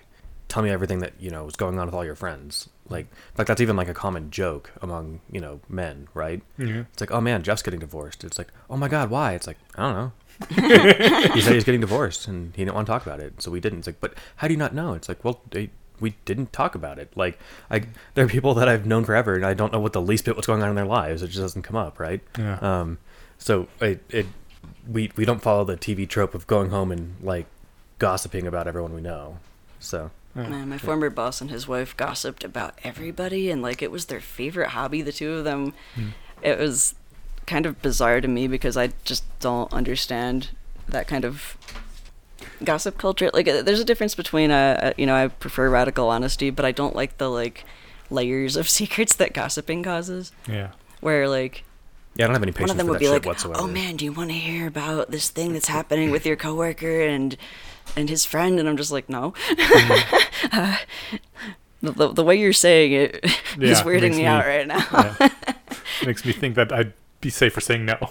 tell 0.49 0.63
me 0.63 0.71
everything 0.71 0.99
that 1.01 1.13
you 1.21 1.31
know 1.31 1.47
is 1.47 1.57
going 1.57 1.79
on 1.79 1.87
with 1.87 1.95
all 1.95 2.05
your 2.05 2.15
friends. 2.15 2.69
Like 2.89 3.07
like 3.37 3.47
that's 3.47 3.61
even 3.61 3.77
like 3.77 3.89
a 3.89 3.95
common 3.95 4.31
joke 4.31 4.73
among 4.83 5.21
you 5.31 5.41
know 5.41 5.61
men, 5.69 6.09
right? 6.15 6.43
yeah. 6.59 6.85
It's 6.93 7.01
like 7.01 7.11
oh 7.13 7.21
man, 7.21 7.43
Jeff's 7.43 7.63
getting 7.63 7.81
divorced. 7.81 8.25
It's 8.25 8.39
like 8.39 8.49
oh 8.71 8.77
my 8.77 8.89
god, 8.89 9.11
why? 9.11 9.35
It's 9.35 9.47
like 9.47 9.59
I 9.77 9.83
don't 9.83 9.95
know. 9.95 10.13
he 11.35 11.41
said 11.41 11.55
he's 11.55 11.65
getting 11.65 11.81
divorced 11.81 12.29
and 12.29 12.55
he 12.55 12.65
didn't 12.65 12.75
want 12.75 12.87
to 12.87 12.93
talk 12.93 13.05
about 13.05 13.21
it, 13.21 13.43
so 13.43 13.51
we 13.51 13.61
didn't. 13.61 13.81
It's 13.81 13.89
like, 13.89 14.01
but 14.01 14.15
how 14.37 14.47
do 14.47 14.55
you 14.55 14.59
not 14.59 14.73
know? 14.73 14.95
It's 14.95 15.09
like, 15.09 15.25
well, 15.25 15.41
they, 15.51 15.71
we 15.99 16.15
didn't 16.25 16.53
talk 16.53 16.77
about 16.77 16.99
it. 17.01 17.11
Like, 17.17 17.39
I 17.71 17.83
there 18.15 18.25
are 18.25 18.29
people 18.29 18.55
that 18.55 18.69
I've 18.69 18.87
known 18.87 19.05
forever, 19.05 19.35
and 19.35 19.45
I 19.45 19.55
don't 19.55 19.73
know 19.73 19.81
what 19.81 19.93
the 19.93 20.01
least 20.01 20.25
bit 20.25 20.37
what's 20.37 20.47
going 20.47 20.63
on 20.63 20.69
in 20.69 20.77
their 20.77 20.85
lives. 20.85 21.23
It 21.23 21.29
just 21.29 21.41
doesn't 21.41 21.63
come 21.63 21.75
up, 21.75 21.99
right? 21.99 22.21
Yeah. 22.39 22.59
Um, 22.61 22.99
so 23.39 23.67
it, 23.81 24.05
it 24.11 24.27
we 24.89 25.11
we 25.17 25.25
don't 25.25 25.43
follow 25.43 25.65
the 25.65 25.77
TV 25.77 26.09
trope 26.09 26.35
of 26.35 26.47
going 26.47 26.71
home 26.71 26.93
and 26.93 27.17
like 27.21 27.47
gossiping 27.99 28.47
about 28.47 28.69
everyone 28.69 28.95
we 28.95 29.01
know. 29.01 29.39
So 29.81 30.13
Man, 30.47 30.69
my 30.69 30.79
former 30.79 31.11
boss 31.11 31.41
and 31.41 31.51
his 31.51 31.67
wife 31.67 31.97
gossiped 31.97 32.45
about 32.45 32.79
everybody, 32.85 33.51
and 33.51 33.61
like 33.63 33.83
it 33.83 33.91
was 33.91 34.07
their 34.07 34.21
favorite 34.21 34.71
hobby. 34.71 35.03
The 35.03 35.13
two 35.13 35.33
of 35.35 35.45
them. 35.45 35.75
It 36.43 36.59
was 36.59 36.95
kind 37.47 37.67
of 37.67 37.81
bizarre 37.83 38.21
to 38.21 38.29
me 38.29 38.47
because 38.47 38.77
I 38.77 38.91
just 39.05 39.25
don't 39.41 39.73
understand 39.73 40.51
that 40.89 41.09
kind 41.09 41.25
of 41.25 41.57
gossip 42.63 42.99
culture. 42.99 43.31
Like, 43.33 43.49
uh, 43.49 43.63
there's 43.63 43.81
a 43.81 43.85
difference 43.85 44.15
between 44.15 44.51
uh, 44.51 44.79
uh, 44.83 44.93
you 44.97 45.07
know, 45.07 45.15
I 45.15 45.29
prefer 45.29 45.69
radical 45.69 46.09
honesty, 46.09 46.51
but 46.51 46.65
I 46.65 46.73
don't 46.73 46.95
like 46.95 47.19
the 47.19 47.29
like 47.31 47.65
layers 48.11 48.57
of 48.57 48.69
secrets 48.79 49.17
that 49.17 49.33
gossiping 49.33 49.83
causes. 49.83 50.33
yeah. 50.47 50.71
Where 51.01 51.29
like 51.29 51.65
yeah, 52.17 52.25
I 52.25 52.27
don't 52.27 52.35
have 52.35 52.43
any 52.43 52.51
patience 52.51 52.71
one 52.71 52.71
of 52.73 52.77
them 52.79 52.89
would 52.89 52.99
be 52.99 53.09
like, 53.09 53.25
whatsoever. 53.25 53.61
"Oh 53.61 53.69
man, 53.69 53.95
do 53.97 54.05
you 54.05 54.13
want 54.13 54.31
to 54.31 54.37
hear 54.37 54.67
about 54.67 55.13
this 55.13 55.31
thing 55.31 55.53
that's 55.53 55.69
happening 55.69 56.11
with 56.11 56.27
your 56.27 56.35
coworker 56.35 57.03
and 57.03 57.37
and 57.97 58.09
his 58.09 58.25
friend?" 58.25 58.59
And 58.59 58.69
I'm 58.69 58.77
just 58.77 58.93
like, 58.93 59.09
"No." 59.09 59.35
Uh, 60.53 60.77
the, 61.81 62.13
the, 62.13 62.25
way 62.25 62.37
you're 62.39 62.53
saying 62.53 62.93
it 62.93 63.25
is 63.25 63.33
Yeah, 63.59 63.83
weirding 63.83 64.01
makes 64.03 64.17
me, 64.17 64.23
me- 64.23 64.27
out 64.27 64.47
right 64.47 64.67
now. 64.67 64.85
yeah. 65.21 65.29
Makes 66.07 66.25
me 66.25 66.33
think 66.33 66.55
that 66.55 66.73
I'd 66.73 66.93
be 67.21 67.31
safer 67.31 67.61
saying 67.61 67.85
no. 67.85 68.11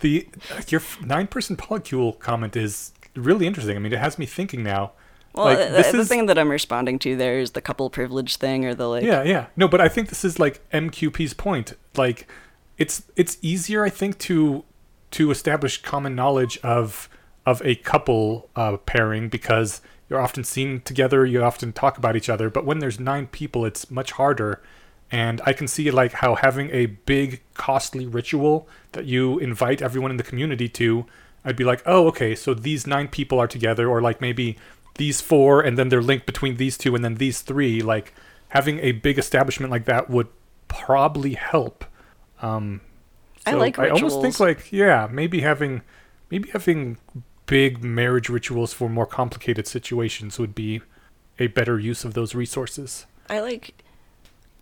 the 0.00 0.28
your 0.68 0.80
nine 1.04 1.26
person 1.28 1.56
polycule 1.56 2.18
comment 2.18 2.56
is 2.56 2.92
really 3.14 3.46
interesting. 3.46 3.76
I 3.76 3.80
mean, 3.80 3.92
it 3.92 3.98
has 3.98 4.18
me 4.18 4.26
thinking 4.26 4.62
now. 4.62 4.92
Well, 5.34 5.46
Like, 5.46 5.58
the 5.58 5.98
is- 5.98 6.08
thing 6.08 6.26
that 6.26 6.38
I'm 6.38 6.50
responding 6.50 6.98
to 7.00 7.16
there 7.16 7.38
is 7.38 7.52
the 7.52 7.60
couple 7.60 7.88
privilege 7.90 8.36
thing, 8.36 8.64
or 8.64 8.74
the 8.74 8.88
like. 8.88 9.04
Yeah, 9.04 9.22
yeah. 9.22 9.46
No, 9.56 9.66
but 9.68 9.80
I 9.80 9.88
think 9.88 10.08
this 10.08 10.24
is 10.24 10.38
like 10.38 10.68
MQP's 10.70 11.34
point. 11.34 11.74
Like 11.96 12.26
it's 12.78 13.02
it's 13.16 13.38
easier 13.42 13.84
I 13.84 13.90
think 13.90 14.18
to 14.20 14.64
to 15.12 15.30
establish 15.30 15.82
common 15.82 16.14
knowledge 16.14 16.58
of 16.58 17.08
of 17.44 17.60
a 17.64 17.74
couple 17.76 18.48
uh, 18.54 18.76
pairing 18.78 19.28
because 19.28 19.80
you're 20.08 20.20
often 20.20 20.44
seen 20.44 20.80
together, 20.82 21.24
you 21.24 21.42
often 21.42 21.72
talk 21.72 21.98
about 21.98 22.16
each 22.16 22.28
other, 22.28 22.50
but 22.50 22.64
when 22.64 22.78
there's 22.78 23.00
nine 23.00 23.26
people 23.26 23.64
it's 23.64 23.90
much 23.90 24.12
harder. 24.12 24.62
And 25.10 25.40
I 25.44 25.52
can 25.52 25.68
see 25.68 25.90
like 25.90 26.12
how 26.12 26.36
having 26.36 26.70
a 26.70 26.86
big 26.86 27.42
costly 27.54 28.06
ritual 28.06 28.68
that 28.92 29.04
you 29.04 29.38
invite 29.38 29.82
everyone 29.82 30.10
in 30.10 30.16
the 30.16 30.22
community 30.22 30.68
to, 30.70 31.06
I'd 31.44 31.56
be 31.56 31.64
like, 31.64 31.82
"Oh, 31.84 32.06
okay, 32.08 32.34
so 32.34 32.54
these 32.54 32.86
nine 32.86 33.08
people 33.08 33.38
are 33.38 33.48
together 33.48 33.88
or 33.88 34.00
like 34.00 34.20
maybe 34.20 34.56
these 34.96 35.20
four 35.20 35.60
and 35.60 35.76
then 35.78 35.88
they're 35.88 36.02
linked 36.02 36.26
between 36.26 36.56
these 36.56 36.78
two 36.78 36.94
and 36.94 37.04
then 37.04 37.16
these 37.16 37.40
three. 37.40 37.80
Like 37.82 38.14
having 38.48 38.78
a 38.80 38.92
big 38.92 39.18
establishment 39.18 39.70
like 39.70 39.86
that 39.86 40.08
would 40.08 40.28
probably 40.68 41.34
help. 41.34 41.84
Um 42.40 42.80
I 43.44 43.52
so 43.52 43.58
like 43.58 43.78
i 43.78 43.88
almost 43.88 44.20
think 44.22 44.38
like 44.38 44.70
yeah 44.70 45.08
maybe 45.10 45.40
having 45.40 45.82
maybe 46.30 46.48
having 46.50 46.96
big 47.46 47.82
marriage 47.82 48.28
rituals 48.28 48.72
for 48.72 48.88
more 48.88 49.06
complicated 49.06 49.66
situations 49.66 50.38
would 50.38 50.54
be 50.54 50.80
a 51.38 51.48
better 51.48 51.78
use 51.78 52.04
of 52.04 52.14
those 52.14 52.34
resources 52.34 53.06
I 53.28 53.40
like 53.40 53.82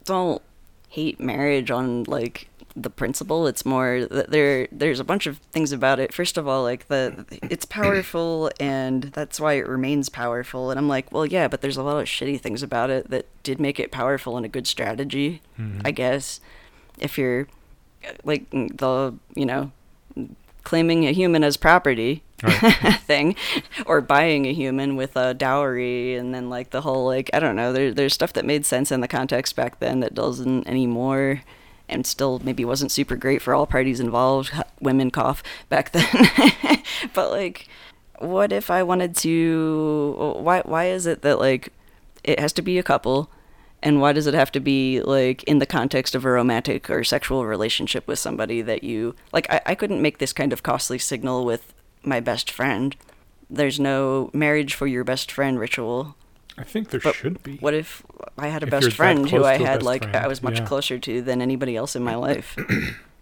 don't 0.05 0.43
hate 0.89 1.20
marriage 1.20 1.70
on 1.70 2.05
like 2.05 2.48
the 2.77 2.90
principle. 2.90 3.47
It's 3.47 3.65
more 3.65 4.07
that 4.11 4.31
there 4.31 4.69
there's 4.70 5.01
a 5.01 5.05
bunch 5.05 5.27
of 5.27 5.39
things 5.52 5.73
about 5.73 5.98
it. 5.98 6.12
First 6.12 6.39
of 6.39 6.47
all, 6.47 6.62
like 6.62 6.89
the 6.89 7.24
it's 7.43 7.65
powerful 7.65 8.51
and 8.61 9.05
that's 9.05 9.40
why 9.40 9.55
it 9.55 9.66
remains 9.66 10.09
powerful. 10.09 10.70
And 10.70 10.78
I'm 10.78 10.89
like, 10.89 11.11
well, 11.12 11.27
yeah, 11.27 11.48
but 11.48 11.61
there's 11.61 11.77
a 11.77 11.82
lot 11.82 11.98
of 11.98 12.07
shitty 12.07 12.40
things 12.40 12.62
about 12.62 12.90
it 12.90 13.11
that 13.11 13.27
did 13.43 13.61
make 13.61 13.81
it 13.81 13.90
powerful 13.90 14.36
and 14.36 14.47
a 14.47 14.48
good 14.48 14.66
strategy. 14.66 15.43
Mm-hmm. 15.59 15.81
I 15.85 15.90
guess 15.90 16.40
if 16.98 17.19
you're 17.19 17.48
like 18.24 18.48
the 18.51 19.15
you 19.35 19.47
know 19.47 19.73
claiming 20.62 21.07
a 21.07 21.12
human 21.12 21.43
as 21.43 21.57
property 21.57 22.23
thing 23.07 23.37
or 23.87 24.01
buying 24.01 24.47
a 24.47 24.53
human 24.53 24.97
with 24.97 25.17
a 25.17 25.35
dowry 25.35 26.15
and 26.15 26.35
then 26.35 26.49
like 26.49 26.71
the 26.71 26.81
whole 26.81 27.07
like 27.07 27.31
i 27.33 27.41
don't 27.41 27.57
know 27.57 27.73
there, 27.73 27.93
there's 27.93 28.15
stuff 28.15 28.33
that 28.33 28.45
made 28.45 28.65
sense 28.65 28.91
in 28.91 29.01
the 29.01 29.09
context 29.09 29.57
back 29.57 29.79
then 29.81 30.01
that 30.01 30.15
doesn't 30.15 30.67
anymore 30.67 31.43
and 31.89 32.07
still 32.07 32.41
maybe 32.45 32.65
wasn't 32.65 32.93
super 32.93 33.17
great 33.17 33.43
for 33.43 33.55
all 33.55 33.67
parties 33.67 34.01
involved 34.01 34.53
women 34.81 35.11
cough 35.11 35.43
back 35.69 35.91
then. 35.93 36.07
But 37.15 37.31
like 37.31 37.69
what 38.19 38.53
if 38.53 38.71
i 38.71 38.83
wanted 38.83 39.17
to 39.17 40.37
why 40.39 40.61
why 40.61 40.85
is 40.87 41.07
it 41.07 41.23
that 41.23 41.39
like 41.39 41.73
it 42.23 42.39
has 42.39 42.53
to 42.53 42.62
be 42.62 42.79
a 42.79 42.83
couple 42.83 43.31
and 43.83 44.01
why 44.01 44.12
does 44.12 44.27
it 44.27 44.35
have 44.35 44.53
to 44.53 44.61
be 44.61 45.01
like 45.01 45.43
in 45.45 45.59
the 45.59 45.67
context 45.67 46.15
of 46.15 46.25
a 46.25 46.31
romantic 46.31 46.91
or 46.91 47.03
sexual 47.03 47.47
relationship 47.47 48.07
with 48.07 48.19
somebody 48.19 48.61
that 48.61 48.85
you 48.85 49.15
like 49.33 49.51
I, 49.51 49.61
I 49.67 49.75
couldn't 49.75 50.03
make 50.03 50.19
this 50.19 50.33
kind 50.35 50.53
of 50.53 50.62
costly 50.62 50.99
signal 50.99 51.45
with 51.45 51.73
my 52.03 52.21
best 52.21 52.51
friend. 52.51 52.97
There's 53.49 53.81
no 53.81 54.31
marriage 54.33 54.75
for 54.75 54.87
your 54.87 55.05
best 55.05 55.31
friend 55.33 55.59
ritual. 55.59 56.17
I 56.59 56.65
think 56.65 56.91
there 56.91 57.01
but 57.03 57.15
should 57.15 57.43
be. 57.43 57.57
what 57.57 57.73
if 57.73 58.03
i 58.37 58.49
had 58.49 58.63
a 58.63 58.67
If 58.67 58.71
best 58.71 58.93
friend 58.93 59.29
who 59.31 59.45
i 59.45 59.57
had 59.57 59.79
best 59.79 59.83
like 59.87 60.15
i 60.15 60.27
was 60.27 60.43
much 60.43 60.59
yeah. 60.59 60.67
closer 60.67 60.99
to 60.99 61.23
than 61.23 61.41
anybody 61.41 61.75
else 61.75 61.97
in 61.97 62.03
my 62.03 62.17
life. 62.17 62.57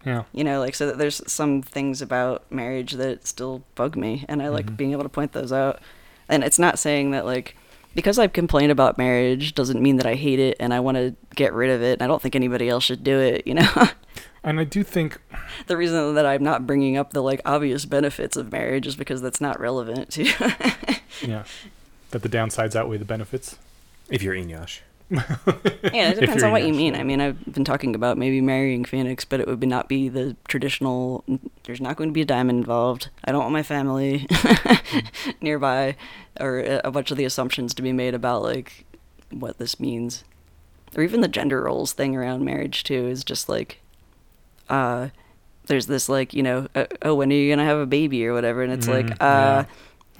Yeah. 0.06 0.22
You 0.32 0.44
know 0.44 0.60
like 0.60 0.74
so 0.76 0.92
there's 0.92 1.20
some 1.30 1.60
things 1.60 2.00
about 2.00 2.50
marriage 2.50 2.92
that 2.92 3.26
still 3.26 3.64
bug 3.74 3.96
me 3.96 4.24
and 4.28 4.40
i 4.40 4.48
like 4.48 4.66
Mm-hmm. 4.66 4.74
being 4.76 4.92
able 4.92 5.02
to 5.02 5.08
point 5.08 5.32
those 5.32 5.52
out. 5.52 5.80
And 6.28 6.42
it's 6.44 6.58
not 6.58 6.78
saying 6.78 7.10
that 7.10 7.26
like 7.26 7.56
because 7.94 8.18
I've 8.18 8.32
complained 8.32 8.70
about 8.72 8.96
marriage 8.96 9.54
doesn't 9.54 9.82
mean 9.82 9.96
that 9.96 10.06
i 10.06 10.14
hate 10.14 10.38
it 10.38 10.56
and 10.60 10.72
i 10.72 10.80
want 10.80 10.96
to 10.96 11.14
get 11.34 11.52
rid 11.52 11.70
of 11.70 11.82
it 11.82 11.94
and 11.94 12.02
i 12.02 12.06
don't 12.06 12.22
think 12.22 12.36
anybody 12.36 12.68
else 12.68 12.84
should 12.84 13.02
do 13.04 13.18
it 13.20 13.46
you 13.46 13.54
know 13.54 13.68
and 14.48 14.60
i 14.60 14.64
do 14.64 14.82
think 14.82 15.18
the 15.66 15.76
reason 15.76 16.14
that 16.14 16.26
i'm 16.26 16.42
not 16.42 16.66
bringing 16.66 16.96
up 16.96 17.12
the 17.12 17.22
like 17.22 17.40
obvious 17.44 17.84
benefits 17.84 18.36
of 18.36 18.50
marriage 18.52 18.86
is 18.86 18.96
because 18.96 19.20
that's 19.20 19.40
not 19.40 19.58
relevant 19.60 20.10
to 20.10 20.24
yeah. 21.26 21.44
That 22.10 22.22
the 22.22 22.28
downsides 22.30 22.74
outweigh 22.74 22.96
the 22.96 23.04
benefits? 23.04 23.58
If 24.08 24.22
you're 24.22 24.34
Eneasz. 24.34 24.80
yeah 25.10 26.10
it 26.10 26.20
depends 26.20 26.36
you're 26.36 26.46
on 26.46 26.52
what 26.52 26.64
you 26.66 26.72
mean. 26.72 26.94
i 26.94 27.02
mean 27.02 27.20
i've 27.20 27.52
been 27.52 27.64
talking 27.64 27.94
about 27.94 28.16
maybe 28.18 28.40
marrying 28.40 28.84
phoenix 28.84 29.24
but 29.24 29.40
it 29.40 29.46
would 29.46 29.60
be 29.60 29.66
not 29.66 29.88
be 29.88 30.08
the 30.08 30.36
traditional 30.48 31.24
there's 31.68 31.80
not 31.82 31.96
going 31.96 32.08
to 32.08 32.14
be 32.14 32.22
a 32.22 32.24
diamond 32.24 32.58
involved. 32.60 33.10
I 33.24 33.30
don't 33.30 33.42
want 33.42 33.52
my 33.52 33.62
family 33.62 34.26
nearby 35.42 35.96
or 36.40 36.60
a 36.60 36.80
a 36.82 36.90
bunch 36.90 37.10
of 37.10 37.18
the 37.18 37.26
assumptions 37.26 37.74
to 37.74 37.82
be 37.82 37.92
made 37.92 38.14
about 38.14 38.42
like 38.42 38.86
what 39.30 39.58
this 39.58 39.78
means. 39.78 40.24
Or 40.96 41.02
even 41.02 41.20
the 41.20 41.28
gender 41.28 41.62
roles 41.62 41.92
thing 41.92 42.16
around 42.16 42.42
marriage 42.42 42.84
too 42.84 43.06
is 43.06 43.22
just 43.22 43.50
like 43.50 43.80
uh 44.68 45.08
there's 45.66 45.86
this 45.86 46.08
like 46.08 46.32
you 46.34 46.42
know 46.42 46.66
uh, 46.74 46.86
oh 47.02 47.14
when 47.14 47.30
are 47.30 47.34
you 47.34 47.50
gonna 47.52 47.64
have 47.64 47.78
a 47.78 47.86
baby 47.86 48.26
or 48.26 48.32
whatever 48.32 48.62
and 48.62 48.72
it's 48.72 48.88
like 48.88 49.06
Mhm, 49.06 49.12
uh 49.20 49.64
yeah. 49.64 49.64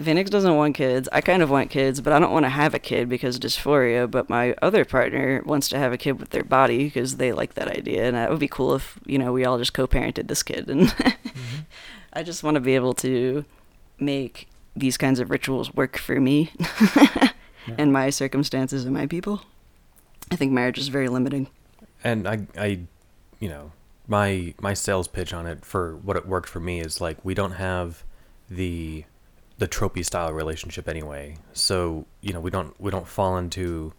Phoenix 0.01 0.31
doesn't 0.31 0.55
want 0.55 0.77
kids. 0.77 1.09
I 1.11 1.20
kind 1.20 1.43
of 1.43 1.51
want 1.51 1.70
kids, 1.70 2.01
but 2.01 2.12
I 2.12 2.20
don't 2.20 2.31
want 2.31 2.45
to 2.45 2.51
have 2.51 2.73
a 2.73 2.79
kid 2.79 3.09
because 3.09 3.35
of 3.35 3.43
dysphoria. 3.43 4.09
But 4.09 4.31
my 4.31 4.55
other 4.62 4.85
partner 4.85 5.43
wants 5.45 5.69
to 5.70 5.77
have 5.79 5.93
a 5.93 5.97
kid 5.97 6.20
with 6.20 6.31
their 6.31 6.45
body 6.45 6.85
because 6.85 7.16
they 7.16 7.33
like 7.33 7.55
that 7.55 7.66
idea, 7.66 8.07
and 8.07 8.16
it 8.16 8.31
would 8.31 8.39
be 8.39 8.47
cool 8.47 8.77
if 8.77 8.97
you 9.07 9.19
know 9.19 9.33
we 9.33 9.45
all 9.45 9.59
just 9.59 9.73
co-parented 9.75 10.29
this 10.29 10.45
kid. 10.45 10.70
And 10.70 10.83
Mm-hmm. 10.89 11.61
I 12.12 12.23
just 12.23 12.45
want 12.45 12.55
to 12.55 12.61
be 12.61 12.77
able 12.77 12.95
to 12.95 13.45
make 13.99 14.47
these 14.77 14.97
kinds 14.97 15.19
of 15.19 15.31
rituals 15.31 15.75
work 15.75 15.99
for 15.99 16.20
me 16.20 16.53
and 17.79 17.93
my 17.93 18.11
circumstances 18.11 18.85
and 18.85 18.95
my 18.95 19.07
people. 19.09 19.43
I 20.31 20.37
think 20.37 20.53
marriage 20.53 20.79
is 20.79 20.87
very 20.89 21.09
limiting. 21.09 21.49
and 22.05 22.29
I, 22.29 22.47
I, 22.57 22.79
you 23.41 23.49
know, 23.49 23.73
my 24.09 24.55
my 24.61 24.75
sales 24.75 25.07
pitch 25.07 25.33
on 25.33 25.47
it 25.47 25.65
for 25.65 25.97
what 25.97 26.17
it 26.17 26.27
worked 26.27 26.49
for 26.49 26.61
me 26.61 26.81
is 26.81 27.01
like 27.01 27.23
we 27.25 27.35
don't 27.35 27.53
have 27.53 28.03
the 28.51 29.05
the 29.59 29.69
tropey 29.69 30.05
style 30.05 30.33
relationship 30.33 30.89
anyway. 30.89 31.37
So 31.53 32.07
you 32.23 32.33
know 32.33 32.41
we 32.41 32.51
don't 32.51 32.79
we 32.81 32.91
don't 32.91 33.07
fall 33.07 33.37
into 33.37 33.93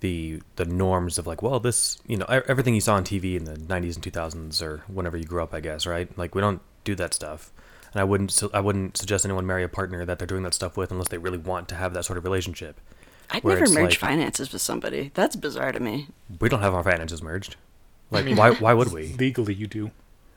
the 0.00 0.42
the 0.56 0.66
norms 0.66 1.16
of 1.18 1.26
like 1.26 1.40
well 1.42 1.58
this 1.58 1.98
you 2.06 2.16
know 2.16 2.26
everything 2.26 2.74
you 2.74 2.80
saw 2.80 2.94
on 2.94 3.04
TV 3.04 3.36
in 3.36 3.44
the 3.44 3.54
90s 3.54 3.94
and 3.94 4.04
2000s 4.04 4.60
or 4.60 4.84
whenever 4.86 5.16
you 5.16 5.24
grew 5.24 5.42
up 5.42 5.54
I 5.54 5.60
guess 5.60 5.86
right 5.86 6.16
like 6.18 6.34
we 6.34 6.40
don't 6.42 6.60
do 6.84 6.94
that 6.96 7.14
stuff. 7.14 7.50
And 7.92 8.00
I 8.00 8.04
wouldn't 8.04 8.42
I 8.52 8.60
wouldn't 8.60 8.96
suggest 8.98 9.24
anyone 9.24 9.46
marry 9.46 9.64
a 9.64 9.68
partner 9.68 10.04
that 10.04 10.18
they're 10.18 10.26
doing 10.26 10.42
that 10.42 10.52
stuff 10.52 10.76
with 10.76 10.90
unless 10.90 11.08
they 11.08 11.18
really 11.18 11.38
want 11.38 11.68
to 11.68 11.74
have 11.76 11.94
that 11.94 12.04
sort 12.04 12.18
of 12.18 12.24
relationship. 12.24 12.80
I'd 13.30 13.44
never 13.44 13.60
merge 13.60 13.74
like- 13.74 13.98
finances 13.98 14.52
with 14.52 14.60
somebody. 14.60 15.10
That's 15.14 15.36
bizarre 15.36 15.72
to 15.72 15.80
me. 15.80 16.08
We 16.38 16.50
don't 16.50 16.60
have 16.60 16.74
our 16.74 16.82
finances 16.82 17.22
merged. 17.22 17.56
Like 18.14 18.24
mean, 18.24 18.36
why 18.36 18.52
why 18.52 18.72
would 18.74 18.92
we? 18.92 19.08
legally 19.18 19.54
you 19.54 19.66
do. 19.66 19.90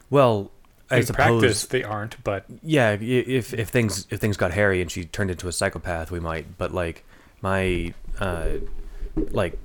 Well, 0.10 0.52
I 0.90 0.98
in 0.98 1.06
suppose 1.06 1.42
practice 1.42 1.66
they 1.66 1.84
aren't 1.84 2.24
but 2.24 2.46
yeah 2.64 2.92
if 2.92 3.54
if 3.54 3.68
things 3.70 4.08
if 4.10 4.20
things 4.22 4.38
got 4.38 4.52
hairy 4.52 4.82
and 4.82 4.90
she 4.90 5.04
turned 5.04 5.30
into 5.32 5.50
a 5.50 5.52
psychopath 5.52 6.12
we 6.12 6.22
might 6.22 6.58
but 6.58 6.74
like 6.74 7.04
my 7.42 7.94
uh 8.22 8.52
like 9.32 9.60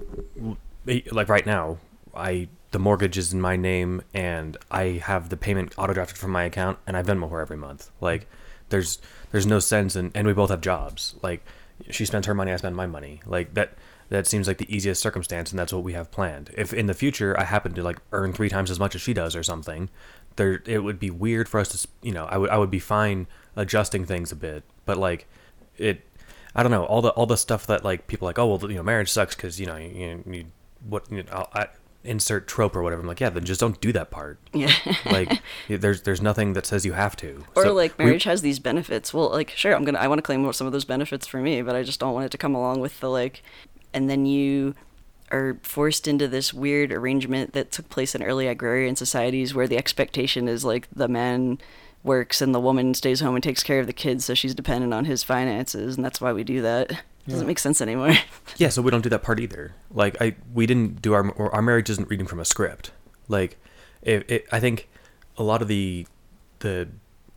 like 1.12 1.28
right 1.28 1.46
now 1.46 1.78
i 2.12 2.48
the 2.72 2.78
mortgage 2.80 3.16
is 3.16 3.32
in 3.32 3.40
my 3.40 3.54
name 3.54 4.02
and 4.14 4.56
i 4.70 5.00
have 5.04 5.28
the 5.28 5.36
payment 5.36 5.72
auto 5.78 5.92
drafted 5.92 6.18
from 6.18 6.32
my 6.32 6.42
account 6.42 6.76
and 6.88 6.96
i 6.96 7.02
venmo 7.02 7.30
her 7.30 7.40
every 7.40 7.56
month. 7.56 7.90
Like 8.00 8.26
there's 8.70 8.98
there's 9.30 9.46
no 9.46 9.60
sense 9.60 9.94
and 9.94 10.10
and 10.14 10.26
we 10.26 10.32
both 10.32 10.50
have 10.50 10.60
jobs. 10.60 11.14
Like 11.22 11.44
she 11.90 12.04
spends 12.04 12.26
her 12.26 12.34
money 12.34 12.50
i 12.52 12.56
spend 12.56 12.74
my 12.74 12.86
money. 12.86 13.20
Like 13.26 13.54
that 13.54 13.74
that 14.12 14.26
seems 14.26 14.46
like 14.46 14.58
the 14.58 14.74
easiest 14.74 15.00
circumstance 15.02 15.50
and 15.50 15.58
that's 15.58 15.72
what 15.72 15.82
we 15.82 15.92
have 15.94 16.10
planned 16.10 16.50
if 16.56 16.72
in 16.72 16.86
the 16.86 16.94
future 16.94 17.38
i 17.40 17.44
happen 17.44 17.72
to 17.74 17.82
like 17.82 17.98
earn 18.12 18.32
three 18.32 18.48
times 18.48 18.70
as 18.70 18.78
much 18.78 18.94
as 18.94 19.00
she 19.00 19.12
does 19.14 19.34
or 19.34 19.42
something 19.42 19.88
there 20.36 20.62
it 20.66 20.82
would 20.84 20.98
be 20.98 21.10
weird 21.10 21.48
for 21.48 21.58
us 21.60 21.68
to 21.68 21.88
you 22.02 22.12
know 22.12 22.24
i 22.26 22.36
would 22.36 22.50
i 22.50 22.56
would 22.58 22.70
be 22.70 22.78
fine 22.78 23.26
adjusting 23.56 24.04
things 24.04 24.30
a 24.32 24.36
bit 24.36 24.62
but 24.86 24.96
like 24.96 25.26
it 25.78 26.06
i 26.54 26.62
don't 26.62 26.72
know 26.72 26.84
all 26.84 27.02
the 27.02 27.10
all 27.10 27.26
the 27.26 27.36
stuff 27.36 27.66
that 27.66 27.84
like 27.84 28.06
people 28.06 28.26
like 28.26 28.38
oh 28.38 28.46
well 28.54 28.70
you 28.70 28.76
know 28.76 28.82
marriage 28.82 29.10
sucks 29.10 29.34
because 29.34 29.58
you 29.60 29.66
know 29.66 29.76
you, 29.76 29.88
you, 29.88 30.24
you 30.32 30.44
what 30.88 31.10
you 31.10 31.22
know, 31.22 31.46
I, 31.54 31.68
insert 32.04 32.48
trope 32.48 32.74
or 32.74 32.82
whatever 32.82 33.00
i'm 33.00 33.06
like 33.06 33.20
yeah 33.20 33.30
then 33.30 33.44
just 33.44 33.60
don't 33.60 33.80
do 33.80 33.92
that 33.92 34.10
part 34.10 34.40
Yeah. 34.52 34.72
like 35.06 35.40
there's 35.68 36.02
there's 36.02 36.20
nothing 36.20 36.54
that 36.54 36.66
says 36.66 36.84
you 36.84 36.94
have 36.94 37.14
to 37.16 37.44
Or 37.54 37.62
So 37.64 37.72
like 37.72 37.96
we- 37.96 38.06
marriage 38.06 38.24
has 38.24 38.42
these 38.42 38.58
benefits. 38.58 39.14
Well, 39.14 39.30
like 39.30 39.50
sure, 39.50 39.72
I'm 39.74 39.84
gonna 39.84 39.98
I 40.00 40.08
want 40.08 40.18
to 40.18 40.22
claim 40.22 40.52
some 40.52 40.66
of 40.66 40.72
those 40.72 40.84
benefits 40.84 41.28
for 41.28 41.38
me, 41.40 41.62
but 41.62 41.76
I 41.76 41.84
just 41.84 42.00
don't 42.00 42.12
want 42.12 42.26
it 42.26 42.30
to 42.32 42.38
come 42.38 42.56
along 42.56 42.80
with 42.80 42.98
the 42.98 43.08
like, 43.08 43.44
and 43.92 44.08
then 44.08 44.26
you 44.26 44.74
are 45.30 45.56
forced 45.62 46.06
into 46.06 46.28
this 46.28 46.52
weird 46.52 46.92
arrangement 46.92 47.54
that 47.54 47.72
took 47.72 47.88
place 47.88 48.14
in 48.14 48.22
early 48.22 48.46
agrarian 48.46 48.94
societies 48.94 49.54
where 49.54 49.66
the 49.66 49.78
expectation 49.78 50.46
is 50.46 50.64
like 50.64 50.86
the 50.94 51.08
man 51.08 51.58
works 52.04 52.42
and 52.42 52.54
the 52.54 52.60
woman 52.60 52.94
stays 52.94 53.20
home 53.20 53.34
and 53.34 53.42
takes 53.42 53.62
care 53.62 53.80
of 53.80 53.86
the 53.86 53.92
kids, 53.92 54.24
so 54.24 54.34
she's 54.34 54.54
dependent 54.54 54.92
on 54.92 55.04
his 55.04 55.22
finances, 55.22 55.96
and 55.96 56.04
that's 56.04 56.20
why 56.20 56.32
we 56.32 56.44
do 56.44 56.62
that. 56.62 57.02
Doesn't 57.28 57.46
make 57.46 57.60
sense 57.60 57.80
anymore. 57.80 58.14
Yeah, 58.56 58.68
so 58.68 58.82
we 58.82 58.90
don't 58.90 59.02
do 59.02 59.08
that 59.08 59.22
part 59.22 59.40
either. 59.40 59.74
Like 59.90 60.20
I, 60.20 60.34
we 60.52 60.66
didn't 60.66 61.00
do 61.00 61.14
our 61.14 61.52
our 61.52 61.62
marriage 61.62 61.88
isn't 61.88 62.10
reading 62.10 62.26
from 62.26 62.38
a 62.38 62.44
script. 62.44 62.90
Like, 63.28 63.56
it, 64.02 64.30
it, 64.30 64.46
I 64.52 64.60
think 64.60 64.88
a 65.38 65.42
lot 65.42 65.62
of 65.62 65.68
the 65.68 66.06
the 66.58 66.88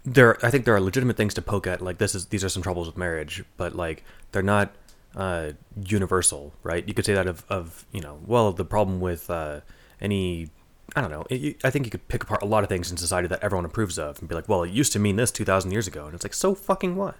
there 0.03 0.43
I 0.45 0.51
think 0.51 0.65
there 0.65 0.75
are 0.75 0.81
legitimate 0.81 1.15
things 1.15 1.33
to 1.35 1.41
poke 1.41 1.67
at. 1.67 1.81
Like 1.81 1.99
this 1.99 2.15
is 2.15 2.27
these 2.27 2.43
are 2.43 2.49
some 2.49 2.63
troubles 2.63 2.87
with 2.87 2.97
marriage, 2.97 3.43
but 3.55 3.75
like 3.75 4.03
they're 4.31 4.43
not 4.43 4.75
uh, 5.15 5.51
universal, 5.85 6.53
right? 6.63 6.87
You 6.87 6.93
could 6.93 7.05
say 7.05 7.13
that 7.13 7.27
of 7.27 7.45
of 7.49 7.85
you 7.91 8.01
know 8.01 8.19
well 8.25 8.51
the 8.51 8.65
problem 8.65 8.99
with 8.99 9.29
uh, 9.29 9.61
any. 10.01 10.49
I 10.95 11.01
don't 11.01 11.09
know. 11.11 11.25
It, 11.31 11.57
I 11.63 11.71
think 11.71 11.85
you 11.85 11.91
could 11.91 12.07
pick 12.07 12.21
apart 12.23 12.43
a 12.43 12.45
lot 12.45 12.63
of 12.63 12.69
things 12.69 12.91
in 12.91 12.97
society 12.97 13.27
that 13.29 13.43
everyone 13.43 13.65
approves 13.65 13.97
of 13.97 14.19
and 14.19 14.29
be 14.29 14.35
like, 14.35 14.47
well, 14.47 14.61
it 14.63 14.69
used 14.69 14.93
to 14.93 14.99
mean 14.99 15.15
this 15.15 15.31
2,000 15.31 15.71
years 15.71 15.87
ago. 15.87 16.05
And 16.05 16.13
it's 16.13 16.23
like, 16.23 16.33
so 16.35 16.53
fucking 16.53 16.95
what? 16.95 17.15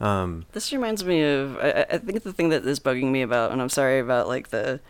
Um, 0.00 0.44
This 0.52 0.70
reminds 0.70 1.02
me 1.02 1.22
of 1.22 1.56
I, 1.56 1.86
I- 1.90 1.98
think 1.98 2.22
the 2.24 2.32
thing 2.34 2.50
that 2.50 2.66
is 2.66 2.78
bugging 2.78 3.10
me 3.10 3.22
about, 3.22 3.52
and 3.52 3.62
I'm 3.62 3.70
sorry 3.70 4.00
about 4.00 4.28
like 4.28 4.50
the 4.50 4.80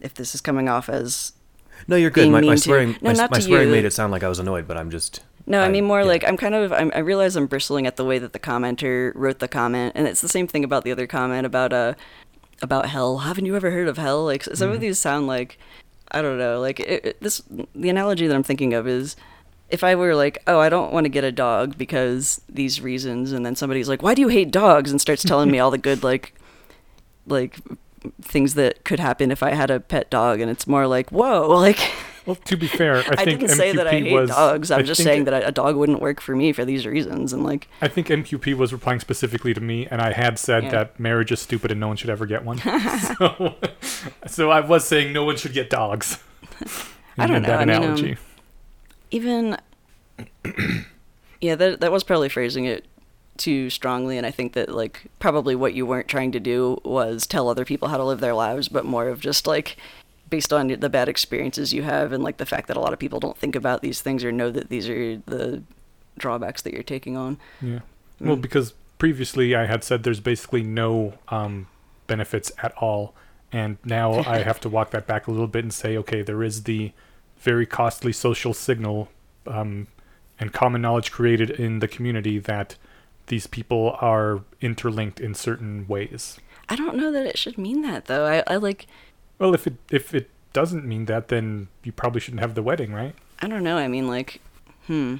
if 0.00 0.14
this 0.14 0.34
is 0.34 0.40
coming 0.40 0.66
off 0.68 0.88
as 0.88 1.32
No, 1.86 1.96
you're 1.96 2.10
good. 2.10 2.30
My, 2.30 2.38
my 2.38 2.40
mean 2.40 2.50
to- 2.52 2.58
swearing, 2.62 2.92
No, 3.02 3.12
my, 3.12 3.28
my 3.30 3.38
swearing 3.38 3.68
you. 3.68 3.74
made 3.74 3.84
it 3.84 3.92
sound 3.92 4.10
like 4.12 4.22
I 4.22 4.28
was 4.28 4.38
annoyed, 4.38 4.66
but 4.66 4.78
I'm 4.78 4.90
just. 4.90 5.20
No, 5.46 5.60
I 5.60 5.68
mean 5.68 5.84
more 5.84 6.00
yeah. 6.00 6.06
like 6.06 6.24
I'm 6.26 6.36
kind 6.36 6.54
of 6.54 6.72
I'm, 6.72 6.90
I 6.94 7.00
realize 7.00 7.36
I'm 7.36 7.46
bristling 7.46 7.86
at 7.86 7.96
the 7.96 8.04
way 8.04 8.18
that 8.18 8.32
the 8.32 8.38
commenter 8.38 9.12
wrote 9.14 9.40
the 9.40 9.48
comment, 9.48 9.92
and 9.94 10.08
it's 10.08 10.20
the 10.22 10.28
same 10.28 10.46
thing 10.46 10.64
about 10.64 10.84
the 10.84 10.92
other 10.92 11.06
comment 11.06 11.44
about 11.46 11.72
uh 11.72 11.94
about 12.62 12.86
hell. 12.86 13.18
Haven't 13.18 13.44
you 13.46 13.54
ever 13.56 13.70
heard 13.70 13.88
of 13.88 13.98
hell? 13.98 14.24
Like 14.24 14.42
some 14.44 14.54
Mm-hmm. 14.54 14.74
of 14.74 14.80
these 14.80 14.98
sound 14.98 15.26
like 15.26 15.58
I 16.10 16.22
don't 16.22 16.38
know. 16.38 16.60
Like 16.60 16.80
it, 16.80 17.04
it- 17.04 17.20
this 17.20 17.42
the 17.74 17.88
analogy 17.90 18.26
that 18.26 18.34
I'm 18.34 18.42
thinking 18.42 18.72
of 18.72 18.88
is 18.88 19.16
if 19.70 19.82
I 19.82 19.94
were 19.94 20.14
like, 20.14 20.38
oh, 20.46 20.60
I 20.60 20.68
don't 20.68 20.92
want 20.92 21.04
to 21.04 21.08
get 21.10 21.24
a 21.24 21.32
dog 21.32 21.76
because 21.76 22.40
these 22.48 22.80
reasons, 22.80 23.32
and 23.32 23.44
then 23.44 23.56
somebody's 23.56 23.88
like, 23.88 24.02
why 24.02 24.14
do 24.14 24.20
you 24.22 24.28
hate 24.28 24.50
dogs? 24.50 24.90
and 24.90 25.00
starts 25.00 25.22
telling 25.24 25.50
me 25.50 25.58
all 25.58 25.70
the 25.70 25.78
good 25.78 26.02
like 26.02 26.34
like 27.26 27.58
things 28.22 28.54
that 28.54 28.84
could 28.84 29.00
happen 29.00 29.30
if 29.30 29.42
I 29.42 29.50
had 29.54 29.70
a 29.70 29.80
pet 29.80 30.08
dog, 30.10 30.40
and 30.40 30.50
it's 30.50 30.66
more 30.66 30.86
like, 30.86 31.10
whoa, 31.10 31.48
like. 31.60 31.80
Well, 32.26 32.36
to 32.36 32.56
be 32.56 32.66
fair, 32.66 32.96
I, 32.96 33.00
I, 33.18 33.24
think 33.24 33.40
didn't 33.40 33.56
say 33.56 33.72
that 33.72 33.86
I 33.86 33.94
MQP 33.94 34.02
hate 34.04 34.12
was. 34.14 34.30
dogs. 34.30 34.70
I'm 34.70 34.80
I 34.80 34.82
just 34.82 35.02
saying 35.02 35.24
that 35.24 35.46
a 35.46 35.52
dog 35.52 35.76
wouldn't 35.76 36.00
work 36.00 36.20
for 36.20 36.34
me 36.34 36.52
for 36.52 36.64
these 36.64 36.86
reasons. 36.86 37.32
And 37.32 37.44
like, 37.44 37.68
I 37.82 37.88
think 37.88 38.06
MQP 38.08 38.54
was 38.56 38.72
replying 38.72 39.00
specifically 39.00 39.52
to 39.52 39.60
me, 39.60 39.86
and 39.90 40.00
I 40.00 40.12
had 40.12 40.38
said 40.38 40.64
Yeah. 40.64 40.70
that 40.70 40.98
marriage 41.00 41.32
is 41.32 41.40
stupid 41.40 41.70
and 41.70 41.80
no 41.80 41.88
one 41.88 41.96
should 41.96 42.10
ever 42.10 42.24
get 42.26 42.44
one. 42.44 42.58
so, 43.18 43.54
so 44.26 44.50
I 44.50 44.60
was 44.60 44.86
saying 44.86 45.12
no 45.12 45.24
one 45.24 45.36
should 45.36 45.52
get 45.52 45.68
dogs. 45.68 46.18
I 47.18 47.26
don't 47.26 47.42
know, 47.42 47.48
That 47.48 47.60
I 47.60 47.78
mean, 47.78 48.08
um, 48.10 48.16
even 49.10 49.56
yeah, 51.40 51.54
that 51.54 51.80
that 51.80 51.92
was 51.92 52.04
probably 52.04 52.28
phrasing 52.28 52.64
it 52.64 52.86
too 53.36 53.68
strongly. 53.70 54.16
And 54.16 54.26
I 54.26 54.30
think 54.30 54.52
that 54.54 54.70
like 54.74 55.02
probably 55.18 55.54
what 55.54 55.74
you 55.74 55.86
weren't 55.86 56.08
trying 56.08 56.32
to 56.32 56.40
do 56.40 56.80
was 56.84 57.26
tell 57.26 57.48
other 57.48 57.64
people 57.64 57.88
how 57.88 57.96
to 57.96 58.04
live 58.04 58.20
their 58.20 58.34
lives, 58.34 58.68
but 58.68 58.84
more 58.84 59.08
of 59.08 59.20
just 59.20 59.46
like 59.46 59.76
based 60.30 60.52
on 60.52 60.68
the 60.68 60.88
bad 60.88 61.08
experiences 61.08 61.72
you 61.72 61.82
have 61.82 62.12
and 62.12 62.22
like 62.24 62.38
the 62.38 62.46
fact 62.46 62.66
that 62.68 62.76
a 62.76 62.80
lot 62.80 62.92
of 62.92 62.98
people 62.98 63.20
don't 63.20 63.36
think 63.36 63.54
about 63.54 63.82
these 63.82 64.00
things 64.00 64.24
or 64.24 64.32
know 64.32 64.50
that 64.50 64.68
these 64.70 64.88
are 64.88 65.16
the 65.26 65.62
drawbacks 66.18 66.62
that 66.62 66.72
you're 66.72 66.82
taking 66.82 67.16
on. 67.16 67.38
yeah. 67.60 67.80
Well, 68.20 68.36
Mm. 68.36 68.40
because 68.42 68.72
previously 68.98 69.54
I 69.54 69.66
had 69.66 69.82
said 69.84 70.02
there's 70.04 70.20
basically 70.20 70.62
no 70.62 71.14
um, 71.28 71.66
benefits 72.06 72.52
at 72.62 72.72
all, 72.78 73.14
and 73.52 73.76
now 73.84 74.12
I 74.26 74.38
have 74.42 74.60
to 74.60 74.68
walk 74.68 74.90
that 74.92 75.06
back 75.06 75.26
a 75.26 75.30
little 75.30 75.48
bit 75.48 75.64
and 75.64 75.74
say, 75.74 75.96
okay, 75.98 76.22
there 76.22 76.42
is 76.42 76.62
the 76.62 76.92
very 77.38 77.66
costly 77.66 78.12
social 78.12 78.54
signal 78.54 79.08
um, 79.46 79.88
and 80.40 80.52
common 80.52 80.80
knowledge 80.82 81.10
created 81.12 81.50
in 81.50 81.80
the 81.80 81.88
community 81.88 82.38
that 82.38 82.76
these 83.26 83.46
people 83.46 83.96
are 84.00 84.40
interlinked 84.60 85.20
in 85.20 85.34
certain 85.34 85.86
ways. 85.88 86.38
I 86.68 86.76
don't 86.76 86.96
know 86.96 87.10
that 87.12 87.26
it 87.26 87.36
should 87.36 87.58
mean 87.58 87.82
that 87.82 88.06
though. 88.06 88.24
I, 88.26 88.42
I 88.46 88.56
like 88.56 88.86
Well, 89.38 89.54
if 89.54 89.66
it 89.66 89.74
if 89.90 90.14
it 90.14 90.30
doesn't 90.52 90.84
mean 90.84 91.06
that, 91.06 91.28
then 91.28 91.68
you 91.82 91.92
probably 91.92 92.20
shouldn't 92.20 92.40
have 92.40 92.54
the 92.54 92.62
wedding, 92.62 92.92
right? 92.92 93.14
I 93.40 93.48
don't 93.48 93.64
know. 93.64 93.76
I 93.76 93.88
mean 93.88 94.06
like 94.08 94.40
hmm. 94.86 95.16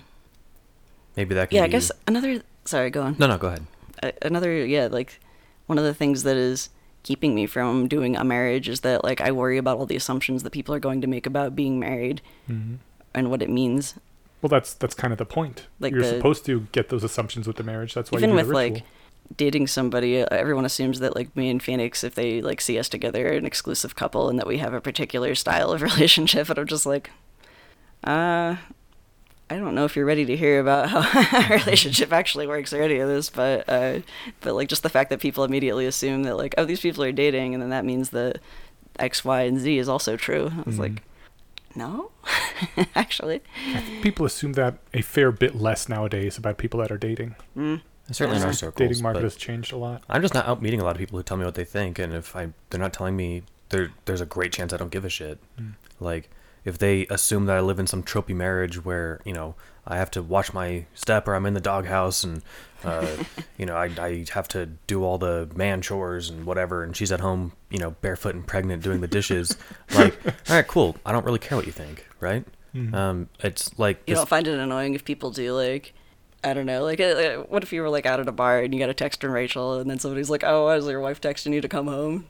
Maybe 1.16 1.34
that 1.34 1.50
can 1.50 1.56
Yeah, 1.56 1.64
I 1.64 1.68
guess 1.68 1.90
another 2.06 2.42
sorry, 2.64 2.90
go 2.90 3.02
on. 3.02 3.16
No, 3.18 3.26
no, 3.26 3.38
go 3.38 3.48
ahead. 3.48 3.66
a- 4.02 4.12
another 4.26 4.64
yeah 4.64 4.88
like 4.90 5.20
one 5.66 5.78
of 5.78 5.84
the 5.84 5.94
things 5.94 6.22
that 6.24 6.36
is 6.36 6.68
keeping 7.02 7.34
me 7.34 7.46
from 7.46 7.86
doing 7.88 8.16
a 8.16 8.24
marriage 8.24 8.66
is 8.68 8.80
that 8.80 9.04
like 9.04 9.20
i 9.20 9.30
worry 9.30 9.58
about 9.58 9.76
all 9.78 9.84
the 9.86 9.94
assumptions 9.96 10.42
that 10.42 10.50
people 10.52 10.74
are 10.74 10.80
going 10.80 11.00
to 11.02 11.06
make 11.06 11.26
about 11.26 11.54
being 11.54 11.78
married 11.78 12.20
Mm-hmm. 12.48 12.76
and 13.14 13.30
what 13.30 13.42
it 13.42 13.50
means 13.50 13.94
Well, 14.42 14.48
that's 14.48 14.74
that's 14.74 14.94
kind 14.94 15.12
of 15.12 15.18
the 15.18 15.24
point. 15.26 15.66
Like 15.80 15.92
You're 15.92 16.02
the- 16.02 16.08
supposed 16.16 16.44
to 16.46 16.60
get 16.72 16.88
those 16.88 17.04
assumptions 17.04 17.46
with 17.46 17.56
the 17.56 17.62
marriage. 17.62 17.94
That's 17.94 18.10
why 18.10 18.18
even 18.18 18.30
you 18.30 18.34
do 18.34 18.36
with 18.36 18.48
the 18.48 18.54
like 18.54 18.82
dating 19.36 19.66
somebody 19.66 20.20
uh, 20.20 20.26
everyone 20.30 20.64
assumes 20.64 21.00
that 21.00 21.16
like 21.16 21.34
me 21.36 21.48
and 21.50 21.62
phoenix 21.62 22.04
if 22.04 22.14
they 22.14 22.40
like 22.42 22.60
see 22.60 22.78
us 22.78 22.88
together 22.88 23.26
an 23.28 23.44
exclusive 23.46 23.96
couple 23.96 24.28
and 24.28 24.38
that 24.38 24.46
we 24.46 24.58
have 24.58 24.74
a 24.74 24.80
particular 24.80 25.34
style 25.44 25.72
of 25.72 25.82
relationship 25.82 26.48
and 26.50 26.58
i'm 26.58 26.66
just 26.66 26.86
like 26.86 27.10
uh 28.04 28.56
I 29.50 29.56
don't 29.58 29.74
know 29.74 29.84
if 29.84 29.94
you're 29.94 30.06
ready 30.06 30.24
to 30.24 30.36
hear 30.36 30.58
about 30.58 30.88
how 30.88 31.00
our 31.50 31.58
relationship 31.58 32.12
actually 32.14 32.46
works 32.46 32.72
or 32.72 32.80
any 32.80 32.98
of 32.98 33.08
this, 33.08 33.28
but 33.28 33.68
uh, 33.68 34.00
but 34.40 34.54
like 34.54 34.68
just 34.68 34.82
the 34.82 34.88
fact 34.88 35.10
that 35.10 35.20
people 35.20 35.44
immediately 35.44 35.84
assume 35.84 36.22
that 36.22 36.36
like 36.38 36.54
oh 36.56 36.64
these 36.64 36.80
people 36.80 37.04
are 37.04 37.12
dating 37.12 37.52
and 37.52 37.62
then 37.62 37.68
that 37.68 37.84
means 37.84 38.08
that 38.10 38.38
X, 38.98 39.22
Y, 39.22 39.42
and 39.42 39.60
Z 39.60 39.76
is 39.76 39.86
also 39.86 40.16
true. 40.16 40.50
I 40.56 40.62
was 40.64 40.76
Mhm. 40.76 40.78
like, 40.78 41.02
no, 41.76 42.10
actually, 42.96 43.42
people 44.00 44.24
assume 44.24 44.54
that 44.54 44.78
a 44.94 45.02
fair 45.02 45.30
bit 45.30 45.54
less 45.54 45.90
nowadays 45.90 46.38
about 46.38 46.56
people 46.56 46.80
that 46.80 46.90
are 46.90 46.96
dating. 46.98 47.34
mm. 47.56 47.82
Certainly 48.10 48.36
in 48.36 48.42
Yeah. 48.42 48.46
our 48.48 48.52
circles. 48.52 48.88
Dating 48.88 49.02
market 49.02 49.22
has 49.22 49.36
changed 49.36 49.72
a 49.72 49.76
lot. 49.76 50.02
I'm 50.10 50.20
just 50.22 50.34
not 50.34 50.46
out 50.46 50.60
meeting 50.60 50.80
a 50.80 50.84
lot 50.84 50.92
of 50.92 50.98
people 50.98 51.18
who 51.18 51.22
tell 51.22 51.36
me 51.36 51.44
what 51.44 51.54
they 51.54 51.64
think, 51.64 51.98
and 51.98 52.12
if 52.12 52.36
I 52.36 52.48
they're 52.70 52.80
not 52.80 52.92
telling 52.92 53.16
me, 53.16 53.42
there 53.70 53.90
there's 54.04 54.20
a 54.20 54.26
great 54.26 54.52
chance 54.52 54.72
I 54.72 54.76
don't 54.76 54.90
give 54.90 55.04
a 55.04 55.08
shit. 55.08 55.38
Mm. 55.60 55.72
Like 56.00 56.30
if 56.64 56.78
they 56.78 57.06
assume 57.08 57.46
that 57.46 57.56
I 57.56 57.60
live 57.60 57.78
in 57.78 57.86
some 57.86 58.02
tropey 58.02 58.34
marriage 58.34 58.84
where 58.84 59.20
you 59.24 59.32
know 59.32 59.54
I 59.86 59.96
have 59.96 60.10
to 60.12 60.22
watch 60.22 60.52
my 60.54 60.86
step 60.94 61.28
or 61.28 61.34
I'm 61.34 61.44
in 61.46 61.52
the 61.54 61.60
doghouse 61.60 62.24
and 62.24 62.42
uh, 62.84 63.06
you 63.58 63.64
know 63.66 63.74
I 63.76 63.84
I 63.98 64.24
have 64.32 64.48
to 64.48 64.66
do 64.86 65.02
all 65.04 65.16
the 65.18 65.48
man 65.56 65.80
chores 65.80 66.28
and 66.30 66.44
whatever, 66.44 66.82
and 66.82 66.94
she's 66.96 67.10
at 67.12 67.20
home 67.20 67.52
you 67.70 67.78
know 67.78 67.92
barefoot 68.02 68.34
and 68.34 68.46
pregnant 68.46 68.82
doing 68.82 69.00
the 69.00 69.08
dishes. 69.08 69.56
like 69.94 70.14
all 70.26 70.56
right, 70.56 70.66
cool. 70.66 70.96
I 71.06 71.12
don't 71.12 71.24
really 71.24 71.38
care 71.38 71.56
what 71.56 71.64
you 71.66 71.72
think, 71.72 72.06
right? 72.20 72.44
Mhm. 72.74 72.92
Um, 72.92 73.28
it's 73.40 73.78
like 73.78 73.98
you 74.06 74.12
this- 74.14 74.18
don't 74.20 74.28
find 74.28 74.46
it 74.46 74.58
annoying 74.58 74.94
if 74.94 75.04
people 75.06 75.30
do 75.30 75.54
like. 75.54 75.94
I 76.44 76.52
don't 76.54 76.66
know. 76.66 76.82
Like, 76.84 77.00
uh, 77.00 77.04
uh, 77.04 77.36
what 77.48 77.62
if 77.62 77.72
you 77.72 77.82
were 77.82 77.88
like 77.90 78.06
out 78.06 78.20
at 78.20 78.28
a 78.28 78.32
bar 78.32 78.60
and 78.60 78.72
you 78.74 78.80
got 78.80 78.90
a 78.90 78.94
text 78.94 79.20
from 79.20 79.30
Rachel, 79.32 79.78
and 79.80 79.88
then 79.90 79.98
somebody's 79.98 80.30
like, 80.30 80.44
"Oh, 80.44 80.68
is 80.70 80.86
your 80.86 81.00
wife 81.00 81.20
texting 81.20 81.52
you 81.54 81.60
to 81.60 81.68
come 81.68 81.86
home?" 81.86 82.26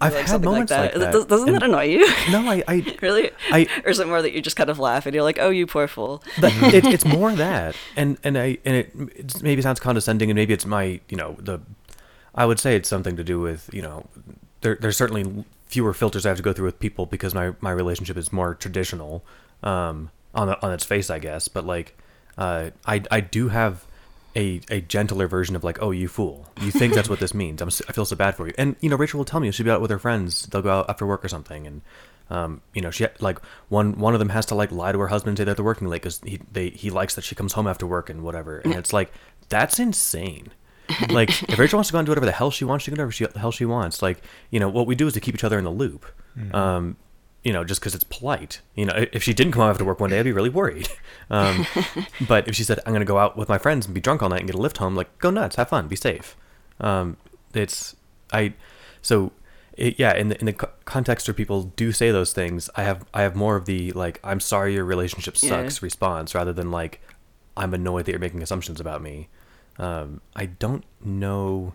I've 0.00 0.12
like 0.12 0.22
had 0.22 0.28
something 0.30 0.50
moments 0.50 0.72
like 0.72 0.92
that. 0.94 1.12
Does- 1.12 1.24
Doesn't 1.26 1.48
and- 1.48 1.56
that 1.56 1.62
annoy 1.62 1.84
you? 1.84 2.00
no, 2.30 2.50
I, 2.50 2.62
I 2.68 2.96
really? 3.02 3.30
I 3.50 3.66
or 3.84 3.90
is 3.90 4.00
it 4.00 4.06
more 4.08 4.20
that 4.20 4.32
you 4.32 4.42
just 4.42 4.56
kind 4.56 4.68
of 4.68 4.78
laugh 4.78 5.06
and 5.06 5.14
you're 5.14 5.22
like, 5.24 5.38
"Oh, 5.40 5.50
you 5.50 5.66
poor 5.66 5.88
fool." 5.88 6.22
That- 6.40 6.52
it, 6.74 6.84
it's 6.84 7.04
more 7.04 7.32
that, 7.34 7.74
and 7.96 8.18
and 8.24 8.36
I 8.36 8.58
and 8.64 8.76
it 8.76 8.92
it's, 9.16 9.42
maybe 9.42 9.62
sounds 9.62 9.80
condescending, 9.80 10.30
and 10.30 10.36
maybe 10.36 10.52
it's 10.52 10.66
my 10.66 11.00
you 11.08 11.16
know 11.16 11.36
the, 11.38 11.60
I 12.34 12.44
would 12.44 12.58
say 12.60 12.76
it's 12.76 12.88
something 12.88 13.16
to 13.16 13.24
do 13.24 13.40
with 13.40 13.70
you 13.72 13.82
know, 13.82 14.06
there 14.60 14.76
there's 14.80 14.96
certainly 14.96 15.44
fewer 15.66 15.94
filters 15.94 16.26
I 16.26 16.28
have 16.28 16.36
to 16.36 16.42
go 16.42 16.52
through 16.52 16.66
with 16.66 16.78
people 16.80 17.06
because 17.06 17.34
my 17.34 17.54
my 17.60 17.70
relationship 17.70 18.16
is 18.16 18.32
more 18.32 18.54
traditional, 18.54 19.24
um 19.62 20.10
on 20.34 20.48
the, 20.48 20.60
on 20.66 20.72
its 20.72 20.84
face 20.84 21.08
I 21.10 21.20
guess, 21.20 21.46
but 21.48 21.64
like, 21.64 21.96
uh 22.38 22.70
I 22.86 23.02
I 23.10 23.20
do 23.20 23.48
have. 23.48 23.86
A, 24.36 24.60
a 24.68 24.80
gentler 24.80 25.28
version 25.28 25.54
of 25.54 25.62
like 25.62 25.80
oh 25.80 25.92
you 25.92 26.08
fool 26.08 26.48
you 26.60 26.72
think 26.72 26.92
that's 26.92 27.08
what 27.08 27.20
this 27.20 27.32
means 27.42 27.62
I'm, 27.62 27.68
I 27.88 27.92
feel 27.92 28.04
so 28.04 28.16
bad 28.16 28.34
for 28.34 28.48
you 28.48 28.54
and 28.58 28.74
you 28.80 28.90
know 28.90 28.96
Rachel 28.96 29.18
will 29.18 29.24
tell 29.24 29.38
me 29.38 29.48
she'll 29.52 29.62
be 29.62 29.70
out 29.70 29.80
with 29.80 29.92
her 29.92 29.98
friends 30.00 30.46
they'll 30.46 30.60
go 30.60 30.76
out 30.76 30.90
after 30.90 31.06
work 31.06 31.24
or 31.24 31.28
something 31.28 31.68
and 31.68 31.82
um, 32.30 32.62
you 32.72 32.80
know, 32.80 32.90
she 32.90 33.06
like 33.20 33.38
one 33.68 33.98
one 33.98 34.14
of 34.14 34.18
them 34.18 34.30
has 34.30 34.46
to 34.46 34.54
like 34.54 34.72
lie 34.72 34.92
to 34.92 34.98
her 34.98 35.08
husband 35.08 35.30
and 35.30 35.38
say 35.38 35.44
that 35.44 35.56
they're 35.56 35.64
working 35.64 35.88
late 35.88 36.02
because 36.02 36.20
he 36.24 36.40
they 36.50 36.70
he 36.70 36.90
likes 36.90 37.14
that 37.16 37.24
she 37.24 37.34
comes 37.34 37.52
home 37.52 37.66
after 37.66 37.86
work 37.86 38.08
and 38.08 38.22
whatever. 38.22 38.58
And 38.58 38.74
it's 38.74 38.92
like 38.92 39.12
that's 39.48 39.78
insane. 39.78 40.48
like 41.10 41.30
if 41.50 41.58
Rachel 41.58 41.78
wants 41.78 41.88
to 41.88 41.92
go 41.92 41.98
and 41.98 42.06
do 42.06 42.10
whatever 42.10 42.26
the 42.26 42.32
hell 42.32 42.50
she 42.50 42.64
wants, 42.64 42.84
she 42.84 42.90
can 42.90 42.96
do 42.96 43.02
whatever 43.02 43.12
she, 43.12 43.26
the 43.26 43.38
hell 43.38 43.52
she 43.52 43.66
wants. 43.66 44.00
Like 44.00 44.22
you 44.50 44.58
know 44.58 44.68
what 44.68 44.86
we 44.86 44.94
do 44.94 45.06
is 45.06 45.12
to 45.14 45.20
keep 45.20 45.34
each 45.34 45.44
other 45.44 45.58
in 45.58 45.64
the 45.64 45.70
loop. 45.70 46.06
Um, 46.54 46.96
you 47.44 47.52
know, 47.52 47.62
just 47.62 47.80
because 47.80 47.94
it's 47.94 48.04
polite. 48.04 48.60
You 48.74 48.86
know, 48.86 49.06
if 49.12 49.22
she 49.22 49.34
didn't 49.34 49.52
come 49.52 49.60
home 49.62 49.70
after 49.70 49.84
work 49.84 50.00
one 50.00 50.10
day, 50.10 50.18
I'd 50.18 50.24
be 50.24 50.32
really 50.32 50.50
worried. 50.50 50.88
Um, 51.30 51.66
but 52.28 52.46
if 52.48 52.54
she 52.54 52.64
said, 52.64 52.80
"I'm 52.84 52.92
going 52.92 53.00
to 53.00 53.06
go 53.06 53.16
out 53.18 53.34
with 53.34 53.48
my 53.48 53.56
friends 53.56 53.86
and 53.86 53.94
be 53.94 54.00
drunk 54.00 54.22
all 54.22 54.28
night 54.28 54.40
and 54.40 54.46
get 54.46 54.54
a 54.54 54.60
lift 54.60 54.76
home," 54.76 54.94
like 54.94 55.16
go 55.18 55.30
nuts, 55.30 55.56
have 55.56 55.70
fun, 55.70 55.88
be 55.88 55.96
safe. 55.96 56.36
Um, 56.80 57.16
it's 57.54 57.96
I, 58.30 58.52
so 59.00 59.32
it, 59.72 59.98
yeah. 59.98 60.14
In 60.14 60.28
the 60.28 60.38
in 60.38 60.44
the 60.44 60.52
context 60.84 61.26
where 61.26 61.32
people 61.34 61.62
do 61.76 61.92
say 61.92 62.10
those 62.10 62.34
things, 62.34 62.68
I 62.76 62.82
have 62.82 63.06
I 63.14 63.22
have 63.22 63.34
more 63.34 63.56
of 63.56 63.64
the 63.64 63.90
like, 63.92 64.20
"I'm 64.22 64.38
sorry, 64.38 64.74
your 64.74 64.84
relationship 64.84 65.34
Yeah. 65.42 65.48
sucks" 65.48 65.82
response 65.82 66.34
rather 66.34 66.52
than 66.52 66.70
like, 66.70 67.00
"I'm 67.56 67.72
annoyed 67.72 68.04
that 68.04 68.10
you're 68.12 68.20
making 68.20 68.42
assumptions 68.42 68.78
about 68.78 69.00
me." 69.00 69.28
Um, 69.78 70.20
I 70.36 70.44
don't 70.46 70.84
know. 71.02 71.74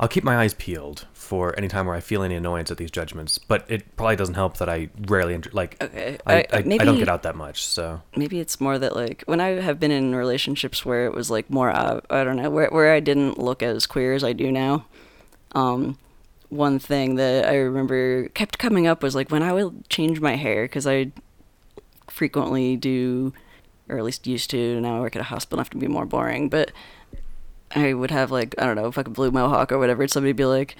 I'll 0.00 0.08
keep 0.08 0.24
my 0.24 0.36
eyes 0.36 0.54
peeled 0.54 1.06
for 1.12 1.54
any 1.56 1.68
time 1.68 1.86
where 1.86 1.94
I 1.94 2.00
feel 2.00 2.22
any 2.22 2.34
annoyance 2.34 2.70
at 2.70 2.76
these 2.78 2.90
judgments, 2.90 3.38
but 3.38 3.64
it 3.68 3.96
probably 3.96 4.16
doesn't 4.16 4.34
help 4.34 4.56
that 4.58 4.68
I 4.68 4.88
rarely 5.08 5.34
inter- 5.34 5.50
like. 5.52 5.82
Okay, 5.82 6.18
I, 6.26 6.34
I- 6.34 6.46
I, 6.52 6.56
I 6.58 6.62
don't 6.84 6.98
get 6.98 7.08
out 7.08 7.22
that 7.22 7.36
much, 7.36 7.64
so 7.64 8.02
maybe 8.16 8.40
it's 8.40 8.60
more 8.60 8.78
that 8.78 8.94
like 8.96 9.22
when 9.26 9.40
I 9.40 9.60
have 9.60 9.78
been 9.80 9.90
in 9.90 10.14
relationships 10.14 10.84
where 10.84 11.06
it 11.06 11.14
was 11.14 11.30
like 11.30 11.48
more 11.50 11.70
uh, 11.70 12.00
I 12.10 12.24
don't 12.24 12.36
know 12.36 12.50
where 12.50 12.68
where 12.68 12.92
I 12.92 13.00
didn't 13.00 13.38
look 13.38 13.62
as 13.62 13.86
queer 13.86 14.14
as 14.14 14.22
I 14.24 14.32
do 14.32 14.50
now. 14.52 14.86
Um, 15.52 15.98
one 16.50 16.78
thing 16.78 17.14
that 17.16 17.46
I 17.46 17.56
remember 17.56 18.28
kept 18.28 18.58
coming 18.58 18.86
up 18.86 19.02
was 19.02 19.14
like 19.14 19.30
when 19.30 19.42
I 19.42 19.52
would 19.52 19.88
change 19.88 20.20
my 20.20 20.34
hair 20.36 20.64
because 20.64 20.86
I 20.86 21.10
frequently 22.08 22.76
do, 22.76 23.32
or 23.88 23.98
at 23.98 24.04
least 24.04 24.26
used 24.26 24.50
to. 24.50 24.80
Now 24.80 24.98
I 24.98 25.00
work 25.00 25.16
at 25.16 25.20
a 25.20 25.24
hospital, 25.24 25.58
I 25.58 25.62
have 25.62 25.70
to 25.70 25.76
be 25.78 25.88
more 25.88 26.06
boring, 26.06 26.48
but 26.48 26.70
I 27.74 27.94
would 27.94 28.10
have 28.10 28.30
like 28.30 28.54
I 28.58 28.66
don't 28.66 28.76
know 28.76 28.90
fucking 28.92 29.12
blue 29.12 29.30
mohawk 29.30 29.72
or 29.72 29.78
whatever. 29.78 30.02
And 30.02 30.10
somebody 30.10 30.30
would 30.30 30.36
be 30.36 30.44
like. 30.44 30.76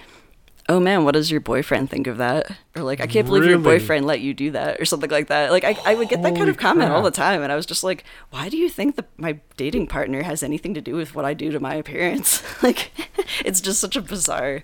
Oh 0.67 0.79
man, 0.79 1.03
what 1.03 1.11
does 1.11 1.29
your 1.29 1.41
boyfriend 1.41 1.91
think 1.91 2.07
of 2.07 2.17
that? 2.17 2.49
Or 2.75 2.81
like, 2.81 2.99
I 2.99 3.05
can't 3.05 3.27
believe 3.27 3.45
your 3.45 3.59
boyfriend 3.59 4.07
let 4.07 4.21
you 4.21 4.33
do 4.33 4.49
that, 4.49 4.81
or 4.81 4.85
something 4.85 5.11
like 5.11 5.27
that. 5.27 5.51
Like, 5.51 5.63
I, 5.63 5.77
I 5.85 5.93
would 5.93 6.09
get 6.09 6.23
that 6.23 6.35
kind 6.35 6.49
of 6.49 6.57
comment 6.57 6.91
all 6.91 7.03
the 7.03 7.11
time, 7.11 7.43
and 7.43 7.51
I 7.51 7.55
was 7.55 7.67
just 7.67 7.83
like, 7.83 8.03
why 8.31 8.49
do 8.49 8.57
you 8.57 8.67
think 8.67 8.95
that 8.95 9.05
my 9.15 9.37
dating 9.57 9.85
partner 9.85 10.23
has 10.23 10.41
anything 10.41 10.73
to 10.73 10.81
do 10.81 10.95
with 10.95 11.13
what 11.13 11.23
I 11.23 11.35
do 11.35 11.51
to 11.51 11.59
my 11.59 11.75
appearance? 11.75 12.41
like, 12.63 12.89
it's 13.45 13.61
just 13.61 13.79
such 13.79 13.95
a 13.95 14.01
bizarre 14.01 14.63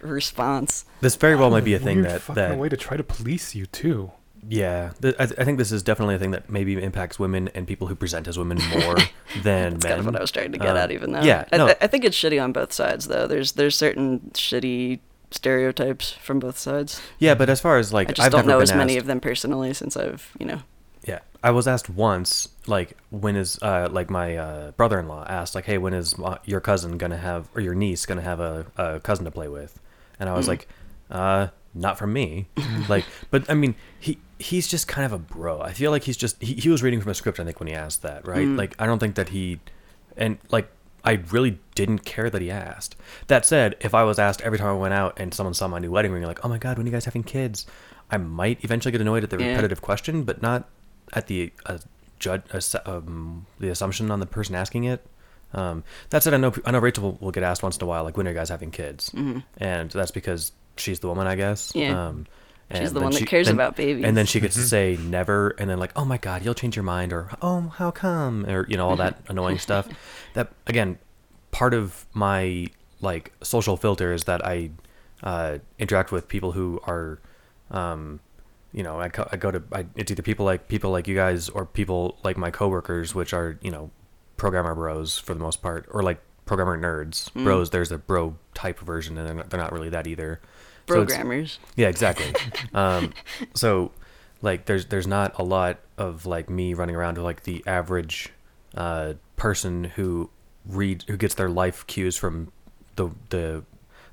response. 0.00 0.84
this 1.00 1.16
very 1.16 1.34
well 1.34 1.50
might 1.50 1.64
be 1.64 1.74
a 1.74 1.80
thing 1.80 2.02
Weird 2.02 2.20
that 2.22 2.34
that 2.36 2.56
way 2.56 2.68
to 2.68 2.76
try 2.76 2.96
to 2.96 3.02
police 3.02 3.52
you 3.52 3.66
too. 3.66 4.12
Yeah. 4.48 4.92
Th- 5.02 5.14
I, 5.18 5.26
th- 5.26 5.38
I 5.40 5.44
think 5.44 5.58
this 5.58 5.72
is 5.72 5.82
definitely 5.82 6.14
a 6.14 6.18
thing 6.18 6.30
that 6.32 6.48
maybe 6.50 6.80
impacts 6.82 7.18
women 7.18 7.48
and 7.54 7.66
people 7.66 7.86
who 7.86 7.94
present 7.94 8.28
as 8.28 8.38
women 8.38 8.58
more 8.70 8.96
than 9.42 9.74
That's 9.74 9.84
men. 9.84 9.90
kind 9.90 10.00
of 10.00 10.06
what 10.06 10.16
I 10.16 10.20
was 10.20 10.30
trying 10.30 10.52
to 10.52 10.58
get 10.58 10.68
Um, 10.70 10.76
at, 10.76 10.90
even 10.92 11.12
though. 11.12 11.22
yeah, 11.22 11.44
I, 11.52 11.56
no. 11.56 11.68
I- 11.68 11.76
I 11.82 11.86
think 11.86 12.04
it's 12.04 12.16
shitty 12.16 12.42
on 12.42 12.52
both 12.52 12.72
sides, 12.72 13.08
though. 13.08 13.26
There's 13.26 13.52
there's 13.52 13.76
certain 13.76 14.30
shitty 14.34 15.00
stereotypes 15.30 16.12
from 16.12 16.38
both 16.38 16.58
sides. 16.58 17.00
Yeah, 17.18 17.34
but 17.34 17.48
as 17.50 17.60
far 17.60 17.78
as 17.78 17.92
like 17.92 18.10
I 18.10 18.12
just 18.12 18.26
I've 18.26 18.32
don't 18.32 18.46
know 18.46 18.60
as 18.60 18.72
many 18.74 18.96
of 18.96 19.06
them 19.06 19.20
personally 19.20 19.72
since 19.74 19.96
I've, 19.96 20.30
you 20.38 20.46
know. 20.46 20.60
Yeah, 21.04 21.20
I 21.42 21.52
was 21.52 21.68
asked 21.68 21.88
once, 21.88 22.48
like, 22.66 22.96
when 23.10 23.36
is, 23.36 23.60
uh, 23.62 23.88
like, 23.92 24.10
my 24.10 24.36
uh, 24.36 24.70
brother-in-law 24.72 25.26
asked, 25.28 25.54
like, 25.54 25.64
hey, 25.64 25.78
when 25.78 25.94
is 25.94 26.18
my, 26.18 26.38
your 26.44 26.58
cousin 26.60 26.98
gonna 26.98 27.16
have, 27.16 27.48
or 27.54 27.60
your 27.60 27.76
niece 27.76 28.06
gonna 28.06 28.22
have 28.22 28.40
a, 28.40 28.66
a 28.76 28.98
cousin 28.98 29.24
to 29.24 29.30
play 29.30 29.46
with? 29.46 29.78
And 30.18 30.28
I 30.28 30.34
was 30.34 30.46
Mm. 30.46 30.48
like, 30.48 30.68
uh, 31.08 31.46
not 31.76 31.98
from 31.98 32.12
me. 32.12 32.46
like, 32.88 33.04
but 33.30 33.48
I 33.50 33.54
mean, 33.54 33.74
he 34.00 34.18
he's 34.38 34.68
just 34.68 34.88
kind 34.88 35.06
of 35.06 35.12
a 35.12 35.18
bro. 35.18 35.60
I 35.60 35.72
feel 35.72 35.90
like 35.90 36.04
he's 36.04 36.16
just 36.16 36.42
he, 36.42 36.54
he 36.54 36.68
was 36.68 36.82
reading 36.82 37.00
from 37.00 37.10
a 37.10 37.14
script. 37.14 37.38
I 37.40 37.44
think 37.44 37.60
when 37.60 37.68
he 37.68 37.74
asked 37.74 38.02
that, 38.02 38.26
right? 38.26 38.46
Mm. 38.46 38.56
Like, 38.58 38.74
I 38.78 38.86
don't 38.86 38.98
think 38.98 39.14
that 39.16 39.28
he, 39.30 39.60
and 40.16 40.38
like, 40.50 40.68
I 41.04 41.12
really 41.30 41.58
didn't 41.74 42.00
care 42.00 42.28
that 42.30 42.42
he 42.42 42.50
asked. 42.50 42.96
That 43.28 43.46
said, 43.46 43.76
if 43.80 43.94
I 43.94 44.02
was 44.04 44.18
asked 44.18 44.40
every 44.42 44.58
time 44.58 44.68
I 44.68 44.72
went 44.74 44.94
out 44.94 45.18
and 45.20 45.32
someone 45.32 45.54
saw 45.54 45.68
my 45.68 45.78
new 45.78 45.90
wedding 45.90 46.12
ring, 46.12 46.22
like, 46.24 46.44
oh 46.44 46.48
my 46.48 46.58
god, 46.58 46.76
when 46.78 46.86
are 46.86 46.88
you 46.90 46.92
guys 46.92 47.04
having 47.04 47.22
kids? 47.22 47.66
I 48.10 48.16
might 48.18 48.62
eventually 48.64 48.92
get 48.92 49.00
annoyed 49.00 49.22
at 49.24 49.30
the 49.30 49.38
Yeah. 49.38 49.48
repetitive 49.50 49.82
question, 49.82 50.24
but 50.24 50.42
not 50.42 50.68
at 51.12 51.26
the 51.28 51.52
uh, 51.66 51.78
judge 52.18 52.42
uh, 52.52 52.78
um, 52.86 53.46
the 53.60 53.68
assumption 53.68 54.10
on 54.10 54.20
the 54.20 54.26
person 54.26 54.54
asking 54.54 54.84
it. 54.84 55.04
Um, 55.54 55.84
that 56.10 56.22
said, 56.22 56.34
I 56.34 56.38
know 56.38 56.52
I 56.64 56.72
know 56.72 56.78
Rachel 56.80 57.04
will, 57.04 57.18
will 57.20 57.30
get 57.30 57.42
asked 57.44 57.62
once 57.62 57.76
in 57.76 57.82
a 57.82 57.86
while, 57.86 58.02
like, 58.04 58.16
when 58.16 58.26
are 58.26 58.30
you 58.30 58.36
guys 58.36 58.48
having 58.48 58.70
kids? 58.70 59.10
Mhm. 59.10 59.44
And 59.58 59.90
that's 59.90 60.10
because 60.10 60.52
she's 60.76 61.00
the 61.00 61.08
woman, 61.08 61.26
I 61.26 61.34
guess. 61.36 61.72
Yeah. 61.74 62.08
Um, 62.08 62.26
She's 62.74 62.88
the 62.92 62.94
then 62.94 63.04
one 63.04 63.12
that 63.12 63.18
she- 63.20 63.26
cares 63.26 63.46
then- 63.46 63.54
about 63.54 63.76
babies. 63.76 64.04
And 64.04 64.16
then 64.16 64.26
she 64.26 64.40
gets 64.40 64.56
to 64.56 64.62
say 64.62 64.98
never, 65.00 65.50
and 65.50 65.70
then 65.70 65.78
like, 65.78 65.92
oh 65.94 66.04
my 66.04 66.18
god, 66.18 66.44
you'll 66.44 66.52
change 66.54 66.74
your 66.74 66.82
mind, 66.82 67.12
or 67.12 67.30
oh, 67.40 67.68
how 67.76 67.92
come, 67.92 68.44
or 68.46 68.66
you 68.68 68.76
know, 68.76 68.88
all 68.88 68.96
that 68.96 69.20
annoying 69.28 69.58
stuff. 69.58 69.86
That 70.34 70.50
again, 70.66 70.98
part 71.52 71.74
of 71.74 72.06
my 72.12 72.66
like 73.00 73.32
social 73.40 73.76
filter 73.76 74.12
is 74.12 74.24
that 74.24 74.44
I 74.44 74.70
uh, 75.22 75.58
interact 75.78 76.10
with 76.10 76.26
people 76.26 76.50
who 76.50 76.80
are, 76.88 77.20
um, 77.70 78.18
you 78.72 78.82
know, 78.82 79.00
I, 79.00 79.10
co- 79.10 79.28
I 79.30 79.36
go 79.36 79.52
to 79.52 79.62
I, 79.72 79.86
it's 79.94 80.10
either 80.10 80.22
people 80.22 80.44
like 80.44 80.66
people 80.66 80.90
like 80.90 81.06
you 81.06 81.14
guys 81.14 81.48
or 81.48 81.66
people 81.66 82.18
like 82.24 82.36
my 82.36 82.50
coworkers, 82.50 83.14
which 83.14 83.32
are 83.32 83.60
you 83.62 83.70
know, 83.70 83.92
programmer 84.36 84.74
bros 84.74 85.16
for 85.18 85.34
the 85.34 85.40
most 85.40 85.62
part, 85.62 85.86
or 85.90 86.02
like 86.02 86.20
programmer 86.46 86.76
nerds. 86.76 87.30
Mm. 87.34 87.44
Bros, 87.44 87.70
there's 87.70 87.92
a 87.92 87.98
bro 87.98 88.36
type 88.54 88.80
version, 88.80 89.16
and 89.18 89.28
they're 89.28 89.34
not, 89.36 89.50
they're 89.50 89.60
not 89.60 89.70
really 89.70 89.90
that 89.90 90.08
either. 90.08 90.40
So 90.88 90.94
Programmers. 90.94 91.58
yeah, 91.74 91.88
exactly. 91.88 92.32
um, 92.74 93.12
so, 93.54 93.90
like, 94.40 94.66
there's 94.66 94.86
there's 94.86 95.06
not 95.06 95.38
a 95.38 95.42
lot 95.42 95.80
of 95.98 96.26
like 96.26 96.48
me 96.48 96.74
running 96.74 96.94
around 96.94 97.16
to 97.16 97.22
like 97.22 97.42
the 97.42 97.64
average 97.66 98.30
uh, 98.76 99.14
person 99.36 99.84
who 99.84 100.30
read 100.64 101.04
who 101.08 101.16
gets 101.16 101.34
their 101.34 101.48
life 101.48 101.86
cues 101.86 102.16
from 102.16 102.52
the 102.96 103.10
the 103.30 103.64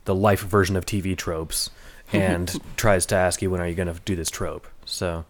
the 0.05 0.15
life 0.15 0.41
version 0.41 0.75
of 0.75 0.85
TV 0.85 1.15
tropes 1.15 1.69
and 2.11 2.59
tries 2.75 3.05
to 3.07 3.15
ask 3.15 3.41
you 3.41 3.49
when 3.51 3.61
are 3.61 3.67
you 3.67 3.75
going 3.75 3.93
to 3.93 3.99
do 4.05 4.15
this 4.15 4.29
trope. 4.29 4.67
So, 4.85 5.25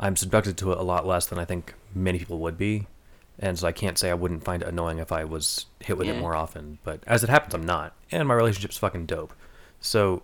I'm 0.00 0.16
subjected 0.16 0.56
to 0.58 0.72
it 0.72 0.78
a 0.78 0.82
lot 0.82 1.06
less 1.06 1.26
than 1.26 1.38
I 1.38 1.44
think 1.44 1.74
many 1.94 2.18
people 2.18 2.38
would 2.40 2.56
be. 2.56 2.86
And 3.38 3.58
so 3.58 3.66
I 3.66 3.72
can't 3.72 3.98
say 3.98 4.10
I 4.10 4.14
wouldn't 4.14 4.44
find 4.44 4.62
it 4.62 4.68
annoying 4.68 4.98
if 4.98 5.12
I 5.12 5.24
was 5.24 5.66
hit 5.80 5.98
with 5.98 6.08
it 6.08 6.18
more 6.18 6.34
often. 6.34 6.78
But 6.84 7.02
as 7.06 7.22
it 7.22 7.28
happens, 7.28 7.54
I'm 7.54 7.66
not. 7.66 7.94
And 8.10 8.26
my 8.26 8.34
relationship's 8.34 8.78
fucking 8.78 9.06
dope. 9.06 9.34
So, 9.78 10.22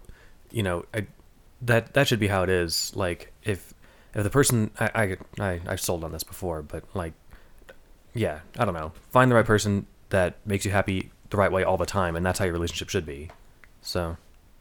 you 0.53 0.63
know, 0.63 0.85
I, 0.95 1.07
that 1.63 1.95
that 1.95 2.09
should 2.09 2.21
be 2.21 2.29
how 2.29 2.43
it 2.43 2.51
is. 2.51 2.93
Like 2.95 3.33
if 3.43 3.75
if 4.15 4.23
the 4.23 4.31
person 4.31 4.71
I 4.79 5.17
I 5.41 5.45
I 5.45 5.61
I've 5.67 5.81
sold 5.81 6.05
on 6.05 6.13
this 6.13 6.23
before, 6.25 6.63
but 6.63 6.85
like, 6.95 7.13
yeah, 8.15 8.41
I 8.59 8.65
don't 8.65 8.75
know. 8.75 8.93
Find 9.11 9.31
the 9.31 9.35
right 9.35 9.47
person 9.47 9.87
that 10.11 10.37
makes 10.47 10.65
you 10.65 10.71
happy 10.71 11.11
the 11.31 11.37
right 11.37 11.51
way 11.51 11.65
all 11.65 11.77
the 11.77 11.87
time, 11.87 12.17
and 12.17 12.25
that's 12.25 12.39
how 12.39 12.45
your 12.45 12.55
relationship 12.55 12.89
should 12.91 13.07
be. 13.07 13.31
So, 13.81 14.17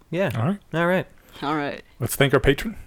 yeah, 0.10 0.32
All 0.36 0.44
right. 0.46 0.60
all 0.74 0.88
right. 0.88 1.08
All 1.42 1.56
right. 1.56 1.84
Let's 2.00 2.16
thank 2.16 2.34
our 2.34 2.40
patron. 2.40 2.78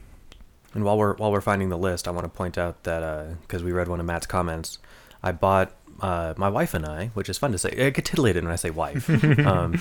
And 0.75 0.85
while 0.85 0.99
we're 0.99 1.15
while 1.17 1.31
we're 1.31 1.41
finding 1.41 1.69
the 1.69 1.79
list, 1.79 2.09
I 2.09 2.11
want 2.11 2.25
to 2.25 2.29
point 2.29 2.59
out 2.59 2.83
that 2.85 3.41
because 3.43 3.63
we 3.63 3.73
read 3.73 3.89
one 3.89 4.01
of 4.01 4.07
Matt's 4.07 4.27
comments, 4.27 4.79
I 5.23 5.33
bought 5.33 5.73
uh, 6.01 6.35
my 6.37 6.49
wife 6.49 6.75
and 6.75 6.85
I, 6.85 7.07
which 7.15 7.29
is 7.29 7.39
fun 7.39 7.53
to 7.53 7.59
say. 7.59 7.71
I 7.87 7.91
get 7.91 8.05
titillated 8.05 8.43
when 8.43 8.53
I 8.53 8.57
say 8.57 8.71
wife. 8.71 9.09
um, 9.47 9.81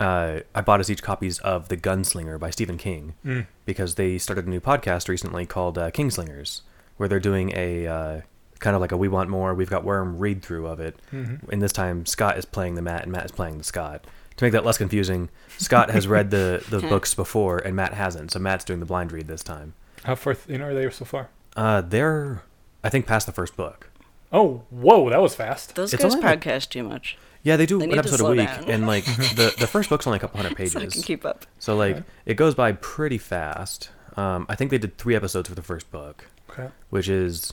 uh, 0.00 0.40
I 0.54 0.60
bought 0.60 0.80
us 0.80 0.90
each 0.90 1.02
copies 1.02 1.38
of 1.40 1.68
The 1.68 1.76
Gunslinger 1.76 2.38
by 2.38 2.50
Stephen 2.50 2.76
King 2.78 3.14
Mm. 3.24 3.46
because 3.66 3.94
they 3.96 4.18
started 4.18 4.46
a 4.46 4.50
new 4.50 4.60
podcast 4.60 5.08
recently 5.08 5.46
called 5.46 5.78
uh, 5.78 5.90
Kingslingers, 5.90 6.62
where 6.96 7.08
they're 7.08 7.20
doing 7.20 7.52
a 7.56 7.86
uh, 7.86 8.20
kind 8.58 8.74
of 8.74 8.80
like 8.80 8.92
a 8.92 8.96
We 8.96 9.08
Want 9.08 9.28
More, 9.30 9.54
We've 9.54 9.70
Got 9.70 9.84
Worm 9.84 10.18
read 10.18 10.42
through 10.42 10.66
of 10.66 10.80
it. 10.80 10.96
Mhm. 11.12 11.48
And 11.50 11.60
this 11.62 11.72
time, 11.72 12.06
Scott 12.06 12.38
is 12.38 12.44
playing 12.44 12.74
the 12.76 12.82
Matt, 12.82 13.02
and 13.02 13.12
Matt 13.12 13.24
is 13.26 13.32
playing 13.32 13.58
the 13.58 13.64
Scott. 13.64 14.06
To 14.38 14.44
make 14.44 14.52
that 14.52 14.64
less 14.64 14.78
confusing, 14.78 15.28
Scott 15.58 15.90
has 15.90 16.08
read 16.08 16.30
the, 16.30 16.64
the 16.70 16.80
books 16.80 17.14
before, 17.14 17.58
and 17.58 17.76
Matt 17.76 17.92
hasn't. 17.94 18.30
So 18.32 18.38
Matt's 18.38 18.64
doing 18.64 18.80
the 18.80 18.86
blind 18.86 19.12
read 19.12 19.28
this 19.28 19.42
time. 19.42 19.74
How 20.04 20.14
far 20.14 20.34
th- 20.34 20.48
in 20.48 20.62
are 20.62 20.72
they 20.74 20.88
so 20.90 21.04
far? 21.04 21.28
Uh, 21.54 21.82
they're, 21.82 22.42
I 22.82 22.88
think, 22.88 23.06
past 23.06 23.26
the 23.26 23.32
first 23.32 23.56
book. 23.56 23.90
Oh, 24.32 24.62
whoa, 24.70 25.10
that 25.10 25.20
was 25.20 25.34
fast. 25.34 25.74
Those 25.74 25.92
It's 25.92 26.02
guys 26.02 26.14
only 26.14 26.26
like- 26.26 26.40
podcast 26.40 26.70
too 26.70 26.82
much. 26.82 27.18
Yeah, 27.44 27.56
they 27.56 27.66
do 27.66 27.78
They 27.78 27.86
an 27.90 27.98
episode 27.98 28.20
a 28.20 28.30
week, 28.30 28.46
down. 28.46 28.70
and 28.70 28.86
like 28.86 29.04
the 29.36 29.54
the 29.58 29.66
first 29.66 29.88
book's 29.88 30.06
only 30.06 30.18
a 30.18 30.20
couple 30.20 30.40
hundred 30.40 30.56
pages. 30.58 30.72
So 30.72 30.78
I 30.78 30.82
can 30.82 30.90
pages, 30.90 31.04
keep 31.04 31.24
up. 31.24 31.44
so 31.58 31.74
like 31.76 31.96
Okay. 31.96 32.04
it 32.26 32.34
goes 32.34 32.54
by 32.54 32.72
pretty 32.72 33.18
fast. 33.18 33.90
Um, 34.16 34.46
I 34.48 34.54
think 34.54 34.70
they 34.70 34.78
did 34.78 34.96
three 34.98 35.16
episodes 35.16 35.48
for 35.48 35.54
the 35.54 35.62
first 35.62 35.90
book, 35.90 36.26
Okay. 36.50 36.68
which 36.90 37.08
is, 37.08 37.52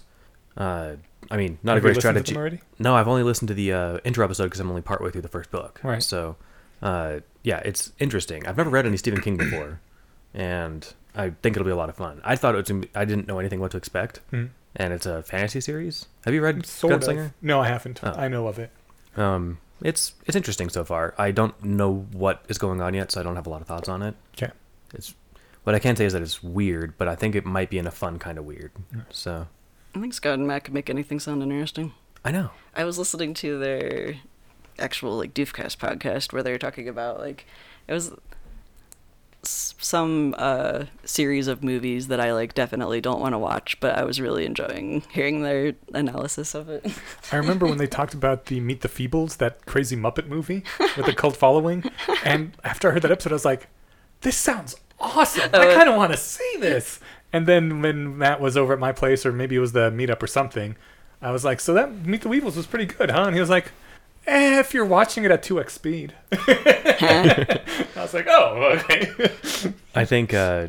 uh, 0.57 0.93
I 1.31 1.37
mean, 1.37 1.57
not 1.63 1.75
Have 1.75 1.77
a 1.77 1.79
you 1.79 1.81
great 1.81 1.93
to 1.95 2.01
strategy. 2.01 2.33
them 2.33 2.39
already? 2.41 2.59
No, 2.79 2.95
I've 2.95 3.07
only 3.07 3.23
listened 3.23 3.47
to 3.47 3.53
the 3.53 3.71
uh, 3.73 3.97
intro 4.03 4.25
episode 4.25 4.43
because 4.45 4.59
I'm 4.59 4.69
only 4.69 4.81
partway 4.81 5.09
through 5.09 5.21
the 5.21 5.29
first 5.29 5.51
book. 5.51 5.79
Right. 5.83 6.03
So, 6.03 6.35
uh, 6.81 7.21
yeah, 7.43 7.59
it's 7.59 7.93
interesting. 7.99 8.45
I've 8.45 8.57
never 8.57 8.69
read 8.69 8.85
any 8.85 8.97
Stephen 8.97 9.21
King 9.21 9.37
before, 9.37 9.79
and 10.33 10.85
I 11.15 11.29
think 11.41 11.55
it'll 11.55 11.65
be 11.65 11.71
a 11.71 11.75
lot 11.77 11.87
of 11.89 11.95
fun. 11.95 12.21
I 12.25 12.35
thought 12.35 12.55
it 12.55 12.69
was. 12.69 12.85
I 12.93 13.05
didn't 13.05 13.27
know 13.27 13.39
anything 13.39 13.59
what 13.61 13.71
to 13.71 13.77
expect, 13.77 14.19
Mm. 14.33 14.49
and 14.75 14.91
it's 14.93 15.05
a 15.05 15.23
fantasy 15.23 15.61
series. 15.61 16.07
Have 16.25 16.33
you 16.33 16.41
read 16.41 16.65
Sort 16.65 16.93
Gunslinger? 17.01 17.25
of. 17.27 17.31
No, 17.41 17.61
I 17.61 17.67
haven't. 17.69 18.01
Oh. 18.03 18.11
I 18.17 18.27
know 18.27 18.47
of 18.47 18.59
it. 18.59 18.71
Um, 19.15 19.59
it's 19.81 20.13
it's 20.25 20.35
interesting 20.35 20.69
so 20.69 20.83
far. 20.83 21.13
I 21.17 21.31
don't 21.31 21.61
know 21.63 22.07
what 22.11 22.43
is 22.49 22.57
going 22.57 22.81
on 22.81 22.93
yet, 22.93 23.11
so 23.11 23.19
I 23.19 23.23
don't 23.23 23.35
have 23.35 23.47
a 23.47 23.49
lot 23.49 23.61
of 23.61 23.67
thoughts 23.67 23.89
on 23.89 24.01
it. 24.01 24.15
Okay. 24.37 24.51
It's 24.93 25.13
what 25.63 25.75
I 25.75 25.79
can 25.79 25.95
say 25.95 26.05
is 26.05 26.13
that 26.13 26.21
it's 26.21 26.41
weird, 26.41 26.97
but 26.97 27.07
I 27.07 27.15
think 27.15 27.35
it 27.35 27.45
might 27.45 27.69
be 27.69 27.77
in 27.77 27.85
a 27.87 27.91
fun 27.91 28.17
kind 28.19 28.37
of 28.37 28.45
weird. 28.45 28.71
So 29.09 29.47
I 29.95 29.99
think 29.99 30.13
Scott 30.13 30.35
and 30.35 30.47
Matt 30.47 30.63
could 30.65 30.73
make 30.73 30.89
anything 30.89 31.19
sound 31.19 31.43
interesting. 31.43 31.93
I 32.25 32.31
know. 32.31 32.51
I 32.75 32.83
was 32.83 32.97
listening 32.97 33.33
to 33.35 33.57
their 33.59 34.15
actual 34.77 35.17
like 35.17 35.33
Doofcast 35.33 35.77
podcast 35.77 36.31
where 36.33 36.43
they 36.43 36.51
were 36.51 36.57
talking 36.57 36.87
about 36.87 37.19
like 37.19 37.45
it 37.87 37.93
was 37.93 38.11
s- 38.11 38.17
some 39.79 40.35
uh 40.37 40.85
series 41.03 41.47
of 41.47 41.63
movies 41.63 42.07
that 42.09 42.19
I 42.19 42.33
like 42.33 42.53
definitely 42.53 43.01
don't 43.01 43.19
want 43.19 43.33
to 43.33 43.37
watch, 43.39 43.79
but 43.79 43.97
I 43.97 44.03
was 44.03 44.19
really 44.21 44.45
enjoying 44.45 45.01
hearing 45.11 45.41
their 45.41 45.73
analysis 45.93 46.53
of 46.55 46.69
it. 46.69 46.85
I 47.31 47.35
remember 47.37 47.65
when 47.65 47.77
they 47.77 47.87
talked 47.87 48.13
about 48.13 48.45
the 48.45 48.59
Meet 48.59 48.81
the 48.81 48.89
Feebles, 48.89 49.37
that 49.37 49.65
crazy 49.65 49.95
Muppet 49.95 50.27
movie 50.27 50.63
with 50.97 51.05
the 51.05 51.13
cult 51.13 51.35
following. 51.37 51.83
And 52.23 52.55
after 52.63 52.89
I 52.89 52.91
heard 52.93 53.01
that 53.03 53.11
episode, 53.11 53.31
I 53.31 53.35
was 53.35 53.45
like, 53.45 53.67
this 54.21 54.35
sounds 54.37 54.75
awesome. 54.99 55.49
I 55.53 55.67
Oh, 55.67 55.75
kind 55.75 55.89
of 55.89 55.95
want 55.95 56.11
to 56.11 56.17
see 56.17 56.55
this. 56.59 56.99
And 57.31 57.47
then 57.47 57.81
when 57.81 58.17
Matt 58.17 58.41
was 58.41 58.57
over 58.57 58.73
at 58.73 58.79
my 58.79 58.91
place, 58.91 59.25
or 59.25 59.31
maybe 59.31 59.55
it 59.55 59.59
was 59.59 59.71
the 59.73 59.89
meetup 59.91 60.21
or 60.23 60.27
something, 60.27 60.75
I 61.21 61.31
was 61.31 61.45
like, 61.45 61.59
so 61.59 61.73
that 61.73 61.93
Meet 62.05 62.21
the 62.23 62.29
Weevils 62.29 62.55
was 62.55 62.65
pretty 62.65 62.85
good, 62.85 63.11
huh? 63.11 63.23
And 63.23 63.35
he 63.35 63.39
was 63.39 63.49
like, 63.49 63.71
eh, 64.29 64.59
if 64.59 64.73
you're 64.73 64.85
watching 64.85 65.23
it 65.25 65.31
at 65.31 65.43
2x 65.43 65.69
speed. 65.71 66.13
I 66.31 67.59
was 67.95 68.13
like, 68.13 68.27
oh, 68.29 68.79
okay. 68.79 69.11
I 69.95 70.05
think 70.05 70.33
uh, 70.33 70.67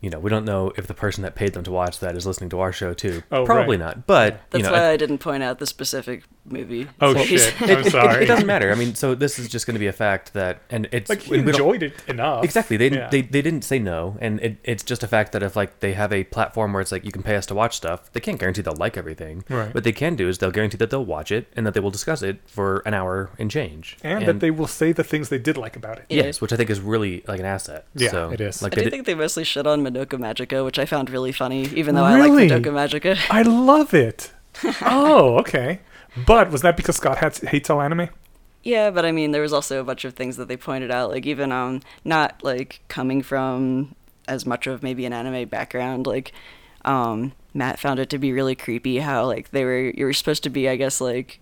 you 0.00 0.10
know 0.10 0.18
we 0.18 0.30
don't 0.30 0.44
know 0.44 0.72
if 0.76 0.86
the 0.86 0.94
person 0.94 1.22
that 1.22 1.34
paid 1.34 1.52
them 1.54 1.64
to 1.64 1.70
watch 1.70 2.00
that 2.00 2.16
is 2.16 2.26
listening 2.26 2.50
to 2.50 2.60
our 2.60 2.72
show 2.72 2.94
too. 2.94 3.22
Oh, 3.30 3.44
Probably 3.44 3.76
right. 3.76 3.86
not. 3.86 4.06
But 4.06 4.40
That's 4.50 4.62
you 4.62 4.70
know, 4.70 4.72
why 4.72 4.84
I- 4.86 4.90
I 4.92 4.96
didn't 4.96 5.18
point 5.18 5.42
out 5.42 5.58
the 5.58 5.66
specific 5.66 6.24
movie. 6.46 6.86
Oh, 7.00 7.14
So- 7.14 7.24
shit. 7.24 7.54
I'm 7.62 7.70
it, 7.70 7.78
it- 7.86 7.90
sorry. 7.90 8.24
it 8.24 8.26
doesn't 8.26 8.46
matter. 8.46 8.70
I 8.70 8.74
mean, 8.74 8.94
so 8.94 9.14
this 9.14 9.38
is 9.38 9.48
just 9.48 9.66
going 9.66 9.74
to 9.74 9.78
be 9.80 9.86
a 9.86 9.92
fact 9.92 10.32
that, 10.34 10.60
and 10.70 10.88
it's 10.92 11.08
like, 11.08 11.22
he 11.22 11.36
enjoyed 11.36 11.82
it 11.82 11.94
enough. 12.08 12.44
Exactly. 12.44 12.76
They, 12.76 12.90
Yeah. 12.90 13.08
they 13.08 13.22
they 13.22 13.40
didn't 13.42 13.62
say 13.64 13.78
no, 13.78 14.16
and 14.20 14.40
it, 14.40 14.58
it's 14.64 14.82
just 14.82 15.02
a 15.02 15.08
fact 15.08 15.32
that 15.32 15.42
if 15.42 15.56
like 15.56 15.80
they 15.80 15.92
have 15.94 16.12
a 16.12 16.24
platform 16.24 16.72
where 16.72 16.80
it's 16.82 16.92
like 16.92 17.04
you 17.04 17.12
can 17.12 17.22
pay 17.22 17.36
us 17.36 17.46
to 17.46 17.54
watch 17.54 17.76
stuff, 17.76 18.12
they 18.12 18.20
can't 18.20 18.38
guarantee 18.38 18.62
they'll 18.62 18.76
like 18.76 18.96
everything. 18.96 19.44
Right. 19.48 19.74
What 19.74 19.84
they 19.84 19.92
can 19.92 20.16
do 20.16 20.28
is 20.28 20.38
they'll 20.38 20.50
guarantee 20.50 20.76
that 20.78 20.90
they'll 20.90 21.04
watch 21.04 21.32
it 21.32 21.46
and 21.56 21.66
that 21.66 21.74
they 21.74 21.80
will 21.80 21.90
discuss 21.90 22.22
it 22.22 22.40
for 22.46 22.82
an 22.86 22.94
hour 22.94 23.30
and 23.38 23.50
change. 23.50 23.96
And, 24.02 24.26
that 24.26 24.40
they 24.40 24.50
will 24.50 24.66
say 24.66 24.92
the 24.92 25.04
things 25.04 25.28
they 25.30 25.38
did 25.38 25.56
like 25.56 25.76
about 25.76 25.98
it. 25.98 26.04
Yeah. 26.08 26.24
yes, 26.24 26.40
which 26.40 26.52
I 26.52 26.56
think 26.56 26.70
is 26.70 26.80
really 26.80 27.22
like 27.26 27.40
an 27.40 27.46
asset. 27.46 27.86
Yeah, 27.94 28.10
so, 28.10 28.30
it 28.30 28.40
is. 28.40 28.62
Like 28.62 28.72
I 28.74 28.76
do 28.76 28.82
did- 28.84 28.90
think 28.90 29.06
they 29.06 29.14
mostly 29.14 29.44
shit 29.44 29.66
on 29.66 29.82
Madoka 29.82 30.18
Magica, 30.18 30.64
which 30.64 30.78
I 30.78 30.84
found 30.84 31.08
really 31.10 31.32
funny, 31.32 31.62
even 31.74 31.94
though 31.94 32.04
I 32.04 32.18
like 32.20 32.32
Madoka 32.32 32.70
Magica. 32.72 33.18
I 33.30 33.42
love 33.42 33.94
it. 33.94 34.32
oh, 34.82 35.38
okay. 35.40 35.80
But 36.26 36.50
was 36.50 36.62
that 36.62 36.76
because 36.76 36.96
Scott 36.96 37.18
hats, 37.18 37.40
hates 37.40 37.68
all 37.70 37.80
anime? 37.80 38.08
Yeah, 38.62 38.90
but 38.90 39.04
I 39.04 39.12
mean, 39.12 39.32
there 39.32 39.42
was 39.42 39.52
also 39.52 39.80
a 39.80 39.84
bunch 39.84 40.04
of 40.04 40.14
things 40.14 40.36
that 40.36 40.48
they 40.48 40.56
pointed 40.56 40.90
out, 40.90 41.10
like 41.10 41.26
even 41.26 41.52
um, 41.52 41.80
not 42.04 42.42
like 42.42 42.80
coming 42.88 43.22
from 43.22 43.94
as 44.26 44.46
much 44.46 44.66
of 44.66 44.82
maybe 44.82 45.04
an 45.04 45.12
anime 45.12 45.48
background, 45.48 46.06
like 46.06 46.32
um, 46.84 47.32
Matt 47.52 47.78
found 47.78 47.98
it 48.00 48.08
to 48.10 48.18
be 48.18 48.32
really 48.32 48.54
creepy 48.54 48.98
how 48.98 49.26
like 49.26 49.50
they 49.50 49.64
were 49.64 49.90
you 49.94 50.04
were 50.06 50.12
supposed 50.14 50.42
to 50.44 50.50
be, 50.50 50.68
I 50.68 50.76
guess, 50.76 51.00
like 51.00 51.40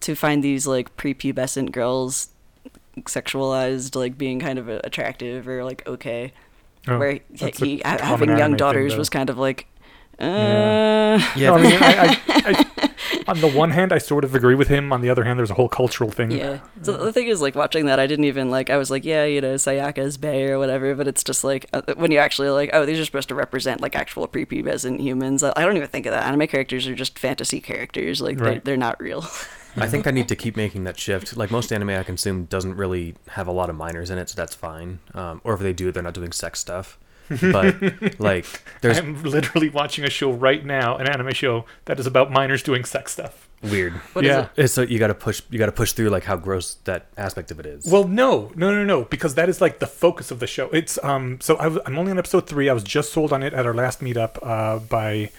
to 0.00 0.14
find 0.14 0.42
these 0.44 0.66
like 0.66 0.94
prepubescent 0.96 1.72
girls 1.72 2.28
sexualized, 3.00 3.96
like 3.96 4.18
being 4.18 4.38
kind 4.40 4.58
of 4.58 4.68
attractive 4.68 5.48
or 5.48 5.64
like 5.64 5.86
okay, 5.86 6.32
Oh, 6.88 6.98
where 6.98 7.20
that's 7.30 7.58
he, 7.58 7.80
a 7.82 7.88
ha- 7.88 7.96
common 7.98 8.28
having 8.28 8.38
young 8.38 8.56
daughters 8.56 8.92
though. 8.92 8.98
was 8.98 9.08
kind 9.08 9.30
of 9.30 9.38
like. 9.38 9.66
Uh, 10.20 10.24
Yeah. 10.26 11.32
Yeah, 11.36 11.48
No, 11.50 11.54
I 11.56 11.62
mean, 11.62 11.72
I, 11.80 11.86
I, 11.88 12.20
I, 12.28 12.64
on 13.28 13.40
the 13.40 13.48
one 13.48 13.70
hand, 13.70 13.92
I 13.92 13.98
sort 13.98 14.24
of 14.24 14.34
agree 14.34 14.54
with 14.54 14.68
him. 14.68 14.92
On 14.92 15.00
the 15.00 15.10
other 15.10 15.24
hand, 15.24 15.38
there's 15.38 15.50
a 15.50 15.54
whole 15.54 15.68
cultural 15.68 16.10
thing. 16.10 16.30
Yeah. 16.30 16.60
So 16.82 16.96
the 16.96 17.12
thing 17.12 17.28
is, 17.28 17.40
like 17.40 17.54
watching 17.54 17.86
that, 17.86 17.98
I 17.98 18.06
didn't 18.06 18.26
even 18.26 18.50
like. 18.50 18.70
I 18.70 18.76
was 18.76 18.90
like, 18.90 19.04
yeah, 19.04 19.24
you 19.24 19.40
know, 19.40 19.54
Sayaka's 19.54 20.16
Bay 20.16 20.48
or 20.48 20.58
whatever. 20.58 20.94
But 20.94 21.08
it's 21.08 21.24
just 21.24 21.44
like 21.44 21.66
uh, 21.72 21.82
when 21.96 22.10
you 22.10 22.18
actually 22.18 22.50
like, 22.50 22.70
oh, 22.72 22.84
these 22.84 22.98
are 22.98 23.04
supposed 23.04 23.28
to 23.28 23.34
represent 23.34 23.80
like 23.80 23.96
actual 23.96 24.28
prepubescent 24.28 25.00
humans. 25.00 25.42
I 25.42 25.52
I 25.56 25.64
don't 25.64 25.76
even 25.76 25.88
think 25.88 26.06
of 26.06 26.12
that. 26.12 26.26
Anime 26.26 26.48
characters 26.48 26.86
are 26.88 26.94
just 26.94 27.18
fantasy 27.18 27.60
characters. 27.60 28.20
Like 28.20 28.38
they're, 28.38 28.60
they're 28.60 28.76
not 28.76 29.00
real. 29.00 29.24
I 29.76 29.88
think 29.88 30.06
I 30.06 30.10
need 30.10 30.28
to 30.28 30.36
keep 30.36 30.56
making 30.56 30.84
that 30.84 30.98
shift. 30.98 31.36
Like 31.36 31.50
most 31.50 31.72
anime 31.72 31.90
I 31.90 32.02
consume 32.02 32.44
doesn't 32.44 32.76
really 32.76 33.14
have 33.28 33.46
a 33.46 33.52
lot 33.52 33.70
of 33.70 33.76
minors 33.76 34.10
in 34.10 34.18
it, 34.18 34.28
so 34.28 34.34
that's 34.36 34.54
fine. 34.54 34.98
Um, 35.14 35.40
or 35.44 35.54
if 35.54 35.60
they 35.60 35.72
do, 35.72 35.90
they're 35.90 36.02
not 36.02 36.14
doing 36.14 36.32
sex 36.32 36.60
stuff. 36.60 36.98
But 37.40 38.20
like, 38.20 38.46
there's 38.80 38.98
I'm 38.98 39.22
literally 39.22 39.68
watching 39.68 40.04
a 40.04 40.10
show 40.10 40.32
right 40.32 40.64
now, 40.64 40.96
an 40.96 41.08
anime 41.08 41.32
show 41.32 41.64
that 41.86 41.98
is 41.98 42.06
about 42.06 42.30
minors 42.30 42.62
doing 42.62 42.84
sex 42.84 43.12
stuff. 43.12 43.48
weird. 43.62 43.92
What 44.12 44.24
is 44.24 44.30
yeah. 44.30 44.40
it? 44.56 44.64
It's 44.64 44.74
so 44.74 44.82
you 44.82 44.98
got 44.98 45.08
to 45.08 45.14
push. 45.14 45.42
You 45.50 45.58
got 45.58 45.66
to 45.66 45.72
push 45.72 45.92
through 45.92 46.10
like 46.10 46.24
how 46.24 46.36
gross 46.36 46.74
that 46.84 47.06
aspect 47.16 47.50
of 47.50 47.60
it 47.60 47.66
is. 47.66 47.86
Well, 47.86 48.04
no, 48.08 48.50
no, 48.54 48.70
no, 48.72 48.84
no, 48.84 49.04
because 49.04 49.34
that 49.36 49.48
is 49.48 49.60
like 49.60 49.78
the 49.78 49.86
focus 49.86 50.30
of 50.30 50.40
the 50.40 50.46
show. 50.46 50.68
It's 50.70 50.98
um. 51.02 51.38
So 51.40 51.56
I 51.58 51.64
w- 51.64 51.82
I'm 51.86 51.98
only 51.98 52.10
on 52.10 52.18
episode 52.18 52.46
three. 52.46 52.68
I 52.68 52.72
was 52.72 52.82
just 52.82 53.12
sold 53.12 53.32
on 53.32 53.42
it 53.42 53.54
at 53.54 53.66
our 53.66 53.74
last 53.74 54.00
meetup 54.00 54.38
uh, 54.42 54.78
by 54.78 55.30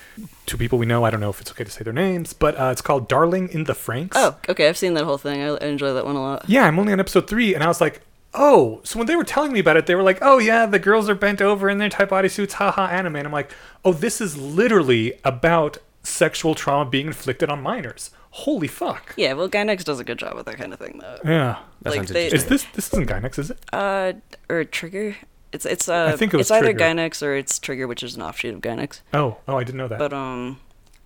two 0.45 0.57
people 0.57 0.79
we 0.79 0.85
know. 0.85 1.03
I 1.03 1.09
don't 1.11 1.19
know 1.19 1.29
if 1.29 1.41
it's 1.41 1.51
okay 1.51 1.63
to 1.63 1.71
say 1.71 1.83
their 1.83 1.93
names, 1.93 2.33
but 2.33 2.59
uh, 2.59 2.69
it's 2.71 2.81
called 2.81 3.07
Darling 3.07 3.49
in 3.49 3.65
the 3.65 3.73
Franxx. 3.73 4.11
Oh, 4.15 4.37
okay. 4.49 4.67
I've 4.67 4.77
seen 4.77 4.93
that 4.93 5.03
whole 5.03 5.17
thing. 5.17 5.41
I, 5.41 5.55
I 5.55 5.65
enjoy 5.67 5.93
that 5.93 6.05
one 6.05 6.15
a 6.15 6.21
lot. 6.21 6.49
Yeah, 6.49 6.65
I'm 6.65 6.79
only 6.79 6.93
on 6.93 6.99
episode 6.99 7.27
three, 7.27 7.53
and 7.53 7.63
I 7.63 7.67
was 7.67 7.81
like, 7.81 8.01
oh. 8.33 8.81
So 8.83 8.97
when 8.97 9.07
they 9.07 9.15
were 9.15 9.23
telling 9.23 9.51
me 9.51 9.59
about 9.59 9.77
it, 9.77 9.85
they 9.85 9.95
were 9.95 10.03
like, 10.03 10.19
oh 10.21 10.37
yeah, 10.37 10.65
the 10.65 10.79
girls 10.79 11.09
are 11.09 11.15
bent 11.15 11.41
over 11.41 11.69
in 11.69 11.77
their 11.77 11.89
tight 11.89 12.09
bodysuits, 12.09 12.53
haha, 12.53 12.87
anime. 12.87 13.15
And 13.17 13.27
I'm 13.27 13.33
like, 13.33 13.51
oh, 13.85 13.93
this 13.93 14.19
is 14.21 14.37
literally 14.37 15.13
about 15.23 15.77
sexual 16.03 16.53
trauma 16.55 16.89
being 16.89 17.07
inflicted 17.07 17.49
on 17.49 17.61
minors. 17.61 18.11
Holy 18.31 18.67
fuck. 18.67 19.13
Yeah. 19.15 19.33
Well, 19.33 19.47
Gainax 19.49 19.83
does 19.83 19.99
a 19.99 20.03
good 20.03 20.17
job 20.17 20.35
with 20.35 20.45
that 20.47 20.57
kind 20.57 20.73
of 20.73 20.79
thing, 20.79 20.99
though. 20.99 21.17
Yeah. 21.23 21.59
that 21.83 21.95
like 21.95 22.07
they- 22.07 22.27
Is 22.27 22.45
this 22.45 22.65
this 22.73 22.91
isn't 22.91 23.07
Gainax, 23.07 23.37
is 23.39 23.51
it? 23.51 23.59
Uh, 23.71 24.13
or 24.49 24.63
Trigger. 24.63 25.15
It's 25.51 25.67
it's 25.67 25.87
uh. 25.87 26.09
I 26.11 26.17
think 26.17 26.33
it 26.33 26.37
was 26.37 26.47
it's 26.47 26.51
either 26.51 26.73
Trigger. 26.73 26.79
Gainax 26.79 27.21
or 27.21 27.35
it's 27.35 27.59
Trigger, 27.59 27.87
which 27.87 28.01
is 28.01 28.15
an 28.15 28.23
offshoot 28.23 28.55
of 28.55 28.61
Gainax. 28.61 29.01
Oh, 29.13 29.37
oh, 29.47 29.55
I 29.57 29.63
didn't 29.63 29.77
know 29.77 29.87
that. 29.87 29.99
But 29.99 30.11
um, 30.11 30.59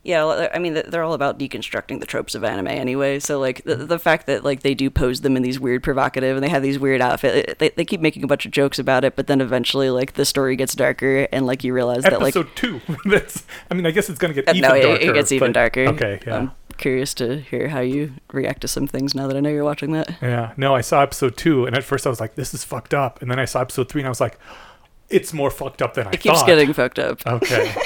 yeah, 0.07 0.47
I 0.53 0.57
mean 0.59 0.73
they're 0.87 1.03
all 1.03 1.13
about 1.13 1.37
deconstructing 1.37 1.99
the 1.99 2.05
tropes 2.05 2.33
of 2.33 2.45
anime 2.45 2.67
anyway. 2.67 3.19
So 3.19 3.39
like 3.41 3.65
the, 3.65 3.75
the 3.75 3.99
fact 3.99 4.25
that 4.27 4.41
like 4.41 4.61
they 4.61 4.73
do 4.73 4.89
pose 4.89 5.19
them 5.19 5.35
in 5.35 5.43
these 5.43 5.59
weird 5.59 5.83
provocative 5.83 6.37
and 6.37 6.43
they 6.43 6.47
have 6.47 6.63
these 6.63 6.79
weird 6.79 7.01
outfits, 7.01 7.55
they 7.59 7.69
they 7.69 7.83
keep 7.83 7.99
making 7.99 8.23
a 8.23 8.27
bunch 8.27 8.45
of 8.45 8.53
jokes 8.53 8.79
about 8.79 9.03
it, 9.03 9.17
but 9.17 9.27
then 9.27 9.41
eventually 9.41 9.89
like 9.89 10.13
the 10.13 10.23
story 10.23 10.55
gets 10.55 10.73
darker 10.75 11.27
and 11.33 11.45
like 11.45 11.61
you 11.65 11.73
realize 11.73 12.03
that 12.03 12.13
like 12.21 12.35
episode 12.37 12.55
two. 12.55 12.79
That's. 13.05 13.45
I 13.69 13.73
mean, 13.73 13.85
I 13.85 13.91
guess 13.91 14.09
it's 14.09 14.17
gonna 14.17 14.33
get 14.33 14.47
uh, 14.47 14.53
even 14.55 14.69
no, 14.69 14.75
it, 14.75 14.81
darker. 14.81 15.01
it 15.03 15.13
gets 15.13 15.31
even 15.33 15.49
but- 15.49 15.59
darker. 15.59 15.81
Okay, 15.87 16.21
yeah, 16.25 16.37
I'm 16.37 16.51
curious 16.77 17.13
to 17.15 17.41
hear 17.41 17.67
how 17.67 17.81
you 17.81 18.13
react 18.31 18.61
to 18.61 18.69
some 18.69 18.87
things 18.87 19.13
now 19.13 19.27
that 19.27 19.35
I 19.35 19.41
know 19.41 19.49
you're 19.49 19.65
watching 19.65 19.91
that. 19.91 20.15
yeah. 20.21 20.53
No, 20.55 20.73
I 20.73 20.79
saw 20.79 21.01
episode 21.01 21.35
two, 21.35 21.65
and 21.65 21.75
at 21.75 21.83
first 21.83 22.07
I 22.07 22.09
was 22.09 22.21
like, 22.21 22.35
"This 22.35 22.53
is 22.53 22.63
fucked 22.63 22.93
up," 22.93 23.21
and 23.21 23.29
then 23.29 23.39
I 23.39 23.45
saw 23.45 23.59
episode 23.59 23.89
three, 23.89 23.99
and 23.99 24.07
I 24.07 24.09
was 24.09 24.21
like, 24.21 24.39
"It's 25.09 25.33
more 25.33 25.51
fucked 25.51 25.81
up 25.81 25.95
than 25.95 26.07
I 26.07 26.11
thought. 26.11 26.15
It 26.15 26.21
keeps 26.21 26.43
getting 26.43 26.71
fucked 26.71 26.97
up. 26.97 27.27
Okay. 27.27 27.75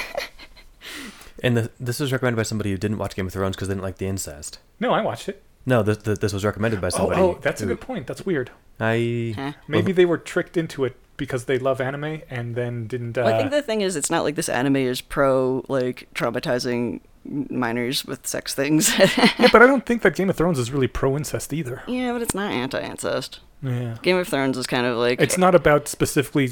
and 1.41 1.57
the, 1.57 1.71
this 1.79 1.99
was 1.99 2.11
recommended 2.11 2.37
by 2.37 2.43
somebody 2.43 2.71
who 2.71 2.77
didn't 2.77 2.97
watch 2.97 3.15
Game 3.15 3.27
of 3.27 3.33
Thrones 3.33 3.55
because 3.55 3.67
they 3.67 3.73
didn't 3.73 3.83
like 3.83 3.97
the 3.97 4.07
incest. 4.07 4.59
no, 4.79 4.91
I 4.93 5.01
watched 5.01 5.27
it. 5.29 5.43
No, 5.65 5.83
this, 5.83 5.97
this, 5.97 6.17
this 6.19 6.33
was 6.33 6.43
recommended 6.43 6.81
by 6.81 6.87
Oh, 6.87 6.89
somebody. 6.89 7.21
oh, 7.21 7.37
that's 7.41 7.61
a 7.61 7.67
good 7.67 7.79
point. 7.81 8.07
That's 8.07 8.25
weird. 8.25 8.49
I 8.79 9.33
Huh. 9.35 9.51
Maybe 9.67 9.91
they 9.91 10.05
were 10.05 10.17
tricked 10.17 10.57
into 10.57 10.85
it 10.85 10.95
because 11.17 11.45
they 11.45 11.59
love 11.59 11.79
anime 11.79 12.21
and 12.31 12.55
then 12.55 12.87
didn't. 12.87 13.15
Uh, 13.15 13.23
Well, 13.25 13.33
I 13.35 13.37
think 13.37 13.51
the 13.51 13.61
thing 13.61 13.81
is, 13.81 13.95
it's 13.95 14.09
not 14.09 14.23
like 14.23 14.33
this 14.35 14.49
anime 14.49 14.77
is 14.77 15.01
pro 15.01 15.63
like 15.67 16.07
traumatizing 16.15 17.01
minors 17.23 18.05
with 18.05 18.25
sex 18.25 18.55
things. 18.55 18.97
yeah, 18.99 19.49
but 19.51 19.61
I 19.61 19.67
don't 19.67 19.85
think 19.85 20.01
that 20.01 20.15
Game 20.15 20.31
of 20.31 20.35
Thrones 20.35 20.57
is 20.57 20.71
really 20.71 20.87
pro 20.87 21.15
incest 21.15 21.53
either. 21.53 21.83
yeah, 21.87 22.11
but 22.11 22.23
it's 22.23 22.33
not 22.33 22.51
anti-incest. 22.51 23.39
Yeah. 23.61 23.97
Game 24.01 24.17
of 24.17 24.27
Thrones 24.27 24.57
is 24.57 24.65
kind 24.65 24.87
of 24.87 24.97
like 24.97 25.21
It's 25.21 25.37
not 25.37 25.53
about 25.53 25.87
specifically 25.87 26.51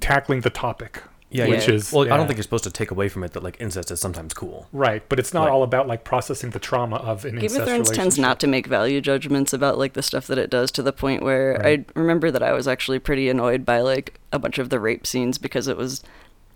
tackling 0.00 0.40
the 0.40 0.50
topic. 0.50 1.02
Yeah, 1.30 1.46
which 1.46 1.68
Yeah. 1.68 1.74
is 1.74 1.92
well, 1.92 2.10
I 2.10 2.16
don't 2.16 2.26
think 2.26 2.38
you're 2.38 2.42
supposed 2.42 2.64
to 2.64 2.70
take 2.70 2.90
away 2.90 3.08
from 3.08 3.22
it 3.24 3.32
that 3.34 3.42
like 3.42 3.56
incest 3.60 3.90
is 3.90 4.00
sometimes 4.00 4.32
cool. 4.34 4.66
right, 4.72 5.02
but 5.08 5.18
it's 5.18 5.34
not 5.34 5.44
Right. 5.44 5.52
all 5.52 5.62
about 5.62 5.86
like 5.86 6.04
processing 6.04 6.50
the 6.50 6.58
trauma 6.58 6.96
of 6.96 7.24
an 7.24 7.34
Game 7.36 7.42
incest 7.44 7.60
of 7.62 7.68
Thrones 7.68 7.90
tends 7.90 8.18
not 8.18 8.40
to 8.40 8.46
make 8.46 8.66
value 8.66 9.00
judgments 9.00 9.52
about 9.52 9.76
like 9.78 9.92
the 9.92 10.02
stuff 10.02 10.26
that 10.28 10.38
it 10.38 10.48
does 10.50 10.70
to 10.72 10.82
the 10.82 10.92
point 10.92 11.22
where 11.22 11.58
Right. 11.62 11.84
I 11.94 11.98
remember 11.98 12.30
that 12.30 12.42
I 12.42 12.52
was 12.52 12.66
actually 12.66 12.98
pretty 12.98 13.28
annoyed 13.28 13.64
by 13.66 13.80
like 13.80 14.18
a 14.32 14.38
bunch 14.38 14.58
of 14.58 14.70
the 14.70 14.80
rape 14.80 15.06
scenes 15.06 15.38
because 15.38 15.68
it 15.68 15.76
was 15.76 16.02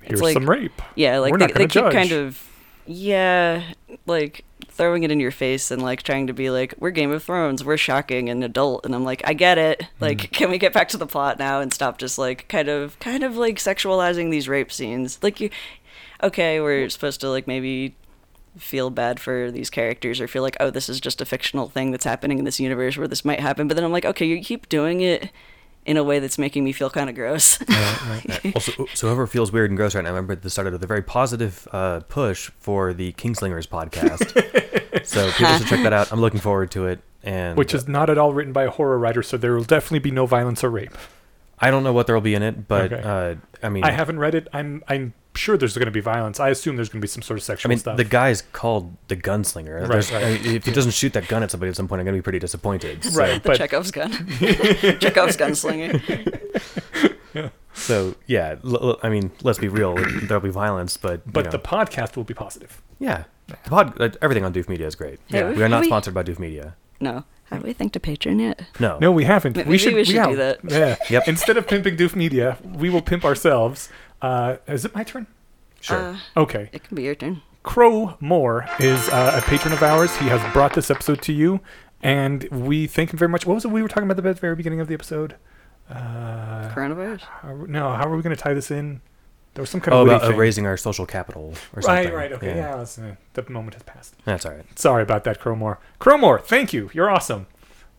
Here's 0.01 0.23
like- 0.23 0.33
some 0.35 0.49
rape. 0.49 0.81
yeah 0.95 1.19
like 1.19 1.33
We're 1.33 1.39
they, 1.39 1.47
not 1.47 1.55
they 1.55 1.65
keep 1.65 1.71
judge. 1.73 1.93
kind 1.93 2.13
of 2.13 2.43
yeah 2.87 3.63
like 4.07 4.45
throwing 4.73 5.03
it 5.03 5.11
in 5.11 5.21
your 5.21 5.31
face 5.31 5.71
and 5.71 5.83
like 5.83 6.03
trying 6.03 6.27
to 6.27 6.33
be 6.33 6.51
like 6.51 6.75
we're 6.79 6.91
Game 6.91 7.13
of 7.13 7.23
Thrones 7.23 7.63
we're 7.65 7.77
shocking 7.77 8.29
and 8.29 8.43
adult. 8.43 8.85
And 8.87 8.95
I'm 8.95 9.05
like 9.05 9.23
I 9.25 9.35
get 9.35 9.59
it. 9.59 9.85
Like 10.01 10.19
Mm. 10.19 10.33
can 10.33 10.51
we 10.51 10.59
get 10.59 10.73
back 10.73 10.89
to 10.91 10.97
the 10.97 11.07
plot 11.07 11.39
now 11.39 11.61
and 11.61 11.73
stop 11.73 11.99
just 11.99 12.19
like 12.19 12.49
kind 12.49 12.69
of 12.69 12.99
kind 13.01 13.23
of 13.23 13.37
like 13.37 13.57
sexualizing 13.57 14.31
these 14.31 14.49
rape 14.49 14.73
scenes? 14.73 15.19
Like 15.23 15.41
you 15.41 15.51
okay 16.23 16.61
we're 16.61 16.89
supposed 16.89 17.21
to 17.21 17.29
like 17.31 17.47
maybe 17.47 17.95
feel 18.59 18.91
bad 18.91 19.19
for 19.19 19.51
these 19.51 19.71
characters 19.71 20.21
or 20.21 20.29
feel 20.29 20.43
like 20.43 20.57
oh 20.61 20.71
this 20.71 20.89
is 20.89 21.01
just 21.01 21.21
a 21.21 21.25
fictional 21.25 21.69
thing 21.69 21.91
that's 21.91 22.05
happening 22.05 22.39
in 22.39 22.45
this 22.45 22.61
universe 22.61 22.97
where 22.99 23.09
this 23.09 23.25
might 23.25 23.41
happen. 23.41 23.67
But 23.69 23.75
then 23.77 23.85
I'm 23.85 23.93
like 23.93 24.05
okay 24.05 24.27
you 24.27 24.41
keep 24.43 24.69
doing 24.69 25.01
it 25.01 25.31
in 25.85 25.97
a 25.97 26.05
way 26.05 26.19
that's 26.21 26.39
making 26.39 26.63
me 26.65 26.73
feel 26.73 26.89
kind 26.91 27.11
of 27.11 27.17
gross 27.17 27.61
also, 28.55 28.87
so 28.95 29.07
whoever 29.09 29.27
feels 29.27 29.51
weird 29.53 29.71
and 29.71 29.77
gross 29.77 29.95
right 29.95 30.05
now, 30.05 30.11
remember 30.11 30.35
this 30.37 30.53
started 30.53 30.73
with 30.73 30.85
a 30.85 30.87
very 30.87 31.03
positive 31.03 31.67
uh, 31.73 32.01
push 32.09 32.51
for 32.59 32.93
the 32.93 33.13
Kingslingers 33.15 33.67
podcast. 33.69 35.05
so 35.05 35.31
people 35.33 35.59
should 35.59 35.67
check 35.67 35.83
that 35.83 35.93
out. 35.93 36.13
I'm 36.13 36.21
looking 36.21 36.41
forward 36.41 36.71
to 36.73 36.87
it. 36.87 37.01
And 37.25 37.57
Which 37.57 37.75
uh, 37.75 37.79
is 37.79 37.89
not 37.89 38.11
at 38.11 38.19
all 38.19 38.33
written 38.33 38.53
by 38.53 38.65
a 38.65 38.71
horror 38.71 38.99
writer, 38.99 39.23
so 39.23 39.37
there 39.37 39.55
will 39.55 39.65
definitely 39.65 40.01
be 40.01 40.11
no 40.11 40.27
violence 40.27 40.63
or 40.65 40.71
rape. 40.71 40.97
I 41.59 41.71
don't 41.71 41.85
know 41.85 41.93
what 41.93 42.07
there 42.07 42.17
will 42.17 42.21
be 42.23 42.35
in 42.35 42.43
it, 42.43 42.67
but 42.67 42.93
Okay. 42.93 43.03
uh, 43.03 43.35
I 43.65 43.69
mean, 43.69 43.85
I 43.85 43.93
haven't 43.93 44.19
read 44.19 44.35
it. 44.35 44.49
I'm 44.53 44.83
I'm 44.89 45.15
sure 45.35 45.57
there's 45.57 45.75
going 45.77 45.87
to 45.87 45.91
be 45.93 46.01
violence. 46.01 46.39
I 46.41 46.51
assume 46.51 46.77
there's 46.77 46.89
going 46.89 47.01
to 47.01 47.05
be 47.05 47.09
some 47.09 47.23
sort 47.23 47.39
of 47.39 47.45
I 47.45 47.47
sexual 47.47 47.71
mean, 47.71 47.79
stuff. 47.79 47.97
the 47.97 48.05
guy's 48.05 48.43
called 48.53 48.97
the 49.09 49.17
gunslinger. 49.17 49.89
Right, 49.89 50.11
right. 50.13 50.25
I 50.25 50.31
mean, 50.43 50.57
if 50.57 50.65
he 50.67 50.73
doesn't 50.73 50.93
shoot 50.93 51.13
that 51.15 51.29
gun 51.29 51.43
at 51.43 51.51
somebody 51.51 51.71
at 51.71 51.77
some 51.77 51.89
point, 51.89 52.01
I'm 52.01 52.05
gonna 52.07 52.19
be 52.19 52.23
pretty 52.23 52.39
disappointed. 52.39 53.03
So, 53.05 53.19
Right. 53.19 53.43
The 53.43 53.49
But- 53.49 53.59
Chekhov's 53.59 53.91
gun. 53.91 54.11
Chekhov's 55.01 55.37
gunslinger. 55.37 56.01
So 57.75 58.15
yeah, 58.27 58.57
l- 58.63 58.91
l- 58.91 58.99
I 59.03 59.09
mean, 59.09 59.31
let's 59.43 59.59
be 59.59 59.69
real. 59.69 59.95
There'll 59.95 60.43
be 60.43 60.51
violence, 60.51 60.99
but 60.99 61.23
you 61.25 61.33
but 61.33 61.47
know, 61.47 61.51
the 61.53 61.59
podcast 61.59 62.17
will 62.17 62.25
be 62.25 62.35
positive. 62.35 62.83
yeah, 62.99 63.25
the 63.49 63.57
pod, 63.65 63.99
uh, 63.99 64.11
everything 64.21 64.45
on 64.45 64.53
Doof 64.53 64.69
Media 64.69 64.87
is 64.87 64.95
great. 64.95 65.19
Yeah, 65.29 65.51
we 65.53 65.63
are 65.63 65.69
not 65.71 65.81
we- 65.81 65.87
sponsored 65.87 66.13
by 66.13 66.23
Doof 66.23 66.39
Media. 66.39 66.75
No. 67.01 67.25
Have 67.51 67.65
we 67.65 67.73
thanked 67.75 67.97
a 67.97 68.01
patron 68.01 68.39
yet? 68.39 68.63
No. 68.81 68.99
No, 68.99 69.11
we 69.13 69.25
haven't. 69.25 69.57
Maybe 69.57 69.69
we 69.69 69.77
should, 69.79 69.95
we 69.95 70.05
should 70.05 70.15
yeah, 70.15 70.27
do 70.29 70.37
that. 70.37 70.59
Yeah. 70.65 70.97
Yep. 71.11 71.29
Instead 71.29 71.57
of 71.59 71.67
pimping 71.67 71.97
Doof 71.99 72.15
Media, 72.17 72.57
we 72.63 72.89
will 72.89 73.03
pimp 73.03 73.25
ourselves. 73.27 73.89
Uh, 74.23 74.57
is 74.67 74.85
it 74.85 74.95
my 74.95 75.03
turn? 75.05 75.27
Sure. 75.81 75.99
Uh, 75.99 76.17
Okay. 76.41 76.71
it 76.73 76.85
can 76.85 76.95
be 76.95 77.03
your 77.03 77.15
turn. 77.15 77.43
Crow 77.65 78.17
Moore 78.21 78.67
is 78.81 79.09
uh, 79.09 79.41
a 79.43 79.49
patron 79.49 79.73
of 79.73 79.83
ours. 79.83 80.17
He 80.17 80.27
has 80.27 80.53
brought 80.53 80.75
this 80.75 80.91
episode 80.91 81.21
to 81.23 81.33
you, 81.33 81.61
and 82.03 82.45
we 82.51 82.87
thank 82.87 83.13
him 83.13 83.19
very 83.19 83.29
much. 83.29 83.47
What 83.47 83.55
was 83.55 83.65
it 83.65 83.71
we 83.71 83.83
were 83.83 83.89
talking 83.89 84.05
about 84.05 84.19
at 84.19 84.35
the 84.35 84.41
very 84.41 84.57
beginning 84.57 84.81
of 84.81 84.89
the 84.89 84.95
episode? 84.95 85.37
Uh, 85.91 86.71
Coronavirus? 86.75 87.21
how, 87.21 87.65
no, 87.69 87.93
how 87.93 88.09
are 88.09 88.17
we 88.17 88.23
going 88.23 88.35
to 88.35 88.41
tie 88.41 88.55
this 88.55 88.71
in? 88.71 89.01
There 89.55 89.63
was 89.63 89.71
some 89.71 89.81
kind 89.81 89.95
oh, 89.95 90.01
of 90.01 90.07
witty 90.07 90.17
about 90.17 90.25
uh, 90.25 90.31
thing. 90.31 90.39
raising 90.39 90.67
our 90.67 90.77
social 90.77 91.05
capital 91.05 91.55
or 91.75 91.83
something. 91.83 92.07
Right, 92.07 92.15
right, 92.15 92.33
okay, 92.33 92.57
yeah. 92.57 92.77
that's, 92.77 92.99
uh, 92.99 93.17
the 93.35 93.49
moment 93.51 93.75
has 93.75 93.83
passed. 93.83 94.15
That's 94.25 94.47
all 94.47 94.55
right. 94.55 94.79
Sorry 94.79 95.03
about 95.03 95.25
that, 95.25 95.41
Crowmore. 95.41 95.77
Crowmore, 96.01 96.43
thank 96.43 96.73
you. 96.73 96.91
You're 96.95 97.11
awesome. 97.11 97.47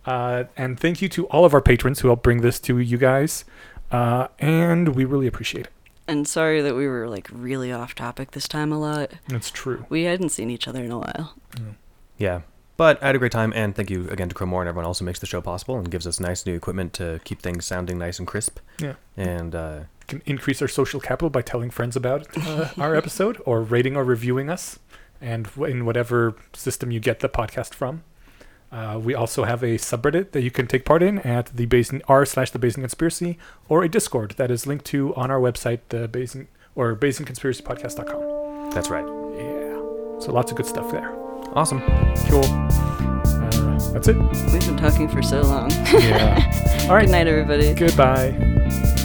Uh, 0.05 0.45
and 0.57 0.79
thank 0.79 1.01
you 1.01 1.07
to 1.09 1.27
all 1.27 1.45
of 1.45 1.53
our 1.53 1.61
patrons 1.61 1.99
who 1.99 2.07
helped 2.07 2.23
bring 2.23 2.41
this 2.41 2.59
to 2.61 2.79
you 2.79 2.97
guys. 2.97 3.45
Uh, 3.91 4.27
and 4.39 4.95
we 4.95 5.05
really 5.05 5.27
appreciate 5.27 5.67
it. 5.67 5.71
And 6.07 6.27
sorry 6.27 6.61
that 6.61 6.75
we 6.75 6.87
were 6.87 7.07
like 7.07 7.27
really 7.31 7.71
off 7.71 7.95
topic 7.95 8.31
this 8.31 8.47
time 8.47 8.71
a 8.71 8.79
lot. 8.79 9.11
That's 9.27 9.49
true. 9.49 9.85
We 9.89 10.03
hadn't 10.03 10.29
seen 10.29 10.49
each 10.49 10.67
other 10.67 10.83
in 10.83 10.91
a 10.91 10.99
while. 10.99 11.35
Yeah. 12.17 12.41
But 12.75 13.01
I 13.03 13.07
had 13.07 13.15
a 13.15 13.19
great 13.19 13.31
time, 13.31 13.53
and 13.55 13.75
thank 13.75 13.91
you 13.91 14.09
again 14.09 14.29
to 14.29 14.35
Crowmore 14.35 14.61
and 14.61 14.67
everyone 14.67 14.85
else 14.85 14.99
who 14.99 15.05
makes 15.05 15.19
the 15.19 15.27
show 15.27 15.41
possible 15.41 15.77
and 15.77 15.89
gives 15.91 16.07
us 16.07 16.19
nice 16.19 16.45
new 16.45 16.55
equipment 16.55 16.91
to 16.93 17.21
keep 17.23 17.39
things 17.41 17.65
sounding 17.65 17.99
nice 17.99 18.17
and 18.17 18.27
crisp. 18.27 18.59
Yeah. 18.79 18.95
And 19.15 19.53
uh, 19.53 19.81
Can 20.07 20.23
increase 20.25 20.59
our 20.61 20.67
social 20.67 20.99
capital 20.99 21.29
by 21.29 21.43
telling 21.43 21.69
friends 21.69 21.95
about 21.95 22.27
uh, 22.35 22.69
our 22.77 22.95
episode 22.95 23.39
or 23.45 23.61
rating 23.61 23.95
or 23.95 24.03
reviewing 24.03 24.49
us, 24.49 24.79
and 25.21 25.47
in 25.57 25.85
whatever 25.85 26.35
system 26.53 26.89
you 26.89 26.99
get 26.99 27.19
the 27.19 27.29
podcast 27.29 27.75
from. 27.75 28.03
Uh, 28.73 28.97
we 28.97 29.13
also 29.13 29.43
have 29.43 29.61
a 29.61 29.77
subreddit 29.77 30.31
that 30.31 30.41
you 30.41 30.49
can 30.49 30.65
take 30.65 30.83
part 30.83 31.03
in 31.03 31.19
at 31.19 31.45
the 31.55 31.67
Bayesian 31.67 32.01
r 32.07 32.25
slash 32.25 32.49
the 32.49 32.57
Bayesian 32.57 32.81
Conspiracy, 32.81 33.37
or 33.69 33.83
a 33.83 33.89
Discord 33.89 34.31
that 34.37 34.49
is 34.49 34.65
linked 34.65 34.85
to 34.85 35.13
on 35.15 35.29
our 35.29 35.39
website, 35.39 35.81
the 35.89 36.09
Bayesian 36.09 36.47
or 36.75 36.95
BayesianConspiracyPodcast.com. 36.95 38.71
that's 38.71 38.89
right. 38.89 39.05
Yeah, 39.37 40.19
so 40.19 40.31
lots 40.31 40.49
of 40.51 40.57
good 40.57 40.65
stuff 40.65 40.91
there. 40.91 41.11
Awesome. 41.53 41.81
Cool. 42.27 42.43
Uh, 42.43 43.93
that's 43.93 44.07
it. 44.07 44.17
We've 44.17 44.65
been 44.65 44.77
talking 44.77 45.07
for 45.07 45.21
so 45.21 45.41
long. 45.41 45.69
Yeah. 45.69 46.85
All 46.89 46.95
right. 46.95 47.05
Good 47.05 47.11
night, 47.11 47.27
everybody. 47.27 47.75
Goodbye. 47.75 49.01